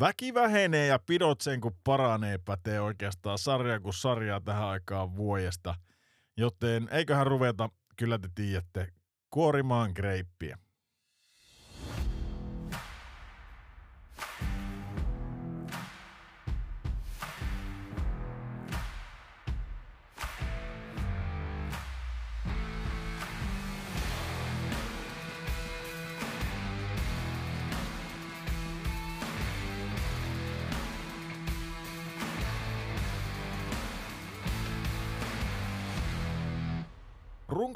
Väki 0.00 0.34
vähenee 0.34 0.86
ja 0.86 0.98
pidot 0.98 1.40
sen 1.40 1.60
kun 1.60 1.76
paranee 1.84 2.38
pätee 2.38 2.80
oikeastaan 2.80 3.38
sarja 3.38 3.80
kuin 3.80 3.94
sarjaa 3.94 4.40
tähän 4.40 4.64
aikaan 4.64 5.16
vuodesta. 5.16 5.74
Joten 6.36 6.88
eiköhän 6.90 7.26
ruveta, 7.26 7.70
kyllä 7.96 8.18
te 8.18 8.28
tiedätte, 8.34 8.88
kuorimaan 9.30 9.92
greippiä. 9.94 10.58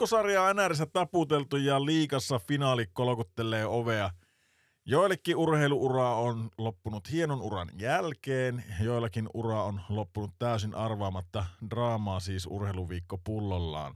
Runkosarja 0.09 0.55
NRissä 0.55 0.87
taputeltu 0.87 1.57
ja 1.57 1.85
liikassa 1.85 2.39
finaali 2.39 2.87
kolkuttelee 2.93 3.66
ovea. 3.66 4.11
Joillekin 4.85 5.37
urheiluura 5.37 6.15
on 6.15 6.51
loppunut 6.59 7.11
hienon 7.11 7.43
uran 7.43 7.69
jälkeen, 7.79 8.65
joillakin 8.80 9.29
ura 9.35 9.63
on 9.63 9.80
loppunut 9.89 10.30
täysin 10.39 10.75
arvaamatta 10.75 11.47
draamaa 11.71 12.21
siis 12.21 12.47
urheiluviikko 12.47 13.19
pullollaan. 13.19 13.95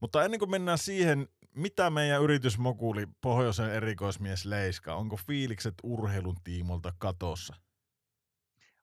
Mutta 0.00 0.24
ennen 0.24 0.38
kuin 0.38 0.50
mennään 0.50 0.78
siihen, 0.78 1.28
mitä 1.54 1.90
meidän 1.90 2.22
yritysmokuli 2.22 3.06
pohjoisen 3.20 3.70
erikoismies 3.70 4.44
Leiska, 4.44 4.94
onko 4.94 5.16
fiilikset 5.16 5.74
urheilun 5.82 6.36
tiimolta 6.44 6.92
katossa? 6.98 7.54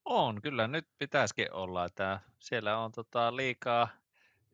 On, 0.06 0.42
kyllä 0.42 0.68
nyt 0.68 0.88
pitäisikin 1.00 1.54
olla, 1.54 1.86
että 1.86 2.20
siellä 2.40 2.78
on 2.78 2.92
tota 2.92 3.36
liikaa 3.36 3.88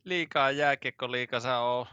liikaa 0.10 0.52
jääkiekkoliikassa 0.52 1.58
on 1.58 1.86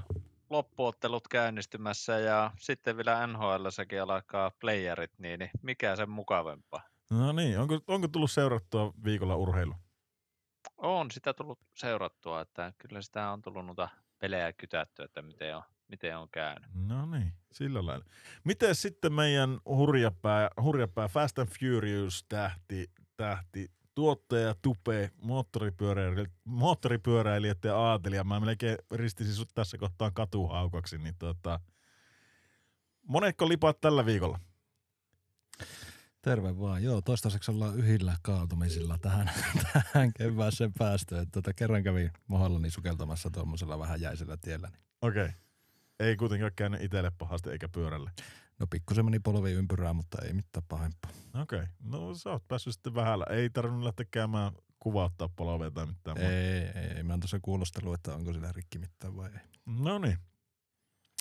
loppuottelut 0.51 1.29
käynnistymässä 1.29 2.19
ja 2.19 2.51
sitten 2.59 2.97
vielä 2.97 3.27
NHLssäkin 3.27 4.03
alkaa 4.03 4.51
playerit, 4.61 5.19
niin, 5.19 5.39
niin 5.39 5.51
mikä 5.63 5.97
sen 5.97 6.11
mukavempaa? 6.11 6.83
No 7.11 7.33
niin, 7.33 7.59
onko, 7.59 7.81
onko 7.89 8.09
tullut 8.09 8.31
seurattua 8.31 8.93
viikolla 9.05 9.37
urheilu? 9.37 9.75
On 10.77 11.11
sitä 11.11 11.35
tullut 11.35 11.59
seurattua, 11.75 12.41
että 12.41 12.73
kyllä 12.79 13.03
sitä 13.03 13.31
on 13.31 13.43
tullut 13.43 13.67
noita 13.67 13.89
pelejä 14.19 14.53
kytättyä, 14.53 15.05
että 15.05 15.23
miten 15.23 15.57
on, 15.57 15.63
miten 15.89 16.19
on 16.19 16.29
käynyt. 16.33 16.71
No 16.75 17.07
niin, 17.07 17.33
sillä 17.53 17.87
lailla. 17.87 18.05
Miten 18.45 18.75
sitten 18.75 19.13
meidän 19.13 19.61
hurjapää, 19.65 20.51
hurjapää 20.63 21.09
Fast 21.09 21.39
and 21.39 21.49
Furious 21.49 22.25
tähti, 22.29 22.91
tähti 23.17 23.71
tuottaja 23.97 24.55
Tupe, 24.63 25.11
moottoripyöräilijät, 25.23 26.31
moottoripyöräilijät 26.45 27.65
ja 27.65 27.77
aatelija. 27.77 28.25
Mä 28.25 28.41
melkein 28.41 28.79
ristisin 28.91 29.35
sut 29.35 29.49
tässä 29.55 29.79
kohtaan 29.79 30.15
katuhaukaksi, 30.15 30.99
niin 30.99 31.15
tota, 31.19 31.61
monetko 33.03 33.49
lipat 33.49 33.81
tällä 33.81 34.07
viikolla? 34.07 34.41
Terve 36.23 36.59
vaan. 36.59 36.83
Joo, 36.83 37.03
toistaiseksi 37.03 37.51
ollaan 37.51 37.77
yhillä 37.77 38.17
kaatumisilla 38.23 38.99
tähän, 38.99 39.31
tähän 39.73 40.13
kevääseen 40.13 40.73
päästy. 40.79 41.19
Että 41.19 41.33
tota, 41.33 41.53
kerran 41.53 41.83
kävin 41.83 42.11
mohallani 42.27 42.71
sukeltamassa 42.71 43.31
tuommoisella 43.31 43.79
vähän 43.79 44.01
jäisellä 44.01 44.37
tiellä. 44.37 44.69
Niin. 44.69 44.81
Okei. 45.03 45.25
Okay. 45.25 45.35
Ei 46.01 46.17
kuitenkaan 46.17 46.53
käynyt 46.57 46.83
itselle 46.83 47.13
pahasti 47.19 47.51
eikä 47.51 47.69
pyörälle. 47.69 48.11
No 48.59 48.67
pikkusen 48.71 49.05
meni 49.05 49.19
polvi 49.19 49.53
ympyrää, 49.53 49.93
mutta 49.93 50.19
ei 50.23 50.33
mitään 50.33 50.67
pahempaa. 50.69 51.11
Okei, 51.43 51.59
okay. 51.59 51.67
no 51.83 52.15
sä 52.15 52.31
oot 52.31 52.49
päässyt 52.49 52.75
sitten 52.75 52.95
vähällä. 52.95 53.25
Ei 53.31 53.51
tarvinnut 53.51 53.85
lähteä 53.85 54.07
käymään 54.11 54.53
kuvauttaa 54.79 55.29
polvea 55.37 55.71
tai 55.71 55.87
mitään 55.87 56.19
ei, 56.19 56.59
ei, 56.75 56.97
ei, 56.97 57.03
mä 57.03 57.13
oon 57.13 57.21
tuossa 57.21 57.39
kuulostellut, 57.43 57.95
että 57.95 58.15
onko 58.15 58.33
sillä 58.33 58.53
rikki 58.53 58.79
mitään 58.79 59.17
vai 59.17 59.31
ei. 59.31 59.41
No 59.67 59.99
niin. 59.99 60.19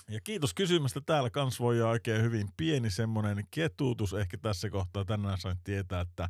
Ja 0.08 0.20
kiitos 0.24 0.54
kysymästä. 0.54 1.00
Täällä 1.00 1.30
kans 1.30 1.60
voi 1.60 1.82
oikein 1.82 2.22
hyvin 2.22 2.48
pieni 2.56 2.90
semmonen 2.90 3.44
ketuutus 3.50 4.14
ehkä 4.14 4.38
tässä 4.38 4.70
kohtaa. 4.70 5.04
Tänään 5.04 5.38
sain 5.38 5.56
tietää, 5.64 6.00
että, 6.00 6.28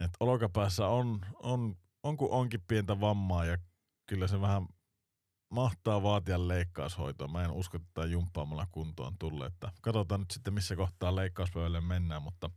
että 0.00 0.16
olokapäässä 0.20 0.86
on, 0.86 1.20
on, 1.42 1.76
on 2.02 2.16
kun 2.16 2.30
onkin 2.30 2.62
pientä 2.68 3.00
vammaa 3.00 3.44
ja 3.44 3.58
kyllä 4.06 4.28
se 4.28 4.40
vähän 4.40 4.66
mahtaa 5.54 6.02
vaatia 6.02 6.48
leikkaushoitoa. 6.48 7.28
Mä 7.28 7.44
en 7.44 7.50
usko, 7.50 7.76
että 7.76 7.88
tämä 7.94 8.06
jumppaamalla 8.06 8.66
kuntoon 8.72 9.18
tulee. 9.18 9.46
Että 9.46 9.72
katsotaan 9.80 10.20
nyt 10.20 10.30
sitten, 10.30 10.54
missä 10.54 10.76
kohtaa 10.76 11.16
leikkauspöydälle 11.16 11.80
mennään, 11.80 12.22
mutta 12.22 12.50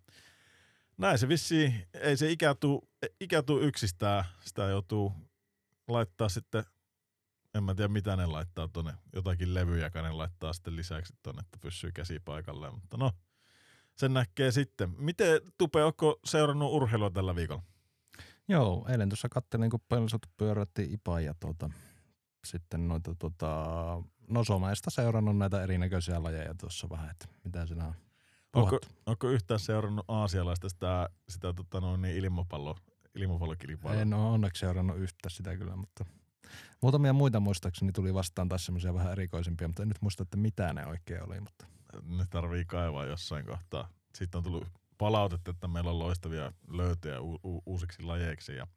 näin 0.98 1.18
se 1.18 1.28
vissi, 1.28 1.74
ei 1.94 2.18
se 2.18 2.32
ikätu, 2.32 2.90
ikätu 3.20 3.60
yksistään. 3.60 4.24
Sitä 4.42 4.64
joutuu 4.64 5.14
laittaa 5.88 6.30
sitten, 6.30 6.64
en 7.54 7.64
mä 7.64 7.76
tiedä 7.76 7.88
mitä 7.88 8.16
ne 8.16 8.26
laittaa 8.26 8.68
tuonne, 8.68 8.94
jotakin 9.14 9.54
levyjä, 9.54 9.92
ne 9.96 10.12
laittaa 10.12 10.54
sitten 10.54 10.76
lisäksi 10.76 11.14
tuonne, 11.24 11.40
että 11.40 11.58
pysyy 11.62 11.92
käsi 11.92 12.20
paikalleen. 12.20 12.74
Mutta 12.74 12.98
no, 12.98 13.12
sen 13.96 14.14
näkee 14.14 14.52
sitten. 14.52 14.96
Miten 14.98 15.42
Tupe, 15.58 15.84
onko 15.84 16.20
seurannut 16.26 16.74
urheilua 16.74 17.10
tällä 17.10 17.36
viikolla? 17.36 17.64
Joo, 18.48 18.86
eilen 18.90 19.10
tuossa 19.10 19.30
kattelin, 19.30 19.70
kun 19.70 19.80
pelsut 19.90 20.26
pyörätti 20.38 20.94
IPA 20.94 21.20
ja 21.20 21.36
tuota, 21.40 21.70
sitten 22.48 22.88
noita 22.88 23.16
tota, 23.16 23.56
no 24.30 24.44
someista 24.44 24.90
seurannut 24.90 25.38
näitä 25.38 25.64
erinäköisiä 25.64 26.24
lajeja 26.24 26.54
tuossa 26.60 26.90
vähän, 26.90 27.10
että 27.10 27.28
mitä 27.44 27.66
siinä 27.66 27.86
on 27.86 27.94
Onko, 28.54 28.80
onko 29.06 29.30
yhtään 29.30 29.60
seurannut 29.60 30.06
aasialaista 30.08 30.70
sitä, 30.70 31.10
sitä 31.30 31.54
tota 31.54 31.82
noin, 31.82 32.02
niin 32.02 32.18
ilmapallo, 32.18 32.76
ilmapallokilpailua? 33.16 34.02
En 34.02 34.14
ole 34.14 34.30
onneksi 34.30 34.60
seurannut 34.60 34.98
yhtä 34.98 35.30
sitä 35.30 35.58
kyllä, 35.58 35.76
mutta 35.76 36.06
muutamia 36.82 37.14
muita 37.14 37.40
muistaakseni 37.40 37.92
tuli 37.92 38.14
vastaan 38.14 38.50
taas 38.50 38.66
semmoisia 38.66 38.94
vähän 38.94 39.12
erikoisempia, 39.12 39.68
mutta 39.68 39.82
en 39.82 39.88
nyt 39.88 40.02
muista, 40.02 40.24
että 40.24 40.38
mitä 40.38 40.74
ne 40.74 40.86
oikein 40.86 41.24
oli. 41.24 41.40
Mutta. 41.40 41.68
Ne 42.04 42.26
tarvii 42.30 42.66
kaivaa 42.66 43.06
jossain 43.06 43.46
kohtaa. 43.46 43.90
Sitten 44.16 44.38
on 44.38 44.44
tullut 44.44 44.68
palautetta, 44.98 45.52
että 45.52 45.68
meillä 45.68 45.90
on 45.90 46.00
loistavia 46.00 46.52
löytöjä 46.68 47.22
u- 47.22 47.40
u- 47.44 47.64
uusiksi 47.66 48.04
lajeiksi. 48.04 48.56
Ja 48.56 48.68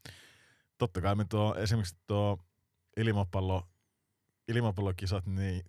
totta 0.78 1.00
kai 1.00 1.14
me 1.14 1.24
tuo, 1.24 1.54
esimerkiksi 1.54 1.96
tuo 2.06 2.38
ilmapallo, 2.96 3.68
ilmapallokisat 4.48 5.26
niin 5.26 5.64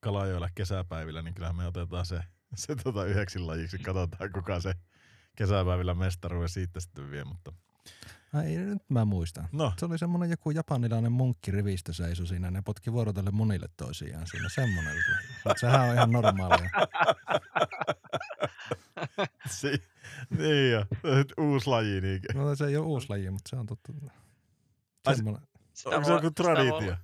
Kalajoilla 0.00 0.48
kesäpäivillä, 0.54 1.22
niin 1.22 1.34
kyllähän 1.34 1.56
me 1.56 1.66
otetaan 1.66 2.06
se, 2.06 2.20
se 2.54 2.76
tota 2.76 3.04
yhdeksi 3.04 3.38
lajiksi. 3.38 3.78
Katsotaan, 3.78 4.32
kuka 4.32 4.60
se 4.60 4.74
kesäpäivillä 5.36 5.94
mestaruuden 5.94 6.48
siitä 6.48 6.80
sitten 6.80 7.10
vie, 7.10 7.24
mutta 7.24 7.52
Ai, 8.34 8.56
nyt 8.56 8.82
mä 8.90 9.04
muistan. 9.04 9.48
No. 9.52 9.72
Se 9.78 9.86
oli 9.86 9.98
semmoinen 9.98 10.30
joku 10.30 10.50
japanilainen 10.50 11.12
munkkirivistö 11.12 11.92
seisoi 11.92 12.26
siinä. 12.26 12.50
Ne 12.50 12.62
potki 12.62 12.92
vuorotelle 12.92 13.30
munille 13.30 13.66
toisiaan 13.76 14.26
siinä. 14.26 14.48
Semmoinen. 14.48 14.96
Sehän 15.56 15.88
on 15.88 15.94
ihan 15.94 16.10
normaalia. 16.10 16.70
si- 19.60 19.82
niin 20.38 20.72
jo. 20.72 20.86
Uusi 21.38 21.66
laji. 21.66 22.00
Niin. 22.00 22.20
No 22.34 22.54
se 22.56 22.66
ei 22.66 22.76
ole 22.76 22.86
uusi 22.86 23.08
laji, 23.08 23.30
mutta 23.30 23.50
se 23.50 23.56
on 23.56 23.66
totta. 23.66 23.92
Semmoinen. 25.14 25.42
Sitä 25.72 25.96
Onko 25.96 26.06
se 26.06 26.12
joku 26.12 26.30
traditio? 26.30 26.96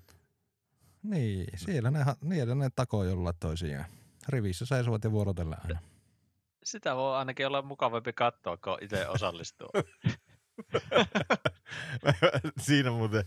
Niin, 1.02 1.46
siellä 1.56 1.90
ne, 1.90 2.04
niillä 2.20 2.54
ne 2.54 2.70
takoo 2.76 3.04
jollain 3.04 3.36
toisiaan. 3.40 3.84
Rivissä 4.28 4.66
seisovat 4.66 5.04
ja 5.04 5.10
vuorotella 5.10 5.56
aina. 5.64 5.80
Sitä 6.64 6.96
voi 6.96 7.16
ainakin 7.16 7.46
olla 7.46 7.62
mukavampi 7.62 8.12
katsoa, 8.12 8.56
kun 8.56 8.78
itse 8.80 9.08
osallistuu. 9.08 9.68
Siinä 12.66 12.90
muuten, 12.90 13.24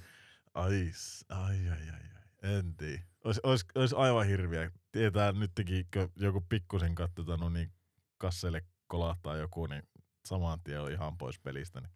ai, 0.54 0.92
ai, 1.30 1.70
ai, 1.70 1.90
ai, 1.90 2.58
en 2.58 2.76
tiedä. 2.76 3.04
Ois, 3.24 3.40
ois, 3.44 3.66
ois 3.76 3.94
aivan 3.94 4.28
hirviä. 4.28 4.72
Tietää 4.92 5.32
nytkin, 5.32 5.88
kun 5.94 6.12
joku 6.16 6.42
pikkusen 6.50 6.96
katsotaan, 6.96 7.54
niin 7.54 7.72
kasseille 8.18 8.66
kolahtaa 8.88 9.38
joku, 9.38 9.66
niin 9.66 9.84
saman 10.26 10.60
tien 10.64 10.82
on 10.82 10.92
ihan 10.92 11.18
pois 11.18 11.40
pelistä. 11.40 11.82
Niin 11.82 11.92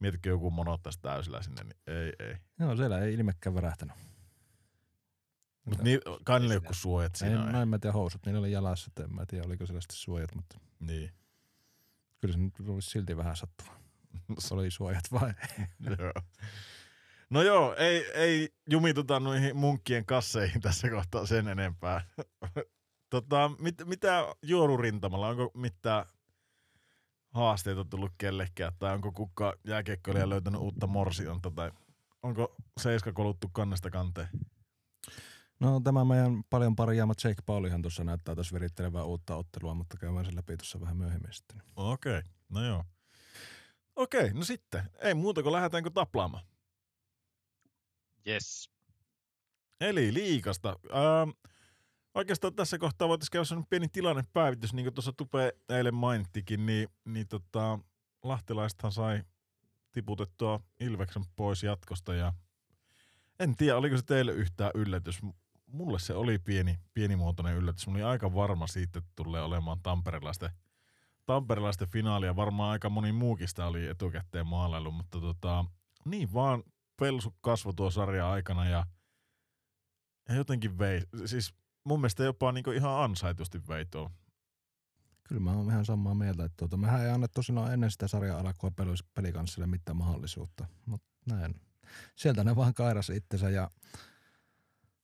mietitkö 0.00 0.28
joku 0.28 0.50
monottaisi 0.50 1.00
täysillä 1.00 1.42
sinne, 1.42 1.62
niin 1.62 1.76
ei, 1.86 2.12
ei. 2.18 2.36
Joo, 2.58 2.76
siellä 2.76 2.98
ei 2.98 3.14
ilmekään 3.14 3.54
värähtänyt. 3.54 3.96
Mutta 5.64 5.82
niin, 5.82 6.00
kai 6.24 6.40
niillä 6.40 6.54
joku 6.54 6.74
suojat 6.74 7.14
siinä. 7.14 7.44
En, 7.46 7.52
no 7.52 7.62
en 7.62 7.68
mä 7.68 7.78
tiedä 7.78 7.92
housut, 7.92 8.26
niillä 8.26 8.40
oli 8.40 8.52
jalassa, 8.52 8.86
että 8.88 9.04
en 9.04 9.14
mä 9.14 9.26
tiedä 9.26 9.46
oliko 9.46 9.66
sellaista 9.66 9.94
suojat, 9.96 10.34
mutta 10.34 10.58
niin. 10.80 11.10
kyllä 12.20 12.32
se 12.32 12.38
nyt 12.40 12.54
olisi 12.68 12.90
silti 12.90 13.16
vähän 13.16 13.36
sattuva. 13.36 13.80
Se 14.38 14.54
oli 14.54 14.70
suojat 14.70 15.04
vai? 15.12 15.34
joo. 15.98 16.12
No 17.30 17.42
joo, 17.42 17.74
ei, 17.78 18.10
ei 18.14 18.48
jumituta 18.70 19.20
noihin 19.20 19.56
munkkien 19.56 20.06
kasseihin 20.06 20.60
tässä 20.60 20.90
kohtaa 20.90 21.26
sen 21.26 21.48
enempää. 21.48 22.00
tota, 23.10 23.50
mit, 23.58 23.74
mitä 23.84 24.34
juorurintamalla, 24.42 25.28
onko 25.28 25.50
mitään 25.54 26.04
haasteita 27.30 27.84
tullut 27.84 28.12
kellekään, 28.18 28.72
tai 28.78 28.94
onko 28.94 29.12
kukka 29.12 29.54
jääkiekkoilija 29.64 30.28
löytänyt 30.28 30.60
uutta 30.60 30.86
morsionta, 30.86 31.50
tai 31.50 31.70
onko 32.22 32.56
seiska 32.80 33.12
koluttu 33.12 33.48
kannesta 33.52 33.90
kanteen? 33.90 34.28
No 35.60 35.80
tämä 35.80 36.04
meidän 36.04 36.44
paljon 36.50 36.76
parjaama 36.76 37.14
Jake 37.24 37.42
Paulihan 37.46 37.82
tuossa 37.82 38.04
näyttää 38.04 38.34
tässä 38.34 38.54
virittelevää 38.54 39.04
uutta 39.04 39.36
ottelua, 39.36 39.74
mutta 39.74 39.96
käydään 39.96 40.24
sen 40.24 40.36
läpi 40.36 40.56
tuossa 40.56 40.80
vähän 40.80 40.96
myöhemmin 40.96 41.32
sitten. 41.32 41.62
Okei, 41.76 42.18
okay. 42.18 42.30
no 42.48 42.64
joo. 42.64 42.84
Okei, 43.96 44.32
no 44.32 44.44
sitten. 44.44 44.82
Ei 44.98 45.14
muuta 45.14 45.42
kuin 45.42 45.52
lähdetäänkö 45.52 45.90
taplaamaan. 45.90 46.44
Yes. 48.26 48.70
Eli 49.80 50.14
liikasta. 50.14 50.68
Ähm, 50.68 51.30
oikeastaan 52.14 52.54
tässä 52.54 52.78
kohtaa 52.78 53.08
voitaisiin 53.08 53.32
käydä 53.32 53.44
sellainen 53.44 53.70
pieni 53.70 53.88
tilannepäivitys, 53.88 54.72
niin 54.74 54.84
kuin 54.84 54.94
tuossa 54.94 55.12
Tupe 55.12 55.52
eilen 55.68 55.94
mainittikin, 55.94 56.66
niin, 56.66 56.88
niin 57.04 57.28
tota, 57.28 57.78
lahtelaisethan 58.22 58.92
sai 58.92 59.22
tiputettua 59.92 60.60
Ilveksen 60.80 61.24
pois 61.36 61.62
jatkosta 61.62 62.14
ja 62.14 62.32
en 63.40 63.56
tiedä, 63.56 63.76
oliko 63.76 63.96
se 63.96 64.02
teille 64.02 64.32
yhtään 64.32 64.70
yllätys. 64.74 65.20
Mulle 65.66 65.98
se 65.98 66.14
oli 66.14 66.38
pieni, 66.38 66.78
pienimuotoinen 66.94 67.56
yllätys. 67.56 67.86
Mulla 67.86 67.98
oli 67.98 68.04
aika 68.04 68.34
varma 68.34 68.66
siitä, 68.66 68.98
että 68.98 69.10
tulee 69.16 69.42
olemaan 69.42 69.78
tamperilaisten, 69.82 70.50
tamperilaisten 71.26 71.88
finaalia. 71.88 72.36
Varmaan 72.36 72.70
aika 72.70 72.90
moni 72.90 73.12
muukista 73.12 73.66
oli 73.66 73.86
etukäteen 73.86 74.46
maalailu, 74.46 74.90
mutta 74.90 75.20
tota, 75.20 75.64
niin 76.04 76.32
vaan 76.32 76.62
Pelsu 76.96 77.34
kasvoi 77.40 77.74
tuo 77.74 77.90
sarja 77.90 78.30
aikana 78.30 78.68
ja, 78.68 78.86
ja 80.28 80.34
jotenkin 80.34 80.78
vei. 80.78 81.02
Siis 81.24 81.54
mun 81.84 82.00
mielestä 82.00 82.24
jopa 82.24 82.52
niinku 82.52 82.70
ihan 82.70 83.02
ansaitusti 83.04 83.62
vei 83.68 83.86
tuo. 83.86 84.10
Kyllä 85.28 85.40
mä 85.40 85.52
oon 85.52 85.70
ihan 85.70 85.84
samaa 85.84 86.14
mieltä, 86.14 86.44
että 86.44 86.56
tuota, 86.56 86.76
mehän 86.76 87.02
ei 87.02 87.10
annettu 87.10 87.42
sinua 87.42 87.72
ennen 87.72 87.90
sitä 87.90 88.08
sarjan 88.08 88.46
alkua 88.46 88.70
pelikanssille 89.14 89.66
mitään 89.66 89.96
mahdollisuutta, 89.96 90.66
mutta 90.86 91.06
näin. 91.26 91.60
Sieltä 92.16 92.44
ne 92.44 92.56
vaan 92.56 92.74
kairas 92.74 93.10
itsensä 93.10 93.50
ja, 93.50 93.70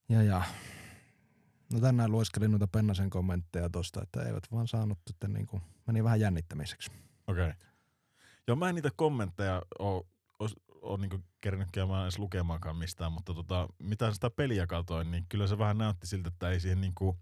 ja, 0.08 0.22
ja 0.22 0.42
no 1.72 1.80
tänään 1.80 2.12
lueskelin 2.12 2.50
noita 2.50 2.66
Pennasen 2.66 3.10
kommentteja 3.10 3.70
tosta, 3.70 4.02
että 4.02 4.22
eivät 4.22 4.44
vaan 4.52 4.68
saanut 4.68 4.98
sitten 5.06 5.32
niin 5.32 5.46
kuin, 5.46 5.62
meni 5.86 6.04
vähän 6.04 6.20
jännittämiseksi. 6.20 6.90
Okei. 7.26 7.44
Okay. 7.44 7.60
Joo, 8.46 8.56
mä 8.56 8.68
en 8.68 8.74
niitä 8.74 8.90
kommentteja 8.96 9.62
oo, 9.78 10.06
oo 10.86 10.96
niinku 10.96 11.18
kerännyt 11.40 11.68
käymään 11.72 12.02
edes 12.02 12.18
lukemaankaan 12.18 12.76
mistään, 12.76 13.12
mutta 13.12 13.34
tota, 13.34 13.68
mitä 13.78 14.12
sitä 14.12 14.30
peliä 14.30 14.66
katoin, 14.66 15.10
niin 15.10 15.26
kyllä 15.28 15.46
se 15.46 15.58
vähän 15.58 15.78
näytti 15.78 16.06
siltä, 16.06 16.28
että 16.28 16.50
ei 16.50 16.60
siihen 16.60 16.80
niinku 16.80 17.18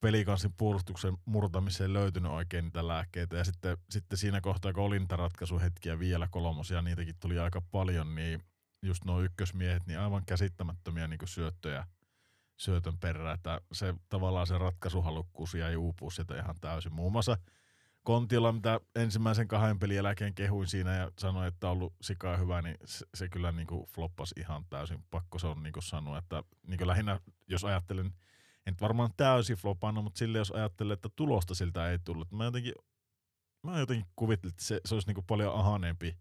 pelikanssin 0.00 0.54
puolustuksen 0.56 1.16
murtamiseen 1.24 1.92
löytynyt 1.92 2.32
oikein 2.32 2.64
niitä 2.64 2.88
lääkkeitä. 2.88 3.36
Ja 3.36 3.44
sitten, 3.44 3.78
sitten 3.90 4.18
siinä 4.18 4.40
kohtaa, 4.40 4.72
kun 4.72 4.84
oli 4.84 4.98
niitä 4.98 5.16
ratkaisuhetkiä 5.16 5.98
vielä 5.98 6.28
kolmosia, 6.30 6.82
niitäkin 6.82 7.14
tuli 7.20 7.38
aika 7.38 7.60
paljon, 7.70 8.14
niin 8.14 8.42
just 8.82 9.04
nuo 9.04 9.20
ykkösmiehet, 9.20 9.86
niin 9.86 9.98
aivan 9.98 10.26
käsittämättömiä 10.26 11.08
niin 11.08 11.20
syöttöjä 11.24 11.86
syötön 12.56 12.98
perään, 12.98 13.34
että 13.34 13.60
se 13.72 13.94
tavallaan 14.08 14.46
se 14.46 14.58
ratkaisuhalukkuus 14.58 15.54
jäi 15.54 15.76
uupua 15.76 16.10
sieltä 16.10 16.38
ihan 16.38 16.56
täysin. 16.60 16.92
Muun 16.92 17.12
muassa 17.12 17.36
Kontiola, 18.06 18.52
mitä 18.52 18.80
ensimmäisen 18.94 19.48
kahden 19.48 19.78
pelin 19.78 19.96
jälkeen 19.96 20.34
kehuin 20.34 20.68
siinä 20.68 20.96
ja 20.96 21.10
sanoin, 21.18 21.48
että 21.48 21.66
on 21.66 21.72
ollut 21.72 21.94
sikaa 22.00 22.36
hyvä, 22.36 22.62
niin 22.62 22.76
se, 22.84 23.06
se 23.14 23.28
kyllä 23.28 23.52
niin 23.52 23.66
kuin 23.66 23.86
floppasi 23.86 24.34
ihan 24.38 24.64
täysin. 24.70 25.04
Pakko 25.10 25.38
se 25.38 25.46
on 25.46 25.62
niin 25.62 25.72
kuin 25.72 25.82
sanoa, 25.82 26.18
että 26.18 26.42
niin 26.66 26.78
kuin 26.78 26.88
lähinnä, 26.88 27.20
jos 27.48 27.64
ajattelen, 27.64 28.12
en 28.66 28.76
varmaan 28.80 29.10
täysin 29.16 29.56
flopannut, 29.56 30.04
mutta 30.04 30.18
sille 30.18 30.38
jos 30.38 30.50
ajattelee, 30.50 30.94
että 30.94 31.08
tulosta 31.16 31.54
siltä 31.54 31.90
ei 31.90 31.98
tullut. 31.98 32.32
Mä 32.32 32.44
jotenkin, 32.44 32.72
mä 33.62 33.78
jotenkin 33.78 34.06
kuvittelin, 34.16 34.52
että 34.52 34.64
se, 34.64 34.80
se 34.84 34.94
olisi 34.94 35.08
niin 35.08 35.14
kuin 35.14 35.26
paljon 35.26 35.54
ahaneempi 35.54 36.16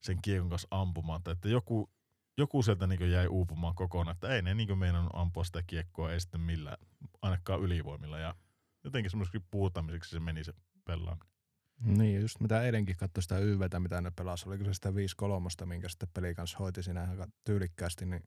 sen 0.00 0.18
kiekon 0.22 0.50
kanssa 0.50 0.68
ampumaan, 0.70 1.22
tai 1.22 1.32
että 1.32 1.48
joku, 1.48 1.90
joku 2.38 2.62
sieltä 2.62 2.86
niin 2.86 3.10
jäi 3.10 3.26
uupumaan 3.26 3.74
kokonaan, 3.74 4.14
että 4.14 4.28
ei 4.28 4.42
ne 4.42 4.54
niin 4.54 4.78
meinannut 4.78 5.12
ampua 5.14 5.44
sitä 5.44 5.62
kiekkoa, 5.66 6.12
ei 6.12 6.20
sitten 6.20 6.40
millään, 6.40 6.78
ainakaan 7.22 7.60
ylivoimilla. 7.60 8.18
Ja 8.18 8.34
jotenkin 8.84 9.10
semmoiseksi 9.10 9.46
puutamiseksi 9.50 10.10
se 10.10 10.20
meni 10.20 10.44
se 10.44 10.52
pelaaminen. 10.84 11.34
Niin, 11.80 12.20
just 12.20 12.40
mitä 12.40 12.62
eilenkin 12.62 12.96
katsoi 12.96 13.22
sitä 13.22 13.38
YVtä, 13.38 13.80
mitä 13.80 14.00
ne 14.00 14.10
pelasi, 14.10 14.48
oliko 14.48 14.64
se 14.64 14.74
sitä 14.74 14.90
5-3, 15.62 15.66
minkä 15.66 15.88
sitten 15.88 16.08
peli 16.14 16.34
kanssa 16.34 16.58
hoiti 16.58 16.82
siinä 16.82 17.04
ihan 17.04 17.32
tyylikkäästi, 17.44 18.06
niin 18.06 18.24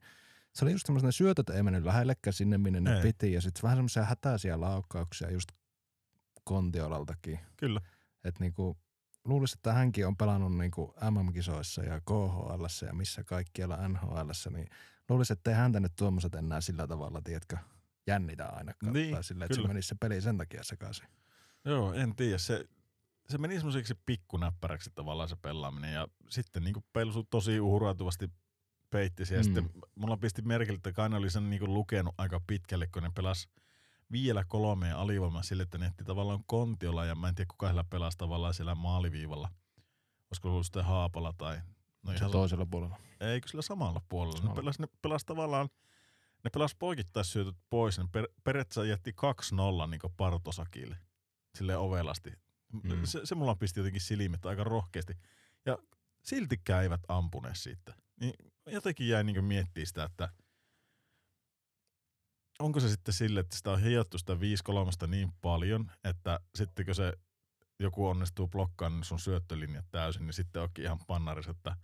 se 0.54 0.66
oli 0.66 0.72
just 0.72 0.86
semmoista, 0.86 1.08
ne 1.08 1.12
syötöt 1.12 1.50
ei 1.50 1.64
mennyt 1.64 1.84
lähellekään 1.84 2.34
sinne, 2.34 2.58
minne 2.58 2.82
ne 2.82 2.96
Ei. 2.96 3.02
piti, 3.02 3.34
ja 3.34 3.42
sitten 3.42 3.64
vähän 3.64 3.78
semmoisia 3.78 4.04
hätäisiä 4.04 4.62
laukkauksia 4.62 5.32
just 5.32 5.50
Kontiolaltakin. 6.44 7.40
Kyllä. 7.58 7.82
Että 8.24 8.44
niinku, 8.44 8.78
luulisin, 9.26 9.58
että 9.58 9.74
hänkin 9.74 10.08
on 10.08 10.18
pelannut 10.18 10.58
niinku 10.58 10.94
MM-kisoissa 11.12 11.84
ja 11.84 12.02
KHL 12.02 12.86
ja 12.86 12.94
missä 12.94 13.24
kaikkialla 13.24 13.88
NHL, 13.88 14.30
niin 14.52 14.68
luulisin, 15.10 15.38
että 15.38 15.52
ei 15.52 15.58
häntä 15.58 15.80
nyt 15.80 15.96
tuommoiset 15.96 16.36
enää 16.36 16.62
sillä 16.62 16.88
tavalla, 16.88 17.22
tiedätkö, 17.22 17.58
jännitä 18.08 18.46
ainakaan. 18.46 18.94
Niin, 18.94 19.14
tai 19.14 19.24
sillä, 19.24 19.46
että 19.46 19.56
kyllä. 19.56 19.68
se 19.68 19.68
menisi 19.68 19.88
se 19.88 19.96
peli 20.00 20.22
sen 20.22 20.38
takia 20.38 20.64
sekaisin. 20.64 21.08
Joo, 21.66 21.94
en 21.94 22.16
tiedä. 22.16 22.38
Se, 22.38 22.66
se 23.30 23.38
meni 23.38 23.56
semmoiseksi 23.56 23.96
pikkunäppäräksi 24.06 24.92
tavallaan 24.96 25.30
se 25.30 25.36
pelaaminen 25.36 25.94
ja 25.94 26.08
sitten 26.30 26.64
niin 26.64 26.76
pelsu 26.94 27.24
tosi 27.24 27.60
uhrautuvasti 27.60 28.30
peitti. 28.90 29.24
Mm. 29.24 29.44
Sitten 29.44 29.70
mulla 29.96 30.18
pisti 30.18 30.42
merkille, 30.42 30.78
että 30.78 30.92
Kaine 30.92 31.18
oli 31.18 31.30
sen 31.30 31.50
niin 31.50 31.74
lukenut 31.74 32.16
aika 32.18 32.42
pitkälle, 32.48 32.88
kun 32.88 33.04
ne 33.04 33.12
pelas 33.16 33.48
vielä 34.12 34.44
kolmeen 34.48 34.96
alivoimaa 34.96 35.44
sille, 35.44 35.64
että 35.64 35.78
ne 35.78 35.92
tavallaan 36.06 36.44
kontiolla 36.46 37.06
ja 37.06 37.16
mä 37.16 37.30
en 37.30 37.36
tiedä 37.36 37.48
kuka 37.52 37.66
heillä 37.68 37.84
pelasi 37.84 38.18
tavallaan 38.18 38.54
siellä 38.54 38.76
maaliviivalla. 38.76 39.50
Olisiko 40.32 40.50
ollut 40.50 40.66
sitten 40.66 40.86
Haapala 40.86 41.34
tai... 41.38 41.62
No 42.04 42.12
Se 42.12 42.18
ihan, 42.18 42.32
toisella 42.32 42.66
puolella. 42.66 42.98
eikö 43.20 43.48
sillä 43.48 43.62
samalla 43.62 44.02
puolella? 44.10 44.36
Ne 44.36 44.42
Samalla. 44.42 44.62
pelas, 44.62 44.80
ne 44.80 44.88
pelas 45.02 45.26
tavallaan, 45.26 45.70
ne 46.44 46.50
pelas 46.54 46.76
poikittaisyötöt 46.76 47.56
pois. 47.70 47.98
Ne 48.00 48.06
per, 48.12 48.28
periaatteessa 48.44 48.86
jätti 48.86 49.12
2-0 49.86 49.90
niin 49.90 50.02
partosakille. 50.18 50.98
Silleen 51.58 51.80
ovelasti. 51.80 52.32
Mm. 52.84 53.06
Se, 53.06 53.22
se 53.24 53.36
mulla 53.36 53.56
pisti 53.56 53.80
jotenkin 53.80 54.02
silmät 54.02 54.46
aika 54.46 54.64
rohkeasti. 54.64 55.14
Ja 55.66 55.78
siltikään 56.24 56.84
eivät 56.84 57.02
ampuneet 57.08 57.58
siitä. 57.58 57.94
Niin 58.20 58.34
jotenkin 58.66 59.08
jäi 59.08 59.24
niin 59.24 59.46
miettiä 59.46 59.86
sitä, 59.86 60.04
että 60.04 60.30
onko 62.60 62.80
se 62.80 62.90
sitten 62.90 63.14
sille, 63.14 63.40
että 63.40 63.58
sitä 63.58 63.72
on 63.72 63.82
hiottu 63.82 64.18
sitä 64.18 64.34
5-3 64.34 65.08
niin 65.08 65.32
paljon, 65.42 65.92
että 66.04 66.40
sitten 66.56 66.86
kun 66.86 66.96
se 66.96 67.14
joku 67.80 68.08
onnistuu 68.08 68.48
blokkaamaan 68.48 69.04
sun 69.04 69.20
syöttölinjat 69.20 69.86
täysin, 69.92 70.26
niin 70.26 70.34
sitten 70.34 70.62
onkin 70.62 70.86
ihan 70.86 71.00
pannaris, 71.08 71.48
että 71.48 71.76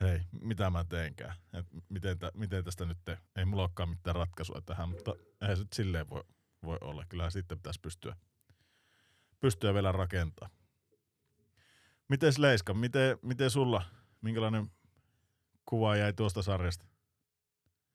hei, 0.00 0.20
mitä 0.40 0.70
mä 0.70 0.84
teenkään, 0.84 1.36
Et 1.52 1.66
miten, 1.88 2.18
tä, 2.18 2.30
miten 2.34 2.64
tästä 2.64 2.84
nyt 2.84 2.98
te, 3.04 3.18
ei 3.36 3.44
mulla 3.44 3.62
olekaan 3.62 3.88
mitään 3.88 4.16
ratkaisua 4.16 4.62
tähän, 4.66 4.88
mutta 4.88 5.14
eihän 5.40 5.56
se 5.56 5.64
silleen 5.74 6.10
voi, 6.10 6.24
voi 6.64 6.78
olla. 6.80 7.04
Kyllä 7.08 7.30
sitten 7.30 7.58
pitäisi 7.58 7.80
pystyä, 7.80 8.16
pystyä 9.40 9.74
vielä 9.74 9.92
rakentaa. 9.92 10.48
Miten 12.08 12.32
Leiska, 12.38 12.74
miten, 12.74 13.18
miten 13.22 13.50
sulla, 13.50 13.82
minkälainen 14.20 14.70
kuva 15.64 15.96
jäi 15.96 16.12
tuosta 16.12 16.42
sarjasta? 16.42 16.86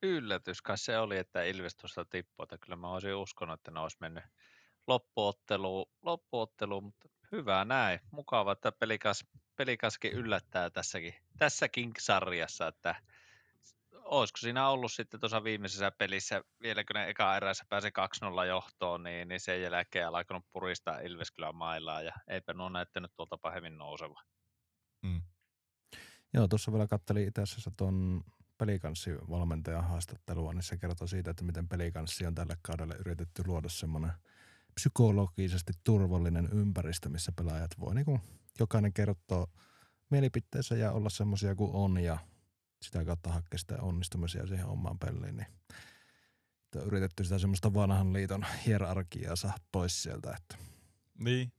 Yllätys 0.04 0.58
se 0.76 1.00
oli, 1.00 1.18
että 1.18 1.44
Ilves 1.44 1.76
tuosta 1.76 2.06
tippui. 2.06 2.44
että 2.44 2.58
Kyllä 2.58 2.76
mä 2.76 2.88
olisin 2.92 3.16
uskonut, 3.16 3.60
että 3.60 3.72
ne 3.72 3.80
olisi 3.80 3.98
mennyt 4.00 4.24
loppuotteluun, 4.88 5.86
loppuotteluun 6.02 6.84
mutta 6.84 7.10
hyvä 7.32 7.66
näin. 7.66 8.00
Mukava, 8.12 8.52
että 8.52 8.72
pelikas, 8.72 9.26
pelikaskin 9.56 10.12
yllättää 10.12 10.70
tässäkin, 10.70 11.16
tässäkin 11.38 11.92
sarjassa, 12.00 12.68
että 12.68 12.96
olisiko 14.12 14.38
siinä 14.38 14.70
ollut 14.70 14.92
sitten 14.92 15.20
tuossa 15.20 15.44
viimeisessä 15.44 15.92
pelissä, 15.92 16.44
vielä 16.62 16.84
kun 16.84 16.94
ne 16.94 17.10
eka 17.10 17.38
erässä 17.38 17.66
pääsi 17.70 17.88
2-0 17.88 18.46
johtoon, 18.48 19.04
niin, 19.04 19.28
niin 19.28 19.40
sen 19.40 19.62
jälkeen 19.62 20.08
alkanut 20.08 20.46
puristaa 20.54 21.00
Ilves 21.00 21.32
kyllä 21.32 21.52
mailaa 21.52 22.02
ja 22.02 22.14
eipä 22.28 22.54
nuo 22.54 22.70
näyttänyt 22.70 23.12
tuolta 23.16 23.38
pahemmin 23.38 23.78
nouseva. 23.78 24.22
Joo, 26.34 26.48
tuossa 26.48 26.72
vielä 26.72 26.88
kattelin 26.88 27.28
itse 27.28 27.42
asiassa 27.42 27.72
tuon 27.78 28.24
pelikanssi-valmentajan 28.58 29.84
haastattelua, 29.84 30.54
niin 30.54 30.64
se 30.64 30.78
kertoo 30.78 31.08
siitä, 31.08 31.32
että 31.32 31.44
miten 31.44 31.68
pelikanssi 31.68 32.26
on 32.26 32.36
tälle 32.36 32.58
kaudelle 32.62 32.96
yritetty 33.00 33.44
luoda 33.46 33.70
semmoinen 33.70 34.12
psykologisesti 34.74 35.74
turvallinen 35.84 36.50
ympäristö, 36.54 37.10
missä 37.10 37.32
pelaajat 37.36 37.72
voi 37.80 37.96
niin 37.96 38.06
kuin 38.06 38.20
jokainen 38.60 38.94
kertoa 38.94 39.48
mielipiteensä 40.10 40.76
ja 40.76 40.92
olla 40.92 41.10
semmoisia 41.10 41.56
kuin 41.56 41.72
on 41.74 42.04
ja 42.04 42.18
sitä 42.82 43.06
kautta 43.06 43.30
hakea 43.30 43.60
sitä 43.60 43.78
onnistumisia 43.82 44.48
siihen 44.48 44.66
omaan 44.66 45.00
peliin. 45.00 45.38
Niin 45.38 45.48
että 46.72 46.80
on 46.80 46.88
yritetty 46.88 47.24
sitä 47.24 47.40
semmoista 47.40 47.74
vanhan 47.74 48.14
liiton 48.14 48.46
hierarkiaa 48.66 49.36
saada 49.36 49.58
pois 49.72 50.04
sieltä. 50.04 50.36
Että 50.38 50.58
Niin. 51.20 51.54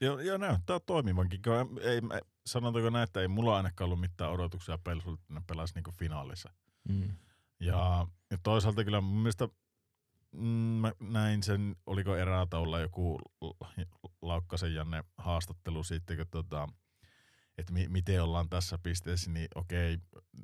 Ja, 0.00 0.22
ja 0.22 0.38
näyttää 0.38 0.80
toimivankin. 0.80 1.40
Ei, 1.80 2.00
ei, 2.14 2.20
sanotaanko 2.46 2.90
näin, 2.90 3.04
että 3.04 3.20
ei 3.20 3.28
mulla 3.28 3.56
ainakaan 3.56 3.86
ollut 3.86 4.00
mitään 4.00 4.30
odotuksia 4.30 4.78
pelsulta, 4.78 5.22
ne 5.28 5.42
pelasi 5.46 5.74
niinku 5.74 5.90
finaalissa. 5.98 6.50
mm. 6.88 7.16
Ja, 7.60 8.06
ja 8.30 8.38
toisaalta 8.42 8.84
kyllä 8.84 9.00
mun 9.00 9.18
mielestä 9.18 9.48
mm, 10.32 10.46
mä 10.80 10.92
näin 11.00 11.42
sen, 11.42 11.76
oliko 11.86 12.16
erätaululla 12.16 12.80
joku 12.80 13.18
Laukkasen 14.22 14.74
Janne 14.74 15.04
haastattelu 15.16 15.84
siitä, 15.84 16.16
kun 16.16 16.26
tota, 16.30 16.68
että 17.58 17.72
mi, 17.72 17.88
miten 17.88 18.22
ollaan 18.22 18.48
tässä 18.48 18.78
pisteessä, 18.82 19.30
niin 19.30 19.48
okei, 19.54 19.98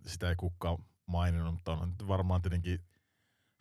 sitä 0.06 0.28
ei 0.28 0.36
kukaan 0.36 0.78
maininnut, 1.06 1.54
mutta 1.54 1.72
on 1.72 1.88
nyt 1.90 2.08
varmaan 2.08 2.42
tietenkin 2.42 2.84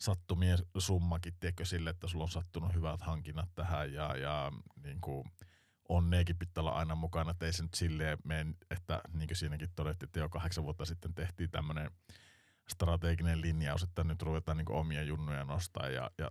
sattumien 0.00 0.58
summakin, 0.78 1.34
tiedätkö, 1.40 1.64
sille, 1.64 1.90
että 1.90 2.08
sulla 2.08 2.24
on 2.24 2.30
sattunut 2.30 2.74
hyvät 2.74 3.00
hankinnat 3.00 3.48
tähän 3.54 3.92
ja, 3.92 4.16
ja 4.16 4.52
niin 4.82 5.00
kuin, 5.00 5.24
onneekin 5.88 6.38
pitää 6.38 6.62
olla 6.62 6.70
aina 6.72 6.94
mukana, 6.94 7.30
että 7.30 7.46
ei 7.46 7.52
se 7.52 7.62
nyt 7.62 7.74
silleen 7.74 8.18
mene, 8.24 8.54
että 8.70 9.00
niin 9.12 9.28
kuin 9.28 9.36
siinäkin 9.36 9.68
todettiin, 9.76 10.08
että 10.08 10.20
jo 10.20 10.28
kahdeksan 10.28 10.64
vuotta 10.64 10.84
sitten 10.84 11.14
tehtiin 11.14 11.50
tämmöinen 11.50 11.90
strateginen 12.68 13.40
linjaus, 13.40 13.82
että 13.82 14.04
nyt 14.04 14.22
ruvetaan 14.22 14.56
niin 14.56 14.72
omia 14.72 15.02
junnuja 15.02 15.44
nostaa 15.44 15.88
ja, 15.88 16.10
ja 16.18 16.30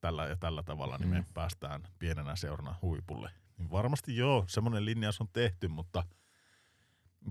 tällä 0.00 0.26
ja 0.26 0.36
tällä 0.36 0.62
tavalla, 0.62 0.98
niin 0.98 1.08
me 1.08 1.20
Mm. 1.20 1.26
päästään 1.34 1.82
pienenä 1.98 2.36
seurana 2.36 2.74
huipulle. 2.82 3.30
Niin 3.58 3.70
varmasti 3.70 4.16
joo, 4.16 4.44
semmoinen 4.48 4.84
linjaus 4.84 5.20
on 5.20 5.28
tehty, 5.32 5.68
mutta 5.68 6.04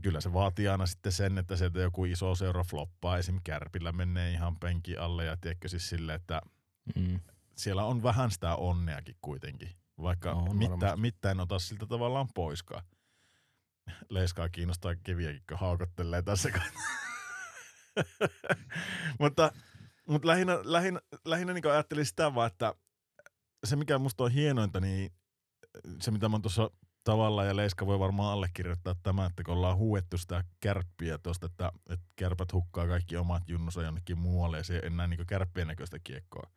kyllä 0.01 0.21
se 0.21 0.33
vaatii 0.33 0.67
aina 0.67 0.85
sitten 0.85 1.11
sen, 1.11 1.37
että 1.37 1.55
sieltä 1.55 1.79
joku 1.79 2.05
iso 2.05 2.35
seura 2.35 2.63
floppaa, 2.63 3.17
esim. 3.17 3.39
Kärpillä 3.43 3.91
menee 3.91 4.31
ihan 4.31 4.59
penki 4.59 4.97
alle 4.97 5.25
ja 5.25 5.37
tiedätkö 5.37 5.67
siis 5.67 5.89
silleen, 5.89 6.15
että 6.15 6.41
Mm. 6.95 7.19
siellä 7.55 7.83
on 7.83 8.03
vähän 8.03 8.31
sitä 8.31 8.55
onneakin 8.55 9.15
kuitenkin, 9.21 9.69
vaikka 10.01 10.31
On 10.31 10.57
mitään, 10.57 10.99
mitään 10.99 11.39
ota 11.39 11.59
siltä 11.59 11.85
tavallaan 11.85 12.27
poiskaan. 12.35 12.83
Leiskaa 14.09 14.49
kiinnostaa 14.49 14.95
kiviäkin, 14.95 15.43
kun 15.49 15.57
haukottelee 15.57 16.21
tässä 16.21 16.49
mutta 19.19 19.51
mutta 20.07 20.27
lähinnä, 20.27 20.59
lähinnä, 20.63 20.99
lähinnä 21.25 21.53
niin 21.53 21.67
ajattelin 21.71 22.05
sitä 22.05 22.35
vaan, 22.35 22.47
että 22.47 22.75
se 23.65 23.75
mikä 23.75 23.97
musta 23.97 24.23
on 24.23 24.31
hienointa, 24.31 24.79
niin 24.79 25.11
se 26.01 26.11
mitä 26.11 26.29
mä 26.29 26.33
oon 26.35 26.41
tuossa 26.41 26.69
tavalla 27.07 27.45
ja 27.45 27.55
Leiska 27.55 27.85
voi 27.85 27.99
varmaan 27.99 28.33
allekirjoittaa 28.33 28.95
tämä, 29.03 29.25
että 29.25 29.43
kun 29.43 29.53
ollaan 29.53 29.77
huuettu 29.77 30.17
sitä 30.17 30.43
kärppiä 30.59 31.17
tuosta, 31.17 31.45
että, 31.45 31.71
että 31.89 32.05
kärpät 32.15 32.53
hukkaa 32.53 32.87
kaikki 32.87 33.17
omat 33.17 33.49
junnunsa 33.49 33.83
jonnekin 33.83 34.17
muualle 34.17 34.57
ja 34.57 34.63
se 34.63 34.75
ei 34.75 34.87
enää 34.87 35.07
niin 35.07 35.27
kärppien 35.27 35.67
näköistä 35.67 35.99
kiekkoa. 35.99 36.51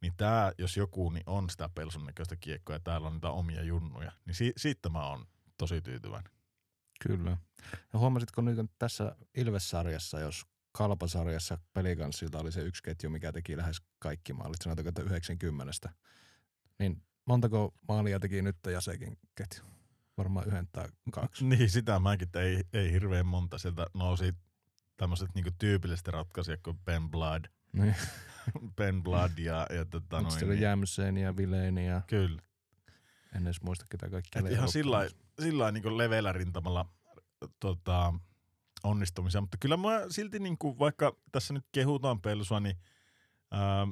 Niin 0.00 0.12
tämä, 0.16 0.52
jos 0.58 0.76
joku, 0.76 1.10
niin 1.10 1.22
on 1.26 1.50
sitä 1.50 1.70
pelsun 1.74 2.06
näköistä 2.06 2.36
kiekkoa 2.36 2.76
ja 2.76 2.80
täällä 2.80 3.06
on 3.06 3.12
niitä 3.12 3.30
omia 3.30 3.62
junnuja. 3.62 4.12
Niin 4.26 4.34
si- 4.34 4.52
siitä 4.56 4.88
mä 4.88 5.06
oon 5.06 5.26
tosi 5.58 5.82
tyytyväinen. 5.82 6.32
Kyllä. 7.08 7.36
Ja 7.92 7.98
huomasitko 7.98 8.42
nyt 8.42 8.70
tässä 8.78 9.16
Ilves-sarjassa, 9.34 10.20
jos 10.20 10.46
Kalpasarjassa 10.72 11.58
pelikanssilta 11.72 12.38
oli 12.38 12.52
se 12.52 12.60
yksi 12.60 12.82
ketju, 12.82 13.10
mikä 13.10 13.32
teki 13.32 13.56
lähes 13.56 13.82
kaikki 13.98 14.32
maalit, 14.32 14.62
sanotaanko, 14.62 14.88
että 14.88 15.02
90. 15.02 15.90
Niin 16.78 17.02
montako 17.24 17.74
maalia 17.88 18.20
teki 18.20 18.42
nyt 18.42 18.56
Jasekin 18.72 19.18
ketju? 19.34 19.72
Varmaan 20.16 20.46
yhden 20.48 20.68
tai 20.72 20.88
kaksi. 21.12 21.44
Niin, 21.48 21.70
sitä 21.70 21.98
mäkin, 21.98 22.28
että 22.28 22.40
ei, 22.40 22.64
ei 22.72 22.92
hirveän 22.92 23.26
monta. 23.26 23.58
Sieltä 23.58 23.86
nousi 23.94 24.34
tämmöiset 24.96 25.30
niinku 25.34 25.50
tyypilliset 25.58 26.08
ratkaisijat 26.08 26.60
kuin 26.62 26.78
Ben 26.78 27.10
Blood, 27.10 27.44
Niin. 27.72 27.94
ben 28.76 29.02
Blood 29.02 29.38
ja, 29.38 29.66
ja 29.70 29.84
tota 29.84 30.20
Nyt 30.20 30.28
noin, 30.30 30.44
oli 30.44 30.52
niin, 30.52 30.62
Jämseen 30.62 31.16
ja 31.16 31.36
Vileini 31.36 31.86
ja 31.86 32.00
Kyllä. 32.06 32.42
en 33.36 33.42
edes 33.46 33.62
muista 33.62 33.86
ketä 33.90 34.10
kaikki 34.10 34.38
Et 34.38 34.46
ihan 34.50 34.68
sillä 34.68 34.96
lailla- 34.96 35.16
sillä 35.40 35.62
lailla 35.64 35.80
niin 35.80 35.98
leveällä 35.98 36.32
rintamalla 36.32 36.86
tota, 37.60 38.14
onnistumisia, 38.84 39.40
mutta 39.40 39.56
kyllä 39.60 39.76
mä 39.76 40.00
silti 40.10 40.38
niin 40.38 40.58
kuin, 40.58 40.78
vaikka 40.78 41.16
tässä 41.32 41.54
nyt 41.54 41.64
kehutaan 41.72 42.20
pelsua, 42.20 42.60
niin 42.60 42.76
ää, 43.50 43.86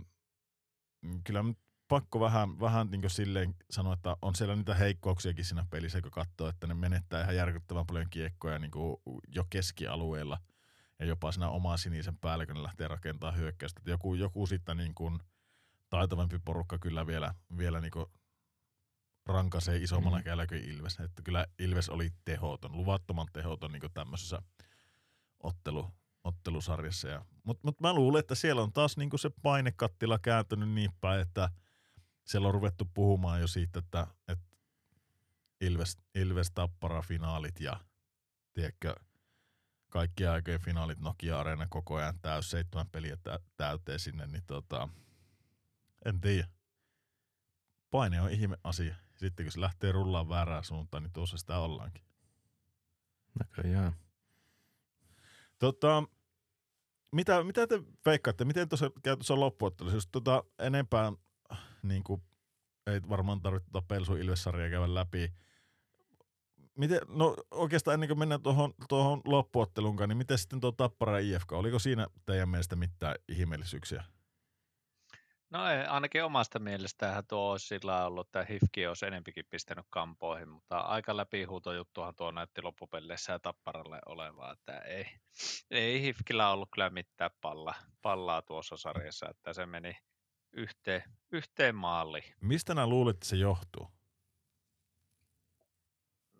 kyllä 1.25 1.43
mä 1.43 1.53
pakko 1.91 2.21
vähän, 2.21 2.61
vähän 2.61 2.91
niin 2.91 3.01
kuin 3.01 3.11
silleen 3.11 3.55
sanoa, 3.71 3.95
että 3.95 4.17
on 4.23 4.35
siellä 4.35 4.57
niitä 4.57 4.75
heikkouksiakin 4.75 5.45
siinä 5.45 5.67
pelissä, 5.71 6.01
kun 6.01 6.11
katsoo, 6.11 6.49
että 6.49 6.67
ne 6.67 6.75
menettää 6.75 7.23
ihan 7.23 7.37
järkyttävän 7.37 7.87
paljon 7.87 8.07
kiekkoja 8.11 8.59
niin 8.59 8.71
kuin 8.71 8.97
jo 9.29 9.45
keskialueella 9.51 10.39
ja 10.99 11.07
jopa 11.07 11.33
siinä 11.33 11.49
oman 11.49 11.79
sinisen 11.79 12.17
päällä, 12.19 12.47
kun 12.47 12.55
ne 12.55 12.63
lähtee 12.63 12.89
rakentamaan 12.89 13.39
hyökkäystä. 13.39 13.81
Että 13.81 13.91
Joku, 13.91 14.15
joku 14.15 14.47
sitten 14.47 14.77
niin 14.77 14.95
kuin 14.95 15.19
taitavampi 15.91 16.39
porukka 16.45 16.79
kyllä 16.79 17.07
vielä, 17.07 17.35
vielä 17.59 17.81
niin 17.81 17.91
kuin 17.91 18.07
rankaisee 19.27 19.77
isommalla 19.77 20.19
Mm. 20.19 20.25
kädellä 20.25 20.47
kuin 20.47 20.65
Ilves. 20.65 21.01
Että 21.01 21.23
kyllä 21.23 21.47
Ilves 21.59 21.89
oli 21.89 22.11
tehoton, 22.25 22.77
luvattoman 22.77 23.27
tehoton 23.33 23.73
niin 23.73 23.83
tämmöisessä 23.95 24.43
ottelu, 25.43 25.91
ottelusarjassa. 26.25 27.09
Ja, 27.09 27.25
Mutta 27.45 27.61
mut 27.65 27.81
mä 27.81 27.93
luulen, 27.93 28.21
että 28.21 28.35
siellä 28.35 28.63
on 28.63 28.73
taas 28.73 28.97
niin 28.97 29.11
se 29.17 29.31
painekattila 29.43 30.19
kääntynyt 30.19 30.69
niin 30.69 30.93
päin, 31.01 31.21
että 31.21 31.51
siellä 32.31 32.49
on 32.49 32.55
ruvettu 32.55 32.91
puhumaan 32.95 33.41
jo 33.41 33.47
siitä, 33.47 33.79
että, 33.79 34.07
että 34.29 34.57
Ilves, 35.61 35.99
Ilves 36.15 36.51
tappara 36.51 37.03
finaalit 37.03 37.61
ja 37.61 37.81
tiedätkö, 38.53 38.95
kaikki 39.89 40.27
aikojen 40.27 40.61
finaalit 40.61 41.01
Nokia 41.01 41.41
Arena 41.41 41.67
koko 41.71 41.97
ajan 41.97 42.21
täys, 42.23 42.51
seitsemän 42.51 42.89
peliä 42.89 43.17
tä- 43.17 43.41
täyteen 43.57 43.99
sinne, 43.99 44.27
niin 44.27 44.43
tota, 44.47 44.89
en 46.05 46.21
tiedä. 46.21 46.49
Paine 47.91 48.21
on 48.21 48.31
ihme 48.31 48.57
asia. 48.65 48.95
Sitten 49.17 49.47
kun 49.47 49.53
se 49.53 49.61
lähtee 49.61 49.93
rullaan 49.93 50.29
väärään 50.29 50.65
suuntaan, 50.65 51.03
niin 51.03 51.13
tuossa 51.13 51.37
sitä 51.37 51.59
ollaankin. 51.59 52.05
Näköjään. 53.39 53.93
Tota, 55.59 56.05
mitä, 57.13 57.45
mitä 57.45 57.67
te 57.67 57.83
veikkaatte, 58.07 58.45
miten 58.45 58.69
tuossa 58.69 58.91
käy 59.03 59.17
tuossa 59.17 59.41
loppuottelussa, 59.41 59.97
jos 59.97 60.09
tota 60.13 60.45
enempää 60.59 61.13
niin 61.83 62.05
kuin, 62.05 62.23
ei 62.87 63.01
varmaan 63.09 63.41
tarvitse 63.41 63.71
tuota 63.71 63.87
Pelsu 63.89 64.17
Ilves-sarjaa 64.17 64.71
käydä 64.71 64.95
läpi. 64.95 65.33
Miten, 66.79 67.01
no 67.09 67.37
oikeastaan 67.51 67.95
ennen 67.95 68.09
kuin 68.09 68.19
mennään 68.19 68.43
tuohon, 68.43 68.75
tuohon 68.89 69.21
loppuotteluunkaan, 69.25 70.09
niin 70.09 70.17
miten 70.17 70.39
sitten 70.39 70.61
tuo 70.61 70.73
Tappara 70.73 71.19
IFK, 71.19 71.53
oliko 71.53 71.79
siinä 71.79 72.07
teidän 72.27 72.49
mielestä 72.49 72.77
mitään 72.77 73.15
ihmeellisyyksiä? 73.29 74.05
No 75.51 75.69
ei, 75.69 75.85
ainakin 75.85 76.25
omasta 76.25 76.59
mielestähän 76.59 77.25
tuo 77.29 77.51
olisi 77.51 77.67
sillä 77.67 78.07
ollut, 78.07 78.27
että 78.27 78.47
Hifki 78.51 78.87
olisi 78.87 79.07
enempikin 79.07 79.45
pistänyt 79.51 79.87
kampoihin, 79.91 80.49
mutta 80.49 80.79
aika 80.79 81.17
läpihuutojuttuhan 81.17 82.15
tuo 82.15 82.31
näytti 82.31 82.63
loppupeleissä 82.63 83.33
ja 83.33 83.39
Tapparalle 83.39 83.99
olevaa, 84.07 84.53
että 84.53 84.79
ei, 84.79 85.07
ei 85.71 86.03
Hifkillä 86.03 86.51
ollut 86.51 86.69
kyllä 86.75 86.91
mitään 86.91 87.31
palla, 87.41 87.75
pallaa 88.03 88.43
tuossa 88.43 88.77
sarjassa, 88.77 89.29
että 89.29 89.53
se 89.53 89.67
meni 89.67 89.97
yhteen, 90.53 91.03
yhteen 91.33 91.75
maaliin. 91.75 92.35
Mistä 92.41 92.75
nämä 92.75 92.87
luulit, 92.87 93.17
että 93.17 93.27
se 93.27 93.37
johtuu? 93.37 93.91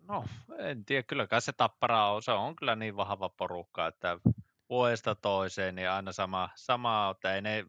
No, 0.07 0.25
en 0.57 0.85
tiedä, 0.85 1.03
kyllä 1.03 1.27
kai 1.27 1.41
se 1.41 1.53
Tappara 1.53 2.11
on, 2.11 2.23
se 2.23 2.31
on 2.31 2.55
kyllä 2.55 2.75
niin 2.75 2.95
vahva 2.95 3.29
porukka, 3.29 3.87
että 3.87 4.19
vuodesta 4.69 5.15
toiseen 5.15 5.75
niin 5.75 5.89
aina 5.89 6.11
sama, 6.11 6.49
sama 6.55 7.11
että 7.15 7.35
ei 7.35 7.41
ne 7.41 7.65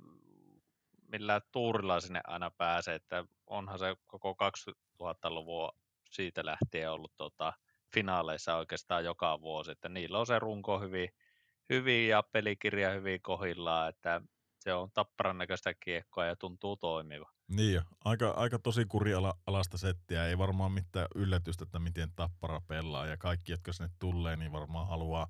millään 1.12 1.40
tuurilla 1.52 2.00
sinne 2.00 2.20
aina 2.24 2.50
pääse, 2.50 2.94
että 2.94 3.24
onhan 3.46 3.78
se 3.78 3.96
koko 4.06 4.36
2000-luvun 5.00 5.72
siitä 6.10 6.44
lähtien 6.44 6.90
ollut 6.90 7.12
tota, 7.16 7.52
finaaleissa 7.94 8.56
oikeastaan 8.56 9.04
joka 9.04 9.40
vuosi, 9.40 9.70
että 9.70 9.88
niillä 9.88 10.18
on 10.18 10.26
se 10.26 10.38
runko 10.38 10.80
hyvin, 10.80 11.08
hyvin 11.68 12.08
ja 12.08 12.22
pelikirja 12.22 12.90
hyvin 12.90 13.22
kohillaan, 13.22 13.88
että 13.88 14.20
se 14.62 14.74
on 14.74 14.90
tapparan 14.94 15.38
näköistä 15.38 15.74
kiekkoa 15.74 16.26
ja 16.26 16.36
tuntuu 16.36 16.76
toimiva. 16.76 17.30
Niin 17.48 17.74
jo, 17.74 17.82
aika, 18.04 18.30
aika 18.30 18.58
tosi 18.58 18.84
kurialasta 18.84 19.78
settiä, 19.78 20.26
ei 20.26 20.38
varmaan 20.38 20.72
mitään 20.72 21.06
yllätystä, 21.14 21.64
että 21.64 21.78
miten 21.78 22.12
Tappara 22.16 22.60
pelaa. 22.60 23.06
Ja 23.06 23.16
kaikki, 23.16 23.52
jotka 23.52 23.72
sinne 23.72 23.90
tulee, 23.98 24.36
niin 24.36 24.52
varmaan 24.52 24.88
haluaa, 24.88 25.28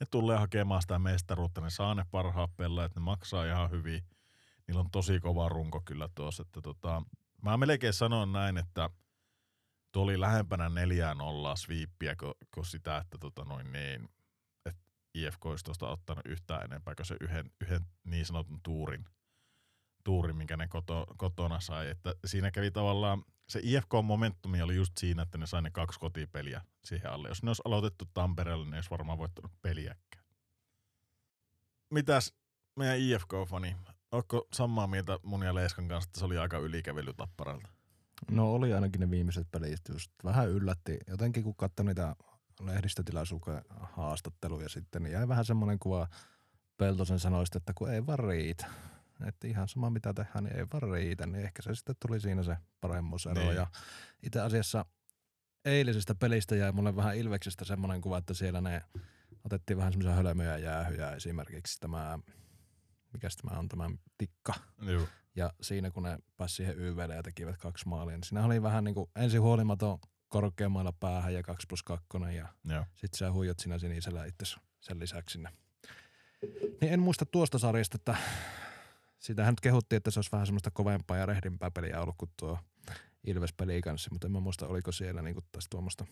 ne 0.00 0.06
tulee 0.10 0.38
hakemaan 0.38 0.82
sitä 0.82 0.98
mestaruutta, 0.98 1.60
ne 1.60 1.70
saa 1.70 1.94
ne 1.94 2.04
parhaat 2.10 2.56
pelaajat, 2.56 2.94
ne 2.94 3.00
maksaa 3.00 3.44
ihan 3.44 3.70
hyvin, 3.70 4.02
niillä 4.66 4.80
on 4.80 4.90
tosi 4.90 5.20
kova 5.20 5.48
runko 5.48 5.82
kyllä 5.84 6.08
tuossa, 6.14 6.42
että 6.42 6.60
tota, 6.60 7.02
mä 7.42 7.56
melkein 7.56 7.92
sanon 7.92 8.32
näin, 8.32 8.58
että 8.58 8.90
tuo 9.92 10.02
oli 10.02 10.20
lähempänä 10.20 10.68
neljää 10.68 11.14
nollaa 11.14 11.56
sviippiä 11.56 12.16
kuin, 12.54 12.66
sitä, 12.66 12.98
että 12.98 13.18
tota 13.20 13.44
noin 13.44 13.72
niin, 13.72 14.08
IFK 15.22 15.46
olisi 15.46 15.64
tuosta 15.64 15.88
ottanut 15.88 16.26
yhtään 16.26 16.64
enempää 16.64 16.94
kuin 16.94 17.06
se 17.06 17.16
yhden, 17.20 17.50
yhden 17.60 17.86
niin 18.04 18.26
sanotun 18.26 18.60
tuurin 18.62 19.04
tuuri, 20.04 20.32
minkä 20.32 20.56
ne 20.56 20.68
koto, 20.68 21.06
kotona 21.16 21.60
sai. 21.60 21.90
Että 21.90 22.14
siinä 22.24 22.50
kävi 22.50 22.70
tavallaan, 22.70 23.24
se 23.48 23.60
IFK-momentumi 23.62 24.62
oli 24.62 24.76
just 24.76 24.92
siinä, 24.98 25.22
että 25.22 25.38
ne 25.38 25.46
sai 25.46 25.62
ne 25.62 25.70
kaksi 25.70 26.00
kotipeliä 26.00 26.62
siihen 26.84 27.10
alle. 27.10 27.28
Jos 27.28 27.42
ne 27.42 27.50
olisi 27.50 27.62
aloitettu 27.64 28.04
Tampereelle, 28.14 28.64
niin 28.64 28.70
ne 28.70 28.76
olisi 28.76 28.90
varmaan 28.90 29.18
voittanut 29.18 29.52
peliäkään. 29.62 30.24
Mitäs 31.90 32.34
meidän 32.76 32.98
IFK-fani, 32.98 33.76
Oletko 34.12 34.48
samaa 34.52 34.86
mieltä 34.86 35.18
mun 35.22 35.42
ja 35.42 35.54
Leeskan 35.54 35.88
kanssa, 35.88 36.08
että 36.08 36.18
se 36.18 36.24
oli 36.24 36.38
aika 36.38 36.58
ylikävely 36.58 37.14
tapparalta? 37.14 37.68
No 38.30 38.52
oli 38.52 38.72
ainakin 38.72 39.00
ne 39.00 39.10
viimeiset 39.10 39.50
pelit 39.50 39.80
just 39.88 40.10
vähän 40.24 40.48
yllätti. 40.48 40.98
Jotenkin 41.06 41.42
kun 41.42 41.56
katsoi 41.56 41.86
niitä 41.86 42.16
lehdistötilaisuuden 42.60 43.64
haastatteluja 43.70 44.68
sitten, 44.68 45.02
niin 45.02 45.12
jäi 45.12 45.28
vähän 45.28 45.44
semmoinen 45.44 45.78
kuva 45.78 46.08
Peltosen 46.76 47.18
sanoista, 47.18 47.58
että 47.58 47.72
kun 47.74 47.90
ei 47.90 48.06
vaan 48.06 48.18
riitä. 48.18 48.66
Että 49.26 49.46
ihan 49.46 49.68
sama 49.68 49.90
mitä 49.90 50.14
tehdään, 50.14 50.44
niin 50.44 50.56
ei 50.56 50.66
vaan 50.72 50.92
riitä. 50.92 51.26
Niin 51.26 51.44
ehkä 51.44 51.62
se 51.62 51.74
sitten 51.74 51.96
tuli 52.06 52.20
siinä 52.20 52.42
se 52.42 52.56
paremmuusero. 52.80 53.34
Niin. 53.34 53.56
Ja 53.56 53.66
itse 54.22 54.40
asiassa 54.40 54.84
eilisestä 55.64 56.14
pelistä 56.14 56.56
jäi 56.56 56.72
mulle 56.72 56.96
vähän 56.96 57.16
Ilveksestä 57.16 57.64
semmoinen 57.64 58.00
kuva, 58.00 58.18
että 58.18 58.34
siellä 58.34 58.60
ne 58.60 58.82
otettiin 59.44 59.76
vähän 59.76 59.92
semmoisia 59.92 60.22
hölmöjä 60.22 60.58
jäähyjä. 60.58 61.12
Esimerkiksi 61.12 61.80
tämä, 61.80 62.18
mikä 63.12 63.28
tämä 63.42 63.58
on, 63.58 63.68
tämä 63.68 63.90
tikka. 64.18 64.54
Joo. 64.82 65.06
Ja 65.36 65.52
siinä 65.60 65.90
kun 65.90 66.02
ne 66.02 66.18
pääsi 66.36 66.54
siihen 66.54 66.78
YVlle 66.78 67.14
ja 67.14 67.22
tekivät 67.22 67.56
kaksi 67.56 67.88
maalia, 67.88 68.16
niin 68.16 68.24
siinä 68.24 68.44
oli 68.44 68.62
vähän 68.62 68.84
niin 68.84 68.94
kuin 68.94 69.10
ensin 69.16 69.40
huolimaton 69.40 69.98
korkeammalla 70.28 70.92
päähän 70.92 71.34
ja 71.34 71.42
2 71.42 71.66
plus 71.66 71.82
2 71.82 72.06
ja 72.36 72.48
Joo. 72.64 72.84
sit 72.96 73.14
sä 73.14 73.32
huijat 73.32 73.58
sinä 73.58 73.78
sinisellä 73.78 74.24
itse 74.24 74.56
sen 74.80 75.00
lisäksi 75.00 75.32
sinne. 75.32 75.50
Niin 76.80 76.92
en 76.92 77.00
muista 77.00 77.26
tuosta 77.26 77.58
sarjasta, 77.58 77.96
että 77.96 78.16
sitähän 79.18 79.52
nyt 79.52 79.60
kehuttiin, 79.60 79.96
että 79.96 80.10
se 80.10 80.18
olisi 80.18 80.32
vähän 80.32 80.46
semmoista 80.46 80.70
kovempaa 80.70 81.16
ja 81.16 81.26
rehdimpää 81.26 81.70
peliä 81.70 82.00
ollut 82.00 82.14
kuin 82.18 82.30
tuo 82.36 82.58
Ilves 83.26 83.54
kanssa, 83.84 84.10
mutta 84.12 84.26
en 84.26 84.32
mä 84.32 84.40
muista, 84.40 84.66
oliko 84.66 84.92
siellä 84.92 85.22
niinku 85.22 85.40
taas 85.52 85.66
tuommoista 85.70 86.04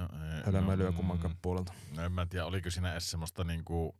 No, 0.00 0.08
ei, 0.36 0.52
hölmöilyä 0.52 0.86
no, 0.86 0.92
kummankaan 0.92 1.32
mm, 1.32 1.38
puolelta. 1.42 1.72
No 1.96 2.04
en 2.04 2.12
mä 2.12 2.26
tiedä, 2.26 2.46
oliko 2.46 2.70
siinä 2.70 2.92
edes 2.92 3.10
semmoista 3.10 3.44
niinku, 3.44 3.94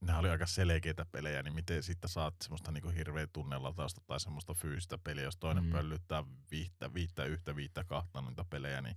nämä 0.00 0.18
oli 0.18 0.30
aika 0.30 0.46
selkeitä 0.46 1.04
pelejä, 1.04 1.42
niin 1.42 1.54
miten 1.54 1.82
siitä 1.82 2.08
saat 2.08 2.34
semmoista 2.42 2.72
niinku 2.72 2.88
hirveä 2.88 3.26
tunnelatausta 3.26 4.00
tai 4.06 4.20
semmoista 4.20 4.54
fyysistä 4.54 4.98
peliä, 4.98 5.24
jos 5.24 5.36
toinen 5.36 5.64
mm. 5.64 5.70
pöllyttää 5.70 6.24
viittä, 6.50 6.94
viittä, 6.94 7.24
yhtä, 7.24 7.56
viittä, 7.56 7.84
kahta 7.84 8.20
noita 8.20 8.44
pelejä, 8.50 8.82
niin 8.82 8.96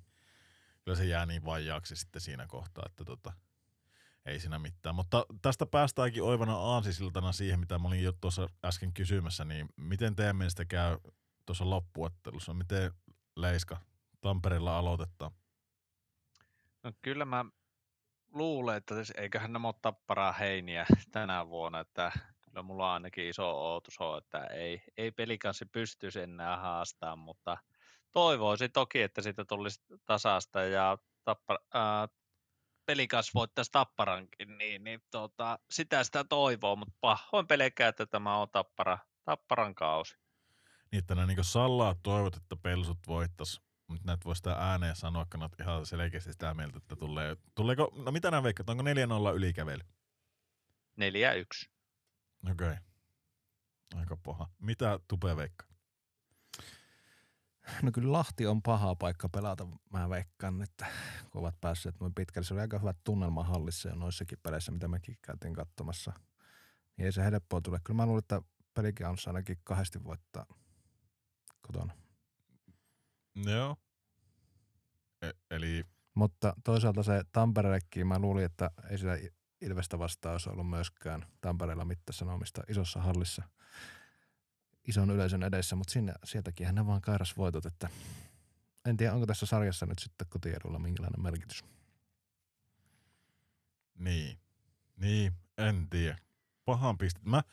kyllä 0.85 0.97
se 0.97 1.05
jää 1.05 1.25
niin 1.25 1.45
vajaaksi 1.45 1.95
sitten 1.95 2.21
siinä 2.21 2.47
kohtaa, 2.47 2.83
että 2.85 3.05
tota, 3.05 3.33
ei 4.25 4.39
siinä 4.39 4.59
mitään. 4.59 4.95
Mutta 4.95 5.25
tästä 5.41 5.65
päästäänkin 5.65 6.23
oivana 6.23 6.55
aansisiltana 6.57 7.31
siihen, 7.31 7.59
mitä 7.59 7.79
mä 7.79 7.87
olin 7.87 8.03
jo 8.03 8.11
tuossa 8.11 8.49
äsken 8.65 8.93
kysymässä, 8.93 9.45
niin 9.45 9.69
miten 9.75 10.15
teidän 10.15 10.35
mielestä 10.35 10.65
käy 10.65 10.97
tuossa 11.45 11.69
loppuottelussa? 11.69 12.53
Miten 12.53 12.91
Leiska 13.35 13.77
Tampereella 14.21 14.77
aloitetaan? 14.77 15.31
No 16.83 16.91
kyllä 17.01 17.25
mä 17.25 17.45
luulen, 18.31 18.77
että 18.77 18.95
siis 18.95 19.13
eiköhän 19.17 19.53
nämä 19.53 19.67
ole 19.67 19.75
tapparaa 19.81 20.31
heiniä 20.31 20.85
tänä 21.11 21.47
vuonna, 21.47 21.79
että 21.79 22.11
kyllä 22.41 22.61
mulla 22.61 22.87
on 22.87 22.93
ainakin 22.93 23.29
iso 23.29 23.49
ootus 23.49 23.97
on, 23.99 24.17
että 24.17 24.45
ei, 24.45 24.83
ei 24.97 25.11
pelikanssi 25.11 25.65
pystyisi 25.65 26.21
enää 26.21 26.57
haastaa, 26.57 27.15
mutta 27.15 27.57
toivoisin 28.11 28.71
toki, 28.71 29.01
että 29.01 29.21
siitä 29.21 29.45
tulisi 29.45 29.81
tasasta 30.05 30.61
ja 30.61 30.97
tappa, 31.23 31.59
ää, 31.73 32.07
pelikans 32.85 33.33
voittaisi 33.33 33.71
tapparankin, 33.71 34.57
niin, 34.57 34.83
niin 34.83 35.01
tota, 35.11 35.59
sitä 35.69 36.03
sitä 36.03 36.23
toivoo, 36.23 36.75
mutta 36.75 36.93
pahoin 37.01 37.47
pelkää, 37.47 37.87
että 37.87 38.05
tämä 38.05 38.37
on 38.37 38.49
tappara, 38.49 38.97
tapparan 39.23 39.75
kausi. 39.75 40.17
Niin, 40.91 40.99
että 40.99 41.15
nämä 41.15 41.27
niin 41.27 41.43
sallaa 41.43 41.95
toivot, 42.03 42.35
että 42.35 42.55
pelsut 42.55 42.97
voittas, 43.07 43.61
mutta 43.91 44.07
näet 44.07 44.25
voi 44.25 44.35
sitä 44.35 44.53
ääneen 44.53 44.95
sanoa, 44.95 45.25
kun 45.31 45.41
olet 45.41 45.59
ihan 45.59 45.85
selkeästi 45.85 46.31
sitä 46.31 46.53
mieltä, 46.53 46.77
että 46.77 46.95
tulee, 46.95 47.37
tuleeko, 47.55 47.91
no 48.05 48.11
mitä 48.11 48.31
nämä 48.31 48.43
veikkaat, 48.43 48.69
onko 48.69 48.83
4-0 48.83 48.85
ylikävely? 49.35 49.83
4-1. 49.83 49.83
Okei. 52.51 52.67
Okay. 52.67 52.77
Aika 53.95 54.17
paha. 54.17 54.49
Mitä 54.59 54.99
Tupe 55.07 55.35
veikkaa? 55.35 55.71
No 57.81 57.91
kyllä 57.91 58.11
Lahti 58.11 58.47
on 58.47 58.61
paha 58.61 58.95
paikka 58.95 59.29
pelata, 59.29 59.67
mä 59.93 60.09
veikkaan, 60.09 60.61
että 60.61 60.85
kun 61.29 61.41
ovat 61.41 61.55
päässeet 61.61 61.99
noin 61.99 62.13
pitkälle. 62.13 62.45
Se 62.45 62.53
oli 62.53 62.61
aika 62.61 62.79
hyvä 62.79 62.93
tunnelma 63.03 63.43
hallissa 63.43 63.89
ja 63.89 63.95
noissakin 63.95 64.37
peleissä, 64.43 64.71
mitä 64.71 64.87
mekin 64.87 65.17
käytiin 65.21 65.53
katsomassa. 65.53 66.13
Niin 66.97 67.05
ei 67.05 67.11
se 67.11 67.23
helppoa 67.23 67.61
tule. 67.61 67.79
Kyllä 67.83 67.97
mä 67.97 68.05
luulen, 68.05 68.19
että 68.19 68.41
pelikin 68.73 69.05
on 69.05 69.17
ainakin 69.27 69.57
kahdesti 69.63 70.03
voittaa 70.03 70.45
kotona. 71.61 72.00
Joo. 73.35 73.77
E- 75.21 75.55
eli 75.55 75.85
Mutta 76.13 76.53
toisaalta 76.63 77.03
se 77.03 77.23
Tampereellekin, 77.31 78.07
mä 78.07 78.19
luulin, 78.19 78.45
että 78.45 78.71
ei 78.89 78.97
sitä 78.97 79.17
Ilvestä 79.61 79.99
vastaan 79.99 80.33
olisi 80.33 80.49
ollut 80.49 80.69
myöskään 80.69 81.25
Tampereella 81.41 81.85
mitään 81.85 82.13
sanomista 82.13 82.63
isossa 82.69 83.01
hallissa 83.01 83.43
ison 84.87 85.11
yleisön 85.11 85.43
edessä, 85.43 85.75
mutta 85.75 85.93
sinne, 85.93 86.13
sieltäkin 86.23 86.75
ne 86.75 86.87
vaan 86.87 87.01
kairas 87.01 87.37
voitot, 87.37 87.65
että 87.65 87.89
en 88.85 88.97
tiedä, 88.97 89.13
onko 89.13 89.25
tässä 89.25 89.45
sarjassa 89.45 89.85
nyt 89.85 89.99
sitten 89.99 90.27
kotiedulla 90.29 90.79
minkälainen 90.79 91.21
merkitys. 91.21 91.63
niin. 93.97 94.39
Niin, 94.97 95.33
en 95.57 95.87
tiedä. 95.89 96.17
Pahan 96.65 96.97
pistet. 96.97 97.25
Mä, 97.25 97.43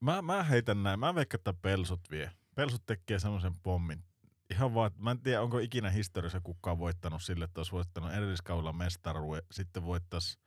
mä, 0.00 0.22
mä 0.22 0.42
heitän 0.42 0.82
näin. 0.82 1.00
Mä 1.00 1.14
veikkaan, 1.14 1.38
että 1.38 1.52
pelsut 1.52 2.00
vie. 2.10 2.30
Pelsut 2.54 2.86
tekee 2.86 3.18
semmoisen 3.18 3.54
pommin. 3.54 4.04
Ihan 4.52 4.74
vaan, 4.74 4.90
mä 4.98 5.10
en 5.10 5.20
tiedä, 5.20 5.42
onko 5.42 5.58
ikinä 5.58 5.90
historiassa 5.90 6.40
kukaan 6.40 6.78
voittanut 6.78 7.22
sille, 7.22 7.44
että 7.44 7.60
olisi 7.60 7.72
voittanut 7.72 8.12
edelliskaudella 8.12 8.72
mestaruuden, 8.72 9.42
sitten 9.50 9.84
voittaisi 9.84 10.38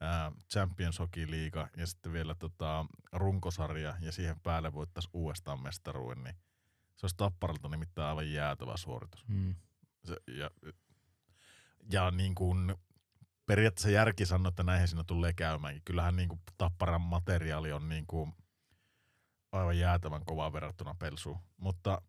ää, 0.00 0.32
Champions 0.52 0.98
Hockey 0.98 1.30
Liiga 1.30 1.68
ja 1.76 1.86
sitten 1.86 2.12
vielä 2.12 2.34
tota, 2.34 2.86
runkosarja 3.12 3.96
ja 4.00 4.12
siihen 4.12 4.40
päälle 4.40 4.72
voittaisi 4.72 5.08
uudestaan 5.12 5.62
mestaruuden, 5.62 6.24
niin 6.24 6.36
se 6.96 7.06
olisi 7.06 7.16
Tapparalta 7.16 7.68
nimittäin 7.68 8.08
aivan 8.08 8.32
jäätävä 8.32 8.76
suoritus. 8.76 9.28
Mm. 9.28 9.54
Se, 10.04 10.16
ja, 10.26 10.50
ja 11.92 12.10
niin 12.10 12.34
kuin 12.34 12.74
periaatteessa 13.46 13.90
järki 13.90 14.26
sanoo, 14.26 14.48
että 14.48 14.62
näinhän 14.62 14.88
siinä 14.88 15.04
tulee 15.04 15.32
käymäänkin. 15.32 15.82
Kyllähän 15.84 16.16
niin 16.16 16.28
kuin 16.28 16.40
Tapparan 16.58 17.00
materiaali 17.00 17.72
on 17.72 17.88
niin 17.88 18.06
kuin 18.06 18.32
aivan 19.52 19.78
jäätävän 19.78 20.24
kova 20.24 20.52
verrattuna 20.52 20.94
pelsuun. 20.98 21.38
Mutta 21.56 22.02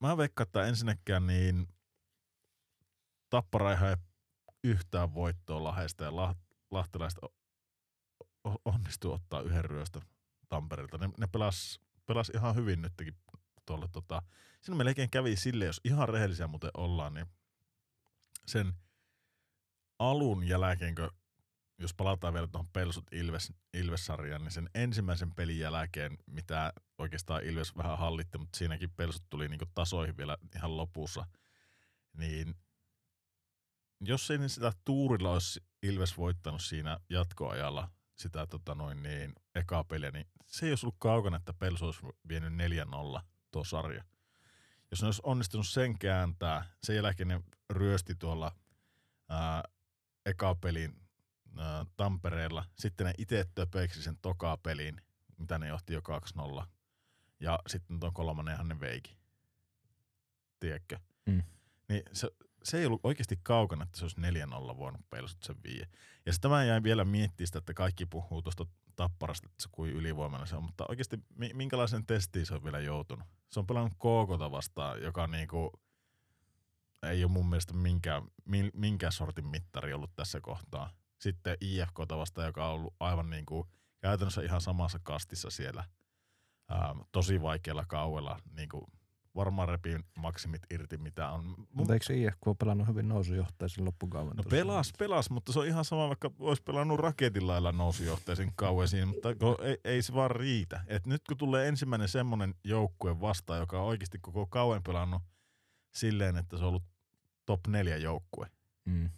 mä 0.00 0.16
veikkaan, 0.16 0.46
että 0.46 0.66
ensinnäkään 0.66 1.26
niin 1.26 1.68
Tappara 3.30 3.72
ei 3.72 3.96
yhtään 4.64 5.14
voittoa 5.14 5.64
Lahdesta 5.64 6.04
ja 6.04 6.10
Lah- 6.10 6.56
lahtelaiset 6.70 7.18
onnistuu 8.64 9.12
ottaa 9.12 9.40
yhden 9.40 9.64
ryöstön 9.64 10.02
Tampereelta. 10.48 10.98
Ne, 10.98 11.08
ne 11.18 11.26
pelas, 11.26 11.80
pelas 12.06 12.30
ihan 12.34 12.54
hyvin 12.54 12.82
nytkin 12.82 13.16
tuolle 13.66 13.88
tota, 13.92 14.22
siinä 14.62 14.76
melkein 14.76 15.10
kävi 15.10 15.36
sille, 15.36 15.64
jos 15.64 15.80
ihan 15.84 16.08
rehellisiä 16.08 16.46
muuten 16.46 16.70
ollaan, 16.74 17.14
niin 17.14 17.26
sen 18.46 18.72
alun 19.98 20.48
jälkeen, 20.48 20.94
kun 20.94 21.10
jos 21.78 21.94
palataan 21.94 22.34
vielä 22.34 22.46
tuohon 22.46 22.68
Pelsut 22.72 23.04
Ilves, 23.12 23.52
Ilves-sarjaan, 23.74 24.42
niin 24.42 24.52
sen 24.52 24.70
ensimmäisen 24.74 25.34
pelin 25.34 25.58
jälkeen, 25.58 26.18
mitä 26.26 26.72
oikeastaan 27.00 27.44
Ilves 27.44 27.76
vähän 27.76 27.98
hallitti, 27.98 28.38
mutta 28.38 28.58
siinäkin 28.58 28.90
Pelsut 28.90 29.22
tuli 29.30 29.48
niinku 29.48 29.66
tasoihin 29.74 30.16
vielä 30.16 30.38
ihan 30.56 30.76
lopussa, 30.76 31.26
niin 32.12 32.54
jos 34.00 34.30
ei 34.30 34.38
niin 34.38 34.50
sitä 34.50 34.72
tuurilla 34.84 35.32
olisi 35.32 35.60
Ilves 35.82 36.16
voittanut 36.16 36.62
siinä 36.62 36.98
jatkoajalla 37.08 37.88
sitä 38.20 38.46
tota 38.46 38.74
noin 38.74 39.02
niin, 39.02 39.32
ekaa 39.54 39.84
peliä, 39.84 40.10
niin 40.10 40.26
se 40.46 40.66
ei 40.66 40.72
olisi 40.72 40.86
ollut 40.86 40.96
kaukana, 40.98 41.36
että 41.36 41.52
Pelsu 41.52 41.84
olisi 41.84 42.00
vienyt 42.28 42.52
4-0 43.18 43.20
tuo 43.50 43.64
sarja. 43.64 44.04
Jos 44.90 45.02
ne 45.02 45.06
olisi 45.06 45.20
onnistunut 45.24 45.68
sen 45.68 45.98
kääntää, 45.98 46.64
sen 46.82 46.96
jälkeen 46.96 47.28
ne 47.28 47.40
ryösti 47.70 48.14
tuolla 48.14 48.52
ää, 49.28 49.62
eka 50.26 50.54
pelin 50.54 51.00
ää, 51.56 51.86
Tampereella, 51.96 52.64
sitten 52.78 53.06
ne 53.06 53.14
itse 53.18 53.46
töpeiksi 53.54 54.02
sen 54.02 54.16
tokaa 54.22 54.56
pelin, 54.56 55.00
mitä 55.38 55.58
ne 55.58 55.68
johti 55.68 55.92
jo 55.92 56.00
2-0, 56.62 56.66
ja 57.40 57.58
sitten 57.66 58.00
tuon 58.00 58.14
kolmannenhan 58.14 58.68
ne 58.68 58.80
veiki. 58.80 59.16
Tiedätkö? 60.60 60.98
Mm. 61.26 61.42
Niin 61.88 62.02
se, 62.12 62.30
se 62.62 62.78
ei 62.78 62.86
ollut 62.86 63.00
oikeasti 63.04 63.38
kaukana, 63.42 63.82
että 63.82 63.98
se 63.98 64.04
olisi 64.04 64.20
4-0 64.74 64.78
voinut 64.78 65.10
pelsut 65.10 65.42
sen 65.42 65.56
vie. 65.64 65.88
Ja 66.26 66.32
sitten 66.32 66.50
mä 66.50 66.64
jäin 66.64 66.82
vielä 66.82 67.04
miettimään 67.04 67.46
sitä, 67.46 67.58
että 67.58 67.74
kaikki 67.74 68.06
puhuu 68.06 68.42
tuosta 68.42 68.66
tapparasta, 68.96 69.48
että 69.48 69.62
se 69.62 69.68
kuin 69.72 69.92
ylivoimainen 69.92 70.48
se 70.48 70.56
on, 70.56 70.64
mutta 70.64 70.84
oikeasti 70.88 71.18
mi- 71.34 71.54
minkälaisen 71.54 72.06
testiin 72.06 72.46
se 72.46 72.54
on 72.54 72.64
vielä 72.64 72.80
joutunut? 72.80 73.28
Se 73.50 73.60
on 73.60 73.66
pelannut 73.66 73.92
KKta 73.94 74.50
vastaan, 74.50 75.02
joka 75.02 75.26
niinku 75.26 75.72
ei 77.02 77.24
ole 77.24 77.32
mun 77.32 77.48
mielestä 77.48 77.74
minkään, 77.74 78.22
min, 78.44 78.70
minkään 78.74 79.12
sortin 79.12 79.46
mittari 79.46 79.92
ollut 79.92 80.14
tässä 80.14 80.40
kohtaa. 80.40 80.90
Sitten 81.18 81.56
IFKta 81.60 82.18
vastaan, 82.18 82.46
joka 82.46 82.68
on 82.68 82.74
ollut 82.74 82.94
aivan 83.00 83.30
niinku 83.30 83.66
käytännössä 84.00 84.42
ihan 84.42 84.60
samassa 84.60 84.98
kastissa 85.02 85.50
siellä 85.50 85.84
ää, 86.70 86.94
tosi 87.12 87.42
vaikealla 87.42 87.84
kauella, 87.84 88.38
niinku 88.56 88.86
varmaan 89.34 89.68
repii 89.68 89.98
maksimit 90.16 90.62
irti, 90.70 90.96
mitä 90.96 91.30
on. 91.30 91.54
Mutta 91.72 91.92
eikö 91.94 92.06
se 92.06 92.16
IFK 92.16 92.40
pelannut 92.58 92.88
hyvin 92.88 93.08
nousujohtaisen 93.08 93.84
loppukauden? 93.84 94.36
No 94.36 94.42
pelas, 94.50 94.92
pelas, 94.98 95.30
mutta 95.30 95.52
se 95.52 95.58
on 95.58 95.66
ihan 95.66 95.84
sama, 95.84 96.08
vaikka 96.08 96.30
olisi 96.38 96.62
pelannut 96.62 97.00
raketin 97.00 97.46
lailla 97.46 97.72
nousujohteisen 97.72 98.52
kauan 98.56 98.88
siinä, 98.88 99.06
mutta 99.06 99.28
ei, 99.62 99.78
ei, 99.84 100.02
se 100.02 100.14
vaan 100.14 100.30
riitä. 100.30 100.84
Et 100.86 101.06
nyt 101.06 101.22
kun 101.28 101.36
tulee 101.36 101.68
ensimmäinen 101.68 102.08
semmoinen 102.08 102.54
joukkue 102.64 103.20
vastaan, 103.20 103.60
joka 103.60 103.80
on 103.80 103.86
oikeasti 103.86 104.18
koko 104.18 104.46
kauan 104.46 104.82
pelannut 104.82 105.22
silleen, 105.94 106.36
että 106.36 106.56
se 106.56 106.62
on 106.64 106.68
ollut 106.68 106.84
top 107.46 107.66
neljä 107.66 107.96
joukkue, 107.96 108.46
Mm. 108.84 109.10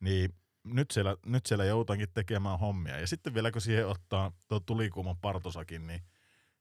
niin 0.00 0.34
nyt 0.64 0.90
siellä, 0.90 1.16
nyt 1.26 1.46
siellä 1.46 1.64
joutaankin 1.64 2.08
tekemään 2.14 2.58
hommia. 2.58 3.00
Ja 3.00 3.06
sitten 3.06 3.34
vielä 3.34 3.52
kun 3.52 3.60
siihen 3.60 3.88
ottaa 3.88 4.32
tuo 4.48 4.60
tulikuuman 4.60 5.16
partosakin, 5.16 5.86
niin 5.86 6.02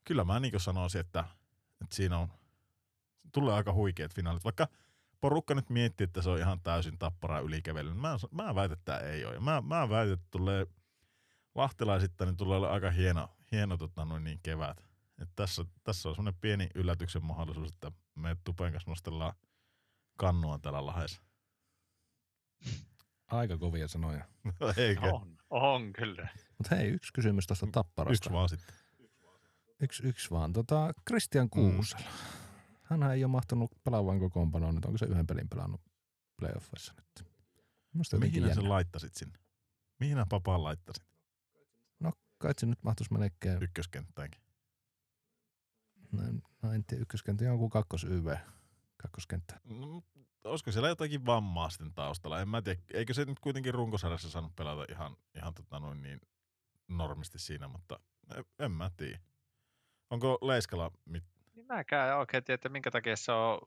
kyllä 0.04 0.24
mä 0.24 0.40
niin 0.40 0.60
sanoisin, 0.60 1.02
että, 1.02 1.20
että 1.82 1.96
siinä 1.96 2.18
on, 2.18 2.28
tulee 3.32 3.54
aika 3.54 3.74
huikeat 3.74 4.16
finaalit. 4.16 4.44
Vaikka 4.44 4.68
porukka 5.22 5.56
nyt 5.56 5.70
miettii, 5.70 6.06
että 6.06 6.22
se 6.22 6.30
on 6.30 6.40
ihan 6.40 6.62
täysin 6.62 6.98
tappara 6.98 7.40
ylikävely, 7.40 7.90
niin 7.90 8.02
mä, 8.02 8.18
mä 8.32 8.56
väitän, 8.56 8.78
että 8.78 8.92
tämä 8.98 9.10
ei 9.10 9.26
ole. 9.26 9.34
Ja 9.34 9.42
mä, 9.42 9.62
mä 9.62 9.90
väitän, 9.90 10.14
että 10.14 10.28
tulee 10.32 10.68
lahtelaisittain, 11.56 12.28
niin 12.28 12.38
tulee 12.38 12.58
olla 12.58 12.72
aika 12.72 12.92
hieno, 12.92 13.30
hieno 13.52 13.78
tota, 13.78 14.06
noin 14.06 14.24
niin 14.24 14.40
kevät. 14.44 14.78
Et 15.22 15.30
tässä, 15.36 15.66
tässä 15.84 16.10
on 16.10 16.16
semmoinen 16.16 16.42
pieni 16.42 16.70
yllätyksen 16.76 17.26
mahdollisuus, 17.26 17.70
että 17.70 17.92
me 18.16 18.38
Tupen 18.44 18.72
kanssa 18.72 18.92
nostellaan 18.92 19.34
kannua 20.18 20.60
täällä 20.60 20.86
lahdessa. 20.86 21.22
Aika 23.28 23.58
kovia 23.58 23.88
sanoja. 23.88 24.26
Eikä. 24.78 25.02
On, 25.02 25.38
on 25.50 25.94
kyllä. 25.94 26.28
Mutta 26.58 26.76
hei, 26.76 26.88
yksi 26.88 27.14
kysymys 27.14 27.48
tuosta 27.48 27.68
tapparasta. 27.72 28.14
Yksi 28.14 28.32
vaan 28.32 28.50
sitten. 28.50 28.76
Yksi, 29.82 30.08
yksi 30.08 30.32
vaan. 30.32 30.54
Tota, 30.54 30.94
Christian 31.08 31.50
Kuusela. 31.50 32.02
Mm. 32.02 32.72
Hän 32.84 33.04
ei 33.12 33.24
ole 33.24 33.32
mahtunut 33.32 33.72
pelaavan 33.84 34.20
kokoonpanoon 34.20 34.76
nyt. 34.76 34.86
Onko 34.86 34.98
se 34.98 35.06
yhden 35.06 35.28
pelin 35.28 35.50
pelannut 35.50 35.82
playoffissa 36.38 36.94
nyt? 36.98 37.28
Musta 37.94 38.17
Mihin 38.17 38.48
jännä. 38.48 38.70
laittasit 38.70 39.15
sinne? 39.15 39.39
Mihin 40.00 40.17
papaan 40.30 40.63
laittasit? 40.63 41.12
Kai 42.41 42.54
se 42.58 42.65
nyt 42.65 42.84
mahtuisi 42.84 43.13
melkein, 43.13 43.63
Ykköskenttäänkin. 43.63 44.41
no, 46.12 46.22
no 46.62 46.74
en 46.74 46.84
tiedä, 46.86 47.02
ykköskenttä 47.02 47.46
jonkun 47.46 47.70
kakkos 47.70 48.04
YV, 48.04 48.36
kakkoskenttä. 48.98 49.60
No, 49.63 50.04
olisiko 50.44 50.72
siellä 50.72 50.89
jotakin 50.89 51.26
vammaa 51.26 51.70
sitten 51.70 51.94
taustalla? 51.94 52.41
En 52.41 52.50
mä 52.50 52.62
tiedä. 52.62 52.82
Eikö 52.94 53.13
se 53.13 53.26
nyt 53.26 53.39
kuitenkin 53.39 53.74
runkosarjassa 53.74 54.30
saanut 54.30 54.56
pelata 54.56 54.86
ihan, 54.89 55.17
ihan 55.36 55.54
tota 55.54 55.80
noin 55.80 56.02
niin 56.02 56.22
normisti 56.88 57.39
siinä, 57.39 57.67
mutta 57.67 58.00
en, 58.38 58.46
en 58.60 58.72
mä 58.72 58.91
tiedä. 58.98 59.20
Onko 60.12 60.38
Leiskala 60.41 60.91
mit... 61.06 61.24
Niin 61.56 61.65
mäkään 61.67 62.10
en 62.10 62.15
oikein 62.15 62.43
tiedä, 62.43 62.56
että 62.56 62.69
minkä 62.69 62.91
takia 62.91 63.15
se 63.15 63.32
on. 63.32 63.60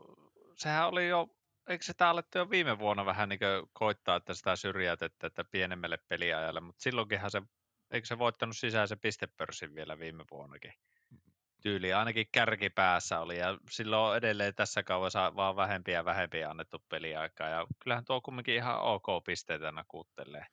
Sehän 0.56 0.88
oli 0.88 1.08
jo, 1.08 1.28
eikö 1.68 1.84
sitä 1.84 2.08
alettu 2.08 2.38
jo 2.38 2.50
viime 2.50 2.78
vuonna 2.78 3.06
vähän 3.06 3.28
niin 3.28 3.40
koittaa, 3.72 4.16
että 4.16 4.34
sitä 4.34 4.56
syrjäytettä, 4.56 5.26
että 5.26 5.44
pienemmälle 5.44 5.98
peliajalle, 6.08 6.60
mutta 6.60 6.82
silloinkinhan 6.82 7.30
se, 7.30 7.42
eikö 7.90 8.06
se 8.06 8.18
voittanut 8.18 8.56
sisäisen 8.56 8.98
pistepörssin 8.98 9.74
vielä 9.74 9.98
viime 9.98 10.24
vuonnakin? 10.30 10.72
Tyyli 11.62 11.92
ainakin 11.92 12.26
kärkipäässä 12.32 13.20
oli 13.20 13.38
ja 13.38 13.58
silloin 13.70 14.10
on 14.10 14.16
edelleen 14.16 14.54
tässä 14.54 14.82
kaudessa 14.82 15.36
vaan 15.36 15.56
vähempiä 15.56 15.94
ja 15.94 16.04
vähempiä 16.04 16.50
annettu 16.50 16.84
peliaikaa 16.88 17.48
ja 17.48 17.66
kyllähän 17.84 18.04
tuo 18.04 18.20
kumminkin 18.20 18.54
ihan 18.54 18.80
ok 18.80 19.06
pisteitä 19.26 19.72
nakuuttelee. 19.72 20.46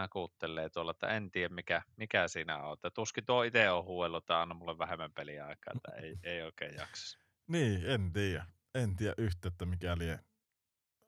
Nakuuttelee 0.00 0.70
tuolla, 0.70 0.90
että 0.90 1.08
en 1.08 1.30
tiedä 1.30 1.54
mikä, 1.54 1.82
mikä 1.96 2.28
siinä 2.28 2.62
on. 2.62 2.72
Että 2.72 2.90
tuskin 2.90 3.26
tuo 3.26 3.42
itse 3.42 3.70
on 3.70 3.84
huuellut, 3.84 4.24
että 4.24 4.42
anna 4.42 4.54
mulle 4.54 4.78
vähemmän 4.78 5.12
peliaikaa, 5.12 5.72
että 5.76 5.92
ei, 5.92 6.18
ei 6.22 6.42
oikein 6.42 6.74
jaksa. 6.74 7.18
Niin, 7.46 7.86
en 7.86 8.12
tiedä. 8.12 8.46
En 8.74 8.96
tiedä 8.96 9.14
yhtä, 9.18 9.48
että 9.48 9.66
mikä 9.66 9.98
lie 9.98 10.18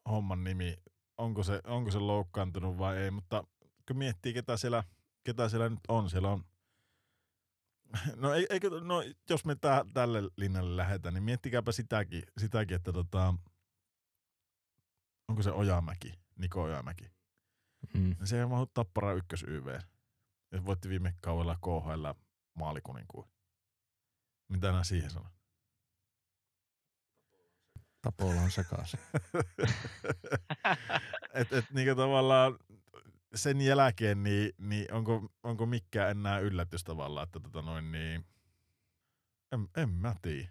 homman 0.09 0.44
nimi. 0.44 0.76
Onko 1.18 1.42
se, 1.42 1.61
onko 1.64 1.90
se 1.90 1.98
loukkaantunut 1.98 2.78
vai 2.78 2.96
ei, 2.96 3.11
mutta 3.11 3.44
kun 3.88 3.96
miettii, 3.96 4.33
ketä 4.35 4.57
siellä, 4.57 4.85
ketä 5.24 5.48
siellä 5.48 5.68
nyt 5.68 5.81
on, 5.88 6.11
siellä 6.11 6.31
on 6.31 6.44
No, 8.16 8.35
ei- 8.35 8.46
eikö, 8.50 8.70
no 8.81 9.02
jos 9.31 9.44
me 9.44 9.55
tää, 9.55 9.85
tälle 9.94 10.22
linjalle 10.37 10.76
lähdetään, 10.76 11.14
niin 11.14 11.22
miettikääpä 11.22 11.72
sitäkin, 11.72 12.22
sitäkin 12.38 12.74
että 12.74 12.92
tota, 12.92 13.35
onko 15.28 15.42
se 15.42 15.50
Ojamäki, 15.50 16.12
Niko 16.38 16.62
Ojamäki. 16.62 17.05
Mm. 17.95 18.03
Niin 18.03 18.27
Se 18.27 18.40
ei 18.40 18.47
mahdu 18.47 18.66
tappara 18.66 19.12
ykkös 19.12 19.45
YV. 19.49 19.79
Ja 20.53 20.64
voitti 20.64 20.88
viime 20.88 21.14
kaudella 21.21 21.57
KHL 21.57 22.07
maalikuninkuun. 22.55 23.29
Mitä 24.49 24.73
nää 24.73 24.85
siihen 24.85 25.11
sanoo? 25.11 25.31
Tapolla 28.03 28.40
on 28.40 28.51
sekaisin. 28.51 29.01
et, 31.35 31.53
et 31.53 31.64
niinku 31.73 31.95
tavallaan 31.95 32.59
sen 33.35 33.61
jälkeen, 33.61 34.23
niin, 34.23 34.53
niin 34.59 34.92
onko, 34.92 35.29
onko 35.42 35.66
mikään 35.66 36.11
enää 36.11 36.38
yllätys 36.38 36.85
tavallaan, 36.85 37.25
että 37.25 37.40
tota 37.40 37.62
noin 37.62 37.92
niin, 37.92 38.27
en, 39.53 39.68
en 39.77 39.88
mä 39.88 40.14
tiedä. 40.23 40.49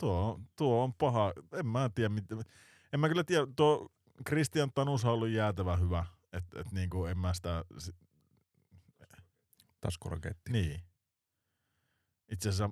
Tuo, 0.00 0.40
tuo 0.56 0.84
on 0.84 0.94
paha, 0.94 1.32
en 1.52 1.66
mä 1.66 1.90
tiedä, 1.94 2.08
mitä, 2.08 2.36
en 2.92 3.00
mä 3.00 3.08
kyllä 3.08 3.24
tiedä, 3.24 3.46
tuo 3.56 3.92
Christian 4.28 4.72
Tanus 4.72 5.04
on 5.04 5.12
ollut 5.12 5.28
jäätävä 5.28 5.76
hyvä, 5.76 6.06
että 6.32 6.60
et 6.60 6.72
niinku 6.72 7.04
en 7.04 7.18
mä 7.18 7.34
sitä, 7.34 7.64
si- 7.78 7.94
Taskuraketti. 9.80 10.52
niin. 10.52 10.80
Itse 12.28 12.48
asiassa 12.48 12.70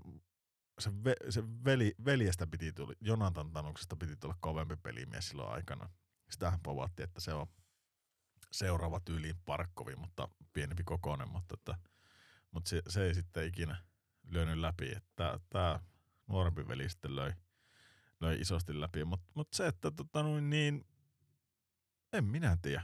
se, 0.79 0.91
ve, 1.05 1.15
se 1.29 1.43
veli, 1.65 1.95
veljestä 2.05 2.47
piti 2.47 2.73
tulla, 2.73 2.93
Jonathan 3.01 3.53
Tanuksesta 3.53 3.97
piti 3.97 4.17
tulla 4.17 4.37
kovempi 4.41 4.77
pelimies 4.77 5.29
silloin 5.29 5.53
aikana. 5.53 5.89
Sitähän 6.31 6.61
povattiin, 6.63 7.05
että 7.05 7.21
se 7.21 7.35
on 7.35 7.47
seuraava 8.53 9.01
tyyliin 9.01 9.37
Parkkovi, 9.45 9.97
mutta 9.97 10.29
pienempi 10.53 10.83
kokoinen, 10.85 11.29
mutta, 11.29 11.55
että, 11.59 11.75
mutta 12.51 12.71
se, 12.71 12.83
se, 12.89 13.05
ei 13.05 13.15
sitten 13.15 13.47
ikinä 13.47 13.77
lyönyt 14.29 14.59
läpi. 14.59 14.93
Että 14.97 15.41
tämä 15.51 15.81
nuorempi 16.27 16.69
veli 16.69 16.89
sitten 16.89 17.17
löi, 17.17 17.33
löi 18.21 18.41
isosti 18.41 18.81
läpi, 18.81 19.05
mutta 19.05 19.27
mut 19.35 19.49
se, 19.53 19.67
että 19.67 19.91
tota 19.91 20.23
niin, 20.23 20.85
en 22.13 22.25
minä 22.25 22.57
tiedä. 22.63 22.83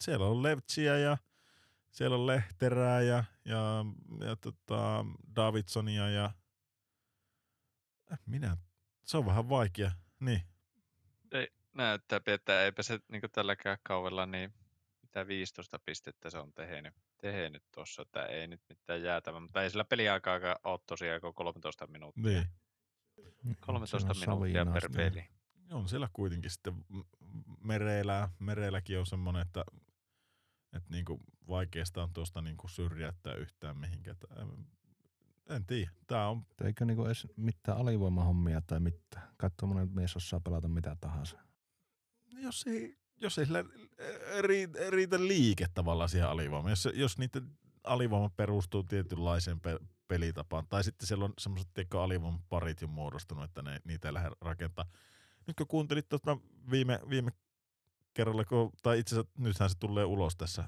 Siellä 0.00 0.26
on 0.26 0.42
Levtsiä 0.42 0.98
ja 0.98 1.16
siellä 1.90 2.16
on 2.16 2.26
Lehterää 2.26 3.02
ja, 3.02 3.24
ja, 3.44 3.84
ja 4.26 4.36
tota, 4.36 5.04
Davidsonia 5.36 6.10
ja 6.10 6.30
Eh, 8.12 8.18
minä, 8.26 8.56
se 9.04 9.16
on 9.16 9.26
vähän 9.26 9.48
vaikea. 9.48 9.90
Niin, 10.20 10.42
Näyttää, 11.74 12.20
että 12.26 12.64
eipä 12.64 12.82
se 12.82 13.00
niin 13.08 13.22
tälläkään 13.32 13.78
kaudella 13.82 14.26
niin 14.26 14.54
mitä 15.02 15.26
15 15.26 15.78
pistettä 15.78 16.30
se 16.30 16.38
on 16.38 16.52
tehnyt, 16.52 16.94
tehnyt 17.18 17.62
tuossa, 17.74 18.02
että 18.02 18.26
ei 18.26 18.46
nyt 18.46 18.60
mitään 18.68 19.02
jäätävää, 19.02 19.40
mutta 19.40 19.62
ei 19.62 19.70
sillä 19.70 19.84
peliaikaa 19.84 20.40
ole 20.64 20.80
tosiaan 20.86 21.20
kuin 21.20 21.34
13 21.34 21.86
minuuttia. 21.86 22.44
niin. 23.42 23.56
13 23.60 24.14
Se 24.14 24.30
on 24.30 24.40
minuuttia 24.40 24.72
per 24.72 24.90
peli. 24.96 25.24
On 25.70 25.88
siellä 25.88 26.08
kuitenkin 26.12 26.50
sitten 26.50 26.84
mereillä, 27.64 28.28
mereilläkin 28.38 28.98
on 28.98 29.06
semmoinen, 29.06 29.42
että, 29.42 29.64
että 30.72 30.90
niinku 30.90 31.20
vaikeasta 31.48 32.02
on 32.02 32.12
tuosta 32.12 32.42
niinku 32.42 32.68
syrjäyttää 32.68 33.34
yhtään 33.34 33.76
mihinkään. 33.76 34.16
En 35.48 35.66
tiedä. 35.66 35.90
Tämä 36.06 36.28
on, 36.28 36.46
Eikö 36.64 36.84
niinku 36.84 37.04
edes 37.04 37.26
mitään 37.36 37.78
alivoimahommia 37.78 38.60
tai 38.66 38.80
mitään? 38.80 39.28
Kai 39.36 39.50
tuommoinen 39.60 39.94
mies 39.94 40.16
osaa 40.16 40.40
pelata 40.40 40.68
mitä 40.68 40.96
tahansa. 41.00 41.38
jos 42.42 42.64
ei, 42.66 42.98
jos 43.16 43.38
ei 43.38 43.46
sillä 43.46 43.64
riitä, 44.90 45.18
liike 45.18 45.66
tavallaan 45.74 46.08
siihen 46.08 46.28
alivoimaan. 46.28 46.72
Jos, 46.72 46.88
jos 46.94 47.18
niiden 47.18 47.58
alivoima 47.84 48.30
perustuu 48.30 48.82
tietynlaiseen 48.82 49.60
pe- 49.60 49.80
pelitapaan, 50.08 50.66
tai 50.68 50.84
sitten 50.84 51.06
siellä 51.06 51.24
on 51.24 51.32
semmoiset 51.38 51.68
alivoiman 51.94 52.42
parit 52.48 52.80
jo 52.80 52.88
muodostunut, 52.88 53.44
että 53.44 53.62
ne, 53.62 53.80
niitä 53.84 54.08
ei 54.08 54.14
lähde 54.14 54.30
rakentaa. 54.40 54.84
Nyt 55.48 55.56
kun 55.56 55.66
kuuntelit 55.66 56.08
tuota 56.08 56.38
viime, 56.70 57.00
viime 57.08 57.30
kerralla, 58.14 58.44
kun, 58.44 58.70
tai 58.82 58.98
itse 58.98 59.14
asiassa 59.14 59.32
nythän 59.38 59.70
se 59.70 59.78
tulee 59.78 60.04
ulos 60.04 60.36
tässä 60.36 60.64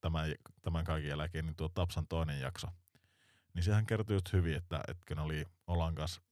tämän, 0.00 0.34
tämän 0.62 0.84
kaiken 0.84 1.08
jälkeen, 1.08 1.46
niin 1.46 1.56
tuo 1.56 1.68
Tapsan 1.68 2.06
toinen 2.06 2.40
jakso, 2.40 2.66
niin 3.54 3.62
sehän 3.62 3.86
kertoi 3.86 4.16
just 4.16 4.32
hyvin, 4.32 4.56
että, 4.56 4.80
että 4.88 5.22
oli 5.22 5.44
Olan 5.66 5.94
kanssa 5.94 6.22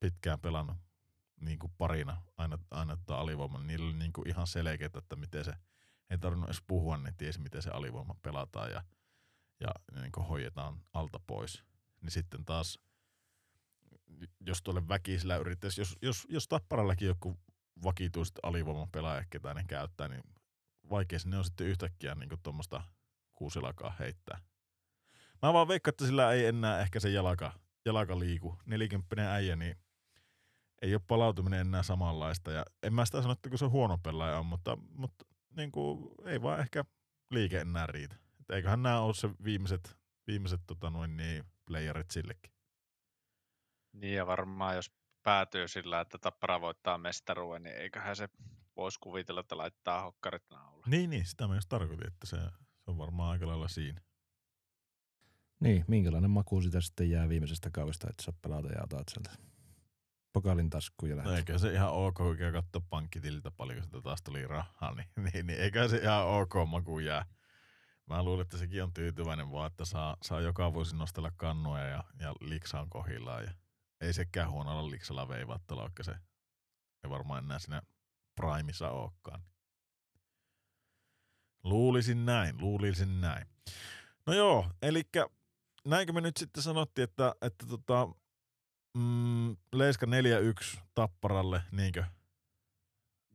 pitkään 0.00 0.40
pelannut 0.40 0.76
niin 1.40 1.58
kuin 1.58 1.72
parina 1.78 2.22
aina, 2.36 2.58
aina 2.70 2.96
tota 2.96 3.20
alivoiman, 3.20 3.60
niin 3.60 3.66
niillä 3.66 3.86
oli 3.86 3.98
niin 3.98 4.12
kuin 4.12 4.28
ihan 4.28 4.46
selkeää, 4.46 4.90
että 4.98 5.16
miten 5.16 5.44
se, 5.44 5.52
ei 6.10 6.18
tarvinnut 6.18 6.48
edes 6.48 6.62
puhua, 6.66 6.96
niin 6.96 7.16
tiesi 7.16 7.40
miten 7.40 7.62
se 7.62 7.70
alivoima 7.70 8.14
pelataan 8.22 8.70
ja, 8.70 8.82
ja 9.60 10.00
niin 10.00 10.12
kuin 10.12 10.26
hoidetaan 10.26 10.82
alta 10.92 11.20
pois. 11.26 11.64
Niin 12.00 12.10
sitten 12.10 12.44
taas, 12.44 12.78
jos 14.46 14.62
tuolle 14.62 14.88
väkisellä 14.88 15.36
yrittäisi, 15.36 15.80
jos, 15.80 15.96
jos, 16.02 16.26
jos 16.28 16.48
Tapparallakin 16.48 17.08
joku 17.08 17.38
vakituiset 17.82 18.38
alivoiman 18.42 18.90
pelaaja, 18.90 19.24
ketä 19.30 19.54
ne 19.54 19.64
käyttää, 19.68 20.08
niin 20.08 20.22
vaikea 20.90 21.18
sinne 21.18 21.38
on 21.38 21.44
sitten 21.44 21.66
yhtäkkiä 21.66 22.14
niin 22.14 22.30
tuommoista 22.42 22.82
kuusilakaa 23.34 23.96
heittää. 23.98 24.38
Mä 25.42 25.52
vaan 25.52 25.68
veikkaan, 25.68 25.92
että 25.92 26.06
sillä 26.06 26.32
ei 26.32 26.46
enää 26.46 26.80
ehkä 26.80 27.00
se 27.00 27.10
jalaka, 27.10 27.52
jalaka 27.84 28.18
liiku. 28.18 28.58
Nelikymppinen 28.66 29.26
äijä, 29.26 29.56
niin 29.56 29.76
ei 30.82 30.94
ole 30.94 31.02
palautuminen 31.06 31.60
enää 31.60 31.82
samanlaista. 31.82 32.52
Ja 32.52 32.64
en 32.82 32.94
mä 32.94 33.04
sitä 33.04 33.22
sano, 33.22 33.32
että 33.32 33.48
kun 33.48 33.58
se 33.58 33.66
huono 33.66 33.98
pelaaja 33.98 34.38
on, 34.38 34.46
mutta, 34.46 34.78
mutta 34.90 35.24
niin 35.56 35.72
kuin, 35.72 36.08
ei 36.24 36.42
vaan 36.42 36.60
ehkä 36.60 36.84
liike 37.30 37.60
enää 37.60 37.86
riitä. 37.86 38.16
Et 38.40 38.50
eiköhän 38.50 38.82
nämä 38.82 39.00
ole 39.00 39.14
se 39.14 39.30
viimeiset, 39.44 39.96
viimeiset 40.26 40.60
tota 40.66 40.90
noin 40.90 41.16
niin, 41.16 41.44
playerit 41.66 42.10
sillekin. 42.10 42.55
Niin 44.00 44.14
ja 44.14 44.26
varmaan 44.26 44.76
jos 44.76 44.90
päätyy 45.22 45.68
sillä, 45.68 46.00
että 46.00 46.18
Tappara 46.18 46.60
voittaa 46.60 46.98
mestaruuden, 46.98 47.62
niin 47.62 47.76
eiköhän 47.76 48.16
se 48.16 48.28
voisi 48.76 48.98
kuvitella, 49.00 49.40
että 49.40 49.56
laittaa 49.56 50.02
hokkarit 50.02 50.42
naulaan. 50.50 50.90
Niin, 50.90 51.10
niin, 51.10 51.26
sitä 51.26 51.48
mä 51.48 51.54
just 51.54 51.68
tarkoitin, 51.68 52.06
että 52.06 52.26
se, 52.26 52.36
se 52.78 52.90
on 52.90 52.98
varmaan 52.98 53.30
aika 53.30 53.46
lailla 53.46 53.68
siinä. 53.68 54.00
Niin, 55.60 55.84
minkälainen 55.88 56.30
maku 56.30 56.60
sitä 56.60 56.80
sitten 56.80 57.10
jää 57.10 57.28
viimeisestä 57.28 57.70
kaudesta, 57.72 58.06
että 58.10 58.22
sä 58.22 58.32
pelata 58.42 58.68
ja 58.68 58.82
otat 58.82 59.08
sieltä 59.08 59.30
pokalin 60.32 60.70
taskuun 60.70 61.10
ja 61.10 61.16
No 61.16 61.22
lähdet. 61.22 61.38
eikö 61.38 61.58
se 61.58 61.72
ihan 61.72 61.92
ok, 61.92 62.14
kun 62.14 62.36
käy 62.36 62.52
katsoa 62.52 62.82
pankkitililtä 62.90 63.50
paljonko 63.50 63.84
sitä 63.84 64.00
taas 64.00 64.22
tuli 64.22 64.46
rahaa, 64.46 64.94
niin, 64.96 65.08
niin, 65.32 65.46
niin 65.46 65.60
eikä 65.60 65.88
se 65.88 65.96
ihan 65.96 66.26
ok 66.26 66.54
maku 66.66 66.98
jää. 66.98 67.24
Mä 68.06 68.22
luulen, 68.22 68.42
että 68.42 68.58
sekin 68.58 68.82
on 68.82 68.92
tyytyväinen 68.92 69.50
vaan, 69.52 69.66
että 69.66 69.84
saa, 69.84 70.16
saa 70.22 70.40
joka 70.40 70.74
vuosi 70.74 70.96
nostella 70.96 71.30
kannua 71.36 71.80
ja, 71.80 72.04
ja 72.20 72.34
liksa 72.40 72.80
on 72.80 72.90
kohillaan. 72.90 73.44
Ja 73.44 73.50
ei 74.00 74.12
sekään 74.12 74.50
huonolla 74.50 74.90
liksalla 74.90 75.28
veivattella, 75.28 75.82
vaikka 75.82 76.02
se 76.02 76.12
ei 77.04 77.10
varmaan 77.10 77.44
enää 77.44 77.58
siinä 77.58 77.82
primissa 78.34 78.90
olekaan. 78.90 79.42
Luulisin 81.64 82.26
näin, 82.26 82.60
luulisin 82.60 83.20
näin. 83.20 83.46
No 84.26 84.32
joo, 84.32 84.70
eli 84.82 85.02
näinkö 85.84 86.12
me 86.12 86.20
nyt 86.20 86.36
sitten 86.36 86.62
sanottiin, 86.62 87.04
että, 87.04 87.34
että 87.42 87.66
tota, 87.66 88.08
mm, 88.94 89.56
Leiska 89.72 90.06
4-1 90.06 90.80
Tapparalle, 90.94 91.62
niinkö? 91.72 92.04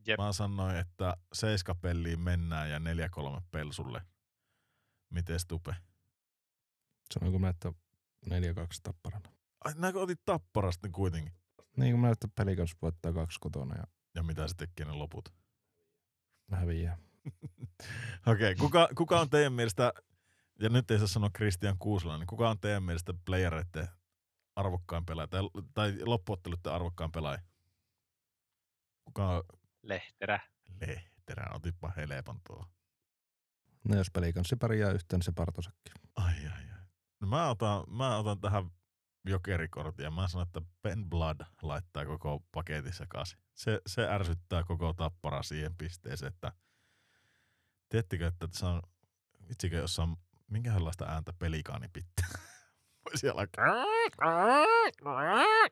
Jep. 0.08 0.18
Mä 0.18 0.34
sanoin, 0.34 0.76
että 0.76 1.18
seiskapelliin 1.34 2.20
mennään 2.20 2.70
ja 2.70 2.80
4-3 2.80 2.82
pelsulle. 3.52 4.02
Mites 5.10 5.46
Tupe? 5.46 5.76
Sanoinko 7.14 7.40
mä, 7.40 7.50
että 7.50 7.74
4-2 8.30 8.32
tapparana? 8.84 9.41
Ai 9.66 9.74
näkö 9.76 10.00
otit 10.00 10.20
Tapparasta 10.26 10.88
niin 10.88 10.94
kuitenkin? 10.94 11.34
Niin 11.78 11.94
kuin 11.94 12.02
mä 12.02 12.10
että 12.10 12.28
pelikans 12.36 12.76
voittaa 12.82 13.14
2 13.14 13.40
kotona 13.40 13.76
ja 13.76 13.84
Ja 14.16 14.24
mitä 14.24 14.48
se 14.48 14.56
tekee 14.56 14.86
ne 14.86 14.92
loput? 14.92 15.34
häviää. 16.52 16.98
Okei, 18.28 18.52
okay, 18.52 18.56
kuka, 18.56 18.90
kuka 18.98 19.20
on 19.20 19.30
teidän 19.30 19.54
mielestä, 19.54 19.94
ja 20.60 20.70
nyt 20.70 20.92
ei 20.92 20.98
saa 20.98 21.08
sanoa 21.08 21.30
Christian 21.30 21.78
Kuusela, 21.80 22.18
niin 22.18 22.28
kuka 22.28 22.50
on 22.50 22.60
teidän 22.60 22.84
mielestä 22.84 23.14
playereiden 23.26 23.88
arvokkain 24.56 25.06
pelaaja, 25.06 25.28
tai, 25.28 25.42
tai 25.74 25.98
loppuotteluiden 26.06 26.74
arvokkain 26.74 27.12
pelaaja? 27.12 27.42
Kuka 29.06 29.30
on 29.30 29.44
Lehterä. 29.84 30.40
Lehterä? 30.80 31.46
Otitpa 31.54 31.94
helpon 31.98 32.42
tuo. 32.48 32.66
No 33.84 33.96
jos 33.96 34.12
pelikanssi 34.12 34.56
pärjää 34.56 34.92
yhteen, 34.92 35.18
niin 35.18 35.26
se 35.26 35.32
partosakki. 35.32 35.92
Ai, 36.16 36.36
ai, 36.46 36.70
ai. 36.72 36.86
No 37.20 37.28
mä 37.28 37.50
otan, 37.50 37.84
mä 37.88 38.18
otan 38.18 38.40
tähän 38.40 38.72
jokerikortin 39.26 40.04
ja 40.04 40.12
mä 40.12 40.28
sanon, 40.28 40.48
että 40.48 40.62
Ben 40.82 41.10
Blood 41.10 41.42
laittaa 41.62 42.06
koko 42.06 42.44
paketin 42.52 42.94
sekaisin. 42.94 43.40
Se, 43.54 43.82
se 43.88 44.08
ärsyttää 44.08 44.64
koko 44.64 44.94
tappara 44.94 45.44
siihen 45.44 45.76
pisteeseen, 45.76 46.34
että 46.34 46.52
tiedättekö, 47.90 48.28
että 48.28 48.48
se 48.52 48.66
on, 48.66 48.82
vitsikö, 49.50 49.76
jos 49.76 50.00
on 50.00 50.18
minkälaista 50.48 51.06
ääntä 51.06 51.34
pelikaani 51.40 51.88
pitää. 51.94 52.28
Olla 53.06 53.18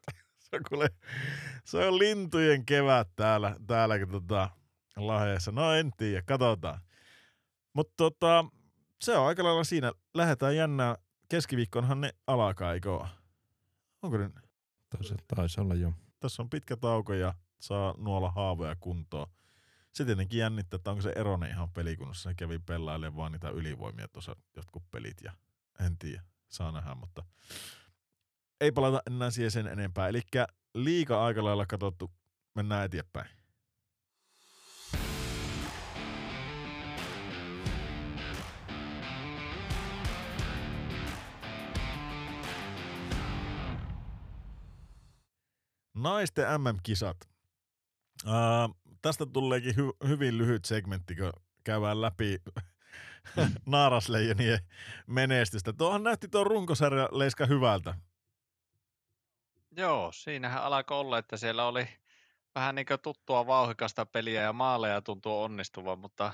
se 0.39 0.55
on, 0.55 0.61
kuule, 0.69 0.89
se 1.65 1.77
on 1.77 1.99
lintujen 1.99 2.65
kevät 2.65 3.07
täällä, 3.15 3.55
täälläkin 3.67 4.11
tota, 4.11 4.49
laheessa. 4.97 5.51
No 5.51 5.73
en 5.73 5.91
tiedä, 5.97 6.21
katsotaan. 6.21 6.81
Mutta 7.73 7.93
tota, 7.97 8.45
se 9.01 9.17
on 9.17 9.27
aika 9.27 9.43
lailla 9.43 9.63
siinä. 9.63 9.91
Lähdetään 10.13 10.55
jännää. 10.55 10.95
Keskiviikkoonhan 11.29 12.01
ne 12.01 12.11
alkaa, 12.27 12.73
eikö? 12.73 12.89
Onko 14.01 14.17
ne? 14.17 14.29
Taisi, 14.89 15.15
taisi 15.35 15.61
olla 15.61 15.75
jo. 15.75 15.93
Tässä 16.19 16.41
on 16.41 16.49
pitkä 16.49 16.77
tauko 16.77 17.13
ja 17.13 17.33
saa 17.59 17.95
nuolla 17.97 18.31
haavoja 18.31 18.75
kuntoon. 18.79 19.27
Se 19.91 20.05
tietenkin 20.05 20.39
jännittää, 20.39 20.75
että 20.75 20.91
onko 20.91 21.01
se 21.01 21.13
Erone 21.15 21.49
ihan 21.49 21.69
pelikunnassa. 21.69 22.29
Se 22.29 22.35
kävi 22.35 22.59
pelailemaan 22.59 23.15
vaan 23.15 23.31
niitä 23.31 23.49
ylivoimia 23.49 24.07
tuossa 24.07 24.35
jotkut 24.55 24.83
pelit 24.91 25.17
ja 25.23 25.33
en 25.85 25.97
tiedä. 25.97 26.23
Saa 26.47 26.71
nähdä, 26.71 26.95
mutta 26.95 27.23
ei 28.61 28.71
palata 28.71 29.01
enää 29.07 29.31
siihen 29.31 29.51
sen 29.51 29.67
enempää. 29.67 30.07
Eli 30.07 30.21
liika 30.73 31.25
aika 31.25 31.43
lailla 31.43 31.65
katsottu. 31.65 32.11
Mennään 32.55 32.85
eteenpäin. 32.85 33.38
Naisten 46.03 46.61
MM-kisat. 46.61 47.17
Ää, 48.25 48.69
tästä 49.01 49.25
tuleekin 49.25 49.75
hy- 49.75 50.07
hyvin 50.07 50.37
lyhyt 50.37 50.65
segmentti, 50.65 51.15
kun 51.15 51.33
käydään 51.63 52.01
läpi 52.01 52.37
naarasleijonien 53.65 54.59
menestystä. 55.07 55.73
Tuohan 55.73 56.03
näytti 56.03 56.27
tuo 56.27 56.43
runkosarja 56.43 57.09
Leiska 57.11 57.45
hyvältä. 57.45 57.93
Joo, 59.77 60.11
siinähän 60.11 60.63
alkoi 60.63 60.99
olla, 60.99 61.17
että 61.17 61.37
siellä 61.37 61.65
oli 61.65 61.89
vähän 62.55 62.75
niin 62.75 62.85
kuin 62.85 62.99
tuttua 62.99 63.47
vauhikasta 63.47 64.05
peliä 64.05 64.41
ja 64.41 64.53
maaleja 64.53 65.01
tuntuu 65.01 65.41
onnistuvan, 65.41 65.99
mutta 65.99 66.33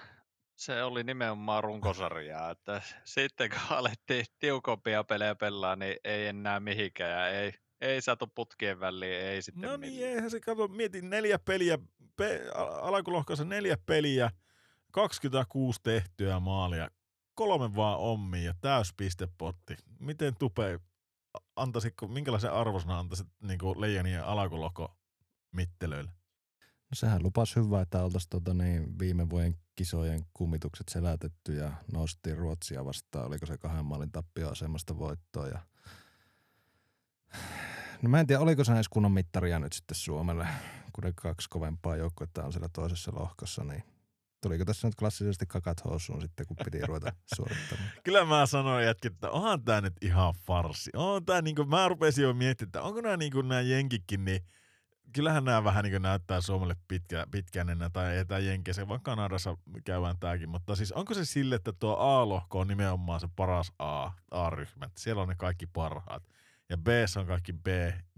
se 0.56 0.84
oli 0.84 1.04
nimenomaan 1.04 1.64
runkosarjaa. 1.64 2.52
Että 2.52 2.82
sitten 3.04 3.50
kun 3.50 3.78
alettiin 3.78 4.26
tiukompia 4.40 5.04
pelejä 5.04 5.36
pelaa, 5.36 5.76
niin 5.76 5.98
ei 6.04 6.28
enää 6.28 6.60
mihinkään 6.60 7.12
ja 7.12 7.28
ei, 7.28 7.54
ei 7.86 8.02
saatu 8.02 8.28
putkien 8.28 8.80
väliin, 8.80 9.22
ei 9.22 9.42
sitten 9.42 9.62
No 9.62 9.78
niin, 9.78 9.94
millään. 9.94 10.14
eihän 10.14 10.32
se 10.32 10.40
kato, 10.40 10.68
mietin 10.68 11.10
neljä 11.10 11.40
peliä, 11.40 11.78
pe, 12.16 12.42
al- 12.56 12.96
alkulohkossa 12.96 13.46
neljä 13.46 13.78
peliä, 13.86 14.32
26 14.92 15.80
tehtyä 15.84 16.40
maalia, 16.40 16.90
kolme 17.34 17.76
vaan 17.76 18.00
ommi 18.00 18.44
ja 18.44 18.54
täyspistepotti. 18.62 19.78
Miten 20.00 20.36
Tupe, 20.40 20.80
antaisitko, 21.56 22.08
minkälaisen 22.08 22.52
arvosana 22.54 23.00
antaisit 23.00 23.28
niin 23.44 23.60
leijonien 23.78 24.24
alkulohko 24.24 24.98
mittelöille? 25.52 26.12
No 26.62 26.96
sehän 26.96 27.24
lupas 27.24 27.56
hyvää, 27.56 27.82
että 27.82 28.04
oltaisiin 28.04 28.30
tota 28.30 28.54
niin, 28.54 29.00
viime 29.00 29.30
vuoden 29.30 29.56
kisojen 29.76 30.26
kumitukset 30.34 30.88
selätetty 30.90 31.54
ja 31.54 31.72
noustiin 31.94 32.38
Ruotsia 32.38 32.86
vastaan. 32.86 33.28
Oliko 33.28 33.46
se 33.46 33.58
kahden 33.58 33.86
maalin 33.86 34.12
tappio 34.12 34.56
semmoista 34.56 34.98
voittoa. 34.98 35.48
Ja... 35.48 35.60
No 38.02 38.10
mä 38.10 38.20
en 38.20 38.28
tiedä, 38.28 38.42
oliko 38.42 38.64
se 38.64 38.74
edes 38.74 38.90
kunnon 38.90 39.12
mittaria 39.12 39.60
nyt 39.60 39.74
sitten 39.74 39.96
Suomelle, 39.96 40.48
kun 40.94 41.04
ne 41.04 41.14
kaksi 41.16 41.50
kovempaa 41.50 41.96
joukkuetta 41.96 42.44
on 42.44 42.54
siellä 42.54 42.70
toisessa 42.74 43.12
lohkossa, 43.16 43.64
niin 43.64 43.84
tuliko 44.42 44.66
tässä 44.66 44.88
nyt 44.88 44.96
klassisesti 44.96 45.46
kakat 45.46 45.86
housuun 45.86 46.22
sitten, 46.22 46.46
kun 46.48 46.58
piti 46.66 46.82
ruveta 46.82 47.12
suorittamaan? 47.36 47.90
Kyllä 48.04 48.26
mä 48.26 48.46
sanoin 48.46 48.86
jätkin, 48.86 49.12
että 49.12 49.30
onhan 49.30 49.64
tää 49.64 49.82
nyt 49.82 49.94
ihan 50.02 50.34
farsi. 50.48 50.92
On 50.96 51.26
tää 51.26 51.42
niinku, 51.42 51.66
mä 51.66 51.88
rupesin 51.88 52.24
jo 52.24 52.34
miettimään, 52.34 52.68
että 52.68 52.82
onko 52.82 53.02
nämä 53.02 53.18
niinku 53.18 53.42
nämä 53.42 53.62
jenkikin, 53.62 54.26
niin 54.26 54.42
kyllähän 55.14 55.44
nämä 55.44 55.64
vähän 55.64 55.84
niin 55.84 56.02
näyttää 56.02 56.42
Suomelle 56.42 56.76
pitkä, 56.88 57.28
pitkään 57.32 57.70
enää, 57.70 57.90
tai 57.90 58.18
ei 58.18 58.26
tämä 58.26 58.40
Jenkeissä, 58.40 58.88
vaan 58.88 59.02
Kanadassa 59.02 59.58
käydään 59.86 60.20
tämäkin, 60.20 60.50
mutta 60.50 60.76
siis 60.76 60.92
onko 60.92 61.14
se 61.14 61.26
sille, 61.26 61.56
että 61.56 61.74
tuo 61.74 61.96
A-lohko 61.98 62.60
on 62.60 62.68
nimenomaan 62.68 63.20
se 63.20 63.28
paras 63.36 63.72
A, 63.80 64.12
A-ryhmä, 64.32 64.90
siellä 64.98 65.22
on 65.22 65.28
ne 65.28 65.36
kaikki 65.36 65.68
parhaat, 65.68 66.24
ja 66.70 66.78
B 66.78 66.88
on 67.20 67.28
kaikki 67.28 67.54
B, 67.54 67.68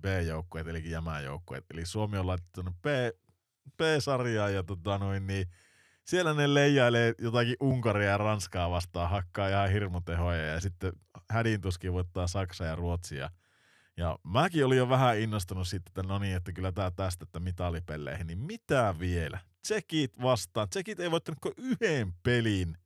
B-joukkueet, 0.02 0.68
eli 0.68 0.90
jämäjoukkueet, 0.90 1.66
eli 1.74 1.86
Suomi 1.86 2.18
on 2.18 2.38
tuonne 2.56 2.72
B, 2.82 2.86
B-sarjaan, 3.78 4.54
ja 4.54 4.64
tota 4.64 4.98
noin, 4.98 5.28
niin 5.28 5.48
siellä 6.04 6.34
ne 6.34 6.54
leijailee 6.54 7.14
jotakin 7.18 7.56
Unkaria 7.60 8.10
ja 8.10 8.18
Ranskaa 8.18 8.70
vastaan, 8.70 9.10
hakkaa 9.10 9.50
ihan 9.50 9.72
hirmutehoja, 9.72 10.46
ja 10.46 10.60
sitten 10.60 10.94
hädintuskin 11.30 11.94
voittaa 11.94 12.28
Saksa 12.28 12.66
ja 12.66 12.76
Ruotsia, 12.76 13.30
ja 13.98 14.20
mäkin 14.24 14.66
olin 14.66 14.78
jo 14.78 14.90
vähän 14.90 15.20
innostunut 15.20 15.68
sitten, 15.68 15.90
että 15.90 16.14
no 16.14 16.20
niin, 16.20 16.36
että 16.36 16.52
kyllä 16.52 16.72
tää 16.72 16.92
tästä, 16.92 17.24
että 17.24 17.40
mitalipelleihin, 17.40 18.28
niin 18.28 18.40
mitä 18.40 18.96
vielä? 19.00 19.40
Tsekit 19.62 20.22
vastaan. 20.22 20.70
Tsekit 20.70 21.00
ei 21.00 21.12
voittanut 21.12 21.40
kuin 21.42 21.54
yhden 21.58 22.14
pelin 22.24 22.78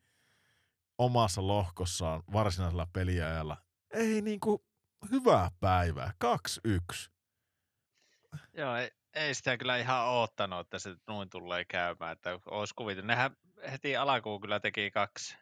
omassa 0.98 1.48
lohkossaan 1.48 2.24
varsinaisella 2.34 2.88
peliajalla. 2.94 3.58
Ei 3.94 4.22
niinku 4.22 4.66
hyvää 5.12 5.52
päivää. 5.60 6.14
2-1. 6.68 7.12
Joo, 8.54 8.76
ei, 8.76 8.92
ei 9.14 9.34
sitä 9.34 9.58
kyllä 9.58 9.78
ihan 9.78 10.06
oottanut, 10.06 10.60
että 10.60 10.80
se 10.80 10.96
noin 11.08 11.30
tulee 11.30 11.66
käymään. 11.66 12.12
Että 12.12 12.40
olisi 12.46 12.74
kuvitellut. 12.76 13.08
Nehän 13.08 13.36
heti 13.72 13.98
alkuun 13.98 14.42
kyllä 14.42 14.60
teki 14.60 14.92
kaksi, 14.92 15.38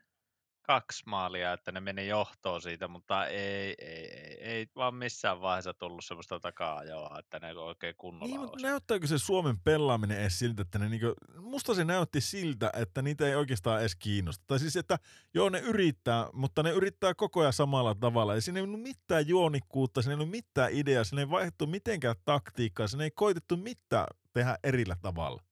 kaksi 0.69 1.03
maalia, 1.05 1.53
että 1.53 1.71
ne 1.71 1.79
meni 1.79 2.07
johtoon 2.07 2.61
siitä, 2.61 2.87
mutta 2.87 3.25
ei, 3.25 3.75
ei, 3.79 4.05
ei, 4.05 4.37
ei 4.41 4.67
vaan 4.75 4.95
missään 4.95 5.41
vaiheessa 5.41 5.73
tullut 5.73 6.05
semmoista 6.05 6.39
takaa 6.39 6.81
että 7.19 7.39
ne 7.39 7.53
oikein 7.53 7.95
kunnolla 7.97 8.25
Niin, 8.25 8.39
mutta 8.39 8.53
olisi. 8.53 8.65
näyttääkö 8.65 9.07
se 9.07 9.17
Suomen 9.17 9.59
pelaaminen 9.59 10.19
edes 10.19 10.39
siltä, 10.39 10.61
että 10.61 10.79
ne 10.79 10.89
niinku, 10.89 11.13
musta 11.41 11.75
se 11.75 11.85
näytti 11.85 12.21
siltä, 12.21 12.71
että 12.75 13.01
niitä 13.01 13.27
ei 13.27 13.35
oikeastaan 13.35 13.79
edes 13.79 13.95
kiinnosta. 13.95 14.43
Tai 14.47 14.59
siis, 14.59 14.75
että 14.75 14.99
joo, 15.33 15.49
ne 15.49 15.59
yrittää, 15.59 16.27
mutta 16.33 16.63
ne 16.63 16.71
yrittää 16.71 17.13
koko 17.13 17.39
ajan 17.41 17.53
samalla 17.53 17.95
tavalla. 17.95 18.35
Ja 18.35 18.41
siinä 18.41 18.59
ei 18.59 18.63
ollut 18.63 18.81
mitään 18.81 19.27
juonikkuutta, 19.27 20.01
siinä 20.01 20.11
ei 20.11 20.15
ollut 20.15 20.31
mitään 20.31 20.71
ideaa, 20.71 21.03
siinä 21.03 21.21
ei 21.21 21.29
vaihdettu 21.29 21.67
mitenkään 21.67 22.15
taktiikkaa, 22.25 22.87
siinä 22.87 23.03
ei 23.03 23.11
koitettu 23.11 23.57
mitään 23.57 24.07
tehdä 24.33 24.57
erillä 24.63 24.95
tavalla. 25.01 25.43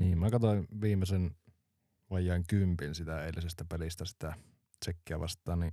Niin, 0.00 0.18
mä 0.18 0.30
katsoin 0.30 0.68
viimeisen 0.80 1.36
vajaan 2.10 2.44
kympin 2.48 2.94
sitä 2.94 3.24
eilisestä 3.24 3.64
pelistä 3.64 4.04
sitä 4.04 4.34
tsekkiä 4.80 5.20
vastaan, 5.20 5.60
niin 5.60 5.72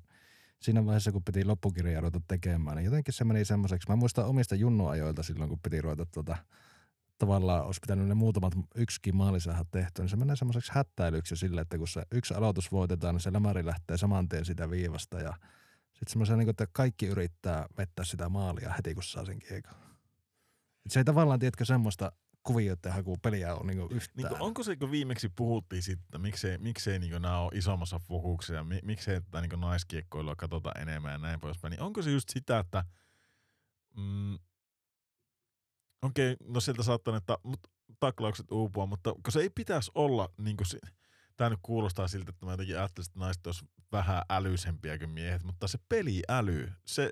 siinä 0.61 0.85
vaiheessa, 0.85 1.11
kun 1.11 1.23
piti 1.23 1.45
loppukirjaa 1.45 2.01
ruveta 2.01 2.21
tekemään, 2.27 2.77
niin 2.77 2.85
jotenkin 2.85 3.13
se 3.13 3.23
meni 3.23 3.45
semmoiseksi. 3.45 3.89
Mä 3.89 3.95
muistan 3.95 4.25
omista 4.25 4.55
junnuajoilta 4.55 5.23
silloin, 5.23 5.49
kun 5.49 5.59
piti 5.63 5.81
ruveta 5.81 6.05
tuota 6.05 6.37
tavallaan 7.17 7.65
olisi 7.65 7.79
pitänyt 7.81 8.07
ne 8.07 8.13
muutamat 8.13 8.53
yksikin 8.75 9.15
maali 9.15 9.39
saada 9.39 9.65
tehtyä, 9.71 10.03
niin 10.03 10.09
se 10.09 10.15
menee 10.15 10.35
semmoiseksi 10.35 10.71
hättäilyksi 10.75 11.35
sille, 11.35 11.61
että 11.61 11.77
kun 11.77 11.87
se 11.87 12.03
yksi 12.11 12.33
aloitus 12.33 12.71
voitetaan, 12.71 13.15
niin 13.15 13.21
se 13.21 13.33
lämäri 13.33 13.65
lähtee 13.65 13.97
saman 13.97 14.29
tien 14.29 14.45
sitä 14.45 14.69
viivasta 14.69 15.19
ja 15.19 15.33
sitten 15.83 16.09
semmoisen, 16.09 16.37
niin 16.37 16.49
että 16.49 16.67
kaikki 16.71 17.05
yrittää 17.05 17.65
vettää 17.77 18.05
sitä 18.05 18.29
maalia 18.29 18.73
heti, 18.73 18.93
kun 18.93 19.03
saa 19.03 19.25
sen 19.25 19.39
kiekon. 19.39 19.73
Et 20.85 20.91
se 20.91 20.99
ei 20.99 21.03
tavallaan, 21.03 21.39
tiedätkö, 21.39 21.65
semmoista 21.65 22.11
kuvioiden 22.45 22.93
haku 22.93 23.17
peliä 23.17 23.55
on 23.55 23.67
niin 23.67 23.81
yhtään. 23.91 24.17
Niin 24.17 24.27
kuin, 24.27 24.41
onko 24.41 24.63
se, 24.63 24.75
kun 24.75 24.91
viimeksi 24.91 25.29
puhuttiin 25.29 25.83
sitten, 25.83 26.21
miksei, 26.21 26.57
miksei 26.57 26.99
niin 26.99 27.21
nämä 27.21 27.39
ole 27.39 27.51
isommassa 27.55 27.99
fokuksessa 27.99 28.65
miksei 28.83 29.21
tätä 29.21 29.41
niin 29.41 29.59
naiskiekkoilua 29.59 30.35
katsota 30.35 30.71
enemmän 30.79 31.11
ja 31.11 31.17
näin 31.17 31.39
poispäin, 31.39 31.71
niin 31.71 31.81
onko 31.81 32.01
se 32.01 32.11
just 32.11 32.29
sitä, 32.29 32.59
että 32.59 32.83
mm, 33.97 34.33
okei, 36.01 36.33
okay, 36.33 36.47
no 36.53 36.59
sieltä 36.59 36.83
saattaa, 36.83 37.17
että 37.17 37.37
mut, 37.43 37.59
taklaukset 37.99 38.51
uupua, 38.51 38.85
mutta 38.85 39.13
kun 39.13 39.31
se 39.31 39.39
ei 39.39 39.49
pitäisi 39.49 39.91
olla, 39.95 40.29
niin 40.37 40.57
kuin 40.57 40.67
tämä 41.37 41.49
nyt 41.49 41.59
kuulostaa 41.61 42.07
siltä, 42.07 42.29
että 42.29 42.45
mä 42.45 42.51
jotenkin 42.51 42.77
ajattelisin, 42.77 43.11
että 43.11 43.19
naiset 43.19 43.47
olisi 43.47 43.65
vähän 43.91 44.21
älyisempiä 44.29 44.97
kuin 44.97 45.09
miehet, 45.09 45.43
mutta 45.43 45.67
se 45.67 45.79
peliäly, 45.89 46.71
se, 46.85 47.11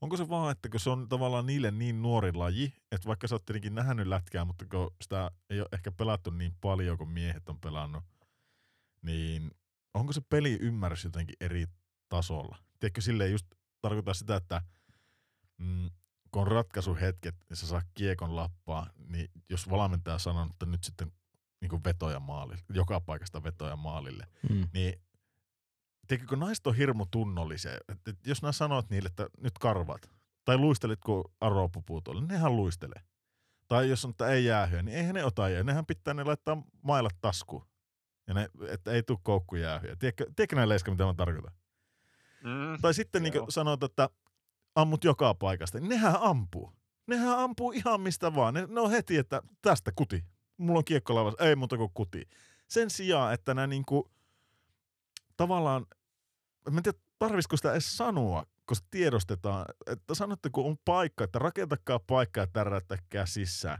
onko 0.00 0.16
se 0.16 0.28
vaan, 0.28 0.52
että 0.52 0.68
kun 0.68 0.80
se 0.80 0.90
on 0.90 1.08
tavallaan 1.08 1.46
niille 1.46 1.70
niin 1.70 2.02
nuori 2.02 2.32
laji, 2.32 2.74
että 2.92 3.06
vaikka 3.06 3.28
sä 3.28 3.34
oot 3.34 3.44
tietenkin 3.44 3.74
nähnyt 3.74 4.06
lätkää, 4.06 4.44
mutta 4.44 4.64
kun 4.64 4.94
sitä 5.02 5.30
ei 5.50 5.60
ole 5.60 5.68
ehkä 5.72 5.92
pelattu 5.92 6.30
niin 6.30 6.54
paljon 6.60 6.98
kuin 6.98 7.10
miehet 7.10 7.48
on 7.48 7.60
pelannut, 7.60 8.04
niin 9.02 9.50
onko 9.94 10.12
se 10.12 10.20
peli 10.28 10.58
ymmärrys 10.60 11.04
jotenkin 11.04 11.36
eri 11.40 11.64
tasolla? 12.08 12.58
Tiedätkö, 12.80 13.00
silleen 13.00 13.30
just 13.30 13.46
tarkoittaa 13.80 14.14
sitä, 14.14 14.36
että 14.36 14.62
mm, 15.58 15.90
kun 16.30 16.42
on 16.42 16.48
ratkaisuhetket 16.48 17.34
ja 17.50 17.56
sä 17.56 17.66
saa 17.66 17.82
kiekon 17.94 18.36
lappaa, 18.36 18.90
niin 19.08 19.30
jos 19.48 19.70
valmentaja 19.70 20.18
sanoo, 20.18 20.46
että 20.50 20.66
nyt 20.66 20.84
sitten 20.84 21.12
niin 21.60 21.84
vetoja 21.84 22.20
maalille, 22.20 22.62
joka 22.68 23.00
paikasta 23.00 23.42
vetoja 23.42 23.76
maalille, 23.76 24.26
mm. 24.50 24.68
niin 24.72 25.00
tiedätkö, 26.06 26.36
naiset 26.36 26.66
on 26.66 26.76
hirmu 26.76 27.06
tunnollisia, 27.10 27.72
että 27.88 28.12
jos 28.26 28.42
nää 28.42 28.52
sanot 28.52 28.90
niille, 28.90 29.06
että 29.06 29.28
nyt 29.40 29.58
karvat, 29.58 30.10
tai 30.44 30.58
luistelit 30.58 31.00
kun 31.00 31.24
aropupuut 31.40 32.04
tuolla, 32.04 32.20
nehän 32.20 32.56
luistelee. 32.56 33.02
Tai 33.68 33.88
jos 33.88 34.04
on, 34.04 34.10
että 34.10 34.28
ei 34.28 34.44
jäähyä, 34.44 34.82
niin 34.82 34.98
eihän 34.98 35.14
ne 35.14 35.24
ota 35.24 35.48
jää. 35.48 35.62
Nehän 35.62 35.86
pitää 35.86 36.14
ne 36.14 36.24
laittaa 36.24 36.62
mailat 36.82 37.16
taskuun. 37.20 37.66
Ja 38.26 38.34
ne, 38.34 38.48
että 38.68 38.90
ei 38.90 39.02
tule 39.02 39.18
koukku 39.22 39.56
jäähyä. 39.56 39.96
Tiedätkö, 39.96 40.24
tiedätkö 40.36 40.56
näin 40.56 40.68
leiska, 40.68 40.90
mitä 40.90 41.04
mä 41.04 41.14
tarkoitan? 41.14 41.52
Mm, 42.44 42.80
tai 42.82 42.94
sitten 42.94 43.22
niin 43.22 43.32
sanot, 43.48 43.82
että 43.82 44.10
ammut 44.74 45.04
joka 45.04 45.34
paikasta. 45.34 45.80
Niin 45.80 45.88
nehän 45.88 46.16
ampuu. 46.20 46.72
Nehän 47.06 47.38
ampuu 47.38 47.72
ihan 47.72 48.00
mistä 48.00 48.34
vaan. 48.34 48.54
Ne, 48.54 48.66
ne 48.70 48.80
on 48.80 48.90
heti, 48.90 49.16
että 49.16 49.42
tästä 49.62 49.92
kuti. 49.96 50.24
Mulla 50.56 50.78
on 50.78 50.84
kiekko 50.84 51.14
laivassa. 51.14 51.44
Ei 51.44 51.56
muuta 51.56 51.76
kuin 51.76 51.90
kuti. 51.94 52.28
Sen 52.68 52.90
sijaan, 52.90 53.34
että 53.34 53.54
nämä 53.54 53.66
niinku, 53.66 54.10
tavallaan, 55.36 55.86
mä 56.70 56.76
en 56.76 56.82
tiedä, 56.82 56.98
tarvisiko 57.18 57.56
sitä 57.56 57.72
edes 57.72 57.96
sanoa, 57.96 58.46
koska 58.64 58.86
tiedostetaan, 58.90 59.66
että 59.86 60.14
sanotte, 60.14 60.50
kun 60.50 60.66
on 60.66 60.76
paikka, 60.84 61.24
että 61.24 61.38
rakentakaa 61.38 61.98
paikka 61.98 62.40
ja 62.40 62.46
tärättäkää 62.46 63.26
sisään. 63.26 63.78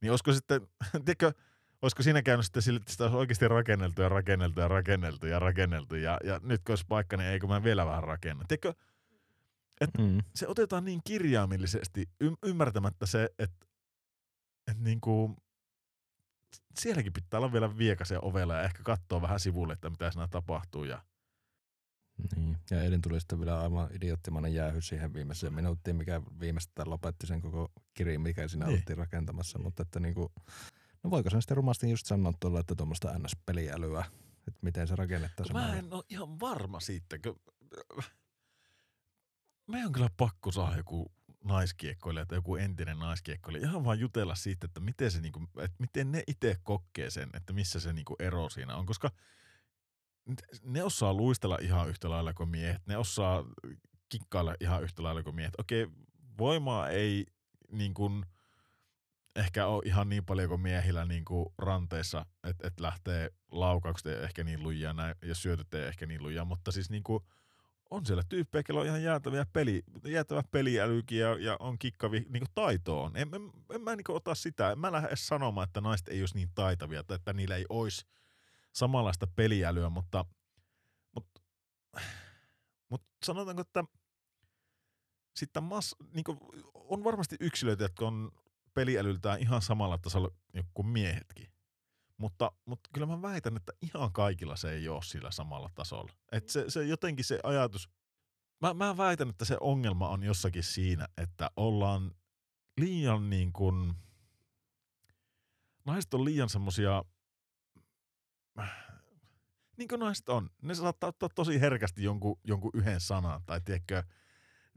Niin 0.00 0.10
olisiko 0.10 0.32
sitten, 0.32 0.60
tiedätkö, 1.04 1.32
olisiko 1.82 2.02
siinä 2.02 2.22
käynyt 2.22 2.46
sitten 2.46 2.62
sille, 2.62 2.76
että 2.76 2.92
sitä 2.92 3.04
olisi 3.04 3.16
oikeasti 3.16 3.48
rakenneltu 3.48 4.02
ja 4.02 4.08
rakenneltu 4.08 4.60
ja 4.60 4.68
rakenneltu 4.68 5.26
ja 5.26 5.38
rakenneltu 5.38 5.94
ja, 5.94 6.20
ja 6.24 6.40
nyt 6.42 6.62
kun 6.64 6.72
olisi 6.72 6.84
paikka, 6.88 7.16
niin 7.16 7.30
eikö 7.30 7.46
mä 7.46 7.64
vielä 7.64 7.86
vähän 7.86 8.04
rakenna. 8.04 8.44
Tiedätkö, 8.48 8.74
että 9.80 10.02
mm. 10.02 10.18
se 10.34 10.48
otetaan 10.48 10.84
niin 10.84 11.00
kirjaimellisesti 11.04 12.08
y- 12.20 12.34
ymmärtämättä 12.42 13.06
se, 13.06 13.28
että, 13.38 13.66
että 14.66 14.82
niin 14.82 15.00
kuin, 15.00 15.36
sielläkin 16.78 17.12
pitää 17.12 17.40
olla 17.40 17.52
vielä 17.52 17.78
viekasen 17.78 18.24
ovella 18.24 18.54
ja 18.54 18.62
ehkä 18.62 18.82
katsoa 18.82 19.22
vähän 19.22 19.40
sivulle, 19.40 19.72
että 19.72 19.90
mitä 19.90 20.10
siinä 20.10 20.28
tapahtuu. 20.28 20.84
Ja... 20.84 21.02
Niin, 22.36 22.58
ja 22.70 22.82
Elin 22.82 23.02
tuli 23.02 23.20
sitten 23.20 23.38
vielä 23.38 23.60
aivan 23.60 23.88
idioottimainen 23.92 24.54
jäähy 24.54 24.80
siihen 24.80 25.14
viimeiseen 25.14 25.54
minuuttiin, 25.54 25.96
mikä 25.96 26.22
viimeistään 26.40 26.90
lopetti 26.90 27.26
sen 27.26 27.40
koko 27.40 27.72
kirjan, 27.94 28.20
mikä 28.20 28.48
siinä 28.48 28.66
niin. 28.66 28.78
oltiin 28.78 28.98
rakentamassa. 28.98 29.58
Mutta 29.58 29.82
että 29.82 30.00
niin 30.00 30.14
kuin, 30.14 30.28
no 31.02 31.10
voiko 31.10 31.30
sen 31.30 31.42
sitten 31.42 31.56
rumasti 31.56 31.90
just 31.90 32.06
sanoa 32.06 32.32
tuolla, 32.40 32.60
että 32.60 32.74
tuommoista 32.74 33.18
NS-peliälyä, 33.18 34.04
että 34.48 34.60
miten 34.62 34.88
se 34.88 34.96
rakennettaisiin? 34.96 35.56
Mä 35.56 35.76
en 35.76 35.92
ole 35.92 36.04
ihan 36.08 36.40
varma 36.40 36.80
siitä, 36.80 37.18
kun 37.18 37.40
meidän 39.66 39.86
on 39.86 39.92
kyllä 39.92 40.10
pakko 40.16 40.52
saada 40.52 40.76
joku 40.76 41.12
naiskiekkoilija 41.48 42.26
tai 42.26 42.38
joku 42.38 42.56
entinen 42.56 42.98
naiskiekkoilija 42.98 43.68
ihan 43.68 43.84
vaan 43.84 44.00
jutella 44.00 44.34
siitä, 44.34 44.64
että 44.64 44.80
miten, 44.80 45.10
se 45.10 45.20
niinku, 45.20 45.42
että 45.58 45.76
miten 45.78 46.12
ne 46.12 46.22
itse 46.26 46.56
kokee 46.62 47.10
sen, 47.10 47.30
että 47.34 47.52
missä 47.52 47.80
se 47.80 47.92
niinku 47.92 48.16
ero 48.18 48.48
siinä 48.48 48.76
on, 48.76 48.86
koska 48.86 49.10
ne 50.62 50.82
osaa 50.82 51.14
luistella 51.14 51.58
ihan 51.60 51.88
yhtä 51.88 52.10
lailla 52.10 52.32
kuin 52.32 52.48
miehet, 52.48 52.86
ne 52.86 52.96
osaa 52.96 53.44
kikkailla 54.08 54.54
ihan 54.60 54.82
yhtä 54.82 55.02
lailla 55.02 55.22
kuin 55.22 55.36
miehet. 55.36 55.54
Okei, 55.58 55.86
voimaa 56.38 56.88
ei 56.88 57.26
niin 57.72 57.94
kuin, 57.94 58.26
ehkä 59.36 59.66
ole 59.66 59.82
ihan 59.86 60.08
niin 60.08 60.24
paljon 60.24 60.48
kuin 60.48 60.60
miehillä 60.60 61.04
niin 61.04 61.24
kuin 61.24 61.46
ranteissa, 61.58 62.26
että 62.44 62.66
et 62.66 62.80
lähtee 62.80 63.30
laukaukset 63.50 64.22
ehkä 64.22 64.44
niin 64.44 64.62
lujia 64.62 64.92
näin, 64.92 65.14
ja 65.22 65.34
syötöt 65.34 65.74
ehkä 65.74 66.06
niin 66.06 66.22
lujia, 66.22 66.44
mutta 66.44 66.72
siis 66.72 66.90
niin 66.90 67.02
kuin– 67.02 67.24
on 67.90 68.06
siellä 68.06 68.22
tyyppejä, 68.28 68.62
kello 68.62 68.80
on 68.80 68.86
ihan 68.86 69.02
jäätäviä 69.02 69.46
peli, 69.52 69.82
jäätävä 70.04 70.42
peliälykin 70.50 71.18
ja, 71.18 71.34
ja 71.38 71.56
on 71.60 71.78
kikkavi 71.78 72.26
niin 72.28 72.46
taitoon. 72.54 73.16
En, 73.16 73.28
en, 73.34 73.52
en 73.74 73.80
mä 73.80 73.96
niin 73.96 74.04
ota 74.08 74.34
sitä. 74.34 74.72
En 74.72 74.78
mä 74.78 74.92
lähde 74.92 75.16
sanomaan, 75.16 75.64
että 75.64 75.80
naiset 75.80 76.08
ei 76.08 76.22
olisi 76.22 76.34
niin 76.34 76.50
taitavia 76.54 77.04
tai 77.04 77.14
että 77.14 77.32
niillä 77.32 77.56
ei 77.56 77.66
olisi 77.68 78.06
samanlaista 78.72 79.26
peliälyä, 79.36 79.88
mutta, 79.88 80.24
mutta, 81.14 81.40
mutta 82.88 83.08
sanotaanko, 83.24 83.60
että 83.60 83.84
sitten 85.36 85.62
mas, 85.62 85.96
niin 86.14 86.24
on 86.74 87.04
varmasti 87.04 87.36
yksilöitä, 87.40 87.84
jotka 87.84 88.06
on 88.06 88.30
peliälyltään 88.74 89.40
ihan 89.40 89.62
samalla 89.62 89.98
tasolla 89.98 90.30
kuin 90.74 90.86
miehetkin. 90.86 91.57
Mutta, 92.18 92.52
mutta 92.64 92.90
kyllä 92.92 93.06
mä 93.06 93.22
väitän, 93.22 93.56
että 93.56 93.72
ihan 93.82 94.12
kaikilla 94.12 94.56
se 94.56 94.72
ei 94.72 94.88
ole 94.88 95.02
sillä 95.02 95.30
samalla 95.30 95.70
tasolla. 95.74 96.12
Et 96.32 96.48
se, 96.48 96.64
se 96.68 96.84
jotenkin 96.84 97.24
se 97.24 97.40
ajatus, 97.42 97.88
mä, 98.60 98.74
mä 98.74 98.96
väitän, 98.96 99.28
että 99.28 99.44
se 99.44 99.56
ongelma 99.60 100.08
on 100.08 100.22
jossakin 100.22 100.62
siinä, 100.62 101.08
että 101.16 101.50
ollaan 101.56 102.14
liian 102.80 103.30
niin 103.30 103.52
kuin, 103.52 103.94
naiset 105.84 106.14
on 106.14 106.24
liian 106.24 106.48
semmosia, 106.48 107.04
niin 109.76 109.88
kuin 109.88 110.00
naiset 110.00 110.28
on, 110.28 110.50
ne 110.62 110.74
saattaa 110.74 111.08
ottaa 111.08 111.28
tosi 111.28 111.60
herkästi 111.60 112.02
jonkun, 112.02 112.40
jonkun 112.44 112.70
yhden 112.74 113.00
sanan, 113.00 113.42
tai 113.46 113.60
tiedätkö, 113.60 114.02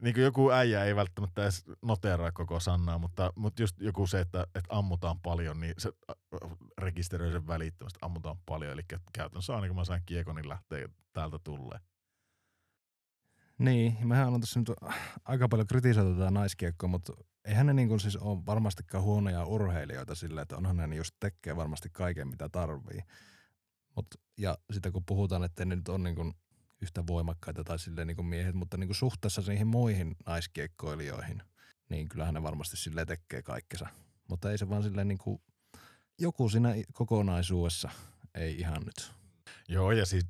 niin 0.01 0.13
kuin 0.13 0.23
joku 0.23 0.51
äijä 0.51 0.83
ei 0.83 0.95
välttämättä 0.95 1.43
edes 1.43 1.65
noteraa 1.81 2.31
koko 2.31 2.59
sanaa, 2.59 2.97
mutta, 2.97 3.33
mutta 3.35 3.61
just 3.61 3.79
joku 3.79 4.07
se, 4.07 4.19
että, 4.19 4.41
että 4.43 4.77
ammutaan 4.77 5.19
paljon, 5.19 5.59
niin 5.59 5.73
se 5.77 5.91
rekisteröi 6.77 7.31
sen 7.31 7.47
välittömästi, 7.47 7.99
ammutaan 8.01 8.37
paljon. 8.45 8.71
Eli 8.71 8.81
käytännössä 9.13 9.55
aina 9.55 9.67
kun 9.67 9.75
mä 9.75 9.85
sain 9.85 10.03
kiekon, 10.05 10.35
niin 10.35 10.49
lähtee 10.49 10.89
täältä 11.13 11.39
tulee. 11.43 11.79
Niin, 13.57 14.07
mehän 14.07 14.33
on 14.33 14.41
tässä 14.41 14.59
nyt 14.59 14.71
aika 15.25 15.49
paljon 15.49 15.67
kritisoitu 15.67 16.13
tätä 16.13 16.31
naiskiekkoa, 16.31 16.89
mutta 16.89 17.13
eihän 17.45 17.65
ne 17.65 17.73
niin 17.73 17.87
kuin 17.87 17.99
siis 17.99 18.17
ole 18.17 18.45
varmastikaan 18.45 19.03
huonoja 19.03 19.45
urheilijoita 19.45 20.15
sillä, 20.15 20.41
että 20.41 20.57
onhan 20.57 20.77
ne 20.77 20.95
just 20.95 21.15
tekee 21.19 21.55
varmasti 21.55 21.89
kaiken, 21.89 22.27
mitä 22.27 22.49
tarvii. 22.49 23.01
Mut, 23.95 24.05
ja 24.37 24.57
sitten 24.71 24.91
kun 24.91 25.05
puhutaan, 25.05 25.43
että 25.43 25.65
ne 25.65 25.75
nyt 25.75 25.89
on 25.89 26.03
niin 26.03 26.15
kuin 26.15 26.33
yhtä 26.81 27.07
voimakkaita 27.07 27.63
tai 27.63 27.79
silleen 27.79 28.07
niin 28.07 28.15
kuin 28.15 28.25
miehet, 28.25 28.55
mutta 28.55 28.77
niin 28.77 28.87
kuin 28.87 28.95
suhteessa 28.95 29.41
niihin 29.47 29.67
muihin 29.67 30.15
naiskiekkoilijoihin, 30.25 31.43
niin 31.89 32.09
kyllähän 32.09 32.33
ne 32.33 32.43
varmasti 32.43 32.77
sille 32.77 33.05
tekee 33.05 33.41
kaikkensa. 33.41 33.87
Mutta 34.29 34.51
ei 34.51 34.57
se 34.57 34.69
vaan 34.69 34.83
silleen 34.83 35.07
niin 35.07 35.17
kuin, 35.17 35.41
joku 36.19 36.49
siinä 36.49 36.69
kokonaisuudessa 36.93 37.89
ei 38.35 38.59
ihan 38.59 38.81
nyt. 38.85 39.11
Joo, 39.69 39.91
ja 39.91 40.05
siis 40.05 40.25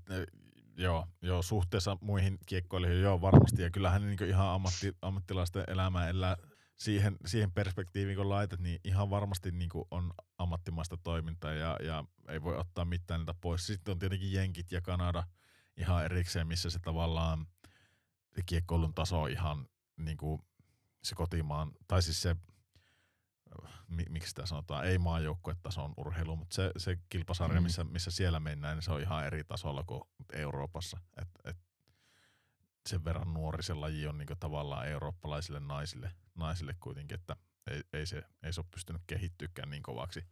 joo, 0.78 1.08
joo, 1.22 1.42
suhteessa 1.42 1.98
muihin 2.02 2.38
kiekkoilijoihin 2.46 3.04
joo 3.04 3.22
varmasti, 3.22 3.62
ja 3.62 3.70
kyllähän 3.70 4.02
niin 4.02 4.30
ihan 4.30 4.48
ammatti, 4.48 4.95
ammattilaisten 5.02 5.64
elämää 5.68 6.10
elää 6.10 6.38
siihen, 6.78 7.18
siihen 7.26 7.52
perspektiiviin, 7.52 8.18
kun 8.18 8.30
laitat, 8.30 8.60
niin 8.60 8.80
ihan 8.84 9.10
varmasti 9.10 9.52
niin 9.52 9.70
on 9.91 10.14
ammattimaista 10.38 10.97
toimintaa 10.97 11.54
ja, 11.54 11.78
ja 11.84 12.04
ei 12.30 12.41
voi 12.41 12.58
ottaa 12.58 12.86
mitään 12.86 13.22
niitä 13.22 13.34
pois. 13.41 13.68
Sitten 13.68 13.91
on 13.91 13.99
tietenkin 13.99 14.34
Jenkit 14.34 14.72
ja 14.72 14.82
Kanada– 14.82 15.24
ihan 15.78 16.05
erikseen, 16.05 16.47
missä 16.47 16.69
se 16.69 16.80
tavallaan 16.80 17.47
se 18.36 18.41
kiekkoilun 18.45 18.93
taso 18.93 19.22
on 19.22 19.32
ihan 19.32 19.67
niin 19.97 20.17
kuin 20.17 20.41
se 21.03 21.15
kotimaan, 21.15 21.72
tai 21.88 22.01
siis 22.01 22.22
se, 22.22 22.36
miksi 24.09 24.30
sitä 24.30 24.45
sanotaan, 24.45 24.86
ei 24.86 24.97
maajoukkuetason 24.97 25.93
urheilu, 25.97 26.36
mutta 26.36 26.55
se, 26.55 26.72
se 26.78 26.97
kilpasarja, 27.09 27.61
mm. 27.61 27.63
missä, 27.63 27.84
missä 27.84 28.11
siellä 28.11 28.39
mennään, 28.39 28.78
niin 28.78 28.84
se 28.84 28.91
on 28.91 29.01
ihan 29.01 29.26
eri 29.26 29.43
tasolla 29.43 29.84
kuin 29.84 30.01
Euroopassa. 30.34 30.99
Et, 31.22 31.28
et 31.43 31.57
sen 32.89 33.03
verran 33.05 33.34
nuori 33.34 33.63
se 33.63 33.74
laji 33.74 34.07
on 34.07 34.17
niin 34.17 34.28
tavallaan 34.39 34.88
eurooppalaisille 34.88 35.59
naisille, 35.59 36.11
naisille 36.36 36.76
kuitenkin, 36.80 37.19
että 37.19 37.36
ei, 37.72 37.82
ei, 37.93 38.05
se, 38.05 38.24
ei 38.43 38.53
se 38.53 38.61
ole 38.61 38.67
pystynyt 38.72 39.01
kehittyykään 39.07 39.69
niin 39.69 39.84
kovaksi. 39.84 40.26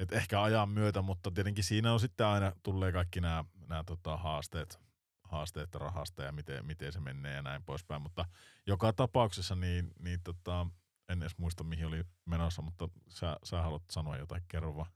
Et 0.00 0.12
ehkä 0.12 0.42
ajan 0.42 0.68
myötä, 0.68 1.02
mutta 1.02 1.30
tietenkin 1.30 1.64
siinä 1.64 1.92
on 1.92 2.00
sitten 2.00 2.26
aina 2.26 2.52
tulee 2.62 2.92
kaikki 2.92 3.20
nämä, 3.20 3.44
tota 3.86 4.16
haasteet, 4.16 4.80
haasteet 5.22 5.74
rahasta 5.74 6.22
ja 6.22 6.32
miten, 6.32 6.66
miten 6.66 6.92
se 6.92 7.00
menee 7.00 7.34
ja 7.34 7.42
näin 7.42 7.64
poispäin. 7.64 8.02
Mutta 8.02 8.24
joka 8.66 8.92
tapauksessa 8.92 9.54
niin, 9.54 9.90
niin 9.98 10.20
tota, 10.24 10.66
en 11.08 11.22
edes 11.22 11.38
muista 11.38 11.64
mihin 11.64 11.86
oli 11.86 12.04
menossa, 12.24 12.62
mutta 12.62 12.88
sä, 13.08 13.36
sä 13.44 13.62
haluat 13.62 13.82
sanoa 13.90 14.16
jotain, 14.16 14.42
kerro 14.48 14.76
vaan. 14.76 14.90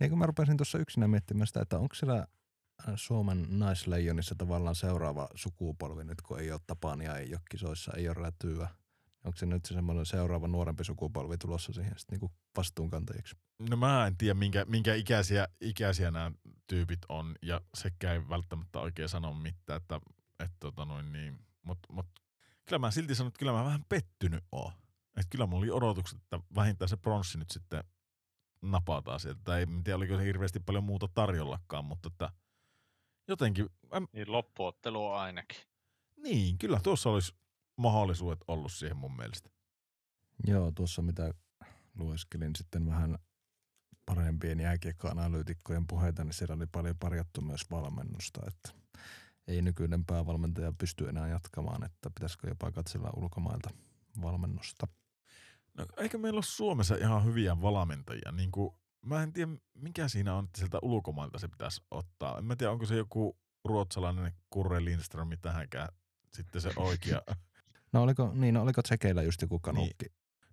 Niin 0.00 0.10
kun 0.10 0.18
mä 0.18 0.26
rupesin 0.26 0.56
tuossa 0.56 0.78
yksinä 0.78 1.08
miettimään 1.08 1.46
sitä, 1.46 1.60
että 1.62 1.78
onko 1.78 1.94
siellä 1.94 2.16
äh, 2.18 2.94
Suomen 2.96 3.46
naisleijonissa 3.48 4.34
tavallaan 4.38 4.74
seuraava 4.74 5.28
sukupolvi 5.34 6.04
nyt, 6.04 6.22
kun 6.22 6.40
ei 6.40 6.52
ole 6.52 6.60
Tapania, 6.66 7.16
ei 7.16 7.34
ole 7.34 7.40
kisoissa, 7.50 7.92
ei 7.96 8.08
ole 8.08 8.14
rätyä. 8.14 8.68
Onko 9.26 9.36
se 9.36 9.46
nyt 9.46 9.64
se 9.64 9.74
semmoinen 9.74 10.06
seuraava 10.06 10.48
nuorempi 10.48 10.84
sukupolvi 10.84 11.38
tulossa 11.38 11.72
siihen 11.72 11.98
sitten 11.98 12.18
niin 12.20 12.30
vastuunkantajiksi? 12.56 13.36
No 13.70 13.76
mä 13.76 14.06
en 14.06 14.16
tiedä, 14.16 14.34
minkä, 14.34 14.64
minkä 14.64 14.94
ikäisiä, 14.94 15.48
ikäisiä 15.60 16.10
nämä 16.10 16.32
tyypit 16.66 16.98
on, 17.08 17.34
ja 17.42 17.60
sekä 17.74 18.12
ei 18.12 18.28
välttämättä 18.28 18.80
oikein 18.80 19.08
sano 19.08 19.34
mitään, 19.34 19.76
että, 19.76 20.00
että 20.40 20.56
tota 20.60 20.84
noin 20.84 21.12
niin, 21.12 21.38
mutta 21.62 21.92
mut, 21.92 22.06
kyllä 22.64 22.78
mä 22.78 22.90
silti 22.90 23.14
sanon, 23.14 23.28
että 23.28 23.38
kyllä 23.38 23.52
mä 23.52 23.64
vähän 23.64 23.84
pettynyt 23.88 24.44
oon. 24.52 24.72
Että 25.16 25.30
kyllä 25.30 25.46
mulla 25.46 25.62
oli 25.62 25.70
odotukset, 25.70 26.18
että 26.18 26.40
vähintään 26.54 26.88
se 26.88 26.96
pronssi 26.96 27.38
nyt 27.38 27.50
sitten 27.50 27.84
napataan 28.62 29.20
sieltä. 29.20 29.40
Tai 29.44 29.62
en 29.62 29.84
tiedä, 29.84 29.96
oliko 29.96 30.16
se 30.16 30.24
hirveästi 30.24 30.60
paljon 30.60 30.84
muuta 30.84 31.08
tarjollakaan, 31.14 31.84
mutta 31.84 32.08
että 32.12 32.32
jotenkin... 33.28 33.68
Mä, 33.92 34.06
Niin 34.12 34.32
loppuottelu 34.32 35.10
ainakin. 35.10 35.60
niin, 36.16 36.58
kyllä 36.58 36.80
tuossa 36.82 37.10
olisi 37.10 37.34
mahdollisuudet 37.76 38.38
ollut 38.48 38.72
siihen 38.72 38.96
mun 38.96 39.16
mielestä. 39.16 39.50
Joo, 40.46 40.72
tuossa 40.72 41.02
mitä 41.02 41.34
lueskelin 41.98 42.56
sitten 42.56 42.86
vähän 42.86 43.18
parempien 44.06 44.60
jääkiekkoanalyytikkojen 44.60 45.86
puheita, 45.86 46.24
niin 46.24 46.34
siellä 46.34 46.54
oli 46.54 46.66
paljon 46.66 46.96
parjattu 47.00 47.40
myös 47.40 47.70
valmennusta, 47.70 48.40
että 48.46 48.70
ei 49.46 49.62
nykyinen 49.62 50.04
päävalmentaja 50.04 50.72
pysty 50.78 51.08
enää 51.08 51.28
jatkamaan, 51.28 51.84
että 51.84 52.10
pitäisikö 52.10 52.48
jopa 52.48 52.72
katsella 52.72 53.10
ulkomailta 53.16 53.70
valmennusta. 54.22 54.88
No, 55.74 55.86
eikö 55.96 56.18
meillä 56.18 56.36
ole 56.36 56.42
Suomessa 56.42 56.96
ihan 56.96 57.24
hyviä 57.24 57.60
valmentajia? 57.60 58.32
Niin 58.32 58.52
kuin, 58.52 58.74
mä 59.06 59.22
en 59.22 59.32
tiedä, 59.32 59.52
mikä 59.74 60.08
siinä 60.08 60.34
on, 60.34 60.44
että 60.44 60.58
sieltä 60.58 60.78
ulkomailta 60.82 61.38
se 61.38 61.48
pitäisi 61.48 61.82
ottaa. 61.90 62.38
En 62.38 62.44
mä 62.44 62.56
tiedä, 62.56 62.72
onko 62.72 62.86
se 62.86 62.96
joku 62.96 63.38
ruotsalainen 63.64 64.32
Kurre 64.50 64.84
Lindström 64.84 65.28
tähänkään 65.42 65.88
sitten 66.32 66.60
se 66.60 66.70
oikea. 66.76 67.20
No 67.96 68.02
oliko, 68.02 68.30
niin, 68.34 68.54
no, 68.54 68.62
oliko 68.62 68.82
tsekeillä 68.82 69.22
just 69.22 69.42
joku 69.42 69.58
kanukki? 69.58 70.06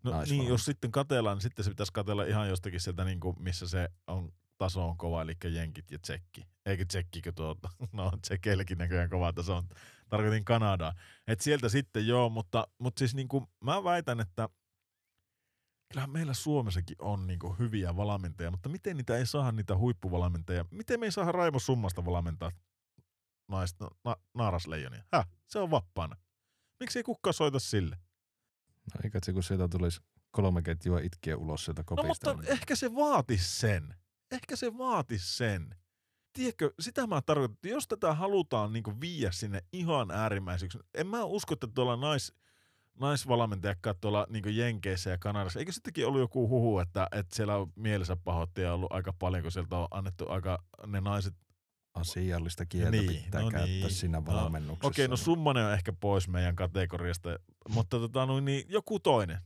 No 0.03 0.11
niin, 0.11 0.17
Naisvalmentaja. 0.17 0.53
jos 0.53 0.65
sitten 0.65 0.91
katellaan, 0.91 1.35
niin 1.35 1.41
sitten 1.41 1.65
se 1.65 1.71
pitäisi 1.71 1.93
katella 1.93 2.23
ihan 2.23 2.49
jostakin 2.49 2.79
sieltä, 2.79 3.05
niin 3.05 3.19
kuin, 3.19 3.35
missä 3.39 3.67
se 3.67 3.89
on, 4.07 4.33
taso 4.57 4.87
on 4.87 4.97
kova, 4.97 5.21
eli 5.21 5.33
jenkit 5.43 5.91
ja 5.91 5.99
tsekki. 5.99 6.47
Eikö 6.65 6.85
tsekkikö 6.85 7.31
tuota? 7.31 7.69
No 7.91 8.11
tsekeilläkin 8.21 8.77
näköjään 8.77 9.09
kova 9.09 9.33
taso 9.33 9.55
on. 9.55 9.67
Tarkoitin 10.09 10.45
Kanadaa. 10.45 10.93
Et 11.27 11.41
sieltä 11.41 11.69
sitten 11.69 12.07
joo, 12.07 12.29
mutta, 12.29 12.67
mutta 12.79 12.99
siis 12.99 13.15
niin 13.15 13.27
kuin, 13.27 13.45
mä 13.63 13.83
väitän, 13.83 14.19
että 14.19 14.49
kyllähän 15.89 16.09
meillä 16.09 16.33
Suomessakin 16.33 16.95
on 16.99 17.27
niin 17.27 17.39
kuin 17.39 17.59
hyviä 17.59 17.95
valmentajia, 17.95 18.51
mutta 18.51 18.69
miten 18.69 18.97
niitä 18.97 19.17
ei 19.17 19.25
saada 19.25 19.51
niitä 19.51 19.77
huippuvalmentajia? 19.77 20.65
Miten 20.71 20.99
me 20.99 21.05
ei 21.05 21.11
saada 21.11 21.31
Raimo 21.31 21.59
Summasta 21.59 22.05
valmentaa 22.05 22.51
naista, 23.47 23.87
na, 24.03 24.15
naarasleijonia? 24.33 25.03
Häh? 25.13 25.27
Se 25.47 25.59
on 25.59 25.71
vapaana. 25.71 26.15
Miksi 26.79 26.99
ei 26.99 27.03
kukaan 27.03 27.33
soita 27.33 27.59
sille? 27.59 27.95
No 28.93 29.01
eikä 29.03 29.19
se, 29.23 29.33
kun 29.33 29.43
sieltä 29.43 29.67
tulisi 29.67 30.01
kolme 30.31 30.61
ketjua 30.61 30.99
itkiä 30.99 31.37
ulos 31.37 31.65
sieltä 31.65 31.81
No 31.81 31.85
kopista. 31.85 32.33
mutta 32.33 32.51
ehkä 32.51 32.75
se 32.75 32.95
vaatisi 32.95 33.59
sen. 33.59 33.95
Ehkä 34.31 34.55
se 34.55 34.77
vaatisi 34.77 35.37
sen. 35.37 35.75
Tiedätkö, 36.33 36.73
sitä 36.79 37.07
mä 37.07 37.21
tarkoitan, 37.21 37.53
että 37.53 37.67
jos 37.67 37.87
tätä 37.87 38.13
halutaan 38.13 38.73
niin 38.73 39.01
viiä 39.01 39.31
sinne 39.31 39.63
ihan 39.73 40.11
äärimmäiseksi, 40.11 40.79
en 40.93 41.07
mä 41.07 41.23
usko, 41.23 41.53
että 41.53 41.67
tuolla 41.75 41.95
nais, 41.95 42.33
naisvalmentajakkaan 42.99 43.95
tuolla 44.01 44.27
niin 44.29 44.57
Jenkeissä 44.57 45.09
ja 45.09 45.17
Kanadassa, 45.17 45.59
eikö 45.59 45.71
sittenkin 45.71 46.07
ollut 46.07 46.21
joku 46.21 46.49
huhu, 46.49 46.79
että, 46.79 47.07
että 47.11 47.35
siellä 47.35 47.57
on 47.57 47.73
mielensä 47.75 48.15
pahoittajia 48.15 48.73
ollut 48.73 48.91
aika 48.91 49.13
paljon, 49.13 49.43
kun 49.43 49.51
sieltä 49.51 49.77
on 49.77 49.87
annettu 49.91 50.29
aika 50.29 50.63
ne 50.87 51.01
naiset 51.01 51.33
Asiallista 51.93 52.65
kieltä 52.65 52.91
Niin, 52.91 53.23
pitää 53.23 53.41
no 53.41 53.49
käyttää 53.51 53.67
niin. 53.67 53.91
siinä 53.91 54.17
No, 54.19 54.25
valmennuksessa. 54.25 54.87
Okei, 54.87 55.07
no 55.07 55.17
Summanen 55.17 55.65
on 55.65 55.73
ehkä 55.73 55.93
pois 55.93 56.27
meidän 56.27 56.55
kategoriasta, 56.55 57.29
mutta 57.69 57.99
tota, 57.99 58.25
no, 58.25 58.39
niin 58.39 58.65
joku 58.69 58.99
toinen. 58.99 59.37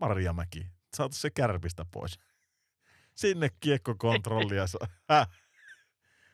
Maria 0.00 0.32
Mäki. 0.32 0.66
Saatu 0.96 1.14
se 1.14 1.30
kärpistä 1.30 1.86
pois. 1.90 2.18
Sinne 3.14 3.48
kiekkokontrollia. 3.60 4.64
Häh? 5.10 5.28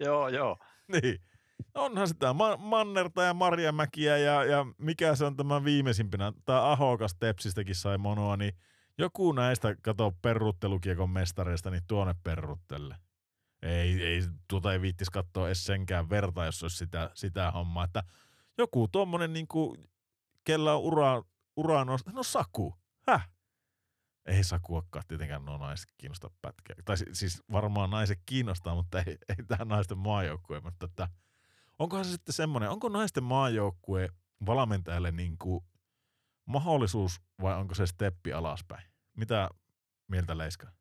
Joo, 0.00 0.28
joo. 0.28 0.58
Niin. 0.88 1.18
Onhan 1.74 2.08
sitä 2.08 2.32
Ma- 2.32 2.56
Mannerta 2.56 3.22
ja 3.22 3.34
Maria 3.34 3.72
Mäkiä 3.72 4.18
ja, 4.18 4.44
ja 4.44 4.66
mikä 4.78 5.16
se 5.16 5.24
on 5.24 5.36
tämä 5.36 5.64
viimeisimpänä, 5.64 6.32
tämä 6.44 6.70
Ahokas 6.70 7.14
Tepsistäkin 7.14 7.74
sai 7.74 7.98
monoa, 7.98 8.36
niin 8.36 8.52
joku 8.98 9.32
näistä, 9.32 9.74
kato 9.82 10.12
perruttelukiekon 10.22 11.10
mestareista, 11.10 11.70
niin 11.70 11.82
tuonne 11.88 12.14
perruttelle. 12.24 12.96
Ei, 13.62 14.02
ei, 14.04 14.22
tuota 14.48 14.72
ei 14.72 14.80
viittis 14.80 15.10
katsoa 15.10 15.46
edes 15.46 15.66
senkään 15.66 16.10
verta, 16.10 16.44
jos 16.44 16.62
olisi 16.62 16.76
sitä, 16.76 17.10
sitä 17.14 17.50
hommaa. 17.50 17.84
Että 17.84 18.02
joku 18.58 18.88
tuommoinen, 18.88 19.32
niin 19.32 19.48
kuin, 19.48 19.90
kellä 20.44 20.74
on 20.74 20.80
ura, 20.82 21.22
ura 21.56 21.84
nost- 21.84 22.12
no 22.12 22.22
Saku, 22.22 22.74
häh? 23.06 23.28
Ei 24.26 24.44
Sakuakaan 24.44 25.04
tietenkään 25.08 25.44
nuo 25.44 25.56
naiset 25.58 25.88
kiinnosta 25.98 26.30
pätkää. 26.42 26.76
Tai 26.84 26.96
si- 26.96 27.04
siis 27.12 27.42
varmaan 27.52 27.90
naiset 27.90 28.18
kiinnostaa, 28.26 28.74
mutta 28.74 28.98
ei, 28.98 29.18
ei 29.28 29.44
tähän 29.48 29.68
naisten 29.68 29.98
maajoukkue. 29.98 30.60
Mutta 30.60 30.86
että, 30.86 31.08
onkohan 31.78 32.04
se 32.04 32.10
sitten 32.10 32.32
semmoinen, 32.32 32.70
onko 32.70 32.88
naisten 32.88 33.24
maajoukkue 33.24 34.08
valmentajalle 34.46 35.10
niin 35.10 35.38
kuin 35.38 35.64
mahdollisuus 36.46 37.20
vai 37.42 37.54
onko 37.54 37.74
se 37.74 37.86
steppi 37.86 38.32
alaspäin? 38.32 38.90
Mitä 39.16 39.48
mieltä 40.08 40.38
Leiska? 40.38 40.72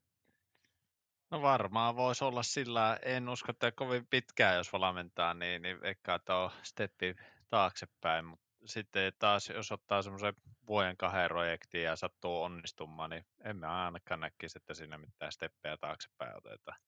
No 1.31 1.41
varmaan 1.41 1.95
voisi 1.95 2.23
olla 2.23 2.43
sillä, 2.43 2.99
en 3.01 3.29
usko, 3.29 3.51
että 3.51 3.71
kovin 3.71 4.07
pitkään, 4.09 4.55
jos 4.55 4.73
valmentaa, 4.73 5.33
niin, 5.33 5.61
niin 5.61 5.77
että 5.85 6.35
on 6.35 6.51
steppi 6.63 7.15
taaksepäin, 7.49 8.25
mutta 8.25 8.45
sitten 8.65 9.13
taas, 9.19 9.49
jos 9.49 9.71
ottaa 9.71 10.01
semmoisen 10.01 10.33
vuoden 10.67 10.97
kahden 10.97 11.29
projektin 11.29 11.83
ja 11.83 11.95
sattuu 11.95 12.41
onnistumaan, 12.41 13.09
niin 13.09 13.25
en 13.43 13.57
mä 13.57 13.85
ainakaan 13.85 14.19
näkisi, 14.19 14.57
että 14.57 14.73
siinä 14.73 14.97
mitään 14.97 15.31
steppejä 15.31 15.77
taaksepäin 15.77 16.37
otetaan. 16.37 16.79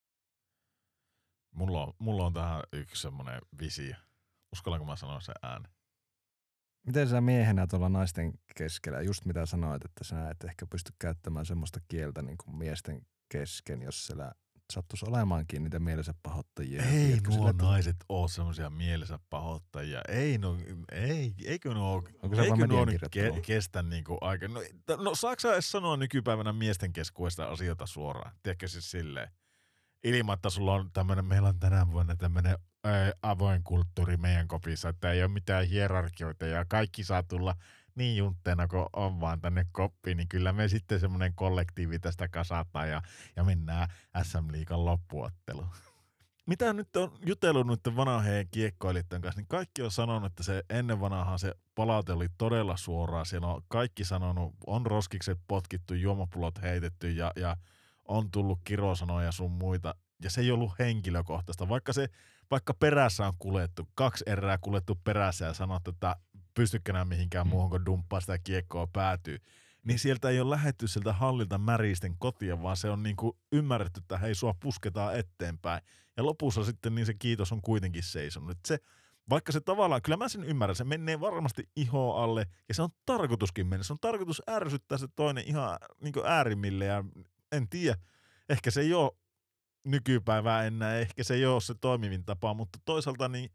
Mulla 1.51 1.83
on, 1.83 1.93
mulla 1.99 2.25
on 2.25 2.33
tähän 2.33 2.63
yksi 2.73 3.01
semmoinen 3.01 3.41
visio. 3.59 3.95
Uskallanko 4.53 4.85
mä 4.85 4.95
sanoa 4.95 5.19
sen 5.19 5.35
äänen? 5.43 5.71
Miten 6.85 7.07
sä 7.07 7.21
miehenä 7.21 7.67
tuolla 7.67 7.89
naisten 7.89 8.33
keskellä, 8.55 9.01
just 9.01 9.25
mitä 9.25 9.45
sanoit, 9.45 9.85
että 9.85 10.03
sä 10.03 10.29
et 10.29 10.43
ehkä 10.43 10.65
pysty 10.65 10.93
käyttämään 10.99 11.45
semmoista 11.45 11.79
kieltä 11.87 12.21
niin 12.21 12.37
kuin 12.37 12.55
miesten 12.55 13.05
kesken, 13.31 13.81
jos 13.81 14.05
siellä 14.05 14.31
sattuisi 14.73 15.05
olemaankin 15.05 15.63
niitä 15.63 15.79
mielensä 15.79 16.13
pahoittajia. 16.23 16.83
Ei 16.83 17.19
nuo 17.27 17.33
sillä 17.33 17.53
naiset 17.53 17.95
ole 18.09 18.29
semmoisia 18.29 18.69
mielensä 18.69 19.19
pahoittajia. 19.29 20.01
Ei 20.07 20.37
no, 20.37 20.57
ei, 20.91 21.33
eikö 21.45 21.73
nuo, 21.73 22.03
Onko 22.21 22.35
se 22.35 22.41
eikö 22.41 22.67
nuo 22.67 22.85
nyt 22.85 23.01
ke, 23.11 23.31
kestä 23.45 23.83
niinku 23.83 24.17
aika. 24.21 24.47
No, 24.47 24.61
t- 24.61 25.01
no 25.03 25.15
saako 25.15 25.51
edes 25.53 25.71
sanoa 25.71 25.97
nykypäivänä 25.97 26.53
miesten 26.53 26.93
keskuudesta 26.93 27.45
asioita 27.45 27.85
suoraan? 27.85 28.31
Tiedätkö 28.43 28.67
siis 28.67 28.91
silleen? 28.91 29.29
Ilman, 30.03 30.33
että 30.33 30.49
sulla 30.49 30.73
on 30.73 30.91
tämmöinen, 30.93 31.25
meillä 31.25 31.49
on 31.49 31.59
tänä 31.59 31.91
vuonna 31.91 32.15
tämmöinen 32.15 32.57
avoin 33.21 33.63
kulttuuri 33.63 34.17
meidän 34.17 34.47
kopissa, 34.47 34.89
että 34.89 35.11
ei 35.11 35.23
ole 35.23 35.31
mitään 35.31 35.65
hierarkioita 35.65 36.45
ja 36.45 36.65
kaikki 36.65 37.03
saa 37.03 37.23
tulla 37.23 37.55
niin 37.95 38.17
juntteena 38.17 38.67
kuin 38.67 38.85
on 38.93 39.21
vaan 39.21 39.41
tänne 39.41 39.65
koppiin, 39.71 40.17
niin 40.17 40.27
kyllä 40.27 40.53
me 40.53 40.67
sitten 40.67 40.99
semmoinen 40.99 41.33
kollektiivi 41.35 41.99
tästä 41.99 42.27
kasataan 42.27 42.89
ja, 42.89 43.01
ja 43.35 43.43
mennään 43.43 43.87
SM-liikan 44.23 44.85
loppuotteluun. 44.85 45.69
Mitä 46.45 46.73
nyt 46.73 46.95
on 46.95 47.11
jutellut 47.25 47.67
nyt 47.67 47.95
vanheen 47.95 48.47
kiekkoilijoiden 48.51 49.21
kanssa, 49.21 49.39
niin 49.39 49.47
kaikki 49.47 49.81
on 49.81 49.91
sanonut, 49.91 50.31
että 50.31 50.43
se 50.43 50.63
ennen 50.69 50.99
vanhaa 50.99 51.37
se 51.37 51.55
palaute 51.75 52.13
oli 52.13 52.27
todella 52.37 52.77
suoraa. 52.77 53.25
Siellä 53.25 53.47
on 53.47 53.61
kaikki 53.67 54.05
sanonut, 54.05 54.55
on 54.67 54.85
roskikset 54.85 55.39
potkittu, 55.47 55.93
juomapullot 55.93 56.61
heitetty 56.61 57.11
ja, 57.11 57.31
ja 57.35 57.57
on 58.05 58.31
tullut 58.31 58.59
kirosanoja 58.63 59.31
sun 59.31 59.51
muita. 59.51 59.95
Ja 60.23 60.29
se 60.29 60.41
ei 60.41 60.51
ollut 60.51 60.79
henkilökohtaista, 60.79 61.69
vaikka 61.69 61.93
se 61.93 62.09
vaikka 62.51 62.73
perässä 62.73 63.27
on 63.27 63.33
kuljettu, 63.39 63.87
kaksi 63.95 64.23
erää 64.27 64.57
kuljettu 64.57 64.99
perässä 65.03 65.45
ja 65.45 65.53
sanottu, 65.53 65.89
että 65.89 66.15
pystykö 66.53 66.93
nämä 66.93 67.05
mihinkään 67.05 67.47
muuhun 67.47 67.69
kuin 67.69 67.85
dumppaa 67.85 68.19
sitä 68.19 68.37
kiekkoa 68.37 68.87
päätyy, 68.87 69.37
niin 69.83 69.99
sieltä 69.99 70.29
ei 70.29 70.39
ole 70.39 70.49
lähetty 70.49 70.87
sieltä 70.87 71.13
hallilta 71.13 71.57
märisten 71.57 72.17
kotia, 72.17 72.61
vaan 72.61 72.77
se 72.77 72.89
on 72.89 73.03
niin 73.03 73.15
kuin 73.15 73.37
ymmärretty, 73.51 73.99
että 73.99 74.17
hei, 74.17 74.35
sua 74.35 74.55
pusketaan 74.59 75.15
eteenpäin. 75.15 75.81
Ja 76.17 76.25
lopussa 76.25 76.63
sitten 76.63 76.95
niin 76.95 77.05
se 77.05 77.13
kiitos 77.13 77.51
on 77.51 77.61
kuitenkin 77.61 78.03
seisonut. 78.03 78.51
Et 78.51 78.65
se, 78.67 78.79
vaikka 79.29 79.51
se 79.51 79.61
tavallaan, 79.61 80.01
kyllä 80.01 80.17
mä 80.17 80.29
sen 80.29 80.43
ymmärrän, 80.43 80.75
se 80.75 80.83
menee 80.83 81.19
varmasti 81.19 81.69
iho 81.75 82.15
alle 82.15 82.45
ja 82.67 82.73
se 82.73 82.81
on 82.81 82.89
tarkoituskin 83.05 83.67
mennä. 83.67 83.83
Se 83.83 83.93
on 83.93 83.99
tarkoitus 84.01 84.41
ärsyttää 84.49 84.97
se 84.97 85.07
toinen 85.15 85.43
ihan 85.47 85.77
niin 86.03 86.13
äärimmille 86.25 86.85
ja 86.85 87.03
en 87.51 87.69
tiedä, 87.69 87.97
ehkä 88.49 88.71
se 88.71 88.81
ei 88.81 88.93
ole 88.93 89.11
nykypäivää 89.83 90.63
enää, 90.63 90.99
ehkä 90.99 91.23
se 91.23 91.33
ei 91.33 91.45
ole 91.45 91.61
se 91.61 91.73
toimivin 91.81 92.25
tapa, 92.25 92.53
mutta 92.53 92.79
toisaalta 92.85 93.27
niin 93.27 93.51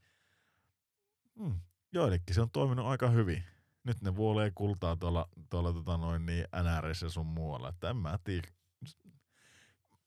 hmm, 1.38 1.60
joillekin 1.96 2.34
se 2.34 2.40
on 2.40 2.50
toiminut 2.50 2.86
aika 2.86 3.08
hyvin. 3.08 3.44
Nyt 3.84 4.02
ne 4.02 4.16
vuolee 4.16 4.52
kultaa 4.54 4.96
tuolla, 4.96 5.28
tuolla 5.50 5.72
tota 5.72 5.96
noin 5.96 6.26
niin 6.26 6.44
NRS 6.62 7.04
sun 7.08 7.26
muualla, 7.26 7.68
että 7.68 7.90
en 7.90 7.96
mä 7.96 8.18
tiedä. 8.24 8.48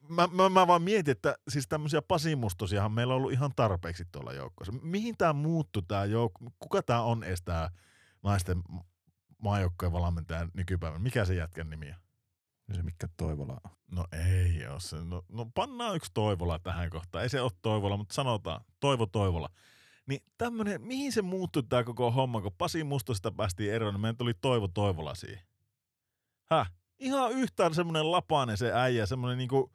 Mä, 0.10 0.28
mä, 0.28 0.50
mä, 0.50 0.68
vaan 0.68 0.82
mietin, 0.82 1.12
että 1.12 1.36
siis 1.48 1.68
tämmöisiä 1.68 2.02
pasimustosiahan 2.02 2.92
meillä 2.92 3.14
on 3.14 3.18
ollut 3.18 3.32
ihan 3.32 3.52
tarpeeksi 3.56 4.06
tuolla 4.12 4.34
joukkoissa. 4.34 4.74
Mihin 4.82 5.18
tämä 5.18 5.34
muuttuu 5.34 5.82
tämä 5.82 6.06
joukko? 6.06 6.46
Kuka 6.60 6.84
tämä 6.84 7.02
on 7.02 7.24
edes 7.24 7.42
tämä 7.42 7.70
naisten 8.24 8.62
maajoukkojen 9.44 9.92
valmentaja 9.92 10.48
nykypäivänä? 10.54 11.04
Mikä 11.04 11.26
se 11.26 11.36
jätkän 11.36 11.70
nimi 11.70 11.90
on? 11.90 12.76
Se 12.76 12.84
mikä 12.84 13.08
Toivola 13.18 13.58
on. 13.64 13.72
No 13.92 14.06
ei 14.12 14.68
ole 14.68 14.80
se. 14.80 15.04
No, 15.04 15.26
no 15.30 15.46
pannaan 15.56 15.96
yksi 15.96 16.12
Toivola 16.14 16.60
tähän 16.60 16.90
kohtaan. 16.90 17.24
Ei 17.24 17.30
se 17.30 17.42
ole 17.42 17.52
Toivola, 17.62 17.98
mutta 17.98 18.14
sanotaan 18.14 18.62
Toivo 18.80 19.06
Toivola. 19.06 19.50
Niin 20.10 20.24
tämmönen, 20.38 20.82
mihin 20.82 21.12
se 21.12 21.22
muuttui 21.22 21.64
tämä 21.64 21.84
koko 21.84 22.12
homma, 22.12 22.42
kun 22.42 22.52
Pasi 22.58 22.84
Mustosesta 22.84 23.32
päästiin 23.32 23.74
eroon, 23.74 23.94
niin 23.94 24.02
meidän 24.02 24.18
tuli 24.18 24.34
Toivo 24.42 24.68
Toivola 24.68 25.16
siihen. 25.16 25.46
Häh? 26.46 26.72
Ihan 27.00 27.32
yhtään 27.32 27.76
semmoinen 27.76 28.12
lapainen 28.12 28.58
se 28.58 28.72
äijä, 28.74 29.06
semmoinen 29.06 29.38
niinku, 29.38 29.72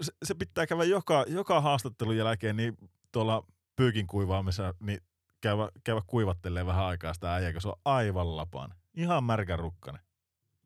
se, 0.00 0.12
se 0.24 0.34
pitää 0.34 0.66
käydä 0.66 0.84
joka, 0.84 1.24
joka 1.28 1.60
haastattelun 1.60 2.16
jälkeen 2.16 2.56
niin 2.56 2.76
tuolla 3.12 3.46
pyykin 3.76 4.06
kuivaamissa, 4.06 4.74
niin 4.80 5.00
käydä, 5.40 5.68
käydä 5.84 6.00
kuivattelee 6.06 6.66
vähän 6.66 6.84
aikaa 6.84 7.14
sitä 7.14 7.34
äijää, 7.34 7.52
kun 7.52 7.62
se 7.62 7.68
on 7.68 7.80
aivan 7.84 8.36
lapainen. 8.36 8.78
Ihan 8.94 9.24
märkä 9.24 9.56
rukkanen. 9.56 10.02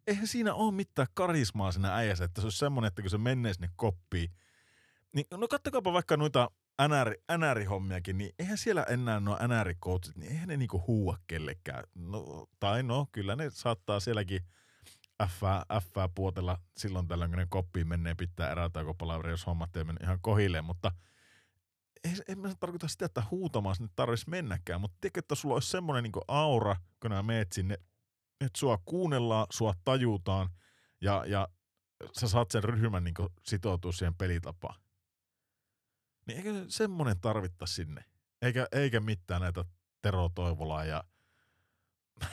Eihän 0.07 0.27
siinä 0.27 0.55
ole 0.55 0.73
mitään 0.73 1.09
karismaa 1.15 1.73
siinä 1.73 1.95
äijässä, 1.95 2.25
että 2.25 2.41
se 2.41 2.47
olisi 2.47 2.59
semmoinen, 2.59 2.89
että 2.89 3.03
kun 3.03 3.11
se 3.11 3.19
menee 3.19 3.55
sinne 3.55 3.71
koppiin, 3.77 4.31
niin 5.13 5.27
no 5.31 5.49
kattokaapa 5.49 5.93
vaikka 5.93 6.17
noita 6.17 6.51
NR, 6.83 7.15
NR-hommiakin, 7.39 8.19
niin 8.19 8.31
eihän 8.39 8.59
siellä 8.59 8.83
enää 8.83 9.21
nuo 9.21 9.37
NR-coachit, 9.37 10.13
niin 10.17 10.33
eihän 10.33 10.49
ne 10.49 10.57
niinku 10.57 10.85
huua 10.87 11.19
kellekään. 11.27 11.85
No, 11.95 12.47
tai 12.61 12.83
no, 12.83 13.07
kyllä 13.13 13.37
ne 13.37 13.51
saattaa 13.51 14.01
sielläkin 14.01 14.41
F, 15.27 15.43
F 15.83 16.15
puotella 16.15 16.59
silloin 16.77 17.09
tällöin, 17.09 17.31
kun 17.31 17.39
ne 17.39 17.47
koppiin 17.51 17.89
menee 17.89 18.15
pitää 18.15 18.51
erätaukopalaveri, 18.51 19.31
jos 19.31 19.47
hommat 19.47 19.77
ei 19.77 19.85
mene 19.85 19.99
ihan 20.03 20.19
kohilleen, 20.21 20.65
mutta 20.65 20.93
ei, 22.05 22.13
en 22.29 22.39
mä 22.39 22.55
tarkoita 22.61 22.89
sitä, 22.89 23.07
että 23.07 23.23
huutamaan 23.31 23.77
sinne 23.77 23.91
tarvitsisi 23.97 24.31
mennäkään, 24.31 24.81
mutta 24.81 24.97
tiedätkö, 25.01 25.19
että 25.19 25.35
sulla 25.35 25.55
olisi 25.55 25.71
semmoinen 25.71 26.03
niin 26.03 26.25
aura, 26.29 26.77
kun 27.01 27.11
nämä 27.11 27.23
meet 27.23 27.53
sinne, 27.53 27.75
että 28.41 28.59
sua 28.59 28.79
kuunnellaan, 28.85 29.47
sua 29.51 29.75
tajutaan 29.85 30.49
ja, 31.01 31.25
ja 31.27 31.49
sä 32.13 32.29
saat 32.29 32.51
sen 32.51 32.65
ryhmän 32.65 33.05
niin 33.05 33.15
sitoutua 33.47 33.93
siihen 33.93 34.15
pelitapaan. 34.15 34.84
Niin 36.27 36.37
eikö 36.37 36.65
semmoinen 36.69 37.21
tarvitta 37.21 37.67
sinne? 37.67 38.05
Eikä, 38.43 38.69
eikä 38.73 39.01
mitään 39.01 39.41
näitä 39.41 39.65
Tero 40.03 40.29
Toivolaa 40.35 40.85
ja 40.85 41.05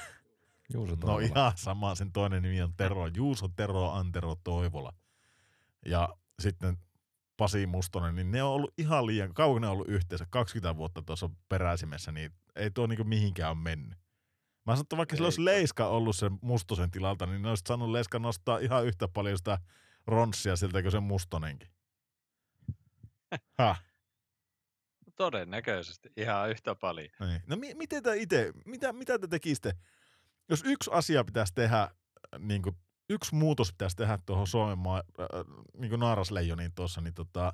Juuso 0.73 0.91
No 0.95 0.97
Toivola. 0.97 1.25
ihan 1.25 1.51
sama, 1.55 1.95
sen 1.95 2.11
toinen 2.11 2.43
nimi 2.43 2.61
on 2.61 2.73
Tero, 2.77 3.07
Juuso 3.07 3.47
Tero 3.47 3.91
Antero 3.91 4.35
Toivola. 4.43 4.93
Ja 5.85 6.09
sitten 6.41 6.77
Pasi 7.37 7.67
Mustonen, 7.67 8.15
niin 8.15 8.31
ne 8.31 8.43
on 8.43 8.51
ollut 8.51 8.73
ihan 8.77 9.05
liian, 9.05 9.33
kauan 9.33 9.61
ne 9.61 9.67
on 9.67 9.73
ollut 9.73 9.87
yhteensä, 9.89 10.25
20 10.29 10.77
vuotta 10.77 11.01
tuossa 11.01 11.29
peräisimessä, 11.49 12.11
niin 12.11 12.31
ei 12.55 12.71
tuo 12.71 12.87
niinku 12.87 13.03
mihinkään 13.03 13.51
ole 13.51 13.57
mennyt. 13.57 13.97
Mä 14.65 14.73
sanon, 14.73 14.81
että 14.81 14.97
vaikka 14.97 15.15
sillä 15.15 15.25
olisi 15.25 15.45
Leiska 15.45 15.87
ollut 15.87 16.15
sen 16.15 16.39
Mustosen 16.41 16.91
tilalta, 16.91 17.25
niin 17.25 17.41
ne 17.41 17.49
olisi 17.49 17.63
saanut 17.67 17.89
Leiska 17.89 18.19
nostaa 18.19 18.57
ihan 18.57 18.85
yhtä 18.85 19.07
paljon 19.07 19.37
sitä 19.37 19.57
ronssia 20.07 20.55
siltä 20.55 20.81
kuin 20.81 20.91
se 20.91 20.99
Mustonenkin. 20.99 21.69
Häh? 23.57 23.83
Todennäköisesti 25.15 26.09
ihan 26.17 26.49
yhtä 26.49 26.75
paljon. 26.75 27.09
Niin. 27.19 27.41
No 27.47 27.55
mi- 27.55 27.73
miten 27.73 28.03
te 28.03 28.17
itse, 28.17 28.51
mitä, 28.65 28.93
mitä 28.93 29.19
te 29.19 29.27
tekisitte, 29.27 29.73
jos 30.49 30.63
yksi 30.65 30.89
asia 30.93 31.23
pitäisi 31.23 31.53
tehdä, 31.53 31.87
niin 32.39 32.61
kuin, 32.61 32.75
yksi 33.09 33.35
muutos 33.35 33.71
pitäisi 33.71 33.95
tehdä 33.95 34.19
tuohon 34.25 34.47
Suomen 34.47 34.77
maa, 34.77 34.97
äh, 34.97 35.27
niin 35.77 35.89
kuin 35.89 35.99
naarasleijoniin 35.99 36.71
tuossa, 36.75 37.01
niin 37.01 37.13
tota, 37.13 37.53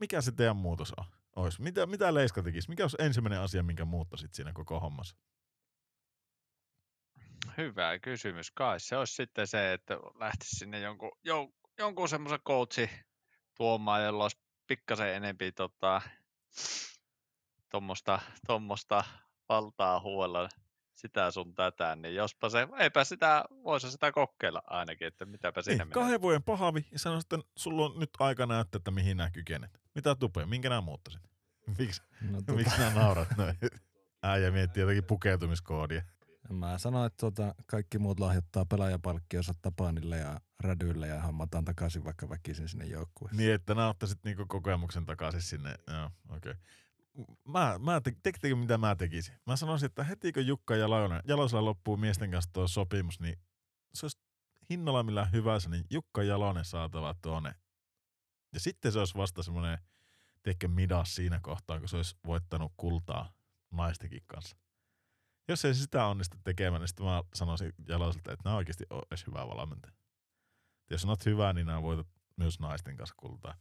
mikä 0.00 0.20
se 0.20 0.32
teidän 0.32 0.56
muutos 0.56 0.92
on? 0.96 1.04
Ois? 1.36 1.60
Mitä, 1.60 1.86
mitä 1.86 2.14
Leiska 2.14 2.42
tekisi? 2.42 2.68
Mikä 2.68 2.84
olisi 2.84 2.96
ensimmäinen 3.00 3.40
asia, 3.40 3.62
minkä 3.62 3.84
muuttaisit 3.84 4.34
siinä 4.34 4.52
koko 4.52 4.80
hommassa? 4.80 5.16
Hyvä 7.56 7.98
kysymys. 7.98 8.50
Kai 8.50 8.80
se 8.80 8.96
olisi 8.96 9.14
sitten 9.14 9.46
se, 9.46 9.72
että 9.72 9.94
lähtisi 10.20 10.56
sinne 10.56 10.80
jonkun, 10.80 11.10
jon, 11.24 11.52
jonkun 11.78 12.08
semmoisen 12.08 12.40
coachi 12.40 12.90
tuomaan, 13.56 14.04
jolla 14.04 14.24
olisi 14.24 14.38
pikkasen 14.70 15.14
enempi 15.14 15.52
tota, 15.52 16.02
tuommoista 17.70 18.20
tommosta 18.46 19.04
valtaa 19.48 20.00
huolella 20.00 20.48
sitä 20.94 21.30
sun 21.30 21.54
tätä, 21.54 21.96
niin 21.96 22.14
jospa 22.14 22.48
se, 22.48 22.68
eipä 22.78 23.04
sitä, 23.04 23.44
voisi 23.64 23.90
sitä 23.90 24.12
kokeilla 24.12 24.62
ainakin, 24.66 25.06
että 25.06 25.24
mitäpä 25.26 25.62
siinä 25.62 25.74
Ei, 25.74 25.78
menee. 25.78 25.92
kahden 25.94 26.22
vuoden 26.22 26.42
pahavi 26.42 26.86
ja 26.92 26.98
sano 26.98 27.20
sitten, 27.20 27.42
sulla 27.56 27.84
on 27.84 28.00
nyt 28.00 28.10
aika 28.18 28.46
näyttää, 28.46 28.76
että 28.76 28.90
mihin 28.90 29.16
nämä 29.16 29.30
kykenet. 29.30 29.80
Mitä 29.94 30.14
tupee? 30.14 30.46
Minkä 30.46 30.68
nämä 30.68 30.80
muuttaisit? 30.80 31.22
Miksi, 31.78 32.02
No, 32.20 32.30
tuota, 32.32 32.52
miksi 32.52 32.78
nämä 32.78 32.94
naurat 32.94 33.28
noin? 33.36 33.58
Äijä 34.22 34.50
miettii 34.50 34.80
jotakin 34.80 35.04
pukeutumiskoodia. 35.04 36.02
Mä 36.52 36.78
sanoin, 36.78 37.06
että 37.06 37.16
tuota, 37.20 37.54
kaikki 37.66 37.98
muut 37.98 38.20
lahjoittaa 38.20 38.64
pelaajapalkkionsa 38.64 39.54
Tapanille 39.62 40.16
ja 40.16 40.40
Rädylle 40.60 41.08
ja 41.08 41.20
hammataan 41.20 41.64
takaisin 41.64 42.04
vaikka 42.04 42.28
väkisin 42.28 42.68
sinne 42.68 42.86
joukkueeseen. 42.86 43.38
Niin, 43.38 43.54
että 43.54 43.74
nämä 43.74 43.88
ottaisit 43.88 44.18
niinku 44.24 44.44
kokemuksen 44.48 45.06
takaisin 45.06 45.42
sinne. 45.42 45.74
Joo, 45.86 46.10
okei. 46.28 46.52
Okay. 46.52 46.54
Mä, 47.48 47.78
mä 47.78 48.00
te, 48.00 48.12
tekittekö 48.22 48.56
mitä 48.56 48.78
mä 48.78 48.96
tekisin? 48.96 49.34
Mä 49.46 49.56
sanoisin, 49.56 49.86
että 49.86 50.04
heti 50.04 50.32
kun 50.32 50.46
Jukka 50.46 50.76
Jalonen, 50.76 51.22
Jalosella 51.26 51.64
loppuu 51.64 51.96
miesten 51.96 52.30
kanssa 52.30 52.50
tuo 52.52 52.68
sopimus, 52.68 53.20
niin 53.20 53.38
se 53.94 54.06
olisi 54.06 54.18
hinnalla 54.70 55.02
millä 55.02 55.24
hyvänsä, 55.24 55.70
niin 55.70 55.84
Jukka 55.90 56.22
Jalonen 56.22 56.64
saatava 56.64 57.14
tuonne. 57.22 57.54
Ja 58.52 58.60
sitten 58.60 58.92
se 58.92 58.98
olisi 58.98 59.14
vasta 59.14 59.42
semmoinen, 59.42 59.78
tiedätkö, 60.42 60.68
midas 60.68 61.14
siinä 61.14 61.40
kohtaa, 61.42 61.78
kun 61.78 61.88
se 61.88 61.96
olisi 61.96 62.16
voittanut 62.26 62.72
kultaa 62.76 63.32
naistenkin 63.70 64.22
kanssa. 64.26 64.56
Jos 65.50 65.64
ei 65.64 65.74
sitä 65.74 66.06
onnistu 66.06 66.36
tekemään, 66.44 66.80
niin 66.80 66.88
sitten 66.88 67.06
mä 67.06 67.22
sanoisin 67.34 67.72
Jaloselta, 67.88 68.32
että 68.32 68.42
nämä 68.44 68.56
oikeasti 68.56 68.84
on 68.90 69.02
edes 69.10 69.26
hyvä 69.26 69.46
valmentaja. 69.46 69.92
Jos 70.90 71.04
olet 71.04 71.26
hyvä, 71.26 71.52
niin 71.52 71.66
nämä 71.66 71.82
voitat 71.82 72.06
myös 72.36 72.60
naisten 72.60 72.96
kanssa 72.96 73.14
kultaa. 73.18 73.54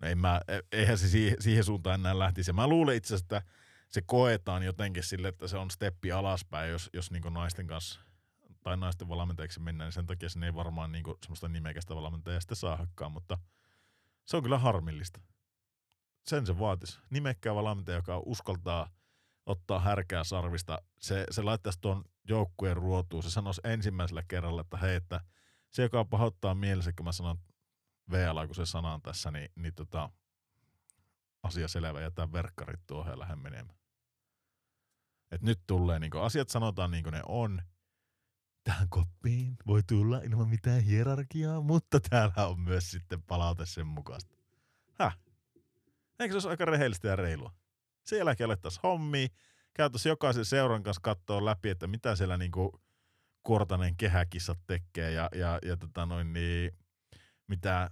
No 0.00 0.08
ei 0.08 0.14
mä, 0.14 0.40
e- 0.48 0.60
eihän 0.72 0.98
se 0.98 1.08
siihen, 1.08 1.36
siihen 1.40 1.64
suuntaan 1.64 2.00
enää 2.00 2.18
lähtisi. 2.18 2.52
Mä 2.52 2.66
luulen 2.66 2.96
itse 2.96 3.14
asiassa, 3.14 3.36
että 3.36 3.52
se 3.88 4.02
koetaan 4.02 4.62
jotenkin 4.62 5.02
sille, 5.02 5.28
että 5.28 5.48
se 5.48 5.56
on 5.56 5.70
steppi 5.70 6.12
alaspäin, 6.12 6.70
jos, 6.70 6.90
jos 6.92 7.10
niinku 7.10 7.28
naisten 7.28 7.66
kanssa 7.66 8.00
tai 8.62 8.76
naisten 8.76 9.08
valmentajaksi 9.08 9.60
mennään, 9.60 9.86
niin 9.86 9.92
sen 9.92 10.06
takia 10.06 10.28
sinne 10.28 10.46
ei 10.46 10.54
varmaan 10.54 10.92
niinku 10.92 11.18
semmoista 11.22 11.48
nimekästä 11.48 11.94
valmentajaa 11.94 12.40
sitten 12.40 12.56
saadakaan, 12.56 13.12
mutta 13.12 13.38
se 14.24 14.36
on 14.36 14.42
kyllä 14.42 14.58
harmillista. 14.58 15.20
Sen 16.26 16.46
se 16.46 16.58
vaatisi. 16.58 17.00
Nimekkää 17.10 17.54
valmentaja, 17.54 17.96
joka 17.96 18.22
uskaltaa 18.26 18.90
ottaa 19.46 19.80
härkää 19.80 20.24
sarvista, 20.24 20.78
se, 20.98 21.24
se 21.30 21.42
laittaisi 21.42 21.78
tuon 21.80 22.04
joukkueen 22.28 22.76
ruotuun, 22.76 23.22
se 23.22 23.30
sanoisi 23.30 23.60
ensimmäisellä 23.64 24.22
kerralla, 24.28 24.60
että 24.60 24.76
hei, 24.76 24.96
että 24.96 25.20
se, 25.70 25.82
joka 25.82 26.04
pahoittaa 26.04 26.54
mielessä, 26.54 26.92
kun 26.96 27.06
mä 27.06 27.12
sanon 27.12 27.38
VL, 28.10 28.46
kun 28.46 28.54
se 28.54 28.66
sana 28.66 28.94
on 28.94 29.02
tässä, 29.02 29.30
niin, 29.30 29.50
niin 29.56 29.74
tota, 29.74 30.10
asia 31.42 31.68
selvä, 31.68 32.00
jätän 32.00 32.32
verkkarit 32.32 32.80
tuohon 32.86 33.12
ja 33.12 33.18
lähden 33.18 33.38
menemään. 33.38 33.78
Et 35.30 35.42
nyt 35.42 35.60
tulee, 35.66 35.98
niin 35.98 36.10
asiat 36.20 36.48
sanotaan 36.48 36.90
niin 36.90 37.04
kuin 37.04 37.12
ne 37.12 37.22
on. 37.26 37.62
Tähän 38.64 38.88
koppiin 38.88 39.56
voi 39.66 39.82
tulla 39.82 40.18
ilman 40.18 40.48
mitään 40.48 40.80
hierarkiaa, 40.80 41.60
mutta 41.60 42.00
täällä 42.00 42.46
on 42.46 42.60
myös 42.60 42.90
sitten 42.90 43.22
palaute 43.22 43.66
sen 43.66 43.86
mukaista. 43.86 44.36
Häh? 44.98 45.18
Eikö 46.18 46.32
se 46.32 46.36
olisi 46.36 46.48
aika 46.48 46.64
rehellistä 46.64 47.08
ja 47.08 47.16
reilua? 47.16 47.54
Sen 48.06 48.18
jälkeen 48.18 48.46
alettaisiin 48.46 48.82
hommia, 48.82 49.28
käytäisiin 49.74 50.10
jokaisen 50.10 50.44
seuran 50.44 50.82
kanssa 50.82 51.00
katsoa 51.02 51.44
läpi, 51.44 51.70
että 51.70 51.86
mitä 51.86 52.16
siellä 52.16 52.36
niinku 52.36 52.80
Kuortanen 53.42 53.96
kehäkissat 53.96 54.58
tekee 54.66 55.10
ja, 55.10 55.28
ja, 55.34 55.58
ja 55.62 55.76
tota 55.76 56.06
noin 56.06 56.32
niin, 56.32 56.78
mitä 57.48 57.90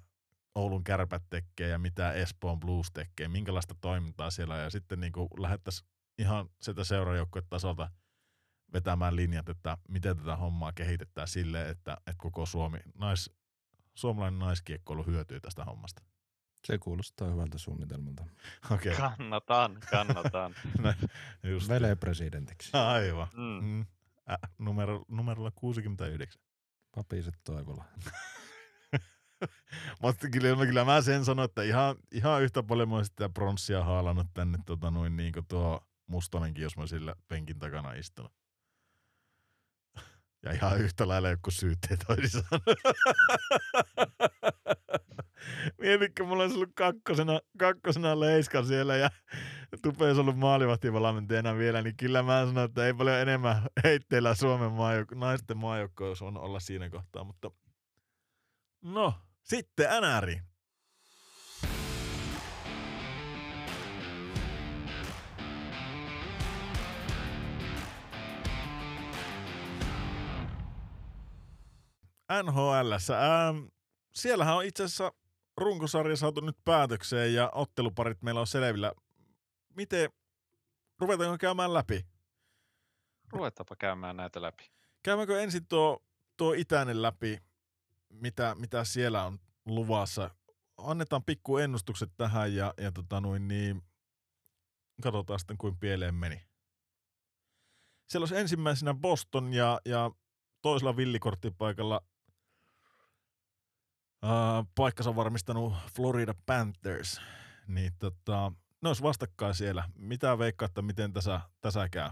Oulun 0.55 0.85
kärpät 0.85 1.23
tekee 1.31 1.69
ja 1.69 1.79
mitä 1.79 2.13
Espoon 2.13 2.61
Blues 2.61 2.87
tekee, 2.93 3.29
minkälaista 3.29 3.75
toimintaa 3.81 4.31
siellä 4.31 4.55
on. 4.55 4.61
ja 4.61 4.71
sitten 4.71 5.01
niin 5.01 5.13
lähettäisiin 5.39 5.89
ihan 6.19 6.49
sitä 6.63 6.85
seurajoukkueen 6.85 7.47
tasolta 7.51 7.91
vetämään 8.73 9.17
linjat, 9.17 9.49
että 9.49 9.79
miten 9.89 10.17
tätä 10.17 10.37
hommaa 10.37 10.73
kehitetään 10.73 11.29
silleen, 11.29 11.69
että, 11.69 11.93
että 11.93 12.15
koko 12.17 12.47
Suomi, 12.47 12.79
nais, 12.95 13.31
suomalainen 13.95 14.39
naiskiekkoilu 14.39 15.07
hyötyy 15.07 15.41
tästä 15.41 15.65
hommasta. 15.65 16.03
Se 16.65 16.79
kuulostaa 16.79 17.29
hyvältä 17.31 17.59
suunnitelmalta. 17.59 18.25
Okei, 18.71 18.93
okay. 18.93 19.11
Kannatan, 19.11 19.79
kannatan. 19.91 20.55
just. 21.53 21.69
Vele 21.69 21.97
presidentiksi. 21.97 22.71
Aivan. 22.73 23.29
Mm. 23.37 23.65
Mm. 23.65 23.87
Ä, 24.31 24.39
numero, 24.59 25.05
numerolla 25.09 25.51
69. 25.55 26.43
Papiset 26.97 27.35
Toivola. 27.45 27.85
Mutta 30.03 30.29
kyllä, 30.29 30.67
kyllä 30.67 30.85
mä 30.85 31.01
sen 31.01 31.25
sanon, 31.25 31.45
että 31.45 31.63
ihan, 31.63 31.97
ihan 32.13 32.43
yhtä 32.43 32.63
paljon 32.63 32.89
mä 32.89 33.05
sitä 33.05 33.29
pronssia 33.29 33.85
haalannut 33.85 34.27
tänne 34.35 34.59
tota, 34.67 34.91
noin 34.91 35.17
niin 35.17 35.33
kuin 35.33 35.47
tuo 35.49 35.81
Mustonenkin, 36.07 36.63
jos 36.63 36.77
mä 36.77 36.87
sillä 36.87 37.15
penkin 37.29 37.59
takana 37.59 37.93
istunut. 37.93 38.33
Ja 40.43 40.53
ihan 40.53 40.81
yhtä 40.81 41.09
lailla 41.09 41.29
joku 41.29 41.51
syytteet 41.51 42.05
olisi. 42.09 42.39
Mietitkö, 45.81 46.25
mulla 46.25 46.43
olisi 46.43 46.57
ollut 46.57 46.73
kakkosena, 46.75 47.41
kakkosena 47.59 48.21
leiska 48.21 48.65
siellä 48.65 48.97
ja 48.97 49.11
Tupe 49.83 50.05
olisi 50.05 50.21
ollut 50.21 50.39
maalivahtivalmentajana 50.39 51.57
vielä, 51.57 51.83
niin 51.83 51.97
kyllä 51.97 52.23
mä 52.23 52.47
sanon, 52.47 52.65
että 52.65 52.87
ei 52.87 52.95
paljon 52.95 53.17
enemmän 53.17 53.63
heitteillä 53.85 54.35
Suomen 54.35 54.71
maajouk- 54.71 55.19
naisten 55.19 55.57
maajoukkoa 55.57 56.09
olisi 56.09 56.25
voinut 56.25 56.43
olla 56.43 56.61
siinä 56.61 56.91
kohtaa, 56.91 57.25
mutta 57.25 57.51
no, 58.83 59.15
sitten 59.43 59.87
NRI. 60.03 60.41
NHL. 72.43 72.93
Ähm, 72.93 73.65
siellähän 74.15 74.57
on 74.57 74.65
itse 74.65 74.85
asiassa 74.85 75.13
runkosarja 75.61 76.17
saatu 76.17 76.41
nyt 76.41 76.57
päätökseen 76.65 77.35
ja 77.35 77.51
otteluparit 77.55 78.23
meillä 78.23 78.41
on 78.41 78.47
selvillä. 78.47 78.93
Miten, 79.77 80.11
ruvetaanko 80.99 81.39
käymään 81.39 81.75
läpi? 81.75 82.07
Ruvetaanpa 83.33 83.77
käymään 83.77 84.17
näitä 84.17 84.43
läpi. 84.43 84.71
Käymäänkö 85.03 85.43
ensin 85.43 85.67
tuo, 85.67 86.03
tuo 86.37 86.53
itäinen 86.53 87.03
läpi, 87.03 87.39
mitä, 88.09 88.55
mitä 88.55 88.85
siellä 88.85 89.25
on 89.25 89.39
luvassa? 89.67 90.31
Annetaan 90.79 91.25
pikku 91.25 91.59
ennustukset 91.59 92.11
tähän 92.17 92.55
ja, 92.55 92.75
ja 92.79 92.93
tota 92.93 93.21
noin, 93.21 93.49
niin 93.49 93.83
katsotaan 95.03 95.39
sitten 95.39 95.59
kuin 95.59 95.79
pieleen 95.79 96.15
meni. 96.15 96.43
Siellä 98.09 98.23
olisi 98.23 98.37
ensimmäisenä 98.37 98.95
Boston 98.95 99.55
ja, 99.55 99.81
ja 99.85 100.11
toisella 100.63 100.97
villikorttipaikalla 100.97 102.01
ää, 104.23 104.65
paikkansa 104.75 105.17
varmistanut 105.17 105.75
Florida 105.97 106.35
Panthers. 106.47 107.21
Niin 107.67 107.93
tota, 107.99 108.53
ne 108.81 108.89
olisi 108.89 109.03
vastakkain 109.03 109.55
siellä. 109.55 109.85
Mitä 109.99 110.39
veikkaatte, 110.39 110.83
miten 110.83 111.13
tässä, 111.13 111.41
tässä 111.61 111.89
käy? 111.89 112.11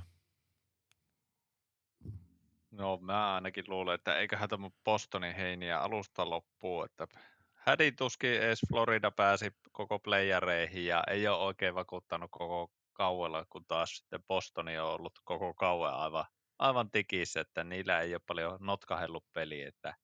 No 2.71 2.99
mä 3.01 3.35
ainakin 3.35 3.65
luulen, 3.69 3.95
että 3.95 4.17
eiköhän 4.17 4.49
tämä 4.49 4.71
Bostonin 4.85 5.35
heiniä 5.35 5.81
alusta 5.81 6.31
loppuu, 6.31 6.83
että 6.83 7.07
hädin 7.55 7.97
tuskin 7.97 8.31
edes 8.31 8.61
Florida 8.69 9.11
pääsi 9.11 9.53
koko 9.73 9.99
playereihin 9.99 10.87
ja 10.87 11.05
ei 11.07 11.29
ole 11.29 11.39
oikein 11.39 11.75
vakuuttanut 11.75 12.31
koko 12.31 12.73
kauella, 12.93 13.45
kun 13.51 13.65
taas 13.67 13.97
sitten 13.97 14.25
Bostoni 14.29 14.79
on 14.79 14.89
ollut 14.89 15.21
koko 15.25 15.55
kauan 15.55 15.95
aivan, 15.95 16.25
aivan 16.59 16.91
tikissä, 16.91 17.41
että 17.41 17.65
niillä 17.65 18.01
ei 18.01 18.15
ole 18.15 18.21
paljon 18.27 18.59
notkahellut 18.61 19.25
peliä, 19.33 19.69
että 19.69 19.95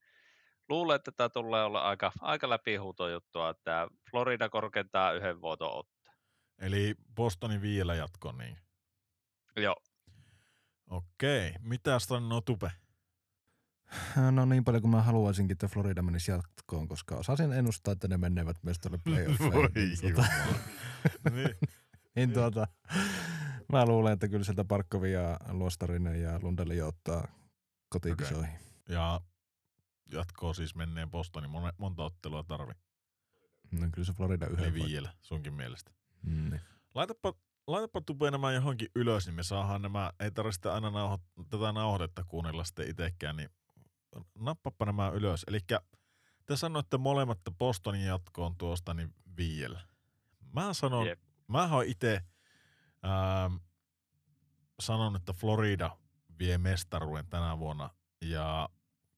luulen, 0.69 0.97
että 0.97 1.13
tämä 1.13 1.29
tulee 1.29 1.65
olla 1.65 1.81
aika, 1.81 2.13
aika 2.21 2.51
läpihuuto 2.51 3.09
juttua, 3.09 3.51
että 3.51 3.89
Florida 4.11 4.49
korkeintaa 4.49 5.13
yhden 5.13 5.41
voiton 5.41 5.73
ottaa. 5.73 6.15
Eli 6.59 6.95
Bostonin 7.15 7.63
vielä 7.63 7.95
jatko, 7.95 8.33
niin 8.33 8.57
Joo, 9.57 9.77
okei. 10.91 11.55
Mitä 11.61 11.99
sanoo 11.99 12.41
Tupe? 12.41 12.71
No 14.31 14.45
niin 14.45 14.65
paljon 14.65 14.83
kuin 14.83 14.91
mä 14.91 15.03
haluaisinkin, 15.03 15.55
että 15.55 15.69
Florida 15.69 16.03
menisi 16.03 16.31
jatkoon, 16.31 16.89
koska 16.89 17.17
osasin 17.17 17.53
ennustaa, 17.53 17.93
että 17.93 18.09
ne 18.09 18.17
menevät 18.17 18.57
myös 18.63 18.79
tuolle 18.79 18.99
Voi 19.07 19.15
playoffeihin. 19.15 19.99
Tota, 20.15 20.27
niin, 21.31 21.55
niin 22.17 22.33
tuota, 22.33 22.67
mä 23.73 23.87
luulen, 23.87 24.13
että 24.13 24.29
kyllä 24.29 24.45
sieltä 24.45 24.65
Parkkovi 24.65 25.13
ja 25.13 25.39
Luostarinen 25.49 26.23
ja 26.23 26.39
Lundeli 26.43 26.83
ottaa 26.83 27.29
kotikisoihin. 27.89 28.59
ja 28.89 29.21
jatkoa 30.13 30.55
siis 30.55 30.75
menneen 30.75 31.11
Bostonin. 31.11 31.51
Mon- 31.51 31.75
monta 31.79 32.03
ottelua 32.05 32.43
tarvi. 32.43 32.73
No 33.71 33.89
kyllä 33.93 34.07
se 34.07 34.13
Florida 34.13 34.47
yhden 34.47 34.65
Eli 34.65 34.79
voi- 34.81 34.89
vielä, 34.89 35.13
sunkin 35.23 35.55
mielestä. 35.55 35.91
Mm, 36.23 36.51
niin. 36.51 36.61
Laitapa, 36.95 37.35
laitapa 37.67 38.01
Tupe 38.01 38.31
nämä 38.31 38.53
johonkin 38.53 38.89
ylös, 38.95 39.27
niin 39.27 39.35
me 39.35 39.43
saadaan 39.43 39.83
nämä, 39.83 40.13
ei 40.21 40.31
tarvitse 40.31 40.71
aina 40.71 40.91
nauho, 40.91 41.19
tätä 41.51 41.73
nauhoitetta 41.73 42.25
kuunnella 42.25 42.65
sitten 42.65 42.91
itsekään, 42.91 43.37
niin 43.37 43.51
nappappa 44.39 44.85
nämä 44.85 45.09
ylös. 45.09 45.45
Eli 45.49 45.59
te 46.47 46.57
sanoitte 46.57 46.99
molemmat, 46.99 47.39
että 47.39 47.51
Bostonin 47.51 48.05
jatko 48.05 48.47
on 48.47 48.57
tuosta 48.57 48.95
niin 48.95 49.15
viiellä. 49.37 49.81
Mä 50.53 50.75
sanon, 50.75 51.07
Jep. 51.07 51.21
mä 51.49 51.75
oon 51.75 51.85
itse 51.85 52.21
ähm, 53.05 53.55
sanon, 54.81 55.17
että 55.17 55.33
Florida 55.33 55.97
vie 56.39 56.59
mestaruuden 56.59 57.27
tänä 57.27 57.59
vuonna 57.59 57.91
ja 58.21 58.69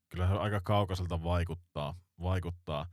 kyllä 0.09 0.41
aika 0.41 0.61
kaukaiselta 0.61 1.23
vaikuttaa. 1.23 1.95
vaikuttaa. 2.23 2.87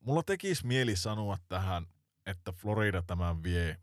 Mulla 0.00 0.22
tekisi 0.22 0.66
mieli 0.66 0.96
sanoa 0.96 1.38
tähän, 1.48 1.86
että 2.26 2.52
Florida 2.52 3.02
tämän 3.02 3.42
vie 3.42 3.80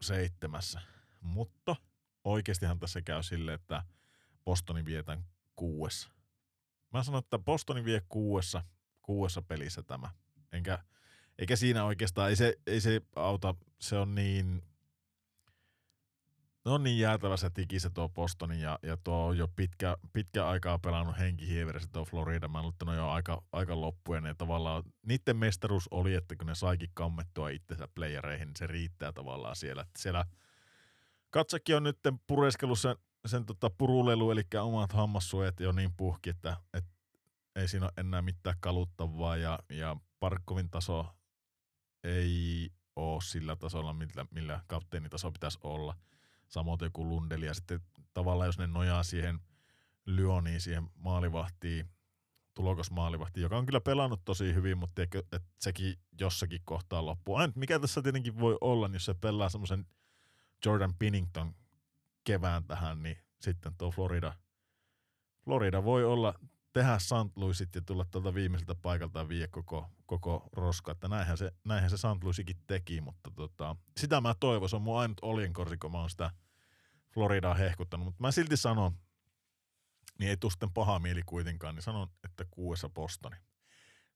seitsemässä, 0.00 0.80
mutta 1.20 1.76
oikeastihan 2.24 2.78
tässä 2.78 3.02
käy 3.02 3.22
sille, 3.22 3.54
että 3.54 3.82
Bostoni 4.44 4.84
vie 4.84 5.02
tämän 5.02 5.24
kuudessa. 5.56 6.08
Mä 6.92 7.02
sanon, 7.02 7.18
että 7.18 7.38
Bostoni 7.38 7.84
vie 7.84 8.02
kuudessa, 8.08 8.62
kuudessa 9.02 9.42
pelissä 9.42 9.82
tämä. 9.82 10.10
Enkä, 10.52 10.78
eikä 11.38 11.56
siinä 11.56 11.84
oikeastaan, 11.84 12.30
ei 12.30 12.36
se, 12.36 12.56
ei 12.66 12.80
se 12.80 13.00
auta, 13.16 13.54
se 13.80 13.98
on 13.98 14.14
niin, 14.14 14.62
ne 16.68 16.74
on 16.74 16.82
niin 16.82 16.98
jäätävä 16.98 17.36
se 17.36 17.50
tiki 17.50 17.80
se 17.80 17.90
tuo 17.90 18.08
Bostoni 18.08 18.60
ja, 18.60 18.78
ja 18.82 18.96
tuo 19.04 19.26
on 19.26 19.38
jo 19.38 19.48
pitkä, 19.56 19.96
pitkä 20.12 20.48
aikaa 20.48 20.78
pelannut 20.78 21.18
henkihieverissä 21.18 21.88
tuo 21.92 22.04
Florida. 22.04 22.48
Mä 22.48 22.62
luulen, 22.62 22.88
on 22.88 22.96
jo 22.96 23.08
aika, 23.08 23.42
aika 23.52 23.80
loppuja. 23.80 24.20
Ne 24.20 24.34
tavallaan, 24.34 24.82
niiden 25.06 25.36
mestaruus 25.36 25.88
oli, 25.90 26.14
että 26.14 26.36
kun 26.36 26.46
ne 26.46 26.54
saikin 26.54 26.90
kammettua 26.94 27.48
itsensä 27.48 27.88
playereihin, 27.94 28.48
niin 28.48 28.56
se 28.56 28.66
riittää 28.66 29.12
tavallaan 29.12 29.56
siellä. 29.56 29.82
Että 29.82 30.02
siellä 30.02 30.24
Katsakin 31.30 31.76
on 31.76 31.82
nyt 31.82 31.98
pureskellut 32.26 32.78
sen, 32.78 32.96
sen 33.26 33.46
tota 33.46 33.70
purulelu, 33.70 34.30
eli 34.30 34.42
omat 34.60 34.92
hammassuojat 34.92 35.60
jo 35.60 35.72
niin 35.72 35.92
puhki, 35.96 36.30
että, 36.30 36.56
että 36.74 36.90
ei 37.56 37.68
siinä 37.68 37.86
ole 37.86 37.92
enää 37.96 38.22
mitään 38.22 38.56
kaluttavaa 38.60 39.36
ja, 39.36 39.58
ja 39.68 39.96
Parkkovin 40.20 40.70
taso 40.70 41.06
ei 42.04 42.70
ole 42.96 43.20
sillä 43.22 43.56
tasolla, 43.56 43.92
millä, 43.92 44.26
millä 44.30 44.60
kapteenitaso 44.66 45.32
pitäisi 45.32 45.58
olla. 45.62 45.94
Samoin 46.48 46.78
joku 46.82 47.08
Lundeli 47.08 47.46
ja 47.46 47.54
sitten 47.54 47.80
tavallaan 48.14 48.48
jos 48.48 48.58
ne 48.58 48.66
nojaa 48.66 49.02
siihen 49.02 49.40
Lyoniin, 50.06 50.60
siihen 50.60 50.90
maalivahtiin, 50.94 51.90
tulokasmaalivahtiin, 52.54 53.42
joka 53.42 53.58
on 53.58 53.66
kyllä 53.66 53.80
pelannut 53.80 54.24
tosi 54.24 54.54
hyvin, 54.54 54.78
mutta 54.78 54.94
tiedätkö, 54.94 55.18
että 55.18 55.48
sekin 55.58 55.94
jossakin 56.20 56.60
kohtaa 56.64 57.06
loppuu. 57.06 57.36
Ainut 57.36 57.56
mikä 57.56 57.78
tässä 57.78 58.02
tietenkin 58.02 58.40
voi 58.40 58.58
olla, 58.60 58.88
niin 58.88 58.94
jos 58.94 59.04
se 59.04 59.14
pelaa 59.14 59.48
semmoisen 59.48 59.86
Jordan 60.64 60.94
Pinnington 60.98 61.54
kevään 62.24 62.64
tähän, 62.64 63.02
niin 63.02 63.16
sitten 63.40 63.72
tuo 63.78 63.90
Florida, 63.90 64.32
Florida 65.44 65.84
voi 65.84 66.04
olla 66.04 66.34
tehdä 66.78 66.98
St. 66.98 67.36
Louisit 67.36 67.74
ja 67.74 67.80
tulla 67.80 68.04
tuolta 68.04 68.34
viimeiseltä 68.34 68.74
paikalta 68.74 69.26
ja 69.30 69.48
koko, 69.48 69.90
koko 70.06 70.48
roska. 70.52 70.92
Että 70.92 71.08
näinhän 71.08 71.38
se, 71.38 71.52
näinhän 71.64 71.90
se 71.90 71.96
St. 71.96 72.22
Louisikin 72.22 72.56
teki, 72.66 73.00
mutta 73.00 73.30
tota, 73.30 73.76
sitä 73.96 74.20
mä 74.20 74.34
toivon. 74.40 74.68
Se 74.68 74.76
on 74.76 74.82
mun 74.82 74.98
ainut 74.98 75.18
oljenkorsi, 75.22 75.76
kun 75.76 75.92
mä 75.92 76.00
oon 76.00 76.10
sitä 76.10 76.30
Floridaa 77.14 77.54
hehkuttanut. 77.54 78.04
Mutta 78.04 78.22
mä 78.22 78.32
silti 78.32 78.56
sanon, 78.56 78.92
niin 80.18 80.30
ei 80.30 80.36
tule 80.36 80.50
sitten 80.50 80.72
paha 80.72 80.98
mieli 80.98 81.22
kuitenkaan, 81.26 81.74
niin 81.74 81.82
sanon, 81.82 82.08
että 82.24 82.44
kuudessa 82.50 82.88
Bostoni. 82.88 83.36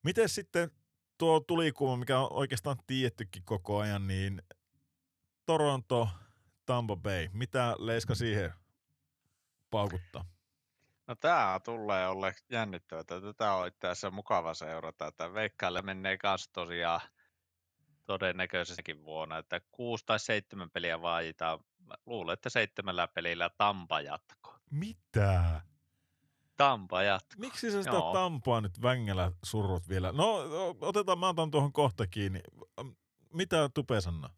Miten 0.03 0.29
sitten 0.29 0.71
tuo 1.19 1.41
tulikuuma, 1.41 1.97
mikä 1.97 2.21
on 2.21 2.33
oikeastaan 2.33 2.77
tiettykin 2.87 3.43
koko 3.45 3.79
ajan, 3.79 4.07
niin 4.07 4.43
Toronto, 5.47 6.09
Tampa 6.67 6.97
Bay. 6.97 7.29
Mitä 7.33 7.77
Leiska 7.79 8.15
siihen 8.15 8.53
paukuttaa? 9.71 10.25
No 11.13 11.17
tää 11.17 11.61
tulee 11.61 12.09
olla 12.09 12.33
jännittävää. 12.51 13.05
Tätä 13.05 13.53
on 13.53 13.67
itse 13.69 13.89
asiassa 13.89 14.11
mukava 14.11 14.55
seurata. 14.55 15.07
Että 15.07 15.35
Veikkaille 15.35 15.83
menee 15.83 16.19
kanssa 16.19 16.51
tosiaan 16.53 17.01
todennäköisessäkin 18.07 19.05
vuonna, 19.05 19.39
että 19.39 19.61
kuusi 19.73 20.07
tai 20.07 20.21
seitsemän 20.21 20.71
peliä 20.71 21.03
vaaditaan. 21.03 21.59
Mä 21.87 21.95
luulen, 22.07 22.33
että 22.33 22.51
seitsemällä 22.51 23.09
pelillä 23.09 23.51
Tampa 23.59 24.01
jatko. 24.01 24.57
Mitä? 24.71 25.61
Tampa 26.57 27.03
jatko. 27.03 27.35
Miksi 27.39 27.71
sä 27.71 27.83
sitä 27.83 27.97
Joo. 27.97 28.13
Tampaa 28.13 28.61
nyt 28.61 28.83
vängellä 28.83 29.33
surrut 29.43 29.89
vielä? 29.89 30.13
No 30.13 30.37
otetaan, 30.81 31.19
mä 31.19 31.29
otan 31.29 31.51
tuohon 31.51 31.73
kohta 31.73 32.07
kiinni. 32.07 32.41
Mitä 33.33 33.69
Tupe 33.75 34.01
sanoo? 34.01 34.31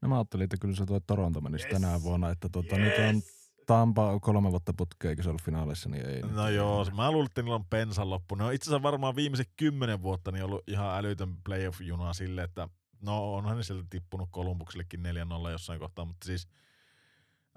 No 0.00 0.08
mä 0.08 0.14
ajattelin, 0.16 0.44
että 0.44 0.56
kyllä 0.60 0.76
se 0.76 0.86
tuo 0.86 1.00
Toronto 1.00 1.40
menisi 1.40 1.66
Yes. 1.66 1.72
tänä 1.80 2.02
vuonna, 2.02 2.30
että 2.30 2.48
tuota, 2.52 2.76
nyt 2.76 2.94
on 2.98 3.22
Tampa 3.70 4.20
kolme 4.20 4.50
vuotta 4.50 4.72
putkeen, 4.76 5.10
eikä 5.10 5.22
se 5.22 5.28
ollut 5.28 5.42
finaalissa, 5.42 5.88
niin 5.88 6.06
ei. 6.06 6.22
No 6.22 6.48
joo, 6.48 6.82
enää. 6.82 6.94
mä 6.94 7.10
luulen, 7.10 7.26
että 7.26 7.42
niillä 7.42 7.54
on 7.54 7.64
pensan 7.64 8.10
loppu. 8.10 8.34
Ne 8.34 8.44
on 8.44 8.52
itse 8.52 8.70
asiassa 8.70 8.82
varmaan 8.82 9.16
viimeiset 9.16 9.48
kymmenen 9.56 10.02
vuotta 10.02 10.32
niin 10.32 10.44
ollut 10.44 10.62
ihan 10.66 10.98
älytön 10.98 11.36
playoff-juna 11.48 12.12
sille, 12.12 12.42
että 12.42 12.68
no 13.00 13.34
onhan 13.34 13.56
ne 13.56 13.62
sieltä 13.62 13.86
tippunut 13.90 14.28
Kolumbuksellekin 14.32 15.00
4-0 15.46 15.50
jossain 15.50 15.80
kohtaa, 15.80 16.04
mutta 16.04 16.26
siis 16.26 16.48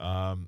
ähm, 0.01 0.43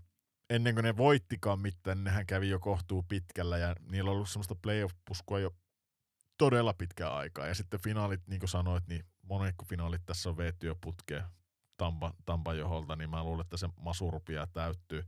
ennen 0.50 0.74
kuin 0.74 0.84
ne 0.84 0.98
voittikaan 0.98 1.60
mitään, 1.60 2.04
nehän 2.04 2.26
kävi 2.26 2.50
jo 2.50 2.60
kohtuu 2.60 3.04
pitkällä 3.04 3.58
ja 3.58 3.76
niillä 3.92 4.10
on 4.10 4.16
ollut 4.16 4.30
semmoista 4.30 4.56
playoff-puskua 4.56 5.40
jo 5.40 5.52
todella 6.38 6.74
pitkään 6.74 7.14
aikaa. 7.14 7.48
Ja 7.48 7.56
sitten 7.56 7.80
finaalit, 7.80 8.28
niin 8.28 8.40
kuin 8.40 8.50
sanoit, 8.50 8.88
niin 8.88 9.06
monekko 9.22 9.66
finaalit 9.66 10.02
tässä 10.06 10.30
on 10.30 10.38
veetty 10.38 10.68
jo 10.68 10.76
putkeen 10.82 11.24
Tampa, 11.78 12.14
Tampan 12.26 12.58
joholta, 12.58 12.96
niin 12.96 13.10
mä 13.10 13.24
luulen, 13.24 13.42
että 13.42 13.58
se 13.58 13.70
masu 13.80 14.12
rupeaa 14.12 14.48
täyttyy. 14.48 15.04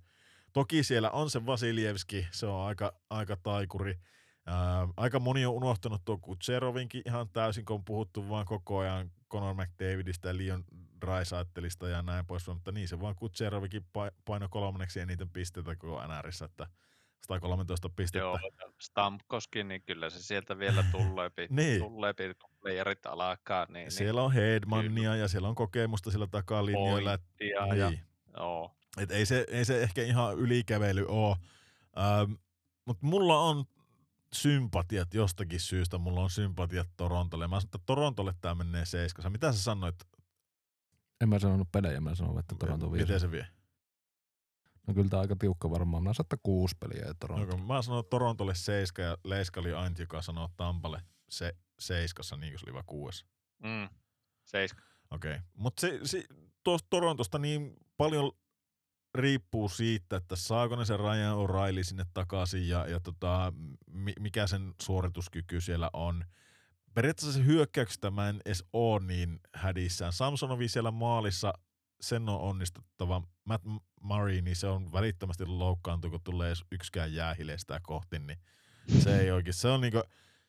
Toki 0.53 0.83
siellä 0.83 1.09
on 1.11 1.29
se 1.29 1.45
Vasiljevski, 1.45 2.27
se 2.31 2.45
on 2.45 2.67
aika, 2.67 2.93
aika 3.09 3.37
taikuri. 3.43 3.99
Ää, 4.45 4.87
aika 4.97 5.19
moni 5.19 5.45
on 5.45 5.53
unohtanut 5.53 6.01
tuon 6.05 6.21
Kutserovinkin 6.21 7.01
ihan 7.05 7.29
täysin, 7.29 7.65
kun 7.65 7.73
on 7.75 7.85
puhuttu 7.85 8.29
vaan 8.29 8.45
koko 8.45 8.77
ajan 8.79 9.11
Conor 9.31 9.53
McDavidistä 9.55 10.27
ja 10.29 10.37
Leon 10.37 10.63
Dreisaitelista 11.01 11.89
ja 11.89 12.01
näin 12.01 12.25
pois, 12.25 12.47
mutta 12.47 12.71
niin 12.71 12.87
se 12.87 12.99
vaan 13.01 13.15
Kutserovikin 13.15 13.81
pa- 13.81 14.13
paino 14.25 14.47
kolmanneksi 14.49 14.99
eniten 14.99 15.29
pisteitä 15.29 15.75
koko 15.75 16.01
NRissä, 16.07 16.45
että 16.45 16.67
113 17.27 17.89
pistettä. 17.89 18.23
Joo, 18.23 18.39
Stamkoskin, 18.81 19.67
niin 19.67 19.81
kyllä 19.81 20.09
se 20.09 20.21
sieltä 20.23 20.59
vielä 20.59 20.83
tulleepi, 20.91 21.47
Niin. 21.49 21.79
tulleepi 21.81 22.33
kun 22.41 22.49
playerit 22.61 23.05
alkaa. 23.05 23.65
Niin, 23.69 23.91
Siellä 23.91 24.21
on 24.21 24.31
Hedmania 24.31 25.15
ja 25.15 25.27
siellä 25.27 25.47
on 25.47 25.55
kokemusta 25.55 26.11
sillä 26.11 26.27
takalinjoilla. 26.27 27.13
et- 27.13 27.21
niin, 27.39 27.51
ja, 27.79 27.89
Niin. 27.89 27.99
joo. 28.37 28.76
Et 28.97 29.11
ei, 29.11 29.25
se, 29.25 29.45
ei 29.47 29.65
se 29.65 29.83
ehkä 29.83 30.03
ihan 30.03 30.37
ylikävely 30.37 31.05
ole. 31.07 31.37
Ähm, 31.97 32.33
Mutta 32.85 33.07
mulla 33.07 33.39
on 33.39 33.65
sympatiat 34.33 35.13
jostakin 35.13 35.59
syystä. 35.59 35.97
Mulla 35.97 36.21
on 36.21 36.29
sympatiat 36.29 36.87
Torontolle. 36.97 37.47
Mä 37.47 37.59
sanon, 37.59 37.67
että 37.67 37.85
Torontolle 37.85 38.33
tämä 38.41 38.55
menee 38.55 38.85
seiskassa. 38.85 39.29
Mitä 39.29 39.51
sä 39.51 39.63
sanoit? 39.63 39.95
En 41.21 41.29
mä 41.29 41.39
sanonut 41.39 41.71
pelejä, 41.71 42.01
mä 42.01 42.15
sanoin, 42.15 42.39
että 42.39 42.55
Toronto 42.59 42.91
vie. 42.91 43.01
Miten 43.01 43.19
se 43.19 43.31
vie? 43.31 43.47
No 44.87 44.93
kyllä 44.93 45.09
tää 45.09 45.19
aika 45.19 45.35
tiukka 45.35 45.69
varmaan. 45.69 46.03
Mä 46.03 46.11
että 46.19 46.37
kuusi 46.43 46.75
peliä 46.79 47.05
ja 47.05 47.13
Toronto. 47.19 47.57
No, 47.57 47.65
mä 47.65 47.81
sanon 47.81 48.05
Torontolle 48.09 48.55
seiska 48.55 49.01
ja 49.01 49.17
Leiska 49.23 49.59
oli 49.59 49.73
ainut, 49.73 49.99
joka 49.99 50.21
sanoo 50.21 50.49
Tampalle 50.57 51.01
se 51.29 51.55
seiskassa, 51.79 52.37
niin 52.37 52.53
kuin 52.53 52.59
se 52.59 52.65
oli 52.65 52.73
vaan 52.73 52.85
kuudes. 52.85 53.25
Mm. 53.63 53.89
Seiska. 54.43 54.81
Okei. 55.11 55.31
Okay. 55.31 55.43
Mutta 55.53 55.81
se, 55.81 55.99
se, 56.03 56.23
tuosta 56.63 56.87
Torontosta 56.89 57.39
niin 57.39 57.75
paljon 57.97 58.31
riippuu 59.17 59.69
siitä, 59.69 60.15
että 60.15 60.35
saako 60.35 60.75
ne 60.75 60.85
sen 60.85 60.99
Ryan 60.99 61.37
O'Reilly 61.37 61.83
sinne 61.83 62.05
takaisin 62.13 62.69
ja, 62.69 62.87
ja 62.87 62.99
tota, 62.99 63.53
mi, 63.91 64.13
mikä 64.19 64.47
sen 64.47 64.73
suorituskyky 64.81 65.61
siellä 65.61 65.89
on. 65.93 66.25
Periaatteessa 66.93 67.39
se 67.39 67.45
hyökkäyksestä 67.45 68.11
mä 68.11 68.29
en 68.29 68.41
edes 68.45 68.63
ole 68.73 69.05
niin 69.05 69.39
hädissään. 69.55 70.13
Samsonovi 70.13 70.67
siellä 70.67 70.91
maalissa, 70.91 71.53
sen 72.01 72.29
on 72.29 72.39
onnistuttava. 72.39 73.21
Matt 73.43 73.65
Murray, 74.01 74.41
niin 74.41 74.55
se 74.55 74.67
on 74.67 74.91
välittömästi 74.91 75.45
loukkaantu, 75.45 76.09
kun 76.09 76.21
tulee 76.23 76.53
yksikään 76.71 77.13
jäähileistä 77.13 77.79
kohti, 77.83 78.19
niin 78.19 78.39
se 78.99 79.19
ei 79.19 79.31
oikein. 79.31 79.53
Se 79.53 79.67
on 79.67 79.81
niinku, 79.81 80.01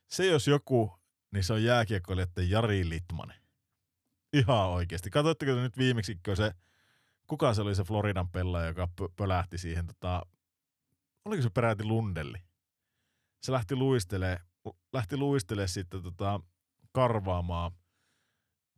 se 0.08 0.26
jos 0.26 0.46
joku, 0.46 0.98
niin 1.30 1.44
se 1.44 1.52
on 1.52 1.64
jääkiekkoilijoiden 1.64 2.50
Jari 2.50 2.88
Litmanen. 2.88 3.36
Ihan 4.32 4.68
oikeasti. 4.68 5.10
Katsoitteko 5.10 5.54
te 5.54 5.60
nyt 5.60 5.78
viimeksi, 5.78 6.18
kun 6.24 6.36
se, 6.36 6.52
kuka 7.28 7.54
se 7.54 7.62
oli 7.62 7.74
se 7.74 7.84
Floridan 7.84 8.28
pelaaja, 8.28 8.66
joka 8.66 8.88
pö- 9.00 9.12
pölähti 9.16 9.58
siihen, 9.58 9.86
tota, 9.86 10.22
oliko 11.24 11.42
se 11.42 11.50
peräti 11.50 11.84
Lundelli? 11.84 12.38
Se 13.42 13.52
lähti 13.52 13.76
luistelee, 13.76 14.40
lähti 14.92 15.16
luistelee 15.16 15.68
sitten 15.68 16.02
tota, 16.02 16.40
karvaamaan 16.92 17.72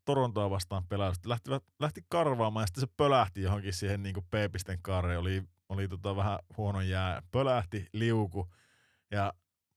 Torontoa 0.05 0.51
vastaan 0.51 0.86
pelausta. 0.86 1.28
Lähti, 1.28 1.51
lähti 1.80 2.01
karvaamaan 2.09 2.62
ja 2.62 2.66
sitten 2.66 2.80
se 2.80 2.94
pölähti 2.96 3.42
johonkin 3.42 3.72
siihen 3.72 4.03
niin 4.03 4.14
P-pisten 4.30 4.78
kaareen. 4.82 5.18
Oli, 5.18 5.42
oli 5.68 5.88
tota 5.88 6.16
vähän 6.16 6.38
huono 6.57 6.80
jää. 6.80 7.22
Pölähti, 7.30 7.86
liuku 7.92 8.53
ja 9.11 9.32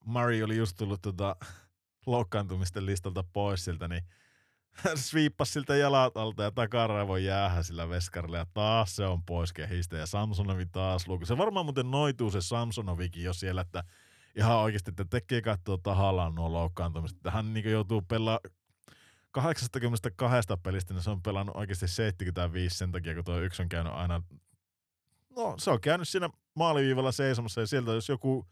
Murray 0.05 0.43
oli 0.43 0.57
just 0.57 0.78
tullut 0.78 1.01
tota, 1.01 1.36
loukkaantumisten 2.05 2.86
listalta 2.86 3.24
pois 3.34 3.65
siltä, 3.65 3.88
niin 3.88 4.03
hän 4.74 4.97
sviippasi 4.97 5.51
siltä 5.51 5.76
jalat 5.76 6.17
alta 6.17 6.43
ja 6.43 6.51
takaraivon 6.51 7.24
jäähän 7.24 7.63
sillä 7.63 7.89
veskarilla 7.89 8.38
ja 8.38 8.45
taas 8.53 8.95
se 8.95 9.05
on 9.05 9.24
pois 9.24 9.53
kehistä 9.53 9.97
ja 9.97 10.05
Samsonovi 10.05 10.65
taas 10.65 11.07
luku. 11.07 11.26
Se 11.26 11.38
varmaan 11.38 11.65
muuten 11.65 11.91
noituu 11.91 12.32
se 12.32 12.41
Samsonovikin 12.41 13.24
jo 13.24 13.34
siellä, 13.34 13.61
että 13.61 13.84
ihan 14.36 14.57
oikeasti, 14.57 14.91
että 14.91 15.05
tekee 15.05 15.41
katsoa 15.41 15.78
tahallaan 15.84 16.36
nuo 16.36 16.53
loukkaantumiset. 16.53 17.17
Että 17.17 17.32
hän 17.32 17.53
niin 17.53 17.71
joutuu 17.71 18.01
pelaa 18.01 18.39
82 19.32 20.49
pelistä, 20.63 20.93
niin 20.93 21.03
se 21.03 21.09
on 21.09 21.21
pelannut 21.21 21.55
oikeasti 21.55 21.88
75 21.88 22.78
sen 22.78 22.91
takia, 22.91 23.15
kun 23.15 23.24
tuo 23.24 23.39
yksi 23.39 23.61
on 23.61 23.69
käynyt 23.69 23.93
aina, 23.93 24.21
no 25.36 25.55
se 25.57 25.71
on 25.71 25.82
käynyt 25.82 26.09
siinä 26.09 26.30
maaliviivalla 26.55 27.11
seisomassa 27.11 27.61
ja 27.61 27.67
sieltä 27.67 27.91
jos 27.91 28.09
joku 28.09 28.47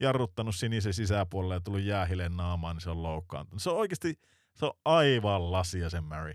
jarruttanut 0.00 0.54
sinisen 0.54 0.94
sisäpuolelle 0.94 1.54
ja 1.54 1.60
tullut 1.60 1.80
jäähileen 1.80 2.36
naamaan, 2.36 2.76
niin 2.76 2.82
se 2.82 2.90
on 2.90 3.02
loukkaantunut. 3.02 3.62
Se 3.62 3.70
on 3.70 3.76
oikeasti, 3.76 4.20
se 4.56 4.66
on 4.66 4.72
aivan 4.84 5.52
lasia 5.52 5.90
se 5.90 6.00
Mary. 6.00 6.34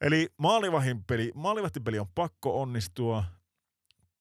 Eli 0.00 0.28
maalivahin 0.36 1.04
peli, 1.04 1.32
maalivahtipeli 1.34 1.98
on 1.98 2.08
pakko 2.14 2.62
onnistua. 2.62 3.24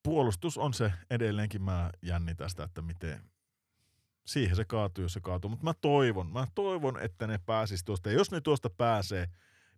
Puolustus 0.03 0.57
on 0.57 0.73
se 0.73 0.93
edelleenkin, 1.09 1.61
mä 1.61 1.89
jännitän 2.01 2.49
sitä, 2.49 2.63
että 2.63 2.81
miten, 2.81 3.31
siihen 4.25 4.55
se 4.55 4.65
kaatuu, 4.65 5.01
jos 5.01 5.13
se 5.13 5.19
kaatuu. 5.19 5.49
Mutta 5.49 5.63
mä 5.63 5.73
toivon, 5.81 6.31
mä 6.31 6.47
toivon, 6.55 6.99
että 6.99 7.27
ne 7.27 7.37
pääsis 7.37 7.83
tuosta. 7.83 8.09
Ja 8.09 8.15
jos 8.15 8.31
ne 8.31 8.41
tuosta 8.41 8.69
pääsee, 8.69 9.27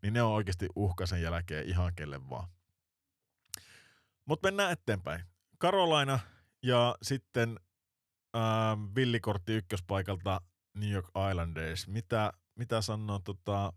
niin 0.01 0.13
ne 0.13 0.21
on 0.23 0.31
oikeasti 0.31 0.67
uhka 0.75 1.05
sen 1.05 1.21
jälkeen 1.21 1.69
ihan 1.69 1.95
kelle 1.95 2.29
vaan. 2.29 2.47
Mutta 4.25 4.47
mennään 4.47 4.71
eteenpäin. 4.71 5.23
Carolina 5.61 6.19
ja 6.63 6.95
sitten 7.01 7.59
ähm, 8.35 8.95
villikortti 8.95 9.53
ykköspaikalta 9.53 10.41
New 10.73 10.89
York 10.89 11.07
Islanders. 11.31 11.87
Mitä, 11.87 12.33
mitä 12.55 12.81
sanoo 12.81 13.19
tota, 13.19 13.73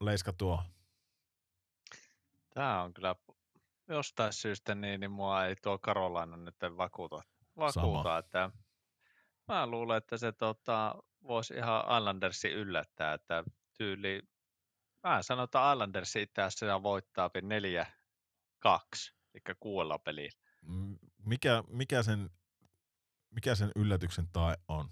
Leiska 0.00 0.32
tuo? 0.32 0.62
Tämä 2.54 2.82
on 2.82 2.94
kyllä 2.94 3.14
jostain 3.88 4.32
syystä 4.32 4.74
niin, 4.74 5.00
niin 5.00 5.10
mua 5.10 5.44
ei 5.44 5.56
tuo 5.56 5.78
Carolina 5.78 6.36
nyt 6.36 6.56
vakuuta. 6.76 7.22
vakuuta 7.56 8.18
että 8.18 8.50
mä 9.48 9.66
luulen, 9.66 9.96
että 9.96 10.16
se 10.16 10.32
tota, 10.32 10.94
voisi 11.22 11.54
ihan 11.54 11.98
Islandersin 11.98 12.52
yllättää, 12.52 13.14
että 13.14 13.44
tyyli, 13.78 14.22
mä 15.02 15.22
sanon, 15.22 15.44
että 15.44 15.72
Islanders 15.72 16.16
itse 16.16 16.42
asiassa 16.42 16.82
voittaa 16.82 17.30
4-2, 18.66 19.12
eli 19.34 19.56
kuuella 19.60 19.98
pelillä. 19.98 20.38
Mikä, 21.24 21.64
mikä, 21.68 22.02
sen, 22.02 22.30
mikä 23.30 23.54
sen 23.54 23.72
yllätyksen 23.76 24.28
tai 24.32 24.56
on? 24.68 24.88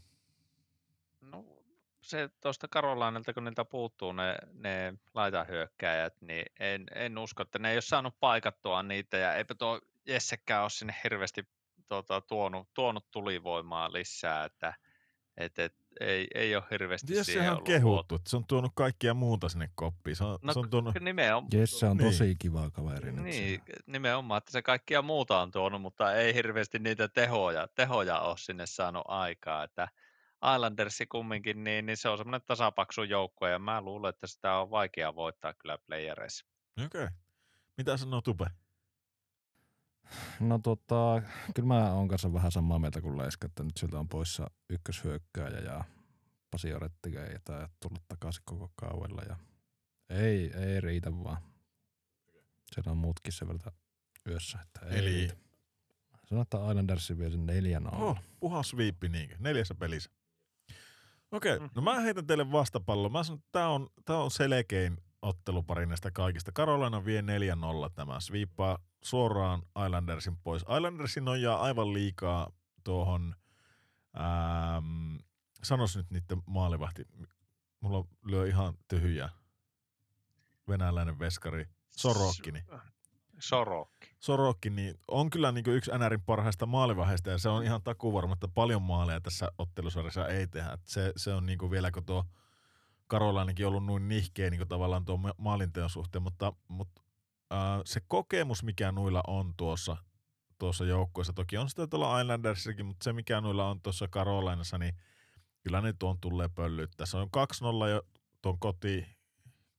Se 2.04 2.28
tuosta 2.40 2.68
Karolainilta, 2.68 3.34
kun 3.34 3.44
niiltä 3.44 3.64
puuttuu 3.64 4.12
ne, 4.12 4.36
ne 4.52 4.94
laitahyökkäjät, 5.14 6.14
niin 6.20 6.46
en, 6.60 6.86
en 6.94 7.18
usko, 7.18 7.42
että 7.42 7.58
ne 7.58 7.70
ei 7.70 7.76
ole 7.76 7.82
saanut 7.82 8.14
paikattua 8.20 8.82
niitä, 8.82 9.16
ja 9.16 9.34
eipä 9.34 9.54
tuo 9.54 9.80
Jessekään 10.06 10.62
ole 10.62 10.70
sinne 10.70 10.94
hirveästi 11.04 11.48
tuota, 11.88 12.20
tuonut, 12.20 12.68
tuonut 12.74 13.10
tulivoimaa 13.10 13.92
lisää, 13.92 14.44
että 14.44 14.74
et, 15.36 15.58
et, 15.58 15.74
ei, 16.00 16.26
ei 16.34 16.56
ole 16.56 16.64
hirveästi 16.70 17.14
Jos 17.14 17.26
siihen 17.26 17.42
on 17.42 17.48
ollut 17.52 17.66
kehuttu, 17.66 18.14
että 18.14 18.30
se 18.30 18.36
on 18.36 18.46
tuonut 18.46 18.72
kaikkia 18.74 19.14
muuta 19.14 19.48
sinne 19.48 19.70
koppiin. 19.74 20.16
Se 20.16 20.24
on, 20.24 20.38
No, 20.42 20.52
se 20.52 20.58
on 20.58 20.70
tuonut, 20.70 20.94
Nimenomaan, 21.00 21.48
Jesse 21.54 21.86
on 21.86 21.96
Niin. 21.96 22.10
tosi 22.10 22.36
kiva 22.38 22.70
kaveri 22.70 23.12
nyt 23.12 23.24
niin, 23.24 23.34
siellä. 23.34 23.82
nimenomaan, 23.86 24.38
että 24.38 24.52
se 24.52 24.62
kaikkia 24.62 25.02
muuta 25.02 25.40
on 25.40 25.50
tuonut, 25.50 25.82
mutta 25.82 26.14
ei 26.14 26.34
hirveästi 26.34 26.78
niitä 26.78 27.08
tehoja, 27.08 27.68
tehoja 27.74 28.20
ole 28.20 28.38
sinne 28.38 28.66
saanut 28.66 29.04
aikaa, 29.08 29.64
että 29.64 29.88
Islandersi 30.54 31.06
kumminkin, 31.06 31.64
niin, 31.64 31.86
niin 31.86 31.96
se 31.96 32.08
on 32.08 32.18
semmoinen 32.18 32.46
tasapaksu 32.46 33.02
joukkue, 33.02 33.50
ja 33.50 33.58
mä 33.58 33.80
luulen, 33.80 34.08
että 34.08 34.26
sitä 34.26 34.58
on 34.58 34.70
vaikea 34.70 35.14
voittaa 35.14 35.54
kyllä 35.54 35.78
playereissa. 35.86 36.46
Okei. 36.84 37.04
Okay. 37.04 37.16
Mitä 37.76 37.96
sanoo 37.96 38.20
Tupe? 38.20 38.46
No 40.40 40.58
tota, 40.58 41.22
kyllä 41.54 41.66
mä 41.66 41.92
oon 41.92 42.08
kanssa 42.08 42.32
vähän 42.32 42.52
samaa 42.52 42.78
mieltä 42.78 43.00
kuin 43.00 43.18
Leiska, 43.18 43.46
että 43.46 43.62
nyt 43.62 43.76
sieltä 43.76 43.98
on 43.98 44.08
poissa 44.08 44.50
ykköshyökkääjä 44.70 45.58
ja 45.58 45.84
Pasi 46.50 46.74
Orettikä 46.74 47.24
ei 47.24 47.38
tää 47.44 47.68
tullut 47.82 48.02
takaisin 48.08 48.42
koko 48.44 48.72
kaudella 48.76 49.22
ja 49.22 49.36
ei, 50.10 50.52
ei 50.52 50.80
riitä 50.80 51.10
vaan. 51.12 51.36
Siellä 52.72 52.90
on 52.90 52.96
muutkin 52.96 53.32
sen 53.32 53.48
verran 53.48 53.72
yössä, 54.28 54.58
että 54.62 54.86
ei 54.86 54.98
Eli 54.98 55.10
riitä. 55.10 55.36
Sanotaan, 56.28 56.62
että 56.62 56.70
Islanders 56.70 57.18
vie 57.18 57.30
sen 57.30 57.46
4 57.46 57.80
Oh, 57.92 58.18
puhas 58.40 58.68
sweepi 58.68 59.08
niinkö, 59.08 59.36
neljässä 59.38 59.74
pelissä. 59.74 60.10
Okei, 61.34 61.56
okay, 61.56 61.68
no 61.74 61.82
mä 61.82 62.00
heitän 62.00 62.26
teille 62.26 62.52
vastapallon. 62.52 63.12
Mä 63.12 63.24
sanon, 63.24 63.38
että 63.38 63.48
tää 63.52 63.68
on, 63.68 63.90
tää 64.04 64.18
on 64.18 64.30
selkein 64.30 64.98
ottelupari 65.22 65.86
näistä 65.86 66.10
kaikista. 66.10 66.52
Carolina 66.52 67.04
vie 67.04 67.22
4-0 67.22 67.24
tämä. 67.94 68.20
Sweepaa 68.20 68.78
suoraan 69.04 69.62
Islandersin 69.86 70.36
pois. 70.36 70.62
Islandersin 70.62 71.24
nojaa 71.24 71.60
aivan 71.60 71.92
liikaa 71.92 72.50
tuohon, 72.84 73.34
ähm, 74.16 75.16
sanos 75.62 75.96
nyt 75.96 76.10
niiden 76.10 76.42
maalivahti. 76.46 77.04
Mulla 77.80 78.04
lyö 78.24 78.46
ihan 78.46 78.78
tyhjää. 78.88 79.28
Venäläinen 80.68 81.18
veskari. 81.18 81.66
Sorokkini. 81.90 82.64
Sorokki. 83.38 84.13
Sorokki 84.24 84.70
niin 84.70 84.94
on 85.08 85.30
kyllä 85.30 85.52
niin 85.52 85.64
yksi 85.68 85.90
NRin 85.98 86.22
parhaista 86.22 86.66
maalivahdeista 86.66 87.30
ja 87.30 87.38
se 87.38 87.48
on 87.48 87.64
ihan 87.64 87.82
takuvarma, 87.82 88.32
että 88.32 88.48
paljon 88.48 88.82
maaleja 88.82 89.20
tässä 89.20 89.52
ottelusarjassa 89.58 90.28
ei 90.28 90.46
tehdä. 90.46 90.78
Se, 90.84 91.12
se 91.16 91.32
on 91.32 91.46
niin 91.46 91.70
vielä 91.70 91.90
kun 91.90 92.04
tuo 92.04 92.24
Karolainenkin 93.06 93.66
ollut 93.66 93.86
noin 93.86 94.08
nihkeä 94.08 94.50
niin 94.50 94.68
tavallaan 94.68 95.04
tuon 95.04 95.20
ma- 95.20 95.34
maalinteon 95.38 95.90
suhteen, 95.90 96.22
mutta, 96.22 96.52
mutta 96.68 97.02
äh, 97.52 97.80
se 97.84 98.00
kokemus, 98.08 98.62
mikä 98.62 98.92
nuilla 98.92 99.22
on 99.26 99.54
tuossa, 99.56 99.96
tuossa 100.58 100.84
joukkueessa, 100.84 101.32
toki 101.32 101.58
on 101.58 101.68
sitä 101.68 101.86
tuolla 101.86 102.20
Islandersissakin, 102.20 102.86
mutta 102.86 103.04
se 103.04 103.12
mikä 103.12 103.40
nuilla 103.40 103.70
on 103.70 103.80
tuossa 103.80 104.08
Karolainassa, 104.08 104.78
niin 104.78 104.94
kyllä 105.60 105.80
ne 105.80 105.92
tuon 105.92 106.18
tulee 106.20 106.48
pöllyttää. 106.48 107.06
Se 107.06 107.16
on 107.16 107.28
2-0 107.86 107.88
jo 107.88 108.02
tuon 108.42 108.58
koti, 108.58 109.06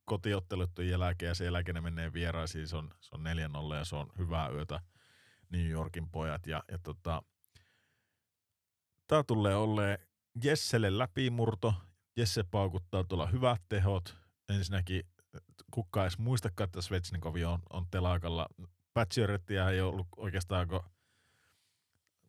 kotiotteluttujen 0.05 0.91
jälkeen 0.91 1.27
ja 1.27 1.35
sen 1.35 1.45
jälkeen 1.45 1.75
ne 1.75 1.81
menee 1.81 2.13
vieraisiin, 2.13 2.67
se 2.67 2.77
on, 2.77 2.89
se 2.99 3.15
on 3.15 3.25
4-0 3.71 3.75
ja 3.75 3.85
se 3.85 3.95
on 3.95 4.11
hyvää 4.17 4.49
yötä 4.49 4.79
New 5.49 5.69
Yorkin 5.69 6.09
pojat. 6.09 6.47
Ja, 6.47 6.63
ja 6.71 6.77
tota, 6.77 7.23
tää 9.07 9.23
tulee 9.23 9.55
olleen 9.55 9.99
Jesselle 10.43 10.97
läpimurto. 10.97 11.73
Jesse 12.17 12.43
paukuttaa 12.43 13.03
tuolla 13.03 13.27
hyvät 13.27 13.61
tehot. 13.69 14.17
Ensinnäkin 14.49 15.03
kukaan 15.71 16.05
edes 16.05 16.17
muistakaan, 16.17 16.65
että 16.65 16.81
Svetsnikovi 16.81 17.45
on, 17.45 17.59
on 17.69 17.85
telakalla. 17.91 18.47
Patcherettiä 18.93 19.69
ei 19.69 19.81
ollut 19.81 20.07
oikeastaan 20.17 20.67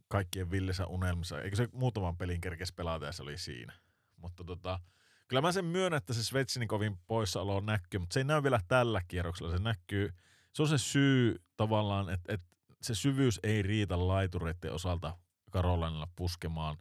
kaikkien 0.08 0.50
villissä 0.50 0.86
unelmissa. 0.86 1.40
Eikö 1.40 1.56
se 1.56 1.68
muutaman 1.72 2.16
pelin 2.16 2.40
kerkes 2.40 2.72
pelata 2.72 3.06
ja 3.06 3.12
se 3.12 3.22
oli 3.22 3.38
siinä. 3.38 3.72
Mutta 4.16 4.44
tota, 4.44 4.80
kyllä 5.28 5.42
mä 5.42 5.52
sen 5.52 5.64
myönnän, 5.64 5.98
että 5.98 6.12
se 6.12 6.24
Svetsnikovin 6.24 6.98
poissaolo 7.06 7.60
näkyy, 7.60 8.00
mutta 8.00 8.14
se 8.14 8.20
ei 8.20 8.24
näy 8.24 8.42
vielä 8.42 8.60
tällä 8.68 9.02
kierroksella. 9.08 9.56
Se 9.56 9.62
näkyy, 9.62 10.14
se 10.52 10.62
on 10.62 10.68
se 10.68 10.78
syy 10.78 11.42
tavallaan, 11.56 12.10
että, 12.10 12.34
että 12.34 12.56
se 12.82 12.94
syvyys 12.94 13.40
ei 13.42 13.62
riitä 13.62 14.08
laitureiden 14.08 14.72
osalta 14.72 15.18
Karolinalla 15.50 16.08
puskemaan 16.16 16.76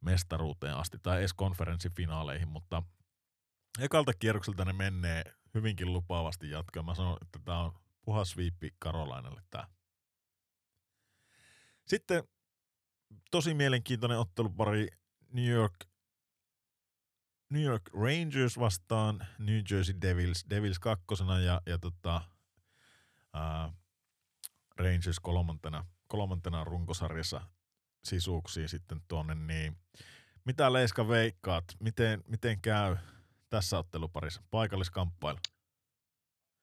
mestaruuteen 0.00 0.74
asti 0.74 0.98
tai 1.02 1.18
edes 1.18 1.34
konferenssifinaaleihin, 1.34 2.48
mutta 2.48 2.82
ekalta 3.80 4.12
kierrokselta 4.18 4.64
ne 4.64 4.72
menee 4.72 5.24
hyvinkin 5.54 5.92
lupaavasti 5.92 6.50
jatkoon. 6.50 6.86
Mä 6.86 6.94
sanon, 6.94 7.18
että 7.22 7.38
tämä 7.44 7.58
on 7.58 7.72
puhas 8.02 8.30
sviippi 8.30 8.74
Karolainalle 8.78 9.42
tämä. 9.50 9.68
Sitten 11.86 12.24
tosi 13.30 13.54
mielenkiintoinen 13.54 14.18
ottelupari 14.18 14.88
New 15.32 15.48
York 15.48 15.74
New 17.54 17.62
York 17.62 17.90
Rangers 17.92 18.58
vastaan 18.58 19.26
New 19.38 19.60
Jersey 19.70 19.94
Devils. 20.02 20.46
Devils 20.50 20.78
kakkosena 20.78 21.38
ja, 21.40 21.60
ja 21.66 21.78
tota, 21.78 22.20
ää, 23.32 23.72
Rangers 24.76 25.20
kolmantena, 25.20 25.84
kolmantena 26.06 26.64
runkosarjassa 26.64 27.40
sisuuksiin 28.04 28.68
sitten 28.68 29.00
tuonne. 29.08 29.34
Niin 29.34 29.76
mitä 30.44 30.72
Leiska 30.72 31.08
veikkaat? 31.08 31.64
Miten, 31.80 32.24
miten 32.28 32.60
käy 32.60 32.96
tässä 33.50 33.78
otteluparissa? 33.78 34.42
Paikalliskamppailu. 34.50 35.38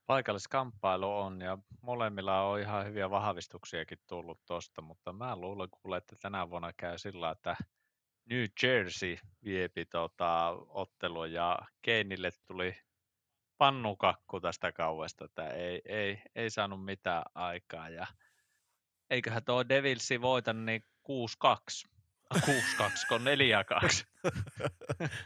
Paikalliskamppailu 0.06 1.18
on 1.18 1.42
ja 1.42 1.58
molemmilla 1.82 2.42
on 2.42 2.60
ihan 2.60 2.86
hyviä 2.86 3.10
vahvistuksiakin 3.10 4.00
tullut 4.08 4.40
tosta, 4.46 4.82
mutta 4.82 5.14
mä 5.14 5.36
luulen 5.36 5.70
kuule, 5.70 5.98
että 5.98 6.16
tänä 6.16 6.50
vuonna 6.50 6.74
käy 6.74 6.98
sillä, 6.98 7.32
että 7.32 7.56
New 8.32 8.46
Jersey 8.64 9.18
viepi 9.44 9.86
tota, 9.86 10.50
ottelu 10.70 11.26
ja 11.26 11.60
Keinille 11.82 12.32
tuli 12.48 12.76
pannukakku 13.58 14.40
tästä 14.40 14.72
kauesta, 14.72 15.26
että 15.26 15.50
ei, 15.50 15.82
ei, 15.86 16.22
ei 16.36 16.50
saanut 16.50 16.86
mitään 16.86 17.24
aikaa 17.36 17.90
ja 17.90 18.08
eiköhän 19.10 19.44
tuo 19.46 19.70
Devilsi 19.70 20.22
voita 20.22 20.54
niin 20.54 20.84
6-2. 21.86 21.92
6-2, 22.36 22.42
kun 23.08 23.22
4-2. 23.22 23.26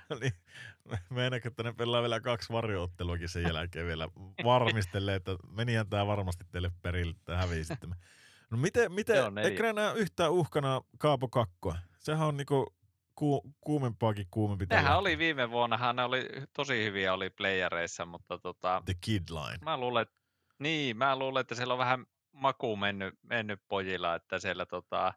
niin, 0.20 0.34
meinaatko, 1.10 1.48
että 1.48 1.64
ne 1.64 1.74
pelaa 1.74 2.02
vielä 2.02 2.20
kaksi 2.20 2.54
varjootteluakin 2.54 3.30
sen 3.30 3.44
jälkeen 3.44 3.88
vielä 3.88 4.10
varmistelee, 4.44 5.16
että 5.16 5.32
menihän 5.48 5.90
tämä 5.90 6.08
varmasti 6.08 6.44
teille 6.52 6.72
perille, 6.82 7.16
että 7.20 7.38
hävii 7.38 7.64
sitten. 7.64 7.96
No 8.50 8.58
miten, 8.58 8.92
miten 8.92 9.38
eikö 9.38 9.64
yhtään 9.96 10.32
uhkana 10.32 10.82
Kaapo 10.98 11.28
Kakkoa? 11.28 11.78
Sehän 12.00 12.28
on 12.28 12.38
niinku 12.38 12.75
ku, 13.16 13.56
kuumempaakin 13.62 14.28
kuumempi. 14.32 14.68
tällä 14.68 14.82
Nehän 14.82 14.98
oli 14.98 15.10
hetkellä. 15.10 15.20
viime 15.20 15.52
vuonnahan, 15.52 15.96
ne 15.96 16.04
oli 16.04 16.30
tosi 16.54 16.84
hyviä 16.84 17.14
oli 17.14 17.30
playereissa, 17.30 18.06
mutta 18.06 18.38
tota, 18.38 18.82
The 18.86 18.94
Kid 19.02 19.24
Line. 19.30 19.58
mä 19.62 19.78
luulen, 19.78 20.02
että, 20.02 20.16
niin, 20.60 20.98
mä 20.98 21.16
luulen, 21.16 21.42
että 21.42 21.56
siellä 21.56 21.74
on 21.74 21.78
vähän 21.78 22.06
maku 22.32 22.76
mennyt, 22.76 23.14
mennyt 23.24 23.60
pojilla, 23.68 24.16
että 24.16 24.40
siellä 24.40 24.66
tota, 24.66 25.14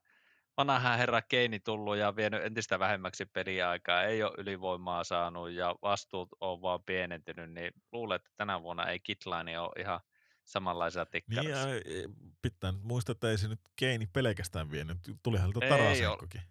vanha 0.57 0.97
herra 0.97 1.23
Keini 1.23 1.61
tullut 1.61 1.97
ja 1.97 2.17
vienyt 2.17 2.45
entistä 2.45 2.79
vähemmäksi 2.79 3.27
peliaikaa, 3.27 4.03
ei 4.03 4.23
ole 4.23 4.33
ylivoimaa 4.39 5.05
saanut 5.05 5.51
ja 5.51 5.75
vastuut 5.83 6.29
on 6.41 6.63
vaan 6.63 6.83
pienentynyt, 6.87 7.53
niin 7.53 7.73
luulen, 7.93 8.17
että 8.17 8.31
tänä 8.37 8.63
vuonna 8.63 8.87
ei 8.87 9.01
Kitlaini 9.01 9.57
ole 9.57 9.81
ihan 9.81 10.01
samanlaisia 10.45 11.03
Niin 11.03 11.11
tikkarissa. 11.11 11.69
ja 11.69 11.77
e, 11.77 12.09
pitää 12.43 12.73
nyt 12.73 12.83
muistaa, 12.83 13.13
että 13.13 13.31
ei 13.31 13.39
se 13.39 13.49
nyt 13.49 13.61
Keini 13.77 14.07
pelkästään 14.07 14.71
vienyt. 14.71 14.99
Tulihan 15.23 15.53
tuo 15.53 15.63
Ei 15.63 15.69
Tarasenkokin. 15.69 16.43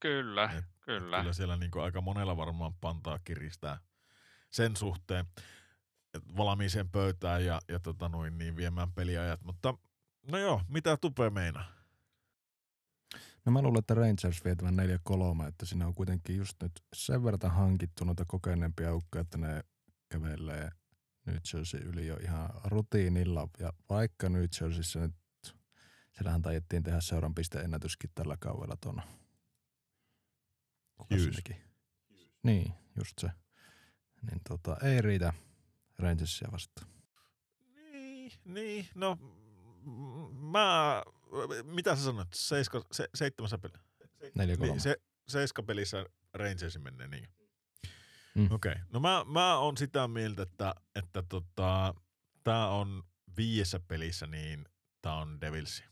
Kyllä, 0.00 0.50
Et- 0.58 0.64
kyllä. 0.80 1.18
Kyllä 1.18 1.32
siellä 1.32 1.56
niinku 1.56 1.80
aika 1.80 2.00
monella 2.00 2.36
varmaan 2.36 2.74
pantaa 2.74 3.18
kiristää 3.24 3.78
sen 4.50 4.76
suhteen 4.76 5.26
et 6.14 6.36
valmiiseen 6.36 6.88
pöytään 6.88 7.44
ja, 7.44 7.60
ja 7.68 7.80
tota 7.80 8.08
noin, 8.08 8.38
niin 8.38 8.56
viemään 8.56 8.92
peliajat. 8.92 9.44
Mutta 9.44 9.74
no 10.32 10.38
joo, 10.38 10.62
mitä 10.68 10.96
Tupe 10.96 11.30
meinaa? 11.30 11.64
No 13.44 13.52
mä 13.52 13.62
luulen, 13.62 13.78
että 13.78 13.94
Rangers 13.94 14.44
vie 14.44 14.54
tämän 14.54 14.76
4-3, 15.44 15.48
että 15.48 15.66
siinä 15.66 15.86
on 15.86 15.94
kuitenkin 15.94 16.36
just 16.36 16.62
nyt 16.62 16.72
sen 16.94 17.24
verran 17.24 17.50
hankittu 17.52 18.04
noita 18.04 18.24
kokeneempia 18.28 18.94
ukkoja, 18.94 19.20
että 19.22 19.38
ne 19.38 19.64
kävelee 20.08 20.70
New 21.26 21.36
Jersey 21.52 21.80
yli 21.80 22.06
jo 22.06 22.16
ihan 22.16 22.50
rutiinilla. 22.64 23.48
Ja 23.58 23.72
vaikka 23.90 24.28
New 24.28 24.44
Jerseyssä 24.60 25.00
nyt, 25.00 25.14
siellähän 26.12 26.42
taidettiin 26.42 26.82
tehdä 26.82 27.00
seuran 27.00 27.34
pisteennätyskin 27.34 28.10
tällä 28.14 28.36
kaudella 28.40 28.76
tuona. 28.80 29.02
Kuka 30.96 31.14
Hughes. 31.14 31.36
se 31.36 31.42
teki? 31.42 31.60
Niin, 32.42 32.72
just 32.96 33.18
se. 33.18 33.30
Niin 34.30 34.40
tota, 34.48 34.76
ei 34.82 35.02
riitä 35.02 35.32
Rangersia 35.98 36.48
vastaan. 36.52 36.88
Niin, 37.74 38.32
niin, 38.44 38.88
no 38.94 39.18
mä, 40.30 41.02
mitä 41.64 41.96
sä 41.96 42.04
sanoit, 42.04 42.28
seiska, 42.34 42.82
se, 42.92 43.08
seitsemässä 43.14 43.58
pelissä? 43.58 43.80
4-3. 44.24 44.60
Niin, 44.60 44.80
se, 44.80 44.96
seiska 45.28 45.62
pelissä 45.62 46.06
Rangersin 46.34 46.82
menee 46.82 47.06
niin. 47.08 47.28
Mm. 48.34 48.48
Okei, 48.50 48.72
okay. 48.72 48.84
no 48.92 49.00
mä, 49.00 49.24
mä 49.24 49.58
on 49.58 49.76
sitä 49.76 50.08
mieltä, 50.08 50.42
että, 50.42 50.74
että 50.94 51.22
tota, 51.28 51.94
tää 52.44 52.68
on 52.68 53.04
viidessä 53.36 53.80
pelissä, 53.88 54.26
niin 54.26 54.68
tää 55.02 55.14
on 55.14 55.40
Devilsi. 55.40 55.84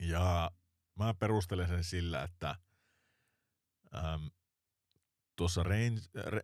Ja 0.00 0.50
mä 0.94 1.14
perustelen 1.14 1.68
sen 1.68 1.84
sillä, 1.84 2.22
että 2.22 2.56
äm, 3.94 4.30
tuossa 5.36 5.62
range, 5.62 6.00
re, 6.14 6.40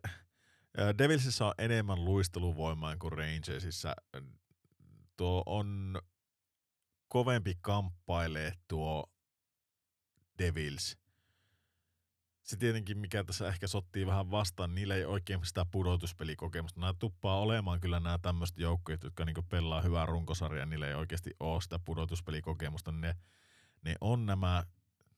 ää, 0.77 0.97
Devilsissä 0.97 1.45
on 1.45 1.53
enemmän 1.57 2.05
luisteluvoimaa 2.05 2.97
kuin 2.97 3.11
Rangersissa. 3.11 3.95
Tuo 5.17 5.43
on 5.45 6.01
kovempi 7.07 7.53
kamppailee 7.61 8.53
tuo 8.67 9.11
Devils. 10.39 10.97
Se 12.43 12.57
tietenkin, 12.57 12.97
mikä 12.97 13.23
tässä 13.23 13.47
ehkä 13.47 13.67
sottii 13.67 14.05
vähän 14.05 14.31
vastaan, 14.31 14.75
niillä 14.75 14.95
ei 14.95 15.05
oikein 15.05 15.45
sitä 15.45 15.65
pudotuspelikokemusta. 15.71 16.79
Nämä 16.79 16.93
tuppaa 16.99 17.39
olemaan 17.39 17.79
kyllä 17.79 17.99
nämä 17.99 18.17
tämmöiset 18.21 18.57
joukkueet, 18.57 19.03
jotka 19.03 19.25
niinku 19.25 19.41
pelaa 19.41 19.81
hyvää 19.81 20.05
runkosarjaa, 20.05 20.65
niillä 20.65 20.87
ei 20.87 20.93
oikeasti 20.93 21.31
ole 21.39 21.61
sitä 21.61 21.79
pudotuspelikokemusta. 21.79 22.91
Ne, 22.91 23.15
ne 23.81 23.95
on 24.01 24.25
nämä 24.25 24.63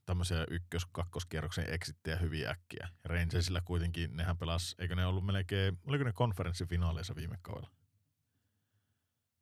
tämmöisiä 0.08 0.46
ykkös-, 0.52 0.88
kakkoskierroksen 0.92 1.74
eksittejä 1.74 2.16
hyvin 2.16 2.48
äkkiä. 2.48 2.88
Ja 3.04 3.10
Rangersillä 3.10 3.62
kuitenkin, 3.66 4.18
nehän 4.18 4.38
pelas, 4.38 4.76
eikö 4.80 4.96
ne 4.96 5.06
ollut 5.06 5.26
melkein, 5.26 5.80
oliko 5.88 6.04
ne 6.04 6.14
konferenssifinaaleissa 6.14 7.16
viime 7.16 7.38
kaudella? 7.42 7.76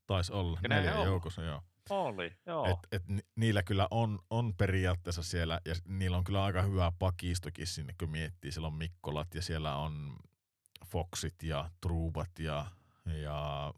Taisi 0.08 0.34
olla. 0.34 0.60
Neljän 0.70 0.94
ollut? 0.94 1.08
joukossa, 1.08 1.42
joo. 1.42 1.62
Oli, 1.90 2.38
joo. 2.46 2.66
Et, 2.66 2.78
et 2.92 3.08
ni- 3.08 3.26
niillä 3.36 3.64
kyllä 3.64 3.88
on, 3.92 4.20
on 4.30 4.54
periaatteessa 4.56 5.24
siellä, 5.24 5.62
ja 5.66 5.76
niillä 5.88 6.18
on 6.18 6.24
kyllä 6.24 6.44
aika 6.44 6.62
hyvä 6.62 6.92
pakistokin 7.00 7.68
sinne, 7.68 7.96
kun 8.00 8.10
miettii. 8.10 8.52
Siellä 8.52 8.68
on 8.68 8.74
Mikkolat 8.74 9.36
ja 9.36 9.42
siellä 9.42 9.76
on 9.76 10.16
Foxit 10.86 11.44
ja 11.44 11.70
Truubat 11.82 12.40
ja, 12.40 12.66
ja 13.06 13.74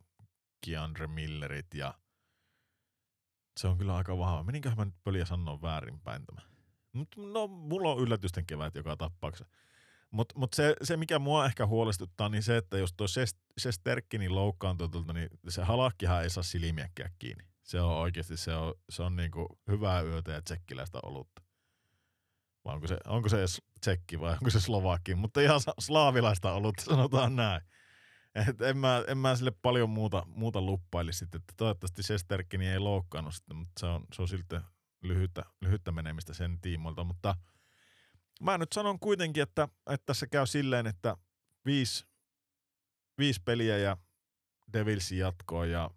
Keandre 0.65 1.07
Millerit 1.07 1.73
ja 1.73 1.93
se 3.59 3.67
on 3.67 3.77
kyllä 3.77 3.95
aika 3.95 4.17
vahva. 4.17 4.43
Meninköhän 4.43 4.77
mä 4.77 4.85
nyt 4.85 5.03
pöliä 5.03 5.25
sanoa 5.25 5.61
väärinpäin 5.61 6.25
tämä? 6.25 6.56
No, 7.17 7.47
mulla 7.47 7.91
on 7.91 7.99
yllätysten 7.99 8.45
kevät 8.45 8.75
joka 8.75 8.97
tapauksessa. 8.97 9.53
Mutta 10.11 10.39
mut 10.39 10.53
se, 10.53 10.75
se, 10.83 10.97
mikä 10.97 11.19
mua 11.19 11.45
ehkä 11.45 11.65
huolestuttaa, 11.65 12.29
niin 12.29 12.43
se, 12.43 12.57
että 12.57 12.77
jos 12.77 12.93
tuo 12.93 13.07
Sesterkkinin 13.57 14.35
loukkaantuu 14.35 14.87
tuolta, 14.87 15.13
niin 15.13 15.29
se 15.47 15.63
halakkihan 15.63 16.23
ei 16.23 16.29
saa 16.29 16.43
silmiäkään 16.43 17.11
kiinni. 17.19 17.43
Se 17.63 17.81
on 17.81 17.97
oikeasti, 17.97 18.37
se 18.37 18.55
on, 18.55 18.73
se 18.89 19.03
on 19.03 19.15
niinku 19.15 19.59
hyvää 19.67 20.01
yötä 20.01 20.31
ja 20.31 20.41
tsekkiläistä 20.41 20.99
olutta. 21.03 21.41
Vai 22.65 22.75
onko 22.75 22.87
se, 22.87 22.97
onko 23.07 23.29
se 23.29 23.39
edes 23.39 23.61
tsekki 23.79 24.19
vai 24.19 24.33
onko 24.33 24.49
se 24.49 24.59
slovakki, 24.59 25.15
mutta 25.15 25.41
ihan 25.41 25.61
slaavilaista 25.79 26.53
olutta, 26.53 26.83
sanotaan 26.83 27.35
näin. 27.35 27.61
Et 28.35 28.61
en, 28.61 28.77
mä, 28.77 29.03
en 29.07 29.17
mä 29.17 29.35
sille 29.35 29.51
paljon 29.51 29.89
muuta, 29.89 30.23
muuta 30.27 30.61
luppaili 30.61 31.13
sitten, 31.13 31.39
että 31.39 31.53
toivottavasti 31.57 32.03
Sesterkkini 32.03 32.67
ei 32.67 32.79
loukkaannut 32.79 33.35
sitten, 33.35 33.57
mutta 33.57 33.79
se 33.79 33.85
on, 33.85 34.03
se 34.13 34.21
on 34.21 34.27
silti 34.27 34.55
lyhyttä, 35.01 35.45
lyhyttä 35.61 35.91
menemistä 35.91 36.33
sen 36.33 36.61
tiimoilta, 36.61 37.03
mutta 37.03 37.35
mä 38.41 38.57
nyt 38.57 38.73
sanon 38.73 38.99
kuitenkin, 38.99 39.43
että, 39.43 39.67
että 39.89 40.05
tässä 40.05 40.27
käy 40.27 40.47
silleen, 40.47 40.87
että 40.87 41.17
viisi, 41.65 42.07
viisi 43.17 43.41
peliä 43.45 43.77
ja 43.77 43.97
Devilsi 44.73 45.17
jatkoo 45.17 45.63
ja 45.63 45.91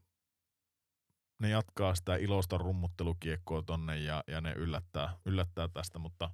ne 1.38 1.48
jatkaa 1.48 1.94
sitä 1.94 2.16
ilosta 2.16 2.59
rummuttelukiekkoa 2.59 3.62
tonne 3.62 3.98
ja, 3.98 4.24
ja 4.26 4.40
ne 4.40 4.53
yllättää, 4.53 5.16
yllättää 5.24 5.68
tästä, 5.68 5.98
mutta 5.98 6.30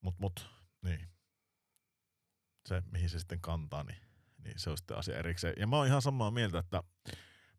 mut, 0.00 0.18
mut, 0.18 0.50
niin. 0.82 1.08
se 2.68 2.82
mihin 2.92 3.10
se 3.10 3.18
sitten 3.18 3.40
kantaa, 3.40 3.84
niin, 3.84 3.98
niin 4.44 4.58
se 4.58 4.70
on 4.70 4.76
sitten 4.76 4.96
asia 4.96 5.18
erikseen. 5.18 5.54
Ja 5.58 5.66
mä 5.66 5.76
oon 5.76 5.86
ihan 5.86 6.02
samaa 6.02 6.30
mieltä, 6.30 6.58
että 6.58 6.82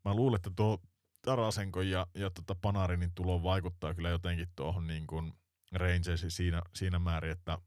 mä 0.04 0.14
luulen, 0.14 0.36
että 0.36 0.50
tuo 0.56 0.78
Tarasenko 1.26 1.82
ja, 1.82 2.06
ja 2.14 2.30
tota 2.30 2.54
Panarinin 2.54 3.12
tulo 3.14 3.42
vaikuttaa 3.42 3.94
kyllä 3.94 4.08
jotenkin 4.08 4.48
tuohon 4.56 4.86
niin 4.86 5.06
kuin 5.06 5.32
Rangersin 5.72 6.30
siinä, 6.30 6.62
siinä 6.74 6.98
määrin, 6.98 7.30
että 7.30 7.58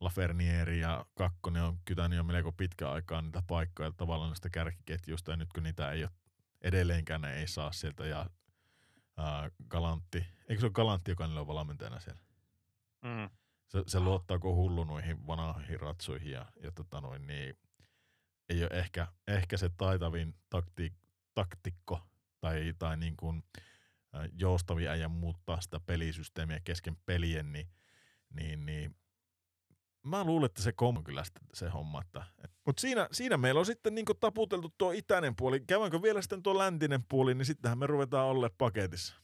Lafernieri 0.00 0.80
ja 0.80 1.06
Kakkonen 1.14 1.62
on 1.62 1.78
kytänyt 1.84 2.16
jo 2.16 2.22
melko 2.22 2.52
pitkä 2.52 2.90
aikaa 2.90 3.22
niitä 3.22 3.42
paikkoja 3.46 3.92
tavallaan 3.92 4.30
näistä 4.30 4.50
kärkiketjusta, 4.50 5.30
ja 5.30 5.36
nyt 5.36 5.52
kun 5.52 5.62
niitä 5.62 5.92
ei 5.92 6.02
ole 6.02 6.10
edelleenkään 6.60 7.20
ne 7.20 7.34
ei 7.34 7.46
saa 7.46 7.72
sieltä, 7.72 8.06
ja 8.06 8.30
ää, 9.16 9.50
Galantti, 9.68 10.26
eikö 10.48 10.60
se 10.60 10.66
ole 10.66 10.72
Galantti, 10.72 11.10
joka 11.10 11.26
niillä 11.26 11.40
on 11.40 11.46
valmentajana 11.46 12.00
siellä? 12.00 12.20
Mm. 13.02 13.30
Se, 13.68 13.82
se 13.86 14.00
luottaa 14.00 14.38
kuin 14.38 14.56
hullu 14.56 14.84
noihin 14.84 15.26
vanhoihin 15.26 15.80
ratsuihin, 15.80 16.30
ja, 16.30 16.46
ja 16.62 16.72
tota 16.72 17.00
noin, 17.00 17.26
niin 17.26 17.58
ei 18.48 18.62
ole 18.62 18.70
ehkä, 18.72 19.06
ehkä 19.28 19.56
se 19.56 19.68
taitavin 19.68 20.34
takti, 20.50 20.92
taktikko 21.34 22.11
tai, 22.42 22.74
tai 22.78 22.96
niin 22.96 23.16
kuin, 23.16 23.42
ää, 24.12 24.28
joustavin 24.32 24.88
äijä 24.88 25.08
muuttaa 25.08 25.60
sitä 25.60 25.80
pelisysteemiä 25.80 26.60
kesken 26.64 26.96
pelien, 27.06 27.52
niin, 27.52 27.68
niin, 28.30 28.66
niin 28.66 28.96
mä 30.02 30.24
luulen, 30.24 30.46
että 30.46 30.62
se 30.62 30.72
kom 30.72 31.04
kyllä 31.04 31.24
sitten 31.24 31.42
se 31.54 31.68
homma. 31.68 32.02
Mutta 32.66 32.80
siinä, 32.80 33.08
siinä 33.12 33.36
meillä 33.36 33.58
on 33.58 33.66
sitten 33.66 33.94
niin 33.94 34.06
taputeltu 34.20 34.74
tuo 34.78 34.92
itäinen 34.92 35.36
puoli. 35.36 35.60
Käydäänkö 35.60 36.02
vielä 36.02 36.22
sitten 36.22 36.42
tuo 36.42 36.58
läntinen 36.58 37.04
puoli, 37.08 37.34
niin 37.34 37.46
sittenhän 37.46 37.78
me 37.78 37.86
ruvetaan 37.86 38.26
olle 38.26 38.50
paketissa. 38.58 39.14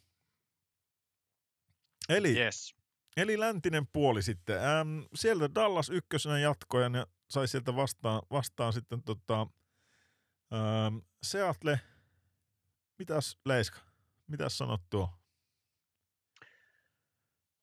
Eli, 2.09 2.39
Yes. 2.39 2.75
eli 3.17 3.41
läntinen 3.41 3.87
puoli 3.93 4.23
sitten. 4.23 4.65
Ähm, 4.65 5.01
sieltä 5.15 5.55
Dallas 5.55 5.91
ykkösenä 5.91 6.39
jatkoi 6.39 6.83
ja 6.83 6.89
ne 6.89 7.07
sai 7.31 7.49
sieltä 7.49 7.77
vastaan, 7.77 8.23
vastaan 8.31 8.73
sitten 8.73 9.03
tota, 9.03 9.47
ähm, 10.53 10.97
Seattle. 11.23 11.81
Mitäs 12.99 13.39
Leiska? 13.45 13.79
Mitäs 14.27 14.59
sanot 14.59 14.81
tuo? 14.91 15.11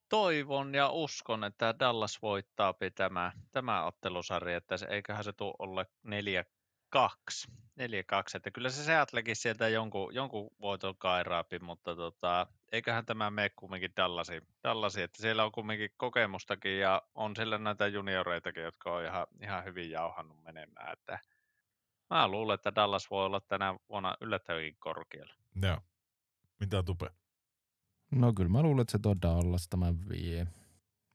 Toivon 0.08 0.74
ja 0.74 0.90
uskon, 0.90 1.44
että 1.44 1.74
Dallas 1.78 2.22
voittaa 2.22 2.74
tämä, 2.94 3.32
tämä 3.52 3.84
ottelusarja, 3.84 4.56
että 4.56 4.76
se, 4.76 4.86
eiköhän 4.90 5.24
se 5.24 5.32
tule 5.32 5.54
olla 5.58 5.84
4-2. 5.84 7.50
4-2, 7.80 8.36
että 8.36 8.50
kyllä 8.50 8.70
se 8.70 8.84
Seattlekin 8.84 9.36
sieltä 9.36 9.68
jonkun, 9.68 10.14
jonkun 10.14 10.50
voiton 10.60 10.96
kairaapi, 10.96 11.58
mutta 11.58 11.96
tota, 11.96 12.46
eiköhän 12.72 13.06
tämä 13.06 13.30
mene 13.30 13.50
kumminkin 13.56 13.92
Dallasi, 13.96 14.42
Dallasi, 14.64 15.02
että 15.02 15.22
siellä 15.22 15.44
on 15.44 15.52
kumminkin 15.52 15.90
kokemustakin 15.96 16.78
ja 16.78 17.02
on 17.14 17.36
siellä 17.36 17.58
näitä 17.58 17.86
junioreitakin, 17.86 18.62
jotka 18.62 18.92
on 18.92 19.04
ihan, 19.04 19.26
ihan 19.42 19.64
hyvin 19.64 19.90
jauhannut 19.90 20.42
menemään, 20.42 20.92
että 20.92 21.18
mä 22.10 22.28
luulen, 22.28 22.54
että 22.54 22.74
Dallas 22.74 23.10
voi 23.10 23.26
olla 23.26 23.40
tänä 23.40 23.78
vuonna 23.88 24.16
yllättävänkin 24.20 24.76
korkealla. 24.78 25.34
Joo. 25.62 25.80
Mitä 26.60 26.82
tupe? 26.82 27.10
No 28.10 28.32
kyllä 28.32 28.50
mä 28.50 28.62
luulen, 28.62 28.82
että 28.82 28.92
se 28.92 28.98
tuo 28.98 29.14
Dallas 29.22 29.68
tämän 29.68 30.08
vie. 30.08 30.46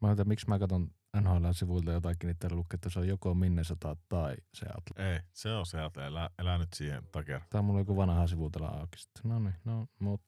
Mä 0.02 0.10
en 0.10 0.16
tiedä, 0.16 0.28
miksi 0.28 0.50
mä 0.50 0.60
katson 0.60 0.92
NHL-sivuilta 1.22 1.92
jotakin, 1.92 2.28
niin 2.28 2.38
täällä 2.38 2.58
lukee, 2.58 2.76
että 2.76 2.90
se 2.90 3.00
on 3.00 3.08
joko 3.08 3.34
Minnesota 3.34 3.96
tai 4.10 4.36
Seattle. 4.54 5.14
Ei, 5.14 5.20
se 5.34 5.54
on 5.54 5.66
Seattle. 5.66 6.08
Elä, 6.08 6.30
elä 6.40 6.58
nyt 6.58 6.74
siihen 6.74 7.04
taker. 7.12 7.42
Tää 7.50 7.60
on 7.60 7.66
mulla 7.66 7.80
joku 7.80 7.98
vanha 7.98 8.28
sivu 8.28 8.50
täällä 8.50 8.70
auki 8.70 8.98
sitten. 8.98 9.32
No 9.32 9.40
niin, 9.40 9.56
no 9.66 9.88
mut. 10.00 10.22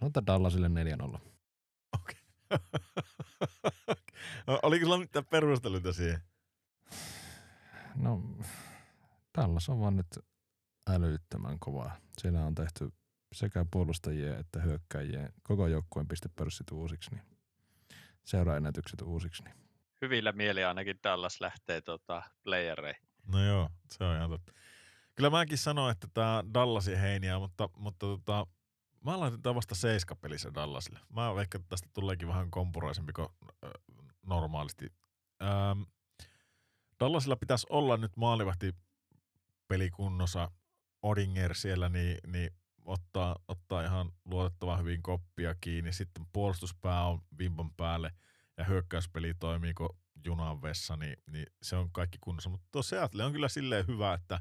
Mä 0.00 0.06
annan 0.06 0.26
Dallasille 0.26 0.68
4-0. 0.68 1.18
Okei. 1.94 2.20
Oliko 4.62 4.84
sulla 4.84 4.98
mitään 4.98 5.24
perusteluita 5.24 5.92
siihen? 5.92 6.20
No, 7.96 8.22
Dallas 9.40 9.68
on 9.68 9.80
vaan 9.80 9.96
nyt 9.96 10.18
älyttömän 10.90 11.58
kova. 11.58 11.90
Siinä 12.18 12.46
on 12.46 12.54
tehty 12.54 12.92
sekä 13.32 13.66
puolustajien 13.70 14.38
että 14.38 14.60
hyökkäjien 14.60 15.32
koko 15.42 15.66
joukkueen 15.66 16.08
pistepörssit 16.08 16.70
uusiksi, 16.72 17.10
niin 17.10 17.22
seuraennätykset 18.24 19.02
uusiksi. 19.02 19.44
Niin. 19.44 19.54
Hyvillä 20.02 20.32
mieli 20.32 20.64
ainakin 20.64 20.98
Dallas 21.04 21.40
lähtee 21.40 21.80
tota, 21.80 22.22
playereihin. 22.44 23.02
No 23.26 23.44
joo, 23.44 23.70
se 23.92 24.04
on 24.04 24.16
ihan 24.16 24.30
totta. 24.30 24.52
Kyllä 25.14 25.30
mäkin 25.30 25.58
sanoin, 25.58 25.92
että 25.92 26.08
tämä 26.14 26.44
Dallasin 26.54 26.98
heiniä, 26.98 27.38
mutta, 27.38 27.68
mutta 27.76 28.06
tota, 28.06 28.46
mä 29.04 29.20
laitan 29.20 29.42
tää 29.42 29.54
vasta 29.54 29.74
seiskapelissä 29.74 30.54
Dallasille. 30.54 31.00
Mä 31.08 31.34
veikkaan, 31.34 31.60
että 31.60 31.68
tästä 31.68 31.88
tuleekin 31.94 32.28
vähän 32.28 32.50
kompuraisempi 32.50 33.12
kuin 33.12 33.28
äh, 33.64 33.70
normaalisti. 34.26 34.86
Ähm, 35.42 35.82
Dallasilla 37.00 37.36
pitäisi 37.36 37.66
olla 37.70 37.96
nyt 37.96 38.16
maalivahti 38.16 38.74
pelikunnossa 39.70 40.50
Odinger 41.02 41.54
siellä, 41.54 41.88
niin, 41.88 42.18
niin 42.26 42.50
ottaa, 42.84 43.36
ottaa 43.48 43.84
ihan 43.84 44.12
luotettavan 44.24 44.78
hyvin 44.80 45.02
koppia 45.02 45.54
kiinni. 45.60 45.92
Sitten 45.92 46.26
puolustuspää 46.32 47.06
on 47.06 47.22
vimpan 47.38 47.70
päälle 47.76 48.12
ja 48.56 48.64
hyökkäyspeli 48.64 49.34
toimii 49.34 49.74
kuin 49.74 49.88
junan 50.24 50.62
vessa, 50.62 50.96
niin, 50.96 51.16
niin 51.30 51.46
se 51.62 51.76
on 51.76 51.92
kaikki 51.92 52.18
kunnossa. 52.20 52.50
Mutta 52.50 52.66
tuo 52.72 52.82
Seattle 52.82 53.24
on 53.24 53.32
kyllä 53.32 53.48
silleen 53.48 53.86
hyvä, 53.86 54.14
että 54.14 54.40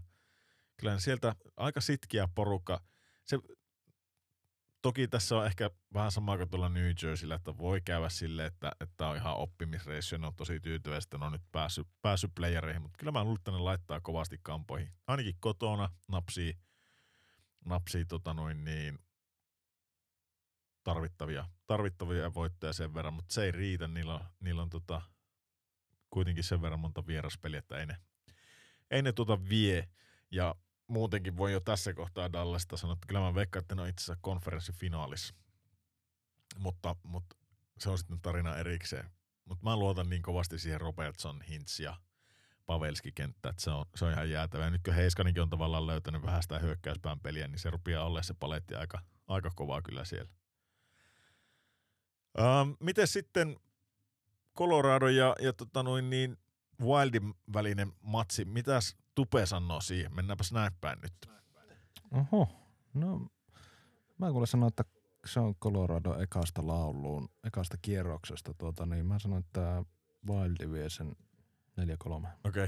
kyllä 0.77 0.99
sieltä 0.99 1.35
aika 1.57 1.81
sitkiä 1.81 2.27
porukka. 2.35 2.81
Se, 3.25 3.39
toki 4.81 5.07
tässä 5.07 5.37
on 5.37 5.45
ehkä 5.45 5.69
vähän 5.93 6.11
sama 6.11 6.37
kuin 6.37 6.49
tuolla 6.49 6.69
New 6.69 6.91
Jerseyllä, 7.03 7.35
että 7.35 7.57
voi 7.57 7.81
käydä 7.81 8.09
silleen, 8.09 8.47
että, 8.47 8.71
että 8.79 9.07
on 9.07 9.15
ihan 9.15 9.35
oppimisreissu 9.35 10.17
ne 10.17 10.27
on 10.27 10.35
tosi 10.35 10.59
tyytyväistä, 10.59 11.17
ne 11.17 11.25
on 11.25 11.31
nyt 11.31 11.51
päässyt, 11.51 11.87
päässyt 12.01 12.31
playereihin, 12.35 12.81
mutta 12.81 12.97
kyllä 12.97 13.11
mä 13.11 13.23
luulen, 13.23 13.39
että 13.39 13.51
ne 13.51 13.57
laittaa 13.57 14.01
kovasti 14.01 14.39
kampoihin. 14.43 14.93
Ainakin 15.07 15.35
kotona 15.39 15.89
napsii, 16.07 16.57
napsii 17.65 18.05
tota 18.05 18.33
noin 18.33 18.63
niin, 18.63 18.99
tarvittavia, 20.83 21.47
tarvittavia 21.67 22.33
voittoja 22.33 22.73
sen 22.73 22.93
verran, 22.93 23.13
mutta 23.13 23.33
se 23.33 23.43
ei 23.43 23.51
riitä. 23.51 23.87
Niillä 23.87 24.13
on, 24.13 24.25
niillä 24.39 24.61
on 24.61 24.69
tota, 24.69 25.01
kuitenkin 26.09 26.43
sen 26.43 26.61
verran 26.61 26.79
monta 26.79 27.07
vieraspeliä, 27.07 27.59
että 27.59 27.77
ei 27.77 27.85
ne, 27.85 27.97
ei 28.91 29.01
ne 29.01 29.11
tuota 29.11 29.49
vie. 29.49 29.89
Ja 30.31 30.55
muutenkin 30.89 31.37
voi 31.37 31.53
jo 31.53 31.59
tässä 31.59 31.93
kohtaa 31.93 32.33
Dallasta 32.33 32.77
sanoa, 32.77 32.93
että 32.93 33.07
kyllä 33.07 33.21
mä 33.21 33.35
veikkaan, 33.35 33.61
että 33.61 33.75
ne 33.75 33.81
on 33.81 33.87
itse 33.87 34.03
asiassa 34.03 34.19
konferenssifinaalissa. 34.21 35.33
Mutta, 36.57 36.95
mutta 37.03 37.35
se 37.79 37.89
on 37.89 37.97
sitten 37.97 38.21
tarina 38.21 38.57
erikseen. 38.57 39.09
Mutta 39.45 39.63
mä 39.63 39.77
luotan 39.77 40.09
niin 40.09 40.21
kovasti 40.21 40.59
siihen 40.59 40.81
Robertson, 40.81 41.41
Hintz 41.41 41.79
ja 41.79 41.95
Pavelski 42.65 43.09
että 43.09 43.53
se 43.57 43.71
on, 43.71 43.85
se 43.95 44.05
on 44.05 44.11
ihan 44.11 44.29
jäätävä. 44.29 44.63
Ja 44.63 44.69
nyt 44.69 44.83
kun 44.83 44.93
Heiskaninkin 44.93 45.43
on 45.43 45.49
tavallaan 45.49 45.87
löytänyt 45.87 46.21
vähän 46.21 46.41
sitä 46.41 46.59
hyökkäyspään 46.59 47.19
peliä, 47.19 47.47
niin 47.47 47.59
se 47.59 47.69
rupeaa 47.69 48.05
olla 48.05 48.23
se 48.23 48.33
paletti 48.33 48.75
aika, 48.75 49.01
aika 49.27 49.51
kovaa 49.55 49.81
kyllä 49.81 50.05
siellä. 50.05 50.31
Ähm, 52.39 52.71
miten 52.79 53.07
sitten 53.07 53.59
Colorado 54.57 55.07
ja, 55.07 55.35
ja 55.39 55.53
tota 55.53 55.83
noin 55.83 56.09
niin 56.09 56.37
Wildin 56.81 57.33
välinen 57.53 57.93
matsi, 58.01 58.45
mitäs 58.45 58.95
Tupe 59.15 59.45
sanoo 59.45 59.81
siihen? 59.81 60.15
Mennäänpäs 60.15 60.51
näin 60.51 60.71
päin 60.81 60.99
nyt. 61.01 61.29
Oho, 62.11 62.47
No, 62.93 63.27
mä 64.17 64.31
kuulen 64.31 64.47
sanoa, 64.47 64.67
että 64.67 64.83
se 65.25 65.39
on 65.39 65.55
Colorado 65.55 66.19
ekasta 66.19 66.67
lauluun, 66.67 67.29
ekasta 67.43 67.77
kierroksesta. 67.81 68.53
Tuota, 68.53 68.85
niin 68.85 69.05
mä 69.05 69.19
sanon, 69.19 69.39
että 69.39 69.83
Wildi 70.29 70.71
vie 70.71 70.89
sen 70.89 71.15
4-3. 72.25 72.27
Okei, 72.43 72.67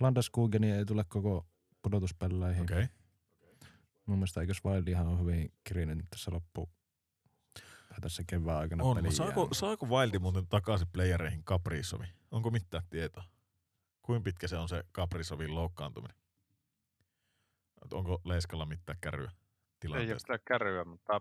Landeskogeni 0.00 0.70
ei 0.70 0.84
tule 0.84 1.04
koko 1.08 1.46
pudotuspelleihin. 1.82 2.62
okei. 2.62 2.86
Mun 4.06 4.18
mielestä 4.18 4.40
eikös 4.40 4.64
Wildihan 4.64 5.06
on 5.08 5.20
hyvin 5.20 5.52
kirinyt 5.64 6.06
tässä 6.10 6.30
loppu 6.30 6.70
tai 7.88 8.00
tässä 8.00 8.22
kevään 8.26 8.58
aikana 8.58 8.84
On, 8.84 9.12
saako, 9.12 9.48
saako 9.52 9.86
Wildi 9.86 10.18
muuten 10.18 10.46
takaisin 10.46 10.88
playereihin 10.92 11.44
Caprisovi? 11.44 12.06
Onko 12.30 12.50
mitään 12.50 12.84
tietoa? 12.90 13.24
Kuinka 14.02 14.24
pitkä 14.24 14.48
se 14.48 14.56
on 14.56 14.68
se 14.68 14.84
Caprisovin 14.94 15.54
loukkaantuminen? 15.54 16.16
Onko 17.92 18.20
Leiskalla 18.24 18.66
mitään 18.66 18.98
kärryä 19.00 19.30
Ei 19.30 19.34
ole 19.34 19.76
tilanteesta? 19.80 20.38
kärryä, 20.38 20.84
mutta 20.84 21.20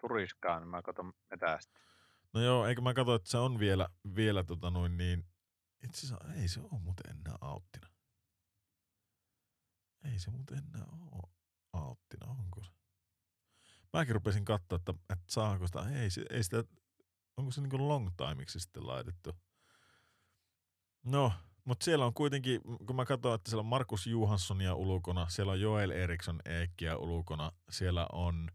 turiskaan, 0.00 0.62
niin 0.62 0.68
mä 0.68 0.82
katson 0.82 1.12
metästä. 1.30 1.80
No 2.32 2.40
joo, 2.40 2.66
eikö 2.66 2.80
mä 2.80 2.94
katso, 2.94 3.14
että 3.14 3.30
se 3.30 3.38
on 3.38 3.58
vielä, 3.58 3.88
vielä 4.16 4.44
tota 4.44 4.70
noin 4.70 4.96
niin, 4.96 5.24
itse 5.82 6.06
asiassa 6.06 6.34
ei 6.34 6.48
se 6.48 6.60
ole 6.60 6.80
muuten 6.80 7.10
enää 7.10 7.38
auttina. 7.40 7.88
Ei 10.04 10.18
se 10.18 10.30
muuten 10.30 10.58
enää 10.58 10.86
ole 11.12 11.32
auttina, 11.72 12.26
onko 12.26 12.64
se? 12.64 12.70
Mäkin 13.92 14.14
rupesin 14.14 14.44
katsoa, 14.44 14.76
että, 14.76 14.94
että 15.10 15.24
saako 15.28 15.66
sitä, 15.66 15.88
ei, 15.88 16.08
ei 16.30 16.44
sitä, 16.44 16.64
onko 17.36 17.50
se 17.50 17.60
niinku 17.60 17.88
long 17.88 18.10
timeiksi 18.16 18.60
sitten 18.60 18.86
laitettu. 18.86 19.36
No, 21.02 21.32
mutta 21.64 21.84
siellä 21.84 22.06
on 22.06 22.14
kuitenkin, 22.14 22.60
kun 22.86 22.96
mä 22.96 23.04
katson, 23.04 23.34
että 23.34 23.50
siellä 23.50 23.60
on 23.60 23.66
Markus 23.66 24.06
Johanssonia 24.06 24.74
ulkona, 24.74 25.28
siellä 25.28 25.52
on 25.52 25.60
Joel 25.60 25.90
Eriksson 25.90 26.40
Eekkiä 26.44 26.96
ulkona, 26.96 27.52
siellä 27.70 28.06
on 28.12 28.50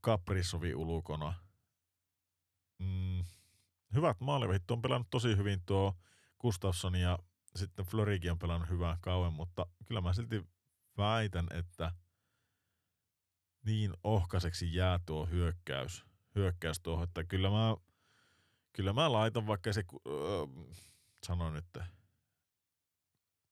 Kaprisovi 0.00 0.74
ulkona. 0.74 1.34
Mm, 2.78 3.24
hyvät 3.94 4.20
maalivahit 4.20 4.70
on 4.70 4.82
pelannut 4.82 5.10
tosi 5.10 5.36
hyvin 5.36 5.62
tuo 5.66 5.94
Gustafsson 6.40 6.94
ja 6.94 7.18
sitten 7.56 7.86
Florikin 7.86 8.30
on 8.30 8.38
pelannut 8.38 8.70
hyvää 8.70 8.98
kauan, 9.00 9.32
mutta 9.32 9.66
kyllä 9.86 10.00
mä 10.00 10.12
silti 10.12 10.46
väitän, 10.96 11.46
että 11.50 11.92
niin 13.66 13.92
ohkaiseksi 14.04 14.74
jää 14.74 15.00
tuo 15.06 15.26
hyökkäys, 15.26 16.04
hyökkäys 16.34 16.80
tuohon, 16.80 17.04
että 17.04 17.24
kyllä 17.24 17.50
mä, 17.50 17.76
kyllä 18.72 18.92
mä 18.92 19.12
laitan 19.12 19.46
vaikka 19.46 19.72
se, 19.72 19.84
öö, 20.06 20.46
sanon 21.26 21.52
nyt, 21.52 21.78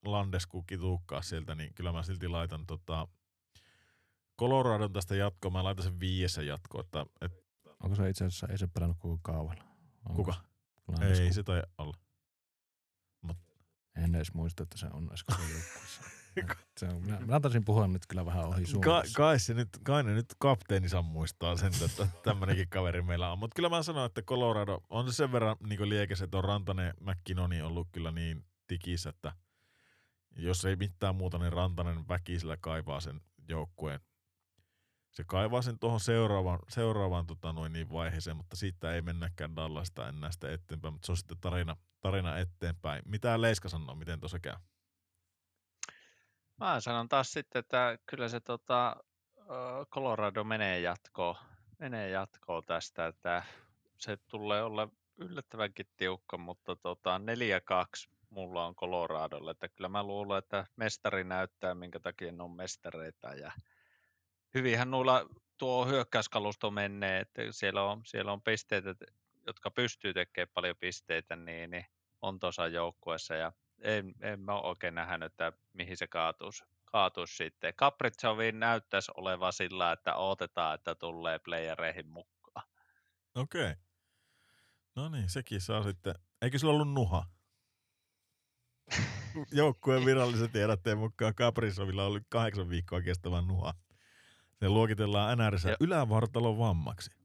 Landesku 0.05 0.63
kituukkaa 0.63 1.21
sieltä, 1.21 1.55
niin 1.55 1.73
kyllä 1.73 1.91
mä 1.91 2.03
silti 2.03 2.27
laitan 2.27 2.65
tota, 2.65 3.07
Coloradon 4.39 4.93
tästä 4.93 5.15
jatkoa, 5.15 5.51
mä 5.51 5.63
laitan 5.63 5.83
sen 5.83 5.99
viiesen 5.99 6.47
jatkoa, 6.47 6.81
että, 6.81 7.05
että 7.21 7.37
Onko 7.83 7.95
se 7.95 8.09
itse 8.09 8.25
asiassa, 8.25 8.47
ei 8.47 8.57
se 8.57 8.67
pelannut 8.67 8.97
koko 8.99 9.19
kaavalla? 9.21 9.63
Onko 10.09 10.23
kuka? 10.23 10.33
se 10.33 10.41
Landeskog? 10.87 11.25
Ei 11.25 11.33
se 11.33 11.43
tai 11.43 11.63
alla. 11.77 11.93
En 13.95 14.15
edes 14.15 14.33
muista, 14.33 14.63
että 14.63 14.77
se 14.77 14.87
on 14.93 15.13
Eskosen 15.13 15.49
joukkueessa. 15.49 16.01
Se 16.77 16.87
on, 16.87 17.01
minä, 17.01 17.19
minä 17.19 17.39
taisin 17.39 17.65
puhua 17.65 17.87
nyt 17.87 18.07
kyllä 18.07 18.25
vähän 18.25 18.45
ohi 18.45 18.65
suun. 18.65 18.83
Ka, 18.83 19.03
kai, 19.15 19.39
se 19.39 19.53
nyt, 19.53 19.69
kai 19.83 20.03
ne 20.03 20.13
nyt 20.13 20.35
kapteenissa 20.39 21.01
muistaa 21.01 21.57
sen, 21.57 21.71
että 21.85 22.07
tämmönenkin 22.23 22.69
kaveri 22.69 23.01
meillä 23.01 23.31
on. 23.31 23.39
Mutta 23.39 23.55
kyllä 23.55 23.69
mä 23.69 23.83
sanon, 23.83 24.05
että 24.05 24.21
Colorado 24.21 24.79
on 24.89 25.11
se 25.11 25.15
sen 25.15 25.31
verran 25.31 25.55
niin 25.67 25.89
liekes, 25.89 26.21
että 26.21 26.37
on 26.37 26.43
Rantanen 26.43 26.93
McKinnoni 26.99 27.61
ollut 27.61 27.87
kyllä 27.91 28.11
niin 28.11 28.45
tikissä, 28.67 29.09
että 29.09 29.31
jos 30.35 30.65
ei 30.65 30.75
mitään 30.75 31.15
muuta, 31.15 31.37
niin 31.37 31.53
Rantanen 31.53 32.07
väkisellä 32.07 32.57
kaivaa 32.57 32.99
sen 32.99 33.21
joukkueen. 33.47 33.99
Se 35.11 35.23
kaivaa 35.23 35.61
sen 35.61 35.79
tuohon 35.79 35.99
seuraavaan, 35.99 36.59
seuraavaan 36.69 37.25
tota 37.25 37.53
noin 37.53 37.73
niin 37.73 37.91
vaiheeseen, 37.91 38.37
mutta 38.37 38.55
siitä 38.55 38.93
ei 38.93 39.01
mennäkään 39.01 39.55
Dallasta 39.55 40.09
enää 40.09 40.31
sitä 40.31 40.51
eteenpäin, 40.51 40.93
mutta 40.93 41.05
se 41.05 41.11
on 41.11 41.17
sitten 41.17 41.37
tarina, 41.41 41.77
tarina 42.01 42.37
eteenpäin. 42.37 43.01
Mitä 43.05 43.41
Leiska 43.41 43.69
sanoo, 43.69 43.95
miten 43.95 44.19
tuossa 44.19 44.39
käy? 44.39 44.55
Mä 46.57 46.79
sanon 46.79 47.09
taas 47.09 47.33
sitten, 47.33 47.59
että 47.59 47.97
kyllä 48.05 48.29
se 48.29 48.39
tota, 48.39 48.95
Colorado 49.91 50.43
menee 50.43 50.79
jatkoon, 50.79 51.35
menee 51.79 52.09
jatkoon 52.09 52.63
tästä, 52.65 53.07
että 53.07 53.43
se 53.97 54.17
tulee 54.17 54.63
olla 54.63 54.87
yllättävänkin 55.17 55.87
tiukka, 55.97 56.37
mutta 56.37 56.75
tota, 56.75 57.21
4-2 58.07 58.15
mulla 58.29 58.65
on 58.65 58.75
Coloradolle, 58.75 59.51
että 59.51 59.69
kyllä 59.69 59.89
mä 59.89 60.03
luulen, 60.03 60.37
että 60.37 60.65
mestari 60.75 61.23
näyttää, 61.23 61.75
minkä 61.75 61.99
takia 61.99 62.31
ne 62.31 62.43
on 62.43 62.51
mestareita 62.51 63.33
ja 63.33 63.51
hyvinhän 64.53 64.91
nuilla 64.91 65.25
tuo 65.57 65.85
hyökkäyskalusto 65.85 66.71
menee, 66.71 67.19
että 67.19 67.41
siellä 67.51 67.83
on, 67.83 68.01
siellä 68.05 68.31
on 68.31 68.41
pisteitä, 68.41 68.95
jotka 69.47 69.71
pystyy 69.71 70.13
tekemään 70.13 70.51
paljon 70.53 70.75
pisteitä, 70.79 71.35
niin, 71.35 71.69
niin 71.69 71.85
on 72.21 72.39
tuossa 72.39 72.67
joukkueessa 72.67 73.35
ja 73.35 73.51
en, 73.81 74.13
en 74.21 74.39
mä 74.39 74.53
ole 74.53 74.67
oikein 74.67 74.95
nähnyt, 74.95 75.31
että 75.31 75.53
mihin 75.73 75.97
se 75.97 76.07
kaatuisi, 76.07 76.63
kaatuisi 76.85 77.35
sitten. 77.35 77.73
Kapritsoviin 77.75 78.59
näyttäisi 78.59 79.11
olevan 79.17 79.53
sillä, 79.53 79.91
että 79.91 80.15
odotetaan, 80.15 80.75
että 80.75 80.95
tulee 80.95 81.39
playereihin 81.39 82.07
mukaan. 82.07 82.67
Okei. 83.35 83.71
Okay. 83.71 83.75
No 84.95 85.09
niin, 85.09 85.29
sekin 85.29 85.61
saa 85.61 85.83
sitten. 85.83 86.15
Eikö 86.41 86.59
sillä 86.59 86.73
ollut 86.73 86.93
nuha? 86.93 87.25
Joukkueen 89.51 90.05
virallisen 90.05 90.51
tiedotteen 90.51 90.97
mukaan 90.97 91.35
Kaprizovilla 91.35 92.05
oli 92.05 92.19
kahdeksan 92.29 92.69
viikkoa 92.69 93.01
kestävä 93.01 93.41
nuha. 93.41 93.73
Se 94.59 94.69
luokitellaan 94.69 95.37
Joo. 95.39 95.77
ylävartalon 95.79 96.57
vammaksi. 96.57 97.24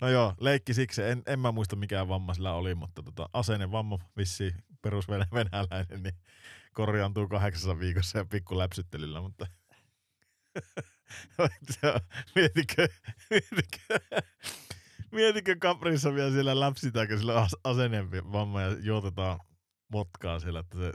No 0.00 0.08
joo, 0.08 0.34
leikki 0.40 0.74
siksi. 0.74 1.02
En, 1.02 1.22
en 1.26 1.40
mä 1.40 1.52
muista 1.52 1.76
mikään 1.76 2.08
vamma 2.08 2.34
sillä 2.34 2.52
oli, 2.54 2.74
mutta 2.74 3.02
tota, 3.02 3.28
asennevamma 3.32 3.98
vissi 4.16 4.54
perusvenäläinen, 4.82 6.02
niin 6.02 6.14
korjaantuu 6.74 7.28
kahdeksassa 7.28 7.78
viikossa 7.78 8.18
ja 8.18 8.24
pikku 8.24 8.58
läpsyttelyllä, 8.58 9.20
mutta 9.20 9.46
mietitkö, 12.34 12.88
mietitkö, 13.30 14.18
mietitkö 15.12 15.56
Caprissa 15.56 16.14
vielä 16.14 16.30
siellä 16.32 16.60
läpsitäänkö 16.60 17.18
sillä 17.18 17.40
as- 17.42 17.56
asennempi 17.64 18.32
vamma 18.32 18.62
ja 18.62 18.76
juotetaan 18.80 19.40
motkaa 19.92 20.40
siellä, 20.40 20.60
että 20.60 20.78
se 20.78 20.92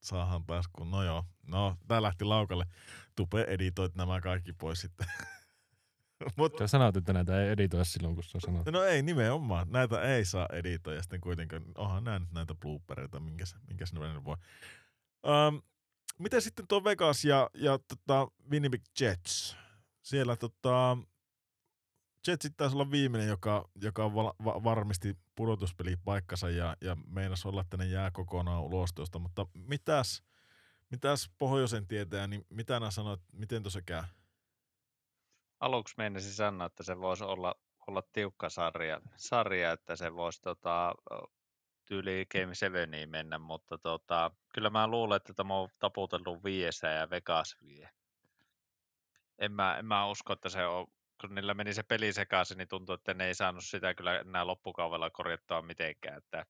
saadaan 0.00 0.44
taas 0.46 0.68
kun, 0.72 0.90
no 0.90 1.02
joo, 1.02 1.24
no 1.46 1.76
tää 1.88 2.02
lähti 2.02 2.24
laukalle. 2.24 2.66
Tupe 3.16 3.44
editoit 3.48 3.94
nämä 3.94 4.20
kaikki 4.20 4.52
pois 4.52 4.80
sitten. 4.80 5.06
Mut, 6.36 6.58
Sä 6.58 6.66
sanoit, 6.66 6.96
että 6.96 7.12
näitä 7.12 7.42
ei 7.42 7.48
editoida 7.48 7.84
silloin, 7.84 8.14
kun 8.14 8.24
sä 8.24 8.40
sanot. 8.40 8.66
no 8.66 8.82
ei 8.82 9.02
nimenomaan, 9.02 9.66
näitä 9.70 10.02
ei 10.02 10.24
saa 10.24 10.48
editoida 10.52 11.02
sitten 11.02 11.20
kuitenkaan, 11.20 11.62
onhan 11.74 12.04
nämä 12.04 12.18
nyt 12.18 12.32
näitä 12.32 12.54
bloopereita, 12.54 13.20
minkäs, 13.20 13.56
minkäs 13.68 13.92
ne 13.92 14.00
välillä 14.00 14.24
voi. 14.24 14.36
Um, 15.26 15.62
miten 16.18 16.42
sitten 16.42 16.66
tuo 16.68 16.84
Vegas 16.84 17.24
ja, 17.24 17.50
ja 17.54 17.78
tota 17.78 18.28
Winnipeg 18.50 18.82
Jets? 19.00 19.56
Siellä 20.02 20.36
tota, 20.36 20.98
Jetsit 22.26 22.56
taisi 22.56 22.76
olla 22.76 22.90
viimeinen, 22.90 23.28
joka, 23.28 23.68
joka 23.82 24.14
val, 24.14 24.32
va, 24.44 24.64
varmisti 24.64 25.16
pudotuspelipaikkansa 25.34 26.50
ja, 26.50 26.76
ja 26.80 26.96
meinasi 27.06 27.48
olla, 27.48 27.60
että 27.60 27.76
ne 27.76 27.86
jää 27.86 28.10
kokonaan 28.10 28.62
ulos 28.62 28.92
tuosta, 28.94 29.18
mutta 29.18 29.46
mitäs, 29.54 30.22
mitäs 30.90 31.30
pohjoisen 31.38 31.86
tietää, 31.86 32.26
niin 32.26 32.46
mitä 32.50 32.80
nämä 32.80 32.90
sanoit, 32.90 33.20
miten 33.32 33.62
tuossa 33.62 33.82
käy? 33.82 34.02
Aluksi 35.60 35.94
meinasin 35.98 36.32
sanoa, 36.32 36.66
että 36.66 36.82
se 36.82 36.98
voisi 36.98 37.24
olla, 37.24 37.54
olla 37.86 38.02
tiukka 38.12 38.48
sarja, 38.48 39.00
sarja, 39.16 39.72
että 39.72 39.96
se 39.96 40.14
voisi 40.14 40.42
tota, 40.42 40.94
tyyli 41.84 42.26
Game 42.32 42.54
7 42.54 42.88
mennä, 43.08 43.38
mutta 43.38 43.78
tota, 43.78 44.30
kyllä 44.54 44.70
mä 44.70 44.88
luulen, 44.88 45.16
että 45.16 45.34
tämä 45.34 45.54
on 45.54 45.68
taputellut 45.78 46.44
viiessä 46.44 46.88
ja 46.88 47.10
Vegas 47.10 47.56
vie. 47.62 47.90
En 49.38 49.52
mä, 49.52 49.76
en 49.78 49.86
mä 49.86 50.06
usko, 50.06 50.32
että 50.32 50.48
se 50.48 50.66
on, 50.66 50.86
kun 51.20 51.34
niillä 51.34 51.54
meni 51.54 51.74
se 51.74 51.82
peli 51.82 52.12
sekaisin, 52.12 52.58
niin 52.58 52.68
tuntuu, 52.68 52.94
että 52.94 53.14
ne 53.14 53.26
ei 53.26 53.34
saanut 53.34 53.64
sitä 53.64 53.94
kyllä 53.94 54.18
enää 54.18 54.46
loppukaudella 54.46 55.10
korjattua 55.10 55.62
mitenkään, 55.62 56.18
että 56.18 56.46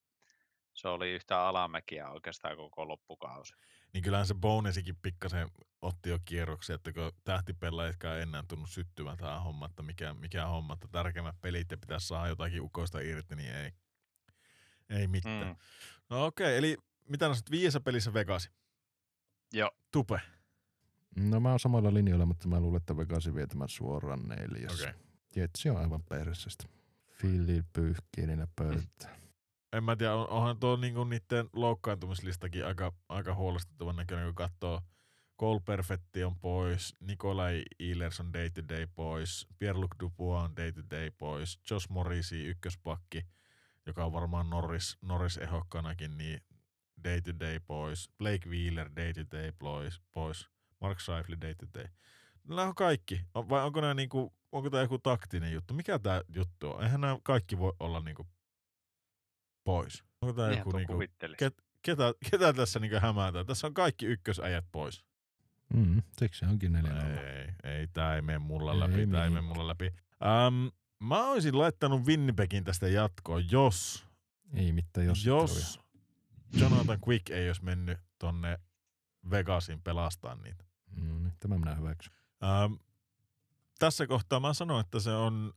se 0.72 0.88
oli 0.88 1.12
yhtä 1.12 1.40
alamäkiä 1.40 2.10
oikeastaan 2.10 2.56
koko 2.56 2.88
loppukausi. 2.88 3.54
Niin 3.96 4.04
kyllähän 4.04 4.26
se 4.26 4.34
bonesikin 4.34 4.96
pikkasen 5.02 5.48
otti 5.82 6.10
jo 6.10 6.18
kierroksia, 6.24 6.74
että 6.74 6.92
kun 6.92 7.12
tähtipelaajatkaan 7.24 8.16
ei 8.16 8.22
enää 8.22 8.44
tunnu 8.48 8.66
syttyvän 8.66 9.16
tähän 9.16 9.42
homma, 9.42 9.66
että 9.66 9.82
mikä, 9.82 10.14
mikä 10.14 10.46
homma, 10.46 10.74
että 10.74 10.88
tärkeimmät 10.88 11.40
pelit 11.40 11.70
ja 11.70 11.78
pitäisi 11.78 12.06
saada 12.06 12.28
jotakin 12.28 12.60
ukoista 12.60 13.00
irti, 13.00 13.36
niin 13.36 13.54
ei, 13.54 13.72
ei 14.90 15.06
mitään. 15.06 15.46
Mm. 15.46 15.56
No 16.10 16.26
okei, 16.26 16.56
eli 16.56 16.76
mitä 17.08 17.24
sanoit, 17.24 17.50
viidessä 17.50 17.80
pelissä 17.80 18.14
Vegasi? 18.14 18.50
Joo. 19.52 19.70
Tupe. 19.92 20.20
No 21.16 21.40
mä 21.40 21.50
oon 21.50 21.60
samalla 21.60 21.94
linjoilla, 21.94 22.26
mutta 22.26 22.48
mä 22.48 22.60
luulen, 22.60 22.76
että 22.76 22.96
Vegasi 22.96 23.34
vie 23.34 23.46
tämän 23.46 23.68
suoraan 23.68 24.28
neljäs. 24.28 24.80
Okei. 24.80 24.92
Jetsi 25.36 25.70
on 25.70 25.76
aivan 25.76 26.02
persestä. 26.02 26.64
Philly 27.20 27.64
pyyhkii 27.72 28.26
niillä 28.26 28.48
pöytää. 28.56 29.16
En 29.72 29.84
mä 29.84 29.96
tiedä, 29.96 30.14
on- 30.14 30.30
onhan 30.30 30.58
tuo 30.60 30.76
niinku 30.76 31.04
niiden 31.04 31.48
loukkaantumislistakin 31.52 32.66
aika, 32.66 32.92
aika 33.08 33.34
huolestuttavan 33.34 33.96
näköinen, 33.96 34.26
kun 34.26 34.34
katsoo, 34.34 34.80
Cole 35.40 35.60
Perfetti 35.64 36.24
on 36.24 36.36
pois, 36.38 36.94
Nikolai 37.00 37.62
Ehlers 37.80 38.20
on 38.20 38.32
day 38.32 38.50
to 38.50 38.62
day 38.68 38.86
pois, 38.94 39.46
Pierre-Luc 39.58 39.90
Dubois 40.00 40.44
on 40.44 40.56
day 40.56 40.72
to 40.72 40.80
day 40.90 41.10
pois, 41.18 41.60
Josh 41.70 41.90
Morrisi 41.90 42.44
ykköspakki, 42.46 43.26
joka 43.86 44.04
on 44.04 44.12
varmaan 44.12 44.50
Norris, 44.50 44.98
Norris 45.02 45.36
ehokkanakin, 45.36 46.18
niin 46.18 46.40
day 47.04 47.20
to 47.20 47.38
day 47.40 47.60
pois, 47.66 48.10
Blake 48.18 48.48
Wheeler 48.48 48.90
day 48.96 49.12
to 49.12 49.36
day 49.36 49.52
pois, 49.58 50.00
pois 50.12 50.48
Mark 50.80 51.00
Scheifele 51.00 51.36
day 51.40 51.54
to 51.54 51.66
day. 51.74 51.86
Nämä 52.44 52.62
on 52.62 52.74
kaikki. 52.74 53.20
Vai 53.34 53.64
onko 53.64 53.80
nämä 53.80 53.94
niinku, 53.94 54.34
onko 54.52 54.70
tämä 54.70 54.82
joku 54.82 54.98
taktinen 54.98 55.52
juttu? 55.52 55.74
Mikä 55.74 55.98
tämä 55.98 56.22
juttu 56.28 56.70
on? 56.70 56.82
Eihän 56.82 57.00
nämä 57.00 57.18
kaikki 57.22 57.58
voi 57.58 57.72
olla 57.80 58.00
niinku 58.00 58.26
pois. 59.66 60.04
Onko 60.20 60.32
tämä 60.32 60.50
joku 60.50 60.72
niinku, 60.76 60.92
ket- 61.42 61.62
ketä, 61.82 62.14
ketä 62.30 62.52
tässä 62.52 62.78
niinku 62.80 62.96
hämäätään? 63.00 63.46
Tässä 63.46 63.66
on 63.66 63.74
kaikki 63.74 64.06
ykkösäjät 64.06 64.64
pois. 64.72 65.04
Mm, 65.74 66.02
siksi 66.18 66.38
se 66.38 66.46
onkin 66.46 66.72
4 66.72 66.92
Ei, 66.92 67.48
ei, 67.72 67.86
tää 67.86 68.16
ei 68.16 68.22
mene 68.22 68.38
mulla 68.38 68.72
Ei 68.72 68.80
läpi, 68.80 69.06
tää 69.06 69.24
ei 69.24 69.30
mene 69.30 69.40
mulla 69.40 69.68
läpi. 69.68 69.86
Um, 69.86 70.70
mä 71.00 71.26
olisin 71.26 71.58
laittanut 71.58 72.06
Winnipegin 72.06 72.64
tästä 72.64 72.88
jatkoon, 72.88 73.50
jos, 73.50 74.06
Ei 74.54 74.72
mitään 74.72 75.06
jos. 75.06 75.24
jos 75.24 75.80
Jonathan 76.60 76.98
Quick 77.08 77.30
ei 77.30 77.48
olisi 77.48 77.64
mennyt 77.64 77.98
tonne 78.18 78.58
Vegasin 79.30 79.82
pelastaa 79.82 80.34
niitä. 80.34 80.64
No 80.96 81.18
niin, 81.18 81.32
tämä 81.40 81.58
minä 81.58 81.74
hyväksyn. 81.74 82.12
Ähm, 82.44 82.72
tässä 83.78 84.06
kohtaa 84.06 84.40
mä 84.40 84.54
sanon, 84.54 84.80
että 84.80 85.00
se 85.00 85.10
on 85.10 85.52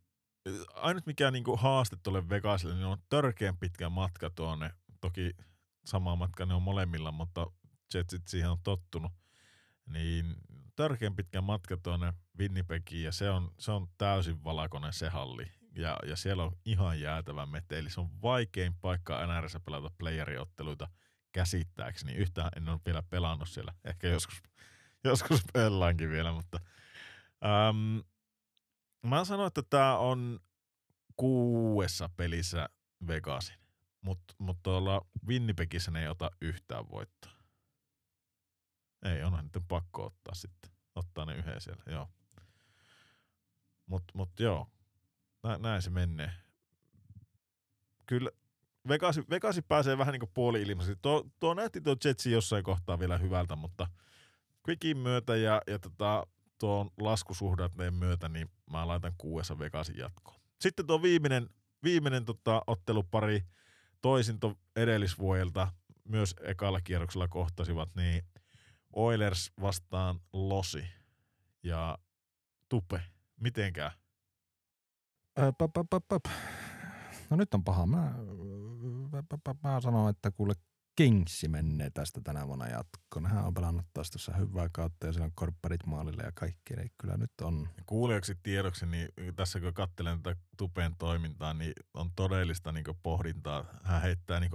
ainut 0.73 1.05
mikä 1.05 1.31
niinku 1.31 1.57
haaste 1.57 1.95
tuolle 2.03 2.29
Vegasille, 2.29 2.75
niin 2.75 2.85
on 2.85 3.01
törkeän 3.09 3.57
pitkä 3.57 3.89
matka 3.89 4.29
tuonne. 4.29 4.71
Toki 5.01 5.35
sama 5.85 6.15
matka 6.15 6.45
ne 6.45 6.53
on 6.53 6.61
molemmilla, 6.61 7.11
mutta 7.11 7.47
Jetsit 7.93 8.27
siihen 8.27 8.49
on 8.49 8.59
tottunut. 8.63 9.11
Niin 9.85 10.35
törkeän 10.75 11.15
pitkä 11.15 11.41
matka 11.41 11.77
tuonne 11.77 12.13
Winnipegiin 12.39 13.03
ja 13.03 13.11
se 13.11 13.29
on, 13.29 13.51
se 13.59 13.71
on 13.71 13.87
täysin 13.97 14.43
valakonen 14.43 14.93
se 14.93 15.09
halli. 15.09 15.51
Ja, 15.75 15.97
ja 16.05 16.15
siellä 16.15 16.43
on 16.43 16.51
ihan 16.65 17.01
jäätävä 17.01 17.45
meteli. 17.45 17.89
Se 17.89 17.99
on 17.99 18.21
vaikein 18.21 18.73
paikka 18.81 19.27
NRS 19.27 19.57
pelata 19.65 19.91
playeriotteluita 19.97 20.87
käsittääkseni. 21.31 22.13
Yhtään 22.13 22.49
en 22.55 22.69
ole 22.69 22.79
vielä 22.85 23.03
pelannut 23.03 23.49
siellä. 23.49 23.73
Ehkä 23.83 24.07
joskus, 24.07 24.43
joskus 25.03 25.41
pelaankin 25.53 26.09
vielä, 26.09 26.31
mutta 26.31 26.59
äm, 27.45 28.03
mä 29.03 29.25
sanon, 29.25 29.47
että 29.47 29.61
tämä 29.69 29.97
on 29.97 30.39
kuudessa 31.15 32.09
pelissä 32.17 32.69
Vegasin. 33.07 33.59
Mutta 34.01 34.33
mut 34.37 34.57
tuolla 34.63 35.01
Winnipegissä 35.27 35.91
ne 35.91 36.01
ei 36.01 36.07
ota 36.07 36.31
yhtään 36.41 36.89
voittoa. 36.89 37.31
Ei, 39.03 39.23
onhan 39.23 39.45
niiden 39.45 39.67
pakko 39.67 40.05
ottaa 40.05 40.33
sitten. 40.33 40.71
Ottaa 40.95 41.25
ne 41.25 41.35
yhden 41.35 41.61
siellä, 41.61 41.83
joo. 41.87 42.09
Mut, 43.85 44.03
mut 44.13 44.39
joo, 44.39 44.67
Nä, 45.43 45.57
näin 45.57 45.81
se 45.81 45.89
menee. 45.89 46.31
Kyllä 48.05 48.31
Vegasi, 48.87 49.23
Vegasi 49.29 49.61
pääsee 49.61 49.97
vähän 49.97 50.11
niin 50.11 50.19
kuin 50.19 50.31
puoli 50.33 50.61
ilmaisesti. 50.61 50.99
Tuo, 51.01 51.25
tuo 51.39 51.53
näytti 51.53 51.81
tuo 51.81 51.95
Jetsi 52.05 52.31
jossain 52.31 52.63
kohtaa 52.63 52.99
vielä 52.99 53.17
hyvältä, 53.17 53.55
mutta 53.55 53.87
Quickin 54.69 54.97
myötä 54.97 55.35
ja, 55.35 55.61
ja 55.67 55.79
tota, 55.79 56.27
tuon 56.59 56.89
laskusuhdanteen 56.99 57.93
myötä, 57.93 58.29
niin 58.29 58.49
mä 58.71 58.87
laitan 58.87 59.13
kuudessa 59.17 59.59
Vegasin 59.59 59.97
jatkoon. 59.97 60.39
Sitten 60.61 60.87
tuo 60.87 61.01
viimeinen, 61.01 61.49
viimeinen 61.83 62.25
tota, 62.25 62.61
ottelupari 62.67 63.43
toisinto 64.01 64.55
edellisvuodelta 64.75 65.67
myös 66.03 66.35
ekalla 66.41 66.81
kierroksella 66.81 67.27
kohtasivat, 67.27 67.89
niin 67.95 68.25
Oilers 68.93 69.51
vastaan 69.61 70.19
Losi 70.33 70.83
ja 71.63 71.97
Tupe. 72.69 73.01
Mitenkään? 73.39 73.91
Pap. 76.09 76.25
No 77.29 77.37
nyt 77.37 77.53
on 77.53 77.63
paha. 77.63 77.85
Mä, 77.85 78.13
pap, 79.29 79.39
pap, 79.43 79.57
mä 79.63 79.81
sanon, 79.81 80.09
että 80.09 80.31
kuule 80.31 80.53
Kingsi 80.99 81.47
menee 81.47 81.89
tästä 81.89 82.21
tänä 82.23 82.47
vuonna 82.47 82.67
jatkoon. 82.67 83.25
Hän 83.25 83.45
on 83.45 83.53
pelannut 83.53 83.85
taas 83.93 84.11
tuossa 84.11 84.33
hyvää 84.33 84.69
kautta 84.71 85.07
ja 85.07 85.13
siellä 85.13 85.25
on 85.25 85.31
korpparit 85.35 85.85
maalille 85.85 86.23
ja 86.23 86.31
kaikki. 86.35 86.73
Eli 86.73 86.87
kyllä 86.97 87.17
nyt 87.17 87.31
on. 87.41 87.69
Kuulijaksi 87.85 88.35
tiedoksi, 88.43 88.85
niin 88.85 89.09
tässä 89.35 89.59
kun 89.59 89.73
katselen 89.73 90.23
tätä 90.23 90.41
Tupen 90.57 90.95
toimintaa, 90.97 91.53
niin 91.53 91.73
on 91.93 92.09
todellista 92.15 92.71
niin 92.71 92.85
pohdintaa. 93.03 93.65
Hän 93.83 94.01
heittää 94.01 94.39
niin 94.39 94.51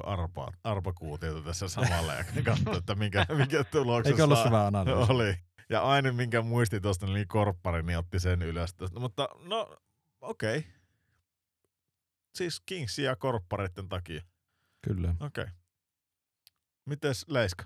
arpakuutiota 0.65 1.43
tässä 1.43 1.69
samalla 1.69 2.15
ja 2.15 2.25
katsoo, 2.45 2.77
että 2.77 2.95
mikä, 2.95 3.27
mikä 3.39 3.65
tuloksessa 3.65 4.15
Eikö 4.15 4.25
ollut 4.25 4.45
hyvä 4.45 4.67
analyysi? 4.67 5.13
Oli. 5.13 5.37
Ja 5.69 5.83
aina 5.83 6.13
minkä 6.13 6.43
muisti 6.43 6.81
tuosta, 6.81 7.07
niin 7.07 7.29
korppari, 7.29 7.83
niin 7.83 7.99
otti 7.99 8.21
sen 8.21 8.43
ylös. 8.43 8.75
Tästä. 8.75 9.01
Mutta 9.01 9.29
no, 9.45 9.77
okei. 10.21 10.59
Okay. 10.59 10.71
Siis 12.35 12.63
Kingsi 12.67 13.03
ja 13.03 13.17
korppareiden 13.17 13.89
takia. 13.89 14.23
Kyllä. 14.83 15.15
Okei. 15.21 15.43
Okay. 15.43 15.64
Mites 16.85 17.25
Leiska? 17.29 17.65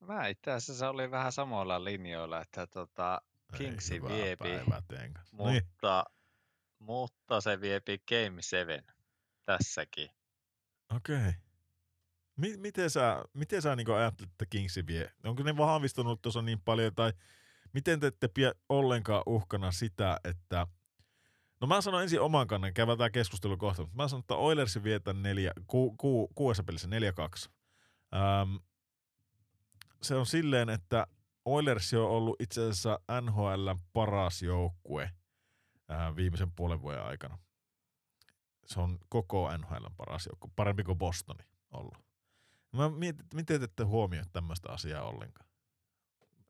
Mä 0.00 0.26
itse 0.26 0.50
asiassa 0.50 0.90
olin 0.90 1.10
vähän 1.10 1.32
samoilla 1.32 1.84
linjoilla, 1.84 2.40
että 2.40 2.66
tota, 2.66 3.22
Kingsi 3.56 4.02
viepi, 4.02 4.48
kanssa. 5.12 5.36
No 5.36 5.46
niin. 5.46 5.64
mutta, 5.64 6.04
mutta 6.78 7.40
se 7.40 7.60
viepi 7.60 7.98
Game 8.08 8.42
7 8.42 8.82
tässäkin. 9.44 10.10
Okei. 10.96 11.16
Okay. 11.16 11.32
Mi- 12.36 12.56
miten 12.56 12.90
sä, 12.90 13.24
miten 13.32 13.62
sä 13.62 13.76
niin 13.76 13.90
ajattelet, 13.90 14.30
että 14.30 14.46
Kingsi 14.46 14.86
vie? 14.86 15.12
Onko 15.24 15.42
ne 15.42 15.56
vahvistunut 15.56 16.22
tuossa 16.22 16.42
niin 16.42 16.60
paljon, 16.60 16.94
tai 16.94 17.12
miten 17.72 18.00
te 18.00 18.06
ette 18.06 18.28
pidä 18.28 18.52
ollenkaan 18.68 19.22
uhkana 19.26 19.72
sitä, 19.72 20.20
että 20.24 20.66
No 21.64 21.68
mä 21.68 21.80
sanon 21.80 22.02
ensin 22.02 22.20
oman 22.20 22.46
kannan, 22.46 22.74
käydään 22.74 22.98
tämä 22.98 23.10
keskustelu 23.10 23.56
kohta, 23.56 23.82
mutta 23.82 23.96
mä 23.96 24.08
sanon, 24.08 24.20
että 24.20 24.34
Oilersi 24.34 24.82
vietä 24.82 25.12
neljä, 25.12 25.52
ku, 25.66 25.94
ku, 25.96 26.28
kuudessa 26.34 26.62
pelissä 26.64 26.88
4-2. 26.88 26.90
Ähm, 28.14 28.56
se 30.02 30.14
on 30.14 30.26
silleen, 30.26 30.68
että 30.70 31.06
Oilers 31.44 31.94
on 31.94 32.08
ollut 32.08 32.40
itse 32.40 32.60
asiassa 32.60 33.00
NHL 33.20 33.70
paras 33.92 34.42
joukkue 34.42 35.10
äh, 35.90 36.16
viimeisen 36.16 36.52
puolen 36.56 36.82
vuoden 36.82 37.02
aikana. 37.02 37.38
Se 38.66 38.80
on 38.80 38.98
koko 39.08 39.56
NHL 39.56 39.86
paras 39.96 40.26
joukkue, 40.26 40.50
parempi 40.56 40.84
kuin 40.84 40.98
Bostoni 40.98 41.44
ollut. 41.70 41.98
Mä 42.72 42.90
mietin, 42.90 43.26
miten 43.34 43.60
te 43.60 43.64
ette 43.64 43.82
huomioi 43.82 44.24
tämmöistä 44.32 44.72
asiaa 44.72 45.02
ollenkaan. 45.02 45.48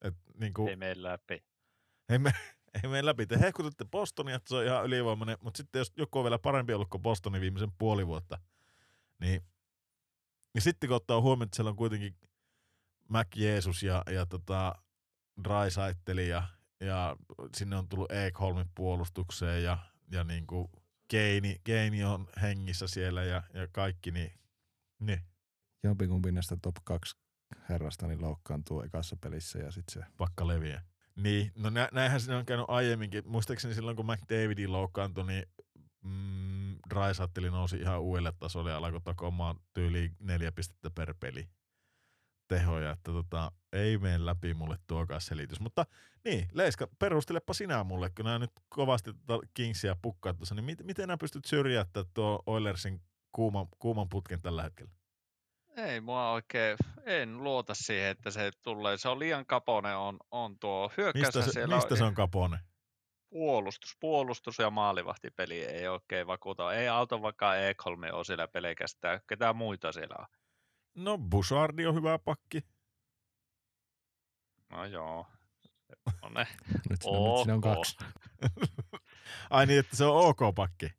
Et, 0.02 0.14
niin 0.40 0.54
kuin, 0.54 0.68
Ei 0.68 0.76
mene 0.76 1.02
läpi. 1.02 1.44
ei, 2.08 2.18
me, 2.18 2.32
ei 2.82 2.90
mene 2.90 3.04
läpi. 3.04 3.26
Te 3.26 3.40
hehkutatte 3.40 3.84
Bostonia, 3.84 4.36
että 4.36 4.48
se 4.48 4.56
on 4.56 4.64
ihan 4.64 4.84
ylivoimainen, 4.84 5.36
mutta 5.40 5.58
sitten 5.58 5.78
jos 5.78 5.92
joku 5.96 6.18
on 6.18 6.24
vielä 6.24 6.38
parempi 6.38 6.74
ollut 6.74 6.90
kuin 6.90 7.02
Bostoni 7.02 7.40
viimeisen 7.40 7.72
puoli 7.78 8.06
vuotta, 8.06 8.38
niin 9.20 9.42
ja 10.54 10.60
sitten 10.60 10.88
kun 10.88 10.96
ottaa 10.96 11.20
huomioon, 11.20 11.46
että 11.46 11.56
siellä 11.56 11.70
on 11.70 11.76
kuitenkin 11.76 12.16
Mac 13.08 13.26
Jeesus 13.36 13.82
ja, 13.82 14.02
ja 14.10 14.26
tota 14.26 14.74
Draisaitteli 15.44 16.28
ja, 16.28 16.42
ja 16.80 17.16
sinne 17.56 17.76
on 17.76 17.88
tullut 17.88 18.12
Ekholmin 18.12 18.70
puolustukseen 18.74 19.64
ja, 19.64 19.78
ja 20.10 20.24
niin 20.24 20.46
kuin 20.46 20.68
Keini, 21.08 21.60
Keini 21.64 22.04
on 22.04 22.28
hengissä 22.42 22.86
siellä 22.86 23.24
ja, 23.24 23.42
ja 23.54 23.68
kaikki, 23.72 24.10
niin, 24.10 24.32
niin 24.98 25.20
Jompikumpi 25.82 26.32
näistä 26.32 26.56
top 26.62 26.76
2 26.84 27.16
herrasta 27.68 28.06
niin 28.06 28.22
loukkaantuu 28.22 28.82
ekassa 28.82 29.16
pelissä 29.16 29.58
ja 29.58 29.70
sitten 29.70 29.92
se 29.92 30.10
pakka 30.16 30.46
leviä. 30.46 30.82
Niin, 31.16 31.52
no 31.56 31.70
nä, 31.70 31.88
näinhän 31.92 32.20
siinä 32.20 32.38
on 32.38 32.46
käynyt 32.46 32.66
aiemminkin. 32.68 33.22
Muistaakseni 33.26 33.74
silloin, 33.74 33.96
kun 33.96 34.06
McDavidin 34.06 34.72
loukkaantui, 34.72 35.26
niin 35.26 35.44
mm, 36.04 36.76
Draisaitli 36.90 37.50
nousi 37.50 37.76
ihan 37.76 38.00
uudelle 38.00 38.32
tasolle 38.38 38.70
ja 38.70 38.76
alkoi 38.76 39.00
takomaan 39.00 39.56
tyyliin 39.72 40.16
neljä 40.20 40.52
pistettä 40.52 40.90
per 40.90 41.14
peli 41.20 41.48
tehoja, 42.48 42.90
että 42.90 43.12
tota, 43.12 43.52
ei 43.72 43.98
mene 43.98 44.26
läpi 44.26 44.54
mulle 44.54 44.78
tuokaan 44.86 45.20
selitys. 45.20 45.60
Mutta 45.60 45.86
niin, 46.24 46.48
Leiska, 46.52 46.88
perustelepa 46.98 47.54
sinä 47.54 47.84
mulle, 47.84 48.10
kun 48.10 48.24
nämä 48.24 48.38
nyt 48.38 48.50
kovasti 48.68 49.12
tota 49.12 49.46
Kingsia 49.54 49.96
pukkaat 50.02 50.36
tuossa, 50.36 50.54
niin 50.54 50.64
miten, 50.64 50.86
miten 50.86 51.08
nämä 51.08 51.16
pystyt 51.16 51.44
syrjäyttämään 51.44 52.10
tuo 52.14 52.42
Oilersin 52.46 53.00
kuuman, 53.32 53.66
kuuman 53.78 54.08
putken 54.08 54.42
tällä 54.42 54.62
hetkellä? 54.62 54.92
Ei 55.76 56.00
mua 56.00 56.30
oikein, 56.30 56.76
en 57.04 57.44
luota 57.44 57.74
siihen, 57.74 58.10
että 58.10 58.30
se 58.30 58.50
tulee. 58.62 58.96
Se 58.96 59.08
on 59.08 59.18
liian 59.18 59.46
kapone 59.46 59.96
on, 59.96 60.16
on 60.30 60.58
tuo 60.58 60.92
hyökkäys. 60.96 61.26
Mistä 61.26 61.42
se, 61.42 61.52
siellä 61.52 61.74
mistä 61.74 61.96
se 61.96 62.04
on 62.04 62.14
kapone? 62.14 62.58
puolustus, 63.34 63.96
puolustus 64.00 64.58
ja 64.58 64.70
maalivahtipeli 64.70 65.64
ei 65.64 65.88
oikein 65.88 66.26
vakuuta. 66.26 66.72
Ei 66.72 66.88
Aalto 66.88 67.22
vaikka 67.22 67.56
Ekholmi 67.56 68.10
ole 68.10 68.24
siellä 68.24 68.48
pelkästään. 68.48 69.20
Ketään 69.26 69.56
muita 69.56 69.92
siellä 69.92 70.16
on. 70.18 70.26
No, 70.94 71.18
Bouchardi 71.18 71.86
on 71.86 71.94
hyvä 71.94 72.18
pakki. 72.18 72.64
No 74.70 74.84
joo. 74.84 75.26
No 76.22 76.28
ne. 76.28 76.46
nyt 76.90 77.02
siinä, 77.02 77.18
nyt 77.18 77.36
siinä 77.36 77.54
on 77.54 77.60
kaksi. 77.60 77.96
Ai 79.50 79.66
niin, 79.66 79.78
että 79.78 79.96
se 79.96 80.04
on 80.04 80.16
ok 80.16 80.54
pakki. 80.54 80.90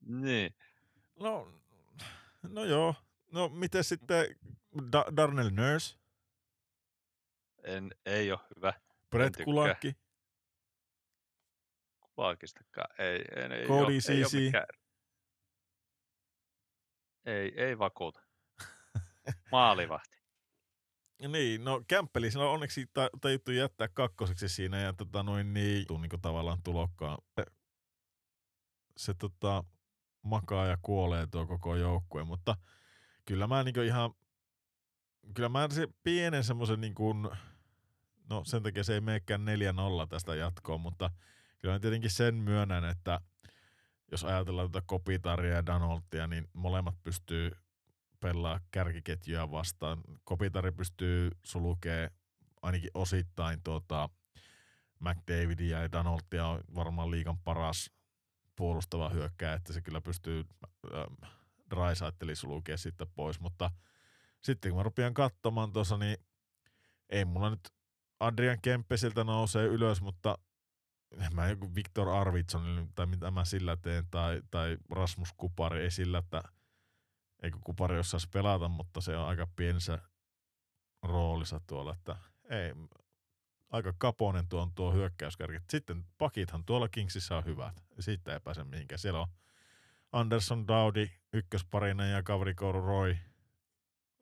Niin. 0.00 0.54
No, 1.20 1.48
no 2.42 2.64
joo. 2.64 2.94
No 3.32 3.48
miten 3.48 3.84
sitten 3.84 4.26
da- 4.76 5.16
Darnell 5.16 5.50
Nurse? 5.50 5.96
En, 7.62 7.94
ei 8.06 8.32
ole 8.32 8.40
hyvä. 8.56 8.72
Brett. 9.10 9.36
Kulakki. 9.44 9.96
Kulaakistakaan. 12.00 13.00
Ei, 13.00 13.06
ei, 13.36 13.58
ei, 13.58 13.66
Cody 13.66 13.84
ole, 13.84 14.14
ei, 14.16 14.24
ole 14.24 14.44
mikään, 14.44 14.66
ei, 17.24 17.52
ei 17.56 17.78
vakuuta. 17.78 18.20
Maalivahti. 19.52 20.22
Niin, 21.28 21.64
no 21.64 21.82
Kämppeli, 21.88 22.28
on 22.36 22.42
onneksi 22.46 22.86
ta- 22.86 23.10
tajuttu 23.20 23.50
jättää 23.50 23.88
kakkoseksi 23.88 24.48
siinä 24.48 24.80
ja 24.80 24.92
tota 24.92 25.22
noin 25.22 25.54
niin, 25.54 25.86
tuu 25.86 25.98
niinku 25.98 26.18
tavallaan 26.18 26.62
tulokkaan. 26.62 27.18
Se, 27.36 27.44
se 28.96 29.14
tota, 29.14 29.64
makaa 30.22 30.66
ja 30.66 30.78
kuolee 30.82 31.26
tuo 31.26 31.46
koko 31.46 31.76
joukkue, 31.76 32.24
mutta 32.24 32.56
kyllä 33.32 33.46
mä 33.46 33.62
niinku 33.62 33.80
ihan, 33.80 34.14
kyllä 35.34 35.48
mä 35.48 35.68
se 35.70 35.88
pienen 36.02 36.44
semmoisen 36.44 36.80
niinku, 36.80 37.12
no 38.30 38.44
sen 38.44 38.62
takia 38.62 38.84
se 38.84 38.94
ei 38.94 39.00
meekään 39.00 39.40
4-0 40.04 40.06
tästä 40.08 40.34
jatkoon, 40.34 40.80
mutta 40.80 41.10
kyllä 41.58 41.80
tietenkin 41.80 42.10
sen 42.10 42.34
myönnän, 42.34 42.84
että 42.84 43.20
jos 44.10 44.24
ajatellaan 44.24 44.70
tätä 44.70 44.84
Kopitaria 44.86 45.54
ja 45.54 45.66
Danoltia, 45.66 46.26
niin 46.26 46.48
molemmat 46.52 46.94
pystyy 47.04 47.52
pelaa 48.20 48.60
kärkiketjuja 48.70 49.50
vastaan. 49.50 50.00
Kopitari 50.24 50.72
pystyy 50.72 51.30
sulkee 51.44 52.10
ainakin 52.62 52.90
osittain 52.94 53.60
tuota 53.64 54.08
McDavidia 55.00 55.82
ja 55.82 55.92
Danoltia 55.92 56.46
on 56.46 56.60
varmaan 56.74 57.10
liikan 57.10 57.38
paras 57.38 57.90
puolustava 58.56 59.08
hyökkääjä, 59.08 59.54
että 59.54 59.72
se 59.72 59.80
kyllä 59.80 60.00
pystyy 60.00 60.44
Draisaitteli 61.72 62.36
sulkee 62.36 62.76
sitten 62.76 63.06
pois, 63.14 63.40
mutta 63.40 63.70
sitten 64.44 64.70
kun 64.70 64.78
mä 64.78 64.82
rupean 64.82 65.14
katsomaan 65.14 65.72
tuossa, 65.72 65.96
niin 65.96 66.16
ei 67.08 67.24
mulla 67.24 67.50
nyt 67.50 67.68
Adrian 68.20 68.58
Kemppesiltä 68.62 69.24
nousee 69.24 69.66
ylös, 69.66 70.00
mutta 70.00 70.38
mä 71.34 71.48
joku 71.48 71.74
Viktor 71.74 72.08
Arvidsson 72.08 72.88
tai 72.94 73.06
mitä 73.06 73.30
mä 73.30 73.44
sillä 73.44 73.76
teen, 73.76 74.06
tai, 74.10 74.42
tai 74.50 74.76
Rasmus 74.90 75.32
Kupari, 75.36 75.82
ei 75.82 75.90
sillä, 75.90 76.18
että 76.18 76.42
eikö 77.42 77.58
Kupari 77.64 77.98
osaisi 77.98 78.28
pelata, 78.32 78.68
mutta 78.68 79.00
se 79.00 79.16
on 79.16 79.28
aika 79.28 79.46
pienessä 79.56 79.98
roolissa 81.02 81.60
tuolla, 81.66 81.92
että 81.92 82.16
ei, 82.50 82.74
aika 83.70 83.94
kaponen 83.98 84.48
tuo 84.48 84.62
on 84.62 84.72
tuo 84.74 84.92
hyökkäyskärki. 84.92 85.58
Sitten 85.70 86.04
pakithan 86.18 86.64
tuolla 86.64 86.88
Kingsissä 86.88 87.36
on 87.36 87.44
hyvät, 87.44 87.84
siitä 88.00 88.32
ei 88.32 88.40
pääse 88.40 88.64
mihinkään. 88.64 88.98
Siellä 88.98 89.20
on 89.20 89.28
Anderson 90.12 90.68
Daudi 90.68 91.10
ykkösparina 91.32 92.06
ja 92.06 92.22
kaverikouru 92.22 92.86
Roy, 92.86 93.16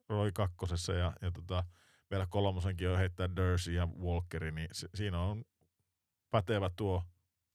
Roy 0.09 0.33
kakkosessa 0.33 0.93
ja, 0.93 1.13
ja 1.23 1.31
tota, 1.31 1.65
vielä 2.11 2.27
kolmosenkin 2.31 2.89
on 2.89 2.99
heittää 2.99 3.37
Dursey 3.37 3.75
ja 3.75 3.87
Walkeri, 3.87 4.51
niin 4.53 4.69
si- 4.73 4.89
siinä 4.95 5.21
on 5.21 5.45
pätevä 6.31 6.71
tuo, 6.77 7.05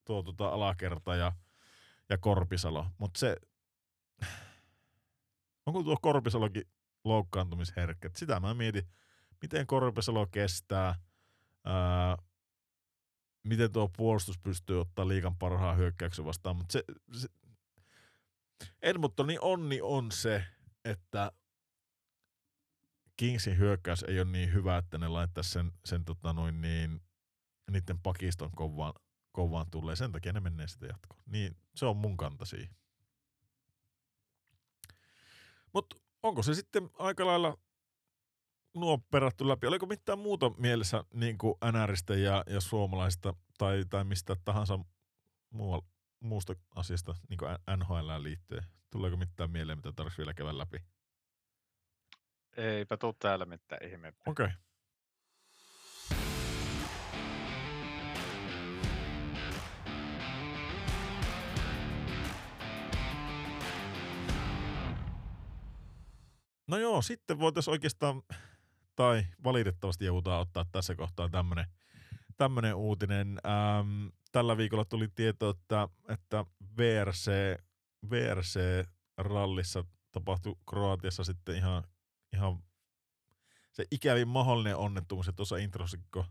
tuo 0.06 0.24
tota 0.24 0.48
alakerta 0.48 1.16
ja, 1.16 1.32
ja 2.10 2.18
Korpisalo. 2.18 2.88
Mutta 2.98 3.20
se, 3.20 3.38
onko 5.66 5.84
tuo 5.84 5.98
Korpisalokin 6.02 6.64
loukkaantumisherkkä? 7.03 8.10
Sitä 8.16 8.40
mä 8.40 8.53
mietin, 8.53 8.88
miten 9.41 9.68
Korpisalo 9.68 10.28
kestää, 10.28 10.95
ää, 11.66 12.18
miten 13.44 13.72
tuo 13.72 13.90
puolustus 13.98 14.38
pystyy 14.40 14.82
ottaa 14.82 15.07
liikan 15.07 15.36
parhaan 15.36 15.78
hyökkäyksen 15.78 16.26
vastaan. 16.26 16.56
Mutta 16.56 16.74
se, 16.74 16.84
se, 17.12 17.28
Edmontonin 18.82 19.41
onni 19.41 19.82
on 19.82 20.11
se, 20.11 20.45
että 20.86 21.32
Kingsin 23.18 23.57
hyökkäys 23.57 24.03
ei 24.03 24.19
ole 24.19 24.32
niin 24.32 24.53
hyvä, 24.53 24.77
että 24.77 24.98
ne 24.98 25.07
laittaisi 25.07 25.49
sen, 25.49 25.72
sen 25.86 26.06
tota 26.06 26.34
noin 26.34 26.61
niin, 26.61 27.02
niiden 27.72 27.99
pakiston 27.99 28.52
kovaan, 28.56 28.94
kovaan 29.32 29.72
tulee. 29.72 29.95
Sen 29.95 30.11
takia 30.11 30.34
ne 30.34 30.40
menee 30.40 30.68
sitä 30.68 30.86
jatkoon. 30.86 31.23
Niin 31.26 31.57
se 31.76 31.86
on 31.86 31.98
mun 31.98 32.18
kanta 32.18 32.45
siihen. 32.45 32.76
Mutta 35.73 35.95
onko 36.23 36.44
se 36.44 36.53
sitten 36.53 36.90
aika 36.94 37.26
lailla 37.26 37.57
nuo 38.73 38.98
perattu 38.98 39.48
läpi? 39.48 39.68
Oliko 39.68 39.86
mitään 39.86 40.19
muuta 40.19 40.52
mielessä 40.57 41.03
niin 41.14 41.38
kuin 41.38 41.56
NRistä 41.72 42.15
ja, 42.15 42.44
ja 42.48 42.61
suomalaista 42.61 43.34
tai, 43.57 43.86
tai 43.90 44.03
mistä 44.03 44.36
tahansa 44.45 44.80
muual, 45.49 45.82
muusta 46.20 46.56
asiasta 46.76 47.16
niin 47.30 47.38
kuin 47.38 47.78
NHL 47.78 48.24
liittyen? 48.24 48.64
Tuleeko 48.92 49.18
mitään 49.18 49.52
mieleen, 49.52 49.78
mitä 49.78 49.92
tarvitsisi 49.92 50.18
vielä 50.18 50.34
käydä 50.34 50.58
läpi? 50.58 50.78
Eipä 52.58 52.98
tuu 52.98 53.14
täällä 53.14 53.46
mitään 53.46 53.84
ihmeempää. 53.84 54.32
Okei. 54.32 54.46
Okay. 54.46 54.66
No 66.68 66.78
joo, 66.78 67.02
sitten 67.02 67.40
voitaisiin 67.40 67.72
oikeastaan, 67.72 68.22
tai 68.96 69.26
valitettavasti 69.44 70.06
joudutaan 70.06 70.42
ottaa 70.42 70.66
tässä 70.72 70.96
kohtaa 70.96 71.30
tämmönen, 71.30 71.66
tämmönen 72.38 72.76
uutinen. 72.76 73.40
Ähm, 73.46 74.08
tällä 74.36 74.57
viikolla 74.57 74.86
tuli 74.86 75.07
tieto, 75.07 75.49
että, 75.49 75.88
että 76.10 76.45
VRC, 76.78 77.32
VRC-rallissa 78.10 79.84
tapahtui 80.12 80.56
Kroatiassa 80.70 81.24
sitten 81.24 81.56
ihan, 81.56 81.84
ihan 82.34 82.64
se 83.72 83.86
ikävin 83.91 84.28
mahdollinen 84.28 84.78
onnettomuus, 84.78 85.28
että 85.28 85.36
tuossa 85.36 85.57
introssikko 85.57 86.26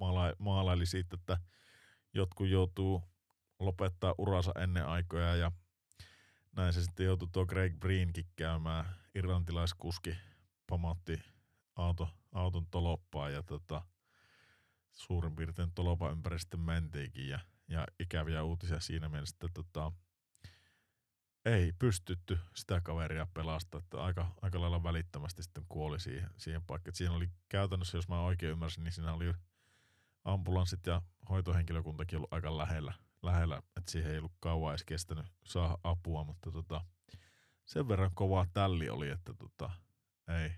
maala, 0.00 0.32
maalaili 0.38 0.86
siitä, 0.86 1.16
että 1.20 1.38
jotkut 2.14 2.48
joutuu 2.48 3.02
lopettaa 3.58 4.14
uransa 4.18 4.52
ennen 4.58 4.86
aikoja 4.86 5.36
ja 5.36 5.52
näin 6.56 6.72
se 6.72 6.82
sitten 6.82 7.06
joutui 7.06 7.28
tuo 7.32 7.46
Greg 7.46 7.74
Breenkin 7.80 8.26
käymään, 8.36 8.84
irlantilaiskuski 9.14 10.16
pamautti 10.66 11.22
auto, 11.76 12.08
auton 12.32 12.66
toloppaa 12.66 13.30
ja 13.30 13.42
tota, 13.42 13.82
suurin 14.92 15.36
piirtein 15.36 15.72
tolopa 15.74 16.10
ympäri 16.10 16.38
sitten 16.38 16.60
mentiinkin 16.60 17.28
ja, 17.28 17.40
ja 17.68 17.86
ikäviä 18.00 18.42
uutisia 18.42 18.80
siinä 18.80 19.08
mielessä, 19.08 19.36
että 19.36 19.48
tota, 19.54 19.92
ei 21.44 21.72
pystytty 21.78 22.38
sitä 22.56 22.80
kaveria 22.80 23.26
pelastaa, 23.34 23.78
että 23.78 24.02
aika, 24.02 24.34
aika 24.42 24.60
lailla 24.60 24.82
välittömästi 24.82 25.42
sitten 25.42 25.64
kuoli 25.68 26.00
siihen, 26.00 26.30
siihen 26.36 26.62
paikkaan. 26.62 26.94
Siinä 26.94 27.14
oli 27.14 27.28
käytännössä, 27.48 27.98
jos 27.98 28.08
mä 28.08 28.20
oikein 28.20 28.52
ymmärsin, 28.52 28.84
niin 28.84 28.92
siinä 28.92 29.12
oli 29.12 29.34
ambulanssit 30.24 30.86
ja 30.86 31.02
hoitohenkilökuntakin 31.28 32.16
ollut 32.16 32.32
aika 32.32 32.58
lähellä, 32.58 32.94
lähellä 33.22 33.62
että 33.76 33.92
siihen 33.92 34.12
ei 34.12 34.18
ollut 34.18 34.32
kauan 34.40 34.72
edes 34.72 34.84
kestänyt 34.84 35.26
saada 35.44 35.78
apua, 35.84 36.24
mutta 36.24 36.52
tota, 36.52 36.84
sen 37.64 37.88
verran 37.88 38.10
kovaa 38.14 38.46
tälli 38.52 38.88
oli, 38.88 39.08
että 39.08 39.34
tota, 39.34 39.70
ei, 40.28 40.52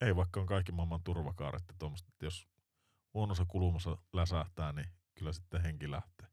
ei 0.00 0.16
vaikka 0.16 0.40
on 0.40 0.46
kaikki 0.46 0.72
maailman 0.72 1.04
turvakaaret, 1.04 1.62
että, 1.70 1.86
että 2.08 2.24
jos 2.24 2.48
huonossa 3.14 3.44
kulmassa 3.44 3.96
läsähtää, 4.12 4.72
niin 4.72 4.88
kyllä 5.14 5.32
sitten 5.32 5.62
henki 5.62 5.90
lähtee. 5.90 6.30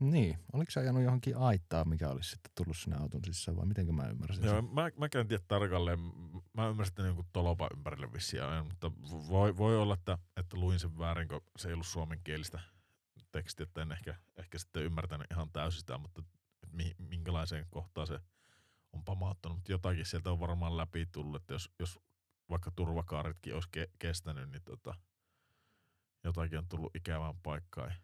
Niin, 0.00 0.38
oliko 0.52 0.70
se 0.70 0.80
ajanut 0.80 1.02
johonkin 1.02 1.36
aittaa, 1.36 1.84
mikä 1.84 2.08
olisi 2.08 2.30
sitten 2.30 2.52
tullut 2.54 2.76
sinne 2.76 2.96
auton 2.96 3.20
sisään 3.24 3.56
vai 3.56 3.66
miten 3.66 3.94
mä 3.94 4.08
ymmärsin 4.08 4.44
Joo, 4.44 4.54
sen? 4.54 4.64
mä, 4.64 4.90
mä 4.96 5.08
en 5.20 5.28
tiedä 5.28 5.44
tarkalleen. 5.48 5.98
Mä 6.52 6.68
ymmärsin, 6.68 6.92
että 6.92 7.02
jonkun 7.02 7.24
tolopa 7.32 7.68
ympärille 7.74 8.12
vissiin 8.12 8.42
mutta 8.64 8.92
voi, 9.28 9.56
voi 9.56 9.76
olla, 9.76 9.94
että, 9.94 10.18
että 10.36 10.56
luin 10.56 10.78
sen 10.78 10.98
väärin, 10.98 11.28
kun 11.28 11.40
se 11.58 11.68
ei 11.68 11.74
ollut 11.74 11.86
suomenkielistä 11.86 12.60
tekstiä, 13.32 13.64
että 13.64 13.82
en 13.82 13.92
ehkä, 13.92 14.14
ehkä 14.36 14.58
sitten 14.58 14.82
ymmärtänyt 14.82 15.26
ihan 15.30 15.50
täysin 15.52 15.80
sitä, 15.80 15.98
mutta 15.98 16.22
että 16.62 16.76
mi, 16.76 16.94
minkälaiseen 16.98 17.66
kohtaan 17.70 18.06
se 18.06 18.20
on 18.92 19.04
pamauttanut. 19.04 19.58
Mutta 19.58 19.72
jotakin 19.72 20.06
sieltä 20.06 20.32
on 20.32 20.40
varmaan 20.40 20.76
läpi 20.76 21.06
tullut, 21.06 21.42
että 21.42 21.54
jos, 21.54 21.70
jos 21.78 22.00
vaikka 22.50 22.70
turvakaaritkin 22.70 23.54
olisi 23.54 23.68
ke, 23.72 23.90
kestänyt, 23.98 24.50
niin 24.50 24.62
tota, 24.64 24.94
jotakin 26.24 26.58
on 26.58 26.68
tullut 26.68 26.96
ikävään 26.96 27.34
paikkaan. 27.42 27.94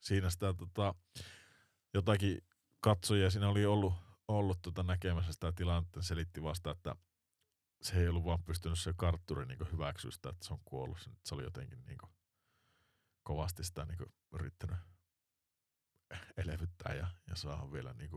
Siinä 0.00 0.30
sitä 0.30 0.54
tota, 0.54 0.94
jotakin 1.94 2.44
katsojia 2.80 3.30
siinä 3.30 3.48
oli 3.48 3.66
ollut, 3.66 3.94
ollut 4.28 4.58
tota 4.62 4.82
näkemässä 4.82 5.32
sitä 5.32 5.52
tilannetta, 5.52 6.02
selitti 6.02 6.42
vasta, 6.42 6.70
että 6.70 6.94
se 7.82 8.00
ei 8.00 8.08
ollut 8.08 8.24
vaan 8.24 8.42
pystynyt 8.42 8.78
se 8.78 8.92
kartturi 8.96 9.46
niin 9.46 9.72
hyväksyä 9.72 10.10
sitä, 10.10 10.28
että 10.28 10.46
se 10.46 10.52
on 10.52 10.60
kuollut. 10.64 11.10
Se 11.24 11.34
oli 11.34 11.42
jotenkin 11.42 11.84
niin 11.84 11.98
kovasti 13.22 13.64
sitä 13.64 13.84
niin 13.84 14.12
yrittänyt 14.32 14.78
elevyttää 16.36 16.94
ja, 16.94 17.06
ja 17.30 17.36
saada 17.36 17.72
vielä 17.72 17.94
niin 17.94 18.10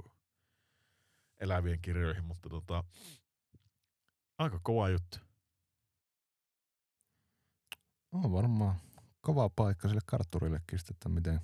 elävien 1.39 1.81
kirjoihin, 1.81 2.23
mutta 2.23 2.49
tota, 2.49 2.83
aika 4.37 4.59
kova 4.63 4.89
juttu. 4.89 5.17
On 8.11 8.31
varmaan 8.31 8.75
kova 9.23 9.49
paikka 9.49 9.87
sille 9.87 10.01
kartturillekin, 10.05 10.79
sitten, 10.79 10.93
että 10.93 11.09
miten, 11.09 11.39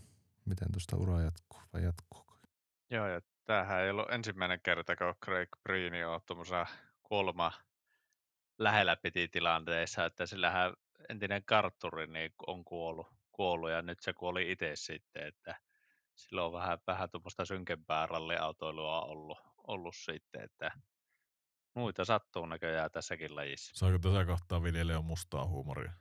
miten 0.46 0.72
tuosta 0.72 0.98
ura 0.98 1.22
jatkuu 1.22 1.60
vai 1.74 1.84
jatkuu. 1.84 2.26
Joo, 2.90 3.08
ja 3.08 3.22
tämähän 3.46 3.82
ei 3.82 3.90
ollut 3.90 4.12
ensimmäinen 4.12 4.60
kerta, 4.62 4.96
kun 4.96 5.16
Craig 5.26 5.50
Breen 5.64 6.08
on 6.08 6.22
tuommoisessa 6.26 6.66
kulma 7.04 7.52
lähellä 8.58 8.96
piti 8.96 9.28
tilanteessa, 9.28 10.06
että 10.06 10.26
sillähän 10.26 10.74
entinen 11.10 11.44
kartturi 11.46 12.08
niin 12.08 12.34
on 12.48 12.66
kuollut, 12.66 13.08
kuollut 13.32 13.70
ja 13.70 13.82
nyt 13.82 14.00
se 14.02 14.14
kuoli 14.14 14.52
itse 14.52 14.72
sitten, 14.76 15.28
että 15.28 15.56
sillä 16.16 16.46
on 16.46 16.54
vähän, 16.54 16.80
vähän 16.88 17.10
tuommoista 17.10 17.46
synkempää 17.46 18.06
ralliautoilua 18.06 19.02
ollut, 19.02 19.38
ollut 19.68 19.96
sitten, 19.96 20.42
että 20.42 20.72
muita 21.74 22.06
sattuu 22.06 22.46
näköjään 22.46 22.92
tässäkin 22.92 23.36
lajissa. 23.36 23.72
Saako 23.76 24.00
tässä 24.00 24.26
kohtaa 24.26 24.64
viljelijä 24.64 25.02
mustaa 25.02 25.48
huumoria? 25.48 25.94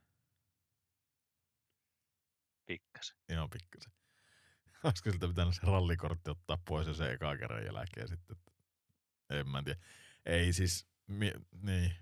Pikkasen. 2.69 3.17
Ihan 3.29 3.51
pikkasen. 3.51 3.93
Olisiko 4.85 5.11
siltä 5.11 5.29
pitänyt 5.29 5.55
se 5.55 5.61
rallikortti 5.63 6.31
ottaa 6.31 6.59
pois 6.69 6.87
ja 6.87 6.95
se 6.95 7.13
eka 7.13 7.37
kerran 7.37 7.65
jälkeen 7.65 8.09
sitten? 8.09 8.37
En 9.31 9.49
mä 9.49 9.63
tiedä. 9.63 9.81
Ei 10.27 10.53
siis, 10.53 10.87
mi, 11.07 11.33
niin. 11.63 11.93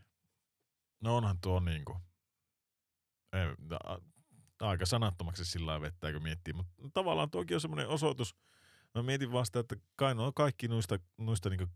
No 1.00 1.16
onhan 1.16 1.40
tuo 1.40 1.60
niinku, 1.60 1.96
ei, 3.32 3.70
a, 3.84 3.98
aika 4.60 4.86
sanattomaksi 4.86 5.44
sillä 5.44 5.66
lailla 5.66 5.86
vettää, 5.86 6.12
kun 6.12 6.22
miettii. 6.22 6.52
Mutta 6.52 6.74
tavallaan 6.94 7.30
tuokin 7.30 7.54
on 7.54 7.60
semmoinen 7.60 7.88
osoitus. 7.88 8.36
Mä 8.94 9.02
mietin 9.02 9.32
vasta, 9.32 9.60
että 9.60 9.76
kai 9.96 10.14
no 10.14 10.32
kaikki 10.32 10.68
noista, 10.68 10.98
noista 11.18 11.50
niinku 11.50 11.66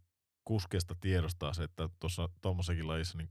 kuskeista 0.45 0.95
tiedostaa 1.01 1.55
se, 1.55 1.63
että 1.63 1.89
tuossa 2.01 2.29
tuommoisessakin 2.43 2.89
lajissa, 2.89 3.19
niin, 3.19 3.31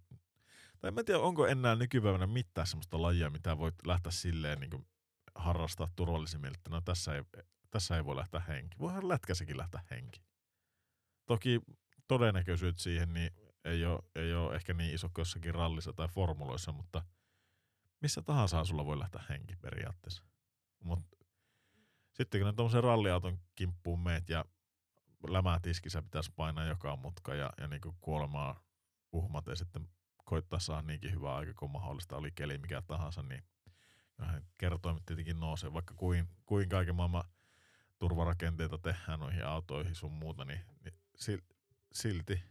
tai 0.79 0.87
en 0.87 0.93
mä 0.93 1.03
tiedä, 1.03 1.19
onko 1.19 1.47
enää 1.47 1.75
nykypäivänä 1.75 2.27
mitään 2.27 2.67
semmoista 2.67 3.01
lajia, 3.01 3.29
mitä 3.29 3.57
voit 3.57 3.75
lähteä 3.85 4.11
silleen 4.11 4.59
niin 4.59 4.87
harrastaa 5.35 5.89
turvallisimmin, 5.95 6.53
no 6.69 6.81
tässä 6.81 7.15
ei, 7.15 7.23
tässä 7.69 7.97
ei 7.97 8.05
voi 8.05 8.15
lähteä 8.15 8.39
henki. 8.39 8.79
Voihan 8.79 9.09
lätkässäkin 9.09 9.57
lähteä 9.57 9.81
henki. 9.91 10.21
Toki 11.25 11.61
todennäköisyyt 12.07 12.79
siihen 12.79 13.13
niin 13.13 13.31
ei 13.65 13.85
ole, 13.85 13.99
ei 14.15 14.33
ole 14.33 14.55
ehkä 14.55 14.73
niin 14.73 14.95
iso 14.95 15.09
kuin 15.09 15.21
jossakin 15.21 15.55
rallissa 15.55 15.93
tai 15.93 16.07
formuloissa, 16.07 16.71
mutta 16.71 17.03
missä 18.01 18.21
tahansa 18.21 18.65
sulla 18.65 18.85
voi 18.85 18.99
lähteä 18.99 19.23
henki 19.29 19.55
periaatteessa. 19.55 20.23
Mut 20.83 20.99
sitten 22.13 22.41
kun 22.41 22.45
ne 22.47 22.53
tuommoisen 22.53 22.83
ralliauton 22.83 23.39
kimppuun 23.55 23.99
meet 23.99 24.29
ja 24.29 24.45
lämätiskissä 25.27 26.01
pitäisi 26.01 26.31
painaa 26.35 26.65
joka 26.65 26.95
mutka 26.95 27.35
ja, 27.35 27.53
ja 27.57 27.67
niin 27.67 27.81
kuolemaa 28.01 28.63
uhmat 29.11 29.47
ja 29.47 29.55
sitten 29.55 29.87
koittaa 30.25 30.59
saada 30.59 30.81
niinkin 30.81 31.11
hyvää 31.11 31.35
aika 31.35 31.53
kuin 31.53 31.71
mahdollista, 31.71 32.17
oli 32.17 32.31
keli 32.31 32.57
mikä 32.57 32.81
tahansa, 32.81 33.21
niin 33.21 33.43
kertoimet 34.57 35.05
tietenkin 35.05 35.39
nousee, 35.39 35.73
vaikka 35.73 35.93
kuin, 35.93 36.27
kuin 36.45 36.69
kaiken 36.69 36.95
maailman 36.95 37.23
turvarakenteita 37.99 38.77
tehdään 38.77 39.19
noihin 39.19 39.45
autoihin 39.45 39.95
sun 39.95 40.11
muuta, 40.11 40.45
niin, 40.45 40.61
niin 40.83 40.93
silti, 41.91 42.43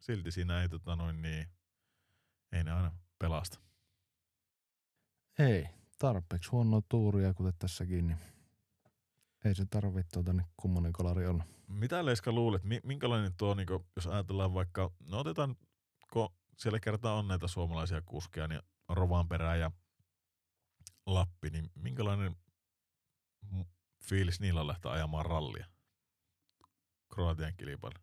silti 0.00 0.30
siinä 0.30 0.62
ei, 0.62 0.68
tota 0.68 0.96
noin, 0.96 1.22
niin, 1.22 1.46
ei 2.52 2.64
ne 2.64 2.72
aina 2.72 2.92
pelasta. 3.18 3.58
Ei, 5.38 5.68
tarpeeksi 5.98 6.50
huonoa 6.50 6.82
tuuria, 6.88 7.34
kuten 7.34 7.52
tässäkin, 7.58 8.06
niin 8.06 8.18
ei 9.44 9.54
se 9.54 9.66
tarvitse 9.70 10.10
tuota, 10.12 10.32
niin 10.32 10.46
kummonen 10.56 10.92
kolari 10.92 11.26
olla. 11.26 11.44
Mitä 11.68 12.04
Leiska 12.04 12.32
luulet, 12.32 12.62
minkälainen 12.84 13.34
tuo, 13.34 13.54
niin 13.54 13.66
kun, 13.66 13.86
jos 13.96 14.06
ajatellaan 14.06 14.54
vaikka, 14.54 14.90
no 15.00 15.18
otetaan, 15.18 15.56
kun 16.12 16.28
siellä 16.56 16.80
kertaa 16.80 17.14
on 17.14 17.28
näitä 17.28 17.48
suomalaisia 17.48 18.02
kuskeja, 18.02 18.48
niin 18.48 18.62
Rovanperä 18.88 19.56
ja 19.56 19.70
Lappi, 21.14 21.50
niin 21.50 21.70
minkälainen 21.74 22.36
fiilis 24.08 24.40
niillä 24.40 24.60
on 24.60 24.66
lähteä 24.66 24.90
ajamaan 24.90 25.26
rallia? 25.26 25.66
Kroatian 27.14 27.52
kilpailu. 27.56 27.94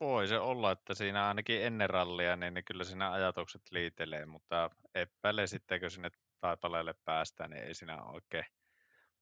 Voi 0.00 0.28
se 0.28 0.38
olla, 0.38 0.72
että 0.72 0.94
siinä 0.94 1.28
ainakin 1.28 1.62
ennen 1.62 1.90
rallia, 1.90 2.36
niin, 2.36 2.54
niin 2.54 2.64
kyllä 2.64 2.84
siinä 2.84 3.12
ajatukset 3.12 3.62
liitelee, 3.70 4.26
mutta 4.26 4.70
epäile 4.94 5.46
sitten, 5.46 5.80
kun 5.80 5.90
sinne 5.90 6.10
taipaleelle 6.40 6.94
päästään, 7.04 7.50
niin 7.50 7.62
ei 7.62 7.74
siinä 7.74 8.02
oikein 8.02 8.44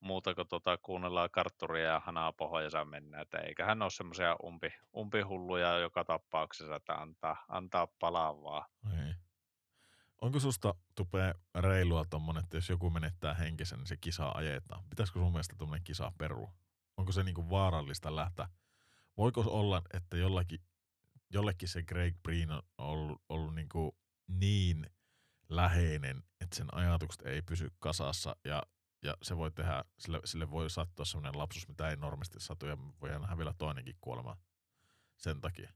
muuta 0.00 0.34
kuin 0.34 0.48
tuota, 0.48 0.78
kuunnellaan 0.78 1.30
kartturia 1.30 1.84
ja 1.84 2.00
hanaa 2.00 2.32
pohjassa 2.32 2.84
mennä. 2.84 3.20
Että 3.20 3.38
eiköhän 3.38 3.82
ole 3.82 3.90
semmoisia 3.90 4.36
umpi, 4.44 4.72
umpihulluja 4.96 5.78
joka 5.78 6.04
tapauksessa, 6.04 6.76
että 6.76 6.94
antaa, 6.94 7.44
antaa 7.48 7.86
palaa 7.86 8.42
vaan. 8.42 8.64
Ei. 8.92 9.14
Onko 10.20 10.40
susta 10.40 10.74
tupee 10.94 11.34
reilua 11.54 12.04
tommonen, 12.10 12.44
että 12.44 12.56
jos 12.56 12.68
joku 12.68 12.90
menettää 12.90 13.34
henkisen, 13.34 13.78
niin 13.78 13.86
se 13.86 13.96
kisa 13.96 14.32
ajetaan? 14.34 14.84
Pitäisikö 14.90 15.18
sun 15.18 15.32
mielestä 15.32 15.54
tuommoinen 15.58 15.84
kisa 15.84 16.12
perua? 16.18 16.52
Onko 16.96 17.12
se 17.12 17.22
niinku 17.22 17.50
vaarallista 17.50 18.16
lähteä? 18.16 18.48
Voiko 19.16 19.40
olla, 19.40 19.82
että 19.92 20.16
jollakin, 20.16 20.60
jollekin 21.30 21.68
se 21.68 21.82
Greg 21.82 22.16
Breen 22.22 22.50
on 22.50 22.62
ollut, 22.78 23.22
ollut 23.28 23.54
niinku 23.54 23.96
niin 24.26 24.86
läheinen, 25.48 26.22
että 26.40 26.56
sen 26.56 26.74
ajatukset 26.74 27.26
ei 27.26 27.42
pysy 27.42 27.70
kasassa 27.78 28.36
ja, 28.44 28.62
ja 29.02 29.16
se 29.22 29.36
voi 29.36 29.50
tehdä, 29.50 29.84
sille, 29.98 30.20
sille 30.24 30.50
voi 30.50 30.70
sattua 30.70 31.04
sellainen 31.04 31.38
lapsus, 31.38 31.68
mitä 31.68 31.88
ei 31.88 31.96
normaalisti 31.96 32.40
satu 32.40 32.66
ja 32.66 32.78
voi 33.00 33.10
nähdä 33.10 33.38
vielä 33.38 33.54
toinenkin 33.58 33.96
kuolema 34.00 34.36
sen 35.16 35.40
takia. 35.40 35.72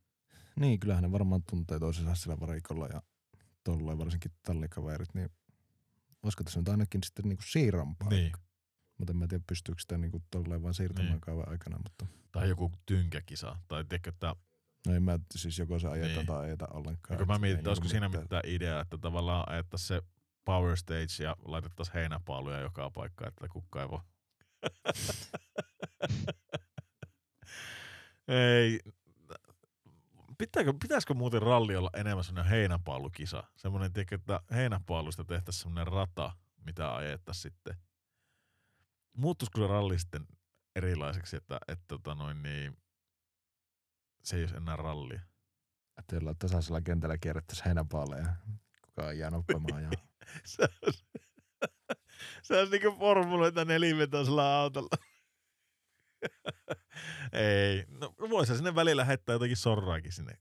Niin, 0.56 0.80
kyllähän 0.80 1.02
ne 1.02 1.12
varmaan 1.12 1.42
tuntee 1.50 1.78
toisensa 1.78 2.14
sillä 2.14 2.40
varikolla 2.40 2.86
ja 2.86 3.02
tolleen, 3.64 3.98
varsinkin 3.98 4.32
tallikaverit, 4.42 5.14
niin 5.14 5.30
olisiko 6.22 6.44
tässä 6.44 6.60
nyt 6.60 6.68
ainakin 6.68 7.00
sitten 7.04 7.28
niinku 7.28 7.42
siirron 7.46 7.96
paikka? 7.96 8.16
Niin. 8.16 8.32
Mutta 8.98 9.12
en 9.12 9.16
mä 9.16 9.26
tiedä, 9.26 9.44
pystyykö 9.46 9.80
sitä 9.80 9.98
niinku 9.98 10.22
tolleen 10.30 10.62
vaan 10.62 10.74
siirtämään 10.74 11.12
niin. 11.12 11.20
kauan 11.20 11.48
aikana. 11.48 11.78
Mutta... 11.78 12.06
Tai 12.32 12.48
joku 12.48 12.72
tynkäkisa. 12.86 13.58
Tai 13.68 13.84
tiedätkö, 13.84 14.10
että 14.10 14.36
No 14.86 14.94
en 14.94 15.02
mä 15.02 15.18
siis 15.34 15.58
joko 15.58 15.78
se 15.78 15.88
ajeta 15.88 16.16
niin. 16.16 16.26
tai 16.26 16.44
ajeta 16.44 16.66
ollenkaan. 16.70 17.20
Eikö 17.20 17.24
mä 17.32 17.38
mietin, 17.38 17.58
että 17.58 17.70
olisiko 17.70 17.88
siinä 17.88 18.08
mitään 18.08 18.42
idea, 18.46 18.80
että 18.80 18.98
tavallaan 18.98 19.48
ajettaisiin 19.48 19.88
se 19.88 20.02
power 20.44 20.76
stage 20.76 21.22
ja 21.24 21.36
laitettaisiin 21.44 21.94
heinäpaaluja 21.94 22.60
joka 22.60 22.90
paikkaan, 22.90 23.28
että 23.28 23.48
kukka 23.48 23.82
ei 23.82 23.88
voi. 23.88 24.00
ei, 28.28 28.80
Pitääkö, 30.42 30.74
pitäisikö 30.82 31.14
muuten 31.14 31.42
ralli 31.42 31.76
olla 31.76 31.90
enemmän 31.94 32.24
semmoinen 32.24 32.50
heinäpaalukisa? 32.50 33.44
Semmoinen, 33.56 33.92
tiedätkö, 33.92 34.14
että 34.14 34.40
heinäpaalusta 34.54 35.24
tehtäisiin 35.24 35.62
semmoinen 35.62 35.92
rata, 35.92 36.32
mitä 36.66 36.94
ajettaisiin 36.94 37.42
sitten. 37.42 37.76
Muuttuisiko 39.16 39.60
se 39.60 39.66
ralli 39.66 39.98
sitten 39.98 40.26
erilaiseksi, 40.76 41.36
että, 41.36 41.58
että 41.68 41.84
tota 41.88 42.14
noin, 42.14 42.42
niin, 42.42 42.76
se 44.22 44.36
ei 44.36 44.42
olisi 44.42 44.56
enää 44.56 44.76
rallia? 44.76 45.20
Että 45.98 46.16
jollain 46.16 46.38
tasaisella 46.38 46.80
kentällä 46.80 47.18
kierrettäisiin 47.18 47.64
heinäpaaleja, 47.64 48.36
kuka 48.84 49.12
jää 49.12 49.30
noppamaan. 49.30 49.82
Ja... 49.82 49.90
se 50.44 50.68
olisi, 50.82 51.04
se 52.42 52.58
olisi 52.58 52.72
niin 52.72 52.82
kuin 52.82 52.98
formuloita 52.98 53.64
nelivetoisella 53.64 54.60
autolla. 54.60 54.96
Ei. 57.32 57.84
No 57.88 58.14
voisi 58.30 58.56
sinne 58.56 58.74
välillä 58.74 59.04
heittää 59.04 59.32
jotakin 59.32 59.56
sorraakin 59.56 60.12
sinne. 60.12 60.38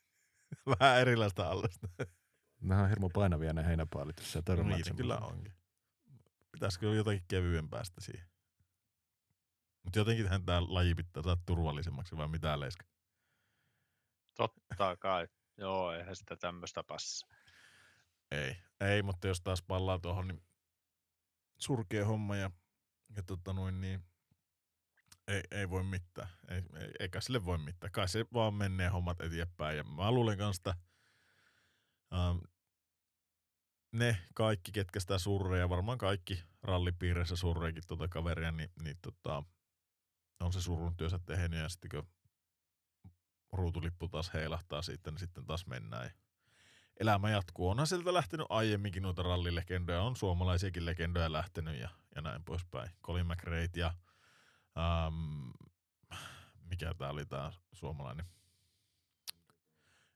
Vähän 0.80 1.00
erilaista 1.00 1.48
allasta. 1.48 1.88
Nämä 2.60 2.82
on 2.82 2.88
hirmu 2.88 3.08
painavia 3.08 3.52
ne 3.52 3.66
heinäpaalit, 3.66 4.18
jos 4.18 4.32
sä 4.32 4.42
törmäät 4.42 4.80
niin, 4.84 4.96
kyllä 4.96 5.18
onkin. 5.18 5.54
Pitäisikö 6.52 6.86
jotakin 6.86 7.24
kevyempää 7.28 7.84
sitä 7.84 8.00
siihen? 8.00 8.28
Mutta 9.82 9.98
jotenkin 9.98 10.26
tämä 10.46 10.62
laji 10.68 10.94
pitää 10.94 11.22
saada 11.22 11.40
turvallisemmaksi 11.46 12.16
vai 12.16 12.28
mitä 12.28 12.60
leiska? 12.60 12.84
Totta 14.36 14.96
kai. 14.96 15.28
Joo, 15.56 15.92
eihän 15.92 16.16
sitä 16.16 16.36
tämmöistä 16.36 16.84
passa. 16.84 17.26
Ei, 18.30 18.56
ei, 18.80 19.02
mutta 19.02 19.28
jos 19.28 19.40
taas 19.40 19.62
pallaa 19.62 19.98
tuohon, 19.98 20.28
niin 20.28 20.42
surkea 21.58 22.06
homma 22.06 22.36
ja, 22.36 22.50
ja 23.16 23.22
tota 23.22 23.52
noin, 23.52 23.80
niin 23.80 24.04
ei, 25.28 25.42
ei 25.50 25.70
voi 25.70 25.82
mitään. 25.82 26.28
Ei, 26.48 26.62
ei, 26.80 26.90
eikä 27.00 27.20
sille 27.20 27.44
voi 27.44 27.58
mitään. 27.58 27.92
Kai 27.92 28.08
se 28.08 28.26
vaan 28.32 28.54
menee 28.54 28.88
hommat 28.88 29.20
eteenpäin. 29.20 29.76
Ja 29.76 29.84
mä 29.84 30.10
luulen 30.10 30.38
kanssa, 30.38 30.74
ähm, 32.14 32.38
ne 33.92 34.18
kaikki, 34.34 34.72
ketkä 34.72 35.00
sitä 35.00 35.18
surreja, 35.18 35.68
varmaan 35.68 35.98
kaikki 35.98 36.42
rallipiireissä 36.62 37.36
surreikin 37.36 37.82
tuota 37.86 38.08
kaveria, 38.08 38.52
niin, 38.52 38.70
niin 38.82 38.96
tota, 39.02 39.42
on 40.40 40.52
se 40.52 40.60
surun 40.60 40.96
työssä 40.96 41.18
tehnyt 41.18 41.58
ja 41.58 41.68
sitten 41.68 41.90
kun 41.90 42.08
ruutulippu 43.52 44.08
taas 44.08 44.34
heilahtaa 44.34 44.82
siitä, 44.82 45.10
niin 45.10 45.18
sitten 45.18 45.46
taas 45.46 45.66
mennään. 45.66 46.10
elämä 47.00 47.30
jatkuu. 47.30 47.68
Onhan 47.68 47.86
sieltä 47.86 48.14
lähtenyt 48.14 48.46
aiemminkin 48.48 49.02
noita 49.02 49.22
rallilegendoja, 49.22 50.02
on 50.02 50.16
suomalaisiakin 50.16 50.86
legendoja 50.86 51.32
lähtenyt 51.32 51.80
ja, 51.80 51.88
ja 52.14 52.22
näin 52.22 52.44
poispäin. 52.44 52.90
Colin 53.02 53.26
McRae 53.26 53.68
ja 53.76 53.94
Um, 54.76 55.52
mikä 56.70 56.94
tää 56.94 57.10
oli 57.10 57.26
tää 57.26 57.52
suomalainen? 57.72 58.26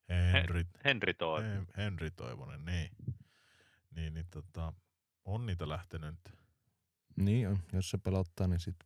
Henri, 0.08 0.64
Henri 0.84 1.14
Toivonen. 1.14 1.66
Henri 1.76 2.10
Toivonen, 2.10 2.64
niin. 2.64 2.90
Niin, 3.90 4.14
niin 4.14 4.26
tota, 4.30 4.72
on 5.24 5.46
niitä 5.46 5.68
lähtenyt. 5.68 6.14
Niin 7.16 7.48
on. 7.48 7.58
Jos 7.72 7.90
se 7.90 7.98
pelottaa, 7.98 8.46
niin 8.46 8.60
sit 8.60 8.76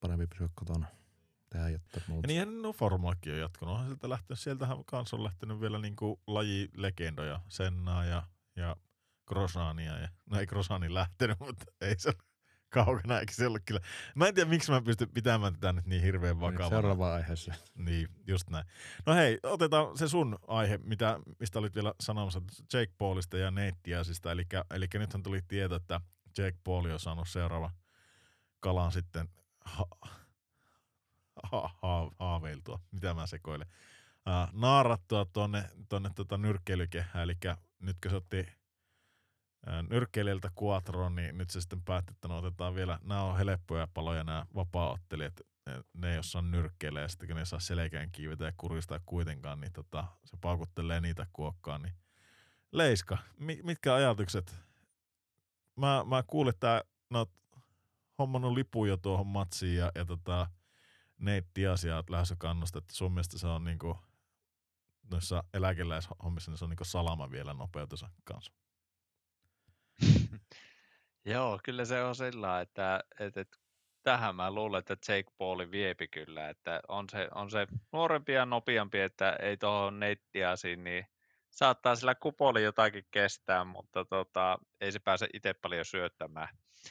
parempi 0.00 0.26
pysyä 0.26 0.48
kotona. 0.54 0.86
Tehdä 1.50 1.68
jotta 1.68 2.00
muuta. 2.08 2.24
Ja 2.24 2.28
niinhän 2.28 2.62
no 2.62 2.72
Formulakin 2.72 3.32
on 3.32 3.38
jatkunut. 3.38 3.72
Onhan 3.72 3.88
sieltä 3.88 4.08
lähtenyt, 4.08 4.38
sieltähän 4.38 4.84
kanssa 4.84 5.16
on 5.16 5.24
lähtenyt 5.24 5.60
vielä 5.60 5.78
niinku 5.78 6.20
lajilegendoja. 6.26 7.40
Sennaa 7.48 8.04
ja, 8.04 8.22
ja 8.56 8.76
Krosania. 9.26 9.98
Ja, 9.98 10.08
no 10.26 10.40
ei 10.40 10.46
Krosani 10.46 10.94
lähtenyt, 10.94 11.40
mutta 11.46 11.64
ei 11.80 11.98
se 11.98 12.08
ole 12.08 12.27
kaukana, 12.68 13.20
eikä 13.20 13.32
se 13.32 13.46
ollut 13.46 13.62
kyllä. 13.66 13.80
Mä 14.14 14.26
en 14.26 14.34
tiedä, 14.34 14.50
miksi 14.50 14.70
mä 14.70 14.82
pystyn 14.82 15.08
pitämään 15.08 15.54
tätä 15.54 15.72
nyt 15.72 15.86
niin 15.86 16.02
hirveän 16.02 16.40
vakavana. 16.40 16.68
Seuraava 16.68 17.14
aiheessa. 17.14 17.54
Niin, 17.74 18.08
just 18.26 18.50
näin. 18.50 18.66
No 19.06 19.14
hei, 19.14 19.38
otetaan 19.42 19.98
se 19.98 20.08
sun 20.08 20.38
aihe, 20.46 20.78
mitä, 20.78 21.20
mistä 21.40 21.58
olit 21.58 21.74
vielä 21.74 21.94
sanomassa 22.00 22.42
Jake 22.72 22.92
Paulista 22.98 23.38
ja 23.38 23.52
Diazista. 23.84 24.32
Eli, 24.32 24.46
eli 24.70 24.86
nythän 24.94 25.22
tuli 25.22 25.42
tieto, 25.48 25.74
että 25.74 26.00
Jake 26.38 26.58
Paul 26.64 26.84
on 26.84 27.00
saanut 27.00 27.28
seuraava 27.28 27.70
kalan 28.60 28.92
sitten 28.92 29.28
ha, 29.64 29.86
ha, 31.42 31.70
ha, 31.82 32.10
haaveiltua. 32.18 32.80
Mitä 32.92 33.14
mä 33.14 33.26
sekoilen? 33.26 33.68
Uh, 34.18 34.60
naarattua 34.60 35.24
tuonne, 35.24 35.64
tuonne 35.88 36.10
tota 36.14 36.38
nyrkkeilykehään. 36.38 37.24
Eli 37.24 37.34
nyt 37.80 37.96
kun 38.02 38.10
se 38.10 38.16
otti 38.16 38.57
nyrkkeilijältä 39.90 40.50
Quattro, 40.62 41.08
niin 41.08 41.38
nyt 41.38 41.50
se 41.50 41.60
sitten 41.60 41.82
päätti, 41.82 42.12
että 42.12 42.28
no 42.28 42.38
otetaan 42.38 42.74
vielä, 42.74 42.98
nämä 43.02 43.22
on 43.22 43.36
helppoja 43.36 43.88
paloja 43.94 44.24
nämä 44.24 44.46
vapaa-ottelijat, 44.54 45.40
ne 45.94 46.12
ei 46.12 46.18
osaa 46.18 46.42
nyrkkeilee 46.42 47.02
ja 47.02 47.08
sitten 47.08 47.28
kun 47.28 47.36
ne 47.36 47.44
saa 47.44 47.60
selkään 47.60 48.10
kiivetä 48.10 48.44
ja 48.44 48.52
kuristaa 48.56 49.00
kuitenkaan, 49.06 49.60
niin 49.60 49.72
tota, 49.72 50.04
se 50.24 50.36
paukuttelee 50.40 51.00
niitä 51.00 51.26
kuokkaan. 51.32 51.82
Niin. 51.82 51.94
Leiska, 52.72 53.18
mitkä 53.62 53.94
ajatukset? 53.94 54.54
Mä, 55.76 56.04
mä 56.06 56.22
kuulin, 56.26 56.54
että 56.54 56.84
no, 57.10 57.26
hommannut 58.18 58.52
lipu 58.52 58.84
jo 58.84 58.96
tuohon 58.96 59.26
matsiin 59.26 59.76
ja, 59.76 59.92
ja 59.94 60.04
tota, 60.04 60.46
Nate 61.18 61.44
Diasia 61.56 62.04
lähdössä 62.10 62.36
kannusta, 62.38 62.78
että 62.78 62.94
sun 62.94 63.12
mielestä 63.12 63.38
se 63.38 63.46
on 63.46 63.64
niinku, 63.64 63.98
noissa 65.10 65.44
eläkeläishommissa, 65.54 66.50
niin 66.50 66.58
se 66.58 66.64
on 66.64 66.70
niinku 66.70 66.84
salama 66.84 67.30
vielä 67.30 67.54
nopeutensa 67.54 68.10
kanssa. 68.24 68.52
Joo, 71.24 71.60
kyllä 71.64 71.84
se 71.84 72.02
on 72.02 72.14
sillä 72.16 72.60
että, 72.60 73.04
että, 73.20 73.40
että 73.40 73.58
tähän 74.02 74.36
mä 74.36 74.50
luulen, 74.50 74.78
että 74.78 74.96
Jake 75.08 75.30
Pauli 75.38 75.70
viepi 75.70 76.08
kyllä, 76.08 76.48
että 76.48 76.80
on 76.88 77.06
se, 77.10 77.28
on 77.34 77.50
se 77.50 77.66
nuorempi 77.92 78.32
ja 78.32 78.46
nopeampi, 78.46 79.00
että 79.00 79.32
ei 79.32 79.56
tuohon 79.56 80.00
neittiasiin, 80.00 80.84
niin 80.84 81.06
saattaa 81.50 81.96
sillä 81.96 82.14
kupoli 82.14 82.62
jotakin 82.62 83.04
kestää, 83.10 83.64
mutta 83.64 84.04
tota, 84.04 84.58
ei 84.80 84.92
se 84.92 84.98
pääse 84.98 85.28
itse 85.34 85.54
paljon 85.54 85.84
syöttämään, 85.84 86.48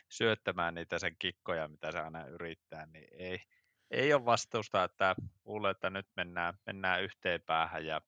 syöttämään 0.10 0.76
niitä 0.76 1.00
sen 1.00 1.16
kikkoja, 1.20 1.68
mitä 1.68 1.92
se 1.92 2.00
aina 2.00 2.26
yrittää, 2.26 2.86
niin 2.86 3.08
ei, 3.12 3.40
ei 3.92 4.14
ole 4.14 4.26
vastuusta, 4.26 4.84
että 4.84 5.16
luulen, 5.46 5.72
että 5.72 5.90
nyt 5.90 6.08
mennään, 6.16 6.54
mennään 6.66 7.04
yhteen 7.04 7.42
päähän 7.42 7.86
ja 7.86 8.02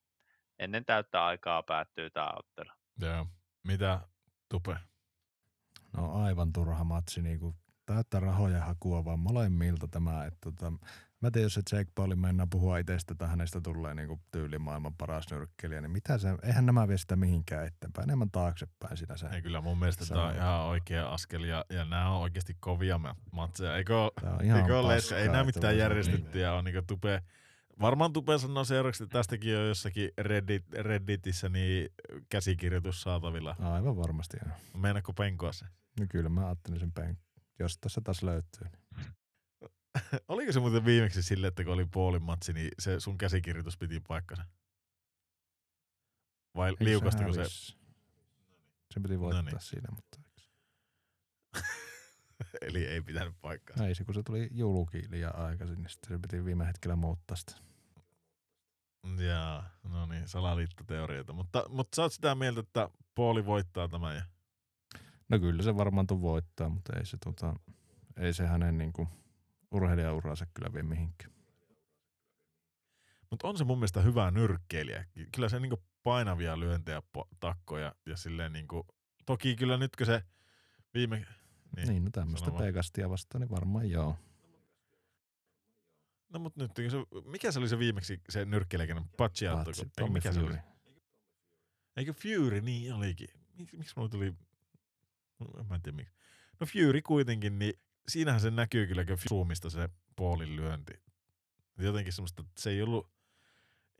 ennen 0.59 0.85
täyttä 0.85 1.25
aikaa 1.25 1.63
päättyy 1.63 2.09
tämä 2.09 2.33
ottelu. 2.37 2.69
Joo. 3.01 3.25
Mitä 3.67 3.99
Tupe? 4.49 4.77
No 5.97 6.23
aivan 6.23 6.53
turha 6.53 6.83
matsi, 6.83 7.21
niin 7.21 7.39
kuin 7.39 7.55
täyttä 7.85 8.19
rahoja 8.19 8.65
hakua 8.65 9.05
vaan 9.05 9.19
molemmilta 9.19 9.87
tämä. 9.87 10.25
Että 10.25 10.37
tota, 10.41 10.71
mä 11.21 11.31
tiedän, 11.31 11.45
jos 11.45 11.53
se 11.53 11.61
Jake 11.71 11.91
Paulin 11.95 12.19
mennään 12.19 12.49
puhua 12.49 12.77
itsestä, 12.77 13.11
että 13.11 13.27
hänestä 13.27 13.61
tulee 13.61 13.93
niin 13.93 14.07
kuin 14.07 14.21
tyyli 14.31 14.59
maailman 14.59 14.93
paras 14.97 15.25
nyrkkelijä, 15.31 15.81
niin 15.81 15.91
mitä 15.91 16.17
se, 16.17 16.29
eihän 16.43 16.65
nämä 16.65 16.87
vie 16.87 16.97
sitä 16.97 17.15
mihinkään 17.15 17.67
eteenpäin, 17.67 18.09
enemmän 18.09 18.31
taaksepäin 18.31 18.97
siinä 18.97 19.17
se. 19.17 19.27
Ei 19.27 19.41
kyllä 19.41 19.61
mun 19.61 19.79
mielestä 19.79 20.05
tämä 20.05 20.27
on 20.27 20.35
ihan 20.35 20.59
oikea 20.59 21.09
askel 21.09 21.43
ja, 21.43 21.65
ja 21.69 21.85
nämä 21.85 22.09
on 22.09 22.21
oikeasti 22.21 22.57
kovia 22.59 22.99
matseja. 23.31 23.75
Eikö, 23.75 23.93
eikö 24.57 24.79
ole, 24.79 24.97
ei 25.17 25.27
nämä 25.27 25.43
mitään 25.43 25.77
järjestettyjä 25.77 26.53
on 26.53 26.65
niin 26.65 26.85
tupe, 26.87 27.23
Varmaan 27.81 28.13
Tupe 28.13 28.37
sanoo 28.37 28.63
seuraavaksi, 28.63 29.03
että 29.03 29.17
tästäkin 29.17 29.57
on 29.57 29.67
jossakin 29.67 30.11
Reddit, 30.17 30.73
Redditissä 30.73 31.49
niin 31.49 31.89
käsikirjoitus 32.29 33.01
saatavilla. 33.01 33.55
Aivan 33.59 33.97
varmasti 33.97 34.37
joo. 34.45 34.55
Meinaatko 34.77 35.13
penkoa 35.13 35.51
se? 35.51 35.65
No 35.99 36.05
kyllä 36.09 36.29
mä 36.29 36.45
ajattelin 36.45 36.79
sen 36.79 36.91
penk. 36.91 37.19
Jos 37.59 37.77
tässä 37.77 38.01
taas 38.03 38.23
löytyy. 38.23 38.67
Niin. 38.97 39.05
Oliko 40.27 40.51
se 40.51 40.59
muuten 40.59 40.85
viimeksi 40.85 41.23
sille, 41.23 41.47
että 41.47 41.63
kun 41.63 41.73
oli 41.73 41.85
puolin 41.85 42.23
matsi, 42.23 42.53
niin 42.53 42.71
se 42.79 42.99
sun 42.99 43.17
käsikirjoitus 43.17 43.77
piti 43.77 43.99
paikkansa? 43.99 44.43
Vai 46.55 46.75
liukastiko 46.79 47.33
se? 47.33 47.45
Se, 47.45 47.73
se 48.93 48.99
piti 49.01 49.19
voittaa 49.19 49.41
no 49.41 49.49
niin. 49.49 49.61
siinä, 49.61 49.87
mutta... 49.95 50.19
Eli 52.61 52.85
ei 52.85 53.01
pitänyt 53.01 53.33
paikkaa. 53.41 53.87
Ei 53.87 53.95
se, 53.95 54.03
kun 54.03 54.13
se 54.13 54.23
tuli 54.23 54.49
julki 54.51 55.01
liian 55.09 55.35
aikaisin, 55.35 55.77
niin 55.77 55.89
sitten 55.89 56.09
se 56.17 56.21
piti 56.21 56.45
viime 56.45 56.67
hetkellä 56.67 56.95
muuttaa 56.95 57.37
sitä. 57.37 57.68
Jaa, 59.17 59.69
no 59.83 60.05
niin, 60.05 60.27
salaliittoteorioita. 60.27 61.33
Mutta, 61.33 61.63
mutta 61.69 61.95
sä 61.95 62.01
oot 62.01 62.13
sitä 62.13 62.35
mieltä, 62.35 62.59
että 62.59 62.89
Pooli 63.15 63.45
voittaa 63.45 63.87
tämän 63.87 64.15
ja 64.15 64.23
No 65.29 65.39
kyllä 65.39 65.63
se 65.63 65.75
varmaan 65.75 66.07
tuon 66.07 66.21
voittaa, 66.21 66.69
mutta 66.69 66.93
ei 66.99 67.05
se, 67.05 67.17
tota, 67.17 67.53
ei 68.17 68.33
se 68.33 68.47
hänen 68.47 68.77
niinku 68.77 69.07
urheilijauransa 69.71 70.45
kyllä 70.53 70.73
vie 70.73 70.83
mihinkään. 70.83 71.31
Mutta 73.29 73.47
on 73.47 73.57
se 73.57 73.63
mun 73.63 73.77
mielestä 73.77 74.01
hyvä 74.01 74.31
nyrkkeilijä. 74.31 75.05
Kyllä 75.35 75.49
se 75.49 75.59
niinku 75.59 75.83
painavia 76.03 76.59
lyöntejä 76.59 77.01
takkoja 77.39 77.95
ja 78.05 78.17
silleen 78.17 78.53
niinku, 78.53 78.85
toki 79.25 79.55
kyllä 79.55 79.77
nytkö 79.77 80.05
se 80.05 80.23
viime... 80.93 81.25
Niin, 81.75 81.87
niin 81.87 82.03
no 82.03 82.09
tämmöistä 82.11 82.51
Pegastia 82.51 83.09
vastaan, 83.09 83.41
niin 83.41 83.49
varmaan 83.49 83.89
joo. 83.89 84.17
No 86.29 86.39
mutta 86.39 86.61
nyt, 86.61 86.71
se, 86.75 86.97
mikä 87.25 87.51
se 87.51 87.59
oli 87.59 87.69
se 87.69 87.79
viimeksi 87.79 88.21
se 88.29 88.45
nyrkkeilijä, 88.45 89.01
Paciato? 89.17 89.71
Mikä 90.09 90.33
se 90.33 90.39
oli? 90.39 90.57
Eikö 91.97 92.13
Fury, 92.13 92.61
niin 92.61 92.93
olikin. 92.93 93.27
Miksi 93.57 93.93
mulla 93.95 94.09
tuli 94.09 94.33
Mä 95.69 95.75
en 95.75 95.81
tiedä 95.81 95.95
miksi. 95.95 96.13
No 96.59 96.65
Fury 96.65 97.01
kuitenkin, 97.01 97.59
niin 97.59 97.73
siinähän 98.07 98.41
se 98.41 98.51
näkyy 98.51 98.87
kyllä 98.87 99.05
Zoomista 99.29 99.69
se 99.69 99.89
Paulin 100.15 100.55
lyönti. 100.55 100.93
Jotenkin 101.77 102.13
semmoista, 102.13 102.41
että 102.41 102.61
se 102.61 102.69
ei 102.69 102.81
ollut, 102.81 103.09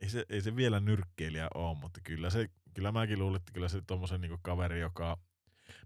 ei 0.00 0.08
se, 0.08 0.26
ei 0.28 0.42
se 0.42 0.56
vielä 0.56 0.80
nyrkkeilijä 0.80 1.48
ole, 1.54 1.78
mutta 1.78 2.00
kyllä 2.04 2.30
se, 2.30 2.48
kyllä 2.74 2.92
mäkin 2.92 3.18
luulin, 3.18 3.36
että 3.36 3.52
kyllä 3.52 3.68
se 3.68 3.82
tommosen 3.86 4.20
niinku 4.20 4.38
kaveri, 4.42 4.80
joka 4.80 5.18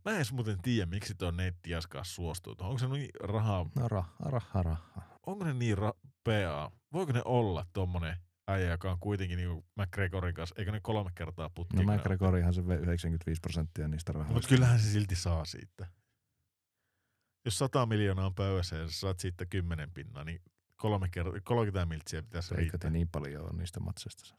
Mä 0.04 0.10
en 0.10 0.16
edes 0.16 0.32
muuten 0.32 0.62
tiedä, 0.62 0.86
miksi 0.86 1.14
tuo 1.14 1.30
netti 1.30 1.70
jaskaa 1.70 2.04
suostuu. 2.04 2.54
Onko 2.58 2.78
se 2.78 2.88
niin 2.88 3.10
rahaa? 3.20 3.66
No 3.76 3.88
raha, 3.88 4.14
raha, 4.20 4.62
raha. 4.62 5.02
Onko 5.26 5.44
ne 5.44 5.54
niin 5.54 5.78
ra- 5.78 6.03
PA? 6.24 6.70
Voiko 6.92 7.12
ne 7.12 7.22
olla 7.24 7.66
tommonen 7.72 8.16
äijä, 8.48 8.70
joka 8.70 8.92
on 8.92 8.98
kuitenkin 9.00 9.36
niin 9.36 9.64
McGregorin 9.76 10.34
kanssa, 10.34 10.54
eikö 10.58 10.72
ne 10.72 10.80
kolme 10.80 11.10
kertaa 11.14 11.50
putki? 11.50 11.76
No 11.76 11.94
McGregorihan 11.94 12.54
se 12.54 12.66
vei 12.66 12.78
95 12.78 13.40
prosenttia 13.40 13.88
niistä 13.88 14.12
rahoista. 14.12 14.34
Mutta 14.34 14.48
kyllähän 14.48 14.80
se 14.80 14.90
silti 14.90 15.14
saa 15.14 15.44
siitä. 15.44 15.86
Jos 17.44 17.58
100 17.58 17.86
miljoonaa 17.86 18.26
on 18.26 18.34
pöydässä 18.34 18.76
ja 18.76 18.88
sä 18.88 19.00
saat 19.00 19.20
siitä 19.20 19.46
10 19.46 19.90
pinnaa, 19.90 20.24
niin 20.24 20.42
kolme 20.76 21.08
kertaa, 21.08 21.40
30 21.44 21.86
miltsiä 21.86 22.22
pitäisi 22.22 22.54
Eikö 22.54 22.60
riittää. 22.60 22.78
Eikö 22.88 22.90
niin 22.90 23.08
paljon 23.08 23.42
ole 23.42 23.52
niistä 23.52 23.80
matseista 23.80 24.36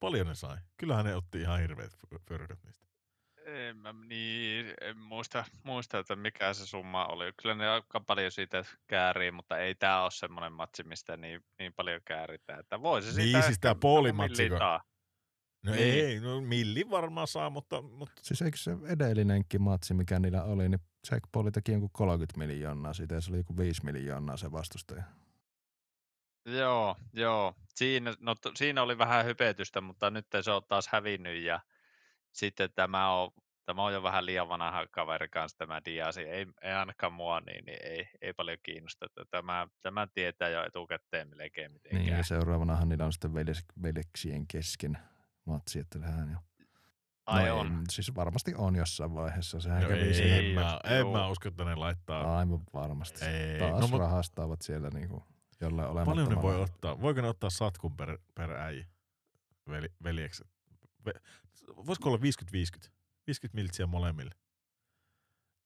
Paljon 0.00 0.26
ne 0.26 0.34
sai. 0.34 0.56
Kyllähän 0.76 1.04
ne 1.04 1.14
otti 1.14 1.40
ihan 1.40 1.60
hirveät 1.60 1.92
fyrkät 2.28 2.58
niistä. 2.64 2.86
En 3.44 3.76
mä 3.76 3.94
niin, 4.06 4.74
en 4.80 4.98
muista, 4.98 5.44
muista, 5.62 5.98
että 5.98 6.16
mikä 6.16 6.54
se 6.54 6.66
summa 6.66 7.06
oli. 7.06 7.32
Kyllä 7.42 7.54
ne 7.54 7.68
aika 7.68 8.00
paljon 8.00 8.32
siitä 8.32 8.64
käärii, 8.86 9.30
mutta 9.30 9.58
ei 9.58 9.74
tämä 9.74 10.02
ole 10.02 10.10
semmoinen 10.10 10.52
matsi, 10.52 10.82
mistä 10.82 11.16
niin, 11.16 11.44
niin 11.58 11.72
paljon 11.74 12.00
kääritään. 12.04 12.60
Että 12.60 12.82
voisi 12.82 13.12
siitä 13.12 13.38
niin, 13.38 13.44
siis 13.44 13.58
tämä 13.60 13.74
puolimatsi. 13.74 14.48
No 15.62 15.72
niin. 15.72 16.04
ei, 16.04 16.20
no 16.20 16.40
milli 16.40 16.90
varmaan 16.90 17.26
saa, 17.26 17.50
mutta, 17.50 17.82
mutta... 17.82 18.22
Siis 18.22 18.42
eikö 18.42 18.56
se 18.56 18.76
edellinenkin 18.88 19.62
matsi, 19.62 19.94
mikä 19.94 20.18
niillä 20.18 20.42
oli, 20.42 20.68
niin 20.68 20.80
Jack 21.10 21.24
Paul 21.32 21.50
teki 21.50 21.72
jonkun 21.72 21.90
30 21.92 22.38
miljoonaa 22.38 22.92
siitä 22.92 23.14
ja 23.14 23.20
se 23.20 23.30
oli 23.30 23.38
joku 23.38 23.56
5 23.56 23.84
miljoonaa 23.84 24.36
se 24.36 24.52
vastustaja. 24.52 25.02
Joo, 26.46 26.96
joo. 27.12 27.54
Siinä, 27.74 28.14
no, 28.20 28.34
siinä 28.54 28.82
oli 28.82 28.98
vähän 28.98 29.24
hypetystä, 29.24 29.80
mutta 29.80 30.10
nyt 30.10 30.26
se 30.40 30.50
on 30.50 30.62
taas 30.68 30.88
hävinnyt 30.88 31.42
ja 31.42 31.60
sitten 32.32 32.70
tämä 32.74 33.12
on, 33.12 33.30
tämä 33.64 33.82
on 33.82 33.92
jo 33.92 34.02
vähän 34.02 34.26
liian 34.26 34.48
vanha 34.48 34.86
kaveri 34.90 35.28
kanssa 35.28 35.58
tämä 35.58 35.80
Diasi, 35.84 36.20
ei, 36.20 36.46
ei 36.62 36.72
ainakaan 36.72 37.12
mua, 37.12 37.40
niin, 37.40 37.64
niin 37.64 37.78
ei, 37.82 38.08
ei 38.20 38.32
paljon 38.32 38.58
kiinnosta. 38.62 39.06
Että 39.06 39.24
tämä, 39.30 39.68
tämä 39.82 40.06
tietää 40.14 40.48
jo 40.48 40.64
etukäteen 40.64 41.28
melkein 41.36 41.72
mitenkään. 41.72 42.04
Niin, 42.04 42.16
ja 42.16 42.24
seuraavanahan 42.24 42.88
niillä 42.88 43.04
on 43.04 43.12
sitten 43.12 43.34
veljeksien 43.82 44.46
kesken 44.46 44.98
matsi, 45.44 45.78
että 45.78 45.98
tähän 45.98 46.30
jo 46.30 46.38
Ai 47.26 47.48
no 47.48 47.58
on. 47.58 47.66
Ei, 47.66 47.72
siis 47.90 48.14
varmasti 48.14 48.54
on 48.56 48.76
jossain 48.76 49.14
vaiheessa. 49.14 49.60
Sehän 49.60 49.82
no 49.82 49.88
kävi 49.88 50.00
ei, 50.00 50.14
siihen. 50.14 50.44
En, 50.44 50.54
mä, 50.54 50.80
en 50.84 51.06
mä 51.06 51.28
usko, 51.28 51.48
että 51.48 51.64
ne 51.64 51.74
laittaa. 51.74 52.38
Aivan 52.38 52.60
varmasti. 52.74 53.24
Ei. 53.24 53.58
Taas 53.58 53.90
no, 53.90 53.98
rahastaavat 53.98 54.62
siellä 54.62 54.90
niinku 54.90 55.24
jollain 55.60 55.88
olemattomalla. 55.88 56.26
Paljon 56.26 56.52
ne 56.52 56.58
voi 56.58 56.62
ottaa? 56.62 57.00
Voiko 57.00 57.20
ne 57.20 57.28
ottaa 57.28 57.50
satkun 57.50 57.96
per, 57.96 58.18
per 58.34 58.50
äijä 58.50 58.86
veli, 59.68 59.88
veljekset? 60.04 60.46
Voisiko 61.86 62.08
olla 62.08 62.18
50-50? 62.18 62.90
50 63.26 63.54
miltsiä 63.54 63.86
molemmille. 63.86 64.34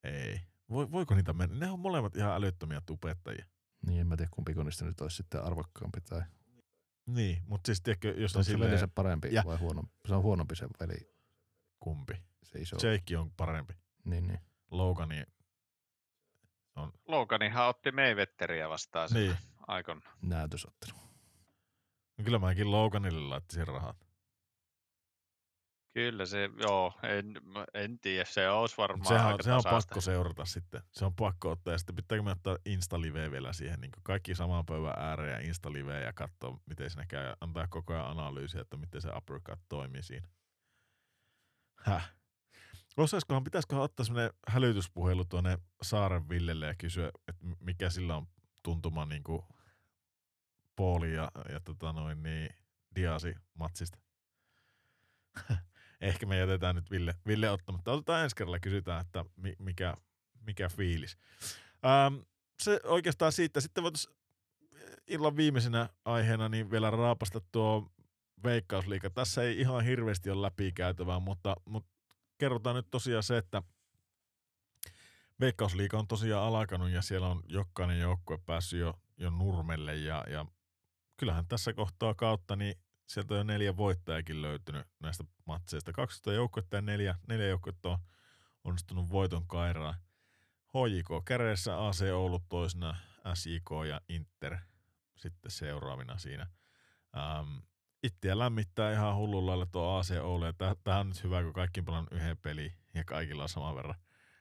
Ei. 0.05 0.41
voiko 0.71 1.15
niitä 1.15 1.33
mennä? 1.33 1.57
Ne 1.57 1.71
on 1.71 1.81
molemmat 1.81 2.17
ihan 2.17 2.33
älyttömiä 2.33 2.83
tupettajia. 2.87 3.47
Niin, 3.87 4.01
en 4.01 4.07
mä 4.07 4.17
tiedä 4.17 4.31
kumpi 4.35 4.55
niistä 4.55 4.85
nyt 4.85 5.01
olisi 5.01 5.17
sitten 5.17 5.45
arvokkaampi 5.45 6.01
tai... 6.01 6.23
Niin, 7.07 7.43
mutta 7.47 7.67
siis 7.67 7.81
tiedätkö, 7.81 8.15
jos 8.17 8.37
on, 8.37 8.41
on 8.41 8.45
silleen... 8.45 8.79
se 8.79 8.87
parempi 8.87 9.29
ja... 9.33 9.43
vai 9.47 9.57
huonompi? 9.57 9.93
Se 10.09 10.15
on 10.15 10.23
huonompi 10.23 10.57
se 10.57 10.67
veli. 10.81 11.15
Kumpi? 11.81 12.23
Se 12.43 12.59
iso. 12.59 12.77
Jake 12.77 13.19
on 13.19 13.31
parempi. 13.31 13.75
Niin, 14.05 14.27
niin. 14.27 14.41
Logani, 14.71 15.25
Loganihan 17.09 17.69
otti 17.69 17.93
Mayvetteriä 17.93 18.69
vastaan 18.69 19.09
sen 19.09 19.23
niin. 19.23 19.37
aikon. 19.67 20.03
Näytösottelu. 20.23 20.93
No 22.19 22.25
Kyllä 22.25 22.39
mäkin 22.39 22.71
Loganille 22.71 23.29
laittaisin 23.29 23.67
rahat. 23.67 24.04
Kyllä 25.95 26.27
se, 26.27 26.51
joo, 26.61 26.93
en, 27.03 27.35
en 27.75 27.99
tiedä, 27.99 28.25
se 28.25 28.51
olisi 28.51 28.77
varmaan 28.77 29.09
Sehän, 29.09 29.27
aika 29.27 29.43
sehän 29.43 29.59
on 29.59 29.71
pakko 29.71 30.01
seurata 30.01 30.45
sitten. 30.45 30.83
Se 30.93 31.05
on 31.05 31.15
pakko 31.15 31.51
ottaa. 31.51 31.75
Ja 31.75 31.79
sitten 31.79 31.97
pitääkö 31.97 32.23
me 32.23 32.31
ottaa 32.31 32.57
Insta-live 32.67 33.31
vielä 33.31 33.53
siihen. 33.53 33.81
Niin 33.81 33.91
kaikki 34.03 34.35
saman 34.35 34.67
pöydän 34.67 34.95
ääreen 34.97 35.33
ja 35.33 35.49
Insta-live 35.49 36.01
ja 36.01 36.13
katsoa, 36.13 36.61
miten 36.67 36.91
siinä 36.91 37.07
käy. 37.07 37.35
Antaa 37.41 37.67
koko 37.69 37.93
ajan 37.93 38.07
analyysiä, 38.07 38.61
että 38.61 38.77
miten 38.77 39.01
se 39.01 39.09
uppercut 39.17 39.61
toimii 39.69 40.03
siinä. 40.03 40.29
Häh? 41.77 42.15
Osaiskohan, 42.97 43.45
pitäisiköhän 43.45 43.85
ottaa 43.85 44.05
semmoinen 44.05 44.31
hälytyspuhelu 44.49 45.25
tuonne 45.25 45.59
Saaren 45.83 46.29
Villelle 46.29 46.67
ja 46.67 46.75
kysyä, 46.75 47.11
että 47.29 47.47
mikä 47.61 47.91
sillä 47.91 48.17
on 48.17 48.27
tuntuma 48.63 49.07
niin 49.07 49.25
kuin 49.25 49.43
Pauli 50.77 51.15
ja, 51.15 51.31
ja 51.53 51.61
tota 51.61 51.93
noin 51.93 52.23
niin, 52.23 52.55
Diasi 52.97 53.35
matsista. 53.55 53.99
Ehkä 56.05 56.27
me 56.27 56.39
jätetään 56.39 56.75
nyt 56.75 56.91
Ville, 56.91 57.15
Ville 57.27 57.51
ottamatta. 57.51 57.93
Otetaan 57.93 58.23
ensi 58.23 58.37
kerralla 58.37 58.59
kysytään, 58.59 59.01
että 59.01 59.25
mi, 59.37 59.55
mikä, 59.59 59.95
mikä 60.41 60.69
fiilis. 60.69 61.19
Ähm, 61.87 62.15
se 62.63 62.81
oikeastaan 62.85 63.33
siitä. 63.33 63.61
Sitten 63.61 63.85
voitaisiin 63.85 64.17
illan 65.07 65.37
viimeisenä 65.37 65.89
aiheena 66.05 66.49
niin 66.49 66.71
vielä 66.71 66.91
raapasta 66.91 67.41
tuo 67.53 67.91
veikkausliiga. 68.45 69.11
Tässä 69.11 69.43
ei 69.43 69.61
ihan 69.61 69.85
hirveästi 69.85 70.31
ole 70.31 70.43
läpikäytävää, 70.43 71.19
mutta, 71.19 71.57
mutta 71.65 71.91
kerrotaan 72.39 72.77
nyt 72.77 72.91
tosiaan 72.91 73.23
se, 73.23 73.37
että 73.39 73.63
Veikkausliiga 75.41 75.99
on 75.99 76.07
tosiaan 76.07 76.55
alkanut 76.55 76.91
ja 76.91 77.03
siellä 77.03 77.29
on 77.29 77.43
jokainen 77.47 78.01
joukkue 78.01 78.39
päässyt 78.47 78.81
jo, 78.81 78.95
jo 79.17 79.31
nurmelle 79.31 79.97
ja, 79.97 80.25
ja 80.31 80.47
kyllähän 81.17 81.47
tässä 81.47 81.73
kohtaa 81.73 82.15
kautta 82.15 82.57
niin 82.57 82.75
sieltä 83.07 83.35
on 83.35 83.39
jo 83.39 83.45
neljä 83.45 83.77
voittajakin 83.77 84.43
löytynyt 84.43 84.87
näistä 85.01 85.25
matseista. 85.47 85.93
12 85.93 86.33
joukkuetta 86.33 86.77
ja 86.77 86.83
neljä, 86.83 87.15
neljä 87.29 87.47
joukkuetta 87.47 87.89
on 87.89 87.99
onnistunut 88.65 89.11
voiton 89.11 89.47
kairaan. 89.47 89.95
HJK 90.75 91.25
kädessä, 91.25 91.87
AC 91.87 92.03
Oulu 92.13 92.41
toisena, 92.49 92.97
SJK 93.35 93.71
ja 93.89 94.01
Inter 94.09 94.59
sitten 95.17 95.51
seuraavina 95.51 96.19
siinä. 96.19 96.47
Ähm, 97.17 97.57
itseä 98.03 98.39
lämmittää 98.39 98.93
ihan 98.93 99.17
hullulla 99.17 99.51
lailla 99.51 99.67
tuo 99.67 99.99
AC 99.99 100.11
Oulu, 100.23 100.45
tämähän 100.53 101.01
on 101.01 101.09
nyt 101.09 101.25
hyvä, 101.25 101.43
kun 101.43 101.53
kaikki 101.53 101.81
on 101.81 101.85
pelannut 101.85 102.13
yhden 102.13 102.37
peliin 102.37 102.73
ja 102.95 103.05
kaikilla 103.05 103.43
on 103.43 103.49
saman 103.49 103.77
verran, 103.77 103.95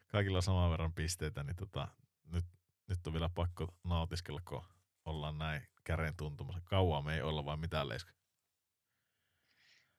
kaikilla 0.08 0.38
on 0.38 0.44
saman 0.44 0.72
verran 0.72 0.94
pisteitä, 0.94 1.44
niin 1.44 1.56
tota, 1.56 1.88
nyt, 2.24 2.46
nyt 2.90 3.08
on 3.08 3.14
vielä 3.14 3.30
pakko 3.30 3.76
nautiskella, 3.84 4.42
kun 4.46 4.64
ollaan 5.06 5.38
näin 5.38 5.62
kären 5.84 6.16
tuntumassa. 6.16 6.62
Kauan 6.64 7.06
me 7.06 7.16
ei 7.16 7.22
olla 7.22 7.46
vai 7.46 7.58
mitään 7.58 7.90
leiska. 7.90 8.12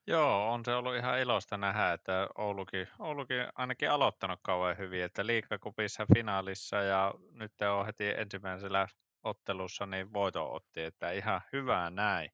Joo, 0.06 0.52
on 0.52 0.64
se 0.64 0.74
ollut 0.74 0.94
ihan 0.94 1.20
iloista 1.20 1.56
nähdä, 1.56 1.92
että 1.92 2.28
Oulukin, 2.38 2.88
Oulukin 2.98 3.46
ainakin 3.54 3.90
aloittanut 3.90 4.40
kauhean 4.42 4.78
hyvin, 4.78 5.04
että 5.04 5.26
liikakupissa 5.26 6.06
finaalissa 6.14 6.76
ja 6.76 7.14
nyt 7.32 7.52
on 7.78 7.86
heti 7.86 8.08
ensimmäisellä 8.08 8.88
ottelussa 9.22 9.86
niin 9.86 10.12
voito 10.12 10.54
otti, 10.54 10.82
että 10.82 11.10
ihan 11.10 11.40
hyvää 11.52 11.90
näin. 11.90 12.30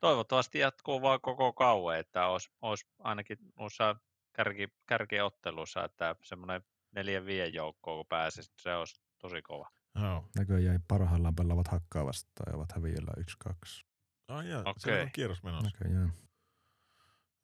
Toivottavasti 0.00 0.58
jatkuu 0.58 1.02
vaan 1.02 1.20
koko 1.20 1.52
kauan, 1.52 1.98
että 1.98 2.26
olisi, 2.26 2.50
olisi 2.62 2.86
ainakin 2.98 3.38
noissa 3.58 3.96
kärki, 4.32 4.68
kärkiottelussa, 4.86 5.84
että 5.84 6.16
semmoinen 6.22 6.62
neljä 6.92 7.26
viiden 7.26 7.54
joukkoa 7.54 7.96
kun 7.96 8.06
pääsisi, 8.08 8.52
se 8.58 8.74
olisi 8.74 9.00
tosi 9.18 9.42
kova. 9.42 9.68
Joo. 10.02 10.24
Näköjään 10.36 10.84
parhaillaan 10.88 11.34
pelaavat 11.34 11.68
hakkaa 11.68 12.06
vastaan 12.06 12.52
ja 12.52 12.56
ovat 12.56 12.72
häviöllä 12.72 13.12
1-2. 13.50 13.84
Ai 14.28 14.50
jaa, 14.50 14.74
se 14.78 15.02
on 15.02 15.10
kierros 15.12 15.42
menossa. 15.42 15.70
Näköjään. 15.70 16.12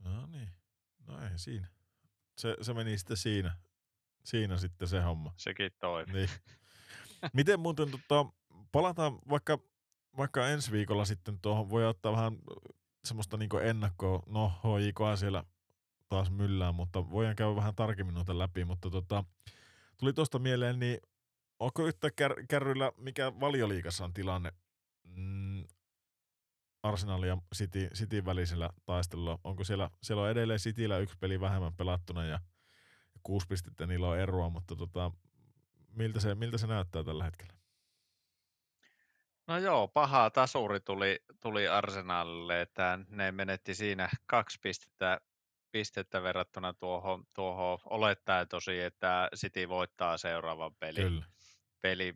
No 0.00 0.26
niin, 0.26 0.48
no 1.06 1.24
ei 1.24 1.38
siinä. 1.38 1.68
Se, 2.38 2.56
se 2.60 2.74
meni 2.74 2.98
sitten 2.98 3.16
siinä, 3.16 3.56
siinä 4.24 4.56
sitten 4.56 4.88
se 4.88 5.00
homma. 5.00 5.34
Sekin 5.36 5.70
toimii. 5.80 6.14
Niin. 6.14 6.30
Miten 7.32 7.60
muuten, 7.60 7.90
tota, 7.90 8.32
palataan 8.72 9.18
vaikka, 9.30 9.58
vaikka 10.16 10.48
ensi 10.48 10.72
viikolla 10.72 11.04
sitten 11.04 11.40
tuohon, 11.40 11.70
voi 11.70 11.86
ottaa 11.86 12.12
vähän 12.12 12.38
semmoista 13.04 13.36
niinku 13.36 13.56
ennakkoa, 13.56 14.22
no 14.26 14.48
HJK 14.48 15.18
siellä 15.18 15.44
taas 16.08 16.30
myllään, 16.30 16.74
mutta 16.74 17.10
voidaan 17.10 17.36
käydä 17.36 17.56
vähän 17.56 17.74
tarkemmin 17.74 18.14
noita 18.14 18.38
läpi, 18.38 18.64
mutta 18.64 18.90
tota, 18.90 19.24
tuli 19.96 20.12
tuosta 20.12 20.38
mieleen, 20.38 20.78
niin 20.78 20.98
onko 21.58 21.86
yhtä 21.86 22.10
kär, 22.10 22.34
kärryllä, 22.48 22.92
mikä 22.96 23.32
valioliikassa 23.40 24.04
on 24.04 24.14
tilanne 24.14 24.52
Arsenal 26.82 27.22
ja 27.22 27.38
City, 27.54 27.88
City 27.94 28.24
välisellä 28.24 28.70
taistelulla? 28.86 29.38
Onko 29.44 29.64
siellä, 29.64 29.90
siellä 30.02 30.22
on 30.22 30.30
edelleen 30.30 30.60
Cityllä 30.60 30.98
yksi 30.98 31.18
peli 31.20 31.40
vähemmän 31.40 31.74
pelattuna 31.74 32.24
ja 32.24 32.40
kuusi 33.22 33.46
pistettä 33.46 33.86
niillä 33.86 34.08
on 34.08 34.18
eroa, 34.18 34.50
mutta 34.50 34.76
tota, 34.76 35.10
miltä, 35.92 36.20
se, 36.20 36.34
miltä 36.34 36.58
se 36.58 36.66
näyttää 36.66 37.04
tällä 37.04 37.24
hetkellä? 37.24 37.52
No 39.46 39.58
joo, 39.58 39.88
paha 39.88 40.30
tasuri 40.30 40.80
tuli, 40.80 41.24
tuli 41.40 41.68
Arsenalille, 41.68 42.60
että 42.60 42.98
ne 43.08 43.32
menetti 43.32 43.74
siinä 43.74 44.08
kaksi 44.26 44.58
pistettä, 44.62 45.20
pistettä 45.70 46.22
verrattuna 46.22 46.72
tuohon, 46.72 47.24
tuohon 47.34 47.78
olettaen 47.84 48.48
tosi, 48.48 48.80
että 48.80 49.28
City 49.36 49.68
voittaa 49.68 50.18
seuraavan 50.18 50.74
pelin. 50.74 51.02
Kyllä. 51.02 51.24
peli. 51.80 52.14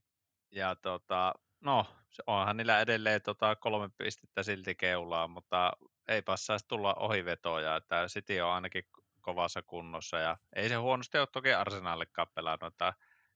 Ja 0.51 0.77
tota, 0.77 1.35
no, 1.61 1.86
onhan 2.27 2.57
niillä 2.57 2.81
edelleen 2.81 3.23
tota, 3.23 3.57
kolme 3.57 3.91
pistettä 3.99 4.43
silti 4.43 4.74
keulaa, 4.74 5.28
mutta 5.28 5.73
ei 6.09 6.23
passaisi 6.23 6.65
tulla 6.69 6.95
ohivetoja, 6.95 7.77
että 7.77 8.07
City 8.07 8.41
on 8.41 8.53
ainakin 8.53 8.85
kovassa 9.20 9.62
kunnossa 9.62 10.19
ja 10.19 10.36
ei 10.57 10.69
se 10.69 10.74
huonosti 10.74 11.19
ole 11.19 11.28
toki 11.32 11.53
Arsenalillekaan 11.53 12.28
pelannut, 12.35 12.73
että 12.73 12.93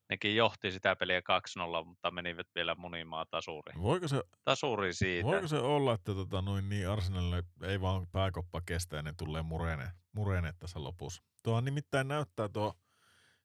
nekin 0.09 0.37
johti 0.37 0.73
sitä 0.73 0.97
peliä 0.97 1.21
2-0, 1.21 1.85
mutta 1.85 2.11
menivät 2.11 2.47
vielä 2.55 2.75
munimaan 2.75 3.27
tasuriin. 3.31 3.83
Voiko 3.83 4.09
se, 4.09 4.23
Tasuri 4.45 4.95
siitä. 4.95 5.27
voiko 5.29 5.49
se 5.49 5.59
olla, 5.59 5.95
että 5.95 6.15
tota, 6.15 6.43
noin 6.43 6.69
niin 6.69 6.89
Arsenalille 6.89 7.43
ei 7.63 7.81
vaan 7.81 8.07
pääkoppa 8.13 8.61
kestä 8.67 8.97
ja 8.97 9.03
ne 9.03 9.15
tulee 9.19 9.43
murene, 9.43 9.91
murene 10.13 10.53
tässä 10.59 10.83
lopussa? 10.83 11.23
Tuohan 11.43 11.65
nimittäin 11.65 12.09
näyttää 12.09 12.49
tuo 12.49 12.75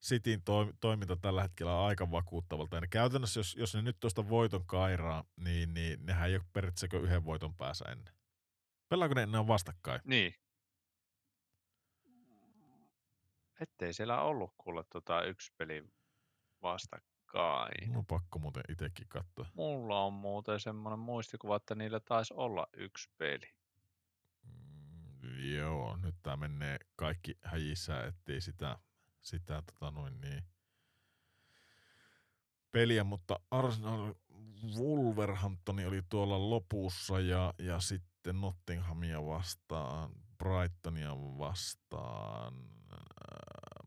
Cityn 0.03 0.41
toi, 0.43 0.73
toiminta 0.79 1.15
tällä 1.15 1.41
hetkellä 1.41 1.85
aika 1.85 2.11
vakuuttavalta. 2.11 2.77
Ja 2.77 2.81
ne 2.81 2.87
käytännössä, 2.87 3.39
jos, 3.39 3.55
jos 3.55 3.75
ne 3.75 3.81
nyt 3.81 3.99
tuosta 3.99 4.29
voiton 4.29 4.65
kairaa, 4.65 5.23
niin, 5.35 5.73
niin 5.73 6.05
nehän 6.05 6.29
ei 6.29 6.35
ole 6.35 6.43
periaatteessa 6.53 6.97
yhden 6.97 7.25
voiton 7.25 7.55
päässä 7.55 7.85
ennen. 7.91 8.13
Pelaako 8.89 9.13
ne 9.13 9.23
enää 9.23 9.47
vastakkain? 9.47 10.01
Niin. 10.05 10.35
Ettei 13.59 13.93
siellä 13.93 14.21
ollut 14.21 14.53
kuule 14.57 14.83
tota 14.89 15.23
yksi 15.23 15.53
peli 15.57 15.83
vastakkain. 16.61 17.93
No 17.93 18.03
pakko 18.03 18.39
muuten 18.39 18.63
itsekin 18.69 19.07
katsoa. 19.09 19.45
Mulla 19.53 19.99
on 19.99 20.13
muuten 20.13 20.59
semmoinen 20.59 20.99
muistikuva, 20.99 21.55
että 21.55 21.75
niillä 21.75 21.99
taisi 21.99 22.33
olla 22.37 22.67
yksi 22.73 23.09
peli. 23.17 23.53
Mm, 24.43 25.53
joo, 25.55 25.97
nyt 25.97 26.15
tää 26.23 26.37
menee 26.37 26.77
kaikki 26.95 27.37
häjissä, 27.43 28.03
ettei 28.03 28.41
sitä, 28.41 28.79
sitä 29.23 29.63
tota 29.73 29.91
noin 29.91 30.21
niin 30.21 30.43
peliä, 32.71 33.03
mutta 33.03 33.39
Arsenal 33.51 34.13
Wolverhamptoni 34.77 35.85
oli 35.85 36.01
tuolla 36.09 36.49
lopussa 36.49 37.19
ja, 37.19 37.53
ja 37.59 37.79
sitten 37.79 38.41
Nottinghamia 38.41 39.25
vastaan, 39.25 40.11
Brightonia 40.37 41.15
vastaan, 41.15 42.53
ää, 42.91 43.83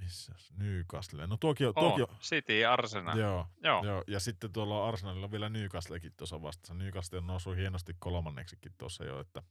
missäs, 0.00 0.52
Newcastle. 0.56 1.26
No 1.26 1.36
tuokin, 1.36 1.68
on- 1.68 1.74
tuokin 1.74 2.04
Oh, 2.04 2.10
on, 2.10 2.16
City 2.20 2.64
Arsenal. 2.64 3.18
joo, 3.18 3.46
Joo. 3.62 3.84
Joo, 3.84 4.04
ja 4.06 4.20
sitten 4.20 4.52
tuolla 4.52 4.82
on 4.82 4.88
Arsenalilla 4.88 5.30
vielä 5.30 5.48
Newcastlekin 5.48 6.12
tuossa 6.16 6.42
vastassa. 6.42 6.74
Newcastle 6.74 7.18
on 7.18 7.26
noussut 7.26 7.56
hienosti 7.56 7.96
kolmanneksikin 7.98 8.72
tuossa 8.78 9.04
jo, 9.04 9.20
että 9.20 9.42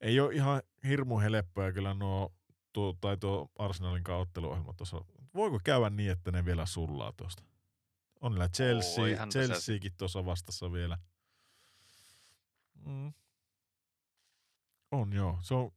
ei 0.00 0.20
ole 0.20 0.34
ihan 0.34 0.62
hirmu 0.84 1.18
helppoa 1.18 1.72
kyllä 1.72 1.94
nuo, 1.94 2.32
tuo, 2.72 2.96
tai 3.00 3.16
tuo 3.16 3.50
Arsenalin 3.58 4.10
otteluohjelma 4.10 4.72
tuossa. 4.72 5.04
Voiko 5.34 5.60
käydä 5.64 5.90
niin, 5.90 6.10
että 6.10 6.32
ne 6.32 6.44
vielä 6.44 6.66
sullaa 6.66 7.12
tuosta? 7.12 7.42
On 8.20 8.32
niillä 8.32 8.48
Chelsea, 8.48 9.04
tässä- 9.16 9.38
Chelseakin 9.38 9.92
tuossa 9.96 10.24
vastassa 10.24 10.72
vielä. 10.72 10.98
Mm. 12.84 13.12
On 14.90 15.12
joo, 15.12 15.38
se 15.42 15.54
on 15.54 15.70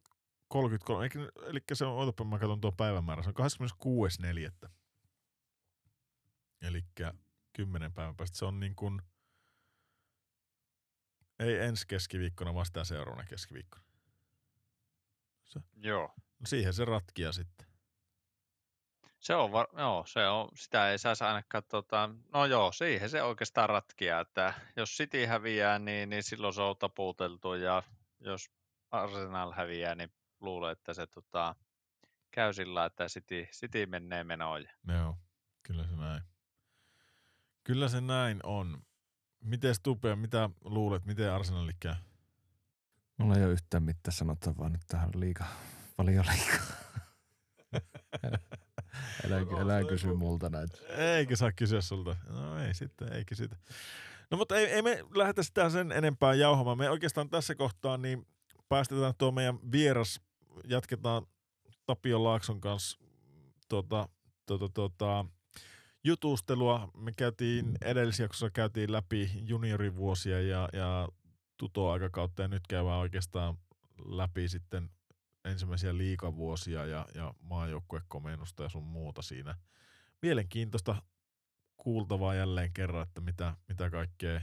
33, 0.47 1.03
eikä, 1.03 1.19
eli 1.45 1.59
se 1.73 1.85
on, 1.85 1.97
otapa 1.97 2.23
mä 2.23 2.39
katson 2.39 2.61
tuo 2.61 2.71
päivämäärä, 2.71 3.23
se 3.23 3.29
on 3.29 3.35
26.4. 3.35 4.69
Eli 6.61 6.85
kymmenen 7.53 7.93
päivän 7.93 8.15
päästä. 8.15 8.37
Se 8.37 8.45
on 8.45 8.59
niin 8.59 8.75
kuin, 8.75 9.01
ei 11.39 11.57
ensi 11.59 11.87
keskiviikkona, 11.87 12.53
vaan 12.53 12.65
sitä 12.65 12.83
seuraavana 12.83 13.27
keskiviikkona. 13.27 13.85
Joo. 15.75 16.15
No 16.41 16.45
siihen 16.45 16.73
se 16.73 16.85
ratkia 16.85 17.31
sitten. 17.31 17.67
Se 19.19 19.35
on, 19.35 19.51
var- 19.51 19.67
joo, 19.77 20.03
se 20.07 20.27
on, 20.27 20.49
sitä 20.55 20.91
ei 20.91 20.99
saisi 20.99 21.23
ainakaan, 21.23 21.63
tota, 21.69 22.09
no 22.33 22.45
joo, 22.45 22.71
siihen 22.71 23.09
se 23.09 23.23
oikeastaan 23.23 23.69
ratkia, 23.69 24.19
että 24.19 24.53
jos 24.75 24.89
City 24.89 25.25
häviää, 25.25 25.79
niin, 25.79 26.09
niin 26.09 26.23
silloin 26.23 26.53
se 26.53 26.61
on 26.61 26.77
taputeltu, 26.77 27.53
ja 27.53 27.83
jos 28.19 28.51
Arsenal 28.91 29.51
häviää, 29.51 29.95
niin 29.95 30.11
luulen, 30.39 30.71
että 30.71 30.93
se 30.93 31.07
tota, 31.07 31.55
käy 32.31 32.53
sillä, 32.53 32.85
että 32.85 33.05
City, 33.05 33.47
City 33.51 33.85
menee 33.85 34.23
menoon. 34.23 34.65
Joo, 34.87 35.17
kyllä 35.63 35.83
se 35.83 35.95
näin. 35.95 36.21
Kyllä 37.63 37.89
se 37.89 38.01
näin 38.01 38.39
on. 38.43 38.83
Miten 39.43 39.75
Stupea, 39.75 40.15
mitä 40.15 40.49
luulet, 40.63 41.05
miten 41.05 41.31
Arsenalille 41.31 41.75
käy? 41.79 41.95
Mulla 43.17 43.35
ei 43.35 43.43
ole 43.43 43.51
yhtään 43.51 43.83
mitään 43.83 44.13
sanottavaa 44.13 44.69
nyt 44.69 44.81
tähän 44.87 45.09
liikaa, 45.15 45.55
paljon 46.01 46.25
liikaa. 46.31 46.65
älä, 49.25 49.61
älä 49.61 49.83
kysy 49.89 50.13
multa 50.13 50.49
näitä. 50.49 50.77
Eikä 50.89 51.35
saa 51.35 51.51
kysyä 51.51 51.81
sulta. 51.81 52.15
No 52.29 52.59
ei 52.59 52.73
sitten, 52.73 53.13
ei 53.13 53.25
kysytä. 53.25 53.55
No 54.31 54.37
mutta 54.37 54.55
ei, 54.55 54.65
ei 54.65 54.81
me 54.81 55.03
lähdetä 55.15 55.43
sitä 55.43 55.69
sen 55.69 55.91
enempää 55.91 56.33
jauhamaan. 56.33 56.77
Me 56.77 56.89
oikeastaan 56.89 57.29
tässä 57.29 57.55
kohtaa 57.55 57.97
niin 57.97 58.27
päästetään 58.69 59.13
tuo 59.17 59.31
meidän 59.31 59.71
vieras, 59.71 60.21
jatketaan 60.67 61.25
Tapio 61.85 62.23
Laakson 62.23 62.61
kanssa 62.61 62.99
tuota, 63.69 64.09
tuota, 64.45 64.69
tuota, 64.69 65.25
jutustelua. 66.03 66.91
Me 66.97 67.11
käytiin 67.17 67.77
edellisjaksossa 67.81 68.49
käytiin 68.49 68.91
läpi 68.91 69.31
juniorivuosia 69.35 70.41
ja, 70.41 70.69
ja 70.73 71.07
tutoaikakautta 71.57 72.41
ja 72.41 72.47
nyt 72.47 72.67
käydään 72.69 72.97
oikeastaan 72.97 73.57
läpi 74.05 74.49
sitten 74.49 74.89
ensimmäisiä 75.45 75.97
liikavuosia 75.97 76.85
ja, 76.85 77.05
ja 77.15 77.33
maajoukkuekomennusta 77.41 78.63
ja 78.63 78.69
sun 78.69 78.83
muuta 78.83 79.21
siinä. 79.21 79.55
Mielenkiintoista 80.21 81.01
kuultavaa 81.77 82.35
jälleen 82.35 82.73
kerran, 82.73 83.03
että 83.03 83.21
mitä, 83.21 83.55
mitä 83.67 83.89
kaikkea 83.89 84.41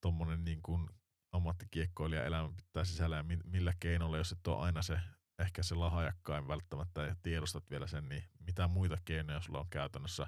tuommoinen 0.00 0.44
niin 0.44 0.62
kuin 0.62 0.90
ammattikiekkoilija 1.32 2.24
elämä 2.24 2.52
pitää 2.56 2.84
sisällä 2.84 3.16
ja 3.16 3.24
millä 3.44 3.74
keinoilla, 3.80 4.16
jos 4.16 4.32
et 4.32 4.46
ole 4.46 4.58
aina 4.58 4.82
se 4.82 5.00
ehkä 5.38 5.62
se 5.62 5.74
lahajakkain 5.74 6.48
välttämättä 6.48 7.02
ja 7.02 7.16
tiedostat 7.22 7.70
vielä 7.70 7.86
sen, 7.86 8.08
niin 8.08 8.24
mitä 8.46 8.68
muita 8.68 8.98
keinoja 9.04 9.40
sulla 9.40 9.60
on 9.60 9.70
käytännössä 9.70 10.26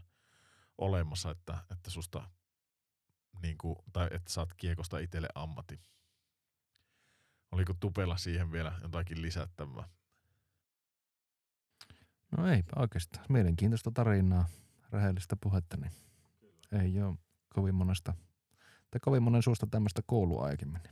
olemassa, 0.79 1.31
että, 1.31 1.59
että 1.71 1.91
susta 1.91 2.31
niin 3.43 3.59
kuin, 3.59 3.77
tai 3.93 4.09
että 4.11 4.33
saat 4.33 4.55
kiekosta 4.57 4.99
itselle 4.99 5.29
ammatti. 5.35 5.81
Oliko 7.53 7.75
Tupella 7.81 8.17
siihen 8.17 8.53
vielä 8.53 8.73
jotakin 8.83 9.23
lisättävää? 9.23 9.89
No 12.37 12.47
ei 12.47 12.63
oikeastaan. 12.77 13.27
Mielenkiintoista 13.29 13.91
tarinaa, 13.91 14.49
rehellistä 14.93 15.37
puhetta, 15.41 15.77
niin 15.77 15.93
ei 16.83 17.03
ole 17.03 17.17
kovin 17.55 17.75
monesta, 17.75 18.15
tai 18.91 19.01
kovin 19.01 19.23
monen 19.23 19.43
suusta 19.43 19.67
tämmöistä 19.71 20.03
koulua 20.07 20.45
aikemmin. 20.45 20.83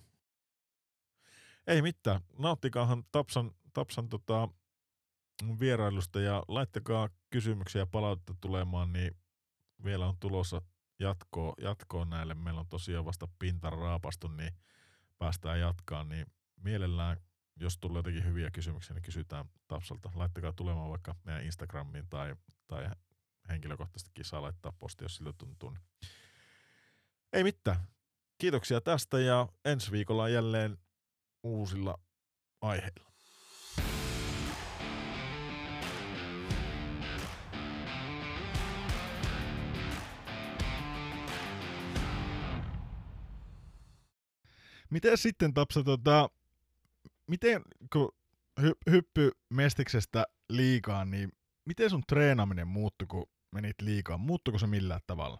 Ei 1.67 1.83
mitään. 1.83 2.21
Nauttikaahan 2.39 3.05
Tapsan, 3.13 3.51
Tapsan 3.73 4.09
tota, 4.09 4.49
vierailusta 5.61 6.21
ja 6.21 6.43
laittakaa 6.49 7.09
kysymyksiä 7.31 7.83
ja 7.83 7.87
palautetta 7.87 8.35
tulemaan, 8.41 8.93
niin 8.93 9.17
vielä 9.85 10.07
on 10.07 10.17
tulossa 10.21 10.63
jatkoa, 10.99 11.55
jatkoa 11.61 12.05
näille. 12.05 12.35
Meillä 12.35 12.61
on 12.61 12.69
tosiaan 12.69 13.05
vasta 13.05 13.29
pinta 13.39 13.71
raapastu, 13.71 14.29
niin 14.29 14.53
päästään 15.19 15.61
jatkaan, 15.61 16.09
niin 16.09 16.27
mielellään, 16.61 17.17
jos 17.57 17.79
tulee 17.79 17.99
jotakin 17.99 18.25
hyviä 18.25 18.51
kysymyksiä, 18.51 18.95
niin 18.95 19.03
kysytään 19.03 19.45
Tapsalta. 19.69 20.11
Laittakaa 20.15 20.53
tulemaan 20.53 20.91
vaikka 20.91 21.15
meidän 21.25 21.45
Instagramiin 21.45 22.07
tai, 22.11 22.37
tai 22.67 22.91
henkilökohtaisestikin 23.49 24.25
saa 24.25 24.43
laittaa 24.43 24.73
posti, 24.73 25.05
jos 25.05 25.17
siltä 25.17 25.33
tuntuu. 25.39 25.77
Ei 27.33 27.43
mitään. 27.43 27.77
Kiitoksia 28.39 28.81
tästä 28.81 29.21
ja 29.21 29.49
ensi 29.65 29.91
viikolla 29.91 30.29
jälleen 30.29 30.79
uusilla 31.43 31.99
aiheilla. 32.61 33.11
Miten 44.91 45.19
sitten 45.19 45.55
Tapsa, 45.55 45.85
tota, 45.85 46.31
miten 47.31 47.63
kun 47.93 48.13
hy, 48.63 48.73
hyppy 48.91 49.31
mestiksestä 49.51 50.27
liikaan, 50.49 51.11
niin 51.11 51.33
miten 51.65 51.91
sun 51.91 52.03
treenaminen 52.09 52.69
muuttui, 52.69 53.07
kun 53.07 53.27
menit 53.53 53.77
liikaan? 53.83 54.21
Muuttuiko 54.21 54.59
se 54.59 54.67
millään 54.67 55.01
tavalla? 55.07 55.39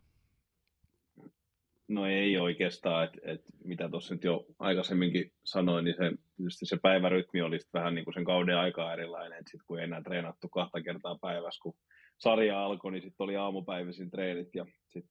No 1.89 2.07
ei 2.07 2.39
oikeastaan, 2.39 3.05
että 3.05 3.19
et, 3.23 3.41
mitä 3.65 3.89
tuossa 3.89 4.15
nyt 4.15 4.25
jo 4.25 4.47
aikaisemminkin 4.59 5.33
sanoin, 5.45 5.85
niin 5.85 5.97
se, 5.97 6.13
tietysti 6.37 6.67
se 6.67 6.79
päivärytmi 6.83 7.43
oli 7.43 7.59
vähän 7.73 7.95
niin 7.95 8.05
kuin 8.05 8.15
sen 8.15 8.25
kauden 8.25 8.59
aikaa 8.59 8.93
erilainen, 8.93 9.39
että 9.39 9.51
sitten 9.51 9.67
kun 9.67 9.79
ei 9.79 9.85
enää 9.85 10.03
treenattu 10.03 10.49
kahta 10.49 10.83
kertaa 10.83 11.19
päivässä, 11.21 11.63
kun 11.63 11.77
sarja 12.19 12.65
alkoi, 12.65 12.93
niin 12.93 13.03
sitten 13.03 13.25
oli 13.25 13.37
aamupäiväisin 13.37 14.11
treenit 14.11 14.55
ja 14.55 14.67
sitten 14.89 15.11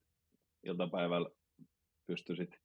iltapäivällä 0.62 1.30
pystyi 2.06 2.36
sitten 2.36 2.60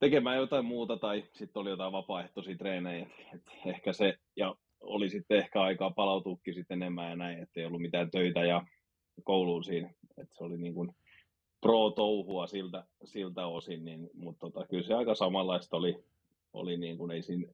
tekemään 0.00 0.36
jotain 0.36 0.64
muuta 0.64 0.96
tai 0.96 1.24
sitten 1.32 1.60
oli 1.60 1.70
jotain 1.70 1.92
vapaaehtoisia 1.92 2.56
treenejä. 2.56 3.06
Et 3.34 3.42
ehkä 3.66 3.92
se, 3.92 4.18
ja 4.36 4.54
oli 4.80 5.10
sitten 5.10 5.38
ehkä 5.38 5.62
aikaa 5.62 5.90
palautuukin 5.90 6.54
sitten 6.54 6.82
enemmän 6.82 7.10
ja 7.10 7.16
näin, 7.16 7.42
ettei 7.42 7.64
ollut 7.64 7.80
mitään 7.80 8.10
töitä 8.10 8.44
ja 8.44 8.66
kouluun 9.24 9.64
siinä. 9.64 9.94
Et 10.18 10.28
se 10.32 10.44
oli 10.44 10.58
niin 10.58 10.74
kuin 10.74 10.94
pro-touhua 11.60 12.46
siltä, 12.46 12.84
siltä 13.04 13.46
osin, 13.46 13.84
niin, 13.84 14.10
mutta 14.14 14.50
tota, 14.50 14.66
kyllä 14.66 14.82
se 14.82 14.94
aika 14.94 15.14
samanlaista 15.14 15.76
oli, 15.76 16.04
oli 16.52 16.76
niin 16.76 16.98
kuin 16.98 17.10
ei 17.10 17.22
siinä, 17.22 17.52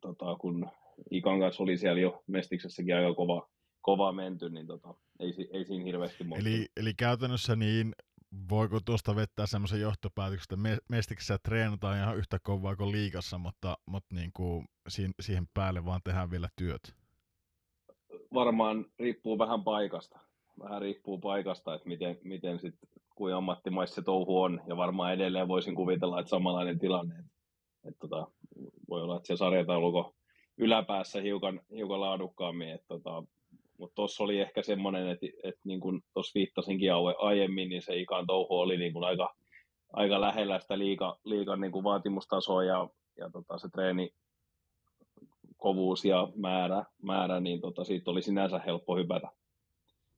tota, 0.00 0.36
kun 0.36 0.70
Ikan 1.10 1.40
kanssa 1.40 1.62
oli 1.62 1.76
siellä 1.76 2.00
jo 2.00 2.22
Mestiksessäkin 2.26 2.96
aika 2.96 3.14
kova, 3.14 3.48
kova 3.80 4.12
menty, 4.12 4.50
niin 4.50 4.66
tota, 4.66 4.94
ei, 5.20 5.34
ei 5.52 5.64
siinä 5.64 5.84
hirveästi 5.84 6.24
muuttunut. 6.24 6.58
Eli, 6.58 6.66
eli 6.76 6.94
käytännössä 6.94 7.56
niin 7.56 7.92
voiko 8.50 8.80
tuosta 8.84 9.16
vettää 9.16 9.46
semmoisen 9.46 9.80
johtopäätöksen, 9.80 10.66
että 10.66 10.82
Mestiksessä 10.88 11.38
treenataan 11.38 11.98
ihan 11.98 12.16
yhtä 12.16 12.38
kovaa 12.42 12.76
kuin 12.76 12.92
liikassa, 12.92 13.38
mutta, 13.38 13.78
mutta 13.86 14.14
niin 14.14 14.30
kuin 14.32 14.64
siihen 15.20 15.48
päälle 15.54 15.84
vaan 15.84 16.00
tehdään 16.04 16.30
vielä 16.30 16.48
työt? 16.56 16.94
Varmaan 18.34 18.86
riippuu 18.98 19.38
vähän 19.38 19.64
paikasta. 19.64 20.18
Vähän 20.62 20.82
riippuu 20.82 21.18
paikasta, 21.18 21.74
että 21.74 21.88
miten, 21.88 22.18
miten 22.24 22.58
sit, 22.58 22.74
kuin 23.14 23.34
ammattimaissa 23.34 23.94
se 23.94 24.02
touhu 24.02 24.42
on. 24.42 24.60
Ja 24.66 24.76
varmaan 24.76 25.12
edelleen 25.12 25.48
voisin 25.48 25.74
kuvitella, 25.74 26.20
että 26.20 26.30
samanlainen 26.30 26.78
tilanne. 26.78 27.14
Että, 27.84 27.98
tota, 27.98 28.26
voi 28.88 29.02
olla, 29.02 29.16
että 29.16 29.26
se 29.26 29.36
sarjatauluko 29.36 30.14
yläpäässä 30.56 31.20
hiukan, 31.20 31.60
hiukan 31.70 32.00
laadukkaammin. 32.00 32.68
Että 32.68 32.88
tota, 32.88 33.22
mutta 33.78 33.94
tuossa 33.94 34.24
oli 34.24 34.40
ehkä 34.40 34.62
semmoinen, 34.62 35.08
että, 35.08 35.26
että 35.44 35.60
niin 35.64 35.80
kuin 35.80 36.00
tuossa 36.14 36.38
viittasinkin 36.38 36.90
aiemmin, 37.18 37.68
niin 37.68 37.82
se 37.82 37.96
ikan 37.96 38.26
touhu 38.26 38.58
oli 38.58 38.76
niin 38.76 38.92
kuin 38.92 39.04
aika, 39.04 39.34
aika 39.92 40.20
lähellä 40.20 40.60
sitä 40.60 40.78
liika, 40.78 41.18
liikan 41.24 41.60
niin 41.60 41.72
kuin 41.72 41.84
vaatimustasoa 41.84 42.64
ja, 42.64 42.88
ja 43.18 43.30
tota, 43.30 43.58
se 43.58 43.68
treeni 43.68 44.10
kovuus 45.56 46.04
ja 46.04 46.28
määrä, 46.36 46.84
määrä 47.02 47.40
niin 47.40 47.60
tota, 47.60 47.84
siitä 47.84 48.10
oli 48.10 48.22
sinänsä 48.22 48.58
helppo 48.58 48.96
hypätä, 48.96 49.28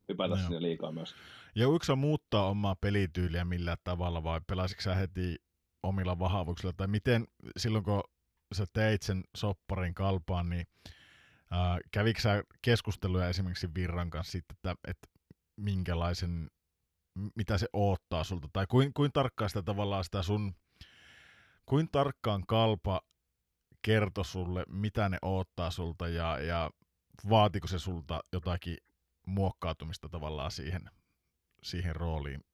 hypätä 0.08 0.34
no. 0.34 0.36
sinne 0.36 0.62
liikaa 0.62 0.92
myös. 0.92 1.14
Ja 1.54 1.68
voiko 1.68 1.96
muuttaa 1.96 2.48
omaa 2.48 2.76
pelityyliä 2.80 3.44
millään 3.44 3.78
tavalla 3.84 4.22
vai 4.22 4.40
pelasitko 4.46 4.82
sä 4.82 4.94
heti 4.94 5.36
omilla 5.82 6.18
vahvuuksilla? 6.18 6.72
Tai 6.76 6.86
miten 6.86 7.26
silloin 7.56 7.84
kun 7.84 8.02
sä 8.52 8.64
teit 8.72 9.02
sen 9.02 9.24
sopparin 9.36 9.94
kalpaan, 9.94 10.50
niin 10.50 10.66
Äh, 11.52 11.78
kävikö 11.90 12.20
sä 12.20 12.44
keskusteluja 12.62 13.28
esimerkiksi 13.28 13.74
Virran 13.74 14.10
kanssa 14.10 14.32
sitten, 14.32 14.56
että, 14.56 14.74
että 14.88 15.08
minkälaisen, 15.56 16.50
mitä 17.34 17.58
se 17.58 17.66
oottaa 17.72 18.24
sulta, 18.24 18.48
tai 18.52 18.66
kuin, 18.66 18.94
kuin 18.94 19.12
tarkkaan 19.12 19.50
sitä 19.50 19.62
tavallaan 19.62 20.04
sitä 20.04 20.22
sun, 20.22 20.54
kuin 21.66 21.88
tarkkaan 21.92 22.46
kalpa 22.46 23.00
kertoi 23.82 24.24
sulle, 24.24 24.64
mitä 24.68 25.08
ne 25.08 25.18
oottaa 25.22 25.70
sulta, 25.70 26.08
ja, 26.08 26.38
ja 26.38 26.70
vaatiko 27.28 27.66
se 27.66 27.78
sulta 27.78 28.20
jotakin 28.32 28.76
muokkautumista 29.26 30.08
tavallaan 30.08 30.50
siihen, 30.50 30.90
siihen 31.62 31.96
rooliin, 31.96 32.44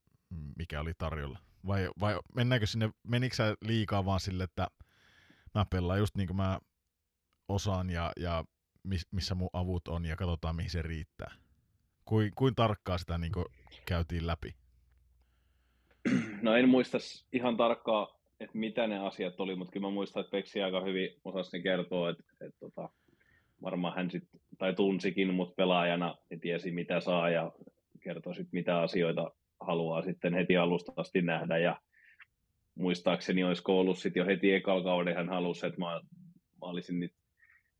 mikä 0.58 0.80
oli 0.80 0.92
tarjolla? 0.98 1.38
Vai, 1.66 1.88
vai 2.00 2.20
mennäänkö 2.34 2.66
sinne, 2.66 2.90
menikö 3.02 3.36
sä 3.36 3.54
liikaa 3.60 4.04
vaan 4.04 4.20
sille, 4.20 4.44
että 4.44 4.66
mä 5.54 5.64
pelaan 5.64 5.98
just 5.98 6.16
niin 6.16 6.26
kuin 6.26 6.36
mä 6.36 6.58
osaan 7.48 7.90
ja, 7.90 8.12
ja 8.16 8.44
missä 9.10 9.34
mun 9.34 9.50
avut 9.52 9.88
on 9.88 10.04
ja 10.04 10.16
katsotaan 10.16 10.56
mihin 10.56 10.70
se 10.70 10.82
riittää. 10.82 11.30
Kuin, 12.04 12.32
kuin 12.34 12.54
tarkkaa 12.54 12.98
sitä 12.98 13.18
niin 13.18 13.32
käytiin 13.86 14.26
läpi? 14.26 14.54
No 16.42 16.56
en 16.56 16.68
muista 16.68 16.98
ihan 17.32 17.56
tarkkaa, 17.56 18.16
että 18.40 18.58
mitä 18.58 18.86
ne 18.86 18.98
asiat 18.98 19.40
oli, 19.40 19.56
mutta 19.56 19.72
kyllä 19.72 19.86
mä 19.86 19.92
muistan, 19.92 20.20
että 20.20 20.30
Peksi 20.30 20.62
aika 20.62 20.80
hyvin 20.80 21.10
osasi 21.24 21.56
ne 21.56 21.62
kertoa, 21.62 22.10
että, 22.10 22.24
että 22.40 22.58
tota, 22.60 22.88
varmaan 23.62 23.96
hän 23.96 24.10
sit, 24.10 24.22
tai 24.58 24.74
tunsikin 24.74 25.34
mut 25.34 25.56
pelaajana 25.56 26.14
ja 26.30 26.38
tiesi 26.38 26.70
mitä 26.70 27.00
saa 27.00 27.30
ja 27.30 27.52
kertoi 28.00 28.34
sit 28.34 28.48
mitä 28.52 28.80
asioita 28.80 29.30
haluaa 29.60 30.02
sitten 30.02 30.34
heti 30.34 30.56
alusta 30.56 30.92
asti 30.96 31.22
nähdä 31.22 31.58
ja 31.58 31.80
muistaakseni 32.74 33.44
olisiko 33.44 33.80
ollut 33.80 33.98
sitten 33.98 34.20
jo 34.20 34.26
heti 34.26 34.52
ekalla 34.52 34.84
kauden 34.84 35.16
hän 35.16 35.28
halusi, 35.28 35.66
että 35.66 35.80
mä, 35.80 35.86
mä 35.86 36.00
olisin 36.60 37.00
nyt 37.00 37.12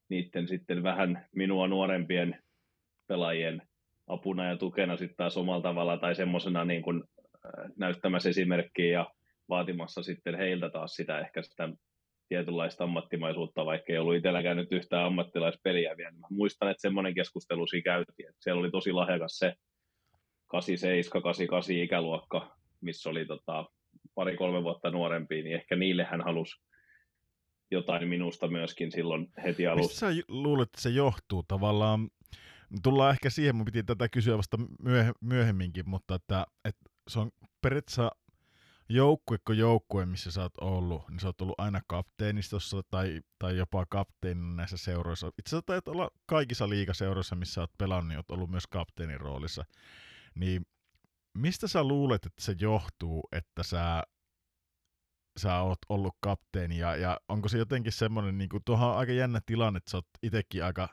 niiden 0.09 0.49
sitten 0.49 0.83
vähän 0.83 1.27
minua 1.35 1.69
nuorempien 1.69 2.39
pelaajien 3.07 3.63
apuna 4.07 4.49
ja 4.49 4.57
tukena 4.57 4.97
sitten 4.97 5.17
taas 5.17 5.37
omalla 5.37 5.63
tavalla 5.63 5.97
tai 5.97 6.15
semmoisena 6.15 6.65
niin 6.65 6.83
kuin 6.83 7.05
näyttämässä 7.77 8.29
esimerkkiä 8.29 8.93
ja 8.93 9.11
vaatimassa 9.49 10.03
sitten 10.03 10.35
heiltä 10.35 10.71
taas 10.71 10.95
sitä 10.95 11.21
ehkä 11.21 11.43
sitä 11.43 11.69
tietynlaista 12.29 12.85
ammattimaisuutta, 12.85 13.65
vaikka 13.65 13.93
ei 13.93 13.99
ollut 13.99 14.17
itselläkään 14.17 14.57
nyt 14.57 14.73
yhtään 14.73 15.05
ammattilaispeliä 15.05 15.97
vielä. 15.97 16.11
Mä 16.11 16.27
muistan, 16.31 16.71
että 16.71 16.81
semmoinen 16.81 17.15
keskustelu 17.15 17.67
siinä 17.67 17.83
käytiin, 17.83 18.29
että 18.29 18.43
siellä 18.43 18.61
oli 18.61 18.71
tosi 18.71 18.93
lahjakas 18.93 19.39
se 19.39 19.55
87, 20.47 21.23
88 21.23 21.77
ikäluokka, 21.77 22.57
missä 22.81 23.11
oli 23.11 23.27
tota, 23.27 23.65
pari-kolme 24.15 24.63
vuotta 24.63 24.91
nuorempi, 24.91 25.43
niin 25.43 25.57
ehkä 25.57 25.77
niille 25.77 26.05
hän 26.05 26.21
halusi 26.21 26.66
jotain 27.71 28.09
minusta 28.09 28.49
myöskin 28.49 28.93
silloin 28.93 29.33
heti 29.45 29.67
alussa. 29.67 30.07
Mistä 30.07 30.21
sä 30.21 30.25
luulet, 30.29 30.69
että 30.69 30.81
se 30.81 30.91
johtuu 30.91 31.43
tavallaan? 31.49 32.09
Tullaan 32.83 33.11
ehkä 33.11 33.31
siihen, 33.31 33.57
mun 33.57 33.65
piti 33.65 33.83
tätä 33.83 34.09
kysyä 34.09 34.37
vasta 34.37 34.57
myöhemminkin, 35.21 35.89
mutta 35.89 36.15
että, 36.15 36.47
että 36.65 36.91
se 37.09 37.19
on 37.19 37.31
periaatteessa 37.63 38.11
joukkue 38.89 39.39
kuin 39.47 39.59
joukkue, 39.59 40.07
missä 40.07 40.31
sä 40.31 40.43
oot 40.43 40.59
ollut, 40.61 41.09
niin 41.09 41.21
sä 41.21 41.27
oot 41.27 41.41
ollut 41.41 41.61
aina 41.61 41.81
kapteenistossa 41.87 42.83
tai, 42.91 43.21
tai 43.39 43.57
jopa 43.57 43.87
kapteenin 43.89 44.57
näissä 44.57 44.77
seuroissa. 44.77 45.27
Itse 45.27 45.49
asiassa 45.49 45.67
taitaa 45.67 45.93
olla 45.93 46.11
kaikissa 46.27 46.69
liikaseuroissa, 46.69 47.37
missä 47.37 47.61
oot 47.61 47.71
pelannut, 47.79 48.09
niin 48.09 48.17
oot 48.17 48.31
ollut 48.31 48.51
myös 48.51 48.67
kapteenin 48.67 49.21
roolissa. 49.21 49.65
Niin 50.35 50.67
mistä 51.35 51.69
sä 51.69 51.85
luulet, 51.85 52.27
että 52.27 52.43
se 52.43 52.57
johtuu, 52.61 53.29
että 53.33 53.63
sä, 53.63 54.03
sä 55.37 55.61
oot 55.61 55.79
ollut 55.89 56.17
kapteeni 56.21 56.79
ja, 56.79 56.97
ja 56.97 57.21
onko 57.29 57.49
se 57.49 57.59
jotenkin 57.59 57.93
semmoinen, 57.93 58.39
niin 58.39 58.49
kuin, 58.49 58.63
tuohon 58.65 58.91
on 58.91 58.97
aika 58.97 59.13
jännä 59.13 59.41
tilanne, 59.47 59.77
että 59.77 59.91
sä 59.91 59.97
oot 59.97 60.09
itsekin 60.23 60.65
aika 60.65 60.89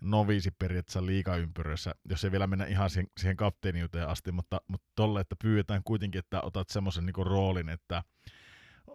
noviisi 0.00 0.50
periaatteessa 0.50 1.06
liikaympyrössä, 1.06 1.94
jos 2.10 2.24
ei 2.24 2.32
vielä 2.32 2.46
mennä 2.46 2.64
ihan 2.66 2.90
siihen, 2.90 3.06
siihen 3.18 3.36
kapteeniuteen 3.36 4.08
asti, 4.08 4.32
mutta, 4.32 4.60
mutta 4.68 4.86
tolle, 4.94 5.20
että 5.20 5.36
pyydetään 5.42 5.82
kuitenkin, 5.84 6.18
että 6.18 6.40
otat 6.42 6.68
semmoisen 6.68 7.06
niin 7.06 7.26
roolin, 7.26 7.68
että 7.68 8.02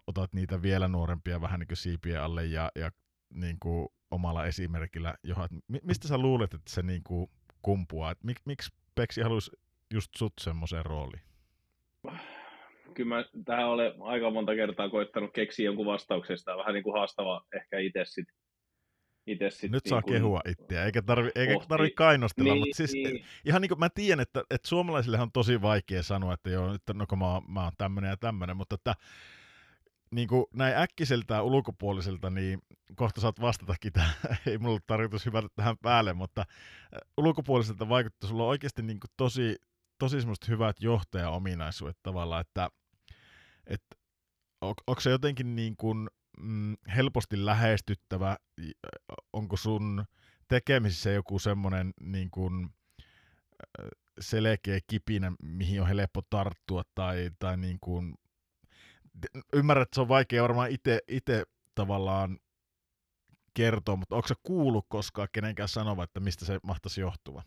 otat 0.07 0.34
niitä 0.34 0.61
vielä 0.61 0.88
nuorempia 0.88 1.41
vähän 1.41 1.60
niin 1.60 1.68
kuin 1.68 1.77
siipien 1.77 2.22
alle 2.22 2.45
ja, 2.45 2.72
ja 2.76 2.91
niin 3.34 3.57
kuin 3.60 3.88
omalla 4.11 4.45
esimerkillä 4.45 5.15
johat. 5.23 5.52
Mistä 5.84 6.07
sä 6.07 6.18
luulet, 6.18 6.53
että 6.53 6.73
se 6.73 6.81
niin 6.81 7.03
kuin 7.03 7.31
kumpuaa? 7.61 8.15
Mik, 8.23 8.38
miksi 8.45 8.69
Peksi 8.95 9.22
haluaisi 9.22 9.52
just 9.93 10.11
sut 10.18 10.34
semmoiseen 10.39 10.85
rooliin? 10.85 11.22
Kyllä 12.93 13.15
mä 13.15 13.26
tähän 13.45 13.68
olen 13.68 13.93
aika 14.01 14.30
monta 14.30 14.55
kertaa 14.55 14.89
koittanut 14.89 15.34
keksiä 15.34 15.65
jonkun 15.65 15.85
vastauksesta. 15.85 16.57
Vähän 16.57 16.73
niin 16.73 16.84
kuin 16.84 16.93
haastava 16.93 17.45
ehkä 17.55 17.80
itse 17.80 18.05
sitten 18.05 18.35
itse 19.27 19.49
sit 19.49 19.72
Nyt 19.72 19.84
niin 19.84 19.89
saa 19.89 20.01
kun... 20.01 20.13
kehua 20.13 20.41
itseä, 20.47 20.85
eikä 20.85 21.01
tarvi, 21.01 21.30
eikä 21.35 21.55
tarvi 21.68 21.91
kainostella, 21.91 22.53
niin, 22.53 22.61
mutta 22.61 22.77
siis 22.77 22.93
niin. 22.93 23.26
ihan 23.45 23.61
niin 23.61 23.69
kuin 23.69 23.80
mä 23.80 23.89
tiedän, 23.89 24.19
että, 24.19 24.43
että 24.49 24.68
suomalaisille 24.68 25.19
on 25.19 25.31
tosi 25.31 25.61
vaikea 25.61 26.03
sanoa, 26.03 26.34
että 26.34 26.49
joo, 26.49 26.72
nyt 26.72 26.81
no, 26.93 27.05
mä, 27.15 27.41
mä 27.53 27.63
oon 27.63 27.72
tämmöinen 27.77 28.09
ja 28.09 28.18
tämmöinen, 28.18 28.57
mutta 28.57 28.76
että 28.76 28.95
niin 30.11 30.27
kuin 30.27 30.45
näin 30.53 30.77
äkkiseltä 30.77 31.41
ulkopuoliselta, 31.41 32.30
niin 32.30 32.59
kohta 32.95 33.22
saat 33.22 33.41
vastatakin 33.41 33.93
tähän, 33.93 34.13
ei 34.47 34.57
mulla 34.57 34.69
ollut 34.69 34.88
tarkoitus 34.88 35.26
hyvätä 35.26 35.47
tähän 35.55 35.77
päälle, 35.81 36.13
mutta 36.13 36.45
ulkopuoliselta 37.18 37.89
vaikuttaa, 37.89 38.30
sulla 38.30 38.43
on 38.43 38.49
oikeasti 38.49 38.81
niin 38.81 38.99
kuin 38.99 39.11
tosi, 39.18 39.55
tosi 39.97 40.19
semmoista 40.19 40.45
hyvät 40.49 40.76
johtaja-ominaisuudet 40.80 41.97
tavallaan, 42.03 42.41
että, 42.41 42.69
että 43.67 43.95
on, 44.61 44.73
onko 44.88 45.01
se 45.01 45.09
jotenkin 45.09 45.55
niin 45.55 45.75
kuin, 45.77 46.09
mm, 46.39 46.75
helposti 46.95 47.45
lähestyttävä? 47.45 48.38
Onko 49.33 49.57
sun 49.57 50.05
tekemisissä 50.47 51.09
joku 51.09 51.39
semmoinen 51.39 51.91
niin 52.01 52.31
kuin, 52.31 52.69
selkeä 54.19 54.79
kipinä, 54.88 55.31
mihin 55.43 55.81
on 55.81 55.88
helppo 55.88 56.21
tarttua 56.29 56.83
tai, 56.95 57.31
tai 57.39 57.57
niin 57.57 57.77
kuin, 57.81 58.15
ymmärrät, 59.53 59.88
että 59.88 59.95
se 59.95 60.01
on 60.01 60.07
vaikea 60.07 60.43
varmaan 60.43 60.69
itse 61.07 61.43
tavallaan 61.75 62.38
kertoa, 63.53 63.95
mutta 63.95 64.15
onko 64.15 64.27
se 64.27 64.35
kuullut 64.43 64.85
koskaan 64.89 65.27
kenenkään 65.31 65.69
sanova, 65.69 66.03
että 66.03 66.19
mistä 66.19 66.45
se 66.45 66.59
mahtaisi 66.63 67.01
johtua? 67.01 67.43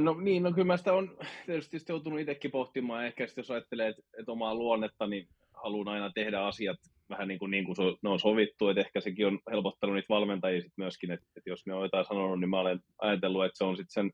No 0.00 0.20
niin, 0.20 0.42
no 0.42 0.52
kyllä 0.52 0.66
mä 0.66 0.76
sitä 0.76 0.92
on 0.92 1.18
tietysti 1.46 1.78
joutunut 1.88 2.20
itsekin 2.20 2.50
pohtimaan. 2.50 3.06
Ehkä 3.06 3.26
jos 3.36 3.50
ajattelee, 3.50 3.88
että, 3.88 4.02
että 4.18 4.32
omaa 4.32 4.54
luonnetta, 4.54 5.06
niin 5.06 5.28
haluan 5.54 5.88
aina 5.88 6.10
tehdä 6.14 6.40
asiat 6.40 6.78
vähän 7.08 7.28
niin 7.28 7.38
kuin, 7.38 7.50
niin 7.50 7.64
kuin 7.64 7.76
ne 8.02 8.10
on 8.10 8.20
sovittu, 8.20 8.68
että 8.68 8.80
ehkä 8.80 9.00
sekin 9.00 9.26
on 9.26 9.38
helpottanut 9.50 9.94
niitä 9.94 10.08
valmentajia 10.08 10.62
sit 10.62 10.72
myöskin, 10.76 11.10
että, 11.10 11.26
että 11.36 11.50
jos 11.50 11.66
ne 11.66 11.74
on 11.74 11.82
jotain 11.82 12.04
sanonut, 12.04 12.40
niin 12.40 12.50
mä 12.50 12.60
olen 12.60 12.80
ajatellut, 12.98 13.44
että 13.44 13.58
se 13.58 13.64
on 13.64 13.76
sitten 13.76 13.92
sen, 13.92 14.10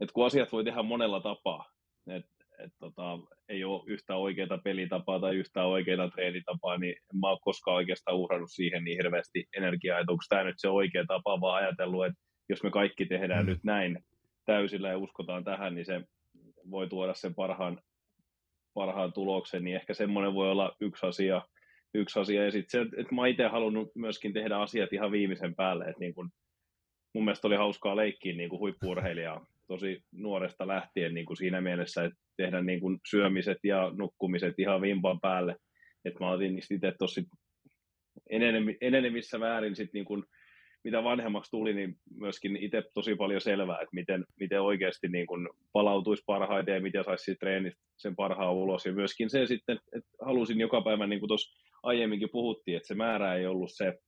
että 0.00 0.12
kun 0.12 0.26
asiat 0.26 0.52
voi 0.52 0.64
tehdä 0.64 0.82
monella 0.82 1.20
tapaa, 1.20 1.70
että 2.10 2.32
et 2.58 2.72
tota, 2.78 3.18
ei 3.48 3.64
ole 3.64 3.82
yhtä 3.86 4.16
oikeaa 4.16 4.58
pelitapaa 4.64 5.20
tai 5.20 5.36
yhtä 5.36 5.64
oikeaa 5.64 6.10
treenitapaa, 6.10 6.78
niin 6.78 6.92
en 6.92 7.20
mä 7.20 7.30
ole 7.30 7.38
koskaan 7.42 7.76
oikeastaan 7.76 8.16
uhrannut 8.16 8.50
siihen 8.52 8.84
niin 8.84 8.96
hirveästi 8.96 9.44
energiaa, 9.56 9.98
että 9.98 10.12
onko 10.12 10.24
tämä 10.28 10.44
nyt 10.44 10.54
se 10.58 10.68
oikea 10.68 11.04
tapa, 11.08 11.40
vaan 11.40 11.64
ajatellut, 11.64 12.06
että 12.06 12.20
jos 12.48 12.62
me 12.62 12.70
kaikki 12.70 13.06
tehdään 13.06 13.44
mm. 13.44 13.50
nyt 13.50 13.64
näin 13.64 13.98
täysillä 14.44 14.88
ja 14.88 14.98
uskotaan 14.98 15.44
tähän, 15.44 15.74
niin 15.74 15.84
se 15.84 16.00
voi 16.70 16.88
tuoda 16.88 17.14
sen 17.14 17.34
parhaan 17.34 17.80
parhaan 18.74 19.12
tuloksen, 19.12 19.64
niin 19.64 19.76
ehkä 19.76 19.94
semmoinen 19.94 20.34
voi 20.34 20.50
olla 20.50 20.76
yksi 20.80 21.06
asia. 21.06 21.42
Yksi 21.94 22.20
asia. 22.20 22.44
Ja 22.44 22.50
sitten 22.50 22.70
se, 22.70 23.00
että 23.00 23.14
mä 23.14 23.26
itse 23.26 23.46
halunnut 23.46 23.90
myöskin 23.94 24.32
tehdä 24.32 24.56
asiat 24.56 24.92
ihan 24.92 25.12
viimeisen 25.12 25.54
päälle. 25.54 25.84
Että 25.84 26.00
niin 26.00 26.14
kun, 26.14 26.30
mun 27.14 27.24
mielestä 27.24 27.46
oli 27.46 27.56
hauskaa 27.56 27.96
leikkiä 27.96 28.32
niin 28.32 28.50
huippuurheilijaa 28.50 29.46
tosi 29.66 30.04
nuoresta 30.12 30.66
lähtien 30.66 31.14
niin 31.14 31.26
kuin 31.26 31.36
siinä 31.36 31.60
mielessä, 31.60 32.04
että 32.04 32.18
tehdä 32.36 32.62
niin 32.62 32.80
kuin 32.80 32.98
syömiset 33.10 33.58
ja 33.64 33.92
nukkumiset 33.94 34.54
ihan 34.58 34.80
vimpan 34.80 35.20
päälle. 35.20 35.56
Että 36.04 36.20
mä 36.20 36.30
otin 36.30 36.54
niistä 36.54 36.74
itse 36.74 36.92
tosi 36.98 37.24
enenevissä 38.80 39.38
määrin 39.38 39.76
sit 39.76 39.92
niin 39.92 40.04
kuin 40.04 40.24
mitä 40.84 41.04
vanhemmaksi 41.04 41.50
tuli, 41.50 41.74
niin 41.74 41.96
myöskin 42.14 42.56
itse 42.56 42.82
tosi 42.94 43.14
paljon 43.14 43.40
selvää, 43.40 43.76
että 43.80 43.94
miten, 43.94 44.24
miten 44.40 44.62
oikeasti 44.62 45.08
niin 45.08 45.26
kuin 45.26 45.48
palautuisi 45.72 46.22
parhaiten 46.26 46.74
ja 46.74 46.80
miten 46.80 47.04
saisi 47.04 47.34
treenistä 47.34 47.80
sen 47.96 48.16
parhaan 48.16 48.54
ulos. 48.54 48.86
Ja 48.86 48.92
myöskin 48.92 49.30
se 49.30 49.46
sitten, 49.46 49.78
että 49.96 50.10
halusin 50.20 50.60
joka 50.60 50.80
päivä, 50.80 51.06
niin 51.06 51.20
kuin 51.20 51.28
tuossa 51.28 51.62
aiemminkin 51.82 52.28
puhuttiin, 52.32 52.76
että 52.76 52.86
se 52.86 52.94
määrä 52.94 53.34
ei 53.34 53.46
ollut 53.46 53.70
se, 53.72 53.98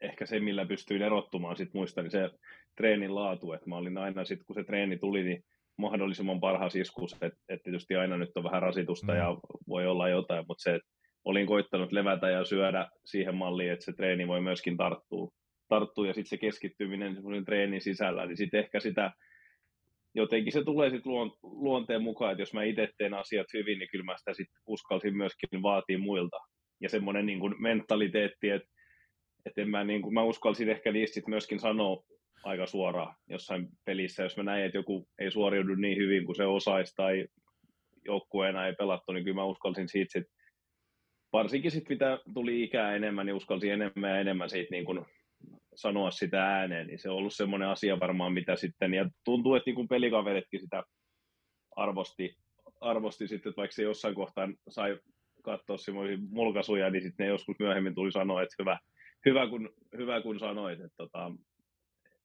ehkä 0.00 0.26
se, 0.26 0.40
millä 0.40 0.66
pystyin 0.66 1.02
erottumaan 1.02 1.56
sit 1.56 1.74
muista, 1.74 2.02
niin 2.02 2.10
se 2.10 2.30
treenin 2.76 3.14
laatu, 3.14 3.52
että 3.52 3.68
mä 3.68 3.76
olin 3.76 3.98
aina 3.98 4.24
sitten, 4.24 4.46
kun 4.46 4.54
se 4.54 4.64
treeni 4.64 4.98
tuli, 4.98 5.24
niin 5.24 5.44
mahdollisimman 5.76 6.40
parhaas 6.40 6.76
iskus, 6.76 7.12
että, 7.12 7.38
että 7.48 7.64
tietysti 7.64 7.96
aina 7.96 8.16
nyt 8.16 8.36
on 8.36 8.44
vähän 8.44 8.62
rasitusta 8.62 9.12
mm. 9.12 9.18
ja 9.18 9.36
voi 9.68 9.86
olla 9.86 10.08
jotain, 10.08 10.44
mutta 10.48 10.62
se, 10.62 10.74
että 10.74 10.88
olin 11.26 11.46
koittanut 11.46 11.92
levätä 11.92 12.30
ja 12.30 12.44
syödä 12.44 12.88
siihen 13.04 13.34
malliin, 13.34 13.72
että 13.72 13.84
se 13.84 13.92
treeni 13.92 14.28
voi 14.28 14.40
myöskin 14.40 14.76
tarttua, 14.76 15.28
tarttua 15.68 16.06
ja 16.06 16.14
sitten 16.14 16.28
se 16.28 16.36
keskittyminen 16.36 17.14
semmoisen 17.14 17.44
treenin 17.44 17.80
sisällä, 17.80 18.26
niin 18.26 18.36
sitten 18.36 18.60
ehkä 18.60 18.80
sitä 18.80 19.12
jotenkin 20.14 20.52
se 20.52 20.64
tulee 20.64 20.90
sitten 20.90 21.12
luonteen 21.42 22.02
mukaan, 22.02 22.32
että 22.32 22.42
jos 22.42 22.54
mä 22.54 22.62
itse 22.62 22.88
teen 22.98 23.14
asiat 23.14 23.46
hyvin, 23.52 23.78
niin 23.78 23.88
kyllä 23.92 24.04
mä 24.04 24.16
sitä 24.16 24.34
sitten 24.34 24.62
uskalsin 24.66 25.16
myöskin 25.16 25.62
vaatia 25.62 25.98
muilta. 25.98 26.36
Ja 26.80 26.88
semmoinen 26.88 27.26
niin 27.26 27.40
kuin 27.40 27.54
mentaliteetti, 27.58 28.50
että, 28.50 28.68
että 29.46 29.60
en 29.60 29.70
mä, 29.70 29.84
niin 29.84 30.02
kuin, 30.02 30.14
mä 30.14 30.22
uskalsin 30.22 30.68
ehkä 30.68 30.92
niistä 30.92 31.14
sit 31.14 31.26
myöskin 31.26 31.60
sanoa 31.60 32.02
aika 32.44 32.66
suoraan 32.66 33.14
jossain 33.28 33.68
pelissä, 33.84 34.22
jos 34.22 34.36
mä 34.36 34.42
näin, 34.42 34.64
että 34.64 34.78
joku 34.78 35.08
ei 35.18 35.30
suoriudu 35.30 35.74
niin 35.74 35.98
hyvin 35.98 36.24
kuin 36.24 36.36
se 36.36 36.44
osaisi 36.44 36.94
tai 36.96 37.26
joukkueena 38.04 38.66
ei 38.66 38.74
pelattu, 38.74 39.12
niin 39.12 39.24
kyllä 39.24 39.34
mä 39.34 39.44
uskalsin 39.44 39.88
siitä 39.88 40.12
sit 40.12 40.35
varsinkin 41.36 41.70
sitten 41.70 41.94
mitä 41.94 42.18
tuli 42.34 42.62
ikää 42.62 42.96
enemmän, 42.96 43.26
niin 43.26 43.36
uskalsi 43.36 43.70
enemmän 43.70 44.10
ja 44.10 44.20
enemmän 44.20 44.50
siitä 44.50 44.70
niin 44.70 44.84
kuin 44.84 45.06
sanoa 45.74 46.10
sitä 46.10 46.44
ääneen, 46.44 46.86
niin 46.86 46.98
se 46.98 47.10
on 47.10 47.16
ollut 47.16 47.34
semmoinen 47.34 47.68
asia 47.68 48.00
varmaan, 48.00 48.32
mitä 48.32 48.56
sitten, 48.56 48.94
ja 48.94 49.10
tuntuu, 49.24 49.54
että 49.54 49.68
niin 49.68 49.74
kuin 49.74 49.88
pelikaveritkin 49.88 50.60
sitä 50.60 50.82
arvosti, 51.76 52.36
arvosti 52.80 53.28
sitten, 53.28 53.50
että 53.50 53.60
vaikka 53.60 53.74
se 53.74 53.82
jossain 53.82 54.14
kohtaa 54.14 54.48
sai 54.68 54.98
katsoa 55.42 55.76
semmoisia 55.76 56.18
mulkaisuja, 56.30 56.90
niin 56.90 57.02
sitten 57.02 57.24
ne 57.24 57.30
joskus 57.30 57.56
myöhemmin 57.58 57.94
tuli 57.94 58.12
sanoa, 58.12 58.42
että 58.42 58.54
hyvä, 58.58 58.78
hyvä, 59.26 59.48
kun, 59.48 59.70
hyvä 59.96 60.20
kun 60.20 60.38
sanoit, 60.38 60.80
että 60.80 60.96
tota, 60.96 61.32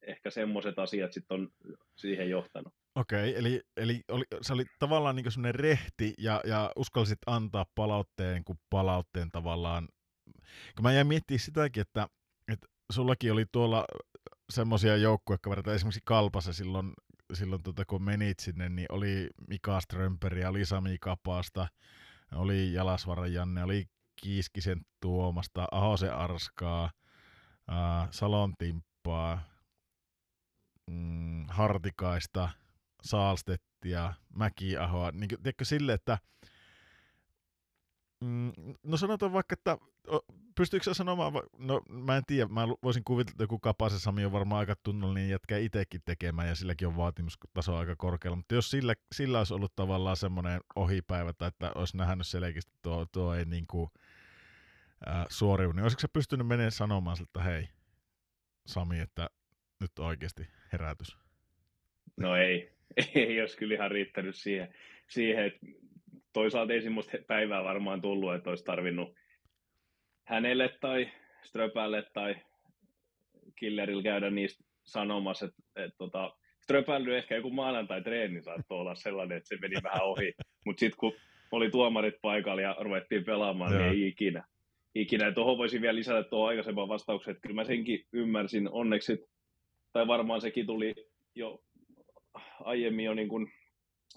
ehkä 0.02 0.30
semmoiset 0.30 0.80
asiat 0.80 1.14
sitten 1.14 1.40
on 1.40 1.50
siihen 1.96 2.30
johtanut. 2.30 2.74
Okei, 2.96 3.38
eli, 3.38 3.62
eli 3.78 4.04
oli, 4.08 4.24
se 4.42 4.54
oli 4.54 4.66
tavallaan 4.80 5.16
niin 5.16 5.32
semmoinen 5.32 5.60
rehti 5.60 6.14
ja, 6.18 6.42
ja 6.46 6.72
uskallisit 6.76 7.20
antaa 7.26 7.66
palautteen 7.76 8.44
kuin 8.44 8.60
palautteen 8.70 9.32
tavallaan. 9.32 9.88
Kun 10.76 10.84
mä 10.84 10.92
jäin 10.92 11.08
miettimään 11.08 11.40
sitäkin, 11.40 11.82
että, 11.82 12.08
että 12.48 12.68
sullakin 12.92 13.32
oli 13.32 13.46
tuolla 13.52 13.86
semmoisia 14.50 14.98
joukkuekavereita, 14.98 15.74
esimerkiksi 15.74 16.02
Kalpassa 16.06 16.54
silloin, 16.54 16.94
silloin 17.34 17.64
tota, 17.64 17.86
kun 17.86 18.04
menit 18.04 18.40
sinne, 18.40 18.70
niin 18.70 18.88
oli 18.90 19.30
Mika 19.48 19.82
Strömperiä, 19.82 20.50
oli 20.50 20.66
Sami 20.66 20.98
Kapasta, 21.02 21.68
oli 22.36 22.74
Jalasvaran 22.74 23.34
Janne, 23.34 23.64
oli 23.64 23.86
Kiiskisen 24.16 24.82
Tuomasta, 25.02 25.68
Ahosen 25.72 26.14
Arskaa, 26.14 26.92
äh, 27.70 28.08
Salon 28.12 28.54
Timppaa, 28.58 29.44
mm, 30.92 31.46
Hartikaista, 31.48 32.50
Saalstettia, 33.02 34.14
Mäkiahoa, 34.36 35.12
niin 35.12 35.30
tiedätkö 35.30 35.66
sille, 35.66 35.94
että 35.94 36.18
mm, 38.24 38.52
no 38.84 38.98
sanotaan 38.98 39.34
vaikka, 39.34 39.54
että 39.54 39.78
pystyykö 40.56 40.84
sä 40.84 40.94
sanomaan, 40.94 41.34
no 41.58 41.82
mä 41.90 42.18
en 42.18 42.24
tiedä, 42.28 42.48
mä 42.48 42.68
voisin 42.68 43.04
kuvitella, 43.04 43.34
että 43.34 43.44
joku 43.44 43.60
Kapasen 43.60 44.00
Sami 44.00 44.26
on 44.26 44.32
varmaan 44.32 44.60
aika 44.60 44.76
tunnollinen 44.84 45.30
jätkä 45.30 45.58
itsekin 45.58 46.02
tekemään 46.06 46.48
ja 46.48 46.56
silläkin 46.56 46.88
on 46.88 46.98
vaatimustaso 46.98 47.78
aika 47.78 47.96
korkealla, 47.96 48.36
mutta 48.36 48.56
jos 48.56 48.72
sillä, 48.72 48.94
sillä 49.16 49.38
olisi 49.38 49.54
ollut 49.54 49.76
tavallaan 49.76 50.18
semmoinen 50.18 50.62
ohipäivä 50.76 51.34
tai 51.34 51.48
että 51.48 51.72
olisi 51.76 51.98
nähnyt 51.98 52.28
selkeästi 52.28 52.72
tuo, 52.82 53.06
tuo 53.12 53.36
ei 53.36 53.46
niin 53.46 53.68
kuin, 53.68 53.90
äh, 55.08 55.26
suoriu, 55.30 55.72
niin 55.72 55.84
olisiko 55.84 56.00
se 56.00 56.08
pystynyt 56.08 56.48
menemään 56.48 56.72
sanomaan 56.72 57.18
että 57.22 57.44
hei 57.44 57.70
Sami, 58.68 59.00
että 59.00 59.30
nyt 59.80 60.00
oikeasti 60.00 60.48
herätys? 60.74 61.18
No 62.18 62.36
ei, 62.36 62.81
ei 63.16 63.42
olisi 63.42 63.58
kyllä 63.58 63.76
ihan 63.76 63.92
riittänyt 63.92 64.36
siihen, 64.36 64.74
siihen 65.08 65.46
että 65.46 65.68
toisaalta 66.34 66.74
ei 66.74 66.82
semmoista 66.82 67.18
päivää 67.28 67.64
varmaan 67.64 68.02
tullut, 68.02 68.34
että 68.34 68.50
olisi 68.50 68.66
tarvinnut 68.66 69.16
hänelle 70.24 70.70
tai 70.82 71.10
Ströpälle 71.44 72.04
tai 72.14 72.36
Killerillä 73.56 74.04
käydä 74.04 74.30
niistä 74.30 74.64
sanomassa, 74.84 75.46
että, 75.46 75.62
että 75.76 75.98
tota, 75.98 76.36
Ströpällä 76.60 77.18
ehkä 77.18 77.36
joku 77.36 77.50
maanantai-treeni 77.50 78.42
saattoi 78.42 78.80
olla 78.80 78.96
sellainen, 78.96 79.38
että 79.38 79.48
se 79.48 79.58
meni 79.62 79.76
vähän 79.84 80.04
ohi, 80.04 80.34
mutta 80.66 80.80
sitten 80.80 80.98
kun 80.98 81.14
oli 81.52 81.70
tuomarit 81.70 82.16
paikalla 82.22 82.62
ja 82.62 82.76
ruvettiin 82.80 83.26
pelaamaan, 83.26 83.72
niin 83.72 83.90
ei 83.90 84.08
ikinä. 84.08 84.44
ikinä. 84.96 85.32
Tuohon 85.32 85.58
voisin 85.58 85.82
vielä 85.82 85.96
lisätä 85.96 86.24
tuohon 86.24 86.50
aikaisemman 86.50 86.88
vastauksen, 86.88 87.32
että 87.32 87.42
kyllä 87.42 87.56
mä 87.56 87.64
senkin 87.64 88.06
ymmärsin 88.14 88.70
onneksi, 88.70 89.26
tai 89.94 90.08
varmaan 90.08 90.42
sekin 90.42 90.66
tuli 90.66 90.94
jo 91.36 91.64
aiemmin 92.60 93.06
jo 93.06 93.14
niin 93.14 93.30
kuin 93.30 93.52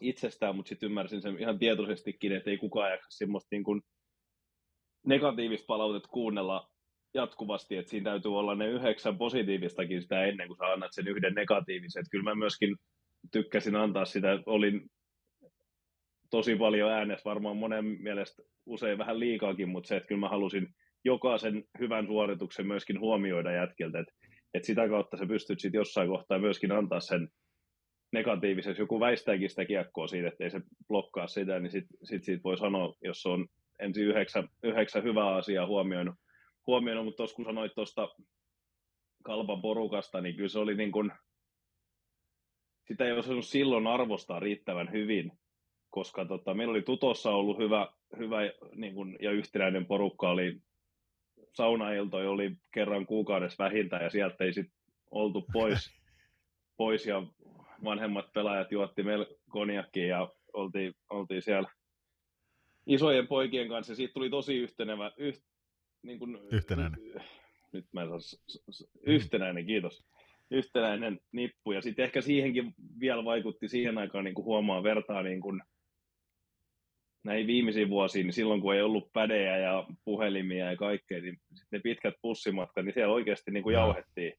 itsestään, 0.01 0.57
mutta 0.57 0.69
sitten 0.69 0.87
ymmärsin 0.87 1.23
sen 1.23 1.39
ihan 1.39 1.59
tietoisestikin, 1.59 2.33
että 2.33 2.51
ei 2.51 2.59
kukaan 2.59 2.91
jaksa 2.91 3.11
semmoista 3.11 3.49
niin 3.51 3.65
kuin 3.65 3.83
negatiivista 5.07 5.67
palautetta 5.67 6.09
kuunnella 6.09 6.69
jatkuvasti, 7.15 7.77
että 7.77 7.91
siinä 7.91 8.11
täytyy 8.11 8.39
olla 8.39 8.55
ne 8.55 8.69
yhdeksän 8.69 9.19
positiivistakin 9.19 10.03
sitä 10.03 10.25
ennen 10.25 10.49
kuin 10.49 10.57
sä 10.57 10.65
annat 10.65 10.91
sen 10.93 11.09
yhden 11.09 11.35
negatiivisen. 11.35 12.01
Että 12.01 12.11
kyllä 12.11 12.25
mä 12.25 12.35
myöskin 12.35 12.77
tykkäsin 13.33 13.77
antaa 13.77 14.05
sitä, 14.05 14.39
olin 14.47 14.91
tosi 16.31 16.57
paljon 16.57 16.91
äänessä, 16.91 17.31
varmaan 17.31 17.57
monen 17.57 17.85
mielestä 17.85 18.43
usein 18.67 18.99
vähän 18.99 19.21
liikaakin, 19.21 19.69
mutta 19.69 19.89
se, 19.89 19.97
että 19.97 20.07
kyllä 20.07 20.21
mä 20.21 20.29
halusin 20.29 20.69
jokaisen 21.05 21.65
hyvän 21.79 22.07
suorituksen 22.07 22.67
myöskin 22.67 23.01
huomioida 23.01 23.53
jätkiltä, 23.53 23.99
että, 23.99 24.13
että 24.55 24.67
sitä 24.67 24.89
kautta 24.89 25.17
sä 25.17 25.27
pystyt 25.27 25.61
sitten 25.61 25.79
jossain 25.79 26.09
kohtaa 26.09 26.39
myöskin 26.39 26.73
antaa 26.73 27.01
sen 27.01 27.29
negatiivisesti, 28.15 28.83
joku 28.83 29.01
väistääkin 29.01 29.51
sitä 29.51 29.65
kiekkoa 29.65 30.07
siitä, 30.07 30.29
että 30.29 30.45
ei 30.45 30.51
se 30.51 30.61
blokkaa 30.89 31.27
sitä, 31.27 31.61
niin 31.61 31.71
sitten 31.71 31.99
sit 32.03 32.25
siitä 32.25 32.43
voi 32.43 32.59
sanoa, 32.59 32.95
jos 33.05 33.27
on 33.27 33.47
ensin 33.79 34.07
yhdeksän, 34.07 34.49
yhdeksän 34.63 35.03
hyvää 35.03 35.35
asiaa 35.35 35.67
huomioinut, 35.67 36.15
huomioinut 36.67 37.05
mutta 37.05 37.17
tuossa 37.17 37.37
kun 37.37 37.45
sanoit 37.45 37.75
tuosta 37.75 38.09
kalpan 39.25 39.63
porukasta, 39.63 40.21
niin 40.21 40.37
kyllä 40.37 40.49
se 40.49 40.59
oli 40.59 40.75
niin 40.75 40.93
kuin, 40.93 41.13
sitä 42.89 43.05
ei 43.05 43.13
osannut 43.13 43.47
silloin 43.47 43.87
arvostaa 43.87 44.41
riittävän 44.41 44.93
hyvin, 44.93 45.33
koska 45.91 46.25
tota, 46.25 46.55
meillä 46.55 46.71
oli 46.71 46.83
Tutossa 46.83 47.31
ollut 47.31 47.59
hyvä, 47.59 47.89
hyvä 48.19 48.39
niin 48.75 48.95
kuin, 48.95 49.17
ja 49.21 49.31
yhtenäinen 49.31 49.87
porukka, 49.87 50.31
oli 50.31 50.61
saunailtoja 51.53 52.31
oli 52.31 52.57
kerran 52.75 53.07
kuukaudessa 53.07 53.65
vähintään 53.65 54.03
ja 54.03 54.11
sieltä 54.11 54.45
ei 54.45 54.53
sitten 54.53 54.79
oltu 55.11 55.47
pois, 55.53 55.91
pois 56.77 57.07
ja 57.07 57.23
vanhemmat 57.85 58.33
pelaajat 58.33 58.73
juotti 58.73 59.03
meillä 59.03 59.27
konjakkiin 59.51 60.09
ja 60.09 60.29
oltiin, 60.53 60.95
oltiin 61.11 61.43
siellä 61.43 61.69
isojen 62.87 63.27
poikien 63.27 63.69
kanssa. 63.69 63.95
Siitä 63.95 64.13
tuli 64.15 64.31
tosi 64.31 64.57
yhtenevä, 64.57 65.13
yh, 65.17 65.43
niin 66.03 66.19
kuin, 66.19 66.39
yhtenäinen. 66.53 67.01
Nyt 67.73 67.87
mä 67.93 68.03
en 68.03 68.09
saa, 68.21 68.41
yhtenäinen, 69.07 69.67
kiitos. 69.67 70.05
Yhtenäinen 70.51 71.21
nippu. 71.33 71.73
Ja 71.73 71.81
sitten 71.81 72.05
ehkä 72.05 72.21
siihenkin 72.21 72.75
vielä 73.01 73.25
vaikutti 73.25 73.69
siihen 73.69 73.99
aikaan 73.99 74.25
niin 74.25 74.35
kuin 74.35 74.45
huomaa 74.45 74.83
vertaa 74.83 75.23
niin 75.23 75.41
kuin, 75.41 75.63
näihin 77.25 77.47
viimeisiin 77.47 77.91
vuosiin, 77.91 78.27
niin 78.27 78.33
silloin 78.33 78.61
kun 78.61 78.75
ei 78.75 78.83
ollut 78.83 79.13
pädejä 79.13 79.59
ja 79.59 79.87
puhelimia 80.05 80.71
ja 80.71 80.77
kaikkea, 80.77 81.21
niin 81.21 81.37
ne 81.71 81.79
pitkät 81.79 82.15
pussimatkat, 82.23 82.85
niin 82.85 82.95
siellä 82.95 83.15
oikeasti 83.15 83.51
niin 83.51 83.63
kuin 83.63 83.75
jauhettiin 83.75 84.33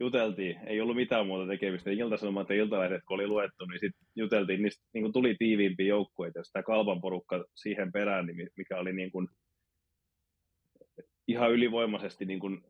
juteltiin, 0.00 0.60
ei 0.66 0.80
ollut 0.80 0.96
mitään 0.96 1.26
muuta 1.26 1.46
tekemistä. 1.46 1.90
Ilta-Sanomat 1.90 2.50
ja 2.50 2.56
Iltalehdet, 2.56 3.02
kun 3.08 3.14
oli 3.14 3.26
luettu, 3.26 3.64
niin 3.64 3.80
sitten 3.80 4.06
juteltiin, 4.16 4.62
niin, 4.62 4.72
niin 4.94 5.02
kuin 5.02 5.12
tuli 5.12 5.34
tiiviimpiä 5.38 5.86
joukkueita, 5.86 6.38
ja 6.38 6.44
sitä 6.44 6.62
kalpan 6.62 7.00
porukka 7.00 7.44
siihen 7.54 7.92
perään, 7.92 8.26
niin 8.26 8.50
mikä 8.56 8.78
oli 8.78 8.92
niin 8.92 9.10
kuin 9.10 9.28
ihan 11.28 11.52
ylivoimaisesti 11.52 12.24
niin 12.24 12.40
kuin 12.40 12.64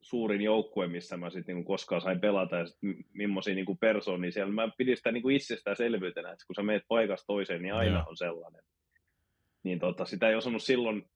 suurin 0.00 0.40
joukkue, 0.40 0.86
missä 0.86 1.16
mä 1.16 1.30
sitten 1.30 1.56
niin 1.56 1.64
koskaan 1.64 2.00
sain 2.00 2.20
pelata, 2.20 2.56
ja 2.56 2.66
sitten 2.66 3.04
millaisia 3.12 3.54
niin 3.54 3.78
persoonia 3.80 4.32
siellä. 4.32 4.52
Mä 4.52 4.68
pidin 4.78 4.96
sitä 4.96 5.12
niin 5.12 5.22
kuin 5.22 5.36
itsestäänselvyytenä, 5.36 6.32
että 6.32 6.46
kun 6.46 6.54
sä 6.54 6.62
meet 6.62 6.82
paikasta 6.88 7.26
toiseen, 7.26 7.62
niin 7.62 7.74
aina 7.74 8.04
on 8.08 8.16
sellainen. 8.16 8.62
Niin 9.62 9.78
tota, 9.78 10.04
sitä 10.04 10.28
ei 10.28 10.34
osannut 10.34 10.62
silloin 10.62 11.10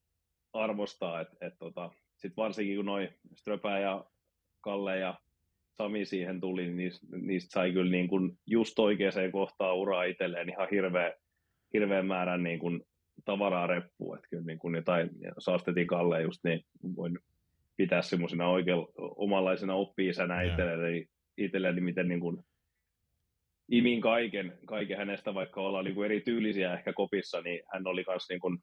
arvostaa, 0.53 1.21
että, 1.21 1.35
että 1.41 1.57
tota, 1.59 1.91
sitten 2.17 2.43
varsinkin 2.43 2.75
kun 2.75 2.85
noin 2.85 3.09
Ströpä 3.35 3.79
ja 3.79 4.05
Kalle 4.61 4.99
ja 4.99 5.19
Sami 5.77 6.05
siihen 6.05 6.41
tuli, 6.41 6.61
niin 6.61 6.77
niistä, 6.77 7.07
niistä 7.21 7.53
sai 7.53 7.71
kyllä 7.71 7.91
niin 7.91 8.07
kuin 8.07 8.37
just 8.47 8.79
oikeaan 8.79 9.31
kohtaan 9.31 9.75
uraa 9.77 10.03
itselleen 10.03 10.49
ihan 10.49 10.67
hirveä, 10.71 11.13
hirveän 11.73 12.05
määrän 12.05 12.43
niin 12.43 12.59
kuin 12.59 12.81
tavaraa 13.25 13.67
reppuun. 13.67 14.17
Että 14.17 14.27
kyllä 14.29 14.43
niin 14.43 14.59
kuin 14.59 14.75
jotain, 14.75 15.09
saastetin 15.37 15.87
Kalle 15.87 16.21
just 16.21 16.43
niin, 16.43 16.61
voin 16.95 17.19
pitää 17.77 18.01
semmoisena 18.01 18.47
oikein 18.47 18.77
omanlaisena 18.97 19.73
oppi-isänä 19.73 20.41
itselleni, 20.41 21.07
itselleni, 21.37 21.81
miten 21.81 22.07
niin 22.07 22.19
kuin 22.19 22.43
imin 23.71 24.01
kaiken, 24.01 24.57
kaiken 24.65 24.97
hänestä, 24.97 25.33
vaikka 25.33 25.61
ollaan 25.61 25.85
niin 25.85 25.95
kuin 25.95 26.05
eri 26.05 26.21
tyylisiä 26.21 26.73
ehkä 26.73 26.93
kopissa, 26.93 27.41
niin 27.41 27.61
hän 27.73 27.87
oli 27.87 28.03
myös 28.07 28.29
niin 28.29 28.39
kuin 28.39 28.57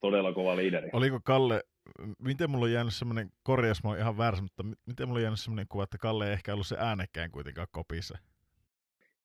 todella 0.00 0.32
kova 0.32 0.56
liideri. 0.56 0.90
Oliko 0.92 1.20
Kalle 1.24 1.62
miten 2.18 2.50
mulla 2.50 2.64
on 2.64 2.72
jäänyt 2.72 2.94
semmoinen, 2.94 3.30
korjaus 3.42 3.84
mä 3.84 3.96
ihan 3.96 4.18
väärässä, 4.18 4.42
mutta 4.42 4.62
miten 4.86 5.08
mulla 5.08 5.18
on 5.18 5.22
jäänyt 5.22 5.40
semmoinen 5.40 5.66
kuva, 5.68 5.84
että 5.84 5.98
Kalle 5.98 6.26
ei 6.26 6.32
ehkä 6.32 6.52
ollut 6.52 6.66
se 6.66 6.76
äänekkään 6.78 7.30
kuitenkaan 7.30 7.68
kopissa? 7.70 8.18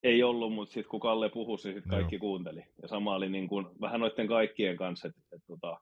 Ei 0.03 0.23
ollut, 0.23 0.53
mutta 0.53 0.73
sitten 0.73 0.89
kun 0.89 0.99
Kalle 0.99 1.29
puhui, 1.29 1.55
niin 1.55 1.73
sitten 1.73 1.89
kaikki 1.89 2.15
no. 2.15 2.19
kuunteli. 2.19 2.61
Ja 2.81 2.87
sama 2.87 3.15
oli 3.15 3.29
niin 3.29 3.47
kuin, 3.47 3.65
vähän 3.81 3.99
noiden 3.99 4.27
kaikkien 4.27 4.77
kanssa, 4.77 5.07
että, 5.07 5.21
että, 5.31 5.47
tota, 5.47 5.79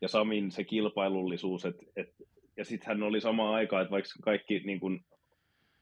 ja 0.00 0.08
Samin 0.08 0.50
se 0.50 0.64
kilpailullisuus, 0.64 1.64
että, 1.64 1.82
että 1.96 2.24
ja 2.56 2.64
sitten 2.64 2.86
hän 2.86 3.02
oli 3.02 3.20
sama 3.20 3.54
aikaa, 3.54 3.80
että 3.80 3.90
vaikka 3.90 4.10
kaikki 4.22 4.58
niin 4.58 4.80
kuin, 4.80 5.00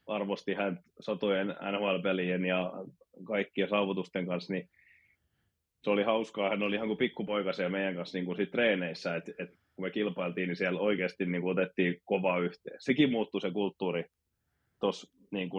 arvosti 0.07 0.53
hän 0.53 0.79
satojen 0.99 1.47
NHL-pelien 1.47 2.45
ja 2.45 2.73
kaikkien 3.23 3.69
saavutusten 3.69 4.27
kanssa, 4.27 4.53
niin 4.53 4.69
se 5.83 5.89
oli 5.89 6.03
hauskaa. 6.03 6.49
Hän 6.49 6.63
oli 6.63 6.75
ihan 6.75 6.87
kuin 6.87 6.97
pikkupoika 6.97 7.53
siellä 7.53 7.69
meidän 7.69 7.95
kanssa 7.95 8.17
niin 8.17 8.25
kuin 8.25 8.37
sit 8.37 8.51
treeneissä, 8.51 9.15
että, 9.15 9.31
että 9.39 9.57
kun 9.75 9.85
me 9.85 9.91
kilpailtiin, 9.91 10.47
niin 10.47 10.55
siellä 10.55 10.79
oikeasti 10.79 11.25
niin 11.25 11.41
kuin 11.41 11.59
otettiin 11.59 12.01
kova 12.05 12.39
yhteen. 12.39 12.77
Sekin 12.79 13.11
muuttui 13.11 13.41
se 13.41 13.51
kulttuuri 13.51 14.05
tuossa 14.79 15.11
niin 15.31 15.49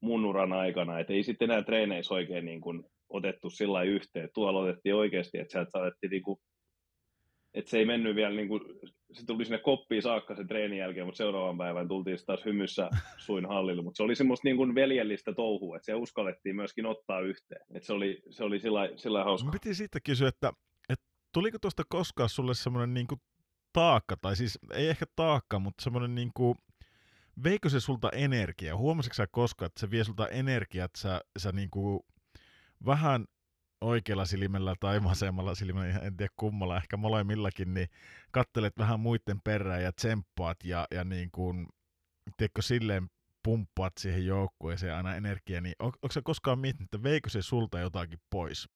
mun 0.00 0.24
uran 0.24 0.52
aikana, 0.52 0.98
että 0.98 1.12
ei 1.12 1.22
sitten 1.22 1.50
enää 1.50 1.62
treeneissä 1.62 2.14
oikein 2.14 2.44
niin 2.44 2.60
kuin 2.60 2.84
otettu 3.08 3.50
sillä 3.50 3.82
yhteen. 3.82 4.28
Tuolla 4.34 4.60
otettiin 4.60 4.94
oikeasti, 4.94 5.38
että 5.38 5.52
sieltä 5.52 5.70
saatettiin 5.70 6.10
niin 6.10 6.22
kuin, 6.22 6.40
että 7.54 7.70
se 7.70 7.78
ei 7.78 7.84
mennyt 7.84 8.16
vielä 8.16 8.34
niin 8.34 8.48
kuin, 8.48 8.60
se 9.12 9.26
tuli 9.26 9.44
sinne 9.44 9.58
koppiin 9.58 10.02
saakka 10.02 10.36
sen 10.36 10.46
treenin 10.46 10.78
jälkeen, 10.78 11.06
mutta 11.06 11.16
seuraavan 11.16 11.58
päivän 11.58 11.88
tultiin 11.88 12.18
taas 12.26 12.44
hymyssä 12.44 12.90
suin 13.16 13.46
hallille. 13.46 13.82
Mutta 13.82 13.96
se 13.96 14.02
oli 14.02 14.14
semmoista 14.14 14.48
niin 14.48 14.56
kuin 14.56 14.74
veljellistä 14.74 15.32
touhua, 15.34 15.76
että 15.76 15.86
se 15.86 15.94
uskallettiin 15.94 16.56
myöskin 16.56 16.86
ottaa 16.86 17.20
yhteen. 17.20 17.66
Että 17.74 17.86
se 17.86 17.92
oli, 17.92 18.22
se 18.30 18.44
oli 18.44 18.60
sillä, 18.60 18.90
sillä 18.96 19.24
hauska. 19.24 19.50
Piti 19.50 19.74
siitä 19.74 19.98
kysyä, 20.04 20.28
että, 20.28 20.52
että 20.88 21.04
tuliko 21.34 21.58
tuosta 21.58 21.82
koskaan 21.88 22.28
sulle 22.28 22.54
semmoinen 22.54 22.94
niin 22.94 23.06
kuin 23.06 23.20
taakka, 23.72 24.16
tai 24.16 24.36
siis 24.36 24.58
ei 24.72 24.88
ehkä 24.88 25.06
taakka, 25.16 25.58
mutta 25.58 25.84
semmoinen 25.84 26.14
niin 26.14 26.30
kuin 26.34 26.54
veikö 27.44 27.68
se 27.68 27.80
sulta 27.80 28.10
energiaa? 28.10 28.76
Huomasitko 28.76 29.14
sä 29.14 29.26
koskaan, 29.26 29.66
että 29.66 29.80
se 29.80 29.90
vie 29.90 30.04
sulta 30.04 30.28
energiaa, 30.28 30.84
että 30.84 31.00
sä, 31.00 31.20
sä 31.38 31.52
niinku 31.52 32.06
vähän 32.86 33.24
oikealla 33.80 34.24
silmällä 34.24 34.74
tai 34.80 35.04
vasemmalla 35.04 35.54
silmällä, 35.54 35.98
en 35.98 36.16
tiedä 36.16 36.32
kummalla, 36.36 36.76
ehkä 36.76 36.96
molemmillakin, 36.96 37.74
niin 37.74 37.88
kattelet 38.30 38.78
vähän 38.78 39.00
muiden 39.00 39.40
perään 39.44 39.82
ja 39.82 39.92
tsemppaat 39.92 40.64
ja, 40.64 40.86
ja 40.90 41.04
niin 41.04 41.30
kuin, 41.30 41.66
tiedätkö, 42.36 42.62
silleen 42.62 43.10
pumppaat 43.42 43.92
siihen 43.98 44.26
joukkueeseen 44.26 44.94
aina 44.94 45.16
energiaa, 45.16 45.60
niin 45.60 45.74
on, 45.78 45.86
onko 45.86 46.12
se 46.12 46.22
koskaan 46.22 46.58
miettinyt, 46.58 46.86
että 46.86 47.02
veikö 47.02 47.30
se 47.30 47.42
sulta 47.42 47.80
jotakin 47.80 48.20
pois? 48.30 48.68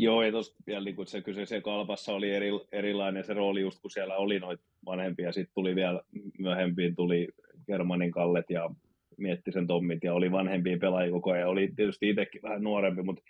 Joo, 0.00 0.22
ja 0.22 0.32
tuossa 0.32 0.54
vielä 0.66 0.84
niin 0.84 1.06
se 1.06 1.22
kyseisen 1.22 1.62
kalpassa 1.62 2.12
oli 2.12 2.30
eri, 2.30 2.50
erilainen 2.72 3.24
se 3.24 3.34
rooli 3.34 3.60
just 3.60 3.78
kun 3.80 3.90
siellä 3.90 4.16
oli 4.16 4.38
noita 4.38 4.64
vanhempia, 4.86 5.32
sitten 5.32 5.54
tuli 5.54 5.74
vielä 5.74 6.02
myöhempiin 6.38 6.96
tuli 6.96 7.28
Germanin 7.66 8.10
Kallet 8.10 8.50
ja 8.50 8.70
Miettisen 9.16 9.66
Tommit 9.66 10.04
ja 10.04 10.14
oli 10.14 10.30
vanhempia 10.30 10.78
pelaajia 10.80 11.12
koko 11.12 11.30
ajan, 11.30 11.48
oli 11.48 11.72
tietysti 11.76 12.08
itsekin 12.08 12.42
vähän 12.42 12.62
nuorempi, 12.62 13.02
mutta 13.02 13.22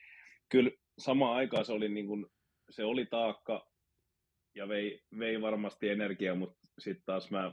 kyllä 0.48 0.70
samaan 0.98 1.36
aikaan 1.36 1.64
se 1.64 1.72
oli, 1.72 1.88
niin 1.88 2.06
kuin, 2.06 2.26
se 2.70 2.84
oli 2.84 3.06
taakka 3.06 3.68
ja 4.54 4.68
vei, 4.68 5.00
vei 5.18 5.40
varmasti 5.40 5.88
energiaa, 5.88 6.34
mutta 6.34 6.58
sitten 6.78 7.04
taas 7.06 7.30
mä 7.30 7.52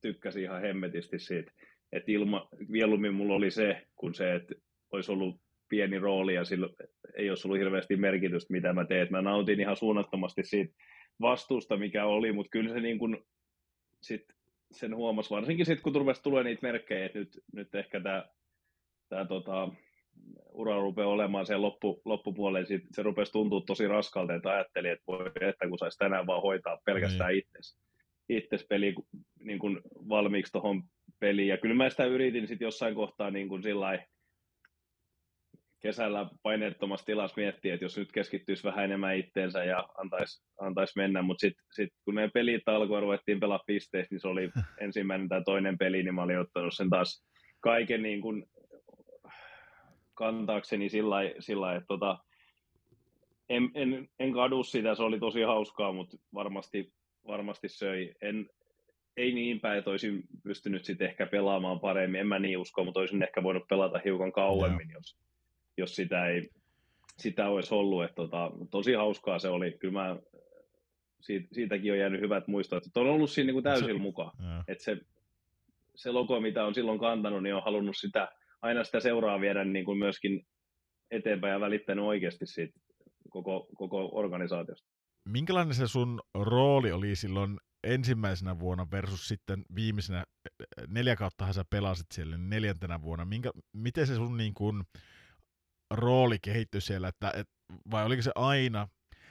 tykkäsin 0.00 0.42
ihan 0.42 0.60
hemmetisti 0.60 1.18
siitä, 1.18 1.52
että 1.92 2.12
ilma, 2.12 2.48
mieluummin 2.68 3.14
mulla 3.14 3.34
oli 3.34 3.50
se, 3.50 3.86
kun 3.96 4.14
se, 4.14 4.34
että 4.34 4.54
olisi 4.92 5.12
ollut 5.12 5.45
pieni 5.68 5.98
rooli 5.98 6.34
ja 6.34 6.44
sillä 6.44 6.68
ei 7.14 7.30
olisi 7.30 7.48
ollut 7.48 7.58
hirveästi 7.58 7.96
merkitystä, 7.96 8.52
mitä 8.52 8.72
mä 8.72 8.84
teen. 8.84 9.08
Mä 9.10 9.22
nautin 9.22 9.60
ihan 9.60 9.76
suunnattomasti 9.76 10.44
siitä 10.44 10.74
vastuusta, 11.20 11.76
mikä 11.76 12.04
oli, 12.04 12.32
mutta 12.32 12.50
kyllä 12.50 12.74
se 12.74 12.80
niin 12.80 12.98
kuin 12.98 13.18
sit 14.02 14.24
sen 14.72 14.96
huomasi, 14.96 15.30
varsinkin 15.30 15.66
sitten 15.66 15.82
kun 15.82 15.94
rupesi 15.94 16.22
tulee 16.22 16.44
niitä 16.44 16.66
merkkejä, 16.66 17.06
että 17.06 17.18
nyt, 17.18 17.28
nyt 17.52 17.74
ehkä 17.74 18.00
tämä 18.00 18.24
tää 19.08 19.24
tota, 19.24 19.68
ura 20.52 20.80
rupeaa 20.80 21.08
olemaan 21.08 21.46
sen 21.46 21.62
loppu, 21.62 22.02
loppupuolelle, 22.04 22.66
sit 22.66 22.82
se 22.92 23.02
rupesi 23.02 23.32
tuntua 23.32 23.60
tosi 23.66 23.88
raskalta, 23.88 24.34
että 24.34 24.50
ajattelin, 24.50 24.90
että 24.90 25.04
voi, 25.06 25.26
että 25.40 25.68
kun 25.68 25.78
saisi 25.78 25.98
tänään 25.98 26.26
vaan 26.26 26.42
hoitaa 26.42 26.78
pelkästään 26.84 27.30
niin. 27.30 27.38
itses, 27.38 27.78
itses 28.28 28.66
peli 28.68 28.94
niin 29.40 29.58
kuin 29.58 29.80
valmiiksi 30.08 30.52
tuohon 30.52 30.82
peliin. 31.18 31.48
Ja 31.48 31.58
kyllä 31.58 31.74
mä 31.74 31.90
sitä 31.90 32.04
yritin 32.04 32.48
sitten 32.48 32.66
jossain 32.66 32.94
kohtaa 32.94 33.30
niin 33.30 33.48
kuin 33.48 33.62
sillä 33.62 33.98
kesällä 35.86 36.26
paineettomassa 36.42 37.06
tilassa 37.06 37.40
miettiä, 37.40 37.74
että 37.74 37.84
jos 37.84 37.98
nyt 37.98 38.12
keskittyisi 38.12 38.64
vähän 38.64 38.84
enemmän 38.84 39.16
itteensä 39.16 39.64
ja 39.64 39.88
antaisi, 39.98 40.44
antais 40.60 40.96
mennä, 40.96 41.22
mutta 41.22 41.40
sitten 41.40 41.64
sit, 41.72 41.88
kun 42.04 42.14
ne 42.14 42.30
pelit 42.34 42.68
alkoi 42.68 43.00
ruvettiin 43.00 43.40
pelaa 43.40 43.60
pisteistä, 43.66 44.14
niin 44.14 44.20
se 44.20 44.28
oli 44.28 44.50
ensimmäinen 44.80 45.28
tai 45.28 45.42
toinen 45.44 45.78
peli, 45.78 46.02
niin 46.02 46.14
mä 46.14 46.22
olin 46.22 46.38
ottanut 46.38 46.74
sen 46.74 46.90
taas 46.90 47.26
kaiken 47.60 48.02
niin 48.02 48.20
kuin 48.20 48.46
kantaakseni 50.14 50.88
sillä 50.88 51.14
lailla, 51.14 51.74
että 51.74 51.86
tota, 51.88 52.18
en, 53.48 53.70
en, 53.74 54.08
en 54.18 54.32
kadu 54.32 54.64
sitä, 54.64 54.94
se 54.94 55.02
oli 55.02 55.20
tosi 55.20 55.42
hauskaa, 55.42 55.92
mutta 55.92 56.16
varmasti, 56.34 56.92
varmasti 57.26 57.68
söi. 57.68 58.14
En, 58.22 58.50
ei 59.16 59.32
niin 59.32 59.60
päin, 59.60 59.78
että 59.78 59.90
olisin 59.90 60.22
pystynyt 60.42 60.84
sitten 60.84 61.08
ehkä 61.08 61.26
pelaamaan 61.26 61.80
paremmin, 61.80 62.20
en 62.20 62.26
mä 62.26 62.38
niin 62.38 62.58
usko, 62.58 62.84
mutta 62.84 63.00
olisin 63.00 63.22
ehkä 63.22 63.42
voinut 63.42 63.68
pelata 63.68 64.00
hiukan 64.04 64.32
kauemmin, 64.32 64.90
jos, 64.90 65.16
jos 65.76 65.96
sitä 65.96 66.26
ei 66.26 66.50
sitä 67.18 67.48
olisi 67.48 67.74
ollut. 67.74 68.04
Että 68.04 68.14
tota, 68.14 68.50
tosi 68.70 68.92
hauskaa 68.92 69.38
se 69.38 69.48
oli. 69.48 69.72
Kyllä 69.72 69.92
mä, 69.92 70.16
siitä, 71.20 71.48
siitäkin 71.52 71.92
on 71.92 71.98
jäänyt 71.98 72.20
hyvät 72.20 72.48
muistot. 72.48 72.86
Että 72.86 73.00
on 73.00 73.06
ollut 73.06 73.30
siinä 73.30 73.46
niin 73.46 73.54
kuin 73.54 73.64
täysin 73.64 74.00
mukaan. 74.00 74.32
Että 74.68 74.84
se, 74.84 74.96
se 75.94 76.10
logo, 76.10 76.40
mitä 76.40 76.64
on 76.64 76.74
silloin 76.74 76.98
kantanut, 76.98 77.42
niin 77.42 77.54
on 77.54 77.64
halunnut 77.64 77.96
sitä, 77.96 78.28
aina 78.62 78.84
sitä 78.84 79.00
seuraa 79.00 79.40
viedä 79.40 79.64
niin 79.64 79.84
kuin 79.84 79.98
myöskin 79.98 80.46
eteenpäin 81.10 81.52
ja 81.52 81.60
välittänyt 81.60 82.04
oikeasti 82.04 82.46
siitä 82.46 82.80
koko, 83.30 83.66
koko 83.74 84.08
organisaatiosta. 84.12 84.88
Minkälainen 85.28 85.74
se 85.74 85.88
sun 85.88 86.20
rooli 86.34 86.92
oli 86.92 87.16
silloin 87.16 87.56
ensimmäisenä 87.84 88.58
vuonna 88.58 88.86
versus 88.90 89.28
sitten 89.28 89.64
viimeisenä, 89.74 90.24
neljä 90.88 91.16
kautta 91.16 91.52
sä 91.52 91.64
pelasit 91.70 92.06
siellä 92.12 92.36
niin 92.36 92.50
neljäntenä 92.50 93.02
vuonna, 93.02 93.24
Minkä, 93.24 93.50
miten 93.72 94.06
se 94.06 94.14
sun 94.14 94.36
niin 94.36 94.54
kuin, 94.54 94.82
rooli 95.90 96.38
kehittyi 96.42 96.80
siellä, 96.80 97.08
että, 97.08 97.32
et, 97.36 97.48
vai 97.90 98.04
oliko 98.04 98.22
se 98.22 98.32
aina 98.34 98.88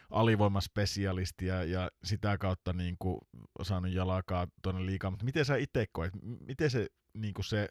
alivoimaspesialisti 0.09 1.45
ja, 1.45 1.63
ja 1.63 1.89
sitä 2.03 2.37
kautta 2.37 2.73
niin 2.73 2.95
kuin, 2.99 3.17
saanut 3.61 3.91
jalakaa 3.91 4.47
tuonne 4.63 4.85
liikaa, 4.85 5.11
mutta 5.11 5.25
miten 5.25 5.45
sä 5.45 5.55
itse 5.55 5.85
koet, 5.91 6.11
miten 6.47 6.69
se, 6.69 6.87
niin 7.13 7.33
kuin 7.33 7.45
se 7.45 7.67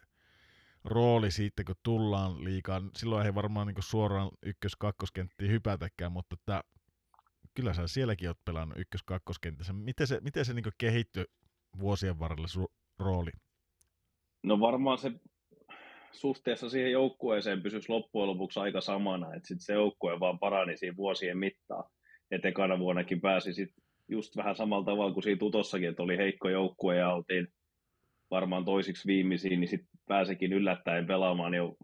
rooli 0.83 1.31
siitä, 1.31 1.63
kun 1.63 1.75
tullaan 1.83 2.43
liikaan, 2.43 2.89
silloin 2.97 3.25
ei 3.25 3.35
varmaan 3.35 3.67
niin 3.67 3.75
kuin 3.75 3.83
suoraan 3.83 4.31
ykkös-kakkoskenttiin 4.45 5.51
hypätäkään, 5.51 6.11
mutta 6.11 6.35
että 6.39 6.63
kyllä 7.53 7.73
sä 7.73 7.87
sielläkin 7.87 8.29
oot 8.29 8.45
pelannut 8.45 8.77
ykkös-kakkoskentässä. 8.77 9.73
Miten 9.73 10.07
se, 10.07 10.19
miten 10.21 10.45
se 10.45 10.53
niin 10.53 10.65
kehittyi 10.77 11.25
vuosien 11.79 12.19
varrella 12.19 12.47
sun 12.47 12.67
rooli? 12.99 13.31
No 14.43 14.59
varmaan 14.59 14.97
se 14.97 15.11
suhteessa 16.19 16.69
siihen 16.69 16.91
joukkueeseen 16.91 17.61
pysyisi 17.61 17.89
loppujen 17.89 18.27
lopuksi 18.27 18.59
aika 18.59 18.81
samana, 18.81 19.33
että 19.33 19.47
sit 19.47 19.61
se 19.61 19.73
joukkue 19.73 20.19
vaan 20.19 20.39
parani 20.39 20.77
siinä 20.77 20.97
vuosien 20.97 21.37
mittaan. 21.37 21.83
Et 22.31 22.45
ekana 22.45 22.79
vuonnakin 22.79 23.21
pääsi 23.21 23.53
sit 23.53 23.69
just 24.07 24.37
vähän 24.37 24.55
samalla 24.55 24.85
tavalla 24.85 25.13
kuin 25.13 25.23
siinä 25.23 25.39
tutossakin, 25.39 25.89
että 25.89 26.03
oli 26.03 26.17
heikko 26.17 26.49
joukkue 26.49 26.95
ja 26.95 27.13
oltiin 27.13 27.47
varmaan 28.31 28.65
toisiksi 28.65 29.07
viimeisiin, 29.07 29.59
niin 29.59 29.67
sitten 29.67 29.89
pääsikin 30.07 30.53
yllättäen 30.53 31.07
pelaamaan. 31.07 31.53
Jo, 31.53 31.75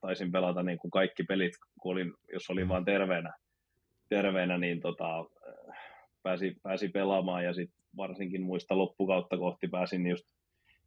taisin 0.00 0.32
pelata 0.32 0.62
niin 0.62 0.78
kuin 0.78 0.90
kaikki 0.90 1.22
pelit, 1.22 1.52
kun 1.80 1.92
olin, 1.92 2.12
jos 2.32 2.50
olin 2.50 2.68
vaan 2.68 2.84
terveenä, 2.84 3.32
terveenä 4.08 4.58
niin 4.58 4.80
tota, 4.80 5.24
pääsi, 6.22 6.56
pääsi 6.62 6.88
pelaamaan 6.88 7.44
ja 7.44 7.52
sitten 7.52 7.78
varsinkin 7.96 8.42
muista 8.42 8.78
loppukautta 8.78 9.38
kohti 9.38 9.68
pääsin 9.68 10.06
just 10.06 10.26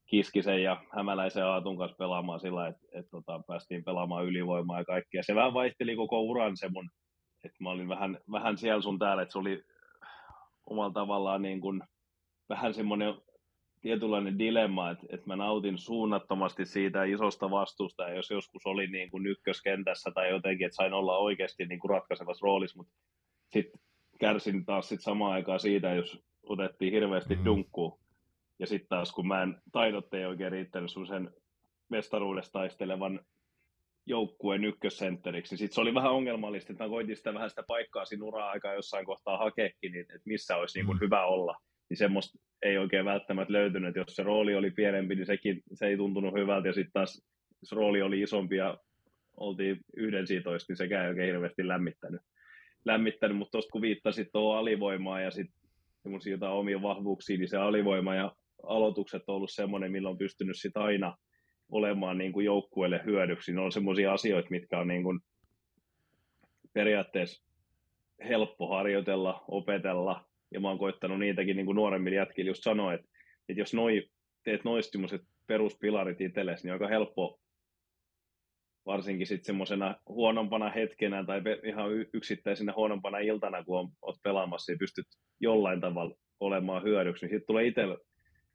Kiskisen 0.05 0.63
ja 0.63 0.83
Hämäläisen 0.95 1.45
Aatun 1.45 1.77
kanssa 1.77 1.97
pelaamaan 1.97 2.39
sillä, 2.39 2.67
että 2.67 2.81
et, 2.93 3.05
tota, 3.11 3.41
päästiin 3.47 3.83
pelaamaan 3.83 4.25
ylivoimaa 4.25 4.79
ja 4.79 4.85
kaikkea. 4.85 5.23
Se 5.23 5.35
vähän 5.35 5.53
vaihteli 5.53 5.95
koko 5.95 6.21
uran 6.21 6.57
se 6.57 6.69
mun, 6.69 6.89
että 7.43 7.57
mä 7.59 7.69
olin 7.69 7.89
vähän, 7.89 8.17
vähän 8.31 8.57
siellä 8.57 8.81
sun 8.81 8.99
täällä, 8.99 9.23
että 9.23 9.31
se 9.31 9.39
oli 9.39 9.63
omalla 10.65 10.93
tavallaan 10.93 11.41
niin 11.41 11.61
kuin, 11.61 11.83
vähän 12.49 12.73
semmoinen 12.73 13.13
tietynlainen 13.81 14.39
dilemma, 14.39 14.89
että, 14.89 15.07
että 15.09 15.27
mä 15.27 15.35
nautin 15.35 15.77
suunnattomasti 15.77 16.65
siitä 16.65 17.03
isosta 17.03 17.51
vastuusta, 17.51 18.03
ja 18.03 18.15
jos 18.15 18.29
joskus 18.29 18.65
oli 18.65 18.87
niin 18.87 19.11
kuin 19.11 19.25
ykköskentässä 19.27 20.11
tai 20.11 20.29
jotenkin, 20.29 20.65
että 20.65 20.75
sain 20.75 20.93
olla 20.93 21.17
oikeasti 21.17 21.65
niin 21.65 21.79
kuin 21.79 21.89
ratkaisevassa 21.89 22.43
roolissa, 22.43 22.77
mutta 22.77 22.93
sitten 23.49 23.81
kärsin 24.19 24.65
taas 24.65 24.89
sit 24.89 25.01
samaan 25.01 25.33
aikaan 25.33 25.59
siitä, 25.59 25.93
jos 25.93 26.23
otettiin 26.43 26.93
hirveästi 26.93 27.35
mm. 27.35 27.45
dunkkuu, 27.45 28.00
ja 28.61 28.67
sitten 28.67 28.89
taas 28.89 29.11
kun 29.11 29.27
mä 29.27 29.43
en, 29.43 29.61
taidot 29.71 30.13
ei 30.13 30.25
oikein 30.25 30.51
riittänyt 30.51 30.91
sun 30.91 31.07
sen 31.07 31.29
mestaruudesta 31.89 32.51
taistelevan 32.51 33.19
joukkueen 34.05 34.63
ykkössentteriksi, 34.63 35.53
niin 35.53 35.57
sitten 35.57 35.75
se 35.75 35.81
oli 35.81 35.93
vähän 35.93 36.11
ongelmallista, 36.11 36.73
että 36.73 36.83
mä 36.83 36.89
koitin 36.89 37.15
sitä 37.15 37.33
vähän 37.33 37.49
sitä 37.49 37.63
paikkaa 37.67 38.05
siinä 38.05 38.25
uraa-aikaa 38.25 38.73
jossain 38.73 39.05
kohtaa 39.05 39.37
hakeekin, 39.37 39.91
niin 39.91 40.01
että 40.01 40.21
missä 40.25 40.55
olisi 40.55 40.79
niin 40.79 40.85
kuin 40.85 40.97
mm. 40.97 41.01
hyvä 41.01 41.25
olla. 41.25 41.57
Niin 41.89 41.97
semmoista 41.97 42.39
ei 42.61 42.77
oikein 42.77 43.05
välttämättä 43.05 43.53
löytynyt, 43.53 43.87
että 43.87 43.99
jos 43.99 44.15
se 44.15 44.23
rooli 44.23 44.55
oli 44.55 44.71
pienempi, 44.71 45.15
niin 45.15 45.25
sekin, 45.25 45.61
se 45.73 45.87
ei 45.87 45.97
tuntunut 45.97 46.33
hyvältä, 46.33 46.67
ja 46.67 46.73
sitten 46.73 46.93
taas 46.93 47.23
jos 47.61 47.71
rooli 47.71 48.01
oli 48.01 48.21
isompi 48.21 48.55
ja 48.55 48.77
oltiin 49.37 49.77
yhden 49.97 50.27
siitoista, 50.27 50.71
niin 50.71 50.77
sekään 50.77 51.03
ei 51.03 51.09
oikein 51.09 51.27
hirveästi 51.27 51.67
lämmittänyt. 51.67 52.21
lämmittänyt 52.85 53.37
mutta 53.37 53.51
tuosta 53.51 53.71
kun 53.71 53.81
viittasit 53.81 54.27
tuohon 54.31 54.59
alivoimaa 54.59 55.21
ja 55.21 55.31
sitten 55.31 55.61
semmoisia 56.03 56.31
jotain 56.31 56.53
omia 56.53 56.81
vahvuuksia, 56.81 57.37
niin 57.37 57.49
se 57.49 57.57
alivoima 57.57 58.15
ja 58.15 58.35
aloitukset 58.63 59.23
on 59.27 59.35
ollut 59.35 59.51
semmoinen, 59.51 59.91
millä 59.91 60.09
on 60.09 60.17
pystynyt 60.17 60.55
sit 60.59 60.77
aina 60.77 61.17
olemaan 61.69 62.17
niin 62.17 62.33
kuin 62.33 62.45
joukkueelle 62.45 63.01
hyödyksi. 63.05 63.53
Ne 63.53 63.61
on 63.61 63.71
semmoisia 63.71 64.13
asioita, 64.13 64.49
mitkä 64.49 64.79
on 64.79 64.87
niin 64.87 65.03
kuin 65.03 65.19
periaatteessa 66.73 67.43
helppo 68.27 68.67
harjoitella, 68.67 69.43
opetella, 69.47 70.25
ja 70.51 70.59
mä 70.59 70.67
oon 70.67 70.79
koittanut 70.79 71.19
niitäkin 71.19 71.55
niin 71.55 71.65
kuin 71.65 71.75
nuoremmille 71.75 72.17
jätkille 72.17 72.49
just 72.49 72.63
sanoa, 72.63 72.93
että, 72.93 73.07
että 73.49 73.61
jos 73.61 73.73
noi, 73.73 74.09
teet 74.43 74.63
noista 74.63 74.99
peruspilarit 75.47 76.21
itsellesi, 76.21 76.63
niin 76.63 76.73
on 76.73 76.75
aika 76.75 76.87
helppo 76.87 77.39
varsinkin 78.85 79.27
sitten 79.27 79.45
semmoisena 79.45 79.95
huonompana 80.09 80.69
hetkenä 80.69 81.23
tai 81.23 81.41
ihan 81.63 81.91
yksittäisenä 82.13 82.73
huonompana 82.75 83.19
iltana, 83.19 83.63
kun 83.63 83.79
on, 83.79 83.89
oot 84.01 84.15
pelaamassa 84.23 84.71
ja 84.71 84.77
pystyt 84.77 85.05
jollain 85.39 85.81
tavalla 85.81 86.15
olemaan 86.39 86.83
hyödyksi, 86.83 87.25
niin 87.25 87.35
sitten 87.35 87.47
tulee 87.47 87.67
itsellä 87.67 87.97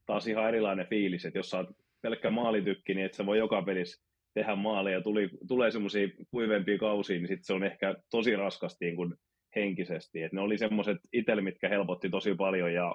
taas 0.07 0.27
ihan 0.27 0.49
erilainen 0.49 0.87
fiilis, 0.87 1.25
että 1.25 1.39
jos 1.39 1.51
sä 1.51 1.57
oot 1.57 1.71
pelkkä 2.03 2.31
maalitykki, 2.31 2.95
niin 2.95 3.07
et 3.07 3.15
sä 3.15 3.27
voi 3.27 3.39
joka 3.39 3.63
pelissä 3.63 4.07
tehdä 4.35 4.57
maaleja 4.57 4.97
ja 4.97 5.03
tuli, 5.03 5.31
tulee 5.49 5.71
semmoisia 5.71 6.09
kuivempia 6.31 6.79
kausia, 6.79 7.17
niin 7.17 7.29
sitten 7.29 7.45
se 7.45 7.53
on 7.53 7.65
ehkä 7.65 7.95
tosi 8.11 8.37
raskasti 8.37 8.85
niin 8.85 8.97
kuin 8.97 9.15
henkisesti. 9.57 10.23
Et 10.23 10.33
ne 10.33 10.41
oli 10.41 10.59
semmoiset 10.59 10.99
itselle, 11.13 11.43
mitkä 11.43 11.69
helpotti 11.69 12.11
tosi 12.11 12.35
paljon 12.35 12.73
ja 12.75 12.95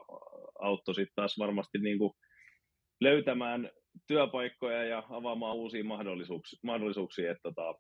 auttoi 0.60 0.96
sitten 0.96 1.16
taas 1.16 1.40
varmasti 1.40 1.78
niin 1.78 1.98
kuin 1.98 2.14
löytämään 3.02 3.70
työpaikkoja 4.08 4.84
ja 4.84 5.04
avaamaan 5.10 5.56
uusia 5.56 5.84
mahdollisuuksia, 5.84 6.60
mahdollisuuksia 6.64 7.32
että 7.32 7.42
tota, 7.44 7.76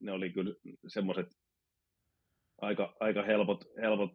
ne 0.00 0.12
oli 0.12 0.30
kyllä 0.30 0.54
semmoiset 0.86 1.26
aika, 2.60 2.96
aika 3.00 3.22
helpot, 3.22 3.64
helpot 3.82 4.10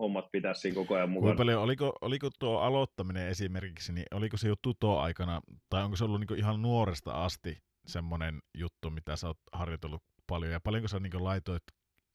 hommat 0.00 0.30
pitää 0.32 0.54
siinä 0.54 0.74
koko 0.74 0.94
ajan 0.94 1.10
mukana. 1.10 1.36
paljon, 1.36 1.62
oliko, 1.62 1.92
oliko 2.00 2.30
tuo 2.38 2.58
aloittaminen 2.58 3.28
esimerkiksi, 3.28 3.92
niin 3.92 4.06
oliko 4.10 4.36
se 4.36 4.48
jo 4.48 4.54
tuto-aikana, 4.62 5.40
tai 5.70 5.84
onko 5.84 5.96
se 5.96 6.04
ollut 6.04 6.20
niin 6.20 6.38
ihan 6.38 6.62
nuoresta 6.62 7.24
asti 7.24 7.58
semmoinen 7.86 8.42
juttu, 8.58 8.90
mitä 8.90 9.16
sä 9.16 9.26
oot 9.26 9.38
harjoitellut 9.52 10.02
paljon, 10.26 10.52
ja 10.52 10.60
paljonko 10.60 10.88
sä 10.88 11.00
niin 11.00 11.24
laitoit 11.24 11.62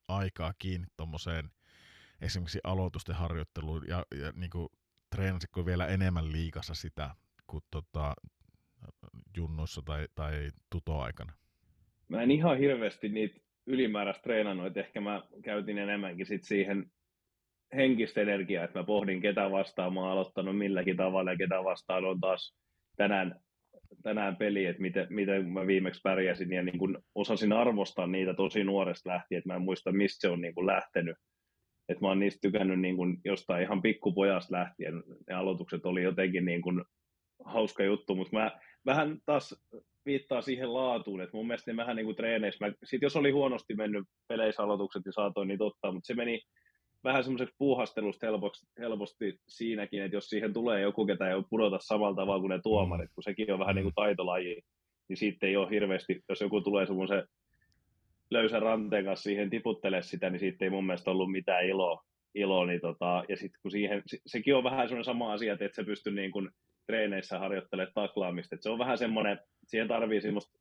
aikaa 0.07 0.53
kiinni 0.59 0.87
tuommoiseen 0.97 1.49
esimerkiksi 2.21 2.59
aloitusten 2.63 3.15
harjoitteluun, 3.15 3.87
ja, 3.87 4.05
ja 4.15 4.31
niin 4.35 4.67
treenasitko 5.15 5.65
vielä 5.65 5.87
enemmän 5.87 6.31
liikassa 6.31 6.73
sitä 6.73 7.15
kuin 7.47 7.63
tota, 7.71 8.13
junnuissa 9.37 9.81
tai, 9.85 10.07
tai 10.15 10.49
tuto-aikana? 10.69 11.33
Mä 12.07 12.21
en 12.21 12.31
ihan 12.31 12.57
hirveästi 12.57 13.09
niitä 13.09 13.39
ylimääräistä 13.65 14.23
treenannut, 14.23 14.67
että 14.67 14.79
ehkä 14.79 15.01
mä 15.01 15.23
käytin 15.43 15.77
enemmänkin 15.77 16.25
sit 16.25 16.43
siihen 16.43 16.91
henkistä 17.75 18.21
energiaa, 18.21 18.63
että 18.63 18.79
mä 18.79 18.85
pohdin 18.85 19.21
ketä 19.21 19.51
vastaan 19.51 19.93
mä 19.93 19.99
oon 19.99 20.11
aloittanut 20.11 20.57
milläkin 20.57 20.97
tavalla 20.97 21.31
ja 21.31 21.37
ketä 21.37 21.63
vastaan 21.63 22.05
on 22.05 22.19
taas 22.19 22.57
tänään, 22.97 23.35
tänään 24.03 24.35
peli, 24.35 24.65
että 24.65 24.81
miten, 24.81 25.07
miten 25.09 25.49
mä 25.49 25.67
viimeksi 25.67 26.01
pärjäsin 26.03 26.53
ja 26.53 26.63
niin 26.63 26.79
kun 26.79 27.03
osasin 27.15 27.53
arvostaa 27.53 28.07
niitä 28.07 28.33
tosi 28.33 28.63
nuoresta 28.63 29.09
lähtien, 29.09 29.39
että 29.39 29.49
mä 29.49 29.55
en 29.55 29.61
muista 29.61 29.91
mistä 29.91 30.21
se 30.21 30.29
on 30.29 30.41
niin 30.41 30.55
kun 30.55 30.67
lähtenyt. 30.67 31.17
Että 31.89 32.01
mä 32.01 32.07
oon 32.07 32.19
niistä 32.19 32.39
tykännyt 32.41 32.79
niin 32.79 32.95
kun 32.95 33.17
jostain 33.25 33.63
ihan 33.63 33.81
pikkupojasta 33.81 34.55
lähtien. 34.55 35.03
Ne 35.27 35.35
aloitukset 35.35 35.85
oli 35.85 36.03
jotenkin 36.03 36.45
niin 36.45 36.61
kun 36.61 36.85
hauska 37.45 37.83
juttu, 37.83 38.15
mutta 38.15 38.37
mä 38.37 38.51
vähän 38.85 39.17
taas 39.25 39.65
viittaa 40.05 40.41
siihen 40.41 40.73
laatuun, 40.73 41.21
että 41.21 41.37
mun 41.37 41.47
mielestä 41.47 41.71
ne 41.71 41.77
vähän 41.77 41.95
niin 41.95 42.05
kuin 42.05 42.15
treeneissä, 42.15 42.65
mä, 42.65 42.73
sit 42.83 43.01
jos 43.01 43.15
oli 43.15 43.31
huonosti 43.31 43.75
mennyt 43.75 44.05
peleissä 44.27 44.63
aloitukset, 44.63 45.05
niin 45.05 45.13
saatoin 45.13 45.47
niitä 45.47 45.63
ottaa, 45.63 45.91
mutta 45.91 46.07
se 46.07 46.13
meni 46.13 46.41
vähän 47.03 47.23
semmoiseksi 47.23 47.55
puuhastelusta 47.57 48.25
helposti, 48.25 48.67
helposti 48.79 49.39
siinäkin, 49.47 50.03
että 50.03 50.17
jos 50.17 50.29
siihen 50.29 50.53
tulee 50.53 50.81
joku, 50.81 51.05
ketä 51.05 51.29
ei 51.29 51.43
pudota 51.49 51.77
samalla 51.81 52.15
tavalla 52.15 52.39
kuin 52.39 52.49
ne 52.49 52.59
tuomarit, 52.63 53.11
kun 53.15 53.23
sekin 53.23 53.53
on 53.53 53.59
vähän 53.59 53.75
niin 53.75 53.83
kuin 53.83 53.95
taitolaji, 53.95 54.61
niin 55.09 55.17
siitä 55.17 55.47
ei 55.47 55.57
ole 55.57 55.69
hirveästi, 55.69 56.23
jos 56.29 56.41
joku 56.41 56.61
tulee 56.61 56.85
semmoisen 56.85 57.27
löysän 58.31 58.61
ranteen 58.61 59.05
kanssa 59.05 59.23
siihen 59.23 59.49
tiputtele 59.49 60.01
sitä, 60.01 60.29
niin 60.29 60.39
siitä 60.39 60.65
ei 60.65 60.69
mun 60.69 60.85
mielestä 60.85 61.11
ollut 61.11 61.31
mitään 61.31 61.65
iloa. 61.65 62.03
iloa 62.35 62.65
niin 62.65 62.81
tota, 62.81 63.23
ja 63.29 63.37
sitten 63.37 63.61
kun 63.61 63.71
siihen, 63.71 64.03
sekin 64.25 64.55
on 64.55 64.63
vähän 64.63 64.87
semmoinen 64.87 65.05
sama 65.05 65.33
asia, 65.33 65.53
että 65.53 65.65
et 65.65 65.75
sä 65.75 65.83
pysty 65.83 66.11
niin 66.11 66.31
kuin 66.31 66.49
treeneissä 66.85 67.39
harjoittelemaan 67.39 67.93
taklaamista. 67.93 68.55
Et 68.55 68.63
se 68.63 68.69
on 68.69 68.79
vähän 68.79 68.97
semmoinen, 68.97 69.39
siihen 69.67 69.87
tarvii 69.87 70.21
semmoista 70.21 70.59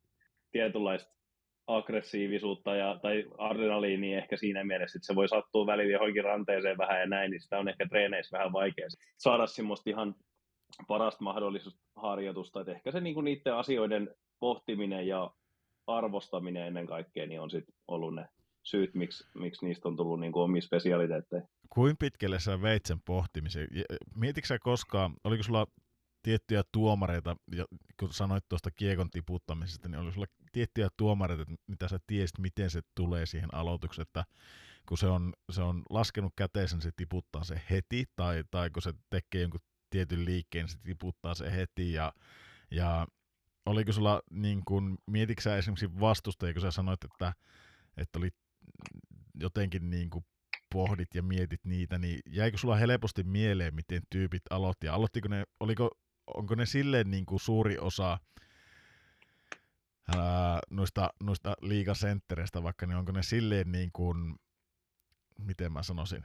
tietynlaista 0.51 1.18
aggressiivisuutta 1.69 2.75
ja, 2.75 2.99
tai 3.01 3.25
adrenaliinia 3.37 4.17
ehkä 4.17 4.37
siinä 4.37 4.63
mielessä, 4.63 4.97
että 4.97 5.05
se 5.07 5.15
voi 5.15 5.27
sattua 5.27 5.65
välillä 5.65 5.93
johonkin 5.93 6.23
ranteeseen 6.23 6.77
vähän 6.77 6.99
ja 6.99 7.05
näin, 7.05 7.31
niin 7.31 7.41
sitä 7.41 7.59
on 7.59 7.69
ehkä 7.69 7.87
treeneissä 7.89 8.37
vähän 8.37 8.53
vaikea 8.53 8.87
saada 9.17 9.47
semmoista 9.47 9.89
ihan 9.89 10.15
parasta 10.87 11.23
mahdollista 11.23 11.69
harjoitusta, 11.95 12.59
että 12.59 12.71
ehkä 12.71 12.91
se 12.91 12.99
niinku 13.01 13.21
niiden 13.21 13.55
asioiden 13.55 14.15
pohtiminen 14.39 15.07
ja 15.07 15.31
arvostaminen 15.87 16.67
ennen 16.67 16.87
kaikkea 16.87 17.25
niin 17.25 17.41
on 17.41 17.49
sitten 17.49 17.75
ollut 17.87 18.15
ne 18.15 18.25
syyt, 18.63 18.93
miksi, 18.93 19.23
miksi 19.35 19.65
niistä 19.65 19.87
on 19.87 19.95
tullut 19.95 20.19
niin 20.19 20.31
omia 20.35 20.61
spesialiteetteja. 20.61 21.41
Kuin 21.69 21.97
pitkälle 21.97 22.39
sä 22.39 22.61
veit 22.61 22.85
sen 22.85 23.01
pohtimisen? 23.05 23.67
Mietitkö 24.15 24.47
sä 24.47 24.59
koskaan, 24.59 25.13
oliko 25.23 25.43
sulla 25.43 25.67
tiettyjä 26.23 26.63
tuomareita, 26.71 27.35
ja 27.55 27.65
kun 27.99 28.13
sanoit 28.13 28.49
tuosta 28.49 28.71
kiekon 28.71 29.09
tiputtamisesta, 29.09 29.89
niin 29.89 29.99
oli 29.99 30.13
sulla 30.13 30.27
tiettyjä 30.51 30.89
tuomareita, 30.97 31.45
mitä 31.67 31.87
sä 31.87 31.99
tiesit, 32.07 32.39
miten 32.39 32.69
se 32.69 32.81
tulee 32.95 33.25
siihen 33.25 33.53
aloitukseen, 33.53 34.03
että 34.03 34.25
kun 34.87 34.97
se 34.97 35.07
on, 35.07 35.33
se 35.51 35.61
on 35.61 35.83
laskenut 35.89 36.33
käteisen, 36.35 36.77
niin 36.77 36.83
se 36.83 36.91
tiputtaa 36.95 37.43
se 37.43 37.61
heti, 37.69 38.05
tai, 38.15 38.43
tai 38.51 38.69
kun 38.69 38.81
se 38.81 38.93
tekee 39.09 39.41
jonkun 39.41 39.61
tietyn 39.89 40.25
liikkeen, 40.25 40.65
niin 40.65 40.71
se 40.71 40.77
tiputtaa 40.83 41.33
se 41.33 41.51
heti, 41.51 41.93
ja, 41.93 42.13
ja 42.71 43.07
oliko 43.65 43.91
sulla, 43.91 44.21
niin 44.31 44.61
kun, 44.65 44.97
mietitkö 45.07 45.41
sä 45.41 45.57
esimerkiksi 45.57 45.99
vastustajia, 45.99 46.53
kun 46.53 46.61
sä 46.61 46.71
sanoit, 46.71 47.03
että, 47.03 47.33
että 47.97 48.19
oli 48.19 48.29
jotenkin 49.39 49.89
niin 49.89 50.09
kuin 50.09 50.25
pohdit 50.73 51.15
ja 51.15 51.23
mietit 51.23 51.65
niitä, 51.65 51.97
niin 51.97 52.19
jäikö 52.25 52.57
sulla 52.57 52.75
helposti 52.75 53.23
mieleen, 53.23 53.75
miten 53.75 54.01
tyypit 54.09 54.43
aloitti? 54.49 54.85
Ja 54.85 54.93
aloittiko 54.93 55.27
ne, 55.27 55.43
oliko, 55.59 55.89
onko 56.33 56.55
ne 56.55 56.65
silleen 56.65 57.11
niin 57.11 57.25
kuin 57.25 57.39
suuri 57.39 57.77
osa 57.77 58.17
ää, 60.17 60.59
noista, 60.69 61.09
noista 61.23 61.55
liigasenttereistä 61.61 62.63
vaikka, 62.63 62.85
niin 62.85 62.97
onko 62.97 63.11
ne 63.11 63.23
silleen 63.23 63.71
niin 63.71 63.89
kuin, 63.93 64.35
miten 65.39 65.71
mä 65.71 65.83
sanoisin, 65.83 66.23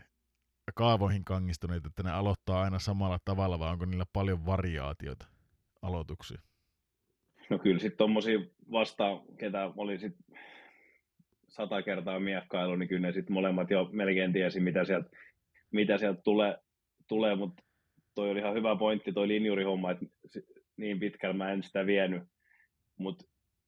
kaavoihin 0.75 1.25
kangistuneet, 1.25 1.87
että 1.87 2.03
ne 2.03 2.11
aloittaa 2.11 2.63
aina 2.63 2.79
samalla 2.79 3.19
tavalla, 3.25 3.59
vai 3.59 3.73
onko 3.73 3.85
niillä 3.85 4.07
paljon 4.13 4.47
variaatioita 4.47 5.27
aloituksia? 5.83 6.41
No 7.51 7.59
kyllä 7.59 7.79
sitten 7.79 7.99
tuommoisia 7.99 8.39
vastaan, 8.73 9.21
ketä 9.39 9.71
oli 9.77 9.99
sitten 9.99 10.37
sata 11.49 11.83
kertaa 11.83 12.21
miekkailu, 12.21 12.77
niin 12.77 12.89
kyllä 12.89 13.07
ne 13.07 13.13
sitten 13.13 13.35
molemmat 13.35 13.71
jo 13.71 13.89
melkein 13.93 14.33
tiesi, 14.33 14.61
mitä 14.61 14.85
sieltä, 14.85 15.11
mitä 15.71 15.99
sieltä 15.99 16.23
tulee, 16.23 16.59
tulee 17.09 17.37
mutta 17.37 17.63
toi 18.15 18.31
oli 18.31 18.39
ihan 18.39 18.55
hyvä 18.55 18.77
pointti, 18.77 19.13
toi 19.13 19.29
linjurihomma, 19.29 19.91
että 19.91 20.07
niin 20.77 21.01
pitkällä 21.01 21.37
mä 21.37 21.53
en 21.53 21.63
sitä 21.63 21.87
vienyt, 21.87 22.23
mutta 22.99 23.25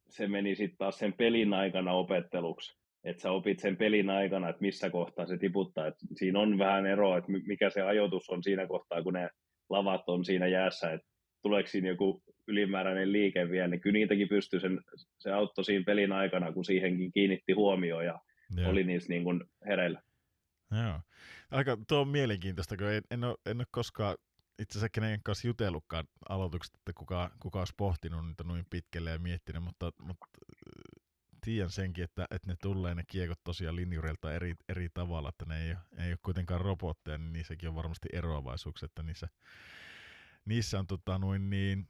se 0.08 0.28
meni 0.28 0.54
sitten 0.54 0.78
taas 0.78 0.98
sen 0.98 1.12
pelin 1.12 1.54
aikana 1.54 1.92
opetteluksi, 1.92 2.78
että 3.04 3.22
sä 3.22 3.30
opit 3.30 3.60
sen 3.60 3.76
pelin 3.76 4.10
aikana, 4.10 4.48
että 4.48 4.62
missä 4.62 4.90
kohtaa 4.90 5.26
se 5.26 5.38
tiputtaa, 5.38 5.86
Et 5.86 5.94
siinä 6.16 6.40
on 6.40 6.58
vähän 6.58 6.86
eroa, 6.86 7.18
että 7.18 7.32
mikä 7.46 7.70
se 7.70 7.82
ajoitus 7.82 8.30
on 8.30 8.42
siinä 8.42 8.66
kohtaa, 8.66 9.02
kun 9.02 9.12
ne 9.12 9.30
lavat 9.70 10.08
on 10.08 10.24
siinä 10.24 10.46
jäässä, 10.46 10.92
että 10.92 11.08
tuleeko 11.42 11.68
siinä 11.68 11.88
joku 11.88 12.22
ylimääräinen 12.48 13.12
liike 13.12 13.50
vielä, 13.50 13.68
niin 13.68 13.80
kyllä 13.80 13.92
niitäkin 13.92 14.28
pystyi 14.28 14.60
sen, 14.60 14.80
se 15.18 15.32
auttoi 15.32 15.64
siinä 15.64 15.84
pelin 15.84 16.12
aikana, 16.12 16.52
kun 16.52 16.64
siihenkin 16.64 17.12
kiinnitti 17.12 17.52
huomioon 17.52 18.04
ja 18.04 18.20
Joo. 18.56 18.70
oli 18.70 18.84
niissä 18.84 19.08
niin 19.08 19.24
kuin 19.24 19.44
hereillä. 19.66 20.02
Joo. 20.70 21.00
Aika, 21.50 21.78
tuo 21.88 22.00
on 22.00 22.08
mielenkiintoista, 22.08 22.76
kun 22.76 22.86
en, 22.86 23.02
en, 23.10 23.24
ole, 23.24 23.36
en 23.46 23.56
ole 23.56 23.66
koskaan 23.70 24.16
itse 24.58 24.78
asiassa 24.78 24.88
kenen 24.88 25.22
kanssa 25.22 25.46
jutellutkaan 25.46 26.08
aloitukset, 26.28 26.74
että 26.74 26.92
kuka, 26.92 27.30
kuka 27.40 27.58
olisi 27.58 27.74
pohtinut 27.76 28.26
niitä 28.26 28.44
noin 28.44 28.66
pitkälle 28.70 29.10
ja 29.10 29.18
miettinyt, 29.18 29.62
mutta, 29.62 29.92
mutta 30.02 30.26
tiedän 31.40 31.70
senkin, 31.70 32.04
että, 32.04 32.26
että 32.30 32.48
ne 32.48 32.56
tulee 32.62 32.94
ne 32.94 33.02
kiekot 33.06 33.44
tosiaan 33.44 33.76
linjureilta 33.76 34.34
eri, 34.34 34.54
eri 34.68 34.88
tavalla, 34.94 35.28
että 35.28 35.44
ne 35.44 35.62
ei 35.68 35.76
ei 35.98 36.10
ole 36.10 36.18
kuitenkaan 36.22 36.60
robotteja, 36.60 37.18
niin 37.18 37.32
niissäkin 37.32 37.68
on 37.68 37.74
varmasti 37.74 38.08
eroavaisuuksia, 38.12 38.86
että 38.86 39.02
niissä, 39.02 39.28
niissä 40.44 40.78
on 40.78 40.86
tota, 40.86 41.18
noin 41.18 41.50
niin, 41.50 41.88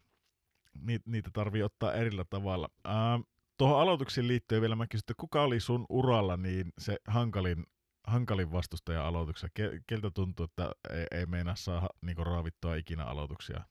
niitä 1.07 1.31
tarvii 1.33 1.63
ottaa 1.63 1.95
erillä 1.95 2.25
tavalla. 2.25 2.69
Ähm, 2.87 3.21
tuohon 3.57 3.81
aloituksiin 3.81 4.29
liittyen 4.29 4.61
vielä 4.61 4.77
mä 4.77 4.87
kysyn, 4.87 5.03
että 5.03 5.15
kuka 5.17 5.43
oli 5.43 5.61
sun 5.61 5.87
uralla 5.89 6.37
niin 6.37 6.73
se 6.79 6.97
hankalin 7.07 7.67
hankalin 8.07 8.53
vastustaja 8.53 9.07
aloituksessa? 9.07 9.49
Keltä 9.87 10.11
tuntuu, 10.11 10.45
että 10.45 10.71
ei, 10.91 11.07
ei 11.19 11.27
meinaa 11.27 11.55
saa 11.57 11.89
niinku 12.03 12.25
raavittua 12.25 12.75
ikinä 12.75 13.05
aloituksia 13.05 13.65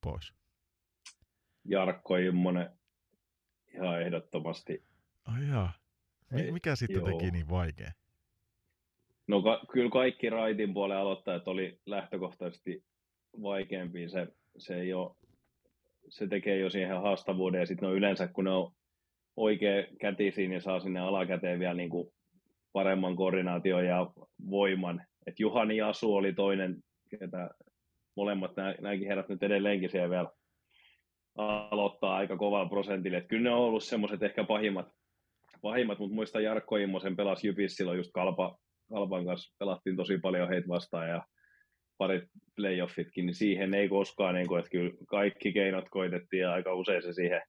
pois? 0.00 0.32
Jarkko 1.64 2.16
Immonen 2.16 2.70
ihan 3.74 4.02
ehdottomasti. 4.02 4.84
Ai 5.24 5.48
jaa. 5.48 5.72
Mikä 6.50 6.76
sitten 6.76 6.96
joo. 6.96 7.06
teki 7.06 7.30
niin 7.30 7.48
vaikea? 7.48 7.92
No 9.26 9.42
ka- 9.42 9.64
kyllä 9.72 9.90
kaikki 9.90 10.30
raitin 10.30 10.74
puolen 10.74 10.98
aloittajat 10.98 11.48
oli 11.48 11.80
lähtökohtaisesti 11.86 12.84
vaikeampi. 13.42 14.08
Se, 14.08 14.26
se, 14.58 14.74
ei 14.74 14.92
ole, 14.92 15.16
se 16.08 16.26
tekee 16.26 16.58
jo 16.58 16.70
siihen 16.70 17.00
haastavuuden 17.00 17.60
ja 17.60 17.66
sitten 17.66 17.88
no 17.88 17.94
yleensä 17.94 18.28
kun 18.28 18.44
ne 18.44 18.50
on 18.50 18.72
oikea 19.36 19.84
kätisiin 20.00 20.52
ja 20.52 20.60
saa 20.60 20.80
sinne 20.80 21.00
alakäteen 21.00 21.58
vielä 21.58 21.74
niin 21.74 21.90
kuin 21.90 22.12
paremman 22.74 23.16
koordinaation 23.16 23.86
ja 23.86 24.10
voiman. 24.50 25.02
Et 25.26 25.40
Juhani 25.40 25.80
Asu 25.80 26.14
oli 26.14 26.32
toinen, 26.32 26.76
ketä 27.10 27.50
molemmat 28.16 28.52
nämäkin 28.56 29.08
herrat 29.08 29.28
nyt 29.28 29.42
edelleenkin 29.42 29.90
siellä 29.90 30.10
vielä 30.10 30.28
aloittaa 31.70 32.16
aika 32.16 32.36
kovalla 32.36 32.68
prosentilla. 32.68 33.18
Et 33.18 33.28
kyllä 33.28 33.42
ne 33.42 33.50
on 33.50 33.60
ollut 33.60 33.84
semmoiset 33.84 34.22
ehkä 34.22 34.44
pahimmat, 34.44 34.88
pahimmat 35.62 35.98
mutta 35.98 36.14
muista 36.14 36.40
Jarkko 36.40 36.76
Immosen 36.76 37.16
pelasi 37.16 37.46
Jypis 37.46 37.76
silloin 37.76 37.96
just 37.98 38.10
Kalpa, 38.14 38.58
Kalpan 38.88 39.24
kanssa 39.24 39.56
pelattiin 39.58 39.96
tosi 39.96 40.18
paljon 40.18 40.48
heitä 40.48 40.68
vastaan 40.68 41.08
ja 41.08 41.22
parit 41.98 42.24
playoffitkin, 42.56 43.26
niin 43.26 43.34
siihen 43.34 43.74
ei 43.74 43.88
koskaan, 43.88 44.34
niin 44.34 44.48
kuin, 44.48 44.58
että 44.58 44.70
kyllä 44.70 44.90
kaikki 45.08 45.52
keinot 45.52 45.88
koitettiin 45.90 46.40
ja 46.40 46.52
aika 46.52 46.74
usein 46.74 47.02
se 47.02 47.12
siihen 47.12 47.42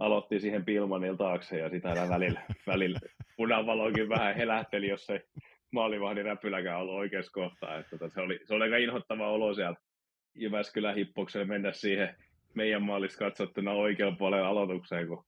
aloitti 0.00 0.40
siihen 0.40 0.64
Pilmanil 0.64 1.16
taakse 1.16 1.58
ja 1.58 1.70
sitä 1.70 1.88
aina 1.88 2.08
välillä, 2.08 2.40
välillä 2.66 2.98
punavalokin 3.36 4.08
vähän 4.08 4.36
helähteli, 4.36 4.88
jos 4.88 5.10
ei 5.10 5.20
maalivahdin 5.70 6.24
räpyläkään 6.24 6.80
ollut 6.80 6.94
oikeassa 6.94 7.32
kohtaa. 7.32 7.78
Että 7.78 7.90
tota, 7.98 8.14
se, 8.14 8.20
oli, 8.20 8.40
se 8.44 8.54
oli 8.54 8.64
aika 8.64 8.76
inhottava 8.76 9.28
olo 9.28 9.54
sieltä 9.54 9.80
Jyväskylän 10.34 10.94
hippokselle 10.94 11.46
mennä 11.46 11.72
siihen 11.72 12.16
meidän 12.54 12.82
maalissa 12.82 13.18
katsottuna 13.18 13.72
oikean 13.72 14.16
puolen 14.16 14.44
aloitukseen, 14.44 15.08
kun 15.08 15.24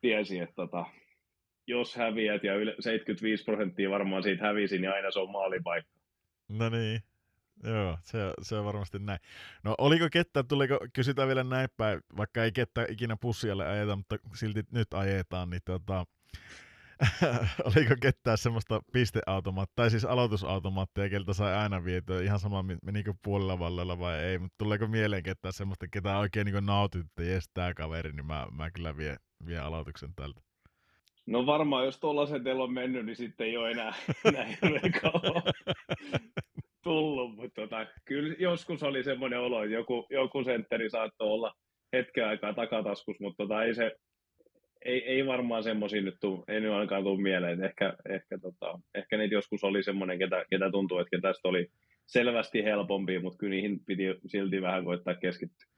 tiesi, 0.00 0.38
että 0.38 0.54
tota, 0.54 0.84
jos 1.66 1.96
häviät 1.96 2.44
ja 2.44 2.54
yle, 2.54 2.74
75 2.80 3.44
prosenttia 3.44 3.90
varmaan 3.90 4.22
siitä 4.22 4.44
hävisi, 4.44 4.78
niin 4.78 4.90
aina 4.90 5.10
se 5.10 5.18
on 5.18 5.30
maalipaikka. 5.30 6.00
No 6.48 6.68
niin, 6.68 7.00
joo, 7.64 7.98
se, 8.02 8.18
se 8.42 8.56
on 8.56 8.64
varmasti 8.64 8.98
näin. 8.98 9.20
No 9.64 9.74
oliko 9.78 10.08
kettä, 10.12 10.42
tuliko, 10.42 10.78
kysytään 10.92 11.28
vielä 11.28 11.44
näin 11.44 11.68
päin, 11.76 12.00
vaikka 12.16 12.44
ei 12.44 12.52
kettä 12.52 12.86
ikinä 12.88 13.16
pussialle 13.20 13.66
ajeta, 13.66 13.96
mutta 13.96 14.16
silti 14.34 14.62
nyt 14.70 14.94
ajetaan, 14.94 15.50
niin 15.50 15.62
tota, 15.64 16.06
oliko 17.76 17.94
ketään 18.00 18.38
semmoista 18.38 18.80
pisteautomaattia, 18.92 19.72
tai 19.76 19.90
siis 19.90 20.04
aloitusautomaattia, 20.04 21.10
keltä 21.10 21.32
sai 21.32 21.54
aina 21.54 21.84
vietyä, 21.84 22.22
ihan 22.22 22.38
sama 22.38 22.64
menikö 22.82 23.14
puolella 23.24 23.58
vallalla 23.58 23.98
vai 23.98 24.18
ei, 24.18 24.38
mutta 24.38 24.54
tuleeko 24.58 24.86
mieleen 24.86 25.22
ketään 25.22 25.52
semmoista, 25.52 25.88
ketä 25.88 26.18
oikein 26.18 26.44
niin 26.44 26.66
nautit, 26.66 27.06
että 27.06 27.22
jes, 27.22 27.50
tää 27.54 27.74
kaveri, 27.74 28.12
niin 28.12 28.26
mä, 28.26 28.46
mä 28.52 28.70
kyllä 28.70 28.96
vie, 28.96 29.16
vie 29.46 29.58
aloituksen 29.58 30.14
tältä. 30.16 30.40
No 31.26 31.46
varmaan, 31.46 31.84
jos 31.84 32.00
tuollaisen 32.00 32.44
teillä 32.44 32.64
on 32.64 32.72
mennyt, 32.72 33.06
niin 33.06 33.16
sitten 33.16 33.46
ei 33.46 33.56
ole 33.56 33.70
enää, 33.70 33.94
enää 34.62 35.00
kauan 35.02 35.42
tullut, 36.82 37.36
mutta 37.36 37.60
tota, 37.60 37.86
kyllä 38.04 38.34
joskus 38.38 38.82
oli 38.82 39.04
semmoinen 39.04 39.40
olo, 39.40 39.62
että 39.62 39.74
joku, 39.74 40.06
joku 40.10 40.44
sentteri 40.44 40.90
saattoi 40.90 41.28
olla 41.28 41.54
hetken 41.92 42.26
aikaa 42.26 42.52
takataskus, 42.54 43.20
mutta 43.20 43.36
tota, 43.36 43.64
ei 43.64 43.74
se, 43.74 43.96
ei, 44.84 45.04
ei 45.04 45.26
varmaan 45.26 45.62
semmoisia 45.62 46.02
nyt 46.02 46.16
tuu, 46.20 46.44
ei 46.48 46.60
nyt 46.60 46.72
ainakaan 46.72 47.02
tule 47.02 47.22
mieleen. 47.22 47.64
Ehkä, 47.64 47.94
ehkä, 48.08 48.38
tota, 48.38 48.78
ehkä 48.94 49.16
niitä 49.16 49.34
joskus 49.34 49.64
oli 49.64 49.82
semmoinen, 49.82 50.18
ketä, 50.18 50.44
ketä 50.50 50.70
tuntuu, 50.70 50.98
että 50.98 51.18
tästä 51.22 51.48
oli 51.48 51.70
selvästi 52.06 52.64
helpompi, 52.64 53.18
mutta 53.18 53.38
kyllä 53.38 53.50
niihin 53.50 53.84
piti 53.84 54.02
silti 54.26 54.62
vähän 54.62 54.84
koittaa 54.84 55.14
keskittyä. 55.14 55.70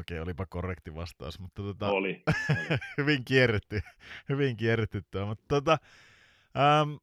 Okei, 0.00 0.20
olipa 0.20 0.46
korrekti 0.46 0.94
vastaus, 0.94 1.40
mutta 1.40 1.62
tota, 1.62 1.88
oli, 1.88 2.08
oli. 2.08 2.22
hyvin 2.98 3.24
kierretty, 3.24 3.80
hyvin 4.28 4.56
kierretty 4.56 5.02
tuo, 5.10 5.26
mutta 5.26 5.44
tota, 5.48 5.78
ähm, 6.56 6.94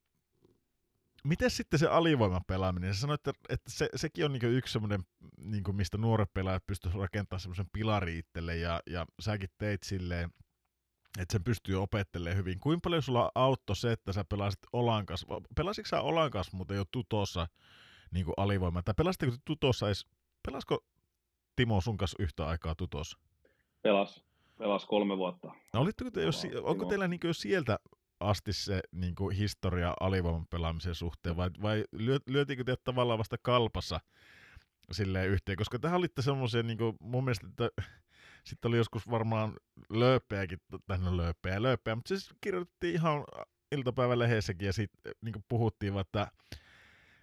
miten 1.24 1.52
sitten 1.52 1.80
se 1.80 1.88
alivoimapelaaminen? 1.88 2.94
Sä 2.94 3.02
sanoit, 3.02 3.28
että, 3.28 3.44
että 3.50 3.72
se, 3.72 3.90
sekin 3.96 4.26
on 4.26 4.34
niin 4.34 4.44
yksi 4.44 4.74
semmoinen, 4.74 5.04
niin 5.38 5.64
mistä 5.72 5.98
nuoret 5.98 6.34
pelaajat 6.34 6.68
pystyisivät 6.68 7.02
rakentamaan 7.02 7.40
semmoisen 7.40 7.70
pilari 7.74 8.18
itselle, 8.18 8.58
ja, 8.58 8.82
ja 8.90 9.06
säkin 9.20 9.50
teit 9.58 9.84
silleen, 9.84 10.30
että 11.20 11.32
sen 11.32 11.44
pystyy 11.44 11.82
opettelemaan 11.82 12.38
hyvin. 12.38 12.60
Kuinka 12.60 12.84
paljon 12.84 13.04
sulla 13.04 13.32
auttoi 13.36 13.76
se, 13.76 13.92
että 13.92 14.14
sä 14.14 14.24
pelasit 14.24 14.60
Olan 14.74 15.06
kanssa? 15.06 15.28
Pelasitko 15.56 15.88
sä 15.88 16.02
Olan 16.02 16.32
kanssa 16.32 16.58
muuten 16.58 16.78
jo 16.78 16.86
tutossa 16.92 17.48
niin 18.12 18.26
alivoima? 18.38 18.84
Tai 18.84 18.94
pelasitteko 18.98 19.36
tutossa 19.46 19.88
edes, 19.88 20.06
pelasko 20.48 20.86
Timo 21.56 21.82
sun 21.82 21.98
kanssa 21.98 22.24
yhtä 22.24 22.48
aikaa 22.48 22.76
tutossa? 22.76 23.18
Pelas. 23.82 24.24
Pelas 24.58 24.86
kolme 24.86 25.18
vuotta. 25.18 25.54
No, 25.74 25.82
olitteko 25.82 26.12
te, 26.12 26.22
jos, 26.22 26.48
onko 26.64 26.86
teillä 26.86 27.08
niin 27.08 27.20
jo 27.24 27.34
sieltä 27.34 27.80
asti 28.22 28.54
se 28.54 28.82
niin 28.92 29.16
kuin 29.16 29.36
historia 29.36 29.94
alivoiman 30.00 30.48
pelaamisen 30.48 30.96
suhteen, 30.96 31.38
vai, 31.38 31.50
vai 31.62 31.84
lyö, 31.92 32.20
lyötiinkö 32.28 32.64
te 32.64 32.76
tavallaan 32.84 33.20
vasta 33.20 33.38
kalpassa 33.42 34.00
silleen 34.92 35.30
yhteen? 35.30 35.58
Koska 35.58 35.80
tähän 35.80 35.98
olitte 35.98 36.22
semmoisia, 36.22 36.64
niin 36.64 36.78
kuin, 36.78 36.96
mun 37.00 37.24
mielestä, 37.24 37.48
että 37.48 37.70
sitten 38.44 38.70
oli 38.70 38.78
joskus 38.78 39.10
varmaan 39.10 39.54
lööpeäkin, 39.90 40.60
tai 40.88 40.98
no 40.98 41.18
lööpeä, 41.18 41.62
lööpeä, 41.62 41.96
mutta 41.96 42.08
siis 42.08 42.30
kirjoitettiin 42.42 42.94
ihan 42.94 43.24
iltapäivälehdessäkin 43.72 44.66
ja 44.66 44.74
sitten 44.74 45.14
niin 45.22 45.46
puhuttiin, 45.50 46.00
että 46.00 46.28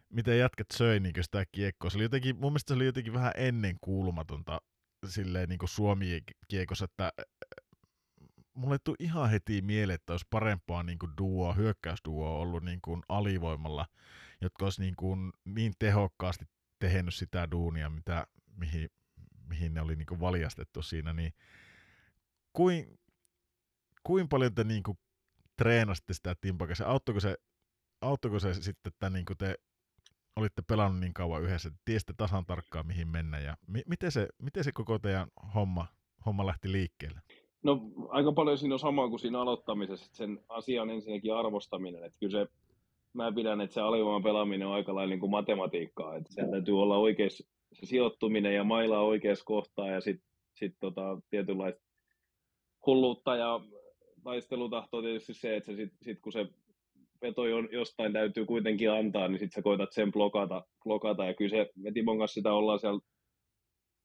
miten 0.09 0.39
jätkät 0.39 0.66
söi 0.73 1.01
niin 1.01 1.15
sitä 1.20 1.45
kiekkoa. 1.53 1.91
Se 1.91 1.99
oli 1.99 2.05
jotenkin, 2.05 2.37
mun 2.37 2.53
mielestä 2.53 2.69
se 2.69 2.77
oli 2.77 2.87
jotenkin 2.87 3.12
vähän 3.12 3.33
ennen 3.37 3.77
kuulumatonta 3.81 4.61
silleen 5.07 5.49
niin 5.49 5.59
Suomi-kiekossa, 5.65 6.85
että 6.85 7.12
mulle 8.59 8.79
tuli 8.85 8.97
ihan 9.01 9.31
heti 9.31 9.63
mieleen, 9.63 9.95
että 9.95 10.13
olisi 10.13 10.27
parempaa 10.31 10.83
niin 10.83 10.99
kuin 10.99 11.13
duoa, 11.19 11.55
hyökkäysduoa 11.55 12.31
ollut 12.31 12.65
niin 12.65 12.81
kuin 12.81 13.03
alivoimalla, 13.09 13.87
jotka 14.41 14.67
olisi 14.67 14.81
niin, 14.81 14.97
kuin 14.97 15.33
niin 15.45 15.73
tehokkaasti 15.79 16.45
tehnyt 16.79 17.15
sitä 17.15 17.51
duunia, 17.51 17.91
mitä, 17.91 18.27
mihin, 18.57 18.91
mihin 19.49 19.75
ne 19.75 19.81
oli 19.81 19.97
niin 19.97 20.07
kuin 20.07 20.21
valjastettu 20.21 20.83
siinä, 20.83 21.13
niin 21.13 21.33
kuin, 22.53 22.99
kuin 24.03 24.29
paljon 24.29 24.55
te 24.55 24.65
niin 24.65 24.83
kuin 24.83 24.99
treenasitte 25.57 26.15
sitä 26.15 26.35
timpakassa? 26.41 26.87
Auttoiko 26.87 27.21
se, 27.21 27.37
auttoiko 28.01 28.39
se 28.39 28.55
sitten, 28.55 28.93
että 28.93 29.11
niin 29.11 29.25
kuin 29.25 29.37
te 29.37 29.55
olitte 30.37 30.63
pelannut 30.63 31.01
niin 31.01 31.15
kauan 31.15 31.43
yhdessä, 31.43 31.69
että 31.69 31.81
tiesitte 31.85 32.15
tasan 32.17 32.47
tarkkaan 32.47 32.87
mihin 32.87 33.09
mennä 33.09 33.39
ja 33.39 33.57
mi- 33.67 33.83
miten, 33.87 34.13
se, 34.13 34.29
miten 34.43 34.65
se 34.65 34.73
koko 34.73 34.99
teidän 34.99 35.29
homma, 35.55 35.87
homma 36.27 36.47
lähti 36.47 36.73
liikkeelle? 36.73 37.21
No 37.63 37.81
aika 38.09 38.33
paljon 38.33 38.59
siinä 38.59 38.75
on 38.75 38.79
sama 38.79 39.09
kuin 39.09 39.21
siinä 39.21 39.41
aloittamisessa, 39.41 40.11
sen 40.13 40.41
asian 40.49 40.91
ensinnäkin 40.91 41.35
arvostaminen, 41.35 42.05
että 42.05 42.19
kyllä 42.21 42.45
se, 42.45 42.53
mä 43.13 43.33
pidän, 43.33 43.61
että 43.61 43.75
se 43.75 43.81
alivoiman 43.81 44.23
pelaaminen 44.23 44.69
on 44.69 44.75
aika 44.75 44.95
lailla 44.95 45.11
niin 45.11 45.21
kuin 45.21 45.31
matematiikkaa, 45.31 46.17
että 46.17 46.33
sen 46.33 46.51
täytyy 46.51 46.83
olla 46.83 46.99
oikeassa 46.99 47.45
se 47.73 47.87
sijoittuminen 47.87 48.55
ja 48.55 48.65
maila 48.65 49.01
oikeassa 49.01 49.45
kohtaa 49.45 49.89
ja 49.89 50.01
sitten 50.01 50.29
sit 50.55 50.77
tota, 50.81 51.19
tietynlaista 51.31 51.83
hulluutta 52.87 53.37
ja 53.37 53.61
taistelutahto 54.25 54.97
on 54.97 55.05
tietysti 55.05 55.35
se, 55.35 55.57
että 55.57 55.77
sit, 55.77 55.93
sit 56.03 56.21
kun 56.21 56.33
se 56.33 56.47
veto 57.23 57.47
jostain 57.47 58.13
täytyy 58.13 58.47
kuitenkin 58.47 58.91
antaa, 58.91 59.29
niin 59.29 59.39
sitten 59.39 59.55
sä 59.55 59.63
koitat 59.63 59.93
sen 59.93 60.13
blokata, 60.13 60.65
blokata. 60.85 61.25
ja 61.25 61.35
kyllä 61.35 61.51
se, 61.51 61.71
me 61.77 61.93
Timon 61.93 62.19
kanssa 62.19 62.35
sitä 62.35 62.53
ollaan 62.53 62.81
siellä 62.81 63.01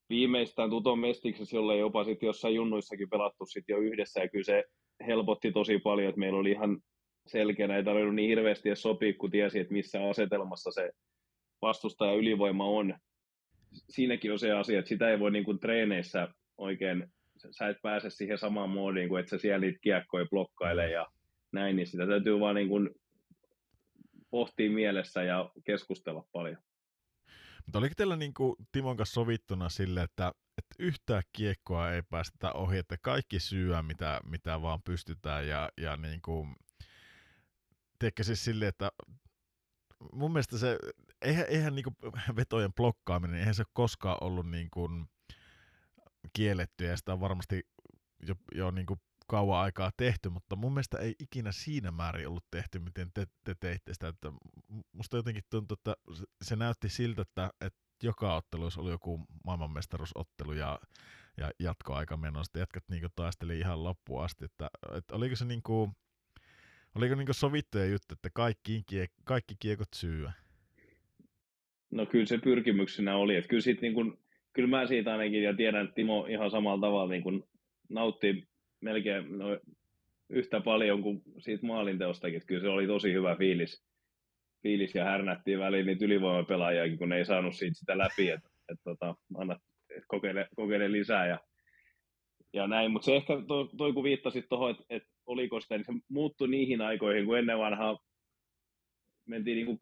viimeistään 0.09 0.69
Tuton 0.69 0.99
mestiksessä, 0.99 1.57
jolle 1.57 1.77
jopa 1.77 2.03
sitten 2.03 2.27
jossain 2.27 2.55
junnuissakin 2.55 3.09
pelattu 3.09 3.45
sit 3.45 3.65
jo 3.67 3.77
yhdessä, 3.77 4.21
ja 4.21 4.29
kyllä 4.29 4.43
se 4.43 4.63
helpotti 5.07 5.51
tosi 5.51 5.79
paljon, 5.79 6.09
että 6.09 6.19
meillä 6.19 6.39
oli 6.39 6.51
ihan 6.51 6.79
selkeänä, 7.27 7.75
ei 7.75 7.83
tarvinnut 7.83 8.15
niin 8.15 8.29
hirveästi 8.29 8.69
edes 8.69 8.81
sopia, 8.81 9.13
kun 9.13 9.31
tiesi, 9.31 9.59
että 9.59 9.73
missä 9.73 10.09
asetelmassa 10.09 10.71
se 10.71 10.91
vastustaja 11.61 12.13
ylivoima 12.13 12.65
on. 12.65 12.95
Siinäkin 13.89 14.31
on 14.31 14.39
se 14.39 14.51
asia, 14.51 14.79
että 14.79 14.89
sitä 14.89 15.09
ei 15.09 15.19
voi 15.19 15.31
niin 15.31 15.45
kuin 15.45 15.59
treeneissä 15.59 16.27
oikein, 16.57 17.07
sä 17.51 17.67
et 17.67 17.77
pääse 17.81 18.09
siihen 18.09 18.37
samaan 18.37 18.69
moodiin, 18.69 19.09
kuin 19.09 19.19
että 19.19 19.29
sä 19.29 19.37
siellä 19.37 19.59
niitä 19.59 19.79
kiekkoja 19.81 20.25
blokkaile 20.29 20.89
ja 20.89 21.07
näin, 21.51 21.75
niin 21.75 21.87
sitä 21.87 22.07
täytyy 22.07 22.39
vaan 22.39 22.55
niin 22.55 22.67
kuin 22.67 22.89
pohtia 24.29 24.69
mielessä 24.69 25.23
ja 25.23 25.51
keskustella 25.65 26.25
paljon. 26.31 26.57
Mutta 27.65 27.79
oliko 27.79 27.93
teillä 27.97 28.15
niin 28.15 28.33
kuin 28.33 28.55
Timon 28.71 28.97
kanssa 28.97 29.13
sovittuna 29.13 29.69
sille, 29.69 30.01
että, 30.01 30.33
että 30.57 30.75
yhtään 30.79 31.23
kiekkoa 31.33 31.91
ei 31.91 32.01
päästä 32.01 32.51
ohi, 32.51 32.77
että 32.77 32.97
kaikki 33.01 33.39
syö, 33.39 33.81
mitä, 33.81 34.19
mitä 34.23 34.61
vaan 34.61 34.81
pystytään. 34.83 35.47
Ja, 35.47 35.69
ja 35.77 35.97
niin 35.97 36.21
kuin, 36.21 36.55
teekö 37.99 38.23
siis 38.23 38.43
silleen, 38.43 38.69
että 38.69 38.91
mun 40.13 40.31
mielestä 40.31 40.57
se, 40.57 40.77
eihän, 41.21 41.45
eihän 41.49 41.75
niin 41.75 41.83
kuin 41.83 41.95
vetojen 42.35 42.73
blokkaaminen, 42.73 43.39
eihän 43.39 43.55
se 43.55 43.63
koskaan 43.73 44.17
ollut 44.21 44.49
niin 44.49 44.67
kuin 44.71 45.09
kielletty 46.33 46.85
ja 46.85 46.97
sitä 46.97 47.13
on 47.13 47.19
varmasti 47.19 47.67
jo, 48.27 48.35
jo 48.55 48.71
niin 48.71 48.85
kuin 48.85 48.99
kauan 49.33 49.61
aikaa 49.61 49.91
tehty, 49.97 50.29
mutta 50.29 50.55
mun 50.55 50.73
mielestä 50.73 50.97
ei 50.97 51.15
ikinä 51.19 51.51
siinä 51.51 51.91
määrin 51.91 52.27
ollut 52.27 52.45
tehty, 52.51 52.79
miten 52.79 53.11
te, 53.13 53.25
te 53.43 53.55
teitte 53.59 53.93
sitä. 53.93 54.07
Että 54.07 54.31
musta 54.91 55.17
jotenkin 55.17 55.43
tuntui, 55.49 55.75
että 55.79 55.95
se 56.41 56.55
näytti 56.55 56.89
siltä, 56.89 57.21
että, 57.21 57.49
että 57.61 57.79
joka 58.03 58.35
ottelu 58.35 58.69
ollut 58.77 58.91
joku 58.91 59.25
maailmanmestaruusottelu 59.45 60.53
ja, 60.53 60.79
ja 61.37 61.51
jatkoaika 61.59 62.17
menossa. 62.17 62.59
Jätkät 62.59 62.83
niin 62.89 63.03
taisteli 63.15 63.59
ihan 63.59 63.83
loppuun 63.83 64.23
asti. 64.23 64.45
Että, 64.45 64.69
että 64.97 65.15
oliko 65.15 65.35
se 65.35 65.45
niin 65.45 65.63
kuin, 65.63 65.91
oliko 66.95 67.15
niin 67.15 67.27
sovittuja 67.31 67.85
juttu, 67.85 68.13
että 68.13 68.29
kaikki, 68.33 68.83
kaikki 69.23 69.55
kiekot 69.59 69.93
syyä? 69.95 70.31
No 71.91 72.05
kyllä 72.05 72.25
se 72.25 72.37
pyrkimyksenä 72.37 73.15
oli. 73.15 73.35
Että 73.35 73.47
kyllä, 73.47 73.61
sit 73.61 73.81
niin 73.81 73.93
kuin, 73.93 74.19
kyllä 74.53 74.69
mä 74.69 74.87
siitä 74.87 75.11
ainakin, 75.11 75.43
ja 75.43 75.53
tiedän, 75.53 75.83
että 75.83 75.95
Timo 75.95 76.25
ihan 76.25 76.51
samalla 76.51 76.87
tavalla 76.87 77.11
niin 77.11 77.23
kuin 77.23 77.43
nautti 77.89 78.52
melkein 78.83 79.37
no, 79.37 79.59
yhtä 80.29 80.61
paljon 80.61 81.01
kuin 81.01 81.21
siitä 81.37 81.65
maalinteostakin. 81.65 82.41
Kyllä 82.45 82.61
se 82.61 82.67
oli 82.67 82.87
tosi 82.87 83.13
hyvä 83.13 83.35
fiilis, 83.35 83.85
fiilis 84.63 84.95
ja 84.95 85.03
härnättiin 85.03 85.59
väliin 85.59 85.85
niitä 85.85 86.05
ylivoimapelaajiakin, 86.05 86.97
kun 86.97 87.09
ne 87.09 87.17
ei 87.17 87.25
saanut 87.25 87.55
siitä 87.55 87.79
sitä 87.79 87.97
läpi, 87.97 88.29
että 88.29 88.49
et, 88.69 88.79
tota, 88.83 89.15
anna 89.37 89.59
et 89.97 90.03
kokeile, 90.07 90.47
kokeile, 90.55 90.91
lisää 90.91 91.27
ja, 91.27 91.39
ja 92.53 92.67
näin. 92.67 92.91
Mutta 92.91 93.05
se 93.05 93.15
ehkä 93.15 93.33
toi, 93.47 93.69
toi 93.77 93.93
kun 93.93 94.03
viittasit 94.03 94.45
tuohon, 94.49 94.71
että 94.71 94.83
et 94.89 95.03
oliko 95.25 95.59
sitä, 95.59 95.77
niin 95.77 95.85
se 95.85 95.93
muuttui 96.09 96.47
niihin 96.47 96.81
aikoihin, 96.81 97.25
kun 97.25 97.37
ennen 97.37 97.59
vanhaa 97.59 97.99
mentiin 99.25 99.65
niin 99.65 99.79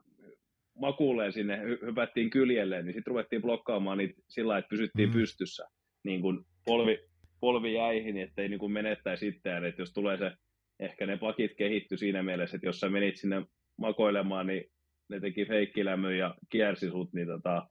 makuuleen 0.80 1.34
sinne, 1.34 1.62
hypättiin 1.64 2.30
kyljelleen, 2.30 2.86
niin 2.86 2.94
sitten 2.94 3.12
ruvettiin 3.12 3.42
blokkaamaan 3.42 3.98
niitä 3.98 4.22
sillä 4.28 4.58
että 4.58 4.70
pysyttiin 4.70 5.10
mm. 5.10 5.14
pystyssä. 5.14 5.68
Niin 6.04 6.22
kuin 6.22 6.46
polvi, 6.66 7.11
polvi 7.42 7.74
jäihin, 7.74 8.18
ettei 8.18 8.50
niin 8.50 8.60
kuin 8.60 8.72
menettäisi 8.72 9.28
itseään, 9.28 9.66
että 9.66 9.82
jos 9.82 9.94
tulee 9.94 10.18
se, 10.18 10.32
ehkä 10.80 11.06
ne 11.06 11.18
pakit 11.18 11.52
kehitty 11.58 11.98
siinä 11.98 12.24
mielessä, 12.24 12.56
että 12.56 12.68
jos 12.68 12.80
sä 12.80 12.90
menit 12.90 13.18
sinne 13.18 13.46
makoilemaan, 13.78 14.48
niin 14.48 14.64
ne 15.10 15.20
teki 15.20 15.46
feikkilämön 15.46 16.18
ja 16.18 16.36
kiersi 16.50 16.90
sut, 16.90 17.14
niin 17.14 17.28
tota, 17.28 17.68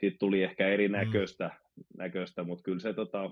siitä 0.00 0.16
tuli 0.20 0.42
ehkä 0.42 0.68
erinäköistä, 0.68 1.48
mm. 1.48 1.84
näköistä, 1.98 2.44
mutta 2.44 2.62
kyllä 2.62 2.78
se 2.78 2.92
tota, 2.92 3.30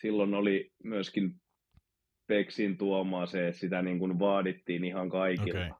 silloin 0.00 0.34
oli 0.34 0.70
myöskin 0.84 1.32
Peksin 2.26 2.78
tuomaa 2.78 3.26
se, 3.26 3.48
että 3.48 3.60
sitä 3.60 3.82
niin 3.82 3.98
kuin 3.98 4.18
vaadittiin 4.18 4.84
ihan 4.84 5.10
kaikilla. 5.10 5.66
Okay. 5.66 5.78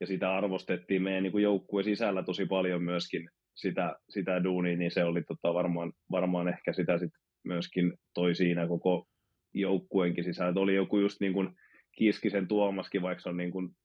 Ja 0.00 0.06
sitä 0.06 0.34
arvostettiin 0.34 1.02
meidän 1.02 1.22
niin 1.22 1.32
kuin 1.32 1.42
joukkueen 1.42 1.84
sisällä 1.84 2.22
tosi 2.22 2.46
paljon 2.46 2.82
myöskin 2.82 3.30
sitä, 3.54 3.96
sitä 4.08 4.44
duunia, 4.44 4.76
niin 4.76 4.90
se 4.90 5.04
oli 5.04 5.22
tota 5.22 5.54
varmaan, 5.54 5.92
varmaan 6.10 6.48
ehkä 6.48 6.72
sitä 6.72 6.98
sit 6.98 7.10
myöskin 7.44 7.98
toi 8.14 8.34
siinä 8.34 8.66
koko 8.66 9.08
joukkueenkin 9.54 10.24
sisällä. 10.24 10.60
oli 10.60 10.74
joku 10.74 10.98
just 10.98 11.20
niin 11.20 11.32
kuin 11.32 11.56
Kiskisen 11.92 12.48
Tuomaskin, 12.48 13.02
vaikka 13.02 13.22
se 13.22 13.28
on 13.28 13.36
niin 13.36 13.50
kuin 13.50 13.76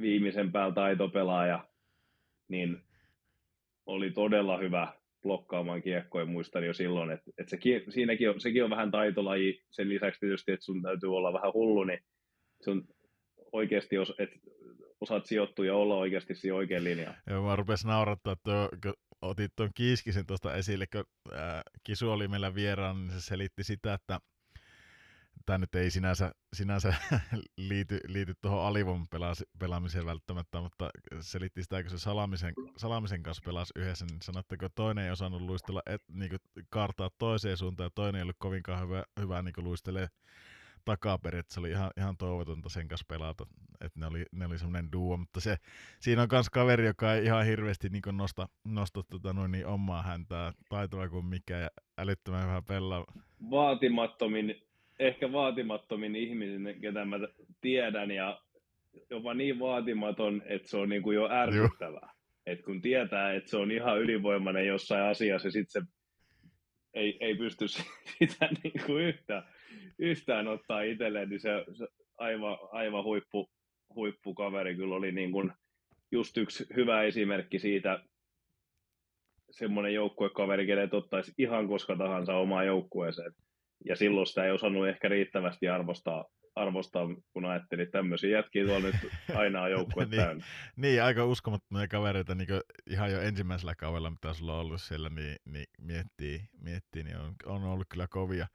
viimeisen 0.00 0.52
päällä 0.52 0.74
taitopelaaja, 0.74 1.64
niin 2.48 2.82
oli 3.86 4.10
todella 4.10 4.58
hyvä 4.58 4.92
blokkaamaan 5.22 5.82
kiekkoja, 5.82 6.26
muistan 6.26 6.64
jo 6.64 6.74
silloin, 6.74 7.10
että, 7.10 7.30
että 7.38 7.50
sekin, 7.50 7.82
siinäkin 7.88 8.30
on, 8.30 8.40
sekin 8.40 8.64
on 8.64 8.70
vähän 8.70 8.90
taitolaji, 8.90 9.62
sen 9.70 9.88
lisäksi 9.88 10.20
tietysti, 10.20 10.52
että 10.52 10.64
sun 10.64 10.82
täytyy 10.82 11.16
olla 11.16 11.32
vähän 11.32 11.52
hullu, 11.54 11.84
niin 11.84 11.98
sun 12.64 12.88
oikeasti, 13.52 13.98
os, 13.98 14.14
että 14.18 14.36
osaat 15.00 15.26
sijoittua 15.26 15.66
ja 15.66 15.74
olla 15.74 15.96
oikeasti 15.96 16.34
siinä 16.34 16.56
oikein 16.56 16.84
linjalla. 16.84 17.16
Joo, 17.30 17.42
mä 17.42 17.56
rupesin 17.56 17.88
naurattaa, 17.88 18.32
että 18.32 18.68
otit 19.22 19.52
tuon 19.56 19.70
Kiiskisen 19.74 20.26
tuosta 20.26 20.54
esille, 20.54 20.86
kun 20.86 21.04
ää, 21.32 21.62
Kisu 21.84 22.10
oli 22.10 22.28
meillä 22.28 22.54
vieraan, 22.54 23.00
niin 23.00 23.12
se 23.12 23.20
selitti 23.20 23.64
sitä, 23.64 23.94
että 23.94 24.20
tämä 25.46 25.58
nyt 25.58 25.74
ei 25.74 25.90
sinänsä, 25.90 26.32
sinänsä 26.52 26.94
liity, 27.68 28.00
liity 28.06 28.34
tuohon 28.40 28.66
alivon 28.66 29.06
pelaamiseen 29.58 30.06
välttämättä, 30.06 30.60
mutta 30.60 30.90
selitti 31.20 31.62
sitä, 31.62 31.82
kun 31.82 31.90
se 31.90 31.98
Salamisen, 31.98 32.54
Salamisen 32.76 33.22
kanssa 33.22 33.42
pelasi 33.46 33.72
yhdessä, 33.76 34.06
niin 34.06 34.22
sanotteko 34.22 34.68
toinen 34.74 35.04
ei 35.04 35.10
osannut 35.10 35.42
luistella, 35.42 35.82
et, 35.86 36.02
niin 36.12 36.30
kuin, 36.30 36.40
kaartaa 36.70 37.10
toiseen 37.18 37.56
suuntaan 37.56 37.86
ja 37.86 37.90
toinen 37.94 38.18
ei 38.18 38.22
ollut 38.22 38.36
kovinkaan 38.38 38.82
hyvä, 38.82 39.04
hyvä 39.20 39.42
niin 39.42 39.54
luistelee 39.58 40.08
takaperin, 40.84 41.40
että 41.40 41.54
se 41.54 41.60
oli 41.60 41.70
ihan, 41.70 41.90
ihan 41.96 42.16
toivotonta 42.16 42.68
sen 42.68 42.88
kanssa 42.88 43.06
pelata, 43.08 43.46
että 43.80 44.00
ne 44.00 44.06
oli, 44.06 44.24
ne 44.32 44.46
oli 44.46 44.58
semmoinen 44.58 44.92
duo, 44.92 45.16
mutta 45.16 45.40
se, 45.40 45.56
siinä 46.00 46.22
on 46.22 46.28
myös 46.32 46.50
kaveri, 46.50 46.86
joka 46.86 47.14
ei 47.14 47.24
ihan 47.24 47.46
hirveästi 47.46 47.88
niin 47.88 48.02
nosta, 48.12 48.48
nosta 48.64 49.02
tota 49.02 49.32
noin, 49.32 49.50
niin 49.50 49.66
omaa 49.66 50.02
häntää 50.02 50.52
taitava 50.68 51.08
kuin 51.08 51.26
mikä 51.26 51.58
ja 51.58 51.68
älyttömän 51.98 52.42
hyvä 52.42 52.62
pelaa. 52.62 53.04
Vaatimattomin 53.50 54.68
ehkä 54.98 55.32
vaatimattomin 55.32 56.16
ihminen, 56.16 56.80
ketä 56.80 57.04
mä 57.04 57.16
tiedän, 57.60 58.10
ja 58.10 58.40
jopa 59.10 59.34
niin 59.34 59.58
vaatimaton, 59.58 60.42
että 60.46 60.68
se 60.68 60.76
on 60.76 60.88
niin 60.88 61.02
kuin 61.02 61.14
jo 61.14 61.28
ärsyttävää. 61.30 62.12
Et 62.46 62.62
kun 62.62 62.80
tietää, 62.80 63.34
että 63.34 63.50
se 63.50 63.56
on 63.56 63.70
ihan 63.70 64.00
ylivoimainen 64.00 64.66
jossain 64.66 65.02
asiassa, 65.02 65.48
ja 65.48 65.52
sitten 65.52 65.82
se 65.82 65.90
ei, 66.94 67.16
ei 67.20 67.34
pysty 67.34 67.68
sitä 68.18 68.48
niin 68.64 68.86
kuin 68.86 69.04
yhtään, 69.04 69.42
yhtään 69.98 70.48
ottaa 70.48 70.82
itselleen, 70.82 71.28
niin 71.28 71.40
se, 71.40 71.50
se 71.78 71.86
aivan, 72.18 72.58
aivan 72.72 73.04
huippu, 73.04 73.50
huippukaveri 73.94 74.76
kyllä 74.76 74.94
oli 74.94 75.12
niin 75.12 75.32
kuin 75.32 75.52
just 76.12 76.36
yksi 76.36 76.66
hyvä 76.76 77.02
esimerkki 77.02 77.58
siitä, 77.58 78.04
semmoinen 79.50 79.94
joukkuekaveri, 79.94 80.66
kenet 80.66 80.94
ottaisi 80.94 81.32
ihan 81.38 81.68
koska 81.68 81.96
tahansa 81.96 82.34
omaan 82.34 82.66
joukkueeseen 82.66 83.32
ja 83.84 83.96
silloin 83.96 84.26
sitä 84.26 84.44
ei 84.44 84.50
osannut 84.50 84.88
ehkä 84.88 85.08
riittävästi 85.08 85.68
arvostaa, 85.68 86.24
arvostaa 86.54 87.06
kun 87.32 87.44
ajattelin, 87.44 87.82
että 87.82 87.98
tämmöisiä 87.98 88.30
jätkiä 88.30 88.64
tuolla 88.64 88.86
nyt 88.86 88.96
aina 89.34 89.62
on 89.62 89.70
joukkue 89.70 90.04
niin, 90.06 90.20
täynnä. 90.20 90.44
Niin, 90.76 91.02
aika 91.02 91.24
uskomattomia 91.24 91.88
kavereita, 91.88 92.34
niin 92.34 92.48
ihan 92.86 93.12
jo 93.12 93.20
ensimmäisellä 93.20 93.74
kaudella, 93.74 94.10
mitä 94.10 94.32
sulla 94.32 94.54
on 94.54 94.60
ollut 94.60 94.80
siellä, 94.80 95.08
niin, 95.08 95.36
niin 95.44 95.66
miettii, 95.78 96.40
miettii, 96.60 97.02
niin 97.02 97.16
on, 97.16 97.34
on 97.46 97.64
ollut 97.64 97.86
kyllä 97.90 98.06
kovia, 98.10 98.46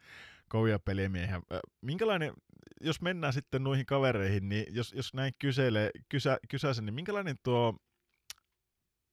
kovia 0.53 0.79
pelimiehiä. 0.79 1.41
Minkälainen, 1.81 2.33
jos 2.81 3.01
mennään 3.01 3.33
sitten 3.33 3.63
noihin 3.63 3.85
kavereihin, 3.85 4.49
niin 4.49 4.65
jos, 4.69 4.93
jos 4.93 5.13
näin 5.13 5.33
kyselee, 5.39 5.89
kysä, 6.09 6.37
kysäisen, 6.49 6.85
niin 6.85 6.93
minkälainen 6.93 7.35
tuo 7.43 7.77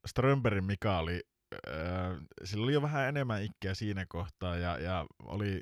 Strömbergin 0.07 0.65
Mika 0.65 0.99
oli, 0.99 1.21
sillä 2.45 2.65
oli 2.65 2.73
jo 2.73 2.83
vähän 2.83 3.09
enemmän 3.09 3.43
ikkeä 3.43 3.75
siinä 3.75 4.07
kohtaa 4.09 4.57
ja, 4.57 4.79
ja 4.79 5.07
oli 5.23 5.61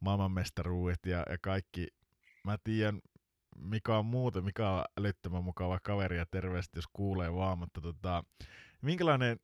maailmanmestaruudet 0.00 1.06
ja, 1.06 1.18
ja 1.30 1.38
kaikki. 1.42 1.86
Mä 2.44 2.56
tiedän, 2.64 3.00
mikä 3.56 3.98
on 3.98 4.06
muuten, 4.06 4.44
mikä 4.44 4.70
on 4.70 4.84
älyttömän 5.00 5.44
mukava 5.44 5.78
kaveri 5.82 6.16
ja 6.16 6.26
terveesti, 6.26 6.78
jos 6.78 6.88
kuulee 6.92 7.34
vaan, 7.34 7.58
mutta 7.58 7.80
tota, 7.80 8.24
minkälainen 8.82 9.36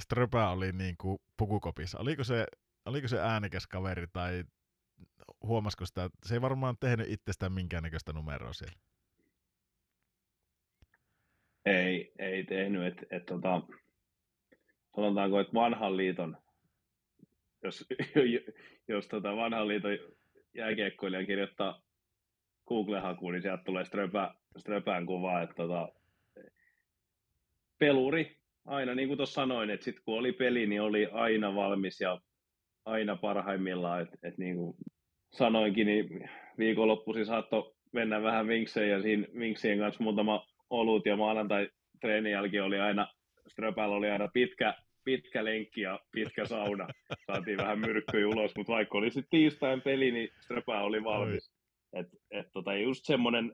Ströpä 0.00 0.48
oli 0.48 0.72
niin 0.72 0.96
kuin 0.96 1.18
pukukopissa? 1.36 1.98
Oliko 1.98 2.24
se, 2.24 2.46
oliko 2.86 3.08
se 3.08 3.20
äänekäs 3.20 3.66
kaveri 3.66 4.06
tai 4.12 4.44
huomasiko 5.42 5.86
sitä, 5.86 6.10
se 6.24 6.34
ei 6.34 6.40
varmaan 6.40 6.76
tehnyt 6.80 7.10
itsestään 7.10 7.52
minkäännäköistä 7.52 8.12
numeroa 8.12 8.52
siellä? 8.52 8.76
Ei, 11.64 12.12
ei 12.18 12.44
tehnyt. 12.44 12.86
Et, 12.86 13.06
et, 13.10 13.26
tota, 13.26 13.62
sanotaanko, 14.96 15.40
että 15.40 15.54
vanhan 15.54 15.96
liiton 15.96 16.36
jos, 17.66 17.86
jos 18.88 19.08
tota 19.08 19.36
vanhan 19.36 19.68
liiton 19.68 19.98
jääkiekkoilija 20.54 21.26
kirjoittaa 21.26 21.82
Google-hakuun, 22.68 23.32
niin 23.32 23.42
sieltä 23.42 23.64
tulee 23.64 23.84
Ströpä, 23.84 24.34
Ströpään 24.58 25.06
kuva, 25.06 25.42
että 25.42 25.54
tota, 25.54 25.88
peluri, 27.78 28.36
aina 28.64 28.94
niin 28.94 29.08
kuin 29.08 29.16
tuossa 29.16 29.34
sanoin, 29.34 29.70
että 29.70 29.84
sitten 29.84 30.04
kun 30.04 30.18
oli 30.18 30.32
peli, 30.32 30.66
niin 30.66 30.82
oli 30.82 31.06
aina 31.06 31.54
valmis 31.54 32.00
ja 32.00 32.20
aina 32.86 33.16
parhaimmillaan, 33.16 34.02
että 34.02 34.18
et 34.22 34.38
niin 34.38 34.56
kuin 34.56 34.76
sanoinkin, 35.32 35.86
niin 35.86 36.30
viikonloppuisin 36.58 37.26
saattoi 37.26 37.74
mennä 37.92 38.22
vähän 38.22 38.48
vinkseen 38.48 38.90
ja 38.90 39.02
siinä 39.02 39.26
vinksien 39.38 39.78
kanssa 39.78 40.02
muutama 40.02 40.46
olut 40.70 41.06
ja 41.06 41.16
maanantai 41.16 41.68
treenin 42.00 42.32
jälkeen 42.32 42.64
oli 42.64 42.78
aina, 42.78 43.08
Ströpällä 43.48 43.96
oli 43.96 44.10
aina 44.10 44.28
pitkä, 44.32 44.74
pitkä 45.04 45.44
lenkki 45.44 45.80
ja 45.80 46.00
pitkä 46.12 46.46
sauna. 46.46 46.86
Saatiin 47.26 47.56
vähän 47.56 47.78
myrkkyä 47.78 48.28
ulos, 48.28 48.56
mutta 48.56 48.72
vaikka 48.72 48.98
oli 48.98 49.10
sitten 49.10 49.30
tiistain 49.30 49.82
peli, 49.82 50.10
niin 50.10 50.28
Ströpä 50.40 50.80
oli 50.80 51.04
valmis. 51.04 51.52
Et, 51.92 52.06
et 52.30 52.46
tota, 52.52 52.74
just 52.74 53.04
semmoinen, 53.04 53.52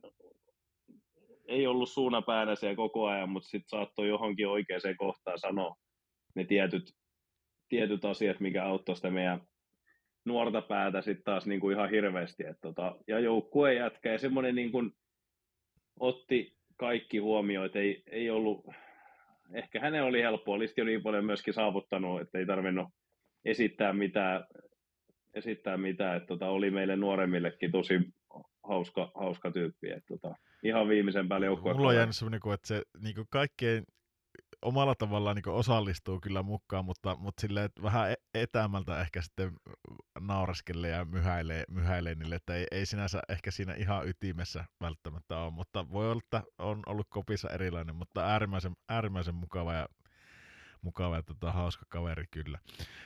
ei 1.49 1.67
ollut 1.67 1.91
suuna 1.91 2.23
päänä 2.23 2.55
siellä 2.55 2.77
koko 2.77 3.07
ajan, 3.07 3.29
mutta 3.29 3.49
sitten 3.49 3.69
saattoi 3.69 4.09
johonkin 4.09 4.49
oikeaan 4.49 4.97
kohtaan 4.99 5.39
sanoa 5.39 5.77
ne 6.35 6.45
tietyt, 6.45 6.95
tietyt 7.73 8.05
asiat, 8.05 8.41
mikä 8.41 8.65
auttoi 8.65 8.97
sitä 8.97 9.11
meidän 9.11 9.41
nuorta 10.25 10.63
päätä 10.63 11.03
sitten 11.03 11.25
taas 11.25 11.47
niin 11.47 11.61
kuin 11.61 11.77
ihan 11.77 11.91
hirveästi. 11.91 12.47
Et 12.47 12.61
tota, 12.61 12.97
ja 13.09 13.21
joukkue 13.21 13.75
jätkä 13.75 14.13
ja 14.13 14.19
semmoinen 14.19 14.55
niin 14.55 14.73
kuin 14.73 14.93
otti 16.01 16.57
kaikki 16.77 17.19
huomioon, 17.19 17.67
että 17.67 17.79
ei, 17.79 18.03
ei 18.11 18.31
ollut 18.31 18.67
ehkä 19.55 19.81
hänen 19.81 20.05
oli 20.05 20.23
helppo, 20.23 20.53
olisi 20.53 20.75
jo 20.77 20.85
niin 20.85 21.03
paljon 21.03 21.25
myöskin 21.25 21.55
saavuttanut, 21.55 22.21
että 22.21 22.39
ei 22.39 22.47
tarvinnut 22.47 22.89
esittää 23.45 23.93
mitään, 23.93 24.45
esittää 25.35 25.77
mitään 25.77 26.17
että 26.17 26.27
tota, 26.27 26.49
oli 26.49 26.71
meille 26.71 26.97
nuoremmillekin 26.97 27.73
tosi 27.73 28.01
hauska, 28.63 29.13
hauska 29.15 29.51
tyyppi. 29.51 29.91
Että 29.91 30.09
tota, 30.09 30.35
ihan 30.63 30.89
viimeisen 30.89 31.29
päälle 31.29 31.47
joukkueen. 31.47 31.77
Mulla 31.77 31.89
on 31.89 31.97
jäänyt 31.97 32.17
semmoinen, 32.17 32.41
että 32.55 32.69
se 32.69 32.83
niin 33.03 33.15
kaikkein 33.31 33.85
omalla 34.63 34.95
tavallaan 34.95 35.37
niin 35.37 35.49
osallistuu 35.49 36.21
kyllä 36.21 36.43
mukaan, 36.43 36.85
mutta, 36.85 37.17
mutta 37.17 37.41
silleen, 37.41 37.67
että 37.67 37.83
vähän 37.83 38.11
e-, 38.11 38.41
etämältä 38.43 39.01
ehkä 39.01 39.23
sitten 39.23 39.53
nauraskelee 40.21 40.91
ja 40.91 41.05
myhäilee, 41.05 41.65
myhäilee 41.71 42.15
niille, 42.15 42.35
että 42.35 42.55
ei, 42.55 42.67
ei 42.71 42.87
sinänsä 42.87 43.23
ehkä 43.29 43.51
siinä 43.51 43.75
ihan 43.75 44.09
ytimessä 44.09 44.65
välttämättä 44.81 45.39
ole, 45.39 45.51
mutta 45.51 45.89
voi 45.91 46.11
olla, 46.11 46.23
että 46.25 46.43
on 46.59 46.83
ollut 46.87 47.07
kopissa 47.11 47.51
erilainen, 47.51 47.97
mutta 47.97 48.27
äärimmäisen, 48.27 48.73
äärimmäisen 48.89 49.35
mukava 49.35 49.75
ja, 49.75 49.89
mukava 50.83 51.17
ja 51.17 51.23
tota, 51.23 51.53
hauska 51.53 51.87
kaveri 51.89 52.25
kyllä. 52.31 52.59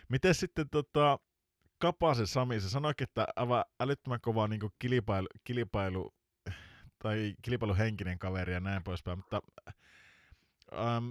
Miten 0.09 0.35
sitten 0.35 0.71
tota, 0.71 1.19
Kapasen 1.79 2.27
Sami, 2.27 2.61
sä 2.61 2.71
sanoikin, 2.71 3.05
että 3.05 3.27
aivan 3.37 3.65
älyttömän 3.81 4.21
kova 4.21 4.49
niin 4.49 4.61
kilpailu, 4.79 5.27
kilpailu, 5.45 6.15
tai 6.99 7.35
kilpailuhenkinen 7.43 8.19
kaveri 8.19 8.53
ja 8.53 8.61
näin 8.61 8.85
poispäin, 8.85 9.19
mutta 9.19 9.43
ähm, 10.73 11.11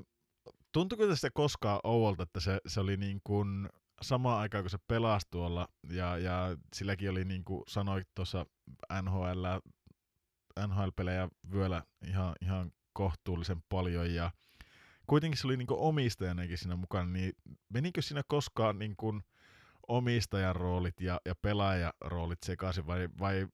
tuntuuko 0.76 1.08
tästä 1.08 1.30
koskaan 1.34 1.80
Ouolta, 1.84 2.24
että 2.24 2.40
se, 2.40 2.60
se 2.68 2.80
oli 2.80 2.98
niin 2.98 3.22
kuin 3.24 3.70
samaan 4.02 4.40
aikaan, 4.40 4.64
kun 4.64 4.70
se 4.70 4.78
pelasi 4.88 5.28
tuolla, 5.32 5.68
ja, 5.90 6.18
ja 6.18 6.58
silläkin 6.76 7.10
oli 7.10 7.26
niin 7.26 7.46
kuin 7.46 7.64
sanoit 7.68 8.08
tuossa 8.16 8.46
NHL, 9.02 9.46
NHL-pelejä 10.68 11.30
vyöllä 11.52 11.84
ihan, 12.08 12.36
ihan 12.42 12.72
kohtuullisen 12.94 13.64
paljon, 13.70 14.14
ja 14.14 14.32
kuitenkin 15.08 15.38
se 15.38 15.48
oli 15.48 15.58
niin 15.58 15.68
kuin 15.68 15.80
omistajanakin 15.80 16.58
siinä 16.58 16.76
mukana, 16.76 17.06
niin 17.06 17.34
menikö 17.70 18.02
siinä 18.02 18.22
koskaan 18.28 18.80
niin 18.80 18.96
kuin 18.98 19.22
omistajan 19.88 20.56
roolit 20.56 21.02
ja, 21.02 21.22
ja 21.26 21.36
pelaajan 21.36 21.94
roolit 22.02 22.44
sekaisin, 22.44 22.88
vai, 22.88 23.10
vai 23.20 23.48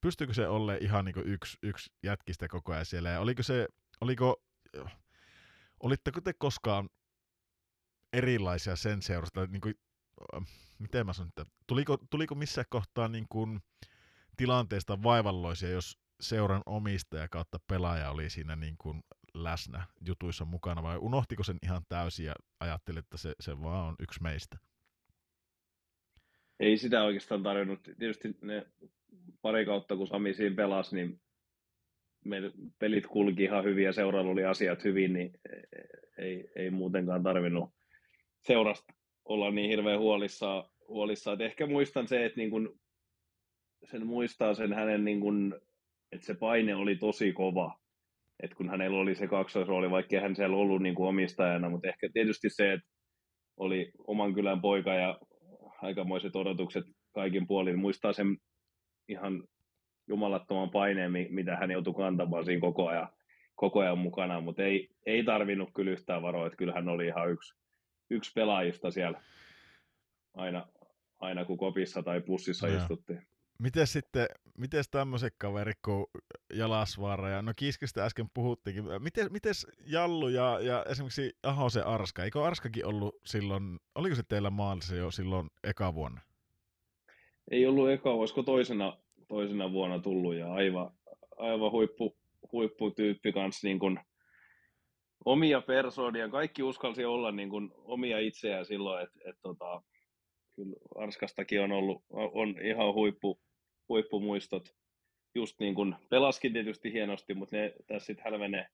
pystyykö 0.00 0.34
se 0.34 0.48
olemaan 0.48 0.82
ihan 0.82 1.04
niin 1.04 1.14
kuin 1.14 1.26
yksi, 1.26 1.58
yksi 1.62 1.90
jätkistä 2.02 2.48
koko 2.48 2.72
ajan 2.72 2.86
siellä, 2.86 3.08
ja 3.08 3.20
oliko 3.20 3.42
se, 3.42 3.68
oliko 4.00 4.42
Olitteko 5.82 6.20
te 6.20 6.32
koskaan 6.32 6.88
erilaisia 8.12 8.76
sen 8.76 9.02
seurasta? 9.02 9.46
Niin 9.46 9.60
kuin, 9.60 9.74
äh, 10.34 10.42
miten 10.78 11.06
mä 11.06 11.12
sanon, 11.12 11.28
että 11.28 11.44
tuliko, 11.66 11.98
tuliko 12.10 12.34
missään 12.34 12.66
kohtaa 12.70 13.08
niin 13.08 13.26
kuin 13.28 13.60
tilanteesta 14.36 15.02
vaivalloisia, 15.02 15.70
jos 15.70 15.98
seuran 16.20 16.62
omistaja 16.66 17.28
kautta 17.28 17.58
pelaaja 17.66 18.10
oli 18.10 18.30
siinä 18.30 18.56
niin 18.56 18.74
kuin 18.78 19.02
läsnä 19.34 19.86
jutuissa 20.06 20.44
mukana, 20.44 20.82
vai 20.82 20.98
unohtiko 20.98 21.42
sen 21.42 21.58
ihan 21.62 21.82
täysin 21.88 22.26
ja 22.26 22.34
ajatteli, 22.60 22.98
että 22.98 23.16
se, 23.16 23.34
se 23.40 23.62
vaan 23.62 23.88
on 23.88 23.94
yksi 24.00 24.22
meistä? 24.22 24.58
Ei 26.60 26.78
sitä 26.78 27.02
oikeastaan 27.02 27.42
tarvinnut. 27.42 27.82
Tietysti 27.82 28.36
ne 28.42 28.66
pari 29.42 29.66
kautta, 29.66 29.96
kun 29.96 30.06
Sami 30.06 30.34
siinä 30.34 30.56
pelasi, 30.56 30.94
niin 30.96 31.20
meidän 32.28 32.52
pelit 32.78 33.06
kulki 33.06 33.42
ihan 33.42 33.64
hyvin 33.64 33.84
ja 33.84 33.92
seuralla 33.92 34.30
oli 34.30 34.44
asiat 34.44 34.84
hyvin, 34.84 35.12
niin 35.12 35.30
ei, 36.18 36.50
ei 36.56 36.70
muutenkaan 36.70 37.22
tarvinnut 37.22 37.70
seurasta 38.40 38.94
olla 39.24 39.50
niin 39.50 39.70
hirveän 39.70 40.00
huolissaan. 40.00 41.34
Et 41.34 41.40
ehkä 41.40 41.66
muistan 41.66 42.08
se, 42.08 42.24
että 42.24 42.40
niin 42.40 42.50
kun, 42.50 42.78
sen 43.84 44.06
muistaa 44.06 44.54
sen 44.54 44.72
hänen, 44.72 45.04
niin 45.04 45.20
kun, 45.20 45.60
että 46.12 46.26
se 46.26 46.34
paine 46.34 46.74
oli 46.74 46.96
tosi 46.96 47.32
kova. 47.32 47.78
Et 48.42 48.54
kun 48.54 48.68
hänellä 48.68 48.98
oli 48.98 49.14
se 49.14 49.26
kaksoisrooli, 49.26 49.90
vaikka 49.90 50.20
hän 50.20 50.36
siellä 50.36 50.56
ollut 50.56 50.82
niin 50.82 50.94
kuin 50.94 51.08
omistajana, 51.08 51.70
mutta 51.70 51.88
ehkä 51.88 52.08
tietysti 52.12 52.50
se, 52.50 52.72
että 52.72 52.88
oli 53.56 53.90
oman 54.06 54.34
kylän 54.34 54.60
poika 54.60 54.94
ja 54.94 55.18
aikamoiset 55.82 56.36
odotukset 56.36 56.84
kaikin 57.12 57.46
puolin. 57.46 57.78
Muistaa 57.78 58.12
sen 58.12 58.36
ihan 59.08 59.44
jumalattoman 60.08 60.70
paineen, 60.70 61.12
mitä 61.30 61.56
hän 61.56 61.70
joutui 61.70 61.94
kantamaan 61.94 62.44
siinä 62.44 62.60
koko 62.60 62.88
ajan, 62.88 63.08
koko 63.54 63.80
ajan 63.80 63.98
mukana, 63.98 64.40
mutta 64.40 64.62
ei, 64.62 64.88
ei 65.06 65.24
tarvinnut 65.24 65.70
kyllä 65.74 65.90
yhtään 65.90 66.22
varoa, 66.22 66.46
että 66.46 66.56
kyllä 66.56 66.72
hän 66.72 66.88
oli 66.88 67.06
ihan 67.06 67.30
yksi, 67.30 67.54
yksi 68.10 68.32
pelaajista 68.34 68.90
siellä 68.90 69.22
aina, 70.34 70.66
aina 71.18 71.44
kun 71.44 71.58
kopissa 71.58 72.02
tai 72.02 72.20
pussissa 72.20 72.66
no. 72.66 72.76
istuttiin. 72.76 73.22
Miten 73.62 73.86
sitten, 73.86 74.26
miten 74.58 74.84
tämmöiset 74.90 75.34
kaveri 75.38 75.72
kuin 75.84 76.06
Jalasvaara 76.54 77.28
ja 77.28 77.42
no 77.42 77.52
Kiskistä 77.56 78.04
äsken 78.04 78.26
puhuttiinkin, 78.34 78.84
miten, 78.98 79.32
miten 79.32 79.52
Jallu 79.86 80.28
ja, 80.28 80.58
ja 80.60 80.84
esimerkiksi 80.88 81.36
Ahosen 81.42 81.86
Arska, 81.86 82.24
eikö 82.24 82.44
Arskakin 82.44 82.86
ollut 82.86 83.16
silloin, 83.24 83.78
oliko 83.94 84.14
se 84.14 84.22
teillä 84.22 84.50
maalissa 84.50 84.94
jo 84.94 85.10
silloin 85.10 85.50
eka 85.64 85.94
vuonna? 85.94 86.20
Ei 87.50 87.66
ollut 87.66 87.90
eka, 87.90 88.10
olisiko 88.10 88.42
toisena, 88.42 88.96
toisena 89.28 89.72
vuonna 89.72 89.98
tullut 89.98 90.34
ja 90.34 90.52
aivan, 90.52 90.90
aivan 91.36 91.72
huippu, 91.72 92.16
huipputyyppi 92.52 93.32
kanssa 93.32 93.66
niin 93.66 93.78
kuin 93.78 94.00
omia 95.24 95.60
persoonia. 95.60 96.28
Kaikki 96.28 96.62
uskalsi 96.62 97.04
olla 97.04 97.32
niin 97.32 97.50
kuin 97.50 97.70
omia 97.74 98.18
itseään 98.18 98.66
silloin, 98.66 99.02
että 99.02 99.20
et, 99.24 99.36
tota, 99.42 99.82
kyllä 100.56 100.76
Arskastakin 100.96 101.60
on 101.60 101.72
ollut 101.72 102.04
on 102.10 102.54
ihan 102.62 102.94
huippu, 102.94 103.40
huippumuistot. 103.88 104.68
Just 105.34 105.60
niin 105.60 105.74
kuin 105.74 105.94
pelaskin 106.10 106.52
tietysti 106.52 106.92
hienosti, 106.92 107.34
mutta 107.34 107.56
ne 107.56 107.74
tässä 107.86 108.06
sitten 108.06 108.24
hälvenee 108.24 108.66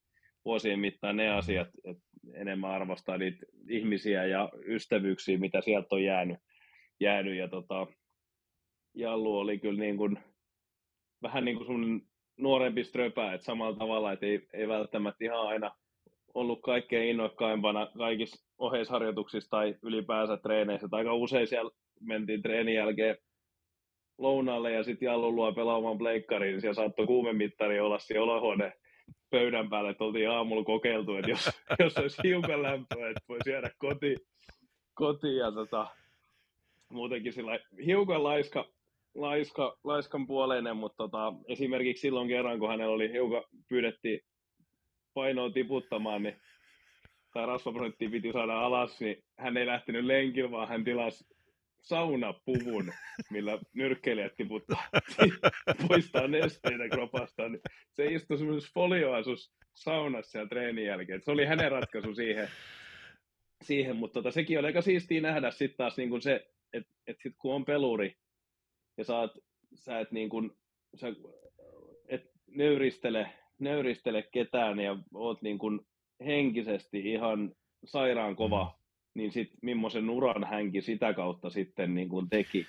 vuosien 0.44 0.78
mittaan 0.78 1.16
ne 1.16 1.30
asiat, 1.30 1.68
että 1.84 2.02
enemmän 2.34 2.70
arvostaa 2.70 3.18
niitä 3.18 3.46
ihmisiä 3.68 4.24
ja 4.26 4.48
ystävyyksiä, 4.66 5.38
mitä 5.38 5.60
sieltä 5.60 5.88
on 5.90 6.04
jäänyt. 6.04 6.38
jäänyt. 7.00 7.36
Ja 7.36 7.48
tota, 7.48 7.86
Jallu 8.94 9.38
oli 9.38 9.58
kyllä 9.58 9.80
niin 9.80 9.96
kuin, 9.96 10.18
vähän 11.24 11.44
niin 11.44 11.56
kuin 11.56 11.66
sun 11.66 12.02
nuorempi 12.36 12.84
ströpä, 12.84 13.32
että 13.32 13.44
samalla 13.44 13.76
tavalla, 13.76 14.12
että 14.12 14.26
ei, 14.26 14.48
ei 14.52 14.68
välttämättä 14.68 15.24
ihan 15.24 15.46
aina 15.46 15.70
ollut 16.34 16.62
kaikkein 16.62 17.08
innokkaimpana 17.08 17.88
kaikissa 17.98 18.46
oheisharjoituksissa 18.58 19.50
tai 19.50 19.74
ylipäänsä 19.82 20.36
treeneissä. 20.36 20.88
Aika 20.92 21.14
usein 21.14 21.46
siellä 21.46 21.70
mentiin 22.00 22.42
treenin 22.42 22.74
jälkeen 22.74 23.16
lounaalle 24.18 24.72
ja 24.72 24.84
sitten 24.84 25.06
Jallu 25.06 25.36
luo 25.36 25.52
pelaamaan 25.52 25.98
pleikkariin, 25.98 26.52
niin 26.52 26.60
siellä 26.60 26.74
saattoi 26.74 27.06
kuumemittari 27.06 27.80
olla 27.80 27.98
siellä 27.98 28.32
olohuone 28.32 28.72
pöydän 29.30 29.70
päällä, 29.70 29.90
että 29.90 30.04
oltiin 30.04 30.30
aamulla 30.30 30.64
kokeiltu, 30.64 31.14
että 31.16 31.30
jos, 31.30 31.50
jos 31.84 31.98
olisi 31.98 32.22
hiukan 32.24 32.62
lämpöä, 32.62 33.08
että 33.08 33.22
voisi 33.28 33.50
jäädä 33.50 33.70
kotiin, 33.78 34.18
kotiin 34.94 35.36
ja 35.36 35.52
tota, 35.52 35.86
muutenkin 36.88 37.32
sillä 37.32 37.58
hiukan 37.86 38.24
laiska, 38.24 38.73
laiska, 39.14 39.78
laiskan 39.84 40.26
puoleinen, 40.26 40.76
mutta 40.76 40.96
tota, 40.96 41.32
esimerkiksi 41.48 42.00
silloin 42.00 42.28
kerran, 42.28 42.58
kun 42.58 42.68
hänellä 42.68 42.94
oli 42.94 43.12
hiukan, 43.12 43.44
pyydettiin 43.68 44.20
painoa 45.14 45.50
tiputtamaan, 45.50 46.22
niin 46.22 46.36
tai 47.32 47.46
rasvaprosenttia 47.46 48.10
piti 48.10 48.32
saada 48.32 48.60
alas, 48.60 49.00
niin 49.00 49.24
hän 49.38 49.56
ei 49.56 49.66
lähtenyt 49.66 50.04
lenkillä, 50.04 50.50
vaan 50.50 50.68
hän 50.68 50.84
tilasi 50.84 51.24
saunapuvun, 51.80 52.92
millä 53.30 53.58
nyrkkeilijät 53.72 54.36
tiputtaa, 54.36 54.84
poistaa 55.88 56.28
nesteitä 56.28 56.88
kropasta, 56.88 57.48
niin 57.48 57.60
se 57.92 58.06
istui 58.06 58.38
semmoisessa 58.38 58.72
folioasus 58.74 59.52
saunassa 59.74 60.30
siellä 60.30 60.48
treenin 60.48 60.86
jälkeen. 60.86 61.22
Se 61.22 61.30
oli 61.30 61.46
hänen 61.46 61.72
ratkaisu 61.72 62.14
siihen, 62.14 62.48
siihen 63.62 63.96
mutta 63.96 64.14
tota, 64.14 64.30
sekin 64.30 64.58
oli 64.58 64.66
aika 64.66 64.82
siistiä 64.82 65.20
nähdä 65.20 65.50
sitten 65.50 65.76
taas 65.76 65.96
niin 65.96 66.10
kuin 66.10 66.22
se, 66.22 66.46
että 66.72 66.92
et 67.06 67.16
sit 67.22 67.34
kun 67.38 67.54
on 67.54 67.64
peluri 67.64 68.16
ja 68.96 69.04
saat, 69.04 69.30
sä 69.74 70.00
et, 70.00 70.12
niin 70.12 70.28
kuin, 70.28 70.50
sä 70.94 71.12
et 72.08 72.30
nöyristele, 72.46 73.30
nöyristele 73.58 74.22
ketään 74.22 74.80
ja 74.80 74.98
oot 75.14 75.42
niin 75.42 75.58
kuin 75.58 75.80
henkisesti 76.24 77.12
ihan 77.12 77.52
sairaan 77.84 78.36
kova 78.36 78.64
mm 78.64 78.84
niin 79.14 79.32
sitten 79.32 79.58
millaisen 79.62 80.10
uran 80.10 80.44
hänkin 80.44 80.82
sitä 80.82 81.12
kautta 81.14 81.50
sitten 81.50 81.94
niin 81.94 82.08
kuin 82.08 82.28
teki. 82.28 82.66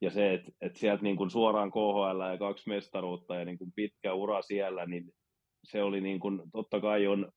Ja 0.00 0.10
se, 0.10 0.34
että 0.34 0.52
et 0.60 0.76
sieltä 0.76 1.02
niin 1.02 1.16
kuin 1.16 1.30
suoraan 1.30 1.70
KHL 1.70 2.30
ja 2.30 2.38
kaksi 2.38 2.68
mestaruutta 2.68 3.34
ja 3.34 3.44
niin 3.44 3.58
kuin 3.58 3.72
pitkä 3.76 4.14
ura 4.14 4.42
siellä, 4.42 4.86
niin 4.86 5.12
se 5.64 5.82
oli 5.82 6.00
niin 6.00 6.20
kuin, 6.20 6.42
totta 6.52 6.80
kai 6.80 7.06
on, 7.06 7.32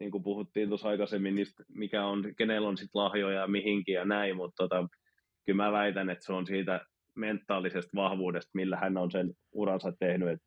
niin 0.00 0.10
kuin 0.10 0.22
puhuttiin 0.22 0.68
tuossa 0.68 0.88
aikaisemmin, 0.88 1.34
niin 1.34 1.46
mikä 1.68 2.06
on, 2.06 2.24
kenellä 2.38 2.68
on 2.68 2.76
sitten 2.76 3.00
lahjoja 3.02 3.40
ja 3.40 3.46
mihinkin 3.46 3.94
ja 3.94 4.04
näin, 4.04 4.36
mutta 4.36 4.54
tota, 4.56 4.88
kyllä 5.46 5.64
mä 5.64 5.72
väitän, 5.72 6.10
että 6.10 6.24
se 6.24 6.32
on 6.32 6.46
siitä 6.46 6.86
mentaalisesta 7.14 7.90
vahvuudesta, 7.94 8.50
millä 8.54 8.76
hän 8.76 8.96
on 8.96 9.10
sen 9.10 9.34
uransa 9.52 9.92
tehnyt. 9.92 10.28
Et 10.28 10.40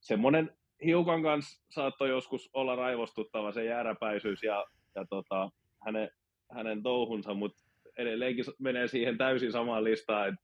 semmoinen 0.00 0.50
hiukan 0.84 1.22
kanssa 1.22 1.64
saattoi 1.70 2.08
joskus 2.08 2.50
olla 2.52 2.76
raivostuttava 2.76 3.52
se 3.52 3.64
jääräpäisyys 3.64 4.42
ja, 4.42 4.64
ja 4.94 5.04
tota, 5.10 5.50
hänen, 5.86 6.10
hänen 6.50 6.82
touhunsa, 6.82 7.34
mutta 7.34 7.64
edelleenkin 7.98 8.44
menee 8.58 8.88
siihen 8.88 9.18
täysin 9.18 9.52
samaan 9.52 9.84
listaan, 9.84 10.28
että 10.28 10.40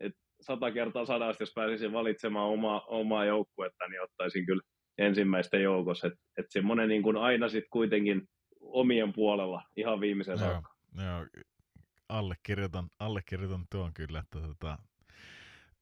et 0.00 0.12
sata 0.40 0.70
kertaa 0.70 1.06
sadasta, 1.06 1.42
jos 1.42 1.52
pääsisin 1.54 1.92
valitsemaan 1.92 2.50
oma, 2.50 2.80
omaa 2.80 3.24
joukkuetta, 3.24 3.88
niin 3.88 4.02
ottaisin 4.02 4.46
kyllä 4.46 4.62
ensimmäistä 4.98 5.56
joukossa. 5.56 6.06
Että 6.06 6.18
et 6.38 6.46
semmoinen 6.50 6.88
niin 6.88 7.02
kuin 7.02 7.16
aina 7.16 7.48
sitten 7.48 7.70
kuitenkin 7.70 8.28
omien 8.60 9.12
puolella 9.12 9.62
ihan 9.76 10.00
viimeisen 10.00 10.38
saakka. 10.38 10.74
Joo, 10.96 11.44
allekirjoitan, 12.18 12.88
allekirjoitan 12.98 13.64
tuon 13.70 13.92
kyllä, 13.94 14.18
että 14.18 14.48
tota, 14.48 14.78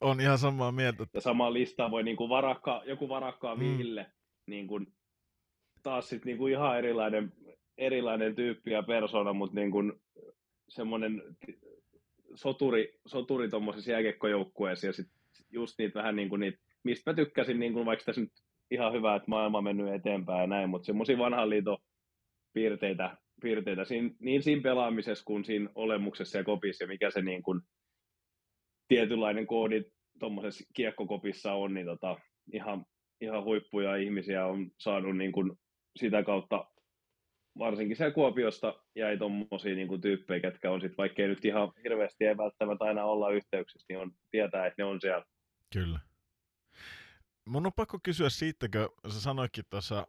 on 0.00 0.20
ihan 0.20 0.38
samaa 0.38 0.72
mieltä. 0.72 1.06
Ja 1.14 1.20
samaa 1.20 1.52
listaa 1.52 1.90
voi 1.90 2.02
niin 2.02 2.16
kuin 2.16 2.28
varakka, 2.28 2.82
joku 2.86 3.08
varakkaa 3.08 3.54
mm. 3.54 3.78
Ville, 3.78 4.06
niin 4.46 4.66
kuin, 4.66 4.86
taas 5.82 6.08
sitten 6.08 6.26
niin 6.26 6.38
kuin 6.38 6.52
ihan 6.52 6.78
erilainen 6.78 7.32
erilainen 7.78 8.34
tyyppi 8.34 8.70
ja 8.70 8.82
persona, 8.82 9.32
mutta 9.32 9.54
niin 9.60 9.70
kuin 9.70 9.92
semmoinen 10.68 11.22
soturi, 12.34 12.98
soturi 13.06 13.48
tuommoisessa 13.48 13.90
jääkekkojoukkueessa 13.90 14.86
ja 14.86 14.92
sitten 14.92 15.16
just 15.50 15.78
niitä 15.78 15.98
vähän 15.98 16.16
niin 16.16 16.28
kuin 16.28 16.40
niitä, 16.40 16.58
mistä 16.84 17.10
mä 17.10 17.14
tykkäsin, 17.14 17.60
niin 17.60 17.72
kuin 17.72 17.86
vaikka 17.86 18.04
tässä 18.04 18.20
nyt 18.20 18.32
ihan 18.70 18.92
hyvä, 18.92 19.16
että 19.16 19.30
maailma 19.30 19.58
on 19.58 19.64
mennyt 19.64 19.94
eteenpäin 19.94 20.40
ja 20.40 20.46
näin, 20.46 20.70
mutta 20.70 20.86
semmoisia 20.86 21.18
vanhan 21.18 21.50
liiton 21.50 21.78
piirteitä, 22.52 23.16
piirteitä 23.42 23.84
siinä, 23.84 24.10
niin 24.20 24.42
siinä 24.42 24.62
pelaamisessa 24.62 25.24
kuin 25.24 25.44
siinä 25.44 25.70
olemuksessa 25.74 26.38
ja 26.38 26.44
kopissa 26.44 26.84
ja 26.84 26.88
mikä 26.88 27.10
se 27.10 27.22
niin 27.22 27.42
kuin 27.42 27.60
tietynlainen 28.88 29.46
koodi 29.46 29.84
tuommoisessa 30.18 30.64
kiekkokopissa 30.74 31.52
on, 31.52 31.74
niin 31.74 31.86
tota, 31.86 32.16
ihan, 32.52 32.86
ihan 33.20 33.44
huippuja 33.44 33.96
ihmisiä 33.96 34.46
on 34.46 34.70
saanut 34.78 35.16
niin 35.16 35.32
kuin 35.32 35.52
sitä 35.96 36.22
kautta 36.22 36.72
varsinkin 37.58 37.96
siellä 37.96 38.14
Kuopiosta 38.14 38.74
jäi 38.96 39.18
tuommoisia 39.18 39.74
niin 39.74 40.00
tyyppejä, 40.00 40.40
ketkä 40.40 40.70
on 40.70 40.80
sitten, 40.80 40.96
vaikkei 40.96 41.28
nyt 41.28 41.44
ihan 41.44 41.72
hirveästi 41.84 42.24
ei 42.24 42.36
välttämättä 42.36 42.84
aina 42.84 43.04
olla 43.04 43.30
yhteyksissä, 43.30 43.86
niin 43.88 43.98
on, 43.98 44.10
tietää, 44.30 44.66
että 44.66 44.82
ne 44.82 44.84
on 44.84 45.00
siellä. 45.00 45.24
Kyllä. 45.72 46.00
Mun 47.44 47.66
on 47.66 47.72
pakko 47.76 47.98
kysyä 48.02 48.28
siitä, 48.28 48.68
kun 48.68 49.12
sä 49.12 49.20
sanoikin 49.20 49.64
tuossa 49.70 50.06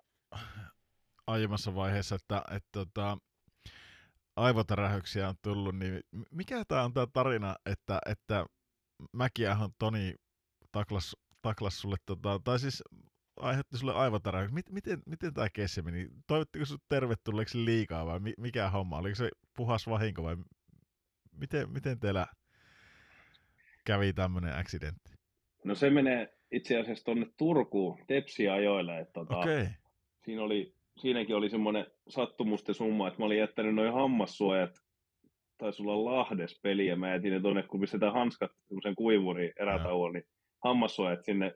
aiemmassa 1.28 1.76
vaiheessa, 1.76 2.16
että, 2.16 2.38
että, 2.38 2.56
että 2.56 2.70
tota, 2.72 3.18
aivotärähyksiä 4.36 5.30
on 5.30 5.36
tullut, 5.42 5.76
niin 5.76 6.02
mikä 6.32 6.66
tämä 6.68 6.84
on 6.84 6.94
tämä 6.94 7.08
tarina, 7.14 7.56
että, 7.66 8.00
että 8.06 8.46
Mäkiähän 9.14 9.70
Toni 9.80 10.16
taklas, 10.72 11.16
taklas 11.42 11.80
sulle, 11.80 11.96
tota, 12.06 12.40
tai 12.44 12.60
siis 12.60 12.84
aiheutti 13.40 13.78
sulle 13.78 13.94
aivotärähdys. 13.94 14.52
Miten, 14.52 14.74
miten, 14.74 15.00
miten 15.06 15.34
tämä 15.34 15.48
kessi 15.50 15.82
meni? 15.82 16.08
Toivottiko 16.28 16.66
sinut 16.66 16.84
tervetulleeksi 16.90 17.66
liikaa 17.66 18.06
vai 18.06 18.20
mikä 18.38 18.70
homma? 18.70 18.98
Oliko 18.98 19.16
se 19.16 19.30
puhas 19.56 19.88
vahinko 19.88 20.24
vai 20.24 20.36
miten, 21.32 21.70
miten 21.70 22.00
teillä 22.00 22.28
kävi 23.86 24.14
tämmöinen 24.14 24.56
accidentti? 24.56 25.12
No 25.64 25.76
se 25.76 25.90
menee 25.90 26.38
itse 26.52 26.80
asiassa 26.80 27.06
tuonne 27.06 27.26
Turkuun 27.38 28.00
Tepsi-ajoille. 28.08 29.00
Että 29.00 29.14
tota. 29.14 29.38
Okay. 29.38 29.68
siinä 30.26 30.42
oli, 30.42 30.76
siinäkin 30.98 31.36
oli 31.36 31.50
semmoinen 31.50 31.86
sattumusten 32.10 32.76
summa, 32.76 33.08
että 33.08 33.20
mä 33.20 33.26
olin 33.26 33.38
jättänyt 33.38 33.76
noin 33.76 33.94
hammassuojat, 33.94 34.72
taisi 35.58 35.84
olla 35.84 36.06
Lahdes 36.06 36.60
peli, 36.64 36.88
ja 36.88 36.96
mä 36.96 37.14
jätin 37.14 37.32
ne 37.32 37.40
tuonne, 37.40 37.64
kun 37.64 37.80
pistetään 37.80 38.14
hanskat 38.14 38.52
semmoisen 38.68 38.96
kuivuriin 38.96 39.54
erätauon, 39.60 40.14
niin 40.14 40.24
hammassuojat 40.64 41.26
sinne, 41.26 41.54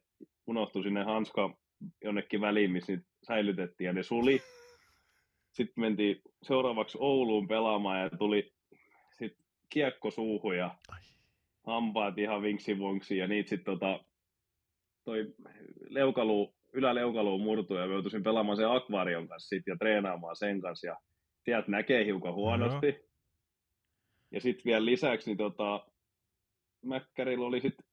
unohtui 0.48 0.84
sinne 0.84 1.04
hanska 1.04 1.58
jonnekin 2.04 2.42
väliin, 2.42 2.72
missä 2.72 2.92
niitä 2.92 3.08
säilytettiin, 3.28 3.86
ja 3.86 3.94
ne 3.94 4.04
suli. 4.04 4.42
Sitten 5.52 5.82
mentiin 5.82 6.22
seuraavaksi 6.44 6.98
Ouluun 7.02 7.48
pelaamaan, 7.48 8.02
ja 8.02 8.10
tuli 8.10 8.52
sitten 9.12 9.46
kiekko 9.70 10.12
suuhun, 10.12 10.58
ja 10.58 10.76
hampaat 11.66 12.18
ihan 12.18 12.42
vinksivonksi, 12.42 13.18
ja 13.18 13.28
niitä 13.28 13.50
sitten 13.50 13.74
tota, 13.74 14.00
toi 15.04 15.34
leukaluu, 15.90 16.57
yläleukaluu 16.73 17.38
murtui, 17.39 17.80
ja 17.80 17.85
joutuisin 17.85 18.23
pelaamaan 18.23 18.57
sen 18.57 18.72
akvaarion 18.72 19.27
kanssa 19.27 19.48
sit, 19.48 19.64
ja 19.68 19.76
treenaamaan 19.77 20.35
sen 20.35 20.61
kanssa, 20.61 20.88
ja 20.88 20.98
sieltä 21.45 21.72
näkee 21.72 22.06
hiukan 22.06 22.34
huonosti. 22.34 22.88
Ja 24.31 24.41
sitten 24.41 24.65
vielä 24.65 24.85
lisäksi, 24.85 25.30
niin 25.30 25.38
tota, 25.38 25.88
Mäkkärillä 26.85 27.45
oli 27.45 27.61
sitten, 27.61 27.85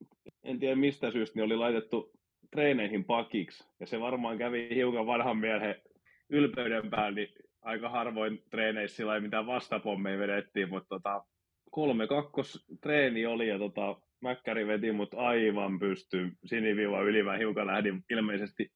en 0.43 0.59
tiedä 0.59 0.77
mistä 0.77 1.11
syystä, 1.11 1.35
niin 1.35 1.45
oli 1.45 1.57
laitettu 1.57 2.13
treeneihin 2.51 3.05
pakiksi. 3.05 3.65
Ja 3.81 3.87
se 3.87 4.01
varmaan 4.01 4.39
kävi 4.39 4.69
hiukan 4.75 5.07
vanhan 5.07 5.39
miehen 5.39 5.83
ylpeyden 6.31 6.91
päällä, 6.91 7.17
niin 7.17 7.29
aika 7.63 7.89
harvoin 7.89 8.43
treeneissä 8.51 8.97
sillä 8.97 9.15
ei 9.15 9.21
mitään 9.21 9.47
vastapommeja 9.47 10.19
vedettiin, 10.19 10.69
mutta 10.69 10.89
tota, 10.89 11.25
kolme 11.71 12.07
kakkos 12.07 12.67
treeni 12.81 13.27
oli 13.27 13.49
ja 13.49 13.59
tota, 13.59 14.01
Mäkkäri 14.25 14.67
veti 14.67 14.93
mut 14.93 15.15
aivan 15.15 15.79
pystyyn 15.79 16.33
siniviiva 16.45 17.03
yli. 17.03 17.23
Mä 17.23 17.37
hiukan 17.37 17.67
lähdin 17.67 18.05
ilmeisesti 18.11 18.73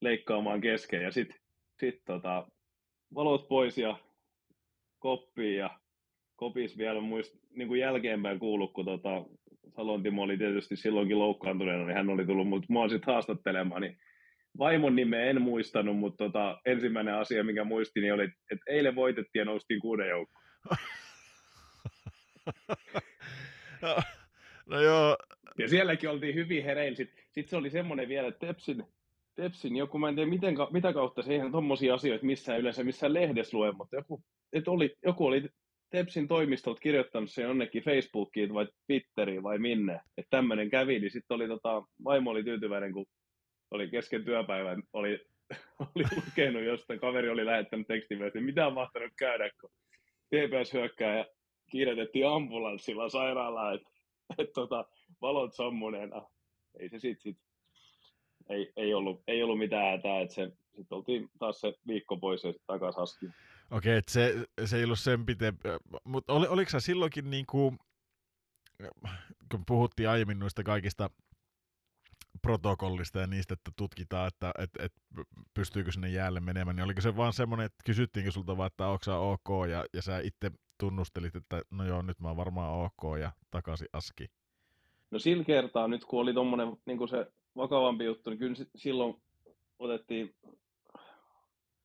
leikkaamaan 0.00 0.60
kesken 0.60 1.02
ja 1.02 1.10
sitten 1.10 1.36
sit, 1.80 2.02
tota, 2.06 2.46
valot 3.14 3.48
pois 3.48 3.78
ja 3.78 3.96
koppiin 4.98 5.56
ja 5.56 5.70
kopis 6.36 6.78
vielä 6.78 7.00
muist, 7.00 7.34
niin 7.50 7.68
kuin 7.68 7.80
jälkeenpäin 7.80 8.38
kuullut, 8.38 8.72
kun 8.72 8.84
tota, 8.84 9.24
Salon 9.76 10.02
Timo 10.02 10.22
oli 10.22 10.38
tietysti 10.38 10.76
silloinkin 10.76 11.18
loukkaantuneena, 11.18 11.86
niin 11.86 11.96
hän 11.96 12.10
oli 12.10 12.26
tullut 12.26 12.48
mut, 12.48 12.68
mua 12.68 12.88
sitten 12.88 13.14
haastattelemaan, 13.14 13.82
niin 13.82 13.96
vaimon 14.58 14.96
nimeä 14.96 15.24
en 15.24 15.42
muistanut, 15.42 15.98
mutta 15.98 16.24
tota, 16.24 16.60
ensimmäinen 16.66 17.14
asia, 17.14 17.44
mikä 17.44 17.64
muistin, 17.64 18.00
niin 18.00 18.14
oli, 18.14 18.24
että 18.24 18.64
eilen 18.66 18.94
voitettiin 18.94 19.40
ja 19.40 19.44
noustiin 19.44 19.80
kuuden 19.80 20.08
joukkoon. 20.08 20.46
no, 24.66 24.80
joo, 24.80 25.16
Ja 25.58 25.68
sielläkin 25.68 26.10
oltiin 26.10 26.34
hyvin 26.34 26.64
hereillä. 26.64 26.96
Sitten 26.96 27.24
sit 27.30 27.48
se 27.48 27.56
oli 27.56 27.70
semmoinen 27.70 28.08
vielä, 28.08 28.28
että 28.28 28.46
Tepsin, 28.46 28.84
Tepsin 29.34 29.76
joku, 29.76 29.98
mä 29.98 30.08
en 30.08 30.14
tiedä 30.14 30.30
miten, 30.30 30.56
mitä 30.70 30.92
kautta 30.92 31.22
se 31.22 31.32
eihän 31.32 31.52
tommosia 31.52 31.94
asioita 31.94 32.26
missään 32.26 32.60
yleensä 32.60 32.84
missään 32.84 33.14
lehdessä 33.14 33.56
lue, 33.56 33.72
mutta 33.72 33.96
joku, 33.96 34.22
et 34.52 34.68
oli, 34.68 34.96
joku 35.04 35.26
oli 35.26 35.48
Tepsin 35.90 36.28
toimistolta 36.28 36.80
kirjoittanut 36.80 37.30
sen 37.30 37.44
jonnekin 37.44 37.82
Facebookiin 37.82 38.54
vai 38.54 38.66
Twitteriin 38.86 39.42
vai 39.42 39.58
minne, 39.58 40.00
että 40.18 40.30
tämmöinen 40.30 40.70
kävi, 40.70 40.98
niin 40.98 41.10
sitten 41.10 41.34
oli 41.34 41.48
tota, 41.48 41.82
vaimo 42.04 42.30
oli 42.30 42.44
tyytyväinen, 42.44 42.92
kun 42.92 43.06
oli 43.70 43.88
kesken 43.88 44.24
työpäivän, 44.24 44.82
oli, 44.92 45.20
oli 45.80 46.04
lukenut 46.16 46.62
jostain, 46.62 47.00
kaveri 47.00 47.28
oli 47.28 47.46
lähettänyt 47.46 47.86
tekstiviestin, 47.86 48.44
mitä 48.44 48.66
on 48.66 48.72
mahtanut 48.72 49.12
käydä, 49.18 49.50
kun 49.60 49.70
TPS 50.28 50.72
hyökkää 50.72 51.18
ja 51.18 51.26
kiiretettiin 51.70 52.28
ambulanssilla 52.28 53.08
sairaalaan, 53.08 53.74
että 53.74 53.90
et, 54.38 54.52
tota, 54.52 54.84
valot 55.20 55.54
sammuneena. 55.54 56.22
Ei 56.78 56.88
se 56.88 56.98
sit, 56.98 57.20
sit 57.20 57.38
ei, 58.48 58.72
ei, 58.76 58.94
ollut, 58.94 59.22
ei 59.26 59.42
ollut 59.42 59.58
mitään 59.58 59.90
hätää, 59.90 60.20
että 60.20 60.34
se, 60.34 60.52
sitten 60.76 60.96
oltiin 60.96 61.30
taas 61.38 61.60
se 61.60 61.74
viikko 61.86 62.16
pois 62.16 62.44
ja 62.44 62.52
sitten 62.52 62.66
takaisin 62.66 63.02
asti. 63.02 63.26
Okei, 63.70 63.96
että 63.96 64.12
se, 64.12 64.34
se 64.64 64.76
ei 64.76 64.84
ollut 64.84 64.98
sen 64.98 65.26
pitempi. 65.26 65.68
Mutta 66.04 66.32
oli, 66.32 66.46
oliko 66.46 66.70
sä 66.70 66.80
silloinkin 66.80 67.30
niin 67.30 67.46
kuin, 67.46 67.78
kun 69.50 69.64
puhuttiin 69.66 70.08
aiemmin 70.08 70.38
noista 70.38 70.62
kaikista 70.62 71.10
protokollista 72.42 73.20
ja 73.20 73.26
niistä, 73.26 73.54
että 73.54 73.70
tutkitaan, 73.76 74.28
että 74.28 74.52
et, 74.58 74.70
et 74.78 74.92
pystyykö 75.54 75.92
sinne 75.92 76.08
jäälle 76.08 76.40
menemään, 76.40 76.76
niin 76.76 76.84
oliko 76.84 77.00
se 77.00 77.16
vaan 77.16 77.32
semmoinen, 77.32 77.66
että 77.66 77.82
kysyttiinkö 77.84 78.30
sulta 78.30 78.56
vaan, 78.56 78.66
että 78.66 78.86
onko 78.86 79.32
ok, 79.32 79.68
ja, 79.70 79.84
ja 79.94 80.02
sä 80.02 80.18
itse 80.18 80.50
tunnustelit, 80.80 81.36
että 81.36 81.62
no 81.70 81.84
joo, 81.84 82.02
nyt 82.02 82.20
mä 82.20 82.28
oon 82.28 82.36
varmaan 82.36 82.84
ok, 82.84 83.18
ja 83.20 83.32
takaisin 83.50 83.88
aski. 83.92 84.26
No 85.10 85.18
sillä 85.18 85.44
kertaa 85.44 85.88
nyt, 85.88 86.04
kun 86.04 86.20
oli 86.20 86.34
tuommoinen 86.34 86.68
niin 86.86 87.08
se 87.08 87.26
vakavampi 87.56 88.04
juttu, 88.04 88.30
niin 88.30 88.38
kyllä 88.38 88.54
si- 88.54 88.70
silloin 88.76 89.22
otettiin 89.78 90.34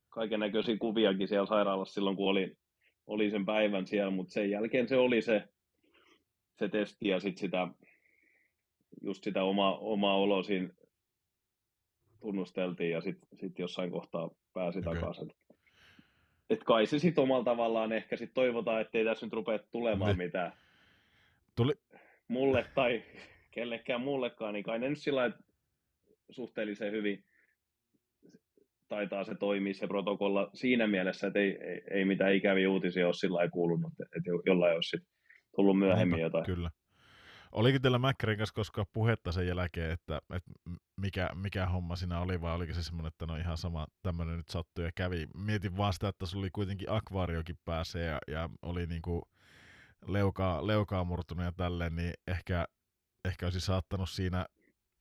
kaiken 0.10 0.40
näköisiä 0.40 0.78
kuviakin 0.78 1.28
siellä 1.28 1.46
sairaalassa 1.46 1.94
silloin, 1.94 2.16
kun 2.16 2.30
oli, 2.30 2.58
oli 3.08 3.32
sen 3.32 3.46
päivän 3.46 3.88
siellä, 3.88 4.12
mutta 4.12 4.34
sen 4.34 4.50
jälkeen 4.50 4.88
se 4.88 4.98
oli 4.98 5.22
se, 5.22 5.44
se 6.60 6.70
testi 6.70 7.08
ja 7.08 7.20
sitten 7.20 7.40
sitä, 7.40 7.68
just 9.02 9.24
sitä 9.24 9.44
oma, 9.44 9.78
omaa 9.78 10.18
oloa 10.18 10.44
siinä 10.44 10.70
tunnusteltiin 12.20 12.92
ja 12.92 13.02
sitten 13.02 13.40
sit 13.40 13.60
jossain 13.60 13.92
kohtaa 13.92 14.30
pääsi 14.54 14.80
okay. 14.80 14.94
takaisin. 14.94 15.32
Et 16.50 16.64
kai 16.64 16.86
se 16.86 17.00
sitten 17.00 17.22
omalla 17.22 17.44
tavallaan 17.44 17.92
ehkä 17.92 18.18
sit 18.18 18.34
toivotaan, 18.34 18.82
ettei 18.82 19.06
tässä 19.06 19.26
nyt 19.26 19.34
rupea 19.34 19.60
tulemaan 19.60 20.10
Niin. 20.18 20.26
mitään 20.26 20.54
Tuli, 21.56 21.74
mulle 22.28 22.66
tai 22.76 23.04
kellekään 23.52 24.02
mullekaan, 24.02 24.54
niin 24.54 24.64
kai 24.64 24.80
ne 24.80 24.90
nyt 24.90 24.98
sillä 25.00 25.20
lailla 25.20 25.38
suhteellisen 26.30 26.92
hyvin 26.92 27.24
taitaa 28.88 29.24
se 29.24 29.36
toimia 29.36 29.74
se 29.74 29.88
protokolla 29.88 30.50
siinä 30.54 30.88
mielessä, 30.88 31.28
että 31.28 31.40
ei, 31.40 31.58
ei, 31.62 31.82
ei 31.92 32.06
mitään 32.06 32.36
ikäviä 32.36 32.70
uutisia 32.70 33.06
ole 33.06 33.14
sillä 33.14 33.50
kuulunut, 33.50 33.94
että 34.02 34.30
jo- 34.30 34.42
jollain 34.46 34.76
olisi 34.76 34.98
tullut 35.56 35.80
myöhemmin 35.80 36.18
Niinpä, 36.18 36.26
jotain. 36.26 36.46
Kyllä. 36.46 36.72
Oliko 37.56 37.80
teillä 37.80 38.00
Mäkkärin 38.00 38.38
kanssa 38.38 38.54
koskaan 38.54 38.88
puhetta 38.94 39.32
sen 39.32 39.48
jälkeen, 39.48 39.92
että, 39.92 40.22
että 40.34 40.52
mikä, 40.96 41.30
mikä 41.34 41.66
homma 41.66 41.96
siinä 41.96 42.20
oli, 42.20 42.42
vai 42.42 42.56
oliko 42.56 42.74
se 42.74 42.84
semmoinen, 42.84 43.08
että 43.08 43.26
no 43.26 43.36
ihan 43.36 43.58
sama 43.58 43.88
tämmöinen 44.02 44.38
nyt 44.38 44.50
sattui 44.50 44.86
ja 44.86 44.92
kävi? 44.96 45.28
Mietin 45.34 45.78
vaan 45.78 45.94
sitä, 45.94 46.08
että 46.08 46.26
sulla 46.26 46.44
oli 46.44 46.50
kuitenkin 46.52 46.92
akvaariokin 46.92 47.60
päässä 47.66 48.00
ja, 48.00 48.20
ja 48.28 48.50
oli 48.62 48.86
niinku 48.86 49.22
leukaa, 50.08 50.68
leukaa 50.68 51.04
murtunut 51.04 51.46
ja 51.46 51.52
tälleen, 51.52 51.96
niin 51.96 52.14
ehkä, 52.28 52.66
ehkä 53.26 53.46
olisi 53.46 53.60
saattanut 53.60 54.10
siinä, 54.10 54.46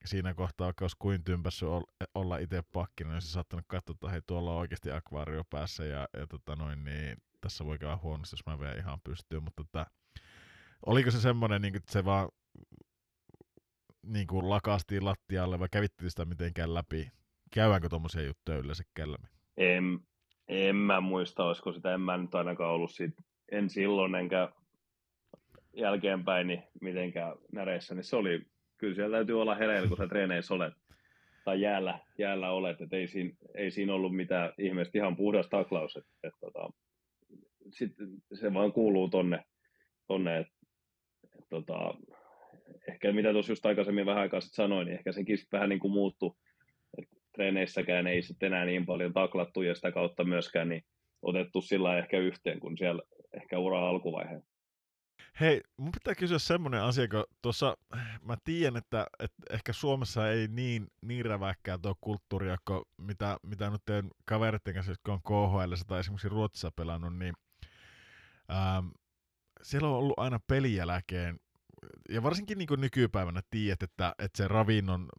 siinä 0.05 0.33
kohtaa, 0.33 0.65
vaikka 0.65 0.83
olisi 0.83 0.95
kuin 0.99 1.23
tympässyt 1.23 1.69
ol- 1.69 2.07
olla 2.15 2.37
itse 2.37 2.63
pakkina, 2.73 3.07
niin 3.07 3.15
olisi 3.15 3.31
saattanut 3.31 3.65
katsoa, 3.67 3.93
että 3.93 4.09
hei, 4.09 4.21
tuolla 4.27 4.51
on 4.51 4.57
oikeasti 4.57 4.91
akvaario 4.91 5.43
päässä 5.49 5.85
ja, 5.85 6.07
ja 6.17 6.27
tota 6.27 6.55
noin, 6.55 6.83
niin 6.85 7.17
tässä 7.41 7.65
voi 7.65 7.77
käydä 7.77 7.97
huonosti, 7.97 8.33
jos 8.33 8.45
mä 8.45 8.59
vien 8.59 8.77
ihan 8.77 8.99
pystyyn, 9.03 9.43
mutta 9.43 9.63
tota, 9.63 9.85
oliko 10.85 11.11
se 11.11 11.19
semmoinen, 11.19 11.61
niin 11.61 11.75
että 11.75 11.91
se 11.91 12.05
vaan 12.05 12.29
niin 14.05 14.27
kuin 14.27 14.49
lakastiin 14.49 15.05
lattialle 15.05 15.59
vai 15.59 15.67
kävittiin 15.71 16.09
sitä 16.09 16.25
mitenkään 16.25 16.73
läpi? 16.73 17.11
Käydäänkö 17.53 17.89
tuommoisia 17.89 18.21
juttuja 18.21 18.57
yleensä 18.57 18.83
läpi? 19.05 19.27
En, 19.57 19.99
en 20.47 20.75
mä 20.75 21.01
muista, 21.01 21.43
olisiko 21.43 21.73
sitä, 21.73 21.93
en 21.93 22.01
mä 22.01 22.17
nyt 22.17 22.35
ainakaan 22.35 22.73
ollut 22.73 22.91
siitä, 22.91 23.21
en 23.51 23.69
silloin 23.69 24.15
enkä 24.15 24.49
jälkeenpäin 25.73 26.47
niin 26.47 26.63
mitenkään 26.81 27.35
näreissä, 27.51 27.95
niin 27.95 28.03
se 28.03 28.15
oli, 28.15 28.45
kyllä 28.77 28.95
siellä 28.95 29.17
täytyy 29.17 29.41
olla 29.41 29.55
hereillä, 29.55 29.87
kun 29.87 29.97
sä 29.97 30.07
treeneissä 30.07 30.53
olet 30.53 30.73
tai 31.45 31.61
jäällä, 31.61 31.99
jäällä 32.17 32.51
olet, 32.51 32.81
että 32.81 32.95
ei 32.95 33.07
siinä, 33.07 33.31
ei 33.55 33.71
siinä 33.71 33.93
ollut 33.93 34.15
mitään 34.15 34.53
ihmeellistä, 34.57 34.97
ihan 34.97 35.15
puhdas 35.15 35.47
taklaus, 35.49 35.95
että, 35.95 36.11
että, 36.23 36.39
tota, 36.41 36.69
sitten 37.69 38.07
se 38.33 38.53
vaan 38.53 38.73
kuuluu 38.73 39.09
tonne, 39.09 39.43
tonne 40.07 40.39
että, 40.39 40.53
että, 41.23 41.45
tota, 41.49 41.93
ehkä 42.87 43.13
mitä 43.13 43.31
tuossa 43.31 43.51
just 43.51 43.65
aikaisemmin 43.65 44.05
vähän 44.05 44.21
aikaa 44.21 44.41
sitten 44.41 44.55
sanoin, 44.55 44.85
niin 44.85 44.97
ehkä 44.97 45.11
sekin 45.11 45.37
sitten 45.37 45.57
vähän 45.57 45.69
niin 45.69 45.79
kuin 45.79 45.93
muuttui, 45.93 46.31
että 46.97 47.15
treeneissäkään 47.33 48.07
ei 48.07 48.21
sitten 48.21 48.47
enää 48.53 48.65
niin 48.65 48.85
paljon 48.85 49.13
taklattu 49.13 49.61
ja 49.61 49.75
sitä 49.75 49.91
kautta 49.91 50.23
myöskään 50.23 50.69
niin 50.69 50.83
otettu 51.21 51.61
sillä 51.61 51.97
ehkä 51.97 52.19
yhteen 52.19 52.59
kuin 52.59 52.77
siellä 52.77 53.01
ehkä 53.33 53.59
ura 53.59 53.89
alkuvaiheessa. 53.89 54.55
Hei, 55.39 55.61
mun 55.77 55.91
pitää 55.91 56.15
kysyä 56.15 56.39
semmoinen 56.39 56.81
asia, 56.81 57.07
kun 57.07 57.23
tuossa 57.41 57.77
mä 58.21 58.37
tiedän, 58.43 58.77
että, 58.77 59.07
että 59.19 59.43
ehkä 59.49 59.73
Suomessa 59.73 60.31
ei 60.31 60.47
niin, 60.47 60.87
niin 61.01 61.25
räväkkää 61.25 61.77
tuo 61.77 61.95
kulttuuria, 62.01 62.57
kun 62.67 62.85
mitä, 62.97 63.37
mitä 63.43 63.69
nyt 63.69 63.81
teen 63.85 64.09
kaveritten 64.25 64.73
kanssa, 64.73 64.91
jotka 64.91 65.13
on 65.13 65.21
KHL 65.23 65.73
tai 65.87 65.99
esimerkiksi 65.99 66.29
Ruotsissa 66.29 66.71
pelannut, 66.75 67.17
niin 67.17 67.33
ähm, 68.51 68.87
siellä 69.61 69.87
on 69.87 69.95
ollut 69.95 70.19
aina 70.19 70.39
pelin 70.47 70.75
jälkeen, 70.75 71.39
ja 72.09 72.23
varsinkin 72.23 72.57
niin 72.57 72.67
nykypäivänä 72.77 73.41
tiedät, 73.49 73.83
että, 73.83 74.15
että 74.19 74.37
se 74.37 74.47
ravinnon, 74.47 75.09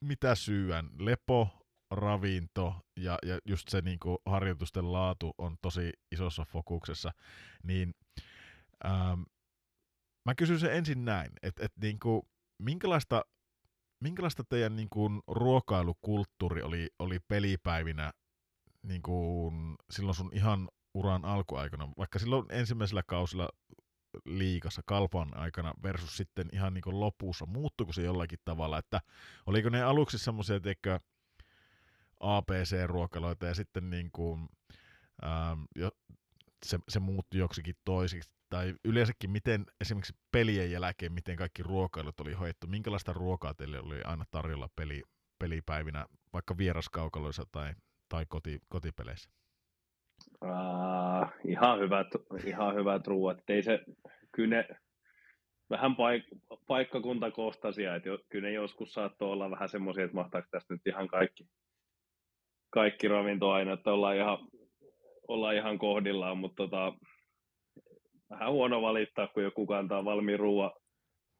mitä 0.00 0.34
syyän, 0.34 0.90
lepo, 0.98 1.48
ravinto 1.90 2.74
ja, 2.96 3.18
ja 3.26 3.38
just 3.46 3.68
se 3.68 3.80
niin 3.80 3.98
kuin 3.98 4.18
harjoitusten 4.26 4.92
laatu 4.92 5.34
on 5.38 5.56
tosi 5.62 5.92
isossa 6.12 6.44
fokuksessa, 6.44 7.12
niin 7.62 7.94
Ähm, 8.84 9.22
mä 10.26 10.34
kysyn 10.34 10.60
sen 10.60 10.72
ensin 10.72 11.04
näin, 11.04 11.32
että 11.42 11.64
et 11.64 11.72
niinku, 11.80 12.28
minkälaista, 12.62 13.24
minkälaista 14.00 14.44
teidän 14.44 14.76
niinku 14.76 15.10
ruokailukulttuuri 15.26 16.62
oli, 16.62 16.88
oli 16.98 17.18
pelipäivinä 17.28 18.12
niinku, 18.82 19.52
silloin 19.90 20.14
sun 20.14 20.30
ihan 20.32 20.68
uran 20.94 21.24
alkuaikana, 21.24 21.88
vaikka 21.98 22.18
silloin 22.18 22.46
ensimmäisellä 22.48 23.02
kausilla 23.06 23.48
liikassa 24.24 24.82
kalpan 24.86 25.36
aikana 25.36 25.74
versus 25.82 26.16
sitten 26.16 26.48
ihan 26.52 26.74
niin 26.74 27.00
lopussa, 27.00 27.46
muuttuiko 27.46 27.92
se 27.92 28.02
jollakin 28.02 28.38
tavalla, 28.44 28.78
että 28.78 29.00
oliko 29.46 29.68
ne 29.68 29.82
aluksi 29.82 30.18
semmoisia, 30.18 30.60
teikö, 30.60 31.00
ABC-ruokaloita 32.20 33.46
ja 33.46 33.54
sitten 33.54 33.90
niin 33.90 34.10
kuin, 34.12 34.48
ähm, 35.24 35.62
jo, 35.76 35.90
se, 36.66 36.78
se 36.88 37.00
muuttui 37.00 37.40
joksikin 37.40 37.74
toisiksi, 37.84 38.30
tai 38.50 38.74
yleensäkin 38.84 39.30
miten 39.30 39.66
esimerkiksi 39.80 40.16
pelien 40.32 40.70
jälkeen, 40.70 41.12
miten 41.12 41.36
kaikki 41.36 41.62
ruokailut 41.62 42.20
oli 42.20 42.32
hoidettu, 42.32 42.66
minkälaista 42.66 43.12
ruokaa 43.12 43.54
teille 43.54 43.80
oli 43.80 44.02
aina 44.04 44.24
tarjolla 44.30 44.68
peli, 44.76 45.02
pelipäivinä, 45.38 46.06
vaikka 46.32 46.56
vieraskaukaloissa 46.56 47.46
tai, 47.52 47.74
tai 48.08 48.26
koti, 48.28 48.60
kotipeleissä? 48.68 49.30
Uh, 50.42 51.28
ihan 51.44 51.80
hyvät, 51.80 52.06
ihan 52.46 52.74
hyvät 52.74 53.06
ruuat. 53.06 53.38
Ei 53.48 53.62
se, 53.62 53.80
kyllä 54.32 54.56
ne 54.56 54.68
vähän 55.70 55.92
paik- 55.92 56.56
paikkakuntakohtaisia, 56.66 57.94
että 57.94 58.08
jo, 58.08 58.18
kyllä 58.28 58.48
ne 58.48 58.54
joskus 58.54 58.92
saattoi 58.92 59.32
olla 59.32 59.50
vähän 59.50 59.68
semmoisia, 59.68 60.04
että 60.04 60.14
mahtaako 60.14 60.48
tästä 60.50 60.74
nyt 60.74 60.86
ihan 60.86 61.08
kaikki, 61.08 61.46
kaikki 62.70 63.08
ravintoaineet 63.08 63.86
olla 63.86 64.12
ihan, 64.12 64.38
olla 65.28 65.52
ihan 65.52 65.78
kohdillaan, 65.78 66.38
mutta 66.38 66.56
tota, 66.56 66.92
vähän 68.30 68.52
huono 68.52 68.82
valittaa, 68.82 69.26
kun 69.26 69.42
joku 69.42 69.66
kantaa 69.66 70.04
valmiin 70.04 70.38
ruoan 70.38 70.70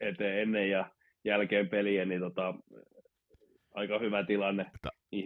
eteen 0.00 0.42
ennen 0.42 0.70
ja 0.70 0.90
jälkeen 1.24 1.68
peliä, 1.68 2.04
niin 2.04 2.20
tota, 2.20 2.54
aika 3.74 3.98
hyvä 3.98 4.24
tilanne. 4.24 4.70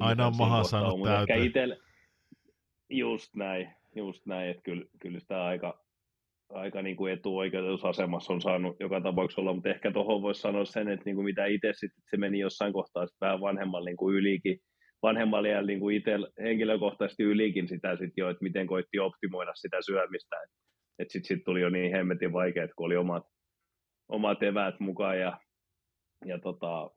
Aina 0.00 0.26
on 0.26 0.36
maha 0.36 0.64
saanut 0.64 1.00
täyteen. 1.28 1.85
Just 2.90 3.34
näin, 3.34 3.70
just 3.96 4.26
näin, 4.26 4.50
että 4.50 4.62
kyllä, 4.62 4.84
kyllä 5.00 5.20
sitä 5.20 5.44
aika, 5.44 5.84
aika 6.48 6.82
niin 6.82 6.96
kuin 6.96 7.12
etuoikeutusasemassa 7.12 8.32
on 8.32 8.40
saanut 8.40 8.76
joka 8.80 9.00
tapauksessa 9.00 9.40
olla, 9.40 9.54
mutta 9.54 9.68
ehkä 9.68 9.92
tuohon 9.92 10.22
voisi 10.22 10.40
sanoa 10.40 10.64
sen, 10.64 10.88
että 10.88 11.04
niin 11.04 11.16
kuin 11.16 11.24
mitä 11.24 11.46
itse 11.46 11.72
sitten, 11.72 12.04
se 12.10 12.16
meni 12.16 12.38
jossain 12.38 12.72
kohtaa 12.72 13.06
sitten 13.06 13.26
vähän 13.26 13.40
vanhemmalle 13.40 13.90
niin 13.90 13.96
kuin 13.96 14.16
ylikin, 14.16 14.58
vanhemmalle 15.02 15.48
ja 15.48 15.62
niin 15.62 15.80
kuin 15.80 15.96
itse 15.96 16.12
henkilökohtaisesti 16.42 17.22
ylikin 17.22 17.68
sitä 17.68 17.90
sitten 17.90 18.22
jo, 18.22 18.30
että 18.30 18.42
miten 18.42 18.66
koitti 18.66 18.98
optimoida 18.98 19.52
sitä 19.54 19.76
syömistä, 19.86 20.36
että 20.44 20.56
et 20.98 21.10
sitten 21.10 21.28
sit 21.36 21.44
tuli 21.44 21.60
jo 21.60 21.70
niin 21.70 21.92
hemmetin 21.92 22.32
vaikeaa, 22.32 22.68
kun 22.76 22.86
oli 22.86 22.96
omat, 22.96 23.24
omat 24.08 24.42
eväät 24.42 24.80
mukaan 24.80 25.20
ja, 25.20 25.40
ja 26.24 26.38
tota, 26.38 26.90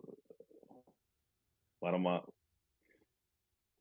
varmaan 1.82 2.22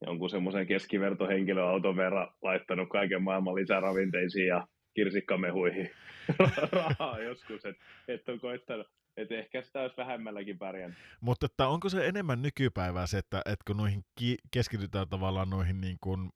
jonkun 0.05 0.29
semmoisen 0.29 0.67
keskivertohenkilöauton 0.67 1.95
verran 1.95 2.33
laittanut 2.41 2.89
kaiken 2.89 3.23
maailman 3.23 3.55
lisäravinteisiin 3.55 4.47
ja 4.47 4.67
kirsikkamehuihin 4.93 5.91
rahaa 6.71 7.19
joskus, 7.19 7.65
että 7.65 7.83
et 8.07 8.29
on 8.29 8.39
koittanut, 8.39 8.87
että 9.17 9.35
ehkä 9.35 9.61
sitä 9.61 9.81
olisi 9.81 9.97
vähemmälläkin 9.97 10.57
pärjännyt. 10.57 10.99
Mutta 11.21 11.45
että 11.45 11.67
onko 11.67 11.89
se 11.89 12.07
enemmän 12.07 12.41
nykypäivää 12.41 13.07
se, 13.07 13.17
että, 13.17 13.41
että 13.45 13.63
kun 13.67 13.77
noihin 13.77 14.03
ki- 14.15 14.37
keskitytään 14.51 15.09
tavallaan 15.09 15.49
noihin 15.49 15.81
niin 15.81 15.97
kuin 16.01 16.29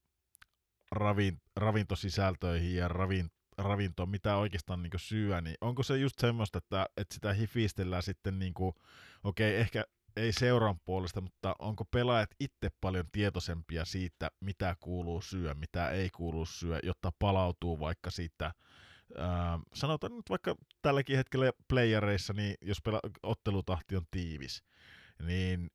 ravin, 0.92 1.38
ravintosisältöihin 1.56 2.76
ja 2.76 2.88
ravin, 2.88 3.30
ravintoon, 3.58 4.10
mitä 4.10 4.38
oikeastaan 4.38 4.84
niin 4.84 4.92
syö, 4.98 5.42
niin 5.42 5.56
onko 5.62 5.84
se 5.84 5.98
just 5.98 6.20
semmoista, 6.20 6.58
että, 6.58 6.86
että 6.98 7.14
sitä 7.14 7.34
hifistellään 7.34 8.04
sitten, 8.04 8.40
niin 8.40 8.54
kuin, 8.54 8.74
okei, 9.24 9.50
okay, 9.50 9.62
ehkä 9.62 9.84
ei 10.16 10.34
seuran 10.34 10.80
puolesta, 10.86 11.22
mutta 11.22 11.56
onko 11.60 11.86
pelaajat 11.86 12.30
itse 12.40 12.70
paljon 12.82 13.06
tietoisempia 13.12 13.86
siitä, 13.86 14.32
mitä 14.40 14.76
kuuluu 14.80 15.22
syö, 15.22 15.54
mitä 15.54 15.90
ei 15.90 16.10
kuulu 16.10 16.46
syö, 16.46 16.80
jotta 16.84 17.12
palautuu 17.20 17.80
vaikka 17.80 18.12
siitä, 18.12 18.54
ää, 19.18 19.60
sanotaan 19.74 20.16
nyt 20.16 20.30
vaikka 20.30 20.56
tälläkin 20.82 21.18
hetkellä 21.18 21.52
playereissa, 21.68 22.34
niin 22.34 22.56
jos 22.62 22.78
pela- 22.90 23.20
ottelutahti 23.24 23.96
on 23.96 24.06
tiivis, 24.12 24.64
niin 25.24 25.70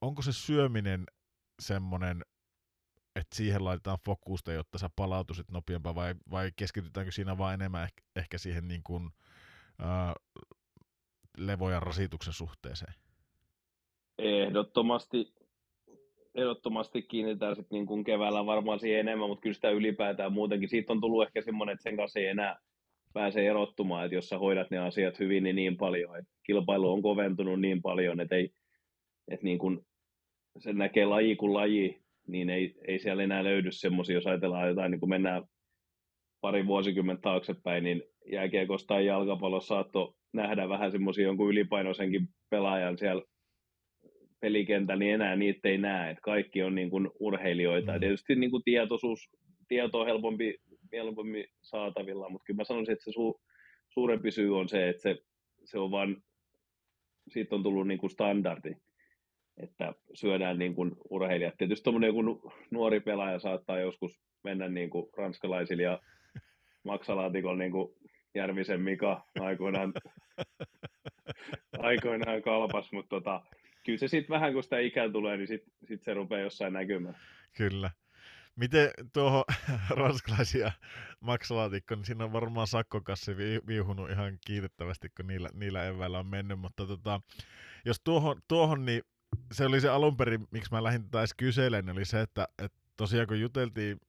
onko 0.00 0.22
se 0.22 0.32
syöminen 0.32 1.04
semmoinen, 1.62 2.22
että 3.16 3.36
siihen 3.36 3.64
laitetaan 3.64 3.98
fokusta, 4.04 4.52
jotta 4.52 4.78
sä 4.78 4.90
palautuisit 4.96 5.50
nopeampaa, 5.50 5.94
vai, 5.94 6.14
vai 6.30 6.52
keskitytäänkö 6.56 7.12
siinä 7.12 7.38
vaan 7.38 7.54
enemmän 7.54 7.84
ehkä, 7.84 8.02
ehkä 8.16 8.38
siihen 8.38 8.68
niin 8.68 8.82
kuin, 8.82 9.10
ää, 9.78 10.14
levo- 11.38 11.70
ja 11.70 11.80
rasituksen 11.80 12.32
suhteeseen? 12.32 12.94
Ehdottomasti, 14.18 15.34
ehdottomasti 16.34 17.02
kiinnitetään 17.02 17.56
sitten 17.56 17.76
niin 17.76 17.86
kuin 17.86 18.04
keväällä 18.04 18.46
varmaan 18.46 18.80
siihen 18.80 19.00
enemmän, 19.00 19.28
mutta 19.28 19.42
kyllä 19.42 19.54
sitä 19.54 19.70
ylipäätään 19.70 20.32
muutenkin. 20.32 20.68
Siitä 20.68 20.92
on 20.92 21.00
tullut 21.00 21.26
ehkä 21.26 21.42
semmoinen, 21.42 21.72
että 21.72 21.82
sen 21.82 21.96
kanssa 21.96 22.20
ei 22.20 22.26
enää 22.26 22.58
pääse 23.12 23.46
erottumaan, 23.46 24.04
että 24.04 24.14
jos 24.14 24.28
sä 24.28 24.38
hoidat 24.38 24.70
ne 24.70 24.78
asiat 24.78 25.18
hyvin, 25.18 25.44
niin 25.44 25.56
niin 25.56 25.76
paljon, 25.76 26.18
että 26.18 26.30
kilpailu 26.46 26.92
on 26.92 27.02
koventunut 27.02 27.60
niin 27.60 27.82
paljon, 27.82 28.20
että, 28.20 28.36
ei, 28.36 28.50
että 29.28 29.44
niin 29.44 29.58
kuin 29.58 29.86
se 30.58 30.72
näkee 30.72 31.06
laji 31.06 31.36
kuin 31.36 31.54
laji, 31.54 32.02
niin 32.26 32.50
ei, 32.50 32.74
ei 32.88 32.98
siellä 32.98 33.22
enää 33.22 33.44
löydy 33.44 33.72
semmoisia, 33.72 34.14
jos 34.14 34.26
ajatellaan 34.26 34.68
jotain, 34.68 34.90
niin 34.90 35.00
kuin 35.00 35.10
mennään 35.10 35.44
pari 36.40 36.66
vuosikymmentä 36.66 37.22
taaksepäin, 37.22 37.84
niin 37.84 38.02
jääkiekosta 38.32 38.86
tai 38.86 39.06
jalkapallossa 39.06 39.74
saattoi 39.74 40.14
nähdä 40.32 40.68
vähän 40.68 40.92
semmoisia 40.92 41.24
jonkun 41.24 41.50
ylipainoisenkin 41.50 42.28
pelaajan 42.50 42.98
siellä 42.98 43.22
pelikentän, 44.46 44.98
niin 44.98 45.14
enää 45.14 45.36
niitä 45.36 45.68
ei 45.68 45.78
näe, 45.78 46.10
että 46.10 46.20
kaikki 46.20 46.62
on 46.62 46.74
niin 46.74 46.90
kuin 46.90 47.10
urheilijoita. 47.20 47.92
Mm. 47.92 48.00
tietysti 48.00 48.34
niin 48.34 48.50
kuin 48.50 48.62
tietoisuus, 48.64 49.30
tieto 49.68 50.00
on 50.00 50.06
helpompi, 50.06 50.58
helpommin 50.92 51.44
saatavilla, 51.62 52.28
mutta 52.28 52.44
kyllä 52.44 52.56
mä 52.56 52.64
sanoisin, 52.64 52.92
että 52.92 53.04
se 53.04 53.12
su, 53.12 53.40
suurempi 53.88 54.30
syy 54.30 54.58
on 54.58 54.68
se, 54.68 54.88
että 54.88 55.02
se, 55.02 55.18
se 55.64 55.78
on 55.78 55.90
vaan, 55.90 56.16
siitä 57.28 57.54
on 57.54 57.62
tullut 57.62 57.88
niin 57.88 57.98
kuin 57.98 58.10
standardi, 58.10 58.72
että 59.62 59.94
syödään 60.14 60.58
niin 60.58 60.74
kuin 60.74 60.92
urheilijat. 61.10 61.54
Tietysti 61.58 61.84
tuommoinen 61.84 62.08
joku 62.08 62.52
nuori 62.70 63.00
pelaaja 63.00 63.38
saattaa 63.38 63.80
joskus 63.80 64.20
mennä 64.44 64.68
niin 64.68 64.90
kuin 64.90 65.06
ranskalaisilla 65.16 65.82
ja 65.82 66.00
maksalaatikolla 66.84 67.58
niin 67.58 67.72
kuin 67.72 67.94
Järvisen 68.34 68.80
Mika 68.80 69.24
aikoinaan, 69.40 69.92
aikoinaan 71.78 72.42
kalpas, 72.42 72.92
mutta 72.92 73.08
tota, 73.08 73.42
kyllä 73.86 73.98
se 73.98 74.08
sitten 74.08 74.34
vähän 74.34 74.52
kun 74.52 74.62
sitä 74.62 74.78
ikää 74.78 75.10
tulee, 75.10 75.36
niin 75.36 75.46
sitten 75.46 75.72
sit 75.88 76.02
se 76.02 76.14
rupeaa 76.14 76.40
jossain 76.40 76.72
näkymään. 76.72 77.16
Kyllä. 77.52 77.90
Miten 78.56 78.90
tuohon 79.12 79.44
ranskalaisia 80.02 80.72
maksalaatikko, 81.20 81.94
niin 81.94 82.04
siinä 82.04 82.24
on 82.24 82.32
varmaan 82.32 82.66
sakkokassi 82.66 83.36
viuhunut 83.66 84.10
ihan 84.10 84.38
kiitettävästi, 84.46 85.08
kun 85.08 85.26
niillä, 85.26 85.48
niillä 85.52 85.84
eväillä 85.84 86.18
on 86.18 86.26
mennyt, 86.26 86.58
mutta 86.58 86.86
tota, 86.86 87.20
jos 87.84 88.00
tuohon, 88.04 88.40
tuohon, 88.48 88.84
niin 88.84 89.02
se 89.52 89.66
oli 89.66 89.80
se 89.80 89.88
alun 89.88 90.16
perin, 90.16 90.46
miksi 90.50 90.70
mä 90.72 90.82
lähdin 90.82 91.04
tätä 91.04 91.18
edes 91.18 91.34
kyselemään, 91.34 91.96
oli 91.96 92.04
se, 92.04 92.20
että, 92.20 92.48
että 92.64 92.78
tosiaan 92.96 93.26
kun 93.26 93.40
juteltiin, 93.40 94.00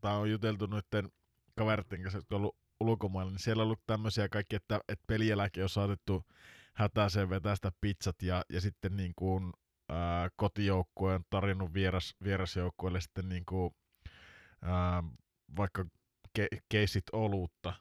tai 0.00 0.16
on 0.16 0.30
juteltu 0.30 0.66
noiden 0.66 1.12
kaveritten 1.56 2.02
kanssa, 2.02 2.18
jotka 2.18 2.34
on 2.34 2.40
ollut 2.40 2.56
ulkomailla, 2.80 3.30
niin 3.30 3.38
siellä 3.38 3.60
on 3.60 3.64
ollut 3.64 3.86
tämmöisiä 3.86 4.28
kaikki, 4.28 4.56
että, 4.56 4.80
että 4.88 5.04
pelieläke 5.06 5.62
on 5.62 5.68
saatettu 5.68 6.24
hätäiseen 6.72 7.30
vetää 7.30 7.54
sitä 7.54 7.72
pizzat 7.80 8.22
ja, 8.22 8.44
ja 8.48 8.60
sitten 8.60 8.96
niin 8.96 9.12
kuin, 9.16 9.52
ää, 9.88 10.28
kotijoukkue 10.36 11.14
on 11.14 11.24
tarjonnut 11.30 11.74
vieras, 11.74 12.14
vierasjoukkueelle 12.24 13.00
sitten 13.00 13.28
niin 13.28 13.44
kuin, 13.46 13.74
ää, 14.62 15.02
vaikka 15.56 15.84
ke, 16.32 16.48
keisit 16.68 17.04
oluutta 17.12 17.72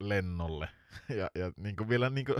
lennolle. 0.00 0.68
ja, 1.18 1.30
ja 1.34 1.52
niin 1.56 1.76
kuin 1.76 1.88
vielä 1.88 2.10
niin 2.10 2.26
kuin, 2.26 2.36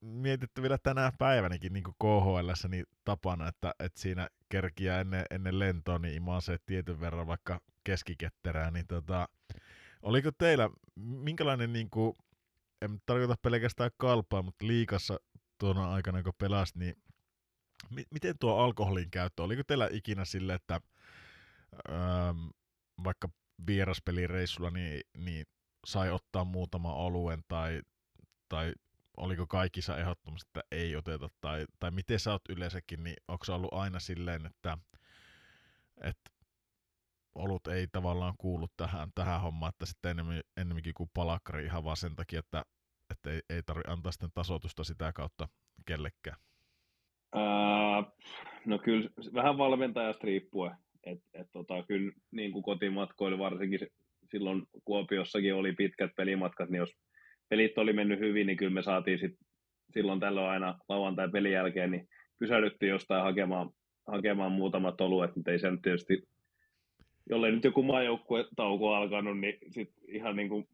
mietitty 0.00 0.62
vielä 0.62 0.78
tänä 0.78 1.12
päivänäkin 1.18 1.72
niin 1.72 1.84
KHL 1.84 2.68
niin 2.68 2.86
tapana, 3.04 3.48
että, 3.48 3.74
että 3.78 4.00
siinä 4.00 4.28
kerkiä 4.48 5.00
ennen, 5.00 5.24
ennen 5.30 5.58
lentoa 5.58 5.98
niin 5.98 6.22
se 6.40 6.58
tietyn 6.66 7.00
verran 7.00 7.26
vaikka 7.26 7.60
keskiketterää, 7.84 8.70
niin 8.70 8.86
tota, 8.86 9.28
oliko 10.02 10.30
teillä, 10.38 10.70
minkälainen 10.96 11.72
niin 11.72 11.90
kuin, 11.90 12.16
en 12.86 12.98
tarkoita 13.06 13.34
pelkästään 13.42 13.90
kalpaa, 13.96 14.42
mutta 14.42 14.66
liikassa 14.66 15.18
tuona 15.58 15.92
aikana, 15.92 16.22
kun 16.22 16.32
pelasit, 16.38 16.76
niin 16.76 16.94
mi- 17.90 18.06
miten 18.10 18.38
tuo 18.40 18.56
alkoholin 18.56 19.10
käyttö, 19.10 19.42
oliko 19.42 19.62
teillä 19.66 19.88
ikinä 19.92 20.24
sille, 20.24 20.54
että 20.54 20.80
ähm, 21.90 22.46
vaikka 23.04 23.28
vieraspelireissulla 23.66 24.70
niin, 24.70 25.00
niin 25.16 25.46
sai 25.86 26.10
ottaa 26.10 26.44
muutama 26.44 26.94
oluen 26.94 27.44
tai, 27.48 27.82
tai 28.48 28.72
oliko 29.16 29.46
kaikissa 29.46 29.98
ehdottomasti, 29.98 30.48
että 30.48 30.62
ei 30.70 30.96
oteta, 30.96 31.28
tai, 31.40 31.66
tai 31.78 31.90
miten 31.90 32.20
sä 32.20 32.32
oot 32.32 32.48
yleensäkin, 32.48 33.04
niin 33.04 33.16
onko 33.28 33.44
ollut 33.48 33.74
aina 33.74 34.00
silleen, 34.00 34.46
että, 34.46 34.78
että 36.00 36.30
olut 37.34 37.66
ei 37.66 37.86
tavallaan 37.92 38.34
kuulu 38.38 38.68
tähän, 38.76 39.10
tähän 39.14 39.40
hommaan, 39.40 39.70
että 39.70 39.86
sitten 39.86 40.10
enemmän, 40.10 40.40
enemmänkin 40.56 40.94
kuin 40.94 41.10
palakkari 41.14 41.64
ihan 41.64 41.84
vaan 41.84 41.96
sen 41.96 42.16
takia, 42.16 42.38
että, 42.38 42.64
että 43.10 43.30
ei, 43.30 43.40
ei 43.50 43.62
tarvitse 43.62 43.90
antaa 43.90 44.12
sitten 44.12 44.30
tasoitusta 44.34 44.84
sitä 44.84 45.12
kautta 45.12 45.48
kellekään. 45.86 46.36
Ää, 47.34 48.04
no 48.66 48.78
kyllä 48.78 49.10
vähän 49.34 49.58
valmentajasta 49.58 50.26
riippuen. 50.26 50.76
Et, 51.04 51.18
et 51.34 51.46
tota, 51.52 51.82
kyllä 51.88 52.12
niin 52.30 52.52
kuin 52.52 52.62
kotimatkoilla 52.62 53.38
varsinkin 53.38 53.80
silloin 54.30 54.62
Kuopiossakin 54.84 55.54
oli 55.54 55.72
pitkät 55.72 56.10
pelimatkat, 56.16 56.70
niin 56.70 56.78
jos 56.78 56.92
pelit 57.48 57.78
oli 57.78 57.92
mennyt 57.92 58.18
hyvin, 58.18 58.46
niin 58.46 58.56
kyllä 58.56 58.74
me 58.74 58.82
saatiin 58.82 59.18
sit 59.18 59.32
silloin 59.90 60.20
tällöin 60.20 60.48
aina 60.48 60.78
lauantai 60.88 61.28
pelin 61.28 61.52
jälkeen, 61.52 61.90
niin 61.90 62.08
pysähdyttiin 62.38 62.90
jostain 62.90 63.22
hakemaan, 63.22 63.70
hakemaan 64.06 64.52
muutamat 64.52 65.00
oluet, 65.00 65.36
mutta 65.36 65.50
ei 65.50 65.58
se 65.58 65.70
nyt 65.70 65.82
tietysti, 65.82 66.22
jollei 67.30 67.52
nyt 67.52 67.64
joku 67.64 67.82
maajoukkuetauko 67.82 68.94
alkanut, 68.94 69.38
niin 69.38 69.58
sit 69.70 69.90
ihan 70.08 70.36
niin 70.36 70.48
kuin 70.48 70.68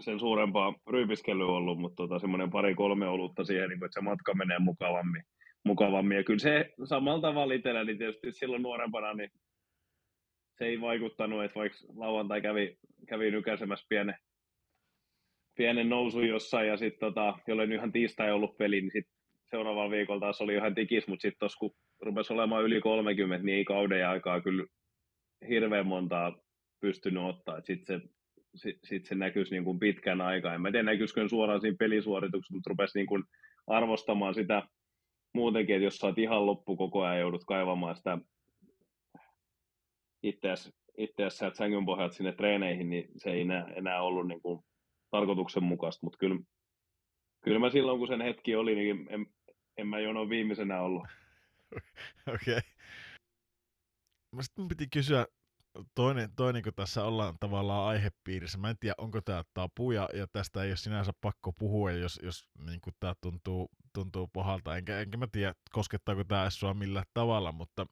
sen 0.00 0.20
suurempaa 0.20 0.74
ryypiskelyä 0.86 1.46
ollut, 1.46 1.78
mutta 1.78 1.96
tota, 1.96 2.18
semmoinen 2.18 2.50
pari-kolme 2.50 3.08
olutta 3.08 3.44
siihen, 3.44 3.68
niin 3.68 3.78
kuin, 3.78 3.86
että 3.86 4.00
se 4.00 4.04
matka 4.04 4.34
menee 4.34 4.58
mukavammin. 4.58 5.22
mukavammin. 5.64 6.16
Ja 6.16 6.24
kyllä 6.24 6.38
se 6.38 6.72
samalla 6.84 7.20
tavalla 7.20 7.54
itsellä, 7.54 7.84
niin 7.84 7.98
tietysti 7.98 8.32
silloin 8.32 8.62
nuorempana, 8.62 9.14
niin 9.14 9.30
se 10.58 10.64
ei 10.64 10.80
vaikuttanut, 10.80 11.44
että 11.44 11.58
vaikka 11.58 11.78
lauantai 11.96 12.40
kävi, 12.42 12.78
kävi 13.08 13.30
nykäisemässä 13.30 13.86
pienen, 13.88 14.14
pienen 15.56 15.88
nousu 15.88 16.20
jossain, 16.20 16.68
ja 16.68 16.76
sitten 16.76 17.00
tota, 17.00 17.38
jollei 17.46 17.74
ihan 17.74 17.92
tiistai 17.92 18.32
ollut 18.32 18.56
peli, 18.58 18.80
niin 18.80 18.92
sitten 18.92 19.14
seuraavalla 19.50 19.90
viikolla 19.90 20.20
taas 20.20 20.40
oli 20.40 20.54
ihan 20.54 20.74
tikis, 20.74 21.08
mutta 21.08 21.22
sitten 21.22 21.38
tuossa 21.38 21.58
kun 21.58 21.74
rupesi 22.00 22.32
olemaan 22.32 22.64
yli 22.64 22.80
30, 22.80 23.46
niin 23.46 23.58
ei 23.58 23.64
kauden 23.64 24.08
aikaa 24.08 24.40
kyllä 24.40 24.66
hirveän 25.48 25.86
montaa 25.86 26.36
pystynyt 26.80 27.22
ottaa. 27.22 27.60
Sitten 27.60 28.00
se, 28.00 28.08
sit, 28.54 28.78
sit 28.84 29.06
se 29.06 29.14
näkyisi 29.14 29.50
niin 29.50 29.64
kuin 29.64 29.78
pitkän 29.78 30.20
aikaa. 30.20 30.54
En 30.54 30.60
mä 30.60 30.70
tiedä, 30.70 30.82
näkyisikö 30.82 31.28
suoraan 31.28 31.60
siinä 31.60 31.76
pelisuorituksessa, 31.78 32.54
mutta 32.54 32.70
rupesi 32.70 32.98
niin 32.98 33.06
kuin 33.06 33.24
arvostamaan 33.66 34.34
sitä 34.34 34.62
muutenkin, 35.34 35.76
että 35.76 35.84
jos 35.84 35.96
sä 35.96 36.06
oot 36.06 36.18
ihan 36.18 36.46
loppu 36.46 36.76
koko 36.76 37.02
ajan 37.02 37.20
joudut 37.20 37.44
kaivamaan 37.44 37.96
sitä 37.96 38.18
itseäsi 40.22 40.70
itseäsi 41.00 41.44
sängyn 41.54 41.86
pohjalta 41.86 42.14
sinne 42.14 42.32
treeneihin, 42.32 42.90
niin 42.90 43.08
se 43.16 43.30
ei 43.30 43.40
enää, 43.40 43.66
enää 43.76 44.02
ollut 44.02 44.28
niin 44.28 44.42
kuin 44.42 44.64
tarkoituksenmukaista, 45.10 46.06
mutta 46.06 46.18
kyllä, 46.18 46.40
kyllä 47.44 47.58
mä 47.58 47.70
silloin, 47.70 47.98
kun 47.98 48.08
sen 48.08 48.20
hetki 48.20 48.56
oli, 48.56 48.74
niin 48.74 49.06
en, 49.10 49.26
en 49.76 49.86
mä 49.86 50.00
jono 50.00 50.28
viimeisenä 50.28 50.80
ollut. 50.80 51.06
Okei. 52.34 52.56
Okay. 52.56 52.60
Sitten 54.40 54.68
piti 54.68 54.86
kysyä, 54.92 55.26
toinen, 55.94 56.30
toinen, 56.36 56.62
kun 56.62 56.72
tässä 56.76 57.04
ollaan 57.04 57.36
tavallaan 57.40 57.88
aihepiirissä, 57.88 58.58
mä 58.58 58.70
en 58.70 58.78
tiedä, 58.80 58.94
onko 58.98 59.20
tämä 59.20 59.42
tapu, 59.54 59.92
ja, 59.92 60.08
ja 60.14 60.26
tästä 60.26 60.62
ei 60.62 60.70
ole 60.70 60.76
sinänsä 60.76 61.12
pakko 61.20 61.52
puhua, 61.52 61.90
jos, 61.90 62.20
jos 62.22 62.46
niin 62.58 62.80
tämä 63.00 63.14
tuntuu, 63.20 63.70
tuntuu 63.92 64.28
pahalta, 64.28 64.76
enkä, 64.76 65.00
enkä 65.00 65.16
mä 65.16 65.26
tiedä, 65.32 65.54
koskettaako 65.72 66.24
tämä 66.24 66.50
sua 66.50 66.74
millään 66.74 67.06
tavalla, 67.14 67.52
mutta 67.52 67.86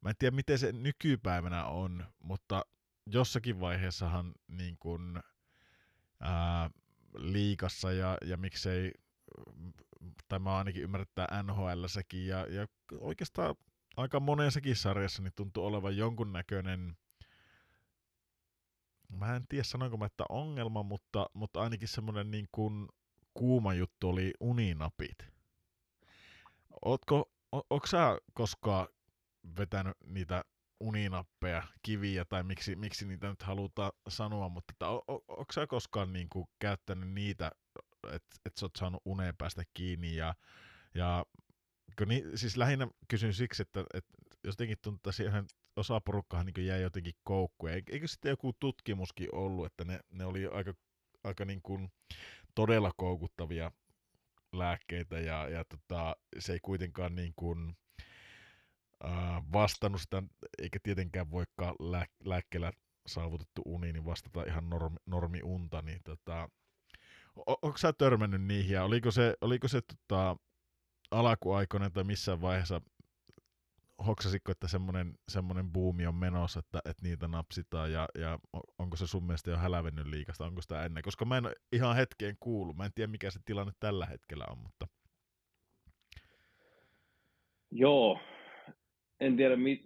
mä 0.00 0.10
en 0.10 0.16
tiedä, 0.18 0.36
miten 0.36 0.58
se 0.58 0.72
nykypäivänä 0.72 1.64
on, 1.64 2.04
mutta 2.18 2.62
jossakin 3.06 3.60
vaiheessahan 3.60 4.32
niin 4.48 4.76
kun, 4.80 5.20
ää, 6.20 6.70
liikassa 7.16 7.92
ja, 7.92 8.18
ja 8.24 8.36
miksei, 8.36 8.92
tai 10.28 10.38
mä 10.38 10.58
ainakin 10.58 10.82
ymmärrettää 10.82 11.42
NHL-säkin, 11.42 12.26
ja, 12.26 12.46
ja 12.46 12.66
oikeastaan 12.98 13.54
aika 13.96 14.20
monessakin 14.20 14.76
sarjassa 14.76 15.22
niin 15.22 15.32
tuntuu 15.36 15.66
olevan 15.66 15.96
jonkunnäköinen, 15.96 16.96
mä 19.12 19.36
en 19.36 19.46
tiedä 19.48 19.64
sanoinko 19.64 19.96
mä, 19.96 20.06
että 20.06 20.24
ongelma, 20.28 20.82
mutta, 20.82 21.26
mutta 21.34 21.60
ainakin 21.60 21.88
semmoinen 21.88 22.30
niin 22.30 22.48
kuin 22.52 22.88
kuuma 23.34 23.74
juttu 23.74 24.08
oli 24.08 24.32
uninapit. 24.40 25.18
Ootko, 26.84 27.32
o, 27.52 27.60
onko 27.70 27.86
sä 27.86 28.18
koskaan 28.34 28.88
vetänyt 29.58 29.96
niitä 30.04 30.44
uninappeja, 30.80 31.62
kiviä 31.82 32.24
tai 32.24 32.42
miksi, 32.42 32.76
miksi 32.76 33.06
niitä 33.06 33.28
nyt 33.28 33.42
halutaan 33.42 33.92
sanoa, 34.08 34.48
mutta 34.48 34.72
että, 34.72 34.88
o, 34.88 35.04
o, 35.08 35.14
onko 35.28 35.52
sä 35.52 35.66
koskaan 35.66 36.12
niin 36.12 36.28
kuin, 36.28 36.46
käyttänyt 36.58 37.10
niitä, 37.12 37.52
että 38.12 38.36
et 38.46 38.56
sä 38.56 38.66
oot 38.66 38.76
saanut 38.76 39.02
uneen 39.04 39.36
päästä 39.36 39.62
kiinni 39.74 40.16
ja, 40.16 40.34
ja 40.94 41.24
kun 41.98 42.08
ni, 42.08 42.24
siis 42.34 42.56
lähinnä 42.56 42.88
kysyn 43.08 43.34
siksi, 43.34 43.62
että, 43.62 43.84
että 43.94 44.14
jotenkin 44.44 44.78
tuntuu, 44.82 44.98
että 44.98 45.12
siihen 45.12 45.44
osa 45.76 46.00
porukkahan 46.00 46.46
niin 46.46 46.66
jäi 46.66 46.82
jotenkin 46.82 47.14
koukkuun. 47.24 47.72
Eikö 47.72 48.08
sitten 48.08 48.30
joku 48.30 48.52
tutkimuskin 48.60 49.34
ollut, 49.34 49.66
että 49.66 49.84
ne, 49.84 50.00
ne 50.10 50.24
oli 50.24 50.46
aika, 50.46 50.74
aika 51.24 51.44
niin 51.44 51.62
kuin 51.62 51.92
todella 52.54 52.92
koukuttavia 52.96 53.72
lääkkeitä 54.52 55.20
ja, 55.20 55.48
ja 55.48 55.64
tota, 55.64 56.16
se 56.38 56.52
ei 56.52 56.60
kuitenkaan 56.62 57.14
niin 57.14 57.32
kuin, 57.36 57.76
äh, 59.04 59.42
vastannut 59.52 60.00
sitä, 60.00 60.22
eikä 60.62 60.78
tietenkään 60.82 61.30
voikaan 61.30 61.74
lää, 61.78 62.06
lääkkeellä 62.24 62.72
saavutettu 63.06 63.62
uni, 63.64 63.92
niin 63.92 64.04
vastata 64.04 64.44
ihan 64.44 64.70
normi, 64.70 64.96
normiunta, 65.06 65.82
niin 65.82 66.00
tota, 66.04 66.48
onko 67.46 67.78
sä 67.78 67.92
törmännyt 67.92 68.42
niihin 68.42 68.74
ja 68.74 68.84
oliko 68.84 69.10
se, 69.10 69.36
oliko 69.40 69.68
se 69.68 69.80
tota, 69.80 70.36
alakuaikoinen 71.10 71.92
tai 71.92 72.04
missään 72.04 72.40
vaiheessa 72.40 72.80
hoksasitko, 74.06 74.52
että 74.52 74.68
semmoinen, 74.68 75.14
semmoinen 75.28 75.72
buumi 75.72 76.06
on 76.06 76.14
menossa, 76.14 76.60
että, 76.60 76.78
että 76.84 77.02
niitä 77.02 77.28
napsitaan 77.28 77.92
ja, 77.92 78.08
ja 78.18 78.38
onko 78.78 78.96
se 78.96 79.06
sun 79.06 79.24
mielestä 79.24 79.50
jo 79.50 79.56
hälävennyt 79.56 80.06
liikasta, 80.06 80.46
onko 80.46 80.62
sitä 80.62 80.84
ennen? 80.84 81.02
Koska 81.02 81.24
mä 81.24 81.36
en 81.36 81.44
ihan 81.72 81.96
hetkeen 81.96 82.36
kuulu, 82.40 82.72
mä 82.72 82.84
en 82.84 82.92
tiedä 82.94 83.10
mikä 83.10 83.30
se 83.30 83.40
tilanne 83.44 83.72
tällä 83.80 84.06
hetkellä 84.06 84.44
on, 84.50 84.58
mutta... 84.58 84.86
Joo, 87.70 88.20
en 89.20 89.36
tiedä 89.36 89.56
mi, 89.56 89.82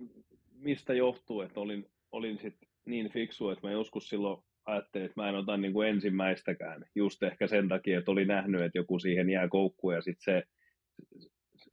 mistä 0.53 0.95
johtuu, 0.95 1.41
että 1.41 1.61
olin, 1.61 1.91
olin 2.13 2.39
sit 2.39 2.57
niin 2.85 3.11
fiksu, 3.13 3.51
että 3.51 3.67
mä 3.67 3.73
joskus 3.73 4.09
silloin 4.09 4.43
ajattelin, 4.65 5.07
että 5.07 5.21
mä 5.21 5.29
en 5.29 5.35
ota 5.35 5.57
niin 5.57 5.73
kuin 5.73 5.89
ensimmäistäkään, 5.89 6.85
just 6.95 7.23
ehkä 7.23 7.47
sen 7.47 7.69
takia, 7.69 7.99
että 7.99 8.11
oli 8.11 8.25
nähnyt, 8.25 8.61
että 8.61 8.79
joku 8.79 8.99
siihen 8.99 9.31
jää 9.31 9.49
koukkuun 9.49 9.95
ja 9.95 10.03
sitten 10.03 10.25
se 10.25 10.43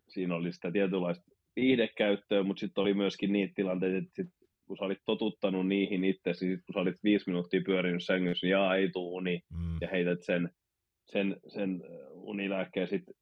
siinä 0.07 0.35
oli 0.35 0.51
sitä 0.51 0.71
tietynlaista 0.71 1.31
viihdekäyttöä, 1.55 2.43
mutta 2.43 2.59
sitten 2.59 2.81
oli 2.81 2.93
myöskin 2.93 3.33
niitä 3.33 3.53
tilanteita, 3.55 3.97
että 3.97 4.15
sit, 4.15 4.27
kun 4.65 4.77
sä 4.77 4.85
olit 4.85 5.01
totuttanut 5.05 5.67
niihin 5.67 6.03
itse, 6.03 6.31
niin 6.41 6.63
kun 6.65 6.73
sä 6.73 6.79
olit 6.79 7.03
viisi 7.03 7.29
minuuttia 7.29 7.61
pyörinyt 7.65 8.03
sängyssä, 8.03 8.45
niin 8.47 8.51
jaa, 8.51 8.75
ei 8.75 8.89
tuu 8.89 9.15
uni, 9.15 9.41
mm. 9.53 9.77
ja 9.81 9.87
heität 9.91 10.23
sen, 10.23 10.49
sen, 11.05 11.37
sen 11.47 11.83
unilääkkeen 12.11 12.87
sitten 12.87 13.15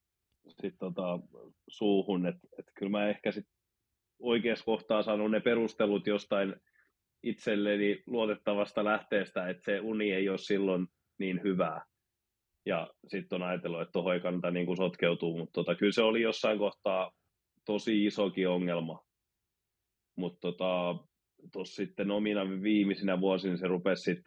sit 0.61 0.75
tota, 0.79 1.19
suuhun, 1.67 2.25
että 2.25 2.47
et 2.59 2.65
kyllä 2.77 2.89
mä 2.89 3.09
ehkä 3.09 3.31
sitten 3.31 3.53
oikeassa 4.19 4.65
kohtaa 4.65 5.03
saanut 5.03 5.31
ne 5.31 5.39
perustelut 5.39 6.07
jostain 6.07 6.55
itselleni 7.23 8.03
luotettavasta 8.05 8.83
lähteestä, 8.83 9.49
että 9.49 9.65
se 9.65 9.79
uni 9.79 10.11
ei 10.11 10.29
ole 10.29 10.37
silloin 10.37 10.87
niin 11.19 11.43
hyvää. 11.43 11.81
Ja 12.65 12.87
sitten 13.07 13.41
on 13.41 13.47
ajatellut, 13.47 13.81
että 13.81 13.91
tuohon 13.91 14.13
ei 14.13 14.19
kannata 14.19 14.51
niin 14.51 14.65
kuin 14.65 14.77
sotkeutua, 14.77 15.37
mutta 15.37 15.53
tota, 15.53 15.75
kyllä 15.75 15.91
se 15.91 16.01
oli 16.01 16.21
jossain 16.21 16.57
kohtaa 16.59 17.11
tosi 17.65 18.05
isokin 18.05 18.49
ongelma. 18.49 19.03
Mutta 20.17 20.39
tota, 20.41 20.95
tuossa 21.51 21.75
sitten 21.75 22.11
omina 22.11 22.41
viimeisinä 22.61 23.21
vuosina 23.21 23.57
se 23.57 23.67
rupesi 23.67 24.03
sit 24.03 24.23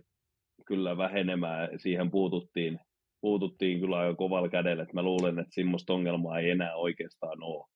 kyllä 0.66 0.96
vähenemään. 0.96 1.68
Siihen 1.78 2.10
puututtiin, 2.10 2.78
puututtiin 3.20 3.80
kyllä 3.80 3.98
aika 3.98 4.14
kovalla 4.16 4.48
kädellä. 4.48 4.82
Et 4.82 4.92
mä 4.92 5.02
luulen, 5.02 5.38
että 5.38 5.54
semmoista 5.54 5.92
ongelmaa 5.92 6.38
ei 6.38 6.50
enää 6.50 6.76
oikeastaan 6.76 7.42
ole. 7.42 7.66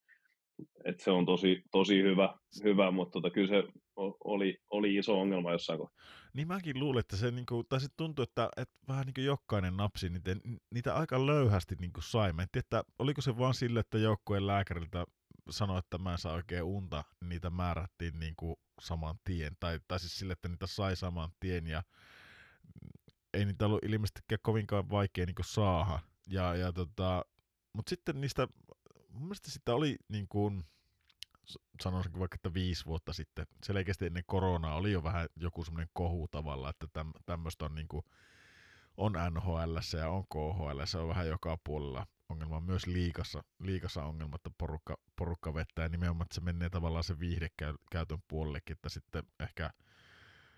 Et 0.84 1.00
se 1.00 1.10
on 1.10 1.26
tosi, 1.26 1.62
tosi 1.70 2.02
hyvä, 2.02 2.34
hyvä 2.64 2.90
mutta 2.90 3.12
tota, 3.12 3.30
kyllä 3.30 3.48
se 3.48 3.62
oli, 4.24 4.58
oli 4.70 4.96
iso 4.96 5.20
ongelma 5.20 5.52
jossain 5.52 5.78
kohtaa. 5.78 6.04
Niin 6.32 6.48
mäkin 6.48 6.78
luulen, 6.80 7.00
että 7.00 7.16
se, 7.16 7.30
niinku, 7.30 7.64
tai 7.64 7.80
se 7.80 7.88
tuntuu, 7.96 8.22
että, 8.22 8.48
että 8.56 8.74
vähän 8.88 9.06
niin 9.06 9.14
kuin 9.14 9.24
jokainen 9.24 9.76
napsi 9.76 10.08
niitä, 10.08 10.36
niitä 10.70 10.94
aika 10.94 11.26
löyhästi 11.26 11.76
niin 11.80 11.92
kuin 11.92 12.04
sai. 12.04 12.32
Mä 12.32 12.42
en 12.42 12.48
tiedä, 12.52 12.64
että 12.64 12.84
oliko 12.98 13.20
se 13.20 13.38
vaan 13.38 13.54
sille, 13.54 13.80
että 13.80 13.98
joukkueen 13.98 14.46
lääkäriltä 14.46 15.04
sanoi, 15.50 15.78
että 15.78 15.98
mä 15.98 16.12
en 16.12 16.18
saa 16.18 16.32
oikein 16.32 16.62
unta, 16.62 17.04
niitä 17.24 17.50
määrättiin 17.50 18.20
niin 18.20 18.34
kuin 18.36 18.56
saman 18.80 19.18
tien. 19.24 19.56
Tai, 19.60 19.80
tai 19.88 20.00
siis 20.00 20.18
sille, 20.18 20.32
että 20.32 20.48
niitä 20.48 20.66
sai 20.66 20.96
saman 20.96 21.30
tien 21.40 21.66
ja 21.66 21.82
ei 23.34 23.44
niitä 23.44 23.66
ollut 23.66 23.84
ilmeisesti 23.84 24.20
kovinkaan 24.42 24.90
vaikea 24.90 25.26
niin 25.26 25.34
kuin 25.34 25.46
saada. 25.46 25.98
Ja, 26.28 26.54
ja 26.54 26.72
tota, 26.72 27.24
mutta 27.72 27.90
sitten 27.90 28.20
niistä, 28.20 28.48
mun 29.08 29.22
mielestä 29.22 29.50
sitä 29.50 29.74
oli 29.74 29.96
niin 30.08 30.28
kuin, 30.28 30.64
sanoisinko 31.82 32.20
vaikka, 32.20 32.34
että 32.34 32.54
viisi 32.54 32.86
vuotta 32.86 33.12
sitten, 33.12 33.46
selkeästi 33.64 34.06
ennen 34.06 34.24
koronaa 34.26 34.74
oli 34.74 34.92
jo 34.92 35.02
vähän 35.02 35.28
joku 35.36 35.64
semmoinen 35.64 35.90
kohu 35.92 36.28
tavalla, 36.28 36.70
että 36.70 36.86
täm, 36.92 37.12
tämmöistä 37.26 37.64
on, 37.64 37.74
niin 37.74 37.88
kuin, 37.88 38.04
on 38.96 39.12
NHL 39.30 39.76
ja 39.98 40.08
on 40.10 40.24
KHL, 40.26 40.84
se 40.84 40.98
on 40.98 41.08
vähän 41.08 41.28
joka 41.28 41.58
puolella. 41.64 42.00
On 42.00 42.06
ongelma, 42.42 42.60
myös 42.60 42.86
liikassa, 42.86 43.44
liikassa 43.58 44.04
ongelma, 44.04 44.36
että 44.36 44.50
porukka, 44.58 44.96
porukka 45.16 45.54
vettää 45.54 45.84
ja 45.84 45.88
nimenomaan, 45.88 46.24
että 46.24 46.34
se 46.34 46.40
menee 46.40 46.70
tavallaan 46.70 47.04
se 47.04 47.18
viihdekäytön 47.18 48.22
puolellekin, 48.28 48.74
että 48.74 48.88
sitten 48.88 49.22
ehkä 49.40 49.70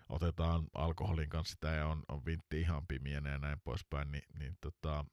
otetaan 0.09 0.67
alkoholin 0.73 1.29
kanssa 1.29 1.51
sitä 1.51 1.67
ja 1.67 1.87
on, 1.87 2.03
on 2.07 2.25
vintti 2.25 2.61
ihan 2.61 2.87
pimienä 2.87 3.29
ja 3.29 3.37
näin 3.37 3.61
poispäin, 3.63 4.11
niin, 4.11 4.23
niin 4.39 4.57
tota, 4.61 5.05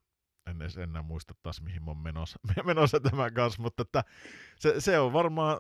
en 0.46 0.62
edes 0.62 0.76
enää 0.76 1.02
muista 1.02 1.34
taas 1.42 1.62
mihin 1.62 1.82
mä 1.82 1.90
oon 1.90 1.98
menossa, 1.98 2.38
menossa 2.64 3.00
tämän 3.00 3.34
kanssa, 3.34 3.62
mutta 3.62 3.82
että 3.82 4.04
se, 4.56 4.80
se 4.80 4.98
on 4.98 5.12
varmaan, 5.12 5.58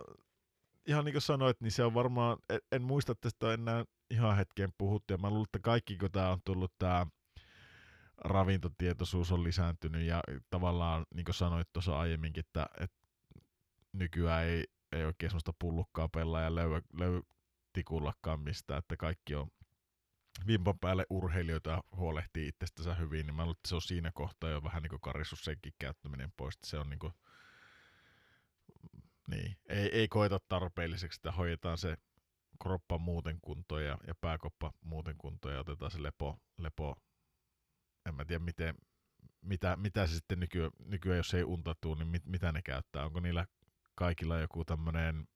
ihan 0.86 1.04
niin 1.04 1.12
kuin 1.12 1.22
sanoit, 1.22 1.60
niin 1.60 1.72
se 1.72 1.84
on 1.84 1.94
varmaan, 1.94 2.38
en, 2.48 2.60
en 2.72 2.82
muista 2.82 3.14
tästä 3.14 3.52
enää 3.52 3.84
ihan 4.10 4.36
hetken 4.36 4.72
puhuttu, 4.78 5.14
ja 5.14 5.18
mä 5.18 5.30
luulen, 5.30 5.44
että 5.44 5.58
kaikki 5.58 5.96
kun 5.96 6.10
tämä 6.12 6.30
on 6.30 6.40
tullut 6.44 6.72
tämä 6.78 7.06
ravintotietoisuus 8.18 9.32
on 9.32 9.44
lisääntynyt, 9.44 10.02
ja 10.02 10.22
tavallaan, 10.50 11.06
niin 11.14 11.24
kuin 11.24 11.34
sanoit 11.34 11.68
tuossa 11.72 11.98
aiemminkin, 11.98 12.40
että, 12.40 12.66
että 12.80 12.96
nykyään 13.92 14.44
ei, 14.44 14.64
ei 14.92 15.04
oikein 15.04 15.30
sellaista 15.30 15.52
pullukkaa 15.58 16.08
pelaa 16.08 16.42
ja 16.42 16.54
löy, 16.54 16.82
löy 16.98 17.22
tikullakaan 17.72 18.40
mistään, 18.40 18.78
että 18.78 18.96
kaikki 18.96 19.34
on 19.34 19.48
vimpan 20.46 20.78
päälle 20.78 21.06
urheilijoita 21.10 21.84
huolehtii 21.96 22.48
itsestänsä 22.48 22.94
hyvin, 22.94 23.26
niin 23.26 23.34
mä 23.34 23.42
luulen, 23.42 23.56
että 23.56 23.68
se 23.68 23.74
on 23.74 23.82
siinä 23.82 24.10
kohtaa 24.14 24.50
jo 24.50 24.62
vähän 24.62 24.82
niin 24.82 24.90
kuin 24.90 25.00
karissus 25.00 25.44
senkin 25.44 25.72
käyttäminen 25.78 26.32
pois, 26.36 26.58
se 26.64 26.78
on 26.78 26.90
niin 26.90 26.98
kuin, 26.98 27.12
niin, 29.28 29.56
ei, 29.68 29.88
ei 29.92 30.08
koeta 30.08 30.40
tarpeelliseksi, 30.48 31.18
että 31.18 31.32
hoidetaan 31.32 31.78
se 31.78 31.96
kroppa 32.62 32.98
muuten 32.98 33.38
kuntoon 33.42 33.84
ja, 33.84 33.98
ja 34.06 34.14
pääkoppa 34.20 34.72
muuten 34.80 35.14
kuntoon 35.18 35.54
ja 35.54 35.60
otetaan 35.60 35.90
se 35.90 36.02
lepo, 36.02 36.40
lepo 36.58 36.96
en 38.06 38.14
mä 38.14 38.24
tiedä 38.24 38.44
miten, 38.44 38.74
mitä, 39.42 39.76
mitä 39.76 40.06
se 40.06 40.14
sitten 40.14 40.40
nykyään, 40.40 40.70
nykyään 40.84 41.16
jos 41.16 41.34
ei 41.34 41.44
unta 41.44 41.74
tuu, 41.80 41.94
niin 41.94 42.08
mit, 42.08 42.26
mitä 42.26 42.52
ne 42.52 42.62
käyttää, 42.62 43.04
onko 43.04 43.20
niillä 43.20 43.46
kaikilla 43.94 44.38
joku 44.38 44.64
tämmöinen 44.64 45.28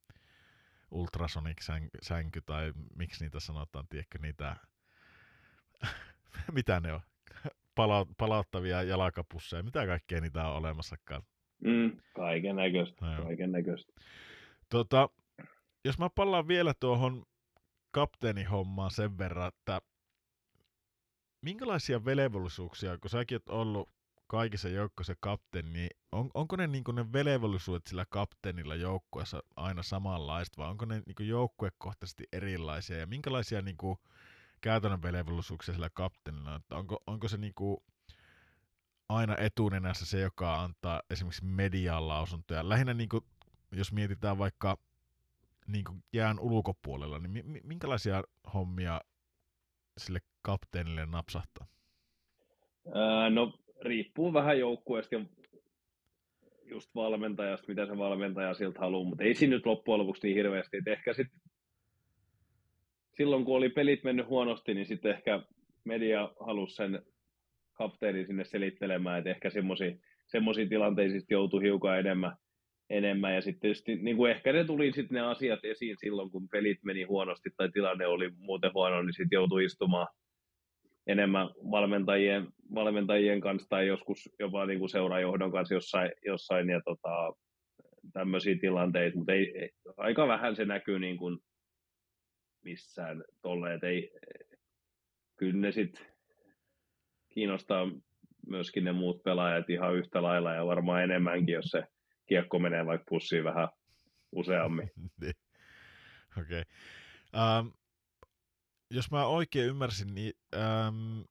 ultrasonic 0.90 1.70
sänky 2.02 2.40
tai 2.46 2.72
miksi 2.96 3.24
niitä 3.24 3.40
sanotaan, 3.40 3.88
tiedätkö 3.88 4.18
niitä, 4.18 4.56
mitä 6.54 6.80
ne 6.80 6.92
on, 6.92 7.00
Pala- 7.74 8.14
palauttavia 8.18 8.82
jalkapusseja, 8.82 9.62
mitä 9.62 9.86
kaikkea 9.86 10.20
niitä 10.20 10.48
on 10.48 10.56
olemassakaan. 10.56 11.22
Mm, 11.64 11.96
kaiken 12.14 12.56
näköistä, 12.56 13.06
no 13.06 13.22
kaiken 13.24 13.52
näköistä. 13.52 13.92
Tota, 14.70 15.08
jos 15.84 15.98
mä 15.98 16.10
palaan 16.10 16.48
vielä 16.48 16.74
tuohon 16.80 17.24
kapteenihommaan 17.90 18.90
sen 18.90 19.18
verran, 19.18 19.48
että 19.48 19.80
minkälaisia 21.42 22.04
velvollisuuksia, 22.04 22.98
kun 22.98 23.10
säkin 23.10 23.36
oot 23.36 23.48
ollut 23.48 23.88
kaikissa 24.26 24.68
joukkoissa 24.68 25.14
kapteeni, 25.20 25.70
niin 25.70 25.90
on, 26.12 26.30
onko 26.34 26.56
ne, 26.56 26.66
niin 26.66 26.84
ne 26.92 27.12
velvollisuudet 27.12 27.86
sillä 27.86 28.04
kapteenilla 28.08 28.74
joukkueessa 28.74 29.42
aina 29.56 29.82
samanlaista, 29.82 30.62
vai 30.62 30.70
onko 30.70 30.84
ne 30.84 31.02
niin 31.06 31.28
joukkuekohtaisesti 31.28 32.24
erilaisia, 32.32 32.98
ja 32.98 33.06
minkälaisia 33.06 33.62
niin 33.62 33.76
kuin, 33.76 33.98
käytännön 34.60 35.02
velvollisuuksia 35.02 35.74
sillä 35.74 35.90
kapteenilla, 35.94 36.56
että 36.56 36.76
onko, 36.76 37.02
onko 37.06 37.28
se 37.28 37.36
niin 37.36 37.54
kuin, 37.54 37.76
aina 39.08 39.36
etunenässä 39.38 40.06
se, 40.06 40.20
joka 40.20 40.62
antaa 40.62 41.02
esimerkiksi 41.10 41.44
median 41.44 42.08
lausuntoja. 42.08 42.68
Lähinnä 42.68 42.94
niin 42.94 43.08
kuin, 43.08 43.24
jos 43.72 43.92
mietitään 43.92 44.38
vaikka 44.38 44.78
niin 45.66 45.84
kuin 45.84 46.04
jään 46.12 46.40
ulkopuolella, 46.40 47.18
niin 47.18 47.46
mi- 47.46 47.60
minkälaisia 47.64 48.22
hommia 48.54 49.00
sille 49.98 50.18
kapteenille 50.42 51.06
napsahtaa? 51.06 51.66
Ää, 52.94 53.30
no 53.30 53.58
riippuu 53.82 54.32
vähän 54.32 54.58
joukkueesta 54.58 55.14
ja 55.14 55.24
just 56.64 56.94
valmentajasta, 56.94 57.68
mitä 57.68 57.86
se 57.86 57.98
valmentaja 57.98 58.54
siltä 58.54 58.80
haluaa, 58.80 59.08
mutta 59.08 59.24
ei 59.24 59.34
siinä 59.34 59.56
nyt 59.56 59.66
loppujen 59.66 59.98
lopuksi 59.98 60.26
niin 60.26 60.36
hirveästi. 60.36 60.76
Et 60.76 60.88
ehkä 60.88 61.12
sit, 61.12 61.26
silloin 63.16 63.44
kun 63.44 63.56
oli 63.56 63.68
pelit 63.68 64.04
mennyt 64.04 64.26
huonosti, 64.26 64.74
niin 64.74 64.86
sitten 64.86 65.10
ehkä 65.10 65.42
media 65.84 66.30
halusi 66.40 66.74
sen 66.74 67.02
kapteenin 67.72 68.26
sinne 68.26 68.44
selittelemään, 68.44 69.18
että 69.18 69.30
ehkä 69.30 69.50
semmoisiin 70.26 70.68
tilanteisiin 70.68 71.22
joutui 71.30 71.62
hiukan 71.62 71.98
enemmän, 71.98 72.36
enemmän. 72.90 73.34
Ja 73.34 73.40
sitten 73.40 73.60
tietysti 73.60 73.96
niin 73.96 74.16
kuin 74.16 74.30
ehkä 74.30 74.52
ne 74.52 74.64
tuli 74.64 74.92
sitten 74.92 75.14
ne 75.14 75.20
asiat 75.20 75.64
esiin 75.64 75.96
silloin, 75.98 76.30
kun 76.30 76.48
pelit 76.48 76.78
meni 76.84 77.02
huonosti 77.02 77.50
tai 77.56 77.70
tilanne 77.72 78.06
oli 78.06 78.30
muuten 78.38 78.70
huono, 78.74 79.02
niin 79.02 79.14
sitten 79.14 79.36
joutui 79.36 79.64
istumaan 79.64 80.06
enemmän 81.06 81.48
valmentajien, 81.70 82.46
valmentajien 82.74 83.40
kanssa 83.40 83.68
tai 83.68 83.86
joskus 83.86 84.30
jopa 84.38 84.66
niin 84.66 84.78
kuin 84.78 84.88
seurajohdon 84.88 85.52
kanssa 85.52 85.74
jossain, 85.74 86.12
jossain 86.24 86.68
ja 86.68 86.80
tota, 86.84 87.32
tämmöisiä 88.12 88.56
tilanteita, 88.60 89.16
mutta 89.16 89.32
ei, 89.32 89.58
ei, 89.58 89.70
aika 89.96 90.28
vähän 90.28 90.56
se 90.56 90.64
näkyy 90.64 90.98
niin 90.98 91.16
kuin 91.16 91.38
missään 92.66 93.24
tolle, 93.42 93.74
että 93.74 93.86
ei, 93.86 94.12
kyllä 95.36 95.60
ne 95.60 95.72
sitten 95.72 96.06
kiinnostaa 97.28 97.86
myöskin 98.46 98.84
ne 98.84 98.92
muut 98.92 99.22
pelaajat 99.22 99.70
ihan 99.70 99.94
yhtä 99.94 100.22
lailla 100.22 100.54
ja 100.54 100.66
varmaan 100.66 101.02
enemmänkin, 101.02 101.52
jos 101.52 101.64
se 101.64 101.84
kiekko 102.26 102.58
menee 102.58 102.86
vaikka 102.86 103.04
pussiin 103.08 103.44
vähän 103.44 103.68
useammin. 104.32 104.90
Niin. 105.20 105.34
Okei. 106.38 106.62
Okay. 106.62 107.60
Um, 107.60 107.72
jos 108.90 109.10
mä 109.10 109.26
oikein 109.26 109.68
ymmärsin, 109.68 110.14
niin 110.14 110.32
um, 110.54 111.24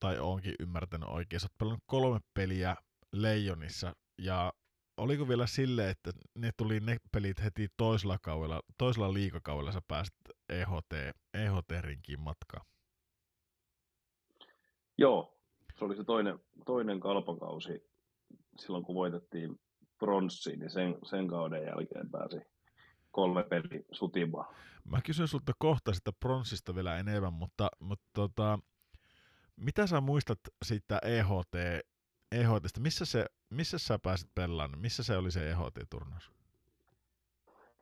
tai 0.00 0.18
onkin 0.18 0.54
ymmärtänyt 0.60 1.08
oikein, 1.08 1.40
sä 1.40 1.44
oot 1.44 1.58
pelannut 1.58 1.84
kolme 1.86 2.20
peliä 2.34 2.76
Leijonissa, 3.12 3.94
ja 4.18 4.52
oliko 4.96 5.28
vielä 5.28 5.46
silleen, 5.46 5.90
että 5.90 6.10
ne 6.34 6.50
tuli 6.56 6.80
ne 6.80 6.96
pelit 7.12 7.42
heti 7.44 7.68
toisella 7.76 8.18
kaudella, 8.22 8.60
toisella 8.78 9.12
liikakaudella 9.12 9.72
sä 9.72 9.80
pääsit 9.88 10.14
EHT, 10.48 10.92
EHT-rinkiin 11.34 12.20
matkaan? 12.20 12.66
Joo, 14.98 15.38
se 15.78 15.84
oli 15.84 15.96
se 15.96 16.04
toinen, 16.04 16.38
toinen 16.66 17.00
kalpakausi 17.00 17.90
silloin, 18.58 18.84
kun 18.84 18.94
voitettiin 18.94 19.60
pronssiin, 19.98 20.58
niin 20.58 20.70
sen, 20.70 20.98
sen 21.04 21.28
kauden 21.28 21.62
jälkeen 21.62 22.10
pääsi 22.10 22.36
kolme 23.10 23.42
peli 23.42 23.84
sutimaan. 23.92 24.54
Mä 24.84 25.00
kysyn 25.02 25.28
sulta 25.28 25.52
kohta 25.58 25.92
sitä 25.94 26.12
pronssista 26.20 26.74
vielä 26.74 26.98
enemmän, 26.98 27.32
mutta, 27.32 27.68
mutta 27.80 28.04
tota, 28.14 28.58
mitä 29.56 29.86
sä 29.86 30.00
muistat 30.00 30.38
siitä 30.64 30.98
EHT, 31.04 31.84
EHTstä? 32.34 32.80
Missä, 32.80 33.04
se, 33.04 33.26
missä 33.50 33.78
sä 33.78 33.98
pääsit 33.98 34.30
pelaamaan? 34.34 34.80
Missä 34.80 35.02
se 35.02 35.16
oli 35.16 35.30
se 35.30 35.50
EHT-turnaus? 35.50 36.30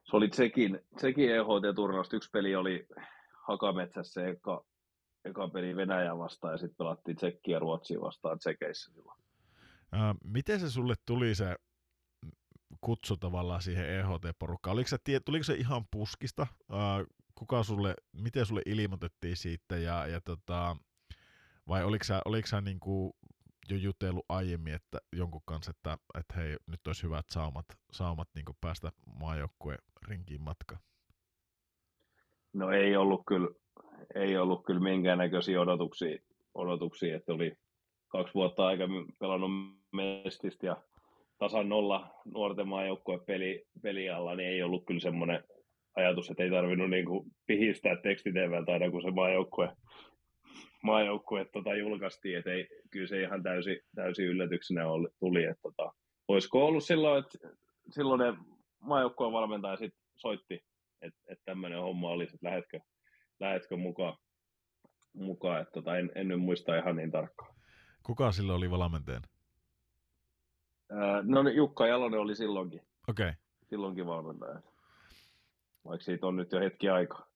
Se 0.05 0.17
oli 0.17 0.29
Tsekin, 0.29 0.81
Tsekin 0.97 1.31
EHT-turnaus. 1.31 2.13
Yksi 2.13 2.31
peli 2.31 2.57
oli 2.57 2.87
Hakametsässä, 3.33 4.27
eka, 4.27 4.65
eka 5.25 5.49
peli 5.49 5.77
Venäjä 5.77 6.19
vastaan 6.19 6.55
ja 6.55 6.59
sitten 6.59 6.77
pelattiin 6.77 7.17
Tsekkiä 7.17 7.59
Ruotsia 7.59 8.01
vastaan 8.01 8.39
Tsekeissä 8.39 8.93
silloin. 8.93 9.21
Ää, 9.93 10.15
miten 10.25 10.61
se 10.61 10.71
sulle 10.71 10.95
tuli 11.07 11.35
se 11.35 11.57
kutsu 12.81 13.17
tavallaan 13.17 13.63
siihen 13.63 13.87
EHT-porukkaan? 13.87 14.75
Oliko 14.75 14.89
se, 14.89 14.99
tuliko 15.25 15.45
se 15.45 15.55
ihan 15.55 15.85
puskista? 15.91 16.47
Ää, 16.71 17.05
kuka 17.35 17.63
sulle, 17.63 17.95
miten 18.13 18.47
sulle 18.47 18.63
ilmoitettiin 18.67 19.37
siitä 19.37 19.77
ja, 19.77 20.07
ja 20.07 20.21
tota, 20.21 20.77
vai 21.69 21.85
oliko 21.85 22.05
sä, 22.05 22.23
oliko 22.25 22.49
sä 22.49 22.61
niin 22.61 22.81
kuin 22.81 23.13
jo 23.71 23.77
jutellut 23.77 24.25
aiemmin 24.29 24.75
että 24.75 24.99
jonkun 25.13 25.43
kanssa, 25.45 25.71
että, 25.71 25.99
että 26.19 26.35
hei, 26.37 26.57
nyt 26.67 26.87
olisi 26.87 27.03
hyvät 27.03 27.27
saumat, 27.31 27.67
saumat 27.93 28.29
niin 28.35 28.45
päästä 28.61 28.93
maajoukkueen 29.21 29.79
rinkiin 30.09 30.43
matkaan? 30.43 30.81
No 32.53 32.71
ei 32.71 32.97
ollut 32.97 33.23
kyllä, 33.27 33.49
ei 34.15 34.37
ollut 34.37 34.65
kyllä 34.65 34.81
minkäännäköisiä 34.81 35.61
odotuksia, 35.61 36.19
odotuksia, 36.55 37.17
että 37.17 37.33
oli 37.33 37.53
kaksi 38.09 38.35
vuotta 38.35 38.67
aiemmin 38.67 39.07
pelannut 39.19 39.51
Mestistä 39.93 40.67
ja 40.67 40.77
tasan 41.39 41.69
nolla 41.69 42.15
nuorten 42.25 42.69
maajoukkueen 42.69 43.21
peli, 43.27 43.67
peli 43.83 44.11
alla, 44.11 44.35
niin 44.35 44.49
ei 44.49 44.63
ollut 44.63 44.87
kyllä 44.87 45.01
semmoinen 45.01 45.45
ajatus, 45.97 46.31
että 46.31 46.43
ei 46.43 46.51
tarvinnut 46.51 46.91
niin 46.91 47.07
pihistää 47.47 47.97
tekstitevältä 47.97 48.73
aina, 48.73 48.91
kun 48.91 49.03
se 49.03 49.11
maajoukkue, 49.11 49.77
maajoukkue 50.83 51.45
tota, 51.45 51.75
julkaistiin, 51.75 52.39
että 52.39 52.51
ei, 52.51 52.69
kyllä 52.91 53.07
se 53.07 53.23
ihan 53.23 53.43
täysin, 53.43 53.81
täysin 53.95 54.27
yllätyksenä 54.27 54.89
oli, 54.89 55.09
tuli, 55.21 55.45
että 55.45 55.63
tota, 55.63 55.93
olisiko 56.29 56.67
ollut 56.67 56.85
silloin, 56.85 57.25
että 57.25 57.49
silloinen 57.91 58.37
maajoukkueen 58.81 59.33
valmentaja 59.33 59.77
sit 59.77 59.95
soitti, 60.17 60.65
että, 61.03 61.21
että 61.29 61.45
tämmöinen 61.45 61.81
homma 61.81 62.09
olisi, 62.09 62.35
että 62.35 62.47
lähetkö, 62.47 62.81
lähetkö 63.41 63.77
mukaan, 63.77 64.17
mukaan 65.13 65.61
että 65.61 65.73
tota, 65.73 65.99
en, 65.99 66.13
en 66.15 66.29
nyt 66.29 66.41
muista 66.41 66.77
ihan 66.77 66.97
niin 66.97 67.11
tarkkaan. 67.11 67.55
Kuka 68.03 68.33
silloin 68.33 68.59
oli 68.59 68.71
valmentajana? 68.71 69.27
no 71.23 71.43
niin, 71.43 71.57
Jukka 71.57 71.87
Jalonen 71.87 72.21
oli 72.21 72.37
silloinkin. 72.37 72.81
Okei. 73.09 73.29
Okay. 73.29 73.41
Silloinkin 73.69 74.07
valmentaja. 74.07 74.61
Vaikka 75.85 76.05
siitä 76.05 76.27
on 76.27 76.37
nyt 76.37 76.53
jo 76.53 76.61
hetki 76.61 76.89
aikaa. 76.89 77.32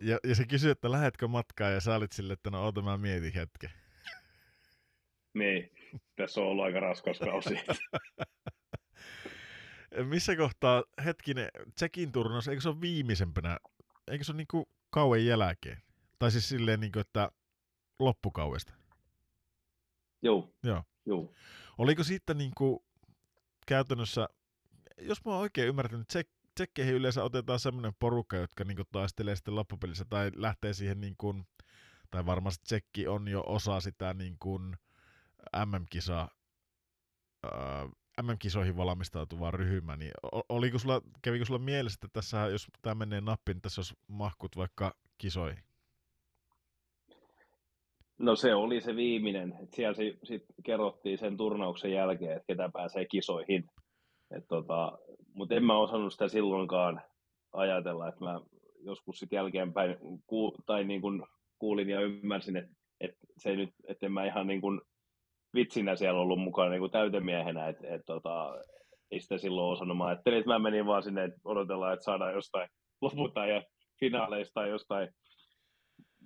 Ja, 0.00 0.18
ja 0.24 0.34
se 0.34 0.46
kysyi, 0.46 0.70
että 0.70 0.90
lähetkö 0.90 1.28
matkaan 1.28 1.72
ja 1.72 1.80
sä 1.80 1.94
olit 1.94 2.12
sille, 2.12 2.32
että 2.32 2.50
no 2.50 2.64
oota 2.64 2.82
mä 2.82 2.98
mietin 2.98 3.32
hetken. 3.32 3.70
niin. 5.34 5.70
tässä 6.16 6.40
on 6.40 6.46
ollut 6.46 6.64
aika 6.64 6.80
raskas 6.80 7.18
kausi. 7.18 7.54
Missä 10.04 10.36
kohtaa, 10.36 10.84
hetkinen, 11.04 11.48
Tsekin 11.74 12.12
turnaus, 12.12 12.48
eikö 12.48 12.60
se 12.60 12.68
ole 12.68 12.80
viimeisempänä, 12.80 13.58
eikö 14.10 14.24
se 14.24 14.32
ole 14.32 14.36
niin 14.36 14.46
kuin 14.50 14.66
kauan 14.90 15.24
jälkeen? 15.24 15.82
Tai 16.18 16.30
siis 16.30 16.48
silleen, 16.48 16.80
niin 16.80 16.92
kuin, 16.92 17.00
että 17.00 17.30
loppukauesta. 17.98 18.74
Joo. 20.22 20.54
Joo. 20.62 20.82
Joo. 21.06 21.34
Oliko 21.78 22.04
sitten 22.04 22.38
niin 22.38 22.52
kuin 22.56 22.78
käytännössä, 23.66 24.28
jos 24.98 25.24
mä 25.24 25.32
oon 25.32 25.40
oikein 25.40 25.68
ymmärtänyt, 25.68 26.08
tsek, 26.08 26.28
tsekkeihin 26.56 26.94
yleensä 26.94 27.24
otetaan 27.24 27.60
semmoinen 27.60 27.92
porukka, 28.00 28.36
jotka 28.36 28.64
niin 28.64 28.76
kuin 28.76 28.86
taistelee 28.92 29.36
sitten 29.36 29.54
loppupelissä 29.54 30.04
tai 30.10 30.30
lähtee 30.34 30.72
siihen 30.72 31.00
niin 31.00 31.14
kuin, 31.18 31.46
tai 32.10 32.26
varmasti 32.26 32.64
tsekki 32.64 33.08
on 33.08 33.28
jo 33.28 33.44
osa 33.46 33.80
sitä 33.80 34.14
niin 34.14 34.36
kuin 34.40 34.76
MM-kisaa, 35.66 36.30
MM-kisoihin 38.22 38.76
valmistautuvaa 38.76 39.50
ryhmää, 39.50 39.96
niin 39.96 40.12
oliko 40.48 40.78
sulla, 40.78 41.02
kävikö 41.22 41.44
sulla 41.44 41.60
mielessä, 41.60 41.96
että 41.96 42.08
tässä, 42.12 42.46
jos 42.46 42.66
tämä 42.82 42.94
menee 42.94 43.20
nappiin, 43.20 43.54
niin 43.54 43.62
tässä 43.62 43.80
olisi 43.80 43.94
mahkut 44.08 44.56
vaikka 44.56 44.94
kisoihin? 45.18 45.64
No 48.18 48.36
se 48.36 48.54
oli 48.54 48.80
se 48.80 48.96
viimeinen. 48.96 49.54
Siellä 49.74 49.96
sitten 50.24 50.54
kerrottiin 50.64 51.18
sen 51.18 51.36
turnauksen 51.36 51.92
jälkeen, 51.92 52.36
että 52.36 52.46
ketä 52.46 52.70
pääsee 52.72 53.04
kisoihin. 53.04 53.70
Tota, 54.48 54.98
Mutta 55.34 55.54
en 55.54 55.64
mä 55.64 55.78
osannut 55.78 56.12
sitä 56.12 56.28
silloinkaan 56.28 57.02
ajatella, 57.52 58.08
että 58.08 58.24
mä 58.24 58.40
joskus 58.80 59.18
sitten 59.18 59.36
jälkeenpäin 59.36 59.96
ku, 60.26 60.56
tai 60.66 60.84
niin 60.84 61.00
kun 61.00 61.26
kuulin 61.58 61.88
ja 61.88 62.00
ymmärsin, 62.00 62.56
että, 62.56 62.72
että 63.00 63.26
se 63.38 63.56
nyt, 63.56 63.70
että 63.88 64.08
mä 64.08 64.24
ihan 64.24 64.46
niin 64.46 64.60
kun 64.60 64.82
vitsinä 65.54 65.96
siellä 65.96 66.20
ollut 66.20 66.40
mukana 66.40 66.70
niin 66.70 66.90
täytemiehenä, 66.90 67.68
että, 67.68 67.88
että 67.88 68.04
tota, 68.06 68.62
ei 69.10 69.20
sitä 69.20 69.38
silloin 69.38 69.72
osannut. 69.72 69.96
Mä 69.96 70.06
ajattelin, 70.06 70.38
että 70.38 70.50
mä 70.50 70.58
menin 70.58 70.86
vaan 70.86 71.02
sinne, 71.02 71.24
että 71.24 71.40
odotellaan, 71.44 71.94
että 71.94 72.04
saadaan 72.04 72.34
jostain 72.34 72.68
lopulta 73.02 73.46
ja 73.46 73.62
finaaleista 74.00 74.54
tai 74.54 74.68
jostain 74.68 75.08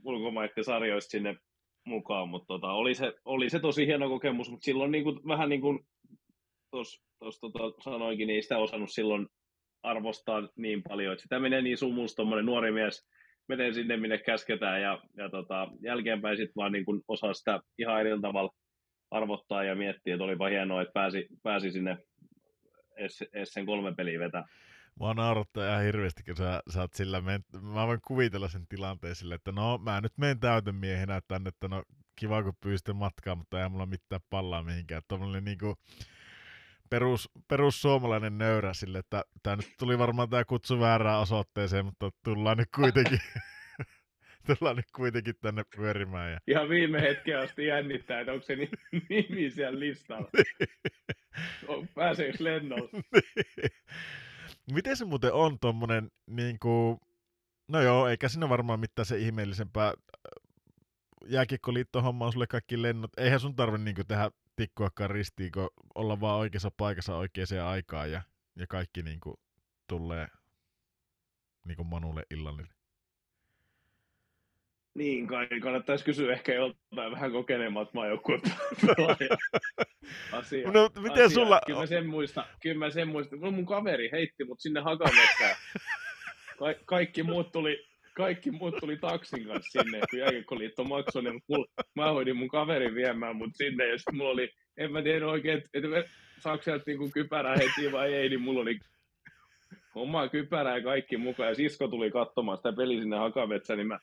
ulkomaiden 0.04 0.64
sarjoista 0.64 1.10
sinne 1.10 1.36
mukaan, 1.84 2.28
mutta 2.28 2.46
tota, 2.46 2.72
oli, 2.72 2.94
se, 2.94 3.14
oli 3.24 3.50
se 3.50 3.60
tosi 3.60 3.86
hieno 3.86 4.08
kokemus, 4.08 4.50
mutta 4.50 4.64
silloin 4.64 4.90
niin 4.90 5.04
kuin, 5.04 5.20
vähän 5.26 5.48
niin 5.48 5.60
kuin 5.60 5.86
tuossa 6.70 7.40
tota, 7.40 7.82
sanoinkin, 7.82 8.26
niin 8.26 8.34
ei 8.34 8.42
sitä 8.42 8.58
osannut 8.58 8.90
silloin 8.92 9.26
arvostaa 9.82 10.48
niin 10.56 10.82
paljon, 10.88 11.12
että 11.12 11.22
sitä 11.22 11.38
menee 11.38 11.62
niin 11.62 11.78
sumusta, 11.78 12.16
tuommoinen 12.16 12.46
nuori 12.46 12.72
mies 12.72 13.08
menee 13.48 13.72
sinne, 13.72 13.96
minne 13.96 14.18
käsketään, 14.18 14.82
ja, 14.82 15.02
ja 15.16 15.30
tota, 15.30 15.68
jälkeenpäin 15.82 16.36
sitten 16.36 16.54
vaan 16.56 16.72
niin 16.72 16.84
kuin 16.84 17.02
osaa 17.08 17.34
sitä 17.34 17.60
ihan 17.78 18.00
eri 18.00 18.20
tavalla 18.20 18.50
arvottaa 19.10 19.64
ja 19.64 19.74
miettiä, 19.74 20.14
että 20.14 20.24
olipa 20.24 20.48
hienoa, 20.48 20.82
että 20.82 20.92
pääsi, 20.92 21.26
pääsi 21.42 21.72
sinne 21.72 21.98
sen 23.44 23.66
kolme 23.66 23.94
peliä 23.94 24.18
vetää. 24.18 24.44
Mua 25.00 25.14
naurattaa 25.14 25.66
ihan 25.66 25.84
hirveästi, 25.84 26.22
kun 26.22 26.36
sä, 26.36 26.62
sä 26.74 26.80
oot 26.80 26.94
sillä, 26.94 27.20
men... 27.20 27.44
mä 27.62 27.86
voin 27.86 28.00
kuvitella 28.06 28.48
sen 28.48 28.66
tilanteen 28.68 29.14
sille, 29.14 29.34
että 29.34 29.52
no 29.52 29.78
mä 29.78 30.00
nyt 30.00 30.18
menen 30.18 30.40
täytemiehenä 30.40 31.20
tänne, 31.28 31.48
että 31.48 31.68
no 31.68 31.82
kiva 32.16 32.42
kun 32.42 32.52
pyysitte 32.60 32.92
matkaa, 32.92 33.34
mutta 33.34 33.62
ei 33.62 33.68
mulla 33.68 33.86
mitään 33.86 34.20
pallaa 34.30 34.62
mihinkään. 34.62 35.02
Tuommoinen 35.08 35.44
niinku 35.44 35.66
perus, 35.66 36.19
perus 37.48 37.80
suomalainen 37.80 38.38
nöyrä 38.38 38.74
sille, 38.74 38.98
että 38.98 39.24
tämä 39.42 39.56
nyt 39.56 39.74
tuli 39.78 39.98
varmaan 39.98 40.30
tämä 40.30 40.44
kutsu 40.44 40.80
väärään 40.80 41.20
osoitteeseen, 41.20 41.84
mutta 41.84 42.10
tullaan 42.24 42.56
nyt 42.56 42.68
kuitenkin, 42.74 43.18
tullaan 44.46 44.76
nyt 44.76 44.90
kuitenkin 44.96 45.34
tänne 45.40 45.62
pyörimään. 45.76 46.32
Ja... 46.32 46.40
Ihan 46.46 46.68
viime 46.68 47.00
hetken 47.00 47.40
asti 47.40 47.66
jännittää, 47.66 48.20
että 48.20 48.32
onko 48.32 48.44
se 48.44 48.56
nimi 49.08 49.50
siellä 49.50 49.80
listalla. 49.80 50.30
Pääseekö 51.94 52.44
lennolla? 52.44 53.02
Miten 54.72 54.96
se 54.96 55.04
muuten 55.04 55.32
on 55.32 55.58
tuommoinen, 55.60 56.10
niin 56.26 56.58
kuin, 56.58 56.98
no 57.68 57.82
joo, 57.82 58.08
eikä 58.08 58.28
siinä 58.28 58.48
varmaan 58.48 58.80
mitään 58.80 59.06
se 59.06 59.18
ihmeellisempää 59.18 59.94
jääkiekkoliitto 61.26 62.02
homma 62.02 62.26
on 62.26 62.32
sulle 62.32 62.46
kaikki 62.46 62.82
lennot. 62.82 63.10
Eihän 63.16 63.40
sun 63.40 63.56
tarvitse 63.56 63.84
niin 63.84 64.06
tehdä 64.08 64.30
tikkuakaan 64.60 65.10
ristiin, 65.10 65.52
kun 65.52 65.70
olla 65.94 66.20
vaan 66.20 66.38
oikeassa 66.38 66.70
paikassa 66.76 67.16
oikeaan 67.16 67.66
aikaan 67.66 68.12
ja, 68.12 68.22
ja 68.56 68.66
kaikki 68.66 69.02
niin 69.02 69.20
kuin, 69.20 69.36
tulee 69.86 70.26
niin 71.64 71.76
kuin 71.76 71.86
Manulle 71.86 72.22
illallinen. 72.30 72.74
Niin, 74.94 75.26
kai 75.26 75.48
kannattaisi 75.62 76.04
kysyä 76.04 76.32
ehkä 76.32 76.54
joltain 76.54 77.12
vähän 77.12 77.32
kokeneemmat 77.32 77.94
maajoukkueen 77.94 78.42
asia. 80.32 80.70
No, 80.70 80.90
miten 80.98 81.24
asia. 81.24 81.28
sulla... 81.28 81.60
Kyllä 81.66 81.80
mä 81.80 81.86
sen 81.86 82.06
muista, 82.06 82.46
kyllä 82.62 82.78
mä 82.78 82.90
sen 82.90 83.08
muista. 83.08 83.36
Mun 83.36 83.66
kaveri 83.66 84.10
heitti 84.12 84.44
mut 84.44 84.60
sinne 84.60 84.80
Hakametsään. 84.80 85.56
Ka- 86.58 86.84
kaikki 86.84 87.22
muut 87.22 87.52
tuli, 87.52 87.89
kaikki 88.16 88.50
muut 88.50 88.74
tuli 88.80 88.96
taksin 88.96 89.46
kanssa 89.46 89.82
sinne, 89.82 90.00
kun 90.10 90.18
Jääkiekkoliitto 90.18 90.84
maksoi, 90.84 91.22
niin 91.22 91.42
mul, 91.48 91.64
mä 91.94 92.12
hoidin 92.12 92.36
mun 92.36 92.48
kaverin 92.48 92.94
viemään 92.94 93.36
mut 93.36 93.50
sinne, 93.54 93.88
ja 93.88 93.98
sitten 93.98 94.16
mulla 94.16 94.30
oli, 94.30 94.50
en 94.76 94.92
mä 94.92 95.02
tiedä 95.02 95.26
oikein, 95.26 95.62
että 95.74 95.98
et, 95.98 96.06
saako 96.38 96.62
sieltä 96.62 96.84
niinku 96.86 97.10
kypärää 97.14 97.56
heti 97.56 97.92
vai 97.92 98.14
ei, 98.14 98.28
niin 98.28 98.40
mulla 98.40 98.60
oli 98.60 98.78
omaa 99.94 100.28
kypärää 100.28 100.76
ja 100.76 100.82
kaikki 100.82 101.16
mukaan, 101.16 101.48
ja 101.48 101.54
sisko 101.54 101.88
tuli 101.88 102.10
katsomaan 102.10 102.58
sitä 102.58 102.72
peli 102.72 103.00
sinne 103.00 103.16
Hakametsään, 103.16 103.76
niin 103.76 103.88
mä 103.88 103.98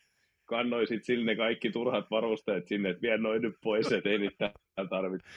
kannoisit 0.45 1.05
sinne 1.05 1.35
kaikki 1.35 1.71
turhat 1.71 2.11
varusteet 2.11 2.67
sinne, 2.67 2.89
että 2.89 3.01
vie 3.01 3.17
noin 3.17 3.41
nyt 3.41 3.55
pois, 3.63 3.91
että 3.91 4.09
ei 4.09 4.17
niitä 4.17 4.51
tarvitse. 4.89 5.27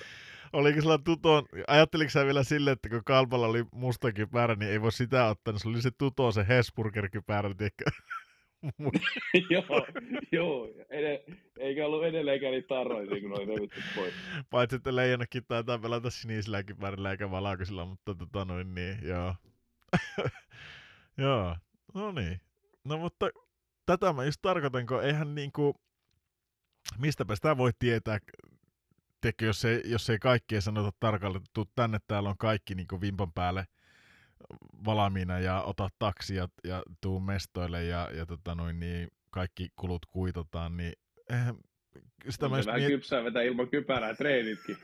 Oliko 0.53 0.81
sulla 0.81 0.99
tuto, 0.99 1.45
ajatteliko 1.67 2.11
sä 2.11 2.27
vielä 2.27 2.43
silleen, 2.43 2.73
että 2.73 2.89
kun 2.89 3.03
Kalpalla 3.05 3.47
oli 3.47 3.65
musta 3.73 4.13
kypärä, 4.13 4.55
niin 4.55 4.71
ei 4.71 4.81
voi 4.81 4.93
sitä 4.93 5.27
ottaa, 5.27 5.53
niin 5.53 5.61
se 5.61 5.69
oli 5.69 5.83
se 5.83 5.91
tuto, 5.99 6.33
se 6.33 6.47
Hesburger 6.49 7.09
kypärä, 7.09 7.51
joo, 9.51 9.87
joo. 10.33 10.69
Ed- 10.91 11.35
eikä 11.59 11.87
ollut 11.87 12.05
edelleenkään 12.05 12.53
niitä 12.53 12.69
tarroja, 12.69 13.21
kun 13.21 13.33
oli 13.33 13.45
revitty 13.45 13.83
pois. 13.95 14.15
Paitsi, 14.51 14.77
että 14.77 14.97
leijonakin 14.97 15.43
taitaa 15.49 15.79
pelata 15.79 16.11
sinisellä 16.11 16.63
kypärillä 16.63 17.11
eikä 17.11 17.31
valkoisilla, 17.31 17.85
mutta 17.85 18.15
tota 18.15 18.45
noin 18.45 18.75
niin, 18.75 18.99
joo. 19.03 19.35
joo, 21.19 21.57
no 21.95 22.13
niin. 22.13 22.41
No 22.85 22.99
mutta 22.99 23.31
tätä 23.87 24.13
mä 24.13 24.25
just 24.25 24.43
tarkoitan, 24.43 24.87
kun 24.87 25.05
eihän 25.05 25.35
niinku, 25.35 25.75
mistäpä 26.99 27.35
sitä 27.35 27.57
voi 27.57 27.71
tietää, 27.79 28.19
tekö, 29.21 29.45
jos 29.45 29.65
ei, 29.65 29.83
jos 29.85 30.11
ei 30.11 30.19
kaikkea 30.19 30.61
sanota 30.61 30.97
tarkalleen, 31.01 31.43
että 31.43 31.73
tänne, 31.75 31.99
täällä 32.07 32.29
on 32.29 32.39
kaikki 32.39 32.75
niinku 32.75 33.01
vimpan 33.01 33.33
päälle 33.33 33.65
valmiina 34.85 35.39
ja 35.39 35.63
ota 35.63 35.89
taksi 35.99 36.35
ja, 36.35 36.49
ja 36.65 36.83
tuu 37.01 37.21
mestoille 37.21 37.85
ja, 37.85 38.11
ja 38.15 38.27
tota 38.27 38.55
noin, 38.55 38.81
niin 38.81 39.09
kaikki 39.31 39.69
kulut 39.77 40.07
kuitataan, 40.07 40.77
niin 40.77 40.93
eihän, 41.31 41.55
sitä 42.29 42.49
mä 42.49 42.57
vähän 42.67 42.81
miet... 42.81 42.93
kypsää 42.93 43.25
vetää 43.25 43.43
ilman 43.43 43.69
kypärää 43.69 44.15
treenitkin. 44.15 44.77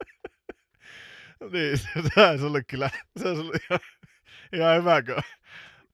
niin, 1.52 1.78
se, 1.78 1.88
on 2.30 2.38
sulle 2.38 2.64
kyllä, 2.64 2.90
se 3.16 3.28
on 3.28 3.36
sulle 3.36 3.58
ihan, 3.70 3.80
ihan 4.52 4.76
hyvä, 4.76 5.02
kun 5.02 5.22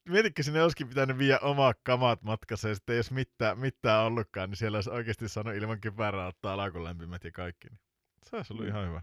mietitkö 0.08 0.42
sinne 0.42 0.62
olisikin 0.62 0.88
pitänyt 0.88 1.18
viedä 1.18 1.38
omaa 1.38 1.74
kamat 1.82 2.22
matkassa 2.22 2.68
ja 2.68 2.74
sitten 2.74 2.96
jos 2.96 3.10
mitään, 3.10 3.58
mitään 3.58 4.04
ollutkaan, 4.04 4.50
niin 4.50 4.56
siellä 4.56 4.76
olisi 4.76 4.90
oikeasti 4.90 5.28
saanut 5.28 5.54
ilman 5.54 5.80
kypärää 5.80 6.26
ottaa 6.26 6.52
alakulämpimät 6.52 7.24
ja 7.24 7.30
kaikki. 7.32 7.68
Niin 7.68 7.80
se 8.22 8.36
olisi 8.36 8.52
ollut 8.52 8.64
mm. 8.64 8.70
ihan 8.70 8.88
hyvä. 8.88 9.02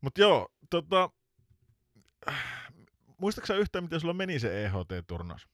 Mutta 0.00 0.20
joo, 0.20 0.48
tota, 0.70 1.10
muistaaksä 3.18 3.56
yhtään, 3.56 3.84
miten 3.84 4.00
sulla 4.00 4.14
meni 4.14 4.38
se 4.38 4.64
EHT-turnaus? 4.64 5.48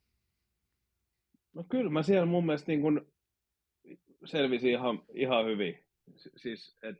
No 1.55 1.64
kyllä 1.68 1.90
mä 1.90 2.02
siellä 2.02 2.26
mun 2.26 2.47
mielestä 2.47 2.73
niin 2.73 2.81
kun 2.81 3.12
selvisin 4.24 4.70
ihan, 4.70 5.02
ihan 5.12 5.47
hyvin. 5.47 5.84
Siis 6.36 6.76
et 6.82 6.97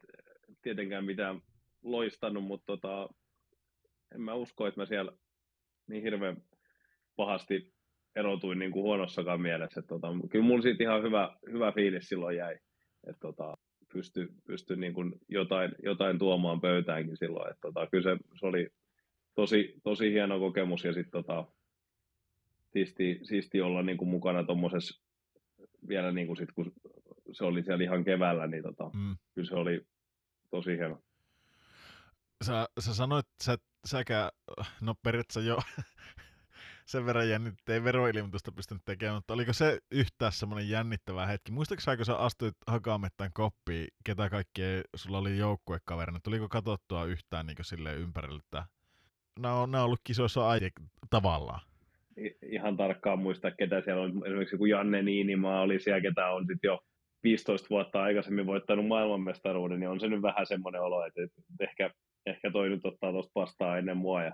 tietenkään 0.63 1.05
mitään 1.05 1.43
loistanut, 1.83 2.45
mutta 2.45 2.67
tota, 2.67 3.09
en 4.15 4.21
mä 4.21 4.35
usko, 4.35 4.67
että 4.67 4.81
mä 4.81 4.87
siellä 4.87 5.13
niin 5.87 6.03
hirveän 6.03 6.37
pahasti 7.17 7.75
erotuin 8.17 8.59
niin 8.59 8.73
kuin 8.73 8.83
huonossakaan 8.83 9.41
mielessä. 9.41 9.81
Että, 9.81 9.89
tota, 9.89 10.09
kyllä 10.31 10.45
mulla 10.45 10.63
siitä 10.63 10.85
ihan 10.85 11.03
hyvä, 11.03 11.37
hyvä 11.53 11.73
fiilis 11.73 12.09
silloin 12.09 12.37
jäi, 12.37 12.55
että 13.07 13.21
tota, 13.21 13.57
pysty, 13.95 14.33
pysty 14.47 14.77
niin 14.77 14.95
kuin 14.95 15.13
jotain, 15.29 15.73
jotain 15.83 16.19
tuomaan 16.19 16.61
pöytäänkin 16.61 17.17
silloin. 17.17 17.51
Että, 17.51 17.61
tota, 17.61 17.87
kyllä 17.87 18.03
se, 18.03 18.25
se 18.41 18.47
oli 18.47 18.69
tosi, 19.35 19.75
tosi 19.83 20.13
hieno 20.13 20.39
kokemus 20.39 20.85
ja 20.85 20.93
sitten 20.93 21.13
tota, 21.13 21.47
siisti, 22.73 23.21
siisti 23.23 23.61
olla 23.61 23.83
niin 23.83 23.97
kuin 23.97 24.09
mukana 24.09 24.45
tuommoisessa 24.45 25.03
vielä 25.89 26.13
niin 26.13 26.27
kuin 26.27 26.37
sit, 26.37 26.53
kun 26.53 26.73
se 27.33 27.45
oli 27.45 27.63
siellä 27.63 27.85
ihan 27.85 28.05
keväällä, 28.05 28.47
niin 28.47 28.63
tota, 28.63 28.91
mm. 28.95 29.17
kyllä 29.35 29.49
se 29.49 29.55
oli 29.55 29.87
tosi 30.51 30.71
hieno. 30.71 31.03
Sä, 32.45 32.69
sä 32.81 32.95
sanoit, 32.95 33.27
sä 33.43 33.57
säkä, 33.87 34.33
no 34.81 34.95
periaatteessa 35.03 35.41
jo 35.41 35.59
sen 36.87 37.07
verran 37.07 37.29
jännitti, 37.29 37.73
ei 37.73 37.85
veroilmoitusta 37.85 38.53
pystynyt 38.53 38.85
tekemään, 38.85 39.17
mutta 39.17 39.35
oliko 39.35 39.53
se 39.53 39.79
yhtään 39.91 40.33
semmoinen 40.33 40.69
jännittävä 40.69 41.27
hetki? 41.27 41.53
Muistaakseni, 41.53 41.97
kun 41.97 42.07
sä 42.07 42.17
astuit 42.17 42.55
Hakamettan 42.67 43.31
koppiin, 43.35 43.89
ketä 44.05 44.31
kaikkea 44.31 44.83
sulla 44.97 45.19
oli 45.19 45.39
joukkuekaverina, 45.39 46.21
tuliko 46.23 46.49
katsottua 46.49 47.05
yhtään 47.05 47.47
niin 47.47 47.57
silleen 47.63 47.99
ympärille, 47.99 48.41
että 48.45 48.65
nämä 49.39 49.55
on, 49.55 49.71
nämä 49.71 49.83
on 49.83 49.87
ollut 49.87 50.01
kisoissa 50.05 50.49
aihe 50.49 50.71
tavallaan? 51.11 51.61
Ihan 52.43 52.77
tarkkaan 52.77 53.19
muista, 53.19 53.51
ketä 53.51 53.81
siellä 53.81 54.03
on. 54.03 54.27
Esimerkiksi 54.27 54.57
kun 54.57 54.69
Janne 54.69 55.03
Niinimaa 55.03 55.61
oli 55.61 55.81
siellä, 55.81 56.01
ketä 56.01 56.31
on 56.31 56.47
sitten 56.47 56.69
jo 56.69 56.81
15 57.23 57.67
vuotta 57.71 58.03
aikaisemmin 58.03 58.47
voittanut 58.47 58.87
maailmanmestaruuden, 58.87 59.81
niin 59.81 59.89
on 59.89 60.01
se 60.01 60.09
nyt 60.09 60.23
vähän 60.23 60.47
semmoinen 60.47 60.83
olo, 60.83 61.07
että 61.07 61.21
ehkä, 61.61 61.91
ehkä 62.27 62.51
toi 62.51 62.69
nyt 62.69 62.85
ottaa 62.85 63.13
tuosta 63.13 63.41
vastaan 63.41 63.79
ennen 63.79 63.97
mua. 63.97 64.23
Ja 64.23 64.33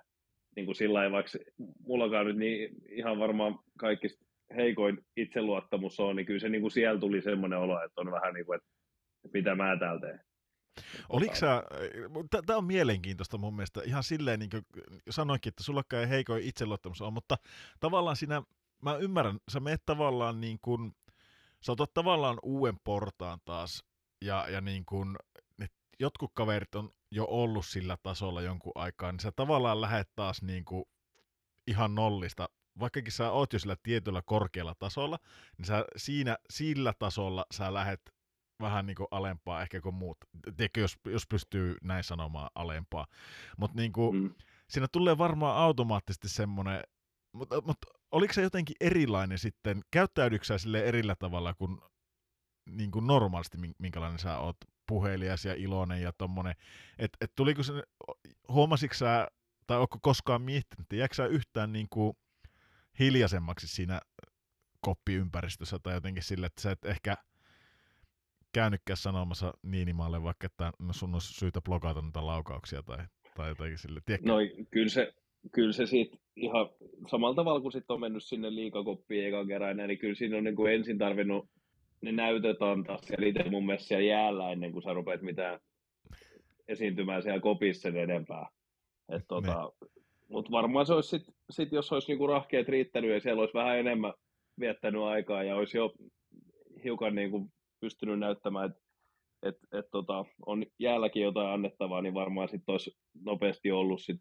niin 0.56 0.66
kuin 0.66 0.76
sillä 0.76 1.04
ei, 1.04 1.10
vaikka 1.10 1.38
mullakaan 1.86 2.26
nyt 2.26 2.36
niin 2.36 2.76
ihan 2.90 3.18
varmaan 3.18 3.58
kaikista 3.78 4.24
heikoin 4.56 5.06
itseluottamus 5.16 6.00
on, 6.00 6.16
niin 6.16 6.26
kyllä 6.26 6.40
se 6.40 6.48
niin 6.48 6.60
kuin 6.60 6.70
siellä 6.70 7.00
tuli 7.00 7.22
semmoinen 7.22 7.58
olo, 7.58 7.84
että 7.84 8.00
on 8.00 8.10
vähän 8.10 8.34
niin 8.34 8.46
kuin, 8.46 8.56
että 8.56 8.68
mitä 9.34 9.54
mä 9.54 9.76
täällä 9.78 10.00
teen. 10.00 10.20
Oliko 11.08 11.34
sä, 11.34 11.62
tämä 12.46 12.56
on 12.56 12.64
mielenkiintoista 12.64 13.38
mun 13.38 13.56
mielestä, 13.56 13.80
ihan 13.84 14.02
silleen 14.02 14.38
niin 14.38 14.50
kuin 14.50 14.62
sanoinkin, 15.10 15.50
että 15.50 15.62
sulla 15.62 15.82
ei 16.00 16.08
heikoin 16.08 16.44
itseluottamus 16.44 17.02
on, 17.02 17.12
mutta 17.12 17.36
tavallaan 17.80 18.16
siinä, 18.16 18.42
mä 18.82 18.96
ymmärrän, 18.96 19.38
sä 19.48 19.60
meet 19.60 19.82
tavallaan 19.86 20.40
niin 20.40 20.58
kuin, 20.62 20.92
sä 21.60 21.72
otat 21.72 21.94
tavallaan 21.94 22.38
uuden 22.42 22.76
portaan 22.84 23.38
taas, 23.44 23.84
ja, 24.24 24.46
ja 24.48 24.60
niin 24.60 24.84
kuin, 24.84 25.16
jotkut 26.00 26.30
kaverit 26.34 26.74
on 26.74 26.90
jo 27.10 27.26
ollut 27.28 27.66
sillä 27.66 27.96
tasolla 28.02 28.42
jonkun 28.42 28.72
aikaa, 28.74 29.12
niin 29.12 29.20
sä 29.20 29.32
tavallaan 29.32 29.80
lähet 29.80 30.10
taas 30.16 30.42
niin 30.42 30.64
kuin 30.64 30.84
ihan 31.66 31.94
nollista. 31.94 32.48
Vaikkakin 32.80 33.12
sä 33.12 33.30
oot 33.30 33.52
jo 33.52 33.58
sillä 33.58 33.76
tietyllä 33.82 34.22
korkealla 34.26 34.74
tasolla, 34.78 35.18
niin 35.58 35.66
sä 35.66 35.84
siinä, 35.96 36.36
sillä 36.50 36.92
tasolla 36.98 37.46
sä 37.54 37.74
lähet 37.74 38.00
vähän 38.60 38.86
niin 38.86 38.96
kuin 38.96 39.06
alempaa 39.10 39.62
ehkä 39.62 39.80
kuin 39.80 39.94
muut. 39.94 40.18
Tiedätkö, 40.56 40.80
jos, 40.80 40.96
jos 41.04 41.26
pystyy 41.26 41.76
näin 41.82 42.04
sanomaan 42.04 42.50
alempaa. 42.54 43.06
Mutta 43.56 43.76
niin 43.76 43.92
kuin, 43.92 44.16
mm. 44.16 44.34
siinä 44.68 44.86
tulee 44.92 45.18
varmaan 45.18 45.56
automaattisesti 45.56 46.28
semmoinen, 46.28 46.82
mutta, 47.32 47.60
mutta 47.60 47.86
oliko 48.10 48.32
se 48.32 48.42
jotenkin 48.42 48.76
erilainen 48.80 49.38
sitten, 49.38 49.80
käyttäydytkö 49.90 50.46
sä 50.46 50.58
sille 50.58 50.84
erillä 50.84 51.16
tavalla 51.16 51.54
kuin, 51.54 51.78
niin 52.70 52.90
kuin 52.90 53.06
normaalisti, 53.06 53.58
minkälainen 53.78 54.18
sä 54.18 54.38
oot 54.38 54.56
puhelias 54.90 55.44
ja 55.44 55.54
iloinen 55.54 56.02
ja 56.02 56.12
tommonen, 56.12 56.54
että 56.98 57.16
et 57.20 57.32
tuliko 57.36 57.62
se, 57.62 57.72
huomasitko 58.48 58.94
sä, 58.94 59.28
tai 59.66 59.78
onko 59.78 59.98
koskaan 60.02 60.42
miettinyt, 60.42 60.86
jääkö 60.92 61.14
sä 61.14 61.26
yhtään 61.26 61.72
niin 61.72 61.86
kuin 61.90 62.12
hiljaisemmaksi 62.98 63.68
siinä 63.68 64.00
koppiympäristössä 64.80 65.78
tai 65.82 65.94
jotenkin 65.94 66.22
sille, 66.22 66.46
että 66.46 66.62
sä 66.62 66.70
et 66.70 66.84
ehkä 66.84 67.16
käynytkään 68.52 68.96
sanomassa 68.96 69.54
Niinimaalle 69.62 70.22
vaikka, 70.22 70.46
että 70.46 70.72
no 70.78 70.92
sun 70.92 71.14
olisi 71.14 71.34
syytä 71.34 71.60
blokata 71.60 72.02
niitä 72.02 72.26
laukauksia 72.26 72.82
tai, 72.82 72.98
tai 73.36 73.48
jotenkin 73.48 73.78
sille. 73.78 74.00
Tiedätkö? 74.06 74.28
No 74.28 74.36
kyllä 74.70 74.88
se, 74.88 75.12
kyllä 75.52 75.72
se 75.72 75.86
siitä 75.86 76.16
ihan 76.36 76.68
samalla 77.10 77.34
tavalla 77.34 77.60
kuin 77.60 77.72
sitten 77.72 77.94
on 77.94 78.00
mennyt 78.00 78.24
sinne 78.24 78.54
liikakoppiin 78.54 79.26
eka 79.26 79.46
kerran, 79.46 79.76
niin 79.76 79.98
kyllä 79.98 80.14
siinä 80.14 80.36
on 80.36 80.44
niin 80.44 80.56
kuin 80.56 80.74
ensin 80.74 80.98
tarvinnut 80.98 81.48
ne 82.02 82.12
näytöt 82.12 82.62
antaa 82.62 82.98
siellä 82.98 83.26
itse 83.26 83.50
mun 83.50 83.66
mielestä 83.66 83.88
siellä 83.88 84.04
jäällä 84.04 84.52
ennen 84.52 84.72
kuin 84.72 84.82
sä 84.82 84.92
rupeat 84.92 85.22
mitään 85.22 85.60
esiintymään 86.68 87.22
siellä 87.22 87.40
kopissa 87.40 87.82
sen 87.82 87.96
enempää. 87.96 88.48
Et 89.08 89.24
tota, 89.28 89.72
niin. 89.80 89.90
Mutta 90.28 90.50
varmaan 90.50 90.86
se 90.86 90.94
olisi 90.94 91.08
sitten, 91.08 91.34
sit, 91.50 91.72
jos 91.72 91.92
olisi 91.92 92.08
niinku 92.08 92.26
rahkeet 92.26 92.68
riittänyt 92.68 93.10
ja 93.10 93.20
siellä 93.20 93.40
olisi 93.40 93.54
vähän 93.54 93.78
enemmän 93.78 94.12
viettänyt 94.60 95.02
aikaa 95.02 95.42
ja 95.42 95.56
olisi 95.56 95.76
jo 95.76 95.92
hiukan 96.84 97.14
niinku 97.14 97.50
pystynyt 97.80 98.18
näyttämään, 98.18 98.70
että 98.70 98.82
et, 99.42 99.56
et 99.72 99.86
tota, 99.90 100.24
on 100.46 100.66
jäälläkin 100.78 101.22
jotain 101.22 101.48
annettavaa, 101.48 102.02
niin 102.02 102.14
varmaan 102.14 102.48
sitten 102.48 102.72
olisi 102.72 102.96
nopeasti 103.24 103.70
ollut 103.70 104.02
sit 104.02 104.20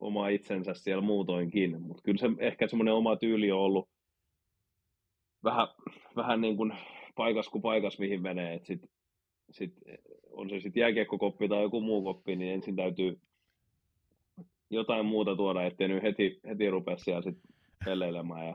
oma 0.00 0.28
itsensä 0.28 0.74
siellä 0.74 1.02
muutoinkin. 1.02 1.82
Mutta 1.82 2.02
kyllä 2.04 2.18
se 2.18 2.26
ehkä 2.38 2.66
semmoinen 2.66 2.94
oma 2.94 3.16
tyyli 3.16 3.52
on 3.52 3.60
ollut 3.60 3.88
vähän, 5.44 5.68
vähän 6.16 6.40
niin 6.40 6.56
kuin 6.56 6.72
paikas 7.16 7.48
kuin 7.48 7.62
paikas, 7.62 7.98
mihin 7.98 8.22
menee. 8.22 8.54
Et 8.54 8.66
sit, 8.66 8.90
sit, 9.50 9.74
on 10.30 10.50
se 10.50 10.60
sitten 10.60 10.80
jääkiekkokoppi 10.80 11.48
tai 11.48 11.62
joku 11.62 11.80
muu 11.80 12.02
koppi, 12.04 12.36
niin 12.36 12.54
ensin 12.54 12.76
täytyy 12.76 13.20
jotain 14.70 15.06
muuta 15.06 15.36
tuoda, 15.36 15.66
ettei 15.66 15.88
nyt 15.88 16.02
heti, 16.02 16.40
heti 16.48 16.70
rupea 16.70 16.96
siellä 16.96 17.22
sit 17.22 17.38
peleilemään 17.84 18.46
ja 18.46 18.54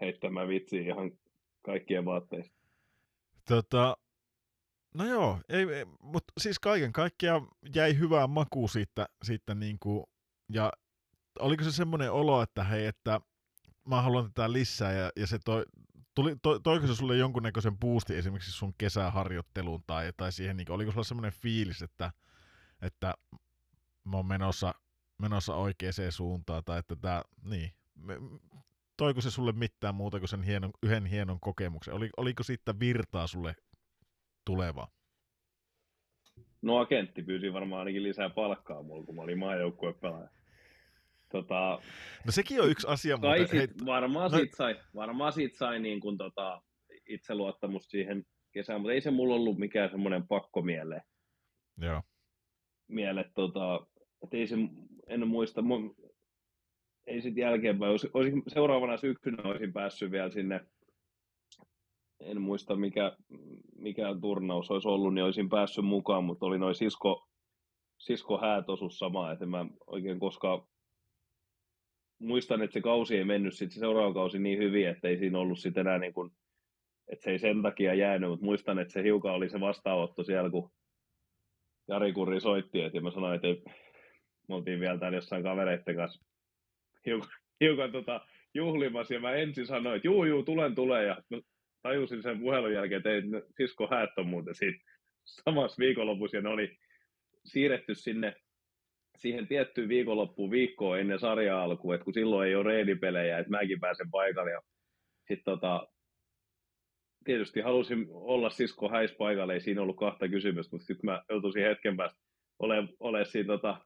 heittämään 0.00 0.48
vitsiä 0.48 0.82
ihan 0.82 1.12
kaikkien 1.62 2.04
vaatteista. 2.04 2.56
Tota, 3.48 3.96
no 4.94 5.04
joo, 5.04 5.38
ei, 5.48 5.62
ei, 5.62 5.84
mutta 6.02 6.32
siis 6.38 6.58
kaiken 6.58 6.92
kaikkiaan 6.92 7.48
jäi 7.74 7.98
hyvää 7.98 8.26
maku 8.26 8.68
siitä, 8.68 9.06
siitä 9.22 9.54
niin 9.54 9.76
kuin, 9.80 10.04
ja 10.52 10.72
oliko 11.40 11.64
se 11.64 11.72
semmoinen 11.72 12.12
olo, 12.12 12.42
että 12.42 12.64
hei, 12.64 12.86
että 12.86 13.20
mä 13.88 14.02
haluan 14.02 14.24
tätä 14.24 14.52
lisää 14.52 14.92
ja, 14.92 15.10
ja 15.16 15.26
se 15.26 15.38
toi, 15.44 15.64
tuli, 16.20 16.36
to, 16.42 16.58
toiko 16.58 16.86
se 16.86 16.94
sulle 16.94 17.16
jonkunnäköisen 17.16 17.78
boostin 17.78 18.16
esimerkiksi 18.16 18.52
sun 18.52 18.74
kesäharjoitteluun 18.78 19.82
tai, 19.86 20.12
tai 20.16 20.32
siihen, 20.32 20.56
niin, 20.56 20.70
oliko 20.70 20.90
sulla 20.90 21.04
semmoinen 21.04 21.32
fiilis, 21.32 21.82
että, 21.82 22.12
että 22.82 23.14
mä 24.04 24.16
oon 24.16 24.26
menossa, 24.26 24.74
menossa 25.18 25.54
oikeaan 25.54 25.92
suuntaan 26.10 26.62
tai 26.64 26.78
että 26.78 26.96
tää, 26.96 27.22
niin, 27.44 27.70
me, 27.94 28.14
toiko 28.96 29.20
se 29.20 29.30
sulle 29.30 29.52
mitään 29.52 29.94
muuta 29.94 30.18
kuin 30.18 30.28
sen 30.28 30.42
hienon, 30.42 30.70
yhden 30.82 31.06
hienon 31.06 31.40
kokemuksen? 31.40 31.94
Oli, 31.94 32.10
oliko 32.16 32.42
siitä 32.42 32.80
virtaa 32.80 33.26
sulle 33.26 33.54
tulevaa? 34.44 34.88
No 36.62 36.78
agentti 36.78 37.22
pyysi 37.22 37.52
varmaan 37.52 37.78
ainakin 37.78 38.02
lisää 38.02 38.30
palkkaa 38.30 38.82
mulla, 38.82 39.04
kun 39.04 39.14
mä 39.14 39.22
olin 39.22 39.38
maajoukkuepelaaja. 39.38 40.28
Tota, 41.32 41.78
no 42.26 42.32
sekin 42.32 42.60
on 42.60 42.70
yksi 42.70 42.86
asia. 42.86 43.16
Mutta, 43.16 43.38
sit, 43.38 43.52
hei, 43.52 43.68
varmaan, 43.86 44.30
no, 44.30 44.38
siitä 44.38 44.56
sai, 44.56 44.80
varmaan 44.94 45.32
siitä 45.32 45.58
sai 45.58 45.80
niin 45.80 46.00
kuin, 46.00 46.18
tota, 46.18 46.62
itseluottamusta 47.08 47.90
siihen 47.90 48.26
kesään, 48.52 48.80
mutta 48.80 48.92
ei 48.92 49.00
se 49.00 49.10
mulla 49.10 49.34
ollut 49.34 49.58
mikään 49.58 49.90
semmoinen 49.90 50.28
pakko 50.28 50.62
mieleen. 50.62 51.02
Joo. 51.76 52.02
Miele, 52.88 53.30
tota, 53.34 53.86
että 54.22 54.36
ei 54.36 54.46
se, 54.46 54.56
en 55.06 55.28
muista, 55.28 55.62
mun, 55.62 55.96
ei 57.06 57.22
sitten 57.22 57.42
jälkeenpäin, 57.42 57.90
olisi, 57.90 58.10
olisi, 58.14 58.32
seuraavana 58.48 58.96
syksynä 58.96 59.42
olisin 59.44 59.72
päässyt 59.72 60.10
vielä 60.10 60.30
sinne, 60.30 60.60
en 62.20 62.40
muista 62.40 62.76
mikä, 62.76 63.16
mikä 63.76 64.02
turnaus 64.20 64.70
olisi 64.70 64.88
ollut, 64.88 65.14
niin 65.14 65.24
olisin 65.24 65.48
päässyt 65.48 65.84
mukaan, 65.84 66.24
mutta 66.24 66.46
oli 66.46 66.58
noin 66.58 66.74
sisko, 66.74 67.28
sisko 67.98 68.38
häät 68.38 68.68
osu 68.68 68.90
sama, 68.90 69.32
että 69.32 69.46
mä 69.46 69.66
oikein 69.86 70.20
koskaan 70.20 70.62
muistan, 72.20 72.62
että 72.62 72.74
se 72.74 72.80
kausi 72.80 73.16
ei 73.16 73.24
mennyt 73.24 73.54
sitten 73.54 73.74
se 73.74 73.78
seuraava 73.78 74.14
kausi 74.14 74.38
niin 74.38 74.58
hyvin, 74.58 74.88
että 74.88 75.08
ei 75.08 75.18
siinä 75.18 75.38
ollut 75.38 75.58
sitten 75.58 75.80
enää 75.80 75.98
niin 75.98 76.14
kuin, 76.14 76.30
että 77.12 77.24
se 77.24 77.30
ei 77.30 77.38
sen 77.38 77.62
takia 77.62 77.94
jäänyt, 77.94 78.30
mutta 78.30 78.44
muistan, 78.44 78.78
että 78.78 78.92
se 78.92 79.02
hiukan 79.02 79.34
oli 79.34 79.48
se 79.48 79.60
vastaanotto 79.60 80.22
siellä, 80.22 80.50
kun 80.50 80.70
Jari 81.88 82.12
Kurri 82.12 82.40
soitti, 82.40 82.80
että 82.80 83.00
mä 83.00 83.10
sanoin, 83.10 83.34
että 83.34 83.70
me 84.48 84.54
oltiin 84.54 84.80
vielä 84.80 84.98
täällä 84.98 85.18
jossain 85.18 85.42
kavereiden 85.42 85.96
kanssa 85.96 86.24
hiukan, 87.06 87.30
hiukan 87.60 87.92
tota, 87.92 88.20
juhlimassa, 88.54 89.14
ja 89.14 89.20
mä 89.20 89.32
ensin 89.32 89.66
sanoin, 89.66 89.96
että 89.96 90.08
juu, 90.08 90.24
juu, 90.24 90.42
tulen, 90.42 90.74
tulen, 90.74 91.06
ja 91.06 91.22
tajusin 91.82 92.22
sen 92.22 92.40
puhelun 92.40 92.72
jälkeen, 92.72 92.96
että 92.96 93.10
ei, 93.10 93.22
sisko 93.56 93.88
häät 93.90 94.10
on 94.18 94.26
muuten 94.26 94.54
siinä 94.54 94.78
samassa 95.24 95.80
viikonlopussa, 95.80 96.36
ja 96.36 96.42
ne 96.42 96.48
oli 96.48 96.76
siirretty 97.44 97.94
sinne 97.94 98.36
siihen 99.20 99.46
tiettyyn 99.46 99.88
viikonloppuun 99.88 100.50
viikkoon 100.50 101.00
ennen 101.00 101.18
sarja 101.18 101.62
alkua, 101.62 101.94
että 101.94 102.04
kun 102.04 102.14
silloin 102.14 102.48
ei 102.48 102.54
ole 102.54 102.64
reidipelejä, 102.64 103.38
että 103.38 103.50
mäkin 103.50 103.80
pääsen 103.80 104.10
paikalle. 104.10 104.50
Sitten 105.28 105.44
tota, 105.44 105.88
tietysti 107.24 107.60
halusin 107.60 108.06
olla 108.10 108.50
sisko 108.50 108.88
häis 108.88 109.12
paikalle, 109.12 109.54
ei 109.54 109.60
siinä 109.60 109.82
ollut 109.82 109.96
kahta 109.96 110.28
kysymystä, 110.28 110.76
mutta 110.76 110.86
sitten 110.86 111.10
mä 111.10 111.22
joutuisin 111.28 111.62
hetken 111.62 111.96
päästä 111.96 112.20
olemaan 112.58 112.88
ole 113.00 113.24
siinä 113.24 113.46
tota, 113.46 113.76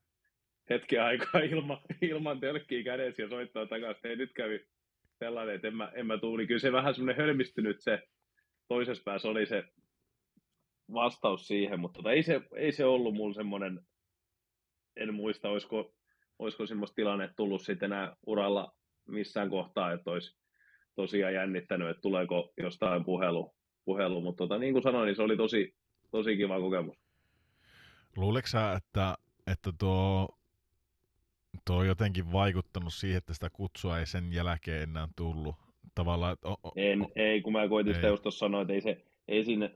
hetken 0.70 1.02
aikaa 1.02 1.40
ilma, 1.50 1.82
ilman 2.02 2.40
tölkkiä 2.40 2.82
kädessä 2.82 3.22
ja 3.22 3.28
soittaa 3.28 3.66
takaisin, 3.66 4.10
ei 4.10 4.16
nyt 4.16 4.32
kävi 4.32 4.60
sellainen, 5.18 5.54
että 5.54 5.68
en 5.68 5.76
mä, 5.76 5.92
en 5.94 6.06
mä 6.06 6.18
tuu, 6.18 6.36
niin 6.36 6.46
kyllä 6.46 6.60
se 6.60 6.72
vähän 6.72 6.94
semmoinen 6.94 7.24
hölmistynyt 7.24 7.76
se 7.80 8.02
toisessa 8.68 9.02
päässä 9.04 9.28
oli 9.28 9.46
se 9.46 9.64
vastaus 10.92 11.46
siihen, 11.46 11.80
mutta 11.80 11.96
tota, 11.96 12.12
ei, 12.12 12.22
se, 12.22 12.40
ei 12.56 12.72
se 12.72 12.84
ollut 12.84 13.14
mulla 13.14 13.34
semmoinen 13.34 13.80
en 14.96 15.14
muista, 15.14 15.48
olisiko, 15.48 15.94
olisiko 16.38 16.66
semmoista 16.66 16.94
tilannetta 16.94 17.36
tullut 17.36 17.62
sitten 17.62 17.92
enää 17.92 18.16
uralla 18.26 18.72
missään 19.08 19.50
kohtaa, 19.50 19.92
että 19.92 20.10
olisi 20.10 20.36
tosiaan 20.94 21.34
jännittänyt, 21.34 21.90
että 21.90 22.00
tuleeko 22.00 22.52
jostain 22.56 23.04
puhelu, 23.04 23.54
puhelu. 23.84 24.20
mutta 24.20 24.44
tota, 24.44 24.58
niin 24.58 24.72
kuin 24.72 24.82
sanoin, 24.82 25.06
niin 25.06 25.16
se 25.16 25.22
oli 25.22 25.36
tosi, 25.36 25.76
tosi 26.10 26.36
kiva 26.36 26.60
kokemus. 26.60 26.98
Luuleeko 28.16 28.48
sä, 28.48 28.72
että, 28.72 29.18
että 29.46 29.72
tuo 29.78 30.28
tuo 31.64 31.76
on 31.76 31.86
jotenkin 31.86 32.32
vaikuttanut 32.32 32.94
siihen, 32.94 33.18
että 33.18 33.34
sitä 33.34 33.50
kutsua 33.50 33.98
ei 33.98 34.06
sen 34.06 34.32
jälkeen 34.32 34.82
enää 34.82 35.08
tullut. 35.16 35.56
Tavallaan, 35.94 36.32
että 36.32 36.48
o, 36.48 36.56
o, 36.62 36.72
En, 36.76 37.06
ei, 37.16 37.42
kun 37.42 37.52
mä 37.52 37.68
koitin 37.68 37.94
sitä 37.94 38.06
Ei. 38.06 38.12
just 38.12 38.22
tuossa 38.22 38.38
sanoa, 38.38 38.62
että 38.62 38.72
ei 38.72 38.80
se, 38.80 39.04
ei 39.28 39.44
sinne, 39.44 39.74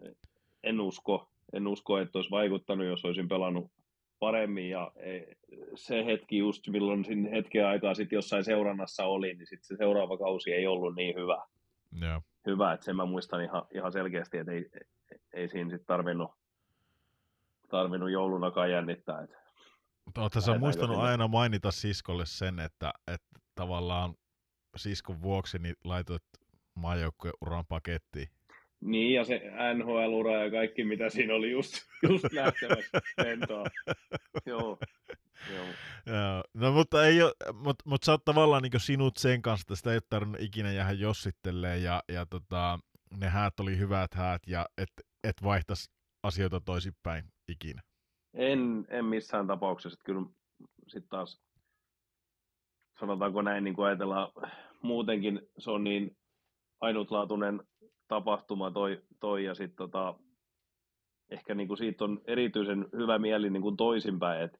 en 0.62 0.80
usko, 0.80 1.28
en 1.52 1.66
usko, 1.66 1.98
että 1.98 2.18
olisi 2.18 2.30
vaikuttanut, 2.30 2.86
jos 2.86 3.04
olisin 3.04 3.28
pelannut 3.28 3.70
paremmin 4.18 4.70
ja 4.70 4.92
ei, 4.96 5.36
se 5.74 6.04
hetki 6.04 6.38
just, 6.38 6.68
milloin 6.68 7.04
sinne 7.04 7.30
hetken 7.30 7.66
aikaa 7.66 7.94
sitten 7.94 8.16
jossain 8.16 8.44
seurannassa 8.44 9.04
oli, 9.04 9.34
niin 9.34 9.46
sitten 9.46 9.66
se 9.66 9.76
seuraava 9.76 10.18
kausi 10.18 10.52
ei 10.52 10.66
ollut 10.66 10.94
niin 10.94 11.14
hyvä, 11.14 11.46
joo. 12.00 12.22
hyvä 12.46 12.72
että 12.72 12.84
sen 12.84 12.96
mä 12.96 13.06
muistan 13.06 13.44
ihan, 13.44 13.62
ihan 13.74 13.92
selkeästi, 13.92 14.38
että 14.38 14.52
ei, 14.52 14.64
ei 15.32 15.48
siinä 15.48 15.70
sitten 15.70 15.86
tarvinnut, 15.86 16.30
tarvinnut 17.68 18.10
joulunakaan 18.10 18.70
jännittää, 18.70 19.22
että 19.22 19.36
Mutta 20.04 20.20
ootko 20.20 20.40
sä 20.40 20.58
muistanut 20.58 20.96
sinne? 20.96 21.10
aina 21.10 21.28
mainita 21.28 21.70
siskolle 21.70 22.26
sen, 22.26 22.60
että, 22.60 22.92
että 23.06 23.40
tavallaan 23.54 24.14
siskon 24.76 25.22
vuoksi 25.22 25.58
niin 25.58 25.76
laitoit 25.84 26.24
maajoukkueen 26.74 27.34
uran 27.42 27.66
pakettiin? 27.66 28.28
Niin, 28.80 29.14
ja 29.14 29.24
se 29.24 29.42
NHL-ura 29.74 30.44
ja 30.44 30.50
kaikki, 30.50 30.84
mitä 30.84 31.10
siinä 31.10 31.34
oli 31.34 31.50
just, 31.50 31.74
just 32.08 32.32
lähtemässä 32.32 33.00
lentoa. 33.24 33.64
Joo, 34.46 34.78
joo. 35.50 35.66
No 36.54 36.72
mutta 36.72 37.06
ei 37.06 37.22
ole, 37.22 37.32
mutta 37.52 37.84
mut 37.86 38.02
sä 38.02 38.12
oot 38.12 38.24
tavallaan 38.24 38.62
niin 38.62 38.80
sinut 38.80 39.16
sen 39.16 39.42
kanssa, 39.42 39.64
että 39.64 39.76
sitä 39.76 39.90
ei 39.90 39.96
ole 39.96 40.02
tarvinnut 40.08 40.42
ikinä 40.42 40.72
jäädä 40.72 40.92
jossittelee 40.92 41.78
ja, 41.78 42.02
ja 42.08 42.26
tota, 42.26 42.78
ne 43.20 43.28
häät 43.28 43.60
oli 43.60 43.78
hyvät 43.78 44.14
häät 44.14 44.42
ja 44.46 44.66
et, 44.78 44.90
et 45.24 45.36
vaihtaisi 45.42 45.90
asioita 46.22 46.60
toisinpäin 46.60 47.24
ikinä. 47.48 47.82
En, 48.34 48.86
en 48.88 49.04
missään 49.04 49.46
tapauksessa. 49.46 49.94
Että 49.94 50.04
kyllä 50.04 50.22
sitten 50.86 51.08
taas, 51.08 51.40
sanotaanko 53.00 53.42
näin, 53.42 53.64
niin 53.64 53.74
kun 53.74 53.86
ajatellaan 53.86 54.32
muutenkin, 54.82 55.40
se 55.58 55.70
on 55.70 55.84
niin 55.84 56.16
ainutlaatuinen 56.80 57.67
tapahtuma 58.08 58.70
toi, 58.70 59.02
toi 59.20 59.44
ja 59.44 59.54
sitten 59.54 59.76
tota, 59.76 60.14
ehkä 61.30 61.54
niin 61.54 61.68
kuin 61.68 61.78
siitä 61.78 62.04
on 62.04 62.20
erityisen 62.24 62.86
hyvä 62.96 63.18
mieli 63.18 63.50
niin 63.50 63.62
kuin 63.62 63.76
toisinpäin, 63.76 64.42
että 64.42 64.58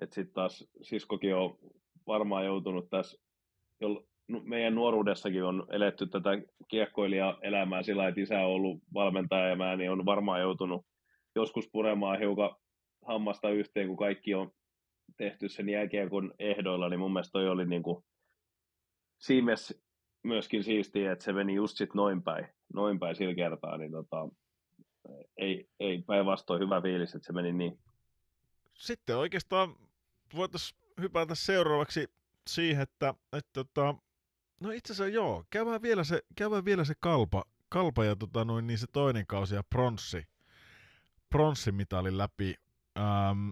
et 0.00 0.12
sitten 0.12 0.34
taas 0.34 0.68
siskokin 0.82 1.36
on 1.36 1.58
varmaan 2.06 2.44
joutunut 2.44 2.90
tässä, 2.90 3.18
nu- 4.28 4.42
meidän 4.44 4.74
nuoruudessakin 4.74 5.44
on 5.44 5.66
eletty 5.70 6.06
tätä 6.06 6.30
kiekkoilija-elämää 6.68 7.82
sillä, 7.82 8.08
että 8.08 8.20
isä 8.20 8.40
on 8.40 8.52
ollut 8.52 8.82
valmentaja 8.94 9.48
ja 9.48 9.56
mä, 9.56 9.76
niin 9.76 9.90
on 9.90 10.04
varmaan 10.04 10.40
joutunut 10.40 10.86
joskus 11.34 11.68
puremaan 11.72 12.18
hiukan 12.18 12.56
hammasta 13.06 13.50
yhteen, 13.50 13.88
kun 13.88 13.96
kaikki 13.96 14.34
on 14.34 14.50
tehty 15.16 15.48
sen 15.48 15.68
jääkiekon 15.68 16.34
ehdoilla, 16.38 16.88
niin 16.88 17.00
mun 17.00 17.12
mielestä 17.12 17.32
toi 17.32 17.48
oli 17.48 17.66
niin 17.66 17.82
kuin 17.82 18.04
mielessä 19.28 19.74
myöskin 20.22 20.64
siistiä, 20.64 21.12
että 21.12 21.24
se 21.24 21.32
meni 21.32 21.54
just 21.54 21.76
sit 21.76 21.94
noin 21.94 22.22
päin, 22.22 22.46
noin 22.74 22.98
päin 22.98 23.16
sillä 23.16 23.34
kertaa, 23.34 23.76
niin 23.76 23.92
tota, 23.92 24.28
ei, 25.36 25.68
ei 25.80 26.02
päinvastoin 26.02 26.62
hyvä 26.62 26.80
fiilis, 26.80 27.14
että 27.14 27.26
se 27.26 27.32
meni 27.32 27.52
niin. 27.52 27.78
Sitten 28.74 29.16
oikeastaan 29.16 29.76
voitaisiin 30.34 30.80
hypätä 31.00 31.34
seuraavaksi 31.34 32.06
siihen, 32.46 32.82
että, 32.82 33.14
että 33.32 33.50
tota, 33.52 33.94
no 34.60 34.70
itse 34.70 34.92
asiassa 34.92 35.14
joo, 35.14 35.44
käydään 35.50 35.82
vielä 35.82 36.04
se, 36.04 36.22
käydään 36.36 36.64
vielä 36.64 36.84
se 36.84 36.94
kalpa, 37.00 37.44
kalpa 37.68 38.04
ja 38.04 38.16
tota 38.16 38.44
noin, 38.44 38.66
niin 38.66 38.78
se 38.78 38.86
toinen 38.92 39.26
kausi 39.26 39.54
ja 39.54 39.62
pronssi, 39.70 40.24
pronssimitalin 41.30 42.18
läpi. 42.18 42.54
Ähm, 42.98 43.50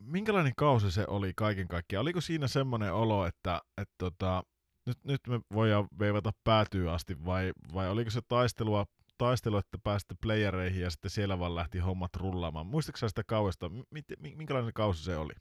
minkälainen 0.00 0.52
kausi 0.56 0.90
se 0.90 1.04
oli 1.08 1.32
kaiken 1.36 1.68
kaikkiaan? 1.68 2.02
Oliko 2.02 2.20
siinä 2.20 2.48
semmoinen 2.48 2.94
olo, 2.94 3.26
että, 3.26 3.62
että 3.78 3.94
tota, 3.98 4.42
nyt, 4.88 4.98
nyt 5.04 5.20
me 5.28 5.40
voidaan 5.54 5.86
veivata 5.98 6.32
päätyy 6.44 6.90
asti 6.90 7.24
vai, 7.24 7.52
vai 7.74 7.90
oliko 7.90 8.10
se 8.10 8.20
taistelua, 8.28 8.84
taistelu, 9.18 9.56
että 9.56 9.78
pääsitte 9.84 10.14
playereihin 10.22 10.82
ja 10.82 10.90
sitten 10.90 11.10
siellä 11.10 11.38
vaan 11.38 11.54
lähti 11.54 11.78
hommat 11.78 12.16
rullaamaan? 12.16 12.66
Muistatko 12.66 13.08
sitä 13.08 13.22
kauesta? 13.26 13.68
Mi- 13.68 14.02
mi- 14.20 14.34
minkälainen 14.36 14.72
kausi 14.72 15.04
se 15.04 15.16
oli? 15.16 15.32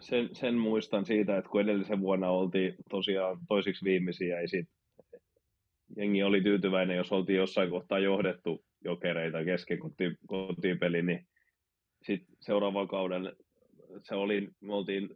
Sen, 0.00 0.28
sen 0.32 0.54
muistan 0.54 1.04
siitä, 1.04 1.38
että 1.38 1.50
kun 1.50 1.60
edellisen 1.60 2.00
vuonna 2.00 2.28
oltiin 2.28 2.74
tosiaan 2.90 3.38
toisiksi 3.48 3.84
viimeisiä, 3.84 4.40
ei 4.40 4.48
sit, 4.48 4.68
jengi 5.96 6.22
oli 6.22 6.42
tyytyväinen, 6.42 6.96
jos 6.96 7.12
oltiin 7.12 7.36
jossain 7.36 7.70
kohtaa 7.70 7.98
johdettu 7.98 8.64
jokereita 8.84 9.44
kesken 9.44 9.78
koti, 9.78 10.04
kotipeli, 10.26 11.02
niin 11.02 11.26
sitten 12.02 12.36
seuraavan 12.40 12.88
kauden 12.88 13.32
se 14.02 14.14
oli, 14.14 14.48
me 14.60 14.74
oltiin, 14.74 15.08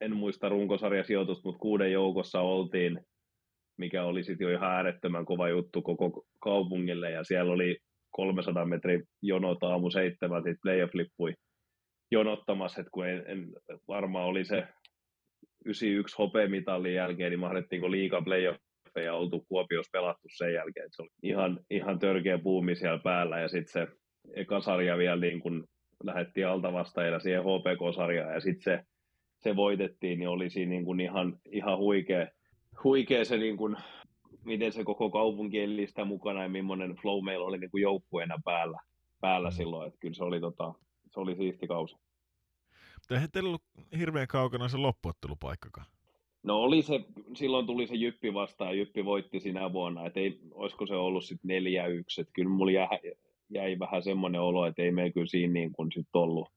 en 0.00 0.16
muista 0.16 0.48
runkosarjasijoitusta, 0.48 1.48
mutta 1.48 1.58
kuuden 1.58 1.92
joukossa 1.92 2.40
oltiin, 2.40 3.00
mikä 3.76 4.04
oli 4.04 4.24
sitten 4.24 4.44
jo 4.44 4.50
ihan 4.50 4.70
äärettömän 4.70 5.24
kova 5.24 5.48
juttu 5.48 5.82
koko 5.82 6.24
kaupungille, 6.40 7.10
ja 7.10 7.24
siellä 7.24 7.52
oli 7.52 7.78
300 8.10 8.64
metrin 8.64 9.04
jonot 9.22 9.62
aamu 9.62 9.90
seitsemän, 9.90 10.42
sitten 10.42 10.60
playoff-lippui 10.62 11.34
jonottamassa, 12.10 12.80
että 12.80 12.90
kun 12.90 13.06
en, 13.06 13.24
en, 13.26 13.46
varmaan 13.88 14.24
oli 14.24 14.44
se 14.44 14.68
91 15.64 16.16
hopeamitalin 16.18 16.94
jälkeen, 16.94 17.30
niin 17.30 17.40
mahdettiinko 17.40 17.90
liiga 17.90 18.22
playoffeja 18.22 19.14
oltu 19.14 19.44
Kuopiossa 19.48 19.90
pelattu 19.92 20.28
sen 20.36 20.54
jälkeen, 20.54 20.88
se 20.90 21.02
oli 21.02 21.10
ihan, 21.22 21.60
ihan 21.70 21.98
törkeä 21.98 22.38
puumi 22.38 22.76
siellä 22.76 23.00
päällä, 23.04 23.40
ja 23.40 23.48
sitten 23.48 23.72
se 23.72 23.92
eka 24.34 24.60
sarja 24.60 24.98
vielä 24.98 25.20
niin 25.20 25.40
kun 25.40 25.64
lähdettiin 26.04 26.46
alta 26.46 26.72
vastaajana 26.72 27.18
siihen 27.18 27.42
HPK-sarjaan, 27.42 28.34
ja 28.34 28.40
sitten 28.40 28.62
se, 28.62 28.84
se 29.38 29.56
voitettiin, 29.56 30.18
niin 30.18 30.28
oli 30.28 30.50
siinä 30.50 30.70
niin 30.70 30.84
kun 30.84 31.00
ihan, 31.00 31.38
ihan 31.50 31.78
huikea, 31.78 32.26
huikea 32.84 33.24
se 33.24 33.36
niin 33.36 33.56
kun, 33.56 33.76
miten 34.44 34.72
se 34.72 34.84
koko 34.84 35.10
kaupunki 35.10 35.60
eli 35.60 35.86
sitä 35.86 36.04
mukana 36.04 36.42
ja 36.42 36.48
millainen 36.48 36.94
flow 36.94 37.24
meillä 37.24 37.46
oli 37.46 37.58
niin 37.58 37.70
kuin 37.70 37.82
joukkueena 37.82 38.38
päällä, 38.44 38.78
päällä 39.20 39.48
Mm. 39.48 39.52
silloin, 39.52 39.88
että 39.88 40.00
kyllä 40.00 40.14
se 40.14 40.24
oli, 40.24 40.40
tota, 40.40 40.74
se 41.10 41.20
oli 41.20 41.36
siisti 41.36 41.66
kausi. 41.66 41.96
Mutta 42.94 43.14
eihän 43.14 43.30
teillä 43.30 43.48
ollut 43.48 43.62
hirveän 43.98 44.28
kaukana 44.28 44.68
se 44.68 44.76
loppuottelupaikkakaan. 44.76 45.86
No 46.42 46.56
oli 46.56 46.82
se, 46.82 47.00
silloin 47.34 47.66
tuli 47.66 47.86
se 47.86 47.94
Jyppi 47.94 48.34
vastaan, 48.34 48.78
Jyppi 48.78 49.04
voitti 49.04 49.40
sinä 49.40 49.72
vuonna, 49.72 50.06
että 50.06 50.20
ei, 50.20 50.40
olisiko 50.52 50.86
se 50.86 50.94
ollut 50.94 51.24
sitten 51.24 51.50
4-1, 51.50 52.20
että 52.20 52.32
kyllä 52.32 52.50
mulla 52.50 52.72
jäi, 52.72 52.88
jäi 53.50 53.78
vähän 53.78 54.02
semmoinen 54.02 54.40
olo, 54.40 54.66
että 54.66 54.82
ei 54.82 54.90
meillä 54.90 55.12
kyllä 55.12 55.26
siinä 55.26 55.52
niin 55.52 55.72
kuin 55.72 55.92
sit 55.92 56.08
ollut, 56.12 56.48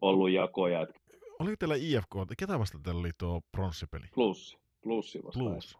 ollut 0.00 0.30
jakoja, 0.30 0.82
että 0.82 1.00
Oliko 1.42 1.56
teillä 1.58 1.74
IFK, 1.74 2.14
ketä 2.38 2.58
vasta 2.58 2.78
teillä 2.84 3.00
oli 3.00 3.10
tuo 3.18 3.40
pronssipeli? 3.52 4.06
plus, 4.14 4.58
plussi 4.82 5.24
vastaan. 5.24 5.52
Plus. 5.52 5.78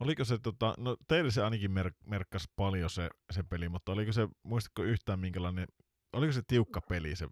Oliko 0.00 0.24
se, 0.24 0.38
tota, 0.38 0.74
no 0.78 0.96
teille 1.08 1.30
se 1.30 1.42
ainakin 1.42 1.70
mer- 1.70 1.92
merkkasi 2.06 2.48
paljon 2.56 2.90
se, 2.90 3.10
se 3.30 3.42
peli, 3.42 3.68
mutta 3.68 3.92
oliko 3.92 4.12
se, 4.12 4.28
muistatko 4.42 4.82
yhtään 4.82 5.20
minkälainen, 5.20 5.66
oliko 6.12 6.32
se 6.32 6.42
tiukka 6.46 6.80
peli 6.80 7.16
se 7.16 7.28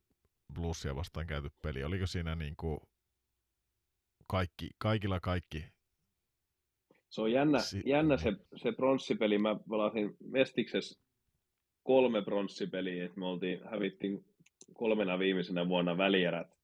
Bluesia 0.55 0.97
vastaan 0.97 1.27
käyty 1.27 1.49
peli? 1.63 1.85
Oliko 1.85 2.07
siinä 2.07 2.35
niinku 2.35 2.89
kaikki, 4.27 4.71
kaikilla 4.79 5.21
kaikki? 5.21 5.65
Se 7.11 7.21
on 7.21 7.33
jännä, 7.33 7.59
Si- 7.59 7.83
jännä 7.87 8.17
se, 8.17 8.33
se 8.57 8.73
pronssipeli. 8.73 9.39
Mä 9.39 9.57
pelasin 9.71 10.17
Mestiksessä 10.25 11.01
kolme 11.83 12.23
pronssipeliä, 12.23 13.05
että 13.05 13.21
me 13.21 13.27
oltiin, 13.27 13.61
hävittiin 13.71 14.25
kolmena 14.75 15.19
viimeisenä 15.19 15.69
vuonna 15.69 15.99
välierät 15.99 16.59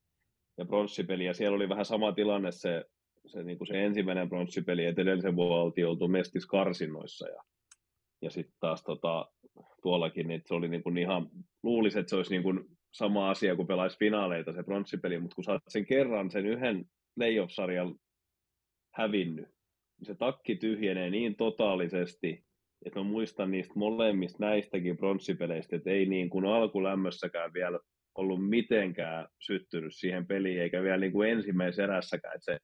ja 0.58 0.64
pronssipeli, 0.64 1.24
ja 1.24 1.34
siellä 1.34 1.56
oli 1.56 1.68
vähän 1.68 1.84
sama 1.84 2.12
tilanne 2.12 2.52
se, 2.52 2.84
se, 3.26 3.42
niin 3.42 3.58
kuin 3.58 3.68
se 3.68 3.84
ensimmäinen 3.84 4.28
pronssipeli, 4.28 4.84
että 4.84 5.02
edellisen 5.02 5.36
vuonna 5.36 5.62
oltiin 5.62 5.86
oltu 5.86 6.08
Mestis 6.08 6.46
karsinnoissa, 6.46 7.28
ja, 7.28 7.42
ja 8.22 8.30
sitten 8.30 8.56
taas 8.60 8.82
tota, 8.82 9.32
tuollakin, 9.82 10.28
niin 10.28 10.42
se 10.46 10.54
oli 10.54 10.68
niin 10.68 10.82
kuin 10.82 10.98
ihan, 10.98 11.30
luulisi, 11.62 11.98
että 11.98 12.10
se 12.10 12.16
olisi 12.16 12.30
niin 12.30 12.42
kuin 12.42 12.64
sama 12.92 13.30
asia 13.30 13.56
kuin 13.56 13.68
pelaisi 13.68 13.98
finaaleita 13.98 14.52
se 14.52 14.62
pronssipeli, 14.62 15.18
mutta 15.18 15.34
kun 15.34 15.44
sä 15.44 15.58
sen 15.68 15.86
kerran 15.86 16.30
sen 16.30 16.46
yhden 16.46 16.84
playoff-sarjan 17.14 17.94
hävinnyt, 18.94 19.48
niin 19.98 20.06
se 20.06 20.14
takki 20.14 20.56
tyhjenee 20.56 21.10
niin 21.10 21.36
totaalisesti, 21.36 22.44
että 22.86 23.00
mä 23.00 23.04
muistan 23.04 23.50
niistä 23.50 23.74
molemmista 23.76 24.38
näistäkin 24.40 24.96
pronssipeleistä, 24.96 25.76
että 25.76 25.90
ei 25.90 26.06
niin 26.06 26.30
kuin 26.30 26.44
alkulämmössäkään 26.44 27.52
vielä 27.52 27.80
ollut 28.14 28.48
mitenkään 28.48 29.28
syttynyt 29.38 29.94
siihen 29.94 30.26
peliin, 30.26 30.60
eikä 30.60 30.82
vielä 30.82 30.98
niin 30.98 31.12
kuin 31.12 31.30
ensimmäisessä 31.30 31.84
erässäkään. 31.84 32.34
Että 32.34 32.44
se, 32.44 32.58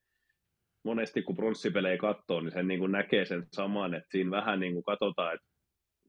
monesti 0.85 1.23
kun 1.23 1.37
pronssipelejä 1.37 1.97
katsoo, 1.97 2.41
niin 2.41 2.53
sen 2.53 2.69
niin 2.69 2.81
kuin 2.81 2.93
näkee 2.93 3.25
sen 3.25 3.47
saman, 3.53 3.95
että 3.95 4.09
siinä 4.11 4.31
vähän 4.31 4.61
niin 4.61 4.73
kuin 4.73 4.85
katsotaan, 4.85 5.35
että 5.35 5.47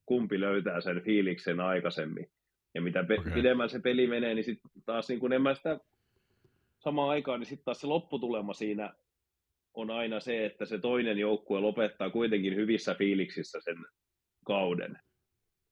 kumpi 0.06 0.40
löytää 0.40 0.82
sen 0.82 1.02
fiiliksen 1.03 1.60
aikaisemmin. 1.60 2.28
Ja 2.74 2.82
mitä 2.82 3.03
pe- 3.03 3.20
okay. 3.20 3.34
pidemmällä 3.34 3.70
se 3.70 3.80
peli 3.80 4.08
menee, 4.08 4.34
niin 4.34 4.45
sitten 4.45 4.72
taas 4.86 5.10
niin 5.10 5.20
kuin 5.20 5.34
en 5.34 5.42
mä 5.42 5.56
sitä 5.56 5.80
samaan 6.80 7.10
aikaan, 7.10 7.40
niin 7.40 7.48
sitten 7.48 7.66
taas 7.66 7.82
se 7.82 7.88
lopputulema 7.88 8.53
siinä 8.53 8.94
on 9.74 9.92
aina 9.92 10.20
se, 10.20 10.45
että 10.45 10.66
se 10.66 10.78
toinen 10.78 11.18
joukkue 11.18 11.60
lopettaa 11.60 12.10
kuitenkin 12.10 12.56
hyvissä 12.56 12.95
fiiliksissä 12.95 13.60
sen 13.64 13.78
kauden. 14.45 15.00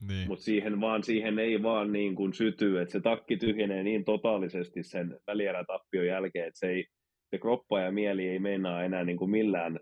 Niin. 0.08 0.28
Mutta 0.28 0.44
siihen, 0.44 0.82
vaan, 0.82 1.04
siihen 1.04 1.40
ei 1.40 1.64
vaan 1.64 1.92
niin 1.92 2.16
kuin 2.16 2.34
syty, 2.34 2.82
että 2.82 2.92
se 2.92 3.00
takki 3.00 3.38
tyhjenee 3.38 3.84
niin 3.84 4.06
totaalisesti 4.06 4.84
sen 4.84 5.20
välierätappion 5.28 6.08
jälkeen, 6.08 6.48
että 6.48 6.60
se, 6.60 6.70
ei, 6.70 6.86
se 7.30 7.38
kroppa 7.38 7.80
ja 7.80 7.92
mieli 7.92 8.28
ei 8.28 8.40
meinaa 8.40 8.84
enää 8.84 9.04
niin 9.04 9.18
kuin 9.18 9.32
millään 9.32 9.80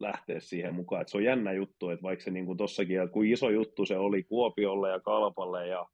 lähteä 0.00 0.40
siihen 0.40 0.74
mukaan. 0.74 1.02
Et 1.02 1.08
se 1.08 1.16
on 1.16 1.24
jännä 1.24 1.52
juttu, 1.52 1.90
että 1.90 2.02
vaikka 2.02 2.24
se 2.24 2.30
niin 2.30 2.46
kuin 2.46 2.58
tossakin, 2.58 3.00
että 3.00 3.12
kuin 3.12 3.32
iso 3.32 3.50
juttu 3.50 3.84
se 3.86 3.96
oli 3.96 4.22
Kuopiolle 4.22 4.90
ja 4.90 5.00
Kalpalle 5.00 5.66
ja 5.66 5.86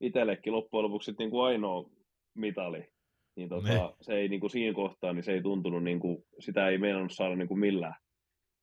itsellekin 0.00 0.52
loppujen 0.52 0.84
lopuksi 0.84 1.14
niin 1.18 1.30
kuin 1.30 1.44
ainoa 1.44 1.90
mitali, 2.34 2.88
niin 3.36 3.48
tota, 3.48 3.68
Niin. 3.68 3.80
se 4.00 4.14
ei 4.14 4.28
niin 4.28 4.40
kuin 4.40 4.50
siinä 4.50 4.74
kohtaa, 4.74 5.12
niin 5.12 5.22
se 5.24 5.32
ei 5.32 5.42
tuntunut, 5.42 5.84
niin 5.84 6.00
kuin, 6.00 6.24
sitä 6.38 6.68
ei 6.68 6.78
meinannut 6.78 7.12
saada 7.12 7.36
niin 7.36 7.48
kuin 7.48 7.60
millään, 7.60 7.94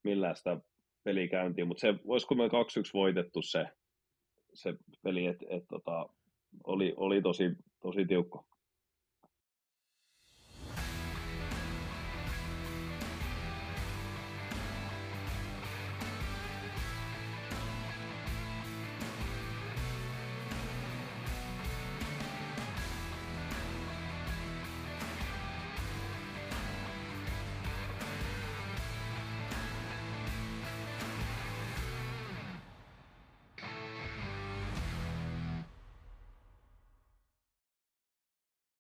millään 0.04 0.36
sitä 0.36 0.58
peliä 1.06 1.28
käyntiin, 1.28 1.68
mutta 1.68 1.82
se, 1.82 1.94
olisiko 2.08 2.36
me 2.36 2.48
2-1 2.48 2.50
voitettu 2.94 3.42
se, 3.42 3.66
se 4.54 4.74
peli, 5.04 5.26
että 5.26 5.46
et, 5.50 5.64
tota, 5.70 6.10
oli, 6.64 6.94
oli 6.98 7.22
tosi, 7.22 7.44
tosi 7.82 8.06
tiukka. 8.06 8.44